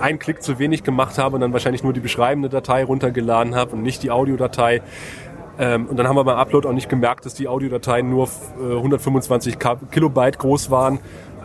einen 0.01 0.19
Klick 0.19 0.43
zu 0.43 0.59
wenig 0.59 0.83
gemacht 0.83 1.17
habe 1.17 1.35
und 1.35 1.41
dann 1.41 1.53
wahrscheinlich 1.53 1.83
nur 1.83 1.93
die 1.93 2.01
beschreibende 2.01 2.49
Datei 2.49 2.83
runtergeladen 2.83 3.56
habe 3.56 3.72
und 3.72 3.81
nicht 3.81 4.03
die 4.03 4.11
Audiodatei. 4.11 4.81
Ähm, 5.57 5.88
und 5.88 5.98
dann 5.98 6.07
haben 6.07 6.15
wir 6.15 6.23
beim 6.23 6.38
Upload 6.38 6.67
auch 6.67 6.73
nicht 6.73 6.90
gemerkt, 6.90 7.25
dass 7.25 7.33
die 7.33 7.48
Audiodateien 7.48 8.09
nur 8.09 8.27
äh, 8.59 8.75
125 8.75 9.59
K 9.59 9.77
Kilobyte 9.91 10.38
groß 10.38 10.69
waren. 10.69 10.99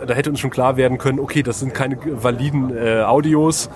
Da 0.04 0.14
hätte 0.14 0.30
uns 0.30 0.40
schon 0.40 0.50
klar 0.50 0.76
werden 0.76 0.98
können, 0.98 1.20
okay, 1.20 1.42
das 1.42 1.60
sind 1.60 1.72
keine 1.74 1.98
validen 2.22 2.76
äh, 2.76 3.02
Audios. 3.02 3.70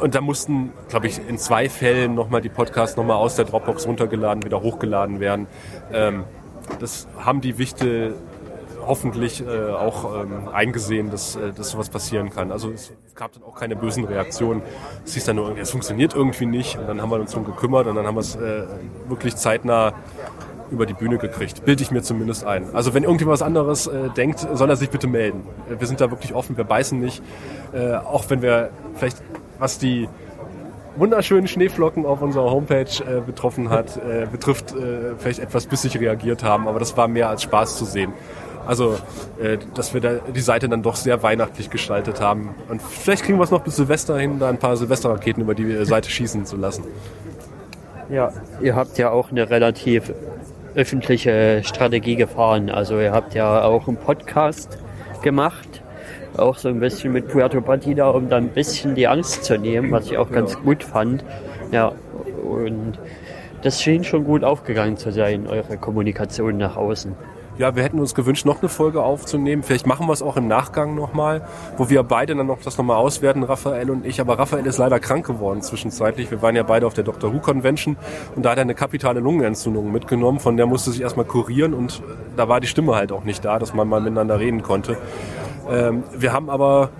Und 0.00 0.14
da 0.14 0.20
mussten, 0.20 0.72
glaube 0.88 1.06
ich, 1.06 1.20
in 1.28 1.38
zwei 1.38 1.68
Fällen 1.68 2.14
nochmal 2.14 2.40
die 2.40 2.48
Podcasts 2.48 2.96
nochmal 2.96 3.16
aus 3.16 3.36
der 3.36 3.44
Dropbox 3.44 3.86
runtergeladen, 3.86 4.44
wieder 4.44 4.60
hochgeladen 4.62 5.20
werden. 5.20 5.46
Ähm, 5.92 6.24
das 6.80 7.06
haben 7.18 7.40
die 7.40 7.58
Wichte 7.58 8.14
hoffentlich 8.86 9.42
äh, 9.46 9.70
auch 9.70 10.22
ähm, 10.22 10.48
eingesehen, 10.52 11.10
dass, 11.10 11.36
äh, 11.36 11.52
dass 11.52 11.70
sowas 11.70 11.88
passieren 11.88 12.30
kann. 12.30 12.52
Also 12.52 12.70
es 12.70 12.92
gab 13.14 13.32
dann 13.32 13.42
auch 13.42 13.54
keine 13.54 13.76
bösen 13.76 14.04
Reaktionen. 14.04 14.62
Es 15.04 15.14
hieß 15.14 15.24
dann 15.24 15.36
nur, 15.36 15.56
es 15.56 15.70
funktioniert 15.70 16.14
irgendwie 16.14 16.46
nicht. 16.46 16.78
Und 16.78 16.86
dann 16.88 17.00
haben 17.00 17.10
wir 17.10 17.20
uns 17.20 17.30
darum 17.30 17.46
gekümmert 17.46 17.86
und 17.86 17.96
dann 17.96 18.06
haben 18.06 18.16
wir 18.16 18.20
es 18.20 18.36
äh, 18.36 18.64
wirklich 19.08 19.36
zeitnah 19.36 19.94
über 20.70 20.86
die 20.86 20.94
Bühne 20.94 21.18
gekriegt. 21.18 21.64
Bilde 21.64 21.82
ich 21.82 21.90
mir 21.90 22.02
zumindest 22.02 22.44
ein. 22.44 22.74
Also 22.74 22.94
wenn 22.94 23.04
irgendjemand 23.04 23.34
was 23.40 23.46
anderes 23.46 23.86
äh, 23.86 24.10
denkt, 24.16 24.46
soll 24.52 24.70
er 24.70 24.76
sich 24.76 24.90
bitte 24.90 25.06
melden. 25.06 25.42
Äh, 25.70 25.80
Wir 25.80 25.86
sind 25.86 26.00
da 26.00 26.10
wirklich 26.10 26.34
offen, 26.34 26.56
wir 26.56 26.64
beißen 26.64 26.98
nicht. 26.98 27.22
Äh, 27.72 27.94
auch 27.94 28.24
wenn 28.28 28.42
wir 28.42 28.70
vielleicht, 28.94 29.22
was 29.58 29.78
die 29.78 30.08
wunderschönen 30.96 31.48
Schneeflocken 31.48 32.06
auf 32.06 32.22
unserer 32.22 32.50
Homepage 32.50 32.84
äh, 32.84 33.20
betroffen 33.20 33.68
hat, 33.70 33.96
äh, 33.96 34.26
betrifft, 34.30 34.72
äh, 34.72 35.14
vielleicht 35.18 35.40
etwas 35.40 35.66
bissig 35.66 35.98
reagiert 35.98 36.44
haben, 36.44 36.68
aber 36.68 36.78
das 36.78 36.96
war 36.96 37.08
mehr 37.08 37.28
als 37.28 37.42
Spaß 37.42 37.76
zu 37.78 37.84
sehen. 37.84 38.12
Also, 38.66 38.96
dass 39.74 39.92
wir 39.92 40.00
da 40.00 40.14
die 40.34 40.40
Seite 40.40 40.70
dann 40.70 40.82
doch 40.82 40.96
sehr 40.96 41.22
weihnachtlich 41.22 41.68
gestaltet 41.68 42.22
haben. 42.22 42.54
Und 42.70 42.80
vielleicht 42.80 43.24
kriegen 43.24 43.36
wir 43.38 43.44
es 43.44 43.50
noch 43.50 43.60
bis 43.60 43.76
Silvester 43.76 44.18
hin, 44.18 44.38
da 44.38 44.48
ein 44.48 44.56
paar 44.56 44.78
Silvesterraketen 44.78 45.42
über 45.42 45.54
die 45.54 45.84
Seite 45.84 46.08
schießen 46.08 46.46
zu 46.46 46.56
lassen. 46.56 46.84
Ja, 48.08 48.32
ihr 48.62 48.74
habt 48.74 48.96
ja 48.96 49.10
auch 49.10 49.30
eine 49.30 49.50
relativ 49.50 50.14
öffentliche 50.74 51.62
Strategie 51.64 52.16
gefahren. 52.16 52.70
Also 52.70 52.98
ihr 53.00 53.12
habt 53.12 53.34
ja 53.34 53.62
auch 53.62 53.88
einen 53.88 53.96
Podcast 53.96 54.78
gemacht, 55.22 55.82
auch 56.36 56.56
so 56.56 56.68
ein 56.68 56.80
bisschen 56.80 57.12
mit 57.12 57.28
Puerto 57.28 57.60
Partida, 57.60 58.10
um 58.10 58.28
da 58.28 58.36
ein 58.36 58.48
bisschen 58.48 58.94
die 58.94 59.06
Angst 59.06 59.44
zu 59.44 59.58
nehmen, 59.58 59.90
was 59.92 60.06
ich 60.06 60.18
auch 60.18 60.30
ganz 60.30 60.58
gut 60.58 60.82
fand. 60.82 61.24
Ja, 61.70 61.92
und 62.42 62.98
das 63.62 63.80
schien 63.80 64.04
schon 64.04 64.24
gut 64.24 64.44
aufgegangen 64.44 64.96
zu 64.96 65.10
sein, 65.10 65.46
eure 65.46 65.78
Kommunikation 65.78 66.58
nach 66.58 66.76
außen. 66.76 67.14
Ja, 67.56 67.76
wir 67.76 67.84
hätten 67.84 68.00
uns 68.00 68.16
gewünscht, 68.16 68.46
noch 68.46 68.60
eine 68.60 68.68
Folge 68.68 69.02
aufzunehmen. 69.02 69.62
Vielleicht 69.62 69.86
machen 69.86 70.08
wir 70.08 70.12
es 70.12 70.22
auch 70.22 70.36
im 70.36 70.48
Nachgang 70.48 70.96
nochmal, 70.96 71.46
wo 71.76 71.88
wir 71.88 72.02
beide 72.02 72.34
dann 72.34 72.48
noch 72.48 72.60
das 72.60 72.76
nochmal 72.78 72.96
auswerten, 72.96 73.44
Raphael 73.44 73.90
und 73.90 74.04
ich. 74.04 74.20
Aber 74.20 74.38
Raphael 74.40 74.66
ist 74.66 74.78
leider 74.78 74.98
krank 74.98 75.24
geworden 75.24 75.62
zwischenzeitlich. 75.62 76.32
Wir 76.32 76.42
waren 76.42 76.56
ja 76.56 76.64
beide 76.64 76.84
auf 76.84 76.94
der 76.94 77.04
Doctor 77.04 77.32
Who 77.32 77.38
Convention 77.38 77.96
und 78.34 78.44
da 78.44 78.50
hat 78.50 78.58
er 78.58 78.62
eine 78.62 78.74
kapitale 78.74 79.20
Lungenentzündung 79.20 79.92
mitgenommen. 79.92 80.40
Von 80.40 80.56
der 80.56 80.66
musste 80.66 80.90
sich 80.90 81.00
erstmal 81.00 81.26
kurieren 81.26 81.74
und 81.74 82.02
da 82.36 82.48
war 82.48 82.60
die 82.60 82.66
Stimme 82.66 82.96
halt 82.96 83.12
auch 83.12 83.22
nicht 83.22 83.44
da, 83.44 83.60
dass 83.60 83.72
man 83.72 83.86
mal 83.86 84.00
miteinander 84.00 84.40
reden 84.40 84.62
konnte. 84.62 84.96
Ähm, 85.70 86.02
wir 86.16 86.32
haben 86.32 86.50
aber 86.50 86.90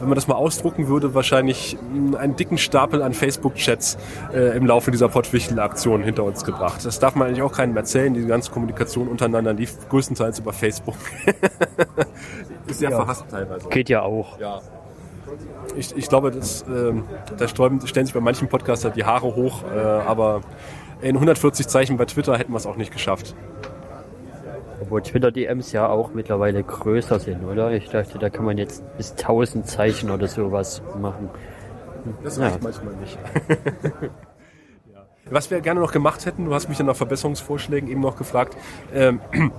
wenn 0.00 0.08
man 0.08 0.14
das 0.16 0.28
mal 0.28 0.34
ausdrucken 0.36 0.88
würde, 0.88 1.14
wahrscheinlich 1.14 1.76
einen 2.18 2.36
dicken 2.36 2.58
Stapel 2.58 3.02
an 3.02 3.12
Facebook-Chats 3.14 3.98
äh, 4.32 4.56
im 4.56 4.66
Laufe 4.66 4.90
dieser 4.90 5.08
Pottwichtel-Aktion 5.08 6.02
hinter 6.02 6.24
uns 6.24 6.44
gebracht. 6.44 6.84
Das 6.84 6.98
darf 6.98 7.14
man 7.14 7.28
eigentlich 7.28 7.42
auch 7.42 7.52
keinem 7.52 7.76
erzählen. 7.76 8.14
Die 8.14 8.26
ganze 8.26 8.50
Kommunikation 8.50 9.08
untereinander 9.08 9.52
lief 9.52 9.76
größtenteils 9.88 10.38
über 10.38 10.52
Facebook. 10.52 10.96
Ist 12.66 12.78
sehr 12.80 12.90
Ja. 12.90 12.96
verhasst 12.96 13.24
teilweise. 13.30 13.68
Geht 13.68 13.88
ja 13.88 14.02
auch. 14.02 14.38
Ja. 14.38 14.60
Ich, 15.76 15.96
ich 15.96 16.08
glaube, 16.08 16.30
das, 16.30 16.64
ähm, 16.68 17.04
da 17.36 17.46
sträuben, 17.48 17.86
stellen 17.86 18.06
sich 18.06 18.14
bei 18.14 18.20
manchen 18.20 18.48
Podcaster 18.48 18.90
die 18.90 19.04
Haare 19.04 19.34
hoch, 19.36 19.62
äh, 19.74 19.78
aber 19.78 20.40
in 21.02 21.16
140 21.16 21.68
Zeichen 21.68 21.96
bei 21.96 22.06
Twitter 22.06 22.36
hätten 22.38 22.52
wir 22.52 22.56
es 22.56 22.66
auch 22.66 22.76
nicht 22.76 22.92
geschafft. 22.92 23.34
Obwohl 24.80 25.02
Twitter-DMs 25.02 25.72
ja 25.72 25.88
auch 25.88 26.14
mittlerweile 26.14 26.62
größer 26.62 27.18
sind, 27.18 27.44
oder? 27.44 27.72
Ich 27.72 27.88
dachte, 27.88 28.18
da 28.18 28.30
kann 28.30 28.44
man 28.44 28.58
jetzt 28.58 28.84
bis 28.96 29.12
1000 29.12 29.66
Zeichen 29.66 30.10
oder 30.10 30.28
sowas 30.28 30.82
machen. 31.00 31.30
Das 32.22 32.38
reicht 32.38 32.62
manchmal 32.62 32.94
nicht. 32.96 33.18
ja. 34.92 35.06
Was 35.30 35.50
wir 35.50 35.60
gerne 35.60 35.80
noch 35.80 35.92
gemacht 35.92 36.26
hätten, 36.26 36.44
du 36.44 36.54
hast 36.54 36.68
mich 36.68 36.78
dann 36.78 36.86
nach 36.86 36.96
Verbesserungsvorschlägen 36.96 37.88
eben 37.88 38.00
noch 38.00 38.16
gefragt, 38.16 38.56
ähm, 38.94 39.20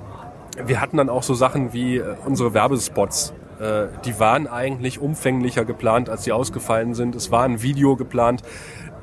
wir 0.65 0.81
hatten 0.81 0.98
dann 0.98 1.09
auch 1.09 1.23
so 1.23 1.33
Sachen 1.33 1.73
wie 1.73 1.98
äh, 1.98 2.15
unsere 2.25 2.53
Werbespots. 2.53 3.33
Äh, 3.59 3.88
die 4.06 4.19
waren 4.19 4.48
eigentlich 4.48 4.99
umfänglicher 4.99 5.65
geplant, 5.65 6.09
als 6.09 6.23
sie 6.23 6.31
ausgefallen 6.31 6.93
sind. 6.93 7.15
Es 7.15 7.30
war 7.31 7.43
ein 7.43 7.61
Video 7.61 7.95
geplant, 7.95 8.41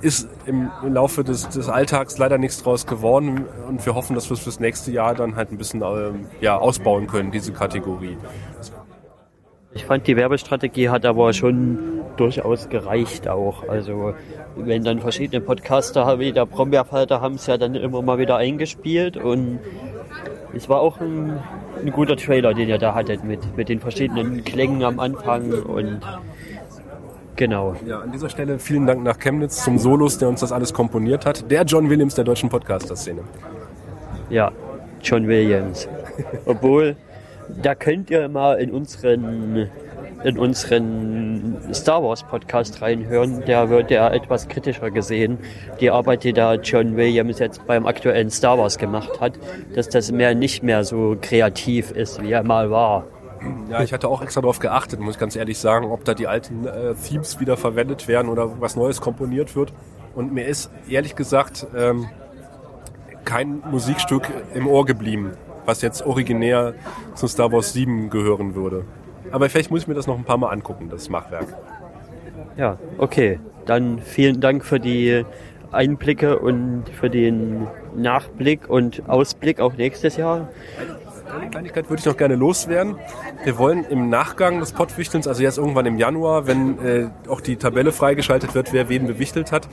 ist 0.01 0.29
im, 0.47 0.71
Laufe 0.87 1.25
des, 1.25 1.49
des 1.49 1.69
Alltags 1.69 2.19
leider 2.19 2.39
nichts 2.39 2.63
draus 2.63 2.87
geworden 2.87 3.45
und 3.69 3.85
wir 3.85 3.95
hoffen, 3.95 4.15
dass 4.15 4.29
wir 4.29 4.35
es 4.35 4.41
fürs 4.41 4.61
nächste 4.61 4.91
Jahr 4.91 5.15
dann 5.15 5.37
halt 5.37 5.51
ein 5.53 5.59
bisschen 5.59 5.83
ähm, 5.83 6.27
ja, 6.41 6.57
ausbauen 6.57 7.07
können, 7.07 7.31
diese 7.31 7.53
Kategorie. 7.53 8.17
Ich 9.75 9.85
fand, 9.85 10.07
die 10.07 10.17
Werbestrategie 10.17 10.89
hat 10.89 11.05
aber 11.05 11.33
schon 11.35 12.01
durchaus 12.17 12.71
gereicht 12.71 13.29
auch. 13.29 13.69
Also 13.69 14.15
wenn 14.57 14.85
dann 14.85 15.01
verschiedene 15.01 15.43
Podcaster 15.43 16.19
wie 16.19 16.33
der 16.33 16.47
Brombeerfalter 16.47 17.21
haben 17.21 17.35
es 17.35 17.47
ja 17.47 17.59
dann 17.59 17.75
immer 17.75 18.01
mal 18.01 18.19
wieder 18.19 18.37
eingespielt 18.37 19.19
und 19.19 19.59
es 20.55 20.69
war 20.71 20.81
auch 20.81 21.01
ein, 21.01 21.39
ein 21.85 21.91
guter 21.93 22.17
Trailer, 22.17 22.55
den 22.55 22.69
ihr 22.69 22.79
da 22.79 22.95
hattet 22.95 23.23
mit, 23.25 23.57
mit 23.57 23.69
den 23.69 23.81
verschiedenen 23.81 24.45
Klängen 24.45 24.83
am 24.83 24.99
Anfang 24.99 25.53
und 25.53 26.01
Genau. 27.37 27.77
Ja, 27.87 28.01
an 28.01 28.13
dieser 28.13 28.31
Stelle 28.31 28.59
vielen 28.59 28.87
Dank 28.87 29.03
nach 29.03 29.19
Chemnitz 29.19 29.63
zum 29.63 29.79
Solus, 29.79 30.17
der 30.19 30.29
uns 30.29 30.41
das 30.41 30.53
alles 30.53 30.73
komponiert 30.73 31.27
hat. 31.27 31.51
Der 31.51 31.65
John 31.65 31.91
Williams 31.91 32.15
der 32.15 32.25
deutschen 32.25 32.49
Podcaster-Szene. 32.49 33.21
Ja, 34.31 34.51
John 35.03 35.29
Williams. 35.29 35.87
Obwohl, 36.47 36.97
da 37.63 37.75
könnt 37.75 38.11
ihr 38.11 38.29
mal 38.29 38.55
in 38.55 38.71
unseren 38.71 39.69
in 40.25 40.39
unseren 40.39 41.57
Star 41.73 42.03
Wars 42.03 42.23
Podcast 42.23 42.81
reinhören. 42.83 43.45
Der 43.47 43.69
wird 43.69 43.91
ja 43.91 44.09
etwas 44.11 44.49
kritischer 44.49 44.91
gesehen. 44.91 45.39
Die 45.81 45.91
Arbeit, 45.91 46.25
die 46.25 46.33
da 46.33 46.55
John 46.55 46.97
Williams 46.97 47.39
jetzt 47.39 47.65
beim 47.67 47.87
aktuellen 47.87 48.31
Star 48.31 48.59
Wars 48.59 48.79
gemacht 48.79 49.21
hat, 49.21 49.35
dass 49.75 49.89
das 49.89 50.11
mehr 50.11 50.35
nicht 50.35 50.63
mehr 50.63 50.85
so 50.85 51.17
kreativ 51.21 51.91
ist, 51.91 52.23
wie 52.23 52.33
er 52.33 52.43
mal 52.43 52.71
war. 52.71 53.05
Ja, 53.71 53.83
ich 53.83 53.93
hatte 53.93 54.09
auch 54.09 54.23
extra 54.23 54.41
darauf 54.41 54.59
geachtet, 54.59 55.01
muss 55.01 55.15
ich 55.15 55.21
ganz 55.21 55.37
ehrlich 55.37 55.59
sagen, 55.59 55.87
ob 55.87 56.05
da 56.05 56.15
die 56.15 56.27
alten 56.27 56.67
äh, 56.67 56.95
Themes 56.95 57.41
wieder 57.41 57.57
verwendet 57.57 58.09
werden 58.09 58.29
oder 58.29 58.61
was 58.61 58.77
Neues 58.77 59.01
komponiert 59.01 59.57
wird. 59.57 59.73
Und 60.15 60.33
mir 60.33 60.47
ist 60.47 60.71
ehrlich 60.89 61.17
gesagt 61.17 61.67
ähm, 61.77 62.09
kein 63.25 63.63
Musikstück 63.71 64.31
im 64.55 64.67
Ohr 64.67 64.87
geblieben, 64.87 65.33
was 65.67 65.83
jetzt 65.83 66.07
originär 66.07 66.75
zu 67.15 67.27
Star 67.27 67.53
Wars 67.53 67.73
7 67.73 68.09
gehören 68.09 68.55
würde. 68.55 68.85
Aber 69.33 69.51
vielleicht 69.51 69.71
muss 69.71 69.83
ich 69.83 69.89
mir 69.89 69.95
das 69.95 70.07
noch 70.07 70.17
ein 70.17 70.25
paar 70.25 70.39
Mal 70.39 70.51
angucken, 70.51 70.89
das 70.89 71.09
Machwerk. 71.11 71.47
Ja, 72.57 72.79
okay. 72.99 73.41
Dann 73.67 73.99
vielen 73.99 74.41
Dank 74.41 74.65
für 74.65 74.79
die 74.79 75.25
Einblicke 75.73 76.39
und 76.39 76.85
für 76.89 77.11
den 77.11 77.67
Nachblick 77.97 78.71
und 78.71 79.09
Ausblick 79.09 79.61
auch 79.61 79.75
nächstes 79.75 80.17
Jahr. 80.17 80.49
Eine 81.35 81.51
Kleinigkeit 81.51 81.91
würde 81.91 82.01
ich 82.01 82.07
noch 82.07 82.17
gerne 82.17 82.37
loswerden. 82.37 82.97
Wir 83.45 83.59
wollen 83.59 83.85
im 83.85 84.09
Nachgang 84.09 84.61
des 84.61 84.73
Pottwichtelns, 84.73 85.27
also 85.27 85.43
jetzt 85.43 85.59
irgendwann 85.59 85.87
im 85.87 85.99
Januar, 85.99 86.47
wenn 86.47 86.79
äh, 86.79 87.09
auch 87.29 87.41
die 87.41 87.57
Tabelle 87.57 87.93
freigeschaltet 87.93 88.55
wird, 88.55 88.73
wer 88.73 88.89
wen 88.89 89.07
bewichtelt 89.07 89.53
hat, 89.53 89.69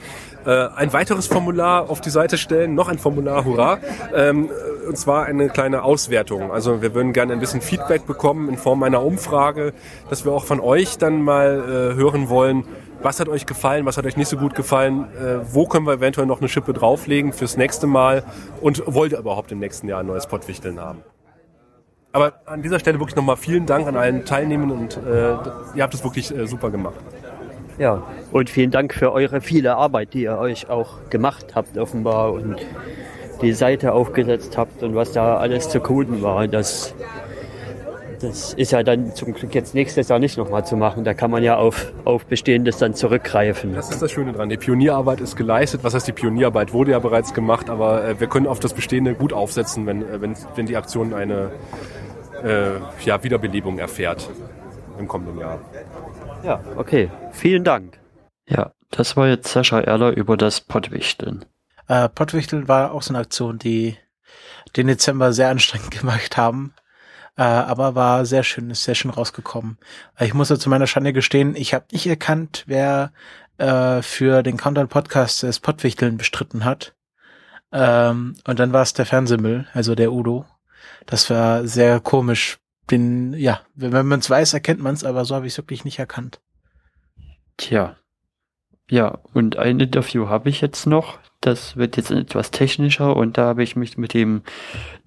äh, 0.46 0.68
ein 0.76 0.94
weiteres 0.94 1.28
Formular 1.28 1.90
auf 1.90 2.02
die 2.02 2.10
Seite 2.10 2.38
stellen, 2.38 2.76
noch 2.76 2.88
ein 2.88 2.98
Formular, 2.98 3.46
hurra, 3.46 3.80
ähm, 4.14 4.50
und 4.88 4.98
zwar 4.98 5.26
eine 5.26 5.50
kleine 5.50 5.84
Auswertung. 5.84 6.52
Also 6.52 6.82
wir 6.82 6.94
würden 6.94 7.14
gerne 7.14 7.34
ein 7.34 7.40
bisschen 7.40 7.62
Feedback 7.62 8.06
bekommen 8.06 8.50
in 8.50 8.58
Form 8.58 8.84
einer 8.84 9.04
Umfrage, 9.04 9.74
dass 10.10 10.26
wir 10.26 10.32
auch 10.32 10.46
von 10.46 10.60
euch 10.60 10.98
dann 10.98 11.22
mal 11.22 11.92
äh, 11.94 11.96
hören 11.96 12.30
wollen, 12.30 12.66
was 13.02 13.20
hat 13.20 13.28
euch 13.30 13.46
gefallen, 13.46 13.86
was 13.86 13.98
hat 13.98 14.06
euch 14.06 14.18
nicht 14.18 14.30
so 14.30 14.38
gut 14.38 14.56
gefallen, 14.56 15.06
äh, 15.16 15.40
wo 15.52 15.68
können 15.68 15.86
wir 15.86 15.94
eventuell 15.94 16.26
noch 16.26 16.40
eine 16.40 16.50
Schippe 16.50 16.74
drauflegen 16.74 17.34
fürs 17.34 17.58
nächste 17.58 17.86
Mal 17.86 18.24
und 18.62 18.84
wollt 18.86 19.12
ihr 19.12 19.20
überhaupt 19.20 19.52
im 19.52 19.60
nächsten 19.60 19.88
Jahr 19.88 20.00
ein 20.00 20.08
neues 20.08 20.28
Pottwichteln 20.28 20.80
haben? 20.80 21.04
Aber 22.16 22.34
an 22.46 22.62
dieser 22.62 22.78
Stelle 22.80 23.00
wirklich 23.00 23.16
nochmal 23.16 23.38
vielen 23.38 23.66
Dank 23.66 23.88
an 23.88 23.98
allen 23.98 24.24
Teilnehmenden 24.24 24.78
und 24.78 24.98
äh, 24.98 25.32
ihr 25.76 25.82
habt 25.82 25.96
es 25.96 26.04
wirklich 26.04 26.36
äh, 26.36 26.46
super 26.46 26.70
gemacht. 26.70 26.94
Ja, 27.80 28.04
und 28.32 28.52
vielen 28.52 28.70
Dank 28.70 28.94
für 28.94 29.12
eure 29.12 29.42
viele 29.42 29.76
Arbeit, 29.78 30.14
die 30.14 30.22
ihr 30.22 30.38
euch 30.38 30.70
auch 30.70 31.10
gemacht 31.10 31.56
habt 31.56 31.76
offenbar 31.76 32.32
und 32.34 32.58
die 33.42 33.52
Seite 33.52 33.94
aufgesetzt 33.94 34.60
habt 34.60 34.84
und 34.84 34.94
was 34.94 35.12
da 35.12 35.38
alles 35.38 35.70
zu 35.70 35.80
coden 35.80 36.22
war. 36.22 36.48
Das, 36.48 36.94
das 38.22 38.54
ist 38.54 38.72
ja 38.72 38.84
dann 38.84 39.16
zum 39.16 39.34
Glück 39.34 39.56
jetzt 39.56 39.74
nächstes 39.74 40.10
Jahr 40.10 40.20
nicht 40.20 40.38
nochmal 40.38 40.64
zu 40.68 40.78
machen. 40.78 41.04
Da 41.04 41.16
kann 41.16 41.32
man 41.32 41.42
ja 41.42 41.58
auf, 41.58 41.92
auf 42.06 42.28
Bestehendes 42.28 42.78
dann 42.78 42.94
zurückgreifen. 42.94 43.74
Das 43.74 43.90
ist 43.90 44.04
das 44.04 44.12
Schöne 44.12 44.34
dran. 44.34 44.50
Die 44.50 44.58
Pionierarbeit 44.58 45.20
ist 45.20 45.36
geleistet. 45.36 45.84
Was 45.84 45.96
heißt 45.96 46.08
die 46.08 46.12
Pionierarbeit? 46.14 46.74
Wurde 46.74 46.92
ja 46.92 47.00
bereits 47.00 47.34
gemacht, 47.34 47.72
aber 47.72 48.08
äh, 48.08 48.20
wir 48.20 48.28
können 48.28 48.46
auf 48.46 48.60
das 48.60 48.76
Bestehende 48.76 49.16
gut 49.16 49.34
aufsetzen, 49.34 49.88
wenn, 49.88 50.04
äh, 50.04 50.22
wenn, 50.22 50.36
wenn 50.56 50.68
die 50.68 50.78
Aktion 50.78 51.16
eine 51.16 51.50
äh, 52.44 52.80
ja, 53.04 53.24
Wiederbelebung 53.24 53.80
erfährt 53.80 54.30
im 54.98 55.08
kommenden 55.08 55.40
Jahr. 55.40 55.60
Ja, 56.44 56.62
okay. 56.76 57.10
Vielen 57.32 57.64
Dank. 57.64 58.00
Ja, 58.48 58.72
das 58.92 59.16
war 59.18 59.28
jetzt 59.28 59.52
Sascha 59.52 59.80
Erler 59.80 60.12
über 60.12 60.38
das 60.38 60.62
Pottwichteln. 60.62 61.46
Äh, 61.88 62.10
Pottwichteln 62.10 62.68
war 62.68 62.92
auch 62.92 63.02
so 63.02 63.14
eine 63.14 63.20
Aktion, 63.20 63.58
die 63.58 63.98
den 64.76 64.88
Dezember 64.88 65.34
sehr 65.34 65.50
anstrengend 65.50 65.92
gemacht 66.00 66.38
haben. 66.38 66.74
Äh, 67.36 67.44
aber 67.44 67.96
war 67.96 68.26
sehr 68.26 68.44
schön, 68.44 68.70
ist 68.70 68.84
sehr 68.84 68.96
schön 68.96 69.12
rausgekommen. 69.12 69.78
Äh, 70.18 70.26
ich 70.26 70.34
muss 70.34 70.50
ja 70.50 70.60
zu 70.60 70.70
meiner 70.70 70.88
Schande 70.88 71.14
gestehen, 71.14 71.56
ich 71.56 71.74
habe 71.74 71.86
nicht 71.92 72.06
erkannt, 72.06 72.64
wer 72.68 73.12
äh, 73.58 74.02
für 74.02 74.44
den 74.44 74.58
Countdown 74.58 74.88
Podcast 74.88 75.42
das 75.44 75.60
Pottwichteln 75.60 76.18
bestritten 76.18 76.64
hat. 76.64 76.94
Ähm, 77.72 78.36
und 78.46 78.60
dann 78.60 78.72
war 78.72 78.84
es 78.84 78.94
der 78.94 79.08
Fernsehmüll, 79.08 79.68
also 79.74 79.96
der 79.96 80.12
Udo. 80.12 80.46
Das 81.06 81.30
war 81.30 81.68
sehr 81.68 82.00
komisch. 82.00 82.58
Den, 82.92 83.34
ja, 83.34 83.62
wenn 83.76 84.06
man 84.06 84.20
es 84.20 84.30
weiß, 84.30 84.54
erkennt 84.54 84.82
man 84.82 84.94
es, 84.94 85.06
aber 85.06 85.24
so 85.24 85.36
habe 85.36 85.48
ich 85.48 85.54
es 85.54 85.58
wirklich 85.58 85.86
nicht 85.86 86.00
erkannt. 86.00 86.42
Tja. 87.58 87.96
Ja, 88.90 89.20
und 89.34 89.58
ein 89.58 89.80
Interview 89.80 90.28
habe 90.28 90.50
ich 90.50 90.60
jetzt 90.60 90.86
noch. 90.86 91.18
Das 91.40 91.78
wird 91.78 91.98
jetzt 91.98 92.12
etwas 92.12 92.52
technischer 92.52 93.16
und 93.16 93.38
da 93.38 93.46
habe 93.46 93.64
ich 93.64 93.76
mich 93.76 93.98
mit 93.98 94.14
dem 94.14 94.44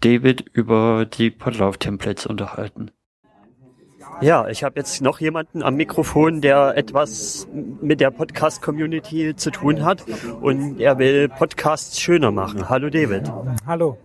David 0.01 0.45
über 0.53 1.05
die 1.05 1.31
Podlauf-Templates 1.31 2.27
unterhalten. 2.27 2.91
Ja, 4.23 4.49
ich 4.49 4.65
habe 4.65 4.79
jetzt 4.79 5.03
noch 5.03 5.21
jemanden 5.21 5.63
am 5.63 5.75
Mikrofon, 5.75 6.41
der 6.41 6.77
etwas 6.77 7.47
mit 7.83 8.01
der 8.01 8.11
Podcast-Community 8.11 9.37
zu 9.37 9.51
tun 9.51 9.85
hat 9.85 10.05
und 10.41 10.81
er 10.81 10.99
will 10.99 11.29
Podcasts 11.29 12.01
schöner 12.01 12.31
machen. 12.31 12.69
Hallo 12.71 12.89
David. 12.89 13.31
Hallo. 13.67 13.99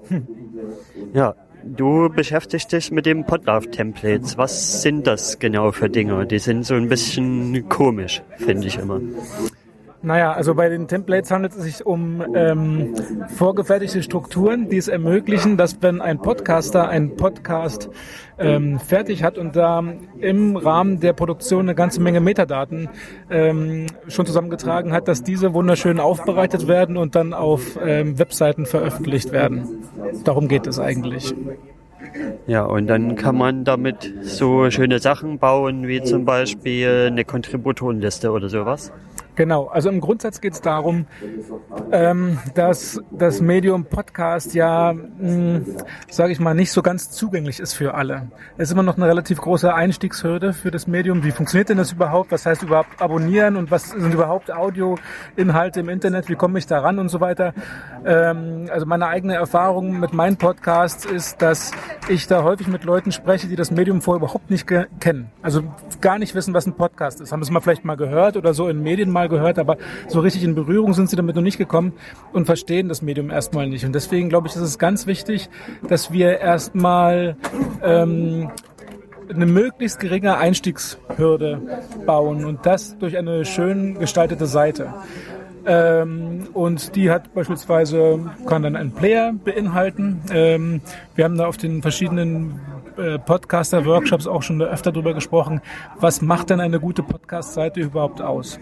Ja, 1.13 1.35
du 1.63 2.09
beschäftigst 2.09 2.71
dich 2.71 2.91
mit 2.91 3.05
dem 3.05 3.25
Podlove-Templates. 3.25 4.37
Was 4.37 4.81
sind 4.81 5.07
das 5.07 5.39
genau 5.39 5.71
für 5.71 5.89
Dinge? 5.89 6.25
Die 6.25 6.39
sind 6.39 6.65
so 6.65 6.75
ein 6.75 6.89
bisschen 6.89 7.67
komisch, 7.69 8.21
finde 8.37 8.67
ich 8.67 8.77
immer. 8.77 9.01
Naja, 10.03 10.31
also 10.33 10.55
bei 10.55 10.67
den 10.67 10.87
Templates 10.87 11.29
handelt 11.29 11.53
es 11.53 11.61
sich 11.63 11.85
um 11.85 12.23
ähm, 12.35 12.95
vorgefertigte 13.35 14.01
Strukturen, 14.01 14.67
die 14.67 14.77
es 14.77 14.87
ermöglichen, 14.87 15.57
dass 15.57 15.79
wenn 15.81 16.01
ein 16.01 16.19
Podcaster 16.19 16.89
einen 16.89 17.15
Podcast 17.15 17.89
ähm, 18.39 18.79
fertig 18.79 19.23
hat 19.23 19.37
und 19.37 19.55
da 19.55 19.83
im 20.19 20.57
Rahmen 20.57 20.99
der 20.99 21.13
Produktion 21.13 21.61
eine 21.61 21.75
ganze 21.75 22.01
Menge 22.01 22.19
Metadaten 22.19 22.89
ähm, 23.29 23.85
schon 24.07 24.25
zusammengetragen 24.25 24.91
hat, 24.91 25.07
dass 25.07 25.21
diese 25.21 25.53
wunderschön 25.53 25.99
aufbereitet 25.99 26.67
werden 26.67 26.97
und 26.97 27.13
dann 27.13 27.33
auf 27.35 27.77
ähm, 27.85 28.17
Webseiten 28.17 28.65
veröffentlicht 28.65 29.31
werden. 29.31 29.83
Darum 30.23 30.47
geht 30.47 30.65
es 30.65 30.79
eigentlich. 30.79 31.35
Ja, 32.47 32.63
und 32.63 32.87
dann 32.87 33.15
kann 33.15 33.37
man 33.37 33.63
damit 33.63 34.13
so 34.21 34.69
schöne 34.71 34.99
Sachen 34.99 35.37
bauen, 35.37 35.87
wie 35.87 36.01
zum 36.01 36.25
Beispiel 36.25 37.07
eine 37.11 37.23
Kontributorenliste 37.23 38.31
oder 38.31 38.49
sowas. 38.49 38.91
Genau, 39.35 39.67
also 39.67 39.89
im 39.89 40.01
Grundsatz 40.01 40.41
geht 40.41 40.53
es 40.53 40.61
darum, 40.61 41.05
ähm, 41.91 42.37
dass 42.53 43.01
das 43.11 43.39
Medium 43.39 43.85
Podcast 43.85 44.53
ja, 44.53 44.93
sage 46.09 46.31
ich 46.33 46.39
mal, 46.39 46.53
nicht 46.53 46.71
so 46.71 46.81
ganz 46.81 47.11
zugänglich 47.11 47.59
ist 47.59 47.73
für 47.73 47.93
alle. 47.93 48.27
Es 48.57 48.69
ist 48.69 48.73
immer 48.73 48.83
noch 48.83 48.97
eine 48.97 49.07
relativ 49.07 49.39
große 49.39 49.73
Einstiegshürde 49.73 50.51
für 50.51 50.69
das 50.69 50.85
Medium. 50.85 51.23
Wie 51.23 51.31
funktioniert 51.31 51.69
denn 51.69 51.77
das 51.77 51.93
überhaupt? 51.93 52.31
Was 52.31 52.45
heißt 52.45 52.63
überhaupt 52.63 53.01
abonnieren 53.01 53.55
und 53.55 53.71
was 53.71 53.89
sind 53.89 54.13
überhaupt 54.13 54.51
Audioinhalte 54.51 55.79
im 55.79 55.89
Internet? 55.89 56.27
Wie 56.27 56.35
komme 56.35 56.59
ich 56.59 56.67
da 56.67 56.79
ran 56.79 56.99
und 56.99 57.07
so 57.07 57.21
weiter? 57.21 57.53
Ähm, 58.05 58.69
also 58.71 58.85
meine 58.85 59.07
eigene 59.07 59.35
Erfahrung 59.35 59.99
mit 59.99 60.13
meinen 60.13 60.37
Podcasts 60.37 61.05
ist, 61.05 61.41
dass 61.41 61.71
ich 62.09 62.27
da 62.27 62.43
häufig 62.43 62.67
mit 62.67 62.83
Leuten 62.83 63.11
spreche, 63.11 63.47
die 63.47 63.55
das 63.55 63.71
Medium 63.71 64.01
vorher 64.01 64.17
überhaupt 64.21 64.49
nicht 64.49 64.67
kennen. 64.67 65.31
Also 65.41 65.63
gar 66.01 66.19
nicht 66.19 66.35
wissen, 66.35 66.53
was 66.53 66.65
ein 66.65 66.73
Podcast 66.73 67.21
ist. 67.21 67.31
Haben 67.31 67.41
es 67.41 67.49
mal 67.49 67.61
vielleicht 67.61 67.85
mal 67.85 67.95
gehört 67.95 68.35
oder 68.35 68.53
so 68.53 68.67
in 68.67 68.83
Medien 68.83 69.09
mal 69.09 69.20
gehört, 69.27 69.59
aber 69.59 69.77
so 70.07 70.19
richtig 70.19 70.43
in 70.43 70.55
Berührung 70.55 70.93
sind 70.93 71.09
sie 71.09 71.15
damit 71.15 71.35
noch 71.35 71.41
nicht 71.41 71.57
gekommen 71.57 71.93
und 72.33 72.45
verstehen 72.45 72.87
das 72.87 73.01
Medium 73.01 73.29
erstmal 73.29 73.67
nicht. 73.67 73.85
Und 73.85 73.93
deswegen 73.93 74.29
glaube 74.29 74.47
ich, 74.47 74.55
ist 74.55 74.61
es 74.61 74.77
ganz 74.77 75.07
wichtig, 75.07 75.49
dass 75.87 76.11
wir 76.11 76.39
erstmal 76.39 77.35
ähm, 77.83 78.49
eine 79.29 79.45
möglichst 79.45 79.99
geringe 79.99 80.37
Einstiegshürde 80.37 81.61
bauen 82.05 82.45
und 82.45 82.65
das 82.65 82.97
durch 82.97 83.17
eine 83.17 83.45
schön 83.45 83.99
gestaltete 83.99 84.45
Seite. 84.45 84.93
Ähm, 85.65 86.47
und 86.53 86.95
die 86.95 87.11
hat 87.11 87.33
beispielsweise, 87.33 88.19
kann 88.47 88.63
dann 88.63 88.75
einen 88.75 88.91
Player 88.91 89.33
beinhalten. 89.33 90.21
Ähm, 90.33 90.81
wir 91.15 91.25
haben 91.25 91.37
da 91.37 91.45
auf 91.45 91.57
den 91.57 91.81
verschiedenen 91.81 92.59
äh, 92.97 93.19
Podcaster-Workshops 93.19 94.27
auch 94.27 94.43
schon 94.43 94.61
öfter 94.61 94.91
drüber 94.91 95.13
gesprochen, 95.13 95.61
was 95.99 96.21
macht 96.21 96.49
denn 96.49 96.59
eine 96.59 96.79
gute 96.79 97.03
Podcast-Seite 97.03 97.79
überhaupt 97.79 98.21
aus? 98.21 98.59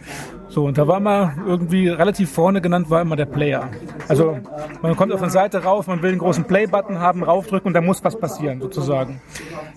So, 0.49 0.65
und 0.65 0.77
da 0.77 0.87
war 0.87 0.99
mal 0.99 1.33
irgendwie 1.45 1.89
relativ 1.89 2.31
vorne 2.31 2.59
genannt, 2.59 2.89
war 2.89 3.01
immer 3.01 3.15
der 3.15 3.27
Player. 3.27 3.69
Also 4.07 4.39
man 4.81 4.95
kommt 4.95 5.13
auf 5.13 5.21
eine 5.21 5.29
Seite 5.29 5.63
rauf, 5.63 5.85
man 5.87 6.01
will 6.01 6.09
einen 6.09 6.19
großen 6.19 6.45
Play-Button 6.45 6.99
haben, 6.99 7.23
raufdrücken 7.23 7.67
und 7.67 7.73
da 7.73 7.81
muss 7.81 8.03
was 8.03 8.17
passieren, 8.17 8.59
sozusagen. 8.59 9.21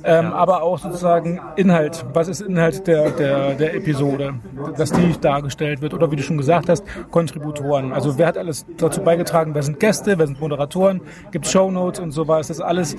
Ähm, 0.03 0.33
aber 0.33 0.63
auch 0.63 0.79
sozusagen 0.79 1.41
Inhalt. 1.57 2.05
Was 2.15 2.29
ist 2.29 2.41
Inhalt 2.41 2.87
der, 2.87 3.11
der, 3.11 3.55
der 3.55 3.75
Episode? 3.75 4.35
Dass 4.77 4.93
die 4.93 5.13
dargestellt 5.21 5.83
wird. 5.83 5.95
Oder 5.95 6.11
wie 6.11 6.17
du 6.17 6.23
schon 6.23 6.39
gesagt 6.39 6.69
hast, 6.69 6.85
Kontributoren. 7.11 7.93
Also 7.93 8.17
wer 8.19 8.27
hat 8.27 8.39
alles 8.39 8.65
dazu 8.79 9.03
beigetragen? 9.03 9.55
Wer 9.55 9.63
sind 9.63 9.79
Gäste? 9.79 10.19
Wer 10.19 10.27
sind 10.27 10.41
Moderatoren? 10.41 11.03
Gibt 11.31 11.47
Shownotes 11.47 12.01
und 12.01 12.13
sowas, 12.13 12.49
dass 12.49 12.61
alles 12.61 12.97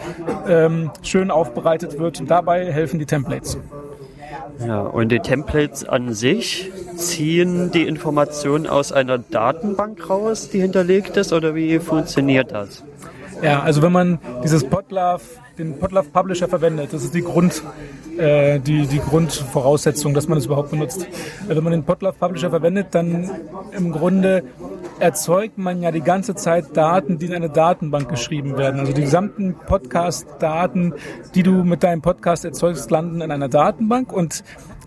ähm, 0.48 0.92
schön 1.02 1.32
aufbereitet 1.32 1.98
wird. 2.00 2.20
Und 2.20 2.30
dabei 2.30 2.72
helfen 2.72 3.00
die 3.00 3.06
Templates. 3.06 3.58
Ja, 4.60 4.82
und 4.82 5.10
die 5.10 5.20
Templates 5.20 5.86
an 5.86 6.14
sich 6.14 6.72
ziehen 6.96 7.72
die 7.72 7.84
Informationen 7.84 8.68
aus 8.68 8.92
einer 8.92 9.18
Datenbank 9.18 10.10
raus, 10.10 10.50
die 10.50 10.62
hinterlegt 10.62 11.18
ist, 11.18 11.34
oder 11.34 11.56
wie 11.56 11.80
funktioniert 11.80 12.52
das? 12.52 12.84
Ja, 13.42 13.62
also 13.62 13.82
wenn 13.82 13.92
man 13.92 14.20
dieses 14.44 14.64
Podlove, 14.64 15.22
den 15.58 15.78
Podlove 15.78 16.08
Publisher 16.10 16.48
verwendet, 16.48 16.94
das 16.94 17.04
ist 17.04 17.14
die 17.14 17.24
Grund, 17.24 17.62
äh, 18.18 18.60
die, 18.60 18.88
die 18.88 19.00
Grundvoraussetzung, 19.00 20.14
dass 20.14 20.28
man 20.28 20.38
es 20.38 20.46
überhaupt 20.46 20.72
benutzt. 20.72 21.04
Äh, 21.04 21.56
wenn 21.56 21.64
man 21.64 21.72
den 21.72 21.84
Podlove 21.84 22.16
Publisher 22.18 22.50
verwendet, 22.50 22.88
dann 22.92 23.30
im 23.76 23.92
Grunde 23.92 24.44
erzeugt 25.00 25.58
man 25.58 25.82
ja 25.82 25.92
die 25.92 26.02
ganze 26.02 26.36
Zeit 26.36 26.76
Daten, 26.76 27.18
die 27.18 27.26
in 27.28 27.34
eine 27.34 27.50
Datenbank 27.50 28.10
geschrieben 28.10 28.58
werden. 28.58 28.80
Also 28.80 28.94
die 28.94 29.02
gesamten 29.02 29.56
Podcast-Daten, 29.56 30.94
die 31.36 31.44
du 31.44 31.64
mit 31.64 31.84
deinem 31.84 32.02
Podcast 32.02 32.46
erzeugst, 32.46 32.90
landen 32.92 33.22
in 33.22 33.32
einer 33.32 33.50
Datenbank 33.50 34.12
und 34.12 34.44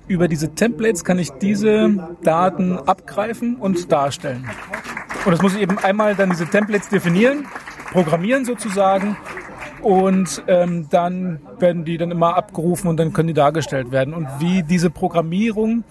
über 0.08 0.28
diese 0.28 0.54
Templates 0.54 1.04
kann 1.04 1.18
ich 1.18 1.30
diese 1.32 2.16
Daten 2.22 2.78
abgreifen 2.78 3.56
und 3.56 3.90
darstellen. 3.90 4.48
Und 5.24 5.32
das 5.32 5.42
muss 5.42 5.54
ich 5.54 5.62
eben 5.62 5.78
einmal 5.78 6.14
dann 6.14 6.30
diese 6.30 6.46
Templates 6.46 6.88
definieren, 6.88 7.46
programmieren 7.92 8.44
sozusagen 8.44 9.16
und 9.82 10.42
ähm, 10.46 10.86
dann 10.90 11.40
werden 11.58 11.84
die 11.84 11.98
dann 11.98 12.10
immer 12.10 12.36
abgerufen 12.36 12.88
und 12.88 12.98
dann 12.98 13.12
können 13.12 13.28
die 13.28 13.34
dargestellt 13.34 13.90
werden. 13.90 14.14
Und 14.14 14.28
wie 14.38 14.62
diese 14.62 14.90
Programmierung 14.90 15.84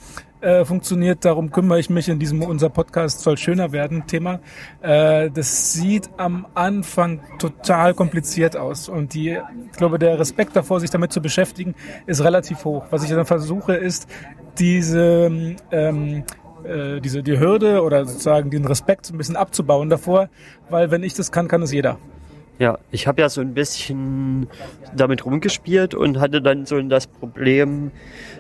äh, 0.46 0.64
funktioniert, 0.64 1.26
darum 1.26 1.52
kümmere 1.52 1.80
ich 1.80 1.90
mich 1.90 2.08
in 2.08 2.20
diesem 2.20 2.44
unser 2.44 2.70
Podcast 2.70 3.22
soll 3.22 3.36
schöner 3.36 3.72
werden 3.72 4.06
Thema. 4.06 4.40
Äh, 4.82 5.32
das 5.32 5.74
sieht 5.74 6.10
am 6.18 6.46
Anfang 6.54 7.22
total 7.40 7.96
kompliziert 7.96 8.56
aus 8.56 8.88
und 8.88 9.16
die, 9.16 9.40
ich 9.72 9.78
glaube, 9.78 9.98
der 9.98 10.20
Respekt 10.20 10.56
davor, 10.56 10.80
sich 10.80 10.92
damit 10.92 11.12
zu 11.12 11.22
beschäftigen, 11.22 11.74
ist 12.06 12.24
relativ 12.24 12.64
hoch. 12.64 12.86
Was 12.92 13.04
ich 13.04 13.10
dann 13.10 13.26
versuche, 13.26 13.74
ist 13.74 14.08
diese 14.60 15.56
ähm, 15.72 16.24
äh, 16.64 17.02
diese 17.02 17.24
die 17.24 17.40
Hürde 17.40 17.82
oder 17.82 18.06
sozusagen 18.06 18.52
den 18.52 18.66
Respekt 18.66 19.10
ein 19.10 19.18
bisschen 19.18 19.36
abzubauen 19.36 19.90
davor, 19.90 20.30
weil 20.70 20.92
wenn 20.92 21.04
ich 21.04 21.16
das 21.16 21.32
kann, 21.32 21.48
kann 21.48 21.64
es 21.64 21.72
jeder. 21.72 21.98
Ja, 22.58 22.78
ich 22.90 23.06
habe 23.06 23.22
ja 23.22 23.28
so 23.28 23.42
ein 23.42 23.54
bisschen 23.54 24.48
damit 24.96 25.26
rumgespielt 25.26 25.94
und 25.94 26.22
hatte 26.22 26.42
dann 26.42 26.66
so 26.66 26.82
das 26.84 27.06
Problem, 27.06 27.92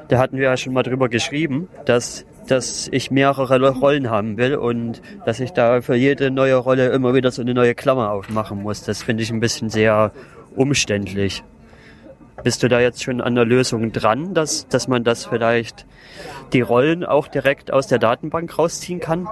da 0.07 0.17
hatten 0.17 0.37
wir 0.37 0.45
ja 0.45 0.57
schon 0.57 0.73
mal 0.73 0.83
drüber 0.83 1.09
geschrieben, 1.09 1.67
dass 1.85 2.25
dass 2.47 2.87
ich 2.91 3.11
mehrere 3.11 3.71
Rollen 3.71 4.09
haben 4.09 4.37
will 4.37 4.55
und 4.55 5.01
dass 5.25 5.39
ich 5.39 5.51
da 5.51 5.81
für 5.81 5.95
jede 5.95 6.31
neue 6.31 6.55
Rolle 6.55 6.89
immer 6.89 7.13
wieder 7.13 7.31
so 7.31 7.41
eine 7.41 7.53
neue 7.53 7.75
Klammer 7.75 8.11
aufmachen 8.11 8.61
muss. 8.61 8.83
Das 8.83 9.03
finde 9.03 9.23
ich 9.23 9.31
ein 9.31 9.39
bisschen 9.39 9.69
sehr 9.69 10.11
umständlich. 10.55 11.43
Bist 12.43 12.61
du 12.61 12.67
da 12.67 12.79
jetzt 12.79 13.03
schon 13.03 13.21
an 13.21 13.35
der 13.35 13.45
Lösung 13.45 13.91
dran, 13.91 14.33
dass, 14.33 14.67
dass 14.67 14.87
man 14.87 15.03
das 15.03 15.25
vielleicht 15.25 15.85
die 16.53 16.61
Rollen 16.61 17.03
auch 17.03 17.27
direkt 17.27 17.71
aus 17.71 17.87
der 17.87 17.97
Datenbank 17.97 18.57
rausziehen 18.57 18.99
kann? 18.99 19.27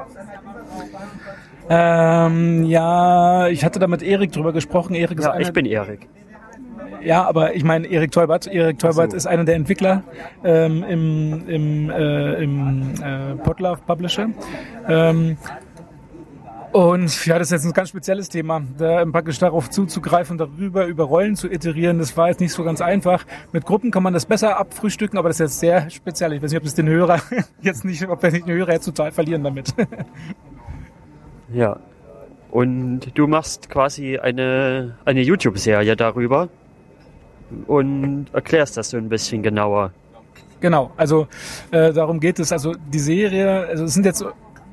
Ähm, 1.70 2.64
ja, 2.64 3.48
ich 3.48 3.64
hatte 3.64 3.80
da 3.80 3.88
mit 3.88 4.02
Erik 4.02 4.32
drüber 4.32 4.54
gesprochen. 4.54 4.96
Erik 4.96 5.20
ist 5.20 5.26
Ja, 5.26 5.38
ich 5.38 5.54
bin 5.54 5.66
Erik. 5.66 6.08
Ja, 7.02 7.26
aber 7.26 7.56
ich 7.56 7.64
meine 7.64 7.88
Erik 7.88 8.12
Teubert. 8.12 8.48
Erik 8.48 8.80
Teubert 8.80 9.12
so. 9.12 9.18
ist 9.18 9.26
einer 9.26 9.44
der 9.44 9.56
Entwickler 9.56 10.04
ähm, 10.44 10.84
im, 10.84 11.48
im, 11.48 11.90
äh, 11.90 12.44
im 12.44 12.94
äh, 13.02 13.36
Podlove 13.44 13.82
Publisher. 13.86 14.30
Ähm, 14.88 15.38
und 16.74 17.26
ja, 17.28 17.38
das 17.38 17.50
ist 17.50 17.52
jetzt 17.52 17.66
ein 17.66 17.74
ganz 17.74 17.90
spezielles 17.90 18.30
Thema, 18.30 18.64
da 18.80 19.06
praktisch 19.06 19.38
darauf 19.38 19.70
zuzugreifen, 19.70 20.40
darüber 20.40 20.88
über 20.88 21.04
Rollen 21.04 21.36
zu 21.36 21.48
iterieren. 21.48 22.00
Das 22.00 22.18
war 22.18 22.30
jetzt 22.30 22.40
nicht 22.40 22.52
so 22.52 22.64
ganz 22.64 22.82
einfach. 22.82 23.26
Mit 23.52 23.64
Gruppen 23.66 23.92
kann 23.92 24.02
man 24.02 24.14
das 24.14 24.26
besser 24.26 24.58
abfrühstücken, 24.58 25.20
aber 25.20 25.30
das 25.30 25.40
ist 25.40 25.52
jetzt 25.52 25.60
sehr 25.60 25.90
speziell. 25.92 26.34
Ich 26.34 26.42
weiß 26.42 26.50
nicht, 26.50 26.58
ob 26.58 26.64
das 26.64 26.74
den 26.74 26.90
Hörer 26.90 27.22
jetzt 27.62 27.86
nicht, 27.86 28.08
ob 28.08 28.24
wir 28.24 28.32
nicht 28.32 28.48
den 28.48 28.56
Hörer 28.56 28.74
jetzt 28.74 28.86
total 28.86 29.12
verlieren 29.12 29.44
damit. 29.44 29.74
Ja. 31.54 31.80
Und 32.50 33.16
du 33.16 33.28
machst 33.28 33.70
quasi 33.70 34.18
eine, 34.18 34.98
eine 35.06 35.22
YouTube-Serie 35.22 35.96
darüber 35.96 36.50
und 37.68 38.28
erklärst 38.34 38.78
das 38.78 38.90
so 38.90 38.98
ein 38.98 39.10
bisschen 39.10 39.44
genauer. 39.44 39.92
Genau, 40.60 40.92
also 40.96 41.28
äh, 41.72 41.92
darum 41.92 42.20
geht 42.20 42.40
es. 42.40 42.52
Also 42.52 42.74
die 42.74 43.00
Serie, 43.00 43.68
also 43.68 43.86
es 43.86 43.94
sind 43.94 44.06
jetzt, 44.06 44.26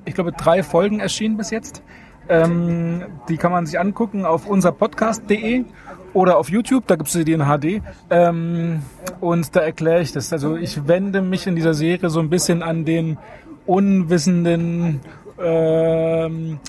ich 0.04 0.14
glaube, 0.14 0.32
drei 0.32 0.62
Folgen 0.62 1.00
erschienen 1.00 1.36
bis 1.36 1.50
jetzt. 1.50 1.82
Ähm, 2.28 3.02
die 3.28 3.36
kann 3.36 3.50
man 3.50 3.66
sich 3.66 3.78
angucken 3.80 4.24
auf 4.24 4.46
unserpodcast.de 4.46 5.64
oder 6.12 6.38
auf 6.38 6.48
YouTube, 6.48 6.86
da 6.86 6.94
gibt 6.94 7.08
es 7.12 7.24
die 7.24 7.32
in 7.32 7.42
HD. 7.42 7.82
Ähm, 8.08 8.82
und 9.20 9.54
da 9.56 9.60
erkläre 9.60 10.00
ich 10.00 10.12
das. 10.12 10.32
Also 10.32 10.56
ich 10.56 10.86
wende 10.86 11.22
mich 11.22 11.48
in 11.48 11.56
dieser 11.56 11.74
Serie 11.74 12.08
so 12.08 12.20
ein 12.20 12.30
bisschen 12.30 12.62
an 12.62 12.84
den 12.84 13.18
unwissenden 13.66 15.00
ähm, 15.40 16.60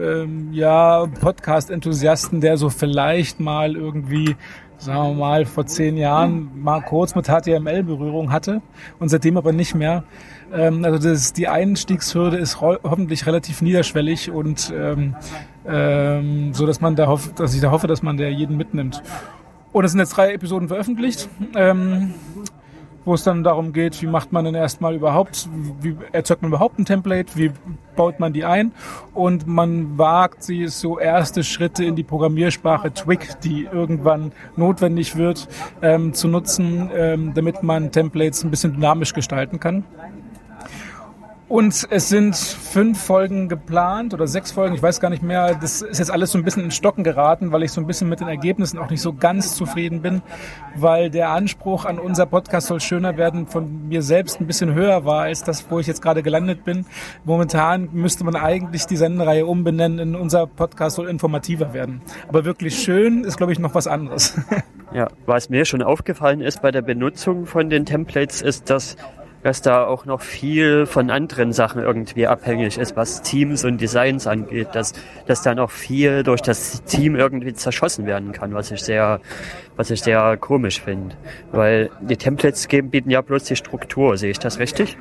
ähm, 0.00 0.52
ja, 0.52 1.06
Podcast-Enthusiasten, 1.20 2.40
der 2.40 2.56
so 2.56 2.70
vielleicht 2.70 3.40
mal 3.40 3.76
irgendwie, 3.76 4.36
sagen 4.80 5.10
wir 5.10 5.14
mal, 5.14 5.44
vor 5.44 5.66
zehn 5.66 5.96
Jahren 5.96 6.50
mal 6.62 6.80
kurz 6.80 7.14
mit 7.14 7.26
HTML 7.26 7.82
Berührung 7.82 8.32
hatte 8.32 8.62
und 8.98 9.08
seitdem 9.08 9.36
aber 9.36 9.52
nicht 9.52 9.74
mehr. 9.74 10.04
Ähm, 10.52 10.84
also 10.84 10.98
das, 10.98 11.32
die 11.32 11.48
Einstiegshürde 11.48 12.38
ist 12.38 12.60
ho 12.60 12.76
hoffentlich 12.82 13.26
relativ 13.26 13.62
niederschwellig 13.62 14.30
und 14.30 14.72
ähm, 14.74 15.14
ähm, 15.66 16.54
so, 16.54 16.66
dass 16.66 16.80
man 16.80 16.96
da 16.96 17.06
hofft, 17.06 17.38
dass 17.38 17.54
ich 17.54 17.60
da 17.60 17.70
hoffe, 17.70 17.86
dass 17.86 18.02
man 18.02 18.16
da 18.16 18.24
jeden 18.24 18.56
mitnimmt. 18.56 19.02
Und 19.72 19.84
es 19.84 19.92
sind 19.92 20.00
jetzt 20.00 20.16
drei 20.16 20.32
Episoden 20.32 20.68
veröffentlicht. 20.68 21.28
Ähm, 21.54 22.14
wo 23.04 23.14
es 23.14 23.24
dann 23.24 23.42
darum 23.42 23.72
geht, 23.72 24.00
wie 24.02 24.06
macht 24.06 24.32
man 24.32 24.44
denn 24.44 24.54
erstmal 24.54 24.94
überhaupt, 24.94 25.48
wie 25.80 25.96
erzeugt 26.12 26.42
man 26.42 26.50
überhaupt 26.50 26.78
ein 26.78 26.84
Template, 26.84 27.36
wie 27.36 27.50
baut 27.96 28.20
man 28.20 28.32
die 28.32 28.44
ein 28.44 28.72
und 29.14 29.46
man 29.46 29.98
wagt 29.98 30.42
sie 30.42 30.68
so 30.68 30.98
erste 30.98 31.42
Schritte 31.42 31.84
in 31.84 31.96
die 31.96 32.02
Programmiersprache 32.02 32.92
Twig, 32.92 33.40
die 33.42 33.68
irgendwann 33.70 34.32
notwendig 34.56 35.16
wird, 35.16 35.48
ähm, 35.82 36.14
zu 36.14 36.28
nutzen, 36.28 36.90
ähm, 36.94 37.32
damit 37.34 37.62
man 37.62 37.92
Templates 37.92 38.44
ein 38.44 38.50
bisschen 38.50 38.74
dynamisch 38.74 39.12
gestalten 39.12 39.60
kann. 39.60 39.84
Und 41.50 41.88
es 41.90 42.08
sind 42.08 42.36
fünf 42.36 43.02
Folgen 43.02 43.48
geplant 43.48 44.14
oder 44.14 44.28
sechs 44.28 44.52
Folgen, 44.52 44.76
ich 44.76 44.82
weiß 44.82 45.00
gar 45.00 45.10
nicht 45.10 45.24
mehr. 45.24 45.56
Das 45.56 45.82
ist 45.82 45.98
jetzt 45.98 46.12
alles 46.12 46.30
so 46.30 46.38
ein 46.38 46.44
bisschen 46.44 46.62
in 46.62 46.70
Stocken 46.70 47.02
geraten, 47.02 47.50
weil 47.50 47.64
ich 47.64 47.72
so 47.72 47.80
ein 47.80 47.88
bisschen 47.88 48.08
mit 48.08 48.20
den 48.20 48.28
Ergebnissen 48.28 48.78
auch 48.78 48.88
nicht 48.88 49.00
so 49.00 49.12
ganz 49.12 49.56
zufrieden 49.56 50.00
bin, 50.00 50.22
weil 50.76 51.10
der 51.10 51.30
Anspruch 51.30 51.86
an 51.86 51.98
unser 51.98 52.26
Podcast 52.26 52.68
soll 52.68 52.78
schöner 52.78 53.16
werden 53.16 53.48
von 53.48 53.88
mir 53.88 54.02
selbst 54.02 54.40
ein 54.40 54.46
bisschen 54.46 54.74
höher 54.74 55.04
war 55.04 55.22
als 55.22 55.42
das, 55.42 55.68
wo 55.68 55.80
ich 55.80 55.88
jetzt 55.88 56.00
gerade 56.02 56.22
gelandet 56.22 56.62
bin. 56.64 56.86
Momentan 57.24 57.88
müsste 57.94 58.22
man 58.22 58.36
eigentlich 58.36 58.86
die 58.86 58.96
Sendereihe 58.96 59.44
umbenennen 59.44 59.98
in 59.98 60.14
unser 60.14 60.46
Podcast 60.46 60.94
soll 60.94 61.08
informativer 61.08 61.74
werden. 61.74 62.00
Aber 62.28 62.44
wirklich 62.44 62.78
schön 62.78 63.24
ist, 63.24 63.38
glaube 63.38 63.52
ich, 63.52 63.58
noch 63.58 63.74
was 63.74 63.88
anderes. 63.88 64.38
Ja, 64.92 65.06
was 65.24 65.50
mir 65.50 65.66
schon 65.66 65.82
aufgefallen 65.82 66.40
ist 66.40 66.62
bei 66.62 66.72
der 66.72 66.82
Benutzung 66.82 67.46
von 67.46 67.70
den 67.70 67.86
Templates, 67.86 68.42
ist, 68.42 68.70
dass 68.70 68.96
dass 69.42 69.62
da 69.62 69.84
auch 69.84 70.04
noch 70.04 70.20
viel 70.20 70.86
von 70.86 71.10
anderen 71.10 71.52
Sachen 71.52 71.82
irgendwie 71.82 72.26
abhängig 72.26 72.78
ist, 72.78 72.96
was 72.96 73.22
Teams 73.22 73.64
und 73.64 73.80
Designs 73.80 74.26
angeht, 74.26 74.68
dass, 74.72 74.92
dass 75.26 75.42
da 75.42 75.54
noch 75.54 75.70
viel 75.70 76.22
durch 76.22 76.42
das 76.42 76.82
Team 76.84 77.16
irgendwie 77.16 77.54
zerschossen 77.54 78.06
werden 78.06 78.32
kann, 78.32 78.54
was 78.54 78.70
ich 78.70 78.82
sehr, 78.82 79.20
was 79.76 79.90
ich 79.90 80.02
sehr 80.02 80.36
komisch 80.36 80.80
finde. 80.80 81.16
Weil 81.52 81.90
die 82.00 82.16
Templates 82.16 82.68
geben, 82.68 82.90
bieten 82.90 83.10
ja 83.10 83.20
bloß 83.20 83.44
die 83.44 83.56
Struktur, 83.56 84.16
sehe 84.16 84.30
ich 84.30 84.38
das 84.38 84.58
richtig? 84.58 84.96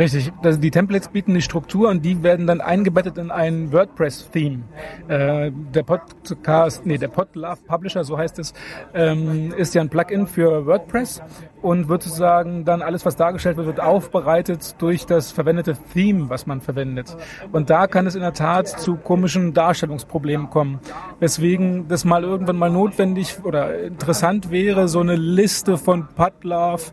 Richtig, 0.00 0.32
also 0.42 0.58
die 0.58 0.70
Templates 0.70 1.08
bieten 1.08 1.34
die 1.34 1.42
Struktur 1.42 1.90
und 1.90 2.02
die 2.02 2.22
werden 2.22 2.46
dann 2.46 2.62
eingebettet 2.62 3.18
in 3.18 3.30
ein 3.30 3.70
WordPress-Theme. 3.70 4.62
Äh, 5.08 5.52
der 5.74 5.82
Podcast, 5.82 6.86
nee, 6.86 6.96
der 6.96 7.08
Podlove 7.08 7.58
Publisher, 7.66 8.02
so 8.02 8.16
heißt 8.16 8.38
es, 8.38 8.54
ähm, 8.94 9.52
ist 9.58 9.74
ja 9.74 9.82
ein 9.82 9.90
Plugin 9.90 10.26
für 10.26 10.64
WordPress 10.64 11.20
und 11.60 11.90
wird 11.90 12.02
sozusagen 12.02 12.64
dann 12.64 12.80
alles, 12.80 13.04
was 13.04 13.16
dargestellt 13.16 13.58
wird, 13.58 13.66
wird 13.66 13.80
aufbereitet 13.80 14.74
durch 14.78 15.04
das 15.04 15.32
verwendete 15.32 15.76
Theme, 15.92 16.30
was 16.30 16.46
man 16.46 16.62
verwendet. 16.62 17.14
Und 17.52 17.68
da 17.68 17.86
kann 17.86 18.06
es 18.06 18.14
in 18.14 18.22
der 18.22 18.32
Tat 18.32 18.68
zu 18.68 18.96
komischen 18.96 19.52
Darstellungsproblemen 19.52 20.48
kommen. 20.48 20.80
Weswegen 21.18 21.88
das 21.88 22.06
mal 22.06 22.24
irgendwann 22.24 22.56
mal 22.56 22.70
notwendig 22.70 23.36
oder 23.44 23.78
interessant 23.82 24.50
wäre, 24.50 24.88
so 24.88 25.00
eine 25.00 25.16
Liste 25.16 25.76
von 25.76 26.08
Podlove 26.16 26.84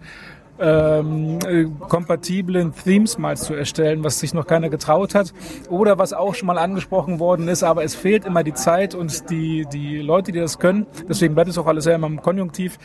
ähm, 0.59 1.39
äh, 1.47 1.65
kompatiblen 1.87 2.73
Themes 2.73 3.17
mal 3.17 3.37
zu 3.37 3.53
erstellen, 3.53 4.03
was 4.03 4.19
sich 4.19 4.33
noch 4.33 4.47
keiner 4.47 4.69
getraut 4.69 5.15
hat 5.15 5.33
oder 5.69 5.97
was 5.97 6.13
auch 6.13 6.35
schon 6.35 6.47
mal 6.47 6.57
angesprochen 6.57 7.19
worden 7.19 7.47
ist, 7.47 7.63
aber 7.63 7.83
es 7.83 7.95
fehlt 7.95 8.25
immer 8.25 8.43
die 8.43 8.53
Zeit 8.53 8.95
und 8.95 9.29
die, 9.29 9.65
die 9.71 9.99
Leute, 9.99 10.31
die 10.31 10.39
das 10.39 10.59
können. 10.59 10.85
Deswegen 11.07 11.35
bleibt 11.35 11.49
es 11.49 11.57
auch 11.57 11.67
alles 11.67 11.83
sehr 11.83 11.95
immer 11.95 12.07
im 12.07 12.21
Konjunktiv. 12.21 12.77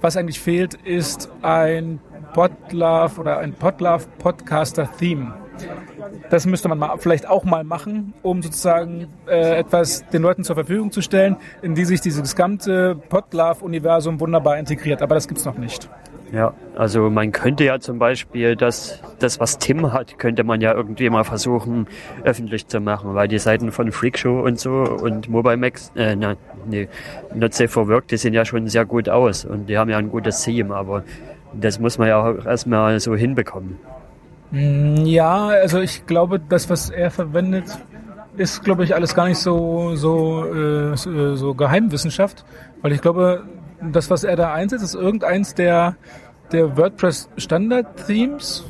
Was 0.00 0.16
eigentlich 0.16 0.40
fehlt, 0.40 0.74
ist 0.74 1.28
ein 1.42 1.98
Podlove 2.32 3.20
oder 3.20 3.38
ein 3.38 3.52
Podlove 3.52 4.06
Podcaster 4.18 4.88
Theme. 4.98 5.34
Das 6.30 6.46
müsste 6.46 6.68
man 6.68 6.78
mal, 6.78 6.96
vielleicht 6.98 7.28
auch 7.28 7.44
mal 7.44 7.64
machen, 7.64 8.14
um 8.22 8.42
sozusagen 8.42 9.08
äh, 9.26 9.58
etwas 9.58 10.06
den 10.10 10.22
Leuten 10.22 10.44
zur 10.44 10.54
Verfügung 10.54 10.92
zu 10.92 11.02
stellen, 11.02 11.36
in 11.62 11.74
die 11.74 11.84
sich 11.84 12.00
dieses 12.00 12.34
gesamte 12.34 12.94
Podlove-Universum 13.08 14.20
wunderbar 14.20 14.58
integriert. 14.58 15.02
Aber 15.02 15.16
das 15.16 15.26
gibt's 15.26 15.44
noch 15.44 15.58
nicht. 15.58 15.88
Ja, 16.32 16.52
also 16.76 17.08
man 17.08 17.32
könnte 17.32 17.64
ja 17.64 17.80
zum 17.80 17.98
Beispiel 17.98 18.54
das, 18.54 19.00
das 19.18 19.40
was 19.40 19.56
Tim 19.58 19.92
hat, 19.94 20.18
könnte 20.18 20.44
man 20.44 20.60
ja 20.60 20.74
irgendwie 20.74 21.08
mal 21.08 21.24
versuchen 21.24 21.86
öffentlich 22.22 22.66
zu 22.66 22.80
machen, 22.80 23.14
weil 23.14 23.28
die 23.28 23.38
Seiten 23.38 23.72
von 23.72 23.90
Freakshow 23.92 24.40
und 24.42 24.60
so 24.60 24.70
und 24.70 25.28
Mobile 25.30 25.56
Max, 25.56 25.90
äh, 25.96 26.14
nein, 26.16 26.36
nee, 26.66 26.88
Not 27.32 27.54
Safe 27.54 27.68
for 27.68 27.88
Work, 27.88 28.08
die 28.08 28.18
sehen 28.18 28.34
ja 28.34 28.44
schon 28.44 28.68
sehr 28.68 28.84
gut 28.84 29.08
aus 29.08 29.46
und 29.46 29.66
die 29.68 29.78
haben 29.78 29.88
ja 29.88 29.96
ein 29.96 30.10
gutes 30.10 30.42
Team, 30.42 30.70
aber 30.70 31.02
das 31.52 31.78
muss 31.78 31.96
man 31.96 32.08
ja 32.08 32.22
auch 32.22 32.44
erstmal 32.44 33.00
so 33.00 33.16
hinbekommen. 33.16 33.78
Mm, 34.50 35.04
Ja, 35.06 35.48
also 35.48 35.80
ich 35.80 36.06
glaube, 36.06 36.40
das, 36.40 36.70
was 36.70 36.90
er 36.90 37.10
verwendet, 37.10 37.64
ist, 38.36 38.62
glaube 38.64 38.84
ich, 38.84 38.94
alles 38.94 39.14
gar 39.14 39.26
nicht 39.28 39.38
so, 39.38 39.96
so, 39.96 40.44
äh, 40.46 40.96
so 40.96 41.54
Geheimwissenschaft, 41.54 42.44
weil 42.82 42.92
ich 42.92 43.00
glaube, 43.02 43.44
das, 43.80 44.10
was 44.10 44.24
er 44.24 44.36
da 44.36 44.52
einsetzt, 44.52 44.84
ist 44.84 44.94
irgendeins 44.94 45.54
der, 45.54 45.96
der 46.52 46.76
WordPress 46.76 47.28
Standard 47.36 48.06
Themes 48.06 48.64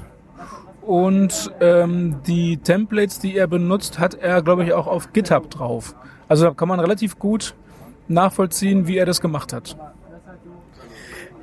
und 0.82 1.52
ähm, 1.60 2.16
die 2.26 2.56
Templates, 2.58 3.18
die 3.18 3.36
er 3.36 3.46
benutzt, 3.46 3.98
hat 3.98 4.14
er, 4.14 4.42
glaube 4.42 4.64
ich, 4.64 4.72
auch 4.72 4.86
auf 4.86 5.12
GitHub 5.12 5.50
drauf. 5.50 5.94
Also 6.28 6.46
da 6.46 6.54
kann 6.54 6.68
man 6.68 6.80
relativ 6.80 7.18
gut 7.18 7.54
nachvollziehen, 8.08 8.86
wie 8.86 8.96
er 8.96 9.06
das 9.06 9.20
gemacht 9.20 9.52
hat. 9.52 9.76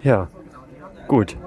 Ja, 0.02 0.28
gut. 1.08 1.38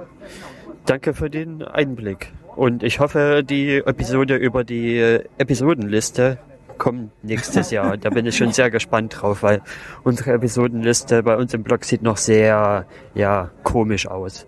Danke 0.87 1.13
für 1.13 1.29
den 1.29 1.63
Einblick. 1.63 2.33
Und 2.57 2.83
ich 2.83 2.99
hoffe, 2.99 3.45
die 3.45 3.77
Episode 3.77 4.37
über 4.37 4.65
die 4.65 5.21
Episodenliste 5.39 6.39
kommt 6.79 7.11
nächstes 7.23 7.71
Jahr. 7.71 7.97
Da 7.97 8.11
bin 8.11 8.27
ich 8.27 8.37
schon 8.37 8.53
sehr 8.53 8.71
gespannt 8.71 9.17
drauf, 9.21 9.43
weil 9.43 9.61
unsere 10.05 10.33
Episodenliste 10.33 11.23
bei 11.23 11.37
uns 11.37 11.55
im 11.55 11.63
Blog 11.63 11.85
sieht 11.85 12.03
noch 12.03 12.17
sehr, 12.17 12.87
ja, 13.15 13.51
komisch 13.63 14.07
aus. 14.07 14.47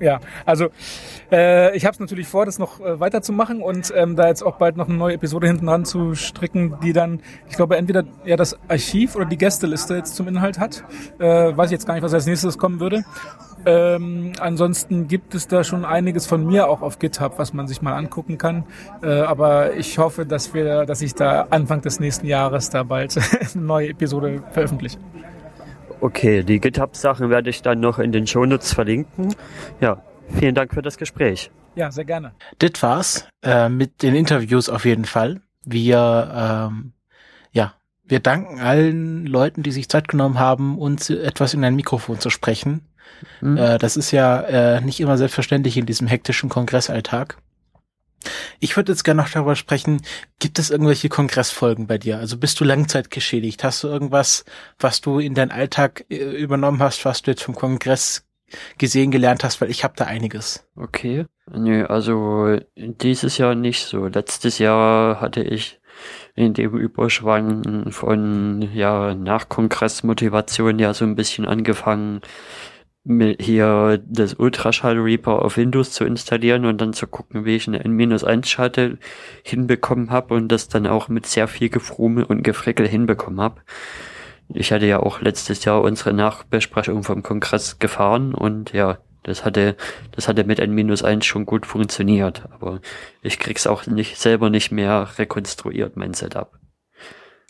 Ja, 0.00 0.20
also 0.44 0.68
äh, 1.30 1.76
ich 1.76 1.84
habe 1.84 1.94
es 1.94 2.00
natürlich 2.00 2.26
vor, 2.26 2.46
das 2.46 2.58
noch 2.58 2.80
äh, 2.80 2.98
weiterzumachen 2.98 3.62
und 3.62 3.92
ähm, 3.94 4.16
da 4.16 4.26
jetzt 4.26 4.42
auch 4.42 4.56
bald 4.56 4.76
noch 4.76 4.88
eine 4.88 4.98
neue 4.98 5.14
Episode 5.14 5.46
hinten 5.46 5.66
dran 5.66 5.84
zu 5.84 6.14
stricken, 6.14 6.76
die 6.82 6.92
dann, 6.92 7.20
ich 7.48 7.56
glaube, 7.56 7.76
entweder 7.76 8.04
ja 8.24 8.36
das 8.36 8.58
Archiv 8.68 9.14
oder 9.14 9.24
die 9.24 9.38
Gästeliste 9.38 9.94
jetzt 9.94 10.16
zum 10.16 10.26
Inhalt 10.26 10.58
hat. 10.58 10.84
Äh, 11.18 11.56
weiß 11.56 11.66
ich 11.66 11.72
jetzt 11.72 11.86
gar 11.86 11.94
nicht, 11.94 12.02
was 12.02 12.12
als 12.12 12.26
nächstes 12.26 12.58
kommen 12.58 12.80
würde. 12.80 13.04
Ähm, 13.66 14.32
ansonsten 14.40 15.08
gibt 15.08 15.34
es 15.34 15.48
da 15.48 15.64
schon 15.64 15.84
einiges 15.84 16.26
von 16.26 16.44
mir 16.44 16.68
auch 16.68 16.82
auf 16.82 16.98
GitHub, 16.98 17.38
was 17.38 17.52
man 17.52 17.66
sich 17.66 17.82
mal 17.82 17.94
angucken 17.94 18.38
kann. 18.38 18.64
Äh, 19.02 19.20
aber 19.20 19.74
ich 19.74 19.98
hoffe, 19.98 20.26
dass 20.26 20.54
wir, 20.54 20.86
dass 20.86 21.02
ich 21.02 21.14
da 21.14 21.46
Anfang 21.50 21.80
des 21.80 22.00
nächsten 22.00 22.26
Jahres 22.26 22.70
da 22.70 22.82
bald 22.82 23.16
eine 23.54 23.64
neue 23.64 23.88
Episode 23.88 24.42
veröffentliche. 24.50 24.98
Okay, 26.00 26.42
die 26.42 26.60
GitHub-Sachen 26.60 27.30
werde 27.30 27.50
ich 27.50 27.62
dann 27.62 27.80
noch 27.80 27.98
in 27.98 28.12
den 28.12 28.26
Shownotes 28.26 28.74
verlinken. 28.74 29.34
Ja, 29.80 30.02
vielen 30.38 30.54
Dank 30.54 30.74
für 30.74 30.82
das 30.82 30.98
Gespräch. 30.98 31.50
Ja, 31.76 31.90
sehr 31.90 32.04
gerne. 32.04 32.32
Das 32.58 32.82
war's 32.82 33.26
äh, 33.42 33.68
mit 33.68 34.02
den 34.02 34.14
Interviews 34.14 34.68
auf 34.68 34.84
jeden 34.84 35.06
Fall. 35.06 35.40
Wir, 35.64 36.70
ähm, 36.70 36.92
ja, 37.52 37.74
wir 38.04 38.20
danken 38.20 38.60
allen 38.60 39.26
Leuten, 39.26 39.62
die 39.62 39.72
sich 39.72 39.88
Zeit 39.88 40.08
genommen 40.08 40.38
haben, 40.38 40.78
uns 40.78 41.08
etwas 41.08 41.54
in 41.54 41.64
ein 41.64 41.74
Mikrofon 41.74 42.20
zu 42.20 42.30
sprechen. 42.30 42.82
Mhm. 43.40 43.56
Äh, 43.56 43.78
das 43.78 43.96
ist 43.96 44.10
ja 44.10 44.40
äh, 44.40 44.80
nicht 44.80 45.00
immer 45.00 45.18
selbstverständlich 45.18 45.76
in 45.76 45.86
diesem 45.86 46.06
hektischen 46.06 46.48
Kongressalltag. 46.48 47.36
Ich 48.58 48.76
würde 48.76 48.92
jetzt 48.92 49.04
gerne 49.04 49.22
noch 49.22 49.30
darüber 49.30 49.56
sprechen, 49.56 50.00
gibt 50.38 50.58
es 50.58 50.70
irgendwelche 50.70 51.08
Kongressfolgen 51.08 51.86
bei 51.86 51.98
dir? 51.98 52.18
Also 52.18 52.38
bist 52.38 52.58
du 52.60 52.64
langzeitgeschädigt? 52.64 53.62
Hast 53.64 53.82
du 53.84 53.88
irgendwas, 53.88 54.44
was 54.78 55.00
du 55.00 55.18
in 55.18 55.34
deinen 55.34 55.50
Alltag 55.50 56.06
äh, 56.08 56.16
übernommen 56.16 56.80
hast, 56.80 57.04
was 57.04 57.22
du 57.22 57.30
jetzt 57.32 57.42
vom 57.42 57.54
Kongress 57.54 58.26
gesehen 58.78 59.10
gelernt 59.10 59.44
hast? 59.44 59.60
Weil 59.60 59.70
ich 59.70 59.84
habe 59.84 59.94
da 59.96 60.04
einiges. 60.04 60.66
Okay. 60.76 61.26
Nö, 61.52 61.84
also 61.84 62.58
dieses 62.76 63.36
Jahr 63.36 63.54
nicht 63.54 63.84
so. 63.84 64.06
Letztes 64.06 64.58
Jahr 64.58 65.20
hatte 65.20 65.42
ich 65.42 65.80
in 66.34 66.54
dem 66.54 66.76
Überschwang 66.76 67.92
von 67.92 68.62
ja 68.74 69.14
Nachkongressmotivation 69.14 70.78
ja 70.78 70.94
so 70.94 71.04
ein 71.04 71.14
bisschen 71.14 71.44
angefangen, 71.46 72.22
hier 73.04 74.02
das 74.06 74.34
Ultraschall 74.34 74.98
Reaper 74.98 75.42
auf 75.42 75.58
Windows 75.58 75.92
zu 75.92 76.04
installieren 76.04 76.64
und 76.64 76.80
dann 76.80 76.94
zu 76.94 77.06
gucken, 77.06 77.44
wie 77.44 77.56
ich 77.56 77.68
eine 77.68 77.84
N-1-Schalte 77.84 78.98
hinbekommen 79.42 80.10
habe 80.10 80.34
und 80.34 80.48
das 80.48 80.68
dann 80.68 80.86
auch 80.86 81.08
mit 81.08 81.26
sehr 81.26 81.46
viel 81.46 81.68
Gefrummel 81.68 82.24
und 82.24 82.42
Gefrickel 82.42 82.88
hinbekommen 82.88 83.40
habe. 83.40 83.60
Ich 84.48 84.72
hatte 84.72 84.86
ja 84.86 85.00
auch 85.00 85.20
letztes 85.20 85.64
Jahr 85.64 85.82
unsere 85.82 86.14
Nachbesprechung 86.14 87.02
vom 87.02 87.22
Kongress 87.22 87.78
gefahren 87.78 88.34
und 88.34 88.72
ja, 88.72 88.98
das 89.22 89.44
hatte, 89.44 89.76
das 90.12 90.28
hatte 90.28 90.44
mit 90.44 90.58
N-1 90.58 91.22
schon 91.24 91.46
gut 91.46 91.66
funktioniert, 91.66 92.44
aber 92.52 92.80
ich 93.22 93.38
krieg's 93.38 93.66
auch 93.66 93.86
nicht, 93.86 94.18
selber 94.18 94.50
nicht 94.50 94.70
mehr 94.70 95.08
rekonstruiert, 95.18 95.96
mein 95.96 96.14
Setup. 96.14 96.58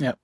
Ja. 0.01 0.15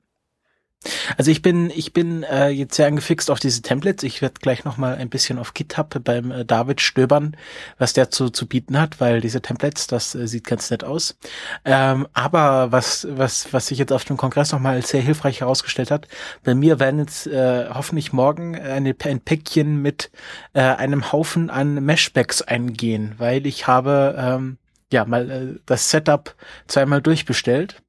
Also 1.18 1.30
ich 1.30 1.42
bin 1.42 1.70
ich 1.70 1.92
bin 1.92 2.22
äh, 2.22 2.48
jetzt 2.48 2.74
sehr 2.76 2.86
angefixt 2.86 3.30
auf 3.30 3.38
diese 3.38 3.60
Templates. 3.60 4.02
Ich 4.02 4.22
werde 4.22 4.40
gleich 4.40 4.64
noch 4.64 4.78
mal 4.78 4.94
ein 4.94 5.10
bisschen 5.10 5.38
auf 5.38 5.52
GitHub 5.52 6.02
beim 6.04 6.30
äh, 6.30 6.44
David 6.46 6.80
stöbern, 6.80 7.36
was 7.78 7.92
der 7.92 8.10
zu 8.10 8.30
zu 8.30 8.46
bieten 8.46 8.80
hat, 8.80 8.98
weil 8.98 9.20
diese 9.20 9.42
Templates, 9.42 9.86
das 9.88 10.14
äh, 10.14 10.26
sieht 10.26 10.46
ganz 10.46 10.70
nett 10.70 10.82
aus. 10.82 11.18
Ähm, 11.66 12.08
aber 12.14 12.72
was 12.72 13.06
was 13.10 13.52
was 13.52 13.66
sich 13.66 13.78
jetzt 13.78 13.92
auf 13.92 14.04
dem 14.04 14.16
Kongress 14.16 14.52
noch 14.52 14.60
mal 14.60 14.76
als 14.76 14.88
sehr 14.88 15.02
hilfreich 15.02 15.40
herausgestellt 15.40 15.90
hat, 15.90 16.08
bei 16.44 16.54
mir 16.54 16.80
werden 16.80 17.00
jetzt 17.00 17.26
äh, 17.26 17.68
hoffentlich 17.68 18.14
morgen 18.14 18.58
eine, 18.58 18.94
ein 19.04 19.20
Päckchen 19.20 19.82
mit 19.82 20.10
äh, 20.54 20.60
einem 20.60 21.12
Haufen 21.12 21.50
an 21.50 21.84
Meshbacks 21.84 22.40
eingehen, 22.40 23.14
weil 23.18 23.46
ich 23.46 23.66
habe 23.66 24.14
ähm, 24.18 24.56
ja 24.90 25.04
mal 25.04 25.30
äh, 25.30 25.60
das 25.66 25.90
Setup 25.90 26.34
zweimal 26.66 27.02
durchbestellt 27.02 27.82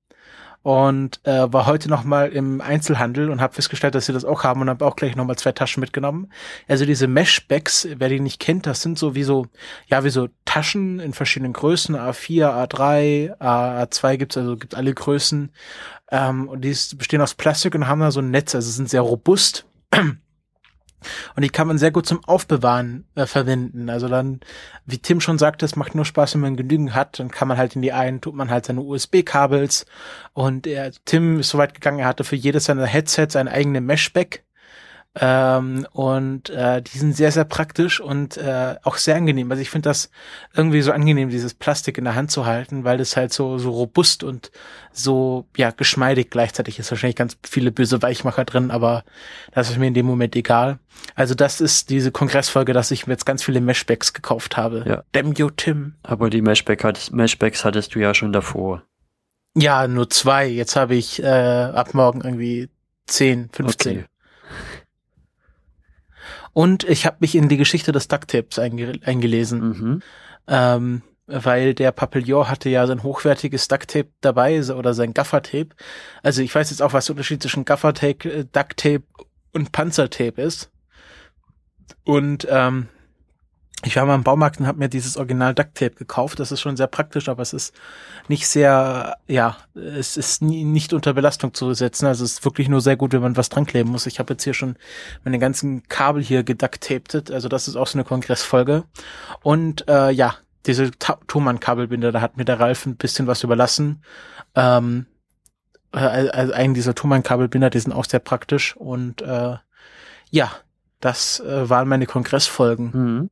und 0.63 1.19
äh, 1.25 1.51
war 1.51 1.65
heute 1.65 1.89
noch 1.89 2.03
mal 2.03 2.29
im 2.29 2.61
Einzelhandel 2.61 3.29
und 3.29 3.41
habe 3.41 3.53
festgestellt, 3.53 3.95
dass 3.95 4.05
sie 4.05 4.13
das 4.13 4.25
auch 4.25 4.43
haben 4.43 4.61
und 4.61 4.69
habe 4.69 4.85
auch 4.85 4.95
gleich 4.95 5.15
noch 5.15 5.25
mal 5.25 5.35
zwei 5.35 5.51
Taschen 5.51 5.81
mitgenommen. 5.81 6.31
Also 6.67 6.85
diese 6.85 7.07
Meshbacks, 7.07 7.87
wer 7.95 8.09
die 8.09 8.19
nicht 8.19 8.39
kennt, 8.39 8.67
das 8.67 8.81
sind 8.81 8.99
so 8.99 9.15
wie 9.15 9.23
so 9.23 9.47
ja 9.87 10.03
wie 10.03 10.09
so 10.09 10.29
Taschen 10.45 10.99
in 10.99 11.13
verschiedenen 11.13 11.53
Größen, 11.53 11.95
A4, 11.95 12.67
A3, 12.67 13.39
A, 13.39 13.83
A2 13.83 14.17
gibt's 14.17 14.37
also 14.37 14.55
gibt 14.55 14.75
alle 14.75 14.93
Größen 14.93 15.51
ähm, 16.11 16.47
und 16.47 16.61
die 16.61 16.75
bestehen 16.95 17.21
aus 17.21 17.33
Plastik 17.33 17.73
und 17.73 17.87
haben 17.87 18.01
da 18.01 18.11
so 18.11 18.19
ein 18.19 18.29
Netz, 18.29 18.53
also 18.53 18.69
sind 18.69 18.89
sehr 18.89 19.01
robust. 19.01 19.65
Und 21.35 21.43
die 21.43 21.49
kann 21.49 21.67
man 21.67 21.77
sehr 21.77 21.91
gut 21.91 22.05
zum 22.05 22.23
Aufbewahren 22.25 23.05
äh, 23.15 23.25
verwenden. 23.25 23.89
Also 23.89 24.07
dann, 24.07 24.41
wie 24.85 24.97
Tim 24.97 25.21
schon 25.21 25.37
sagte, 25.37 25.65
es 25.65 25.75
macht 25.75 25.95
nur 25.95 26.05
Spaß, 26.05 26.35
wenn 26.35 26.41
man 26.41 26.57
genügend 26.57 26.93
hat. 26.93 27.19
Dann 27.19 27.31
kann 27.31 27.47
man 27.47 27.57
halt 27.57 27.75
in 27.75 27.81
die 27.81 27.93
einen, 27.93 28.21
tut 28.21 28.35
man 28.35 28.49
halt 28.49 28.65
seine 28.65 28.81
USB-Kabels. 28.81 29.85
Und 30.33 30.67
er, 30.67 30.91
Tim 31.05 31.39
ist 31.39 31.49
so 31.49 31.57
weit 31.57 31.73
gegangen, 31.73 31.99
er 31.99 32.07
hatte 32.07 32.23
für 32.23 32.35
jedes 32.35 32.65
seiner 32.65 32.85
Headsets 32.85 33.35
ein 33.35 33.47
eigenes 33.47 33.81
Meshback. 33.81 34.43
Ähm, 35.19 35.85
und 35.91 36.49
äh, 36.51 36.81
die 36.81 36.97
sind 36.97 37.17
sehr, 37.17 37.33
sehr 37.33 37.43
praktisch 37.43 37.99
und 37.99 38.37
äh, 38.37 38.75
auch 38.83 38.95
sehr 38.95 39.17
angenehm. 39.17 39.51
Also 39.51 39.61
ich 39.61 39.69
finde 39.69 39.89
das 39.89 40.09
irgendwie 40.55 40.81
so 40.81 40.93
angenehm, 40.93 41.29
dieses 41.29 41.53
Plastik 41.53 41.97
in 41.97 42.05
der 42.05 42.15
Hand 42.15 42.31
zu 42.31 42.45
halten, 42.45 42.85
weil 42.85 42.97
das 42.97 43.17
halt 43.17 43.33
so, 43.33 43.57
so 43.57 43.71
robust 43.71 44.23
und 44.23 44.51
so, 44.93 45.47
ja, 45.57 45.71
geschmeidig 45.71 46.29
gleichzeitig 46.29 46.79
ist. 46.79 46.91
Wahrscheinlich 46.91 47.17
ganz 47.17 47.37
viele 47.43 47.73
böse 47.73 48.01
Weichmacher 48.01 48.45
drin, 48.45 48.71
aber 48.71 49.03
das 49.51 49.69
ist 49.69 49.77
mir 49.77 49.87
in 49.87 49.93
dem 49.93 50.05
Moment 50.05 50.33
egal. 50.37 50.79
Also 51.13 51.35
das 51.35 51.59
ist 51.59 51.89
diese 51.89 52.11
Kongressfolge, 52.11 52.71
dass 52.71 52.89
ich 52.91 53.05
mir 53.05 53.13
jetzt 53.13 53.25
ganz 53.25 53.43
viele 53.43 53.59
Meshbacks 53.59 54.13
gekauft 54.13 54.55
habe. 54.55 54.85
Ja. 54.87 55.03
Damn 55.11 55.33
you, 55.33 55.49
Tim. 55.49 55.95
Aber 56.03 56.29
die 56.29 56.41
Meshback 56.41 56.85
hattest, 56.85 57.11
Meshbacks 57.11 57.65
hattest 57.65 57.95
du 57.95 57.99
ja 57.99 58.13
schon 58.13 58.31
davor. 58.31 58.83
Ja, 59.55 59.89
nur 59.89 60.09
zwei. 60.09 60.47
Jetzt 60.47 60.77
habe 60.77 60.95
ich 60.95 61.21
äh, 61.21 61.25
ab 61.27 61.93
morgen 61.93 62.21
irgendwie 62.21 62.69
10, 63.07 63.49
15. 63.51 63.97
Okay. 63.97 64.05
Und 66.53 66.83
ich 66.83 67.05
habe 67.05 67.17
mich 67.19 67.35
in 67.35 67.49
die 67.49 67.57
Geschichte 67.57 67.91
des 67.91 68.07
Ducktapes 68.07 68.59
einge 68.59 68.93
eingelesen. 69.03 69.61
Mhm. 69.61 70.01
Ähm, 70.47 71.01
weil 71.27 71.73
der 71.73 71.91
Papillon 71.91 72.49
hatte 72.49 72.69
ja 72.69 72.85
sein 72.85 73.03
hochwertiges 73.03 73.67
Ducktape 73.67 74.09
dabei 74.21 74.61
oder 74.73 74.93
sein 74.93 75.13
Gaffertape. 75.13 75.69
Also 76.23 76.41
ich 76.41 76.53
weiß 76.53 76.69
jetzt 76.71 76.81
auch, 76.81 76.93
was 76.93 77.05
der 77.05 77.13
Unterschied 77.13 77.41
zwischen 77.41 77.63
Gaffertape, 77.63 78.29
äh, 78.29 78.45
Ducktape 78.51 79.03
und 79.53 79.71
Panzertape 79.71 80.41
ist. 80.41 80.71
Und 82.03 82.47
ähm, 82.49 82.87
ich 83.83 83.95
war 83.95 84.05
mal 84.05 84.15
im 84.15 84.23
Baumarkt 84.23 84.59
und 84.59 84.67
habe 84.67 84.77
mir 84.77 84.89
dieses 84.89 85.17
Original 85.17 85.55
Ducktape 85.55 85.95
gekauft. 85.95 86.39
Das 86.39 86.51
ist 86.51 86.61
schon 86.61 86.77
sehr 86.77 86.87
praktisch, 86.87 87.29
aber 87.29 87.41
es 87.41 87.53
ist 87.53 87.73
nicht 88.27 88.47
sehr, 88.47 89.17
ja, 89.27 89.57
es 89.73 90.17
ist 90.17 90.41
nie, 90.41 90.63
nicht 90.63 90.93
unter 90.93 91.13
Belastung 91.13 91.53
zu 91.53 91.73
setzen. 91.73 92.05
Also 92.05 92.23
es 92.23 92.33
ist 92.33 92.45
wirklich 92.45 92.69
nur 92.69 92.81
sehr 92.81 92.95
gut, 92.95 93.13
wenn 93.13 93.21
man 93.21 93.37
was 93.37 93.49
dran 93.49 93.65
kleben 93.65 93.89
muss. 93.89 94.05
Ich 94.05 94.19
habe 94.19 94.33
jetzt 94.33 94.43
hier 94.43 94.53
schon 94.53 94.75
meine 95.23 95.39
ganzen 95.39 95.87
Kabel 95.87 96.21
hier 96.21 96.43
geducktaped. 96.43 97.31
Also 97.31 97.49
das 97.49 97.67
ist 97.67 97.75
auch 97.75 97.87
so 97.87 97.97
eine 97.97 98.03
Kongressfolge. 98.03 98.83
Und 99.41 99.87
äh, 99.87 100.11
ja, 100.11 100.35
diese 100.67 100.91
Thomann-Kabelbinder, 100.91 102.11
da 102.11 102.21
hat 102.21 102.37
mir 102.37 102.45
der 102.45 102.59
Ralf 102.59 102.85
ein 102.85 102.97
bisschen 102.97 103.25
was 103.25 103.43
überlassen. 103.43 104.03
Ähm, 104.53 105.07
äh, 105.91 105.97
also 105.97 106.53
einen 106.53 106.75
dieser 106.75 106.93
Thomann-Kabelbinder, 106.93 107.71
die 107.71 107.79
sind 107.79 107.93
auch 107.93 108.05
sehr 108.05 108.19
praktisch. 108.19 108.75
Und 108.77 109.23
äh, 109.23 109.55
ja, 110.29 110.51
das 110.99 111.39
äh, 111.39 111.67
waren 111.67 111.87
meine 111.87 112.05
Kongressfolgen. 112.05 112.91
Mhm. 112.93 113.29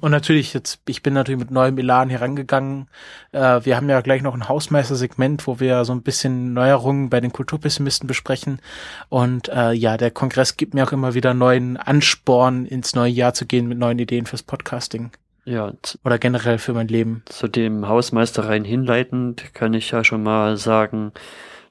Und 0.00 0.12
natürlich 0.12 0.54
jetzt, 0.54 0.80
ich 0.86 1.02
bin 1.02 1.14
natürlich 1.14 1.40
mit 1.40 1.50
neuem 1.50 1.76
Elan 1.78 2.08
herangegangen. 2.08 2.86
Äh, 3.32 3.60
wir 3.64 3.76
haben 3.76 3.88
ja 3.88 4.00
gleich 4.00 4.22
noch 4.22 4.34
ein 4.34 4.48
Hausmeister-Segment, 4.48 5.46
wo 5.46 5.58
wir 5.58 5.84
so 5.84 5.92
ein 5.92 6.02
bisschen 6.02 6.52
Neuerungen 6.54 7.10
bei 7.10 7.20
den 7.20 7.32
Kulturpessimisten 7.32 8.06
besprechen. 8.06 8.60
Und 9.08 9.48
äh, 9.48 9.72
ja, 9.72 9.96
der 9.96 10.12
Kongress 10.12 10.56
gibt 10.56 10.74
mir 10.74 10.84
auch 10.86 10.92
immer 10.92 11.14
wieder 11.14 11.34
neuen 11.34 11.76
Ansporn, 11.76 12.66
ins 12.66 12.94
neue 12.94 13.10
Jahr 13.10 13.34
zu 13.34 13.46
gehen 13.46 13.66
mit 13.66 13.78
neuen 13.78 13.98
Ideen 13.98 14.26
fürs 14.26 14.44
Podcasting. 14.44 15.10
Ja. 15.44 15.72
Oder 16.04 16.18
generell 16.18 16.58
für 16.58 16.72
mein 16.72 16.88
Leben. 16.88 17.22
Zu 17.26 17.48
dem 17.48 17.88
Hausmeistereien 17.88 18.64
hinleitend 18.64 19.54
kann 19.54 19.74
ich 19.74 19.90
ja 19.90 20.04
schon 20.04 20.22
mal 20.22 20.56
sagen, 20.56 21.12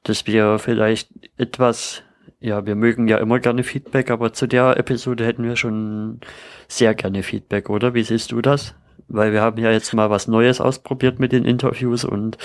dass 0.04 0.28
wir 0.28 0.60
vielleicht 0.60 1.10
etwas 1.38 2.04
ja, 2.44 2.66
wir 2.66 2.76
mögen 2.76 3.08
ja 3.08 3.20
immer 3.20 3.40
gerne 3.40 3.64
Feedback, 3.64 4.12
aber 4.12 4.34
zu 4.34 4.48
der 4.48 4.76
Episode 4.76 5.26
hätten 5.26 5.46
wir 5.46 5.56
schon 5.56 6.20
sehr 6.68 6.94
gerne 6.94 7.24
Feedback, 7.24 7.70
oder? 7.70 7.94
Wie 7.94 8.04
siehst 8.04 8.34
du 8.34 8.42
das? 8.42 8.76
Weil 9.08 9.32
wir 9.32 9.42
haben 9.42 9.62
ja 9.62 9.72
jetzt 9.72 9.94
mal 9.94 10.10
was 10.10 10.28
Neues 10.28 10.60
ausprobiert 10.60 11.20
mit 11.20 11.32
den 11.32 11.46
Interviews 11.46 12.04
und 12.04 12.38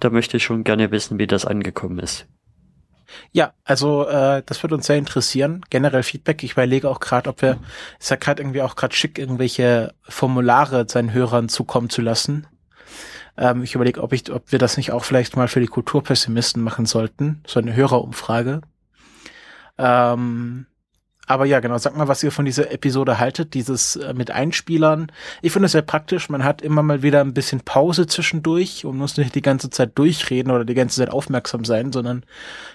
da 0.00 0.08
möchte 0.08 0.38
ich 0.38 0.44
schon 0.44 0.64
gerne 0.64 0.90
wissen, 0.90 1.18
wie 1.18 1.26
das 1.26 1.44
angekommen 1.44 1.98
ist. 1.98 2.26
Ja, 3.30 3.52
also 3.64 4.08
äh, 4.08 4.42
das 4.46 4.62
wird 4.62 4.72
uns 4.72 4.86
sehr 4.86 4.96
interessieren. 4.96 5.60
Generell 5.68 6.02
Feedback. 6.02 6.42
Ich 6.44 6.52
überlege 6.52 6.88
auch 6.88 6.98
gerade, 6.98 7.28
ob 7.28 7.42
wir, 7.42 7.58
ist 8.00 8.10
ja 8.10 8.16
gerade 8.16 8.40
irgendwie 8.40 8.62
auch 8.62 8.74
gerade 8.74 8.96
schick, 8.96 9.18
irgendwelche 9.18 9.92
Formulare 10.02 10.86
seinen 10.88 11.12
Hörern 11.12 11.50
zukommen 11.50 11.90
zu 11.90 12.00
lassen. 12.00 12.46
Ähm, 13.36 13.62
ich 13.62 13.74
überlege, 13.74 14.02
ob 14.02 14.14
ich, 14.14 14.32
ob 14.32 14.50
wir 14.50 14.58
das 14.58 14.78
nicht 14.78 14.92
auch 14.92 15.04
vielleicht 15.04 15.36
mal 15.36 15.48
für 15.48 15.60
die 15.60 15.66
Kulturpessimisten 15.66 16.62
machen 16.62 16.86
sollten. 16.86 17.42
So 17.46 17.60
eine 17.60 17.76
Hörerumfrage. 17.76 18.62
Ähm, 19.82 20.66
aber 21.26 21.44
ja, 21.44 21.60
genau, 21.60 21.78
sag 21.78 21.96
mal, 21.96 22.08
was 22.08 22.22
ihr 22.22 22.32
von 22.32 22.44
dieser 22.44 22.70
Episode 22.70 23.18
haltet, 23.18 23.54
dieses 23.54 23.96
äh, 23.96 24.12
mit 24.12 24.30
Einspielern. 24.30 25.10
Ich 25.40 25.52
finde 25.52 25.66
es 25.66 25.72
sehr 25.72 25.82
praktisch. 25.82 26.28
Man 26.28 26.44
hat 26.44 26.62
immer 26.62 26.82
mal 26.82 27.02
wieder 27.02 27.20
ein 27.20 27.34
bisschen 27.34 27.60
Pause 27.60 28.06
zwischendurch 28.06 28.84
und 28.84 28.96
muss 28.96 29.16
nicht 29.16 29.34
die 29.34 29.42
ganze 29.42 29.70
Zeit 29.70 29.96
durchreden 29.98 30.52
oder 30.52 30.64
die 30.64 30.74
ganze 30.74 30.96
Zeit 30.96 31.10
aufmerksam 31.10 31.64
sein, 31.64 31.92
sondern 31.92 32.24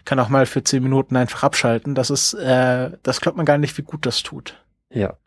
kann 0.05 0.19
auch 0.19 0.29
mal 0.29 0.45
für 0.45 0.63
zehn 0.63 0.83
Minuten 0.83 1.15
einfach 1.17 1.43
abschalten. 1.43 1.93
Das 1.95 2.09
ist, 2.09 2.33
äh, 2.33 2.91
das 3.03 3.21
glaubt 3.21 3.37
man 3.37 3.45
gar 3.45 3.57
nicht, 3.57 3.77
wie 3.77 3.83
gut 3.83 4.05
das 4.05 4.23
tut. 4.23 4.55
Ja. 4.89 5.17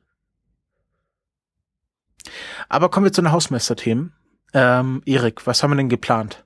Aber 2.68 2.91
kommen 2.91 3.05
wir 3.05 3.12
zu 3.12 3.23
den 3.23 3.33
Hausmeisterthemen. 3.33 4.12
Ähm, 4.52 5.02
Erik, 5.07 5.47
was 5.47 5.62
haben 5.62 5.70
wir 5.70 5.76
denn 5.76 5.89
geplant? 5.89 6.44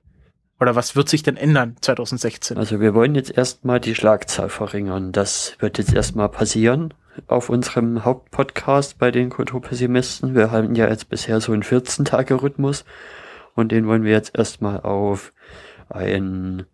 Oder 0.59 0.75
was 0.75 0.95
wird 0.95 1.09
sich 1.09 1.23
denn 1.23 1.37
ändern 1.37 1.75
2016? 1.81 2.57
Also 2.57 2.79
wir 2.79 2.93
wollen 2.93 3.15
jetzt 3.15 3.35
erstmal 3.35 3.79
die 3.79 3.95
Schlagzahl 3.95 4.49
verringern. 4.49 5.11
Das 5.11 5.55
wird 5.59 5.77
jetzt 5.77 5.93
erstmal 5.93 6.29
passieren 6.29 6.93
auf 7.27 7.49
unserem 7.49 8.03
Hauptpodcast 8.03 8.97
bei 8.97 9.11
den 9.11 9.29
Kulturpessimisten. 9.29 10.35
Wir 10.35 10.51
haben 10.51 10.75
ja 10.75 10.87
jetzt 10.87 11.09
bisher 11.09 11.41
so 11.41 11.51
einen 11.51 11.63
14-Tage-Rhythmus 11.63 12.85
und 13.55 13.71
den 13.71 13.87
wollen 13.87 14.03
wir 14.03 14.11
jetzt 14.11 14.37
erstmal 14.37 14.81
auf 14.81 15.33
ein 15.89 16.65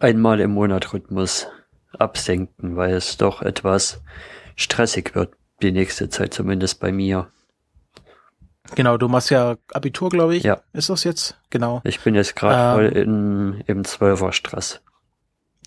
einmal 0.00 0.40
im 0.40 0.50
Monat 0.50 0.92
Rhythmus 0.92 1.48
absenken, 1.98 2.76
weil 2.76 2.94
es 2.94 3.16
doch 3.16 3.42
etwas 3.42 4.02
stressig 4.56 5.14
wird, 5.14 5.32
die 5.62 5.72
nächste 5.72 6.08
Zeit 6.08 6.34
zumindest 6.34 6.80
bei 6.80 6.92
mir. 6.92 7.28
Genau, 8.74 8.96
du 8.96 9.08
machst 9.08 9.30
ja 9.30 9.56
Abitur, 9.72 10.10
glaube 10.10 10.36
ich. 10.36 10.42
Ja. 10.42 10.60
Ist 10.72 10.90
das 10.90 11.04
jetzt? 11.04 11.38
Genau. 11.50 11.80
Ich 11.84 12.00
bin 12.00 12.14
jetzt 12.14 12.36
gerade 12.36 12.82
ähm, 12.82 12.90
voll 12.92 12.98
in, 12.98 13.64
im 13.66 13.84
Zwölfer-Stress. 13.84 14.80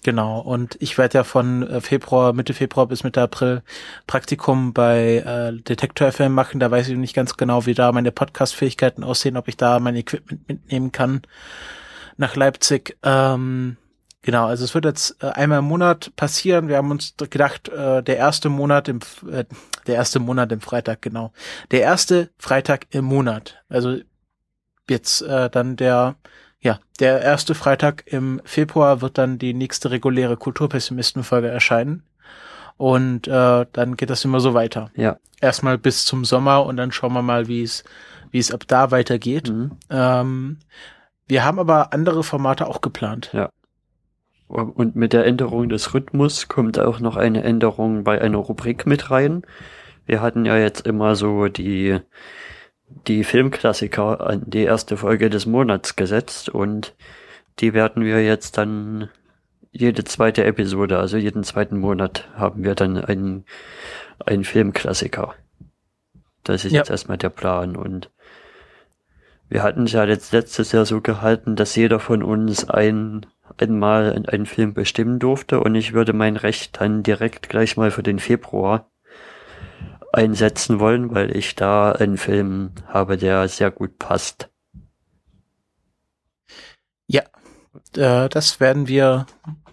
Genau, 0.03 0.39
und 0.39 0.77
ich 0.79 0.97
werde 0.97 1.19
ja 1.19 1.23
von 1.23 1.61
äh, 1.67 1.79
Februar, 1.79 2.33
Mitte 2.33 2.55
Februar 2.55 2.87
bis 2.87 3.03
Mitte 3.03 3.21
April 3.21 3.61
Praktikum 4.07 4.73
bei 4.73 5.17
äh, 5.17 5.53
Detektor 5.61 6.11
FM 6.11 6.33
machen. 6.33 6.59
Da 6.59 6.71
weiß 6.71 6.89
ich 6.89 6.97
nicht 6.97 7.13
ganz 7.13 7.37
genau, 7.37 7.67
wie 7.67 7.75
da 7.75 7.91
meine 7.91 8.11
Podcast-Fähigkeiten 8.11 9.03
aussehen, 9.03 9.37
ob 9.37 9.47
ich 9.47 9.57
da 9.57 9.79
mein 9.79 9.95
Equipment 9.95 10.47
mitnehmen 10.47 10.91
kann 10.91 11.21
nach 12.17 12.35
Leipzig. 12.35 12.97
Ähm, 13.03 13.77
Genau, 14.23 14.45
also 14.45 14.63
es 14.63 14.75
wird 14.75 14.85
jetzt 14.85 15.21
äh, 15.23 15.27
einmal 15.27 15.59
im 15.59 15.65
Monat 15.65 16.15
passieren. 16.15 16.67
Wir 16.67 16.77
haben 16.77 16.91
uns 16.91 17.15
gedacht, 17.17 17.69
äh, 17.69 18.03
der 18.03 18.17
erste 18.17 18.49
Monat 18.49 18.87
im 18.87 18.99
äh, 19.29 19.45
der 19.87 19.95
erste 19.95 20.19
Monat 20.19 20.51
im 20.51 20.61
Freitag, 20.61 21.01
genau. 21.01 21.31
Der 21.71 21.81
erste 21.81 22.29
Freitag 22.37 22.85
im 22.91 23.05
Monat. 23.05 23.63
Also 23.67 23.97
jetzt 24.87 25.21
äh, 25.23 25.49
dann 25.49 25.75
der 25.75 26.15
ja, 26.59 26.79
der 26.99 27.21
erste 27.21 27.55
Freitag 27.55 28.03
im 28.05 28.39
Februar 28.45 29.01
wird 29.01 29.17
dann 29.17 29.39
die 29.39 29.55
nächste 29.55 29.89
reguläre 29.89 30.37
Kulturpessimistenfolge 30.37 31.47
erscheinen. 31.47 32.03
Und 32.77 33.27
äh, 33.27 33.65
dann 33.73 33.97
geht 33.97 34.11
das 34.11 34.25
immer 34.25 34.39
so 34.39 34.53
weiter. 34.53 34.91
Ja. 34.95 35.17
Erstmal 35.39 35.79
bis 35.79 36.05
zum 36.05 36.23
Sommer 36.23 36.65
und 36.65 36.77
dann 36.77 36.91
schauen 36.91 37.13
wir 37.13 37.23
mal, 37.23 37.47
wie 37.47 37.63
es 37.63 37.83
wie 38.29 38.39
es 38.39 38.51
ab 38.51 38.63
da 38.67 38.91
weitergeht. 38.91 39.49
Mhm. 39.49 39.71
Ähm, 39.89 40.59
wir 41.27 41.43
haben 41.43 41.59
aber 41.59 41.93
andere 41.93 42.23
Formate 42.23 42.67
auch 42.67 42.81
geplant. 42.81 43.29
Ja. 43.33 43.49
Und 44.51 44.97
mit 44.97 45.13
der 45.13 45.25
Änderung 45.25 45.69
des 45.69 45.93
Rhythmus 45.93 46.49
kommt 46.49 46.77
auch 46.77 46.99
noch 46.99 47.15
eine 47.15 47.43
Änderung 47.43 48.03
bei 48.03 48.19
einer 48.19 48.37
Rubrik 48.37 48.85
mit 48.85 49.09
rein. 49.09 49.43
Wir 50.05 50.21
hatten 50.21 50.45
ja 50.45 50.57
jetzt 50.57 50.85
immer 50.85 51.15
so 51.15 51.47
die, 51.47 51.99
die 53.07 53.23
Filmklassiker 53.23 54.19
an 54.19 54.43
die 54.45 54.63
erste 54.63 54.97
Folge 54.97 55.29
des 55.29 55.45
Monats 55.45 55.95
gesetzt 55.95 56.49
und 56.49 56.95
die 57.59 57.73
werden 57.73 58.03
wir 58.03 58.23
jetzt 58.23 58.57
dann 58.57 59.09
jede 59.71 60.03
zweite 60.03 60.43
Episode, 60.43 60.99
also 60.99 61.15
jeden 61.15 61.45
zweiten 61.45 61.79
Monat 61.79 62.27
haben 62.35 62.65
wir 62.65 62.75
dann 62.75 62.97
einen, 62.97 63.45
einen 64.25 64.43
Filmklassiker. 64.43 65.33
Das 66.43 66.65
ist 66.65 66.73
ja. 66.73 66.79
jetzt 66.79 66.89
erstmal 66.89 67.17
der 67.17 67.29
Plan 67.29 67.77
und 67.77 68.09
wir 69.47 69.63
hatten 69.63 69.83
es 69.83 69.93
ja 69.93 70.03
jetzt 70.03 70.33
letztes 70.33 70.73
Jahr 70.73 70.85
so 70.85 70.99
gehalten, 70.99 71.55
dass 71.55 71.75
jeder 71.75 71.99
von 71.99 72.21
uns 72.21 72.69
ein 72.69 73.25
einmal 73.57 74.23
einen 74.27 74.45
Film 74.45 74.73
bestimmen 74.73 75.19
durfte 75.19 75.59
und 75.59 75.75
ich 75.75 75.93
würde 75.93 76.13
mein 76.13 76.37
Recht 76.37 76.79
dann 76.79 77.03
direkt 77.03 77.49
gleich 77.49 77.77
mal 77.77 77.91
für 77.91 78.03
den 78.03 78.19
Februar 78.19 78.89
einsetzen 80.13 80.79
wollen, 80.79 81.13
weil 81.13 81.35
ich 81.35 81.55
da 81.55 81.91
einen 81.91 82.17
Film 82.17 82.71
habe, 82.87 83.17
der 83.17 83.47
sehr 83.47 83.71
gut 83.71 83.97
passt. 83.97 84.49
Ja, 87.07 87.23
äh, 87.95 88.29
das 88.29 88.59
werden 88.59 88.87
wir 88.87 89.25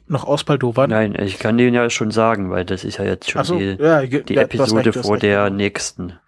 noch 0.07 0.24
ausbaldowern. 0.24 0.90
Nein, 0.90 1.16
ich 1.20 1.39
kann 1.39 1.58
den 1.58 1.74
ja 1.74 1.90
schon 1.90 2.10
sagen, 2.10 2.50
weil 2.50 2.65
das 2.65 2.84
ist 2.84 2.98
ja 2.98 3.05
jetzt 3.05 3.31
schon 3.31 3.44
so, 3.44 3.58
die, 3.58 3.76
ja, 3.78 4.05
die 4.07 4.34
ja, 4.34 4.42
Episode 4.42 4.94
recht, 4.94 4.98
vor 5.05 5.15
recht, 5.15 5.23
der 5.24 5.50
nächsten. 5.50 6.18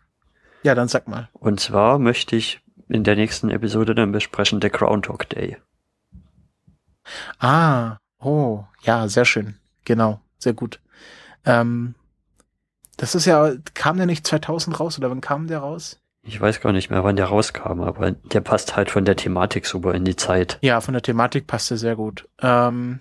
Ja, 0.62 0.74
dann 0.74 0.88
sag 0.88 1.08
mal. 1.08 1.28
Und 1.32 1.60
zwar 1.60 1.98
möchte 1.98 2.36
ich 2.36 2.60
in 2.88 3.04
der 3.04 3.16
nächsten 3.16 3.50
Episode 3.50 3.94
dann 3.94 4.12
besprechen 4.12 4.60
der 4.60 4.70
Groundhog 4.70 5.28
Day. 5.28 5.56
Ah, 7.38 7.98
oh, 8.20 8.64
ja, 8.82 9.08
sehr 9.08 9.24
schön. 9.24 9.56
Genau, 9.84 10.20
sehr 10.38 10.52
gut. 10.52 10.80
Ähm, 11.44 11.94
das 12.96 13.14
ist 13.14 13.24
ja, 13.24 13.52
kam 13.74 13.96
der 13.96 14.06
nicht 14.06 14.26
2000 14.26 14.78
raus 14.78 14.98
oder 14.98 15.10
wann 15.10 15.20
kam 15.20 15.46
der 15.46 15.60
raus? 15.60 15.98
Ich 16.22 16.38
weiß 16.38 16.60
gar 16.60 16.72
nicht 16.72 16.90
mehr, 16.90 17.02
wann 17.02 17.16
der 17.16 17.26
rauskam, 17.26 17.80
aber 17.80 18.10
der 18.10 18.42
passt 18.42 18.76
halt 18.76 18.90
von 18.90 19.06
der 19.06 19.16
Thematik 19.16 19.64
super 19.64 19.94
in 19.94 20.04
die 20.04 20.16
Zeit. 20.16 20.58
Ja, 20.60 20.80
von 20.82 20.92
der 20.92 21.02
Thematik 21.02 21.46
passt 21.46 21.70
er 21.70 21.78
sehr 21.78 21.96
gut. 21.96 22.28
Ähm, 22.40 23.00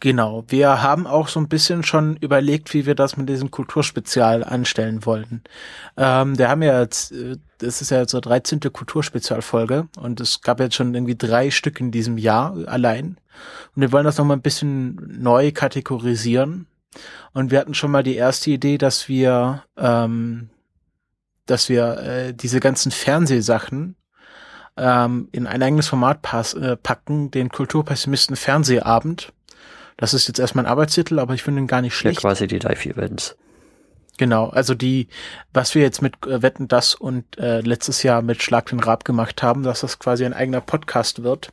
Genau, 0.00 0.44
wir 0.48 0.82
haben 0.82 1.06
auch 1.06 1.28
so 1.28 1.40
ein 1.40 1.48
bisschen 1.48 1.82
schon 1.82 2.16
überlegt, 2.16 2.74
wie 2.74 2.84
wir 2.84 2.94
das 2.94 3.16
mit 3.16 3.28
diesem 3.28 3.50
Kulturspezial 3.50 4.44
anstellen 4.44 5.06
wollten. 5.06 5.42
Ähm, 5.96 6.38
wir 6.38 6.50
haben 6.50 6.62
ja 6.62 6.80
jetzt, 6.80 7.12
das 7.58 7.80
ist 7.80 7.90
ja 7.90 8.06
so 8.06 8.20
13. 8.20 8.60
Kulturspezialfolge 8.60 9.88
und 9.98 10.20
es 10.20 10.40
gab 10.40 10.60
jetzt 10.60 10.74
schon 10.74 10.94
irgendwie 10.94 11.16
drei 11.16 11.50
Stück 11.50 11.80
in 11.80 11.90
diesem 11.90 12.18
Jahr 12.18 12.56
allein. 12.66 13.18
Und 13.74 13.82
wir 13.82 13.92
wollen 13.92 14.04
das 14.04 14.18
nochmal 14.18 14.36
ein 14.36 14.42
bisschen 14.42 15.20
neu 15.20 15.52
kategorisieren. 15.52 16.66
Und 17.32 17.50
wir 17.50 17.60
hatten 17.60 17.74
schon 17.74 17.90
mal 17.90 18.02
die 18.02 18.16
erste 18.16 18.50
Idee, 18.50 18.78
dass 18.78 19.08
wir, 19.08 19.64
ähm, 19.76 20.48
dass 21.44 21.68
wir 21.68 21.98
äh, 21.98 22.34
diese 22.34 22.60
ganzen 22.60 22.90
Fernsehsachen 22.90 23.96
ähm, 24.78 25.28
in 25.32 25.46
ein 25.46 25.62
eigenes 25.62 25.88
Format 25.88 26.22
pass, 26.22 26.54
äh, 26.54 26.76
packen, 26.76 27.30
den 27.30 27.50
Kulturpessimisten 27.50 28.36
Fernsehabend 28.36 29.32
das 29.96 30.12
ist 30.12 30.28
jetzt 30.28 30.38
erstmal 30.38 30.66
ein 30.66 30.70
Arbeitstitel, 30.70 31.18
aber 31.18 31.34
ich 31.34 31.42
finde 31.42 31.62
ihn 31.62 31.66
gar 31.66 31.80
nicht 31.80 31.94
schlecht. 31.94 32.22
Ja, 32.22 32.28
quasi 32.28 32.46
die 32.46 32.58
Live-Events. 32.58 33.36
Genau, 34.18 34.48
also 34.48 34.74
die, 34.74 35.08
was 35.52 35.74
wir 35.74 35.82
jetzt 35.82 36.00
mit 36.00 36.26
äh, 36.26 36.42
Wetten 36.42 36.68
das 36.68 36.94
und 36.94 37.38
äh, 37.38 37.60
letztes 37.60 38.02
Jahr 38.02 38.22
mit 38.22 38.42
Schlag 38.42 38.66
den 38.66 38.80
Rab 38.80 39.04
gemacht 39.04 39.42
haben, 39.42 39.62
dass 39.62 39.80
das 39.80 39.98
quasi 39.98 40.24
ein 40.24 40.32
eigener 40.32 40.60
Podcast 40.60 41.22
wird. 41.22 41.52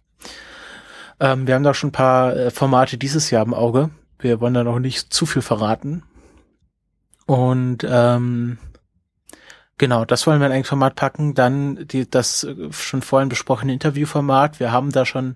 Ähm, 1.20 1.46
wir 1.48 1.56
haben 1.56 1.64
da 1.64 1.74
schon 1.74 1.90
ein 1.90 1.94
paar 1.94 2.36
äh, 2.36 2.52
Formate 2.52 2.98
dieses 2.98 3.30
Jahr 3.32 3.46
im 3.46 3.54
Auge. 3.54 3.90
Wir 4.20 4.40
wollen 4.40 4.54
da 4.54 4.64
noch 4.64 4.80
nicht 4.80 5.14
zu 5.14 5.26
viel 5.26 5.42
verraten. 5.42 6.04
Und 7.26 7.86
ähm, 7.88 8.58
Genau, 9.80 10.06
das 10.06 10.28
wollen 10.28 10.40
wir 10.40 10.48
in 10.48 10.54
ein 10.54 10.64
Format 10.64 10.96
packen. 10.96 11.34
Dann 11.34 11.88
die, 11.88 12.10
das 12.10 12.44
äh, 12.44 12.72
schon 12.72 13.02
vorhin 13.02 13.30
besprochene 13.30 13.74
Interviewformat. 13.74 14.60
Wir 14.60 14.72
haben 14.72 14.92
da 14.92 15.06
schon 15.06 15.36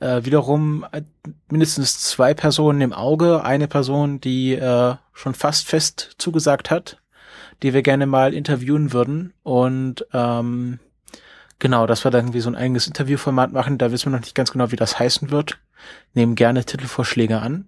äh, 0.00 0.24
wiederum 0.24 0.84
äh, 0.92 1.02
mindestens 1.50 2.00
zwei 2.00 2.34
Personen 2.34 2.80
im 2.80 2.92
Auge. 2.92 3.44
Eine 3.44 3.68
Person, 3.68 4.20
die 4.20 4.54
äh, 4.54 4.94
schon 5.12 5.34
fast 5.34 5.66
fest 5.68 6.16
zugesagt 6.18 6.70
hat. 6.70 6.98
die 7.62 7.74
wir 7.74 7.82
gerne 7.82 8.06
mal 8.06 8.34
interviewen 8.34 8.92
würden. 8.92 9.32
Und 9.42 10.06
ähm, 10.12 10.78
genau, 11.58 11.86
dass 11.86 12.04
wir 12.04 12.10
dann 12.10 12.26
irgendwie 12.26 12.40
so 12.40 12.50
ein 12.50 12.56
eigenes 12.56 12.86
Interviewformat 12.86 13.52
machen. 13.52 13.78
Da 13.78 13.90
wissen 13.90 14.06
wir 14.06 14.16
noch 14.16 14.24
nicht 14.24 14.34
ganz 14.34 14.52
genau, 14.52 14.70
wie 14.70 14.76
das 14.76 14.98
heißen 14.98 15.30
wird. 15.30 15.58
Nehmen 16.14 16.34
gerne 16.34 16.64
Titelvorschläge 16.64 17.40
an. 17.40 17.66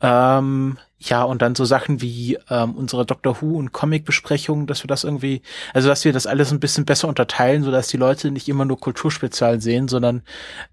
Ähm, 0.00 0.78
ja, 1.00 1.22
und 1.22 1.42
dann 1.42 1.54
so 1.54 1.64
Sachen 1.64 2.00
wie 2.00 2.38
ähm, 2.50 2.74
unsere 2.74 3.06
Doctor 3.06 3.40
Who 3.40 3.56
und 3.56 3.72
Comic-Besprechungen, 3.72 4.66
dass 4.66 4.82
wir 4.82 4.88
das 4.88 5.04
irgendwie, 5.04 5.42
also 5.72 5.88
dass 5.88 6.04
wir 6.04 6.12
das 6.12 6.26
alles 6.26 6.50
ein 6.50 6.58
bisschen 6.58 6.84
besser 6.84 7.06
unterteilen, 7.06 7.62
so 7.62 7.70
dass 7.70 7.86
die 7.86 7.96
Leute 7.96 8.32
nicht 8.32 8.48
immer 8.48 8.64
nur 8.64 8.80
Kulturspezial 8.80 9.60
sehen, 9.60 9.86
sondern 9.86 10.22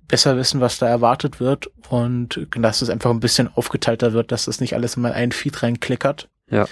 besser 0.08 0.36
wissen, 0.36 0.62
was 0.62 0.80
da 0.80 0.88
erwartet 0.88 1.40
wird 1.40 1.70
und 1.90 2.48
dass 2.58 2.82
es 2.82 2.90
einfach 2.90 3.12
ein 3.12 3.20
bisschen 3.20 3.50
aufgeteilter 3.56 4.14
wird, 4.14 4.32
dass 4.32 4.46
das 4.46 4.60
nicht 4.60 4.74
alles 4.74 4.96
in 4.96 5.04
mal 5.04 5.14
einen 5.14 5.32
Feed 5.32 5.62
reinklickert. 5.62 6.28
Ja. 6.50 6.66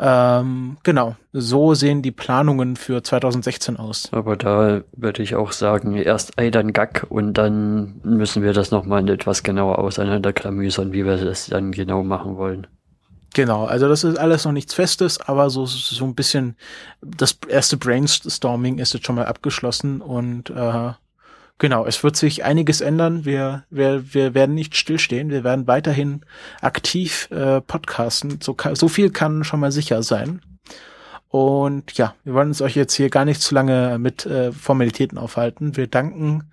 Ähm, 0.00 0.76
genau, 0.84 1.16
so 1.32 1.74
sehen 1.74 2.02
die 2.02 2.12
Planungen 2.12 2.76
für 2.76 3.02
2016 3.02 3.76
aus. 3.76 4.08
Aber 4.12 4.36
da 4.36 4.82
würde 4.92 5.22
ich 5.22 5.34
auch 5.34 5.50
sagen, 5.50 5.96
erst 5.96 6.38
Ei, 6.38 6.50
dann 6.50 6.72
Gack 6.72 7.06
und 7.08 7.34
dann 7.34 8.00
müssen 8.04 8.42
wir 8.42 8.52
das 8.52 8.70
nochmal 8.70 9.08
etwas 9.10 9.42
genauer 9.42 9.78
auseinanderklamüsern, 9.80 10.92
wie 10.92 11.04
wir 11.04 11.16
das 11.16 11.46
dann 11.46 11.72
genau 11.72 12.04
machen 12.04 12.36
wollen. 12.36 12.68
Genau, 13.34 13.66
also 13.66 13.88
das 13.88 14.04
ist 14.04 14.18
alles 14.18 14.44
noch 14.44 14.52
nichts 14.52 14.72
Festes, 14.72 15.20
aber 15.20 15.50
so, 15.50 15.66
so 15.66 16.04
ein 16.04 16.14
bisschen 16.14 16.56
das 17.02 17.38
erste 17.48 17.76
Brainstorming 17.76 18.78
ist 18.78 18.94
jetzt 18.94 19.06
schon 19.06 19.16
mal 19.16 19.26
abgeschlossen 19.26 20.00
und 20.00 20.50
äh, 20.50 20.92
Genau, 21.58 21.84
es 21.86 22.04
wird 22.04 22.16
sich 22.16 22.44
einiges 22.44 22.80
ändern. 22.80 23.24
Wir, 23.24 23.64
wir, 23.68 24.14
wir 24.14 24.34
werden 24.34 24.54
nicht 24.54 24.76
stillstehen. 24.76 25.30
Wir 25.30 25.42
werden 25.42 25.66
weiterhin 25.66 26.22
aktiv 26.60 27.28
äh, 27.32 27.60
podcasten. 27.60 28.38
So, 28.40 28.56
so 28.74 28.88
viel 28.88 29.10
kann 29.10 29.42
schon 29.42 29.60
mal 29.60 29.72
sicher 29.72 30.04
sein. 30.04 30.40
Und 31.28 31.92
ja, 31.98 32.14
wir 32.24 32.34
wollen 32.34 32.48
uns 32.48 32.62
euch 32.62 32.76
jetzt 32.76 32.94
hier 32.94 33.10
gar 33.10 33.24
nicht 33.24 33.42
zu 33.42 33.54
lange 33.54 33.98
mit 33.98 34.24
äh, 34.24 34.52
Formalitäten 34.52 35.18
aufhalten. 35.18 35.76
Wir 35.76 35.88
danken 35.88 36.50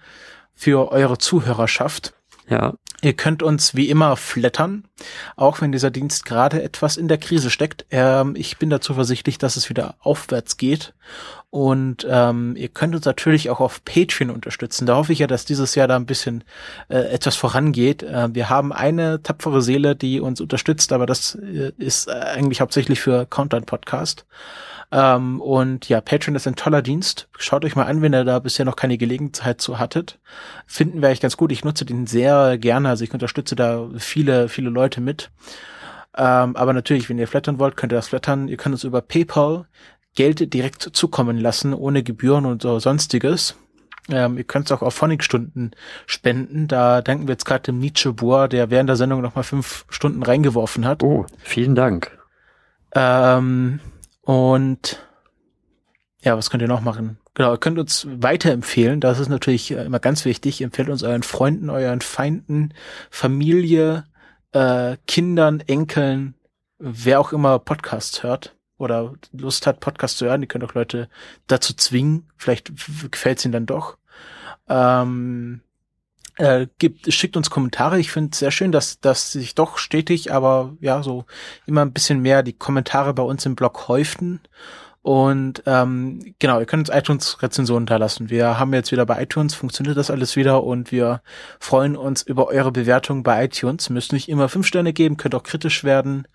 für 0.53 0.91
eure 0.91 1.17
Zuhörerschaft. 1.17 2.13
Ja. 2.49 2.73
Ihr 3.01 3.13
könnt 3.13 3.43
uns 3.43 3.75
wie 3.75 3.89
immer 3.89 4.15
flattern, 4.15 4.85
auch 5.35 5.61
wenn 5.61 5.71
dieser 5.71 5.91
Dienst 5.91 6.25
gerade 6.25 6.63
etwas 6.63 6.97
in 6.97 7.07
der 7.07 7.17
Krise 7.19 7.51
steckt. 7.51 7.85
Ähm, 7.91 8.35
ich 8.35 8.57
bin 8.57 8.69
dazu 8.69 8.95
versichtlich, 8.95 9.37
dass 9.37 9.57
es 9.57 9.69
wieder 9.69 9.95
aufwärts 9.99 10.57
geht. 10.57 10.93
Und 11.55 12.05
ähm, 12.09 12.57
ihr 12.57 12.67
könnt 12.67 12.95
uns 12.95 13.05
natürlich 13.05 13.49
auch 13.49 13.61
auf 13.61 13.85
Patreon 13.85 14.29
unterstützen. 14.29 14.85
Da 14.85 14.97
hoffe 14.97 15.13
ich 15.13 15.19
ja, 15.19 15.27
dass 15.27 15.45
dieses 15.45 15.73
Jahr 15.73 15.87
da 15.87 15.95
ein 15.95 16.05
bisschen 16.05 16.43
äh, 16.89 16.97
etwas 16.97 17.37
vorangeht. 17.37 18.03
Äh, 18.03 18.35
wir 18.35 18.49
haben 18.49 18.73
eine 18.73 19.23
tapfere 19.23 19.61
Seele, 19.61 19.95
die 19.95 20.19
uns 20.19 20.41
unterstützt, 20.41 20.91
aber 20.91 21.05
das 21.05 21.35
äh, 21.35 21.71
ist 21.77 22.09
eigentlich 22.09 22.59
hauptsächlich 22.59 22.99
für 22.99 23.25
Content 23.25 23.67
Podcast. 23.67 24.25
Ähm, 24.91 25.39
und 25.39 25.87
ja, 25.87 26.01
Patreon 26.01 26.35
ist 26.35 26.45
ein 26.45 26.57
toller 26.57 26.81
Dienst. 26.81 27.29
Schaut 27.37 27.63
euch 27.63 27.77
mal 27.77 27.85
an, 27.85 28.01
wenn 28.01 28.13
ihr 28.13 28.25
da 28.25 28.39
bisher 28.39 28.65
noch 28.65 28.75
keine 28.75 28.97
Gelegenheit 28.97 29.61
zu 29.61 29.79
hattet. 29.79 30.19
Finden 30.67 31.01
wir 31.01 31.07
eigentlich 31.07 31.21
ganz 31.21 31.37
gut. 31.37 31.53
Ich 31.53 31.63
nutze 31.63 31.85
den 31.85 32.05
sehr 32.05 32.57
gerne. 32.57 32.89
Also 32.89 33.05
ich 33.05 33.13
unterstütze 33.13 33.55
da 33.55 33.87
viele, 33.97 34.49
viele 34.49 34.71
Leute 34.71 34.99
mit. 34.99 35.31
Ähm, 36.17 36.55
aber 36.55 36.73
natürlich, 36.73 37.09
wenn 37.09 37.17
ihr 37.17 37.27
flattern 37.27 37.59
wollt, 37.59 37.77
könnt 37.77 37.93
ihr 37.93 37.97
das 37.97 38.09
flattern. 38.09 38.49
Ihr 38.49 38.57
könnt 38.57 38.73
uns 38.73 38.83
über 38.83 39.01
PayPal 39.01 39.67
Geld 40.15 40.53
direkt 40.53 40.81
zukommen 40.81 41.37
lassen, 41.37 41.73
ohne 41.73 42.03
Gebühren 42.03 42.45
und 42.45 42.61
so 42.61 42.79
sonstiges. 42.79 43.55
Ähm, 44.09 44.37
ihr 44.37 44.43
könnt 44.43 44.65
es 44.65 44.71
auch 44.71 44.81
auf 44.81 44.93
Phonic-Stunden 44.93 45.71
spenden. 46.05 46.67
Da 46.67 47.01
danken 47.01 47.27
wir 47.27 47.33
jetzt 47.33 47.45
gerade 47.45 47.63
dem 47.63 47.79
Nietzsche 47.79 48.13
Bohr, 48.13 48.47
der 48.47 48.69
während 48.69 48.89
der 48.89 48.95
Sendung 48.95 49.21
nochmal 49.21 49.43
fünf 49.43 49.85
Stunden 49.89 50.23
reingeworfen 50.23 50.85
hat. 50.85 51.03
Oh, 51.03 51.25
vielen 51.39 51.75
Dank. 51.75 52.17
Ähm, 52.93 53.79
und 54.21 55.05
ja, 56.21 56.37
was 56.37 56.49
könnt 56.49 56.61
ihr 56.61 56.67
noch 56.67 56.81
machen? 56.81 57.17
Genau, 57.33 57.51
ihr 57.51 57.57
könnt 57.57 57.79
uns 57.79 58.07
weiterempfehlen. 58.09 59.01
Das 59.01 59.19
ist 59.19 59.29
natürlich 59.29 59.71
äh, 59.71 59.83
immer 59.83 59.99
ganz 59.99 60.23
wichtig. 60.23 60.61
Empfehlt 60.61 60.89
uns 60.89 61.03
euren 61.03 61.23
Freunden, 61.23 61.69
euren 61.69 62.01
Feinden, 62.01 62.73
Familie, 63.09 64.05
äh, 64.53 64.97
Kindern, 65.07 65.61
Enkeln, 65.61 66.35
wer 66.77 67.19
auch 67.19 67.33
immer 67.33 67.59
Podcasts 67.59 68.23
hört 68.23 68.55
oder 68.77 69.13
Lust 69.31 69.67
hat, 69.67 69.79
Podcasts 69.79 70.17
zu 70.17 70.25
hören. 70.25 70.41
Die 70.41 70.47
können 70.47 70.65
auch 70.65 70.73
Leute 70.73 71.09
dazu 71.47 71.73
zwingen. 71.73 72.29
Vielleicht 72.37 72.71
gefällt 73.11 73.39
es 73.39 73.45
ihnen 73.45 73.51
dann 73.51 73.65
doch. 73.65 73.97
Ähm, 74.67 75.61
äh, 76.37 76.67
gibt, 76.79 77.11
schickt 77.13 77.37
uns 77.37 77.49
Kommentare. 77.49 77.99
Ich 77.99 78.11
finde 78.11 78.31
es 78.33 78.39
sehr 78.39 78.51
schön, 78.51 78.71
dass, 78.71 78.99
dass 78.99 79.31
sich 79.31 79.55
doch 79.55 79.77
stetig, 79.77 80.33
aber 80.33 80.75
ja, 80.81 81.01
so 81.01 81.25
immer 81.65 81.81
ein 81.81 81.93
bisschen 81.93 82.19
mehr 82.19 82.43
die 82.43 82.53
Kommentare 82.53 83.13
bei 83.13 83.23
uns 83.23 83.45
im 83.45 83.55
Blog 83.55 83.87
häuften. 83.87 84.41
Und 85.05 85.61
ähm, 85.67 86.33
genau, 86.39 86.59
ihr 86.59 86.65
könnt 86.65 86.89
uns 86.89 86.97
iTunes-Rezensionen 86.97 87.81
hinterlassen. 87.81 88.31
Wir 88.31 88.57
haben 88.57 88.73
jetzt 88.73 88.91
wieder 88.91 89.05
bei 89.05 89.21
iTunes, 89.21 89.53
funktioniert 89.53 89.97
das 89.97 90.09
alles 90.09 90.35
wieder 90.35 90.63
und 90.63 90.91
wir 90.91 91.21
freuen 91.59 91.95
uns 91.95 92.23
über 92.23 92.47
eure 92.47 92.71
Bewertung 92.71 93.21
bei 93.21 93.45
iTunes. 93.45 93.91
Müsst 93.91 94.13
nicht 94.13 94.29
immer 94.29 94.49
fünf 94.49 94.65
Sterne 94.65 94.93
geben, 94.93 95.17
könnt 95.17 95.35
auch 95.35 95.43
kritisch 95.43 95.83
werden. 95.83 96.27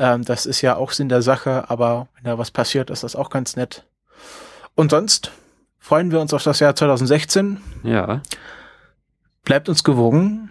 Ähm, 0.00 0.24
das 0.24 0.44
ist 0.44 0.60
ja 0.60 0.74
auch 0.74 0.90
Sinn 0.90 1.08
der 1.08 1.22
Sache, 1.22 1.70
aber 1.70 2.08
wenn 2.16 2.24
da 2.24 2.36
was 2.36 2.50
passiert, 2.50 2.90
ist 2.90 3.04
das 3.04 3.14
auch 3.14 3.30
ganz 3.30 3.54
nett. 3.54 3.86
Und 4.74 4.90
sonst 4.90 5.30
freuen 5.78 6.10
wir 6.10 6.20
uns 6.20 6.34
auf 6.34 6.42
das 6.42 6.58
Jahr 6.58 6.74
2016. 6.74 7.60
Ja. 7.84 8.22
Bleibt 9.44 9.68
uns 9.68 9.84
gewogen. 9.84 10.50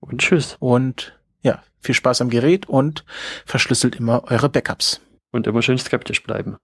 Und 0.00 0.20
tschüss. 0.20 0.58
Und 0.60 1.18
ja, 1.40 1.62
viel 1.80 1.94
Spaß 1.94 2.20
am 2.20 2.28
Gerät 2.28 2.68
und 2.68 3.06
verschlüsselt 3.46 3.96
immer 3.96 4.24
eure 4.24 4.50
Backups. 4.50 5.00
Und 5.30 5.46
immer 5.46 5.62
schön 5.62 5.78
skeptisch 5.78 6.22
bleiben. 6.22 6.58